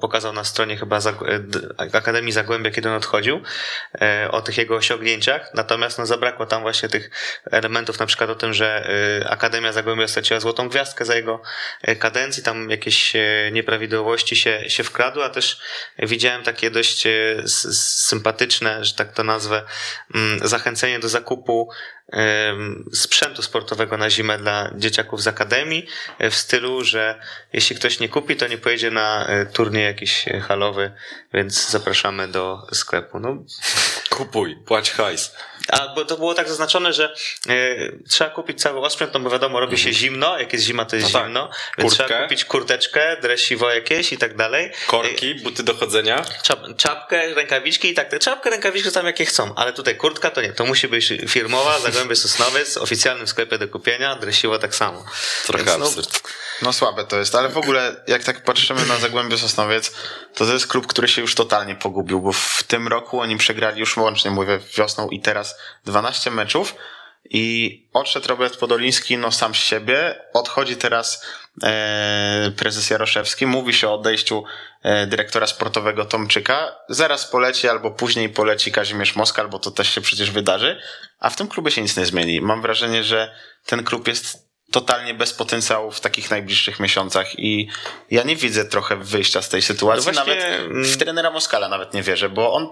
pokazał 0.00 0.32
na 0.32 0.44
stronie 0.44 0.76
chyba 0.76 0.98
e, 0.98 1.00
Akademii 1.92 2.32
Zagłębia, 2.32 2.70
kiedy 2.70 2.88
on 2.88 2.94
odchodził, 2.94 3.42
e, 4.00 4.28
o 4.30 4.42
tych 4.42 4.58
jego 4.58 4.76
osiągnięciach. 4.76 5.50
Natomiast 5.54 5.98
no, 5.98 6.06
zabrakło 6.06 6.46
tam 6.46 6.62
właśnie 6.62 6.88
tych 6.88 7.10
elementów, 7.50 7.98
na 7.98 8.06
przykład 8.06 8.30
o 8.30 8.34
tym, 8.34 8.54
że 8.54 8.88
e, 9.22 9.30
Akademia 9.30 9.72
Zagłębia 9.72 10.08
straciła 10.08 10.40
złotą 10.40 10.68
gwiazdkę 10.68 11.04
za 11.04 11.14
jego 11.14 11.42
kadencji, 11.98 12.42
tam 12.42 12.70
jakieś 12.70 13.12
nieprawidłowości 13.52 14.36
się, 14.36 14.70
się 14.70 14.84
wkradły, 14.84 15.24
a 15.24 15.28
też 15.28 15.60
widziałem 15.98 16.42
takie 16.42 16.70
dość 16.70 17.04
sympatyczne, 18.06 18.84
że 18.84 18.94
tak 18.94 19.12
to 19.12 19.24
nazwę, 19.24 19.62
mm, 20.14 20.48
zachęcenie 20.48 20.98
do 20.98 21.08
zakupu 21.08 21.70
sprzętu 22.92 23.42
sportowego 23.42 23.96
na 23.96 24.10
zimę 24.10 24.38
dla 24.38 24.70
dzieciaków 24.76 25.22
z 25.22 25.26
akademii 25.26 25.86
e, 26.18 26.30
w 26.30 26.34
stylu, 26.34 26.84
że 26.84 27.20
jeśli 27.52 27.76
ktoś 27.76 28.00
nie 28.00 28.08
kupi, 28.08 28.36
to 28.36 28.48
nie 28.48 28.58
pojedzie 28.58 28.90
na 28.90 29.26
e, 29.26 29.46
turniej 29.46 29.84
jakiś 29.84 30.28
e, 30.28 30.40
halowy, 30.40 30.92
więc 31.34 31.70
zapraszamy 31.70 32.28
do 32.28 32.66
sklepu. 32.72 33.20
No, 33.20 33.36
Kupuj, 34.10 34.56
płać 34.56 34.90
hajs. 34.90 35.36
A 35.68 35.88
bo 35.94 36.04
to 36.04 36.16
było 36.16 36.34
tak 36.34 36.48
zaznaczone, 36.48 36.92
że 36.92 37.14
e, 37.48 37.52
trzeba 38.08 38.30
kupić 38.30 38.60
cały 38.60 38.80
osprzęt, 38.80 39.14
no 39.14 39.20
bo 39.20 39.30
wiadomo, 39.30 39.60
robi 39.60 39.78
się 39.78 39.92
zimno, 39.92 40.38
jak 40.38 40.52
jest 40.52 40.64
zima, 40.64 40.84
to 40.84 40.96
jest 40.96 41.08
No 41.12 41.18
tak. 41.18 41.24
zimno, 41.28 41.50
więc 41.78 41.92
trzeba 41.92 42.08
Kurtkę. 42.08 42.22
kupić 42.24 42.44
kurteczkę, 42.44 43.16
dresiwo 43.22 43.70
jakieś 43.70 44.12
i 44.12 44.18
tak 44.18 44.36
dalej. 44.36 44.70
Korki, 44.86 45.34
buty 45.34 45.62
do 45.62 45.74
chodzenia. 45.74 46.24
Czap, 46.42 46.60
czapkę, 46.76 47.34
rękawiczki 47.34 47.88
i 47.90 47.94
tak. 47.94 48.08
Te 48.08 48.18
czapkę, 48.18 48.50
rękawiczki 48.50 48.90
tam 48.92 49.06
jakie 49.06 49.24
chcą, 49.24 49.54
ale 49.54 49.72
tutaj 49.72 49.96
kurtka 49.96 50.30
to 50.30 50.42
nie. 50.42 50.52
To 50.52 50.64
musi 50.64 50.88
być 50.88 51.12
firmowa, 51.28 51.78
Zagłębie 51.80 52.16
Sosnowiec, 52.16 52.76
oficjalnym 52.76 53.26
sklepie 53.28 53.58
do 53.58 53.68
kupienia, 53.68 54.16
dresiło 54.16 54.58
tak 54.58 54.74
samo. 54.74 55.04
Trochę 55.46 55.64
Więc 55.64 55.78
no, 55.78 55.86
absurd. 55.86 56.22
No 56.62 56.72
słabe 56.72 57.04
to 57.04 57.18
jest, 57.18 57.34
ale 57.34 57.48
w 57.48 57.58
ogóle 57.58 57.96
jak 58.06 58.24
tak 58.24 58.44
patrzymy 58.44 58.86
na 58.86 58.96
Zagłębie 58.96 59.38
Sosnowiec, 59.38 59.94
to 60.34 60.46
to 60.46 60.52
jest 60.52 60.66
klub, 60.66 60.86
który 60.86 61.08
się 61.08 61.20
już 61.20 61.34
totalnie 61.34 61.74
pogubił, 61.74 62.20
bo 62.20 62.32
w 62.32 62.62
tym 62.62 62.88
roku 62.88 63.20
oni 63.20 63.36
przegrali 63.36 63.80
już 63.80 63.96
łącznie, 63.96 64.30
mówię, 64.30 64.60
wiosną 64.76 65.08
i 65.08 65.20
teraz 65.20 65.56
12 65.84 66.30
meczów 66.30 66.74
i 67.30 67.88
odszedł 67.92 68.28
Robert 68.28 68.56
Podoliński 68.56 69.18
no 69.18 69.32
sam 69.32 69.54
z 69.54 69.58
siebie, 69.58 70.20
odchodzi 70.32 70.76
teraz 70.76 71.26
e, 71.62 72.52
prezes 72.56 72.90
Jaroszewski, 72.90 73.46
mówi 73.46 73.74
się 73.74 73.88
o 73.88 73.94
odejściu 73.94 74.44
e, 74.82 75.06
dyrektora 75.06 75.46
sportowego 75.46 76.04
Tomczyka, 76.04 76.76
zaraz 76.88 77.26
poleci 77.26 77.68
albo 77.68 77.90
później 77.90 78.28
poleci 78.28 78.72
Kazimierz 78.72 79.16
Moskal, 79.16 79.48
bo 79.48 79.58
to 79.58 79.70
też 79.70 79.94
się 79.94 80.00
przecież 80.00 80.30
wydarzy, 80.30 80.80
a 81.18 81.30
w 81.30 81.36
tym 81.36 81.48
klubie 81.48 81.70
się 81.70 81.82
nic 81.82 81.96
nie 81.96 82.06
zmieni. 82.06 82.40
Mam 82.40 82.62
wrażenie, 82.62 83.04
że 83.04 83.34
ten 83.66 83.84
klub 83.84 84.08
jest 84.08 84.43
totalnie 84.74 85.14
bez 85.14 85.32
potencjału 85.32 85.90
w 85.90 86.00
takich 86.00 86.30
najbliższych 86.30 86.80
miesiącach 86.80 87.38
i 87.38 87.68
ja 88.10 88.22
nie 88.22 88.36
widzę 88.36 88.64
trochę 88.64 88.96
wyjścia 88.96 89.42
z 89.42 89.48
tej 89.48 89.62
sytuacji. 89.62 90.06
No 90.06 90.24
właśnie, 90.24 90.34
nawet 90.34 90.86
w 90.86 90.96
trenera 90.96 91.30
Moskala 91.30 91.68
nawet 91.68 91.94
nie 91.94 92.02
wierzę, 92.02 92.28
bo 92.28 92.52
on 92.52 92.68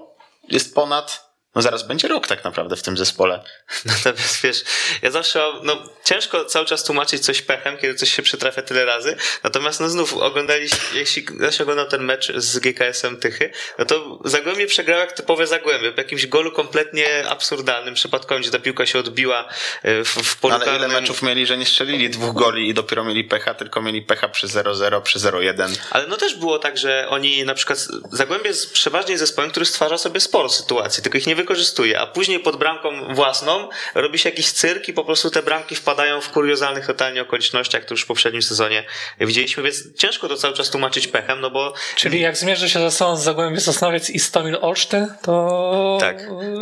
jest 0.48 0.74
ponad 0.74 1.31
no 1.54 1.62
zaraz 1.62 1.82
będzie 1.82 2.08
rok 2.08 2.26
tak 2.26 2.44
naprawdę 2.44 2.76
w 2.76 2.82
tym 2.82 2.96
zespole. 2.96 3.44
Natomiast 3.84 4.42
wiesz, 4.42 4.64
ja 5.02 5.10
zawsze 5.10 5.44
no 5.62 5.82
ciężko 6.04 6.44
cały 6.44 6.66
czas 6.66 6.84
tłumaczyć 6.84 7.22
coś 7.22 7.42
pechem, 7.42 7.78
kiedy 7.78 7.94
coś 7.94 8.14
się 8.14 8.22
przytrafia 8.22 8.62
tyle 8.62 8.84
razy. 8.84 9.16
Natomiast 9.42 9.80
no 9.80 9.88
znów 9.88 10.14
oglądaliście, 10.14 10.76
jeśli 10.94 11.24
ktoś 11.24 11.60
oglądał 11.60 11.86
ten 11.86 12.02
mecz 12.02 12.32
z 12.36 12.58
GKS-em 12.58 13.16
Tychy, 13.16 13.50
no 13.78 13.84
to 13.84 14.18
Zagłębie 14.24 14.66
przegrało 14.66 15.00
jak 15.00 15.12
typowe 15.12 15.46
Zagłębie. 15.46 15.92
Po 15.92 16.00
jakimś 16.00 16.26
golu 16.26 16.52
kompletnie 16.52 17.28
absurdalnym, 17.28 17.94
przypadkowym, 17.94 18.42
gdzie 18.42 18.50
ta 18.50 18.58
piłka 18.58 18.86
się 18.86 18.98
odbiła 18.98 19.48
e, 19.82 20.04
w, 20.04 20.08
w 20.08 20.36
polu 20.36 20.54
Ale 20.54 20.76
ile 20.76 20.88
meczów 20.88 21.22
mieli, 21.22 21.46
że 21.46 21.56
nie 21.56 21.66
strzelili 21.66 22.10
dwóch 22.10 22.34
goli 22.34 22.68
i 22.68 22.74
dopiero 22.74 23.04
mieli 23.04 23.24
pecha, 23.24 23.54
tylko 23.54 23.82
mieli 23.82 24.02
pecha 24.02 24.28
przy 24.28 24.46
0-0, 24.46 25.02
przy 25.02 25.18
0-1. 25.18 25.76
Ale 25.90 26.06
no 26.06 26.16
też 26.16 26.34
było 26.34 26.58
tak, 26.58 26.78
że 26.78 27.06
oni 27.08 27.44
na 27.44 27.54
przykład 27.54 27.78
Zagłębie 28.12 28.48
jest 28.48 28.72
przeważnie 28.72 29.18
zespołem, 29.18 29.50
który 29.50 29.66
stwarza 29.66 29.98
sobie 29.98 30.20
sporo 30.20 30.48
sytuacji, 30.48 31.02
tylko 31.02 31.18
ich 31.18 31.26
nie 31.26 31.36
wykorzystuje, 31.42 32.00
a 32.00 32.06
później 32.06 32.40
pod 32.40 32.56
bramką 32.56 33.14
własną 33.14 33.68
robi 33.94 34.18
się 34.18 34.28
jakiś 34.28 34.52
cyrk 34.52 34.88
i 34.88 34.92
po 34.92 35.04
prostu 35.04 35.30
te 35.30 35.42
bramki 35.42 35.74
wpadają 35.74 36.20
w 36.20 36.28
kuriozalnych 36.28 36.86
totalnie 36.86 37.22
okolicznościach, 37.22 37.84
to 37.84 37.94
już 37.94 38.02
w 38.02 38.06
poprzednim 38.06 38.42
sezonie 38.42 38.84
widzieliśmy, 39.20 39.62
więc 39.62 39.94
ciężko 39.96 40.28
to 40.28 40.36
cały 40.36 40.54
czas 40.54 40.70
tłumaczyć 40.70 41.06
pechem, 41.08 41.40
no 41.40 41.50
bo 41.50 41.74
Czyli 41.96 42.20
jak 42.20 42.36
zmierzy 42.36 42.70
się 42.70 42.80
ze 42.80 42.90
sobą 42.90 43.16
z 43.16 43.22
Zagłębie 43.22 43.60
Sosnowiec 43.60 44.10
i 44.10 44.18
Stomil 44.18 44.58
Olsztyn, 44.60 45.06
to 45.22 45.98
Tak. 46.00 46.16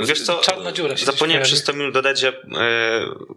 Wiesz 0.04 0.22
co, 0.22 0.38
czarna 0.38 0.72
dziura 0.72 0.96
się 0.96 1.06
zapomniałem 1.06 1.44
przez 1.44 1.58
100 1.58 1.72
minut 1.72 1.94
dodać, 1.94 2.20
że 2.20 2.28
e, 2.28 2.32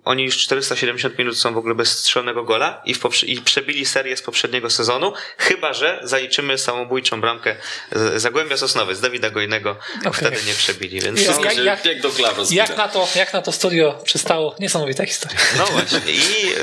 oni 0.05 0.23
już 0.23 0.37
470 0.37 1.17
minut 1.17 1.37
są 1.37 1.53
w 1.53 1.57
ogóle 1.57 1.75
bez 1.75 1.99
strzelonego 1.99 2.43
gola 2.43 2.81
i, 2.85 2.95
poprze- 2.95 3.27
i 3.27 3.41
przebili 3.41 3.85
serię 3.85 4.17
z 4.17 4.21
poprzedniego 4.21 4.69
sezonu, 4.69 5.13
chyba 5.37 5.73
że 5.73 5.99
zaliczymy 6.03 6.57
samobójczą 6.57 7.21
bramkę 7.21 7.55
Zagłębia 8.15 8.57
Sosnowiec, 8.57 8.99
Dawida 8.99 9.29
Gojnego, 9.29 9.75
wtedy 10.13 10.37
nie 10.47 10.53
przebili, 10.53 10.99
więc 11.01 11.21
Ja- 11.21 11.32
wszystko 11.33 11.49
ja- 11.53 11.55
się... 11.55 11.63
jak- 11.63 11.83
Bieg 11.83 12.01
do 12.01 12.09
klaru 12.09 12.43
Jak 12.51 12.77
na, 12.77 12.87
to, 12.87 13.07
jak 13.15 13.33
na 13.33 13.41
to 13.41 13.51
studio 13.51 13.99
przystało? 14.03 14.55
Niesamowita 14.59 15.05
historia. 15.05 15.37
No 15.57 15.65
właśnie 15.65 15.99
i 16.13 16.53
e, 16.53 16.57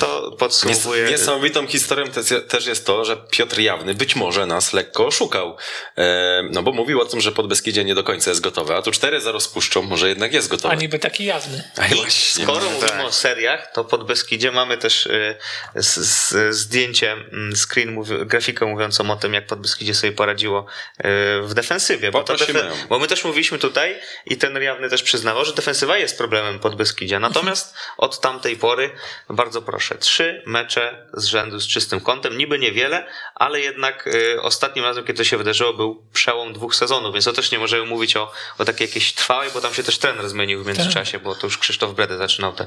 to 0.00 0.32
podsumowuje... 0.38 1.04
Nies- 1.04 1.10
Niesamowitą 1.10 1.66
historią 1.66 2.06
też, 2.10 2.26
też 2.48 2.66
jest 2.66 2.86
to, 2.86 3.04
że 3.04 3.16
Piotr 3.30 3.58
Jawny 3.60 3.94
być 3.94 4.16
może 4.16 4.46
nas 4.46 4.72
lekko 4.72 5.06
oszukał. 5.06 5.56
E, 5.98 6.42
no 6.50 6.62
bo 6.62 6.72
mówił 6.72 7.00
o 7.00 7.04
tym, 7.04 7.20
że 7.20 7.32
Podbeskidzie 7.32 7.84
nie 7.84 7.94
do 7.94 8.04
końca 8.04 8.30
jest 8.30 8.40
gotowe, 8.40 8.76
a 8.76 8.82
tu 8.82 8.90
4-0 8.90 9.40
spuszczą, 9.40 9.82
może 9.82 10.08
jednak 10.08 10.32
jest 10.32 10.48
gotowe. 10.48 10.74
A 10.74 10.76
niby 10.76 10.98
taki 10.98 11.24
jazny. 11.24 11.62
A 11.76 11.86
I 11.86 11.94
właśnie, 11.94 12.44
skoro 12.44 12.60
no 12.64 12.70
mówimy 12.70 12.88
tak. 12.88 13.04
o 13.06 13.12
seriach, 13.12 13.72
to 13.72 13.84
pod 13.84 14.06
Beskidzie 14.06 14.52
mamy 14.52 14.78
też 14.78 15.06
y, 15.06 15.36
z, 15.76 15.98
z, 15.98 16.54
zdjęcie, 16.56 17.12
mm, 17.12 17.52
screen, 17.56 18.02
grafikę 18.26 18.66
mówiącą 18.66 19.10
o 19.10 19.16
tym, 19.16 19.34
jak 19.34 19.46
pod 19.46 19.60
Beskidzie 19.60 19.94
sobie 19.94 20.12
poradziło 20.12 20.66
y, 21.00 21.02
w 21.42 21.54
defensywie. 21.54 22.10
Bo, 22.10 22.22
defen- 22.22 22.70
bo 22.88 22.98
my 22.98 23.06
też 23.06 23.24
mówiliśmy 23.24 23.58
tutaj 23.58 23.98
i 24.26 24.36
ten 24.36 24.62
Jawny 24.62 24.88
też 24.88 25.02
przyznawał, 25.02 25.44
że 25.44 25.52
defensywa 25.52 25.98
jest 25.98 26.18
problemem 26.18 26.58
pod 26.58 26.76
Beskidzia. 26.76 27.20
Natomiast 27.20 27.74
od 27.98 28.20
tamtej 28.20 28.56
pory, 28.56 28.90
bardzo 29.30 29.62
proszę, 29.62 29.94
trzy 29.94 30.42
mecze 30.46 31.06
z 31.14 31.24
rzędu 31.24 31.60
z 31.60 31.66
czystym 31.66 32.00
kątem, 32.00 32.38
niby 32.38 32.58
niewiele, 32.58 33.06
ale 33.34 33.60
jednak 33.60 34.06
y, 34.06 34.42
ostatnim 34.42 34.84
razem, 34.84 35.04
kiedy 35.04 35.16
to 35.16 35.24
się 35.24 35.36
wydarzyło, 35.36 35.72
był 35.72 36.02
przełom 36.12 36.52
dwóch 36.52 36.74
sezonów, 36.74 37.12
więc 37.12 37.24
to 37.24 37.32
też 37.32 37.50
nie 37.50 37.58
możemy 37.58 37.86
mówić 37.86 38.16
o, 38.16 38.32
o 38.58 38.64
takiej 38.64 38.86
jakiejś 38.86 39.12
trwałej, 39.12 39.50
bo 39.54 39.60
tam 39.60 39.74
się 39.74 39.82
też 39.82 39.98
trener 39.98 40.28
zmienił 40.28 40.64
w 40.64 40.66
międzyczasie, 40.66 41.18
bo 41.18 41.34
to 41.34 41.46
już 41.46 41.58
Krzysztof 41.58 41.94
Brede 41.94 42.16
zaczynał 42.16 42.52
tę 42.52 42.66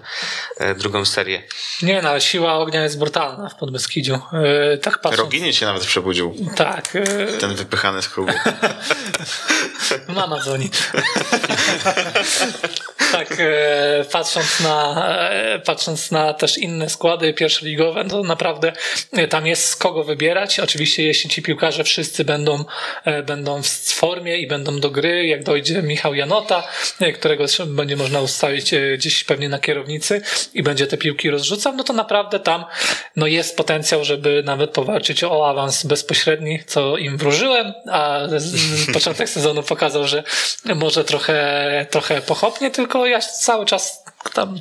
e, 0.57 0.75
drugą 0.75 1.05
serię. 1.05 1.43
Nie 1.81 2.01
no, 2.01 2.09
ale 2.09 2.21
siła 2.21 2.53
ognia 2.53 2.83
jest 2.83 2.99
brutalna 2.99 3.49
w 3.49 3.55
Podbeskidziu. 3.55 4.19
Yy, 4.71 4.77
tak 4.77 5.01
patrząc... 5.01 5.19
Rogini 5.19 5.53
się 5.53 5.65
nawet 5.65 5.85
przebudził. 5.85 6.35
Tak. 6.55 6.93
Yy, 6.93 7.37
Ten 7.39 7.55
wypychany 7.55 8.01
z 8.01 8.09
klubu. 8.09 8.31
mama 10.15 10.39
dzwoni. 10.39 10.69
tak, 13.11 13.37
e, 13.39 14.05
patrząc 14.11 14.59
na, 14.59 15.07
e, 15.29 15.59
patrząc 15.59 16.11
na 16.11 16.33
też 16.33 16.57
inne 16.57 16.89
składy 16.89 17.33
pierwszoligowe, 17.33 18.05
to 18.05 18.23
naprawdę 18.23 18.73
e, 19.11 19.27
tam 19.27 19.47
jest 19.47 19.65
z 19.65 19.75
kogo 19.75 20.03
wybierać. 20.03 20.59
Oczywiście 20.59 21.03
jeśli 21.03 21.29
ci 21.29 21.41
piłkarze 21.41 21.83
wszyscy 21.83 22.25
będą, 22.25 22.65
będą 23.25 23.63
w 23.63 23.67
formie 23.93 24.37
i 24.37 24.47
będą 24.47 24.79
do 24.79 24.89
gry, 24.89 25.27
jak 25.27 25.43
dojdzie 25.43 25.81
Michał 25.81 26.15
Janota, 26.15 26.67
którego 27.15 27.45
będzie 27.65 27.95
można 27.95 28.21
ustawić 28.21 28.75
gdzieś 28.97 29.23
pewnie 29.23 29.49
na 29.49 29.59
kierownicy 29.59 30.21
i 30.53 30.63
będzie 30.63 30.87
te 30.87 30.97
piłki 30.97 31.29
rozrzucał, 31.29 31.75
no 31.75 31.83
to 31.83 31.93
naprawdę 31.93 32.39
tam 32.39 32.65
no 33.15 33.27
jest 33.27 33.57
potencjał, 33.57 34.03
żeby 34.03 34.43
nawet 34.45 34.71
powalczyć 34.71 35.23
o 35.23 35.49
awans 35.49 35.85
bezpośredni, 35.85 36.63
co 36.67 36.97
im 36.97 37.17
wróżyłem, 37.17 37.73
a 37.91 38.19
początek 38.93 39.29
sezonu 39.29 39.63
pokazał, 39.63 40.07
że 40.07 40.23
może 40.75 41.03
trochę, 41.03 41.24
trochę 41.89 42.21
pochopnie, 42.21 42.71
tylko 42.71 43.05
ja 43.05 43.19
cały 43.19 43.65
czas 43.65 44.03
tam, 44.33 44.59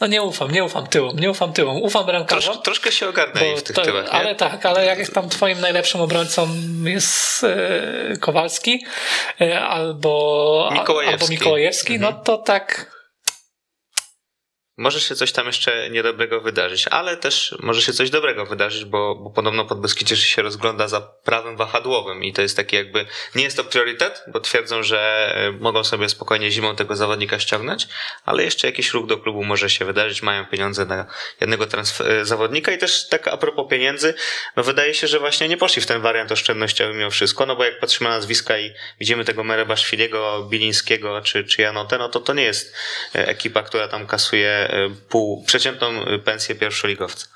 no 0.00 0.06
nie 0.06 0.22
ufam, 0.22 0.50
nie 0.50 0.64
ufam 0.64 0.86
tyłom, 0.86 1.18
nie 1.18 1.30
ufam 1.30 1.52
tyłom, 1.52 1.82
ufam 1.82 2.06
bramkarzom. 2.06 2.52
Trosz, 2.54 2.64
troszkę 2.64 2.92
się 2.92 3.08
ogarnęli 3.08 3.56
w 3.56 3.62
tych 3.62 3.76
to, 3.76 3.82
tyłach, 3.82 4.04
nie? 4.04 4.10
ale 4.10 4.34
tak, 4.34 4.66
ale 4.66 4.84
jak 4.84 5.08
tam 5.08 5.28
twoim 5.28 5.60
najlepszym 5.60 6.00
obrońcą 6.00 6.48
jest 6.84 7.44
e, 7.44 8.16
Kowalski 8.20 8.84
e, 9.40 9.60
albo 9.60 10.70
Mikołajewski. 10.72 11.22
albo 11.22 11.30
Mikołajewski, 11.30 11.98
no 11.98 12.12
to 12.12 12.38
tak 12.38 12.99
Może 14.80 15.00
się 15.00 15.14
coś 15.14 15.32
tam 15.32 15.46
jeszcze 15.46 15.90
niedobrego 15.90 16.40
wydarzyć, 16.40 16.88
ale 16.88 17.16
też 17.16 17.54
może 17.58 17.82
się 17.82 17.92
coś 17.92 18.10
dobrego 18.10 18.46
wydarzyć, 18.46 18.84
bo, 18.84 19.14
bo 19.14 19.30
podobno 19.30 19.64
Podbeskidzie 19.64 20.16
się 20.16 20.42
rozgląda 20.42 20.88
za 20.88 21.00
prawym 21.00 21.56
wahadłowym 21.56 22.24
i 22.24 22.32
to 22.32 22.42
jest 22.42 22.56
taki 22.56 22.76
jakby, 22.76 23.06
nie 23.34 23.44
jest 23.44 23.56
to 23.56 23.64
priorytet, 23.64 24.24
bo 24.26 24.40
twierdzą, 24.40 24.82
że 24.82 25.32
e, 25.34 25.52
mogą 25.52 25.84
sobie 25.84 26.08
spokojnie 26.08 26.50
zimą 26.50 26.76
tego 26.76 26.96
zawodnika 26.96 27.38
ściągnąć, 27.38 27.88
ale 28.24 28.44
jeszcze 28.44 28.66
jakiś 28.66 28.92
ruch 28.92 29.06
do 29.06 29.18
klubu 29.18 29.44
może 29.44 29.70
się 29.70 29.84
wydarzyć, 29.84 30.22
mają 30.22 30.46
pieniądze 30.46 30.84
na 30.84 31.06
jednego 31.40 31.66
e, 32.04 32.24
zawodnika 32.24 32.72
i 32.72 32.78
też 32.78 33.08
tak 33.08 33.28
a 33.28 33.36
propos 33.36 33.70
pieniędzy, 33.70 34.14
no 34.56 34.62
wydaje 34.62 34.94
się, 34.94 35.06
że 35.06 35.18
właśnie 35.18 35.48
nie 35.48 35.56
poszli 35.56 35.82
w 35.82 35.86
ten 35.86 36.02
wariant 36.02 36.32
oszczędnościowy 36.32 36.94
mimo 36.94 37.10
wszystko, 37.10 37.46
no 37.46 37.56
bo 37.56 37.64
jak 37.64 37.80
patrzymy 37.80 38.10
na 38.10 38.16
nazwiska 38.16 38.58
i 38.58 38.72
widzimy 39.00 39.24
tego 39.24 39.44
Merebaszwiliego, 39.44 40.46
Bilińskiego 40.50 41.20
czy, 41.20 41.44
czy 41.44 41.62
Janotę, 41.62 41.98
no 41.98 42.08
to 42.08 42.20
to 42.20 42.34
nie 42.34 42.42
jest 42.42 42.74
e, 43.14 43.28
ekipa, 43.28 43.62
która 43.62 43.88
tam 43.88 44.06
kasuje 44.06 44.69
pół, 45.08 45.44
przeciętną 45.44 46.04
pensję 46.24 46.54
pierwszoligowca. 46.54 47.26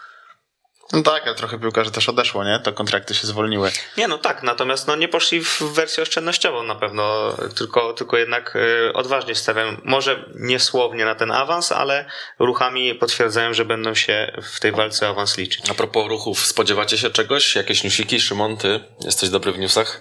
No 0.92 1.02
tak, 1.02 1.26
ale 1.26 1.34
trochę 1.34 1.58
piłkarzy 1.58 1.90
też 1.90 2.08
odeszło, 2.08 2.44
nie? 2.44 2.58
To 2.58 2.72
kontrakty 2.72 3.14
się 3.14 3.26
zwolniły. 3.26 3.72
Nie, 3.96 4.08
no 4.08 4.18
tak, 4.18 4.42
natomiast 4.42 4.86
no 4.86 4.96
nie 4.96 5.08
poszli 5.08 5.44
w 5.44 5.62
wersję 5.62 6.02
oszczędnościową 6.02 6.62
na 6.62 6.74
pewno, 6.74 7.36
tylko, 7.56 7.92
tylko 7.92 8.16
jednak 8.16 8.56
e, 8.56 8.92
odważnie 8.92 9.34
stawiają, 9.34 9.76
może 9.84 10.24
niesłownie 10.34 11.04
na 11.04 11.14
ten 11.14 11.30
awans, 11.30 11.72
ale 11.72 12.04
ruchami 12.38 12.94
potwierdzają, 12.94 13.54
że 13.54 13.64
będą 13.64 13.94
się 13.94 14.32
w 14.42 14.60
tej 14.60 14.72
walce 14.72 15.08
awans 15.08 15.38
liczyć. 15.38 15.70
A 15.70 15.74
propos 15.74 16.08
ruchów, 16.08 16.46
spodziewacie 16.46 16.98
się 16.98 17.10
czegoś? 17.10 17.54
Jakieś 17.54 17.84
newsiki? 17.84 18.20
Szymon, 18.20 18.56
ty 18.56 18.80
jesteś 19.04 19.28
dobry 19.28 19.52
w 19.52 19.58
newsach? 19.58 20.00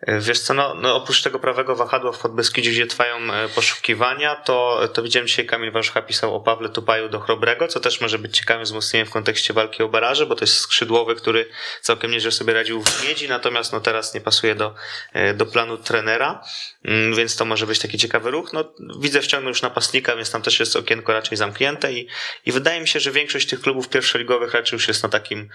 E, 0.00 0.20
Wiesz 0.20 0.40
co, 0.40 0.54
no, 0.54 0.74
no 0.74 0.96
oprócz 0.96 1.22
tego 1.22 1.38
prawego 1.38 1.76
wahadła 1.76 2.12
w 2.12 2.18
Podbeskidziu, 2.18 2.70
gdzie 2.70 2.86
trwają 2.86 3.32
e, 3.34 3.48
poszukiwania, 3.48 4.36
to, 4.36 4.88
to 4.92 5.02
widziałem 5.02 5.26
dzisiaj 5.26 5.46
Kamil 5.46 5.72
Warzucha 5.72 6.02
pisał 6.02 6.34
o 6.34 6.40
Pawle 6.40 6.68
Tupaju 6.68 7.08
do 7.08 7.20
Chrobrego, 7.20 7.68
co 7.68 7.80
też 7.80 8.00
może 8.00 8.18
być 8.18 8.36
ciekawym 8.38 8.64
wzmocnieniem 8.64 9.06
w 9.06 9.10
kontekście 9.10 9.54
walki 9.54 9.82
o 9.82 9.88
baraże, 9.88 10.26
bo 10.26 10.34
to 10.34 10.44
jest 10.44 10.56
skrzydłowy, 10.56 11.14
który 11.14 11.48
całkiem 11.80 12.10
nieźle 12.10 12.32
sobie 12.32 12.54
radził 12.54 12.82
w 12.82 13.04
Miedzi, 13.08 13.28
natomiast 13.28 13.72
no 13.72 13.80
teraz 13.80 14.14
nie 14.14 14.20
pasuje 14.20 14.54
do, 14.54 14.74
e, 15.12 15.34
do 15.34 15.46
planu 15.46 15.76
trenera, 15.76 16.42
Mm, 16.84 17.14
więc 17.14 17.36
to 17.36 17.44
może 17.44 17.66
być 17.66 17.78
taki 17.78 17.98
ciekawy 17.98 18.30
ruch. 18.30 18.52
No, 18.52 18.74
widzę 19.00 19.20
wciągnął 19.22 19.48
już 19.48 19.62
napastnika, 19.62 20.16
więc 20.16 20.30
tam 20.30 20.42
też 20.42 20.60
jest 20.60 20.76
okienko 20.76 21.12
raczej 21.12 21.38
zamknięte 21.38 21.92
i, 21.92 22.08
i 22.46 22.52
wydaje 22.52 22.80
mi 22.80 22.88
się, 22.88 23.00
że 23.00 23.10
większość 23.10 23.48
tych 23.48 23.60
klubów 23.60 23.88
pierwszoligowych 23.88 24.54
raczej 24.54 24.76
już 24.76 24.88
jest 24.88 25.02
na 25.02 25.08
takim, 25.08 25.48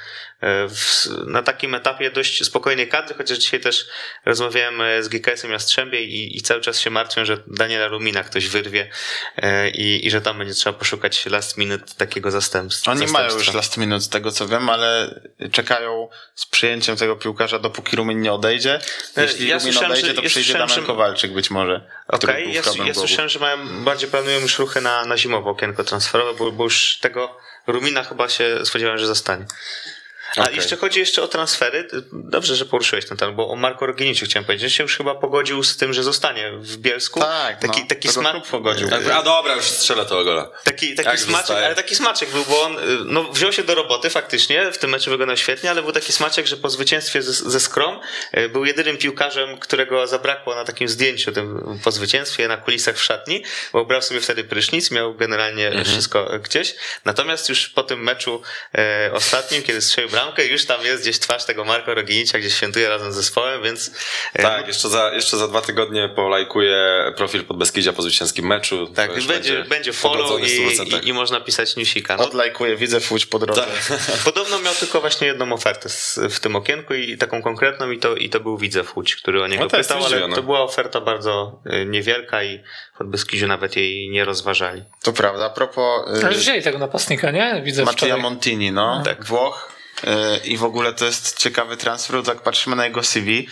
na 1.28 1.44
takim 1.44 1.76
etapie 1.76 2.12
dość 2.12 2.46
spokojnej 2.46 2.88
kadry, 2.88 3.16
chociaż 3.16 3.38
dzisiaj 3.38 3.60
też 3.60 3.88
rozmawiałem 4.36 4.82
e, 4.82 5.04
z 5.04 5.08
GKS-em 5.08 5.52
Jastrzębie 5.52 6.02
i, 6.04 6.38
i 6.38 6.42
cały 6.42 6.62
czas 6.62 6.80
się 6.80 6.90
martwią, 6.90 7.26
że 7.26 7.38
Daniela 7.48 7.88
Rumina 7.88 8.24
ktoś 8.24 8.48
wyrwie 8.48 8.90
e, 9.38 9.70
i, 9.70 10.08
i 10.08 10.12
że 10.12 10.22
tam 10.22 10.38
będzie 10.38 10.54
trzeba 10.54 10.80
poszukać 10.80 11.26
last 11.26 11.58
minute 11.58 11.86
takiego 11.98 12.32
zastępstwa. 12.32 12.92
Oni 12.92 13.08
mają 13.08 13.26
już 13.26 13.34
zastępstwa. 13.34 13.58
last 13.58 13.78
minute 13.78 14.02
z 14.02 14.10
tego 14.10 14.32
co 14.32 14.48
wiem, 14.48 14.70
ale 14.70 15.20
czekają 15.52 16.10
z 16.36 16.46
przyjęciem 16.46 16.96
tego 16.96 17.16
piłkarza, 17.16 17.60
dopóki 17.60 17.96
Rumin 17.96 18.22
nie 18.22 18.34
odejdzie. 18.34 18.80
Jeśli 19.18 19.46
E, 19.46 19.50
Ja 19.50 19.58
Rumin 19.58 19.78
odejdzie, 19.78 20.14
to 20.14 20.22
przyjdzie 20.22 20.54
Damian 20.54 20.70
że- 20.70 20.82
Kowalczyk 20.82 21.34
być 21.34 21.52
może. 21.52 21.90
Okej, 22.08 22.44
był 22.44 22.54
ja, 22.54 22.86
ja 22.88 22.94
słyszałem, 22.94 23.30
że 23.30 23.40
mają, 23.40 23.84
bardziej 23.84 24.10
planują 24.10 24.40
już 24.40 24.60
ruchy 24.60 24.82
na, 24.82 25.06
na 25.06 25.18
zimowe 25.18 25.50
okienko 25.50 25.84
transferowe, 25.84 26.34
bo, 26.40 26.52
bo 26.52 26.64
już 26.64 26.98
tego 27.02 27.38
Rumina 27.68 28.04
chyba 28.04 28.30
się 28.30 28.66
spodziewałem, 28.66 29.00
że 29.00 29.08
zostanie. 29.08 29.46
A 30.38 30.42
Okej. 30.44 30.56
jeszcze 30.56 30.76
chodzi 30.78 31.00
jeszcze 31.00 31.22
o 31.24 31.28
transfery. 31.28 31.88
Dobrze, 32.14 32.56
że 32.56 32.66
poruszyłeś 32.66 33.06
ten 33.06 33.18
temat, 33.18 33.36
bo 33.36 33.50
o 33.50 33.56
Marko 33.56 33.86
Roginiczu 33.86 34.26
chciałem 34.26 34.46
powiedzieć, 34.46 34.72
że 34.72 34.78
się 34.78 34.84
już 34.84 34.98
chyba 34.98 35.16
pogodził 35.16 35.64
z 35.64 35.78
tym, 35.78 35.94
że 35.94 36.04
zostanie 36.04 36.52
w 36.60 36.78
Bielsku. 36.78 37.20
Tak, 37.20 37.60
taki, 37.60 37.82
no, 37.82 37.88
taki 37.90 38.10
klub 38.10 38.48
pogodził. 38.52 38.90
Tak, 38.90 39.08
A 39.14 39.24
dobra, 39.24 39.56
już 39.56 39.66
strzela 39.66 40.06
tego 40.06 40.24
gola. 40.24 40.50
Taki, 40.64 40.96
taki 40.96 41.10
Jak 41.10 41.20
smaczek, 41.20 41.48
zostaje? 41.48 41.66
ale 41.66 41.76
taki 41.76 41.96
smaczek 41.96 42.30
był, 42.30 42.46
bo 42.46 42.62
on 42.64 42.78
y, 42.80 42.82
no, 43.06 43.24
wziął 43.24 43.52
się 43.52 43.64
do 43.64 43.76
roboty 43.76 44.10
faktycznie, 44.10 44.72
w 44.72 44.78
tym 44.78 44.90
meczu 44.90 45.10
wyglądał 45.10 45.38
świetnie, 45.38 45.70
ale 45.72 45.82
był 45.84 45.92
taki 45.92 46.14
smaczek, 46.14 46.48
że 46.48 46.58
po 46.58 46.70
zwycięstwie 46.70 47.22
ze, 47.22 47.34
ze 47.34 47.60
Skrom 47.60 48.00
y, 48.38 48.50
był 48.50 48.66
jedynym 48.66 48.98
piłkarzem, 48.98 49.58
którego 49.58 50.08
zabrakło 50.08 50.56
na 50.56 50.64
takim 50.64 50.88
zdjęciu 50.88 51.32
tym, 51.32 51.80
po 51.84 51.92
zwycięstwie 51.92 52.48
na 52.48 52.58
kulisach 52.58 52.96
w 52.98 53.04
szatni, 53.04 53.44
bo 53.74 53.86
brał 53.86 54.02
sobie 54.02 54.22
wtedy 54.22 54.44
prysznic, 54.44 54.92
miał 54.92 55.16
generalnie 55.16 55.68
Mhm. 55.68 55.86
wszystko 55.86 56.40
gdzieś. 56.44 56.76
Natomiast 57.06 57.50
już 57.50 57.70
po 57.70 57.84
tym 57.84 58.04
meczu 58.04 58.42
e, 58.78 59.10
ostatnim, 59.14 59.64
kiedy 59.64 59.82
strzelił 59.82 60.10
bramkę, 60.26 60.46
już 60.46 60.66
tam 60.66 60.86
jest 60.86 61.04
gdzieś 61.04 61.20
twarz 61.20 61.46
tego 61.46 61.66
Marka 61.66 61.94
Roginicza, 61.94 62.40
gdzie 62.40 62.50
świętuje 62.50 62.90
razem 62.90 63.12
z 63.12 63.16
zespołem, 63.16 63.64
więc 63.64 63.92
e, 64.34 64.42
Tak, 64.42 64.68
jeszcze 64.68 64.90
za, 64.90 65.14
jeszcze 65.14 65.38
za 65.38 65.48
dwa 65.48 65.62
tygodnie 65.62 66.10
polajkuję 66.16 67.12
profil 67.18 67.44
Podbeskidzia 67.44 67.94
po 67.94 68.02
zwycięskim 68.02 68.48
meczu. 68.48 68.88
tak, 68.88 69.16
już 69.16 69.28
będzie, 69.28 69.64
będzie 69.64 69.94
follow 69.94 70.42
i, 70.42 70.44
100%. 70.44 71.04
i, 71.04 71.08
i 71.08 71.14
można 71.14 71.40
pisać 71.40 71.76
newsika. 71.76 72.18
No, 72.18 72.24
Odlajkuję, 72.24 72.76
widzę 72.76 73.00
Łódź 73.12 73.26
po 73.26 73.40
drodze. 73.40 73.62
Tak. 73.62 73.98
Podobno 74.26 74.60
miał 74.60 74.74
tylko 74.74 75.02
właśnie 75.02 75.28
jedną 75.28 75.54
ofertę 75.54 75.90
z, 75.90 76.20
w 76.30 76.40
tym 76.40 76.56
okienku 76.56 76.94
i 76.94 77.18
taką 77.18 77.42
konkretną 77.42 77.92
i 77.92 78.00
to, 78.00 78.16
i 78.16 78.30
to 78.30 78.40
był 78.40 78.58
Widzew 78.58 78.96
Łódź, 78.96 79.16
który 79.16 79.44
o 79.44 79.48
niego 79.48 79.68
No 79.72 79.78
jest 79.78 79.90
pytał, 79.90 80.06
ale 80.06 80.30
to 80.36 80.44
była 80.44 80.62
oferta 80.62 81.02
bardzo 81.02 81.62
y, 81.74 81.86
niewielka 81.86 82.44
i 82.44 82.60
w 82.94 82.98
Podbeskidziu 82.98 83.48
nawet 83.48 83.76
jej 83.76 84.10
nie 84.10 84.26
rozważali. 84.26 84.84
To 85.04 85.14
prawda. 85.14 85.46
A 85.46 85.50
propos 85.50 86.10
y, 86.22 86.26
Ale 86.26 86.36
wzięli 86.36 86.62
tego 86.64 86.78
napastnika, 86.78 87.32
nie? 87.32 87.62
Widzę 87.66 87.86
Mattia 87.86 88.06
wczoraj. 88.06 88.22
Montini, 88.22 88.72
no, 88.72 89.02
Tak. 89.06 89.26
Włoch. 89.26 89.75
Y, 90.06 90.48
I 90.48 90.58
w 90.58 90.64
ogóle 90.64 90.94
to 90.94 91.06
jest 91.06 91.38
ciekawy 91.38 91.78
transfer, 91.78 92.28
jak 92.28 92.42
patrzymy 92.42 92.76
na 92.76 92.86
jego 92.86 93.04
CV, 93.04 93.48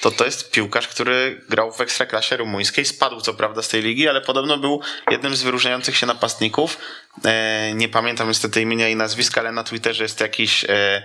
to 0.00 0.10
to 0.10 0.24
jest 0.24 0.50
piłkarz, 0.50 0.88
który 0.88 1.44
grał 1.48 1.72
w 1.72 1.80
ekstraklasie 1.80 2.36
rumuńskiej. 2.36 2.84
Spadł 2.84 3.20
co 3.20 3.34
prawda 3.34 3.62
z 3.62 3.68
tej 3.68 3.82
ligi, 3.82 4.08
ale 4.08 4.20
podobno 4.20 4.58
był 4.58 4.80
jednym 5.10 5.36
z 5.36 5.42
wyróżniających 5.42 5.96
się 5.96 6.06
napastników. 6.06 6.78
E, 7.24 7.72
nie 7.74 7.88
pamiętam 7.88 8.28
niestety 8.28 8.60
imienia 8.60 8.88
i 8.88 8.96
nazwiska, 8.96 9.40
ale 9.40 9.52
na 9.52 9.64
Twitterze 9.64 10.02
jest 10.02 10.20
jakiś 10.20 10.64
e, 10.64 11.02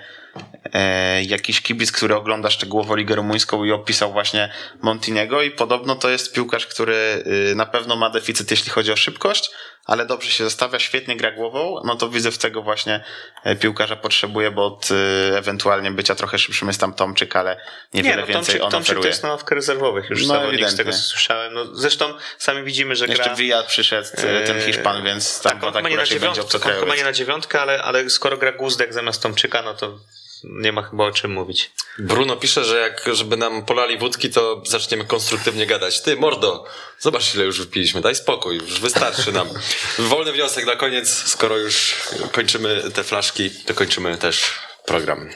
e, 0.73 1.23
jakiś 1.23 1.61
kibic, 1.61 1.91
który 1.91 2.15
ogląda 2.15 2.49
szczegółowo 2.49 2.95
ligę 2.95 3.15
rumuńską 3.15 3.63
i 3.63 3.71
opisał 3.71 4.11
właśnie 4.11 4.53
Montiniego 4.81 5.41
i 5.41 5.51
podobno 5.51 5.95
to 5.95 6.09
jest 6.09 6.33
piłkarz, 6.33 6.67
który 6.67 7.23
y, 7.51 7.55
na 7.55 7.65
pewno 7.65 7.95
ma 7.95 8.09
deficyt, 8.09 8.51
jeśli 8.51 8.71
chodzi 8.71 8.91
o 8.91 8.95
szybkość, 8.95 9.51
ale 9.85 10.05
dobrze 10.05 10.31
się 10.31 10.43
zostawia, 10.43 10.79
świetnie 10.79 11.17
gra 11.17 11.31
głową, 11.31 11.81
no 11.83 11.95
to 11.95 12.09
widzę 12.09 12.31
w 12.31 12.37
tego 12.37 12.61
właśnie 12.61 13.03
e, 13.43 13.55
piłkarza 13.55 13.95
potrzebuje, 13.95 14.51
bo 14.51 14.65
od 14.65 14.89
ewentualnie 15.35 15.91
bycia 15.91 16.15
trochę 16.15 16.39
szybszym 16.39 16.67
jest 16.67 16.79
tam 16.79 16.93
Tomczyk, 16.93 17.35
ale 17.35 17.61
niewiele 17.93 18.21
no, 18.21 18.27
więcej 18.27 18.35
Tomczyk, 18.45 18.63
on 18.63 18.71
Tomczyk 18.71 18.87
to 18.87 18.91
oferuje. 18.91 19.07
jest 19.07 19.23
na 19.23 19.29
ławkę 19.29 19.55
rezerwowych 19.55 20.09
już 20.09 20.21
No, 20.21 20.27
zawodnik, 20.27 20.69
z 20.69 20.75
tego 20.75 20.91
co 20.91 20.97
słyszałem. 20.97 21.53
No, 21.53 21.65
zresztą 21.75 22.13
sami 22.37 22.63
widzimy, 22.63 22.95
że 22.95 23.05
Jeszcze 23.05 23.23
gra... 23.23 23.35
Villa 23.35 23.63
przyszedł, 23.63 24.07
y, 24.07 24.47
ten 24.47 24.61
Hiszpan, 24.61 25.03
więc 25.03 25.41
tam 25.41 25.51
tak, 25.51 25.63
on 25.63 25.73
tak 25.73 25.77
chyba 25.83 25.89
nie 25.89 25.95
na 25.95 26.01
będzie 26.01 26.15
dziewiątkę, 26.15 26.41
on 26.41 26.47
chyba 26.49 26.57
obcokrajowiec. 26.57 26.97
nie 26.97 27.03
na 27.03 27.11
dziewiątkę, 27.13 27.61
ale, 27.61 27.83
ale 27.83 28.09
skoro 28.09 28.37
gra 28.37 28.51
Guzdek 28.51 28.93
zamiast 28.93 29.23
Tomczyka, 29.23 29.61
no 29.61 29.73
to 29.73 29.99
nie 30.49 30.71
ma 30.71 30.81
chyba 30.81 31.05
o 31.05 31.11
czym 31.11 31.31
mówić. 31.31 31.71
Bruno 31.99 32.35
pisze, 32.35 32.65
że 32.65 32.79
jak 32.79 33.09
żeby 33.15 33.37
nam 33.37 33.65
polali 33.65 33.97
wódki, 33.97 34.29
to 34.29 34.61
zaczniemy 34.65 35.05
konstruktywnie 35.05 35.65
gadać. 35.65 36.01
Ty, 36.01 36.15
mordo, 36.15 36.65
zobacz 36.99 37.35
ile 37.35 37.45
już 37.45 37.59
wypiliśmy, 37.59 38.01
daj 38.01 38.15
spokój, 38.15 38.55
już 38.55 38.79
wystarczy 38.79 39.31
nam. 39.31 39.49
Wolny 39.99 40.31
wniosek 40.31 40.65
na 40.65 40.75
koniec, 40.75 41.09
skoro 41.09 41.57
już 41.57 41.95
kończymy 42.31 42.91
te 42.93 43.03
flaszki, 43.03 43.49
to 43.65 43.73
kończymy 43.73 44.17
też 44.17 44.59
program. 44.85 45.29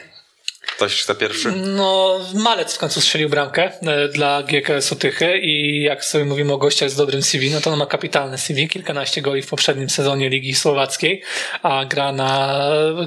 Ktoś 0.60 1.02
chce 1.02 1.14
pierwszy? 1.14 1.52
No, 1.52 2.18
Malec 2.34 2.74
w 2.74 2.78
końcu 2.78 3.00
strzelił 3.00 3.28
bramkę 3.28 3.72
e, 3.82 4.08
dla 4.08 4.42
GKS-u 4.42 4.96
Tychy 4.96 5.38
i 5.38 5.82
jak 5.82 6.04
sobie 6.04 6.24
mówimy 6.24 6.52
o 6.52 6.58
gościach 6.58 6.90
z 6.90 6.96
dobrym 6.96 7.22
CV, 7.22 7.50
no 7.50 7.60
to 7.60 7.70
on 7.70 7.78
ma 7.78 7.86
kapitalne 7.86 8.38
CV, 8.38 8.68
kilkanaście 8.68 9.22
goli 9.22 9.42
w 9.42 9.46
poprzednim 9.48 9.90
sezonie 9.90 10.28
Ligi 10.28 10.54
Słowackiej, 10.54 11.22
a 11.62 11.84
gra 11.84 12.12
na 12.12 12.60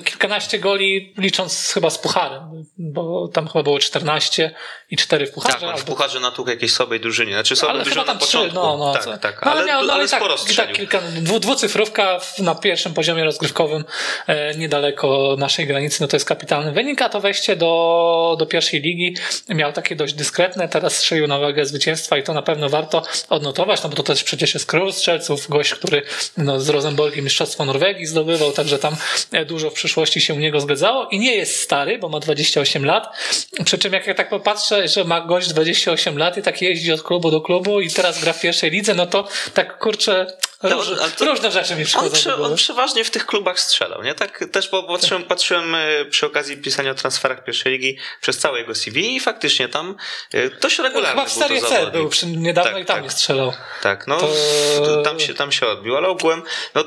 kilkanaście 0.05 0.59
goli 0.59 1.13
licząc 1.17 1.71
chyba 1.73 1.89
z 1.89 1.97
pucharem, 1.97 2.65
bo 2.77 3.27
tam 3.27 3.47
chyba 3.47 3.63
było 3.63 3.79
14 3.79 4.51
i 4.91 4.97
4 4.97 5.27
w 5.27 5.31
pucharze. 5.31 5.53
Tak, 5.59 5.63
on 5.63 5.69
w 5.69 5.73
albo- 5.79 5.85
pucharze 5.85 6.19
na 6.19 6.31
tuchę 6.31 6.51
jakiejś 6.51 6.73
sobej 6.73 6.99
drużynie. 6.99 7.33
Znaczy 7.33 7.55
sobej 7.55 7.75
ale 7.75 7.83
drużyna 7.83 8.01
chyba 8.03 8.13
na 8.13 8.19
tam 8.19 8.27
trzy, 8.27 8.37
początku. 8.37 8.59
no, 8.59 8.77
no, 8.77 8.93
tak, 8.93 9.03
co- 9.03 9.17
tak, 9.17 9.45
no, 9.45 9.51
ale, 9.51 9.65
miał, 9.65 9.85
no, 9.85 9.93
ale 9.93 10.01
ale 10.01 10.09
tak, 10.09 10.19
sporo 10.19 10.35
tak 10.55 10.73
kilka, 10.73 11.01
dwu, 11.01 11.39
dwucyfrówka 11.39 12.19
w- 12.19 12.39
na 12.39 12.55
pierwszym 12.55 12.93
poziomie 12.93 13.23
rozgrywkowym 13.23 13.83
e, 14.27 14.55
niedaleko 14.55 15.35
naszej 15.39 15.67
granicy, 15.67 16.01
no 16.01 16.07
to 16.07 16.15
jest 16.15 16.25
kapitalny 16.25 16.71
wynik, 16.71 17.01
a 17.01 17.09
to 17.09 17.19
wejście 17.21 17.42
do, 17.55 18.35
do 18.39 18.45
pierwszej 18.45 18.81
ligi 18.81 19.15
miał 19.49 19.73
takie 19.73 19.95
dość 19.95 20.13
dyskretne, 20.13 20.69
teraz 20.69 20.95
strzelił 20.95 21.27
na 21.27 21.39
wagę 21.39 21.65
zwycięstwa 21.65 22.17
i 22.17 22.23
to 22.23 22.33
na 22.33 22.41
pewno 22.41 22.69
warto 22.69 23.03
odnotować, 23.29 23.83
no 23.83 23.89
bo 23.89 23.95
to 23.95 24.03
też 24.03 24.23
przecież 24.23 24.53
jest 24.53 24.65
król 24.65 24.93
strzelców, 24.93 25.49
gość, 25.49 25.73
który 25.73 26.01
no, 26.37 26.59
z 26.59 26.69
Rosenborgiem 26.69 27.23
Mistrzostwo 27.23 27.65
Norwegii 27.65 28.05
zdobywał, 28.05 28.51
także 28.51 28.79
tam 28.79 28.95
e, 29.31 29.45
dużo 29.45 29.69
w 29.69 29.73
przyszłości 29.73 30.21
się 30.21 30.33
u 30.33 30.39
niego 30.39 30.59
zgadzało 30.59 31.07
i 31.11 31.19
nie 31.19 31.35
jest 31.35 31.59
stary, 31.59 31.97
bo 31.97 32.09
ma 32.09 32.19
28 32.19 32.85
lat, 32.85 33.17
przy 33.65 33.77
czym 33.77 33.93
jak 33.93 34.07
ja 34.07 34.13
tak 34.13 34.29
popatrzę, 34.29 34.87
że 34.87 35.03
ma 35.03 35.21
gość 35.21 35.49
28 35.49 36.17
lat 36.17 36.37
i 36.37 36.41
tak 36.41 36.61
jeździ 36.61 36.91
od 36.91 37.03
klubu 37.03 37.31
do 37.31 37.41
klubu 37.41 37.81
i 37.81 37.89
teraz 37.89 38.21
gra 38.21 38.33
w 38.33 38.41
pierwszej 38.41 38.71
lidze, 38.71 38.93
no 38.93 39.05
to 39.05 39.27
tak 39.53 39.77
kurczę, 39.79 40.27
róż, 40.63 40.87
to- 41.17 41.25
różne 41.25 41.51
rzeczy 41.51 41.73
mi 41.75 41.81
On, 41.81 41.85
przychodzą 41.85 42.11
prze, 42.15 42.29
do 42.37 42.43
on 42.43 42.55
przeważnie 42.55 43.03
w 43.03 43.11
tych 43.11 43.25
klubach 43.25 43.59
strzelał, 43.59 44.03
nie? 44.03 44.15
Tak 44.15 44.45
też 44.51 44.69
bo 44.69 44.83
patrzyłem, 44.83 45.23
patrzyłem 45.23 45.75
e, 45.75 46.05
przy 46.05 46.25
okazji 46.25 46.57
pisania 46.57 46.91
o 46.91 46.95
transferach 46.95 47.43
pierwszej 47.43 47.71
ligi 47.73 47.97
przez 48.21 48.37
całe 48.37 48.59
jego 48.59 48.75
CV 48.75 49.15
i 49.15 49.19
faktycznie 49.19 49.69
tam 49.69 49.95
e, 50.33 50.49
dość 50.49 50.79
regularny 50.79 51.09
Chyba 51.21 51.25
w 51.25 51.33
Serie 51.33 51.61
C 51.61 51.91
był 51.91 52.09
przy, 52.09 52.27
niedawno 52.27 52.71
Tak, 52.71 52.81
i 52.81 52.85
tam 52.85 52.95
tak. 52.95 53.03
nie 53.03 53.09
strzelał. 53.09 53.53
Tak, 53.81 54.07
no 54.07 54.17
To- 54.17 55.01
tam, 55.03 55.19
się, 55.19 55.33
tam 55.33 55.51
się 55.51 55.67
odbił, 55.67 55.97
ale 55.97 56.07
ogółem 56.07 56.41
no, 56.75 56.83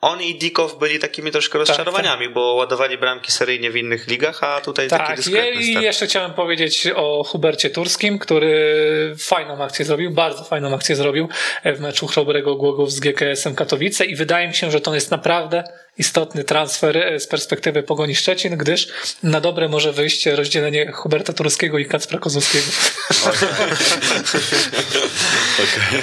on 0.00 0.22
i 0.22 0.34
Dikow 0.34 0.78
byli 0.78 0.98
takimi 0.98 1.30
troszkę 1.30 1.58
rozczarowaniami, 1.58 2.28
bo 2.28 2.54
ładowali 2.54 2.98
bramki 2.98 3.32
seryjnie 3.32 3.70
w 3.70 3.76
innych 3.76 4.06
ligach, 4.06 4.44
a 4.44 4.60
tutaj 4.60 4.88
taki 4.88 5.06
Tak, 5.06 5.16
dyskretny 5.16 5.60
i 5.62 5.70
start. 5.70 5.84
jeszcze 5.84 6.06
chciałem 6.06 6.32
powiedzieć 6.32 6.88
o 6.96 7.24
Hubercie 7.24 7.70
Turskim, 7.70 8.18
który 8.18 9.14
fajną 9.18 9.64
akcję 9.64 9.84
zrobił, 9.84 10.10
bardzo 10.10 10.44
fajną 10.44 10.74
akcję 10.74 10.96
zrobił 10.96 11.28
w 11.64 11.80
meczu 11.80 12.06
Chrobrego 12.06 12.56
Głogów 12.56 12.92
z 12.92 13.00
GKS-em 13.00 13.54
Katowice 13.54 14.04
i 14.04 14.16
wydaje 14.16 14.48
mi 14.48 14.54
się, 14.54 14.70
że 14.70 14.80
to 14.80 14.94
jest 14.94 15.10
naprawdę 15.10 15.64
istotny 16.00 16.44
transfer 16.44 16.96
e, 16.96 17.20
z 17.20 17.26
perspektywy 17.26 17.82
Pogoni 17.82 18.16
Szczecin, 18.16 18.56
gdyż 18.56 18.88
na 19.22 19.40
dobre 19.40 19.68
może 19.68 19.92
wyjść 19.92 20.26
rozdzielenie 20.26 20.92
Huberta 20.92 21.32
Turskiego 21.32 21.78
i 21.78 21.86
Kacpra 21.86 22.18
Kozłowskiego. 22.18 22.66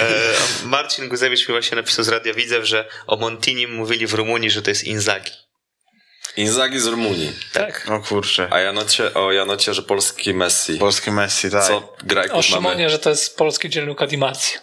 E, 0.00 0.66
Marcin 0.66 1.08
Guzewicz 1.08 1.48
mi 1.48 1.52
właśnie 1.52 1.76
napisał 1.76 2.04
z 2.04 2.08
Radia 2.08 2.34
Widzew, 2.34 2.64
że 2.64 2.88
o 3.06 3.16
Montinim 3.16 3.74
mówili 3.74 4.06
w 4.06 4.14
Rumunii, 4.14 4.50
że 4.50 4.62
to 4.62 4.70
jest 4.70 4.84
Inzaghi. 4.84 5.32
Inzaghi 6.36 6.80
z 6.80 6.86
Rumunii. 6.86 7.32
Tak. 7.52 7.86
O 7.90 8.00
kurczę. 8.00 8.48
A 8.50 8.60
Janocie, 8.60 9.14
o 9.14 9.32
Janocie, 9.32 9.74
że 9.74 9.82
polski 9.82 10.34
Messi. 10.34 10.78
Polski 10.78 11.10
Messi, 11.10 11.50
tak. 11.50 11.66
Co 11.66 11.96
grajków 12.04 12.38
O 12.38 12.42
Szymonie, 12.42 12.76
mamy? 12.76 12.90
że 12.90 12.98
to 12.98 13.10
jest 13.10 13.36
polski 13.36 13.68
dzielnik 13.68 14.06
Dimacji. 14.06 14.58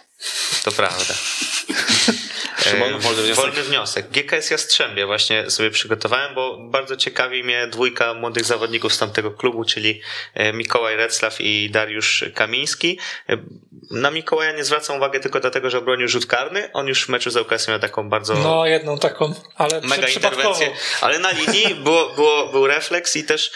To 0.64 0.72
prawda. 0.72 1.14
E, 2.74 2.98
wolny 2.98 3.22
wniosek? 3.22 3.34
Wolny 3.34 3.62
wniosek. 3.62 4.08
GKS 4.10 4.50
Jastrzębie 4.50 5.06
właśnie 5.06 5.50
sobie 5.50 5.70
przygotowałem, 5.70 6.34
bo 6.34 6.58
bardzo 6.58 6.96
ciekawi 6.96 7.44
mnie 7.44 7.66
dwójka 7.66 8.14
młodych 8.14 8.44
zawodników 8.44 8.94
z 8.94 8.98
tamtego 8.98 9.30
klubu, 9.30 9.64
czyli 9.64 10.00
e, 10.34 10.52
Mikołaj 10.52 10.96
Reclaw 10.96 11.40
i 11.40 11.70
Dariusz 11.70 12.24
Kamiński. 12.34 12.98
Na 13.90 14.10
Mikołaja 14.10 14.52
nie 14.52 14.64
zwracam 14.64 14.96
uwagi 14.96 15.20
tylko 15.20 15.40
dlatego, 15.40 15.70
że 15.70 15.78
obronił 15.78 16.08
rzut 16.08 16.26
karny. 16.26 16.70
On 16.72 16.86
już 16.88 17.06
w 17.06 17.08
meczu 17.08 17.30
z 17.30 17.36
ŁKS 17.36 17.68
miał 17.68 17.78
taką 17.78 18.08
bardzo 18.08 18.34
No, 18.34 18.66
jedną 18.66 18.98
taką, 18.98 19.34
ale 19.56 19.80
mega 19.80 20.08
interwencję, 20.08 20.70
ale 21.00 21.18
na 21.18 21.30
linii 21.30 21.74
było, 21.74 22.10
było, 22.10 22.46
był 22.46 22.66
refleks 22.66 23.16
i 23.16 23.24
też 23.24 23.52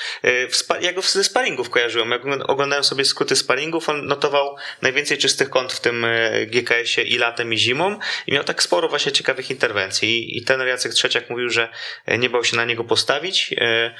w 0.51 0.57
spa, 0.57 0.79
ja 0.79 0.93
go 0.93 1.03
ze 1.03 1.25
sparingów 1.25 1.71
kojarzyłem. 1.71 2.11
Jak 2.11 2.23
oglądałem 2.47 2.85
sobie 2.85 3.05
skróty 3.05 3.37
sparingów, 3.37 3.89
on 3.89 4.07
notował 4.07 4.57
najwięcej 4.83 5.19
czystych 5.19 5.51
kąt 5.51 5.73
w 5.73 5.81
tym 5.81 6.05
e, 6.05 6.47
GKS-ie 6.47 7.07
i 7.07 7.19
latem 7.19 7.53
i 7.53 7.59
zimą 7.59 7.99
i 8.27 8.33
miał 8.33 8.45
tak 8.45 8.63
sporo 8.63 8.89
właśnie 8.89 9.13
ciekawych 9.13 9.51
interwencji 9.51 10.19
I, 10.19 10.39
i 10.39 10.45
ten 10.45 10.61
Jacek 10.61 10.93
Trzeciak 10.93 11.31
mówił, 11.31 11.51
że 11.51 11.69
e, 12.07 12.19
nie 12.19 12.31
bał 12.31 12.45
się 12.45 12.57
na 12.57 12.65
niego 12.65 12.85
postawić, 12.85 13.55
e, 13.61 13.95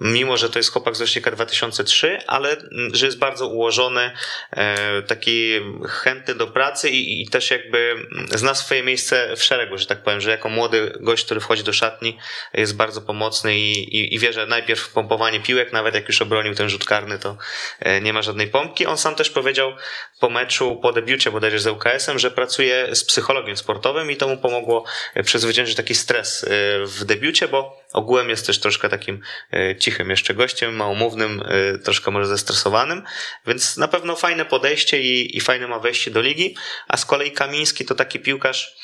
mimo, 0.00 0.36
że 0.36 0.50
to 0.50 0.58
jest 0.58 0.72
chłopak 0.72 0.96
z 0.96 1.00
rocznika 1.00 1.30
2003, 1.30 2.18
ale 2.26 2.56
że 2.92 3.06
jest 3.06 3.18
bardzo 3.18 3.48
ułożony, 3.48 4.10
taki 5.06 5.60
chętny 5.88 6.34
do 6.34 6.46
pracy 6.46 6.90
i, 6.90 7.22
i 7.22 7.28
też 7.28 7.50
jakby 7.50 7.94
zna 8.30 8.54
swoje 8.54 8.82
miejsce 8.82 9.36
w 9.36 9.42
szeregu, 9.42 9.78
że 9.78 9.86
tak 9.86 10.02
powiem, 10.02 10.20
że 10.20 10.30
jako 10.30 10.48
młody 10.48 10.92
gość, 11.00 11.24
który 11.24 11.40
wchodzi 11.40 11.64
do 11.64 11.72
szatni 11.72 12.18
jest 12.54 12.76
bardzo 12.76 13.00
pomocny 13.00 13.58
i, 13.58 13.96
i, 13.96 14.14
i 14.14 14.18
wie, 14.18 14.32
że 14.32 14.46
najpierw 14.46 14.88
pompowanie 14.88 15.40
piłek, 15.40 15.72
nawet 15.72 15.94
jak 15.94 16.08
już 16.08 16.22
obronił 16.22 16.54
ten 16.54 16.68
rzut 16.68 16.84
karny, 16.84 17.18
to 17.18 17.36
e, 17.80 18.00
nie 18.00 18.12
ma 18.12 18.22
żadnej 18.22 18.48
pompki. 18.48 18.86
On 18.86 18.98
sam 18.98 19.14
też 19.14 19.30
powiedział 19.30 19.72
po 20.20 20.30
meczu, 20.30 20.76
po 20.82 20.92
debiucie 20.92 21.30
bodajże 21.30 21.58
z 21.58 21.66
ŁKS-em, 21.66 22.18
że 22.18 22.30
pracuje 22.30 22.88
z 22.94 23.04
psychologiem 23.04 23.56
sportowym 23.56 24.10
i 24.10 24.16
to 24.16 24.28
mu 24.28 24.36
pomogło 24.36 24.84
e, 25.14 25.22
przezwyciężyć 25.22 25.76
taki 25.76 25.94
stres 25.94 26.44
e, 26.44 26.48
w 26.86 27.04
debiucie, 27.04 27.48
bo 27.48 27.83
ogółem 27.94 28.30
jest 28.30 28.46
też 28.46 28.60
troszkę 28.60 28.88
takim 28.88 29.20
e, 29.52 29.76
cichym 29.76 30.10
jeszcze 30.10 30.34
gościem, 30.34 30.76
małomównym, 30.76 31.42
e, 31.48 31.78
troszkę 31.78 32.10
może 32.10 32.26
zestresowanym, 32.26 33.02
więc 33.46 33.76
na 33.76 33.88
pewno 33.88 34.16
fajne 34.16 34.44
podejście 34.44 35.00
i, 35.00 35.36
i 35.36 35.40
fajne 35.40 35.68
ma 35.68 35.78
wejście 35.78 36.10
do 36.10 36.20
ligi, 36.20 36.56
a 36.88 36.96
z 36.96 37.04
kolei 37.04 37.32
Kamiński 37.32 37.84
to 37.84 37.94
taki 37.94 38.20
piłkarz, 38.20 38.76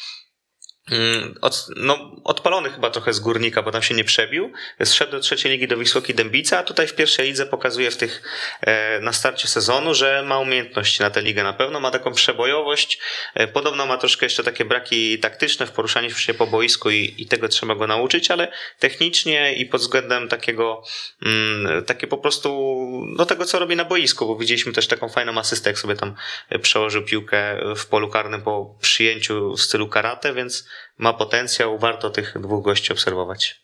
Od, 1.41 1.67
no, 1.77 2.11
odpalony 2.25 2.71
chyba 2.71 2.91
trochę 2.91 3.13
z 3.13 3.21
górnika, 3.21 3.63
bo 3.63 3.71
tam 3.71 3.83
się 3.83 3.95
nie 3.95 4.05
przebił. 4.05 4.53
Zszedł 4.85 5.13
do 5.13 5.21
trzeciej 5.21 5.53
ligi 5.53 5.69
do 5.69 5.77
Wisłoki 5.77 6.15
Dębica, 6.15 6.59
a 6.59 6.63
tutaj 6.63 6.87
w 6.87 6.95
pierwszej 6.95 7.27
lidze 7.27 7.47
pokazuje 7.47 7.91
w 7.91 7.97
tych, 7.97 8.23
e, 8.61 9.01
na 9.01 9.13
starcie 9.13 9.49
sezonu, 9.49 9.95
że 9.95 10.23
ma 10.23 10.39
umiejętności 10.39 11.03
na 11.03 11.11
tę 11.11 11.23
ligę 11.23 11.43
na 11.43 11.53
pewno, 11.53 11.81
ma 11.81 11.91
taką 11.91 12.13
przebojowość. 12.13 12.99
E, 13.35 13.49
podobno 13.49 13.87
ma 13.87 13.97
troszkę 13.97 14.27
jeszcze 14.27 14.45
takie 14.45 14.65
braki 14.65 15.19
taktyczne 15.19 15.67
w 15.67 15.71
poruszaniu 15.71 16.11
się 16.11 16.35
po 16.35 16.47
boisku 16.47 16.91
i, 16.91 17.15
i 17.19 17.27
tego 17.27 17.49
trzeba 17.49 17.75
go 17.75 17.87
nauczyć, 17.87 18.31
ale 18.31 18.53
technicznie 18.79 19.55
i 19.55 19.67
pod 19.67 19.81
względem 19.81 20.29
takiego, 20.29 20.83
mm, 21.27 21.85
takie 21.85 22.07
po 22.07 22.19
prostu, 22.19 22.81
no 23.17 23.27
tego 23.27 23.45
co 23.45 23.59
robi 23.59 23.77
na 23.77 23.85
boisku, 23.85 24.27
bo 24.27 24.37
widzieliśmy 24.37 24.73
też 24.73 24.87
taką 24.87 25.09
fajną 25.09 25.39
asystę, 25.39 25.71
jak 25.71 25.79
sobie 25.79 25.97
tam 25.97 26.15
e, 26.49 26.59
przełożył 26.59 27.03
piłkę 27.03 27.61
w 27.77 27.87
polu 27.87 28.09
karnym 28.09 28.43
po 28.43 28.75
przyjęciu 28.81 29.55
w 29.57 29.63
stylu 29.63 29.89
karate, 29.89 30.35
więc 30.35 30.69
ma 30.99 31.13
potencjał, 31.13 31.79
warto 31.79 32.11
tych 32.11 32.35
dwóch 32.41 32.65
gości 32.65 32.93
obserwować. 32.93 33.61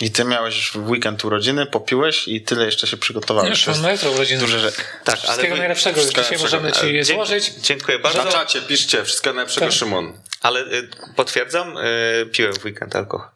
I 0.00 0.10
ty 0.10 0.24
miałeś 0.24 0.70
w 0.70 0.88
weekend 0.88 1.24
urodziny, 1.24 1.66
popiłeś 1.66 2.28
i 2.28 2.42
tyle 2.42 2.64
jeszcze 2.66 2.86
się 2.86 2.96
przygotowałeś. 2.96 3.50
Już 3.50 3.66
mam 3.66 3.82
na 3.82 3.92
jutro 3.92 4.10
urodziny. 4.10 4.40
Duże, 4.40 4.58
że... 4.58 4.72
Tak, 5.04 5.18
Wszystkiego 5.18 5.54
wy- 5.54 5.58
najlepszego 5.58 6.00
już 6.00 6.10
dzisiaj 6.10 6.38
możemy 6.38 6.72
ci 6.72 7.04
złożyć. 7.04 7.50
Dziękuję 7.50 7.98
bardzo. 7.98 8.24
Na 8.24 8.30
czacie 8.32 8.62
piszcie, 8.62 9.04
wszystkiego 9.04 9.34
najlepszego 9.34 9.66
Tak. 9.66 9.74
Szymon. 9.74 10.20
Ale 10.42 10.60
y, 10.60 10.88
potwierdzam, 11.16 11.78
y, 11.78 12.28
piłem 12.32 12.52
w 12.52 12.64
weekend 12.64 12.96
alkohol. 12.96 13.28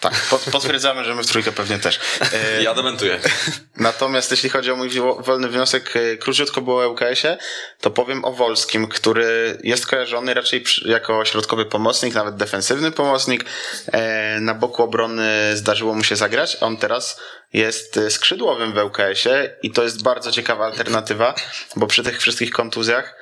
Tak, 0.00 0.14
po, 0.30 0.38
potwierdzamy, 0.38 1.04
że 1.04 1.14
my 1.14 1.22
w 1.22 1.26
trójkę 1.26 1.52
pewnie 1.52 1.78
też. 1.78 2.00
Ja 2.60 2.74
dementuję. 2.74 3.20
Natomiast 3.76 4.30
jeśli 4.30 4.48
chodzi 4.50 4.70
o 4.70 4.76
mój 4.76 4.90
wo- 4.90 5.14
wolny 5.22 5.48
wniosek, 5.48 5.96
e, 5.96 6.16
króciutko 6.16 6.60
było 6.60 6.82
o 6.84 6.88
ŁKS-ie, 6.88 7.38
to 7.80 7.90
powiem 7.90 8.24
o 8.24 8.32
Wolskim, 8.32 8.88
który 8.88 9.58
jest 9.64 9.86
kojarzony 9.86 10.34
raczej 10.34 10.64
jako 10.84 11.24
środkowy 11.24 11.64
pomocnik, 11.64 12.14
nawet 12.14 12.36
defensywny 12.36 12.90
pomocnik. 12.90 13.44
E, 13.92 14.40
Na 14.40 14.54
boku 14.54 14.82
obrony 14.82 15.56
zdarzyło 15.56 15.94
mu 15.94 16.04
się 16.04 16.16
zagrać. 16.16 16.56
On 16.60 16.76
teraz 16.76 17.20
jest 17.52 17.96
e, 17.96 18.10
skrzydłowym 18.10 18.72
w 18.72 18.76
ŁKS-ie 18.76 19.56
i 19.62 19.70
to 19.70 19.82
jest 19.82 20.02
bardzo 20.02 20.32
ciekawa 20.32 20.64
alternatywa, 20.66 21.34
bo 21.76 21.86
przy 21.86 22.02
tych 22.02 22.20
wszystkich 22.20 22.50
kontuzjach 22.50 23.16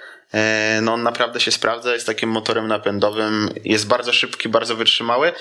no 0.83 0.95
on 0.95 1.03
naprawdę 1.03 1.41
się 1.41 1.53
sprawdza, 1.53 1.95
jest 1.95 2.07
takim 2.07 2.31
motorem 2.31 2.69
napędowym, 2.69 3.51
jest 3.65 3.87
bardzo 3.87 4.13
szybki, 4.13 4.49
bardzo 4.49 4.77
wytrzymały. 4.77 5.33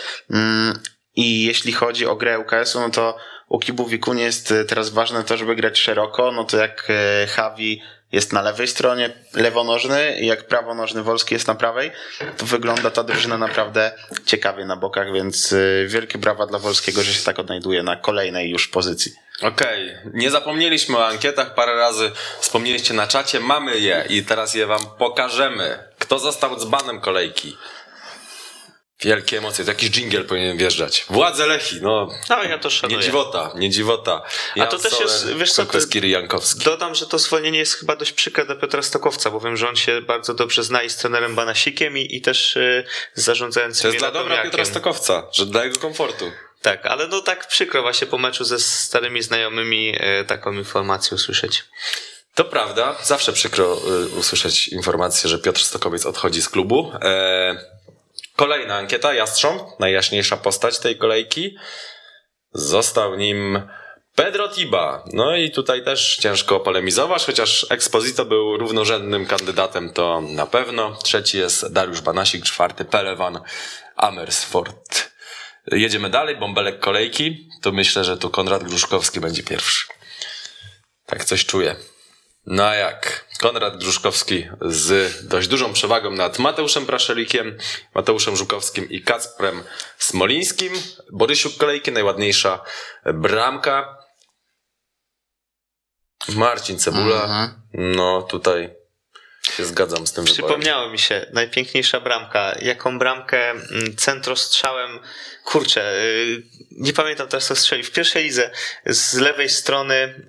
I 1.18 1.44
jeśli 1.44 1.74
chodzi 1.74 2.06
o 2.06 2.16
grę 2.16 2.40
UKS-u, 2.40 2.80
no 2.80 2.90
to 2.90 3.18
u 3.50 3.60
Kibu 3.60 3.86
Wikunie 3.86 4.24
jest 4.24 4.52
e, 4.52 4.66
teraz 4.66 4.90
ważne 4.90 5.24
to, 5.24 5.38
żeby 5.38 5.56
grać 5.56 5.80
szeroko, 5.80 6.32
no 6.32 6.44
to 6.44 6.58
jak 6.58 6.88
e, 6.90 7.28
Javi 7.38 7.82
jest 8.12 8.34
na 8.34 8.42
lewej 8.42 8.68
stronie 8.68 9.14
lewonożny 9.34 10.20
jak 10.22 10.48
prawonożny 10.48 11.04
Wolski 11.04 11.36
jest 11.36 11.48
na 11.48 11.56
prawej, 11.56 11.92
to 12.38 12.46
wygląda 12.46 12.92
ta 12.92 13.04
drużyna 13.04 13.38
naprawdę 13.38 13.92
ciekawie 14.26 14.66
na 14.66 14.76
bokach, 14.76 15.14
więc 15.14 15.54
e, 15.54 15.58
wielkie 15.88 16.18
brawa 16.18 16.46
dla 16.46 16.60
Wolskiego, 16.60 17.04
że 17.04 17.14
się 17.14 17.26
tak 17.26 17.40
odnajduje 17.40 17.84
na 17.84 17.96
kolejnej 17.96 18.50
już 18.50 18.68
pozycji. 18.68 19.12
Okej, 19.42 19.96
nie 20.14 20.32
zapomnieliśmy 20.32 20.98
o 20.98 21.08
ankietach, 21.08 21.56
parę 21.56 21.76
razy 21.76 22.12
wspomnieliście 22.40 22.94
na 22.94 23.08
czacie, 23.08 23.40
mamy 23.40 23.80
je 23.80 24.06
i 24.10 24.24
teraz 24.24 24.54
je 24.54 24.66
wam 24.66 24.82
pokażemy. 24.98 25.80
Kto 26.00 26.20
został 26.20 26.60
dzbanem 26.60 27.02
kolejki? 27.02 27.58
Wielkie 29.02 29.38
emocje, 29.38 29.66
to 29.66 29.72
jakiś 29.72 29.90
dżingiel 29.90 30.26
powinien 30.26 30.58
wjeżdżać. 30.58 31.06
Władze 31.10 31.48
Lechi, 31.48 31.80
no. 31.82 32.10
No, 32.30 32.44
ja 32.44 32.58
to 32.58 32.70
szanuję. 32.70 32.98
Nie 32.98 33.04
dziwota, 33.04 33.52
nie 33.56 33.70
dziwota. 33.70 34.22
A 34.60 34.66
to 34.66 34.80
też 34.80 35.00
jest, 35.00 35.34
wiesz 35.34 35.52
co, 35.52 35.66
to- 35.66 35.88
Kiri 35.88 36.10
Jankowski. 36.10 36.64
Dodam, 36.66 36.96
że 36.96 37.06
to 37.08 37.20
zwolnienie 37.20 37.60
jest 37.60 37.74
chyba 37.76 37.96
dość 37.96 38.12
przykre 38.12 38.46
dla 38.46 38.56
Piotra 38.56 38.82
Stokowca, 38.82 39.32
bo 39.32 39.40
wiem, 39.40 39.58
że 39.58 39.70
on 39.70 39.76
się 39.76 40.02
bardzo 40.02 40.34
dobrze 40.34 40.64
zna 40.64 40.84
i 40.84 40.90
z 40.90 40.96
trenerem 40.96 41.36
Banasikiem 41.36 41.98
i, 41.98 42.16
i 42.16 42.22
też 42.22 42.56
y, 42.56 42.84
z 43.14 43.24
zarządzającym 43.24 43.82
To 43.82 43.88
jest 43.88 44.00
dla 44.00 44.12
dobra. 44.12 44.44
Piotra 44.44 44.66
Stokowca, 44.66 45.28
że 45.32 45.46
dla 45.46 45.64
jego 45.66 45.80
komfortu. 45.80 46.32
Tak, 46.62 46.86
ale 46.86 47.08
no 47.08 47.22
tak 47.22 47.48
przykro 47.48 47.82
właśnie 47.82 48.08
po 48.08 48.18
meczu 48.18 48.44
ze 48.44 48.60
starymi 48.60 49.22
znajomymi 49.22 49.96
y, 50.22 50.26
taką 50.26 50.54
informację 50.54 51.16
usłyszeć. 51.16 51.64
To 52.36 52.46
prawda, 52.46 52.96
zawsze 53.04 53.34
przykro 53.34 53.78
y, 54.14 54.20
usłyszeć 54.20 54.68
informację, 54.68 55.30
że 55.30 55.40
Piotr 55.40 55.62
Stokowiec 55.62 56.06
odchodzi 56.06 56.42
z 56.42 56.50
klubu. 56.50 56.92
E, 57.02 57.77
kolejna 58.38 58.76
ankieta, 58.76 59.14
Jastrząb, 59.14 59.62
najjaśniejsza 59.80 60.38
postać 60.38 60.80
tej 60.80 60.98
kolejki. 60.98 61.58
Został 62.54 63.16
nim 63.16 63.62
Pedro 64.16 64.50
Tiba. 64.50 65.04
No 65.14 65.36
i 65.36 65.52
tutaj 65.52 65.84
też 65.84 66.18
ciężko 66.18 66.60
polemizować, 66.60 67.26
chociaż 67.26 67.66
Exposito 67.70 68.26
był 68.26 68.58
równorzędnym 68.58 69.26
kandydatem, 69.26 69.94
to 69.94 70.22
na 70.22 70.46
pewno. 70.46 70.96
Trzeci 71.04 71.38
jest 71.38 71.74
Dariusz 71.74 72.02
Banasik, 72.02 72.44
czwarty 72.44 72.86
Pelewan 72.86 73.40
Amersfoort. 73.96 75.12
Jedziemy 75.72 76.10
dalej, 76.10 76.36
bąbelek 76.36 76.80
kolejki. 76.80 77.50
To 77.62 77.72
myślę, 77.72 78.04
że 78.04 78.18
tu 78.18 78.30
Konrad 78.30 78.64
Gruszkowski 78.64 79.20
będzie 79.20 79.44
pierwszy. 79.44 79.88
Tak 81.06 81.26
coś 81.26 81.46
czuję. 81.46 81.76
No 82.48 82.74
jak? 82.74 83.26
Konrad 83.40 83.78
Gruszkowski 83.78 84.48
z 84.62 85.28
dość 85.28 85.48
dużą 85.48 85.74
przewagą 85.74 86.12
nad 86.12 86.40
Mateuszem 86.40 86.86
Praszelikiem, 86.86 87.58
Mateuszem 87.96 88.36
Żukowskim 88.36 88.90
i 88.90 89.02
Kacprem 89.02 89.64
Smolińskim. 89.98 90.74
Borysiuk 91.12 91.58
kolejki, 91.58 91.92
najładniejsza 91.92 92.64
bramka. 93.06 93.98
Marcin 96.30 96.80
Cebula. 96.80 97.52
No 97.74 98.22
tutaj 98.22 98.76
się 99.58 99.66
zgadzam 99.66 100.08
z 100.08 100.14
tym 100.14 100.26
wyborem. 100.26 100.46
Przypomniało 100.46 100.90
mi 100.90 101.00
się, 101.00 101.26
najpiękniejsza 101.34 102.00
bramka. 102.00 102.56
Jaką 102.62 103.00
bramkę 103.00 103.50
mm, 103.50 103.96
centrostrzałem, 103.98 105.00
kurczę, 105.48 105.94
y, 106.04 106.44
nie 106.72 106.94
pamiętam 106.94 107.28
teraz 107.28 107.46
co 107.48 107.56
strzelił. 107.56 107.86
W 107.86 107.92
pierwszej 107.92 108.24
lidze 108.24 108.52
z 108.86 109.14
lewej 109.14 109.50
strony 109.50 110.24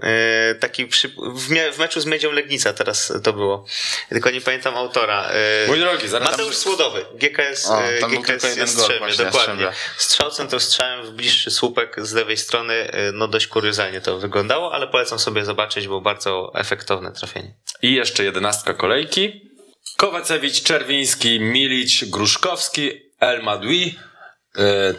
y, 0.52 0.54
taki 0.54 0.86
przy, 0.86 1.08
w, 1.34 1.50
mie- 1.50 1.72
w 1.72 1.78
meczu 1.78 2.00
z 2.00 2.06
Miedzią 2.06 2.32
Legnica 2.32 2.72
teraz 2.72 3.12
to 3.24 3.32
było. 3.32 3.66
Tylko 4.08 4.30
nie 4.30 4.40
pamiętam 4.40 4.76
autora. 4.76 5.30
Y, 5.64 5.68
Mój 5.68 5.78
drogi, 5.78 6.08
zaraz- 6.08 6.30
Mateusz 6.30 6.56
Słodowy, 6.56 7.04
GKS, 7.14 7.66
O, 7.66 7.82
tam 8.00 8.10
GKS 8.10 8.26
tylko 8.26 8.46
jeden 8.48 8.66
właśnie, 8.68 8.98
dokładnie. 8.98 9.24
Jastrzębia. 9.24 9.72
Strzał 9.96 10.30
centrostrzałem 10.30 11.06
w 11.06 11.10
bliższy 11.10 11.50
słupek 11.50 11.96
z 12.06 12.12
lewej 12.12 12.36
strony, 12.36 12.90
no 13.12 13.28
dość 13.28 13.46
kuriozalnie 13.46 14.00
to 14.00 14.18
wyglądało, 14.18 14.74
ale 14.74 14.86
polecam 14.88 15.18
sobie 15.18 15.44
zobaczyć, 15.44 15.86
było 15.86 16.00
bardzo 16.00 16.52
efektowne 16.54 17.12
trafienie. 17.12 17.54
I 17.82 17.94
jeszcze 17.94 18.24
jedenastka 18.24 18.74
kolejki. 18.74 19.50
Kowacewicz, 19.96 20.62
Czerwiński, 20.62 21.40
Milić, 21.40 22.04
Gruszkowski, 22.04 22.90
El 23.20 23.42
Madui, 23.42 23.98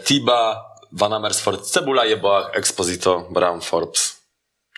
Tiba, 0.03 0.65
Van 0.91 1.13
Amersfoort, 1.13 1.65
Cebula, 1.65 2.05
Jeboach, 2.05 2.49
Exposito, 2.53 3.27
Brown, 3.31 3.61
Forbes. 3.61 4.19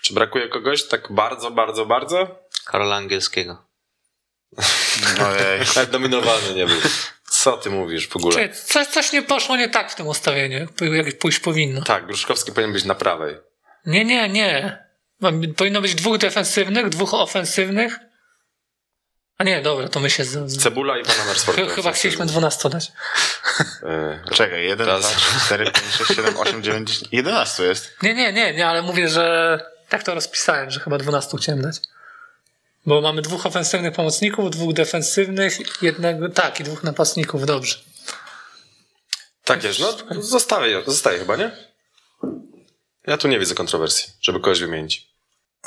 Czy 0.02 0.14
brakuje 0.14 0.48
kogoś 0.48 0.88
tak 0.88 1.12
bardzo, 1.12 1.50
bardzo, 1.50 1.86
bardzo? 1.86 2.38
Karola 2.64 2.96
Angielskiego. 2.96 3.64
Ojej. 5.28 5.60
Dominowany 5.92 6.54
nie 6.54 6.66
był. 6.66 6.80
Co 7.30 7.56
ty 7.56 7.70
mówisz 7.70 8.08
w 8.08 8.16
ogóle? 8.16 8.48
Coś, 8.48 8.86
coś 8.86 9.12
nie 9.12 9.22
poszło 9.22 9.56
nie 9.56 9.68
tak 9.68 9.92
w 9.92 9.94
tym 9.94 10.06
ustawieniu, 10.06 10.66
jak 10.80 11.18
pójść 11.18 11.38
powinno. 11.38 11.82
Tak, 11.82 12.06
Gruszkowski 12.06 12.52
powinien 12.52 12.72
być 12.72 12.84
na 12.84 12.94
prawej. 12.94 13.36
Nie, 13.86 14.04
nie, 14.04 14.28
nie. 14.28 14.78
Powinno 15.56 15.80
być 15.80 15.94
dwóch 15.94 16.18
defensywnych, 16.18 16.88
dwóch 16.88 17.14
ofensywnych. 17.14 17.98
A 19.42 19.44
nie, 19.44 19.62
dobra, 19.62 19.88
to 19.88 20.00
my 20.00 20.10
się... 20.10 20.24
Z. 20.24 20.62
Cebula 20.62 20.98
i 20.98 21.02
Van 21.04 21.20
Amersfoort. 21.20 21.58
Ch- 21.58 21.74
Chyba 21.74 21.92
chcieliśmy 21.92 22.26
12 22.26 22.68
dać. 22.70 22.92
E, 23.82 24.20
Czekaj, 24.34 24.64
1, 24.64 24.86
Raz. 24.86 25.00
2, 25.00 25.10
3, 25.16 25.40
4, 25.46 25.64
5, 25.64 25.76
6, 25.94 26.14
7, 26.14 26.36
8, 26.36 26.62
9, 26.62 26.90
10, 26.90 27.08
11 27.12 27.62
jest. 27.62 27.96
Nie, 28.02 28.14
nie, 28.14 28.32
nie, 28.32 28.54
nie, 28.54 28.68
ale 28.68 28.82
mówię, 28.82 29.08
że 29.08 29.58
tak 29.88 30.02
to 30.02 30.14
rozpisałem, 30.14 30.70
że 30.70 30.80
chyba 30.80 30.98
12 30.98 31.36
chciałem 31.36 31.62
dać. 31.62 31.76
Bo 32.86 33.00
mamy 33.00 33.22
dwóch 33.22 33.46
ofensywnych 33.46 33.92
pomocników, 33.94 34.50
dwóch 34.50 34.72
defensywnych, 34.74 35.82
jednego, 35.82 36.28
tak, 36.28 36.60
i 36.60 36.64
dwóch 36.64 36.82
napastników, 36.82 37.46
dobrze. 37.46 37.76
Tak 39.44 39.64
jest, 39.64 39.80
no 39.80 39.92
zostawię, 40.22 40.82
zostaje 40.86 41.18
chyba, 41.18 41.36
nie? 41.36 41.50
Ja 43.06 43.16
tu 43.18 43.28
nie 43.28 43.38
widzę 43.38 43.54
kontrowersji, 43.54 44.12
żeby 44.20 44.40
kogoś 44.40 44.60
wymienić. 44.60 45.08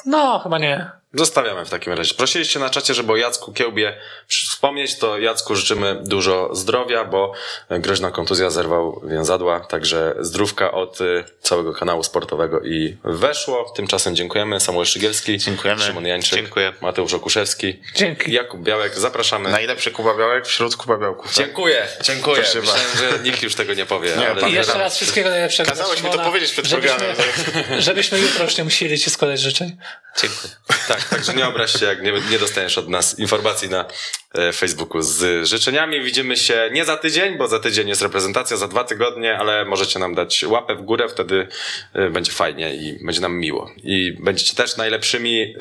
No, 0.06 0.39
chyba 0.39 0.57
nie. 0.60 0.91
Zostawiamy 1.19 1.65
w 1.65 1.69
takim 1.69 1.93
razie. 1.93 2.13
Prosiliście 2.13 2.59
na 2.59 2.69
czacie, 2.69 2.93
żeby 2.93 3.11
o 3.13 3.15
Jacku 3.15 3.53
Kiełbie 3.53 3.97
wspomnieć, 4.27 4.97
to 4.99 5.19
Jacku 5.19 5.55
życzymy 5.55 5.97
dużo 6.03 6.55
zdrowia, 6.55 7.05
bo 7.05 7.31
groźna 7.69 8.11
kontuzja 8.11 8.49
zerwał 8.49 9.01
więzadła, 9.05 9.59
także 9.59 10.15
zdrówka 10.19 10.71
od 10.71 11.01
y, 11.01 11.23
całego 11.41 11.73
kanału 11.73 12.03
sportowego 12.03 12.59
i 12.59 12.97
weszło. 13.03 13.73
Tymczasem 13.75 14.15
dziękujemy. 14.15 14.59
Samuel 14.59 14.85
Szygielski, 14.85 15.37
Dziękujemy. 15.37 15.81
Szymon 15.83 16.05
Jańczyk, 16.05 16.39
Dziękuję. 16.39 16.73
Mateusz 16.81 17.13
Okuszewski, 17.13 17.79
Dzięki. 17.95 18.31
Jakub 18.31 18.61
Białek. 18.63 18.95
Zapraszamy. 18.99 19.49
Najlepszy 19.51 19.91
Kuba 19.91 20.17
Białek 20.17 20.45
wśród 20.47 20.75
Kuba 20.75 20.97
Białków. 20.97 21.35
Tak? 21.35 21.45
Dziękuję, 21.45 21.87
dziękuję. 22.01 22.35
Proszę 22.41 22.59
Myślałem, 22.59 22.87
że 22.99 23.19
nikt 23.19 23.43
już 23.43 23.55
tego 23.55 23.73
nie 23.73 23.85
powie. 23.85 24.11
Nie, 24.17 24.29
ale 24.29 24.49
I 24.49 24.53
jeszcze 24.53 24.77
raz 24.77 24.95
wszystkiego 24.95 25.29
najlepszego. 25.29 25.69
Kazałeś 25.69 26.03
mi 26.03 26.09
to 26.09 26.19
powiedzieć 26.19 26.51
przed 26.51 26.65
żebyśmy- 26.65 26.97
programem. 26.97 27.81
Żebyśmy 27.81 28.19
jutro 28.19 28.43
już 28.43 28.57
nie 28.57 28.63
musieli 28.63 28.99
ci 28.99 29.09
składać 29.09 29.39
życzeń. 29.39 29.77
Dziękuję. 30.21 30.53
Tak, 30.87 31.05
także 31.10 31.34
nie 31.34 31.48
obraź 31.48 31.80
się, 31.80 31.86
jak 31.86 32.03
nie, 32.03 32.14
nie 32.32 32.40
dostaniesz 32.40 32.77
od 32.77 32.90
nas 32.90 33.19
informacji 33.19 33.69
na 33.69 33.86
e, 34.34 34.53
Facebooku 34.53 35.02
z 35.02 35.48
życzeniami. 35.48 36.03
Widzimy 36.03 36.38
się 36.38 36.69
nie 36.73 36.86
za 36.86 36.98
tydzień, 36.98 37.38
bo 37.38 37.48
za 37.48 37.60
tydzień 37.60 37.90
jest 37.90 38.02
reprezentacja, 38.02 38.57
za 38.57 38.68
dwa 38.68 38.84
tygodnie, 38.84 39.38
ale 39.38 39.65
możecie 39.65 39.99
nam 39.99 40.15
dać 40.15 40.44
łapę 40.44 40.76
w 40.76 40.82
górę, 40.82 41.10
wtedy 41.10 41.48
e, 41.94 42.10
będzie 42.10 42.32
fajnie 42.32 42.76
i 42.76 43.06
będzie 43.06 43.22
nam 43.22 43.38
miło. 43.40 43.72
I 43.84 44.18
będziecie 44.23 44.56
też 44.56 44.77
najlepszymi 44.77 45.41
e, 45.41 45.56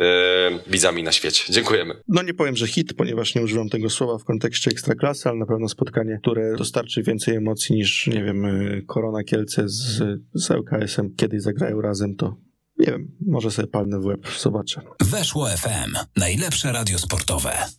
widzami 0.67 1.03
na 1.03 1.13
świecie. 1.13 1.45
Dziękujemy. 1.53 1.95
No 2.09 2.23
nie 2.23 2.35
powiem, 2.35 2.57
że 2.57 2.67
hit, 2.67 2.95
ponieważ 2.97 3.35
nie 3.35 3.43
używam 3.43 3.69
tego 3.69 3.91
słowa 3.91 4.19
w 4.19 4.25
kontekście 4.25 4.71
ekstraklasy, 4.71 5.29
ale 5.29 5.39
na 5.39 5.47
pewno 5.47 5.69
spotkanie, 5.69 6.19
które 6.23 6.57
dostarczy 6.57 7.03
więcej 7.03 7.37
emocji 7.37 7.75
niż, 7.77 8.07
nie 8.07 8.25
wiem, 8.25 8.47
Korona 8.87 9.25
Kielce 9.25 9.63
z, 9.67 10.03
z 10.35 10.51
ŁKS-em 10.51 11.15
kiedyś 11.17 11.43
zagrają 11.43 11.81
razem, 11.81 12.17
to 12.17 12.37
nie 12.79 12.87
wiem, 12.87 13.17
może 13.27 13.51
sobie 13.51 13.69
palnę 13.69 13.99
w 14.01 14.05
łeb, 14.05 14.27
zobaczę. 14.41 14.81
Weszło 15.03 15.49
FM. 15.49 15.97
Najlepsze 16.17 16.73
radio 16.73 16.99
sportowe. 16.99 17.71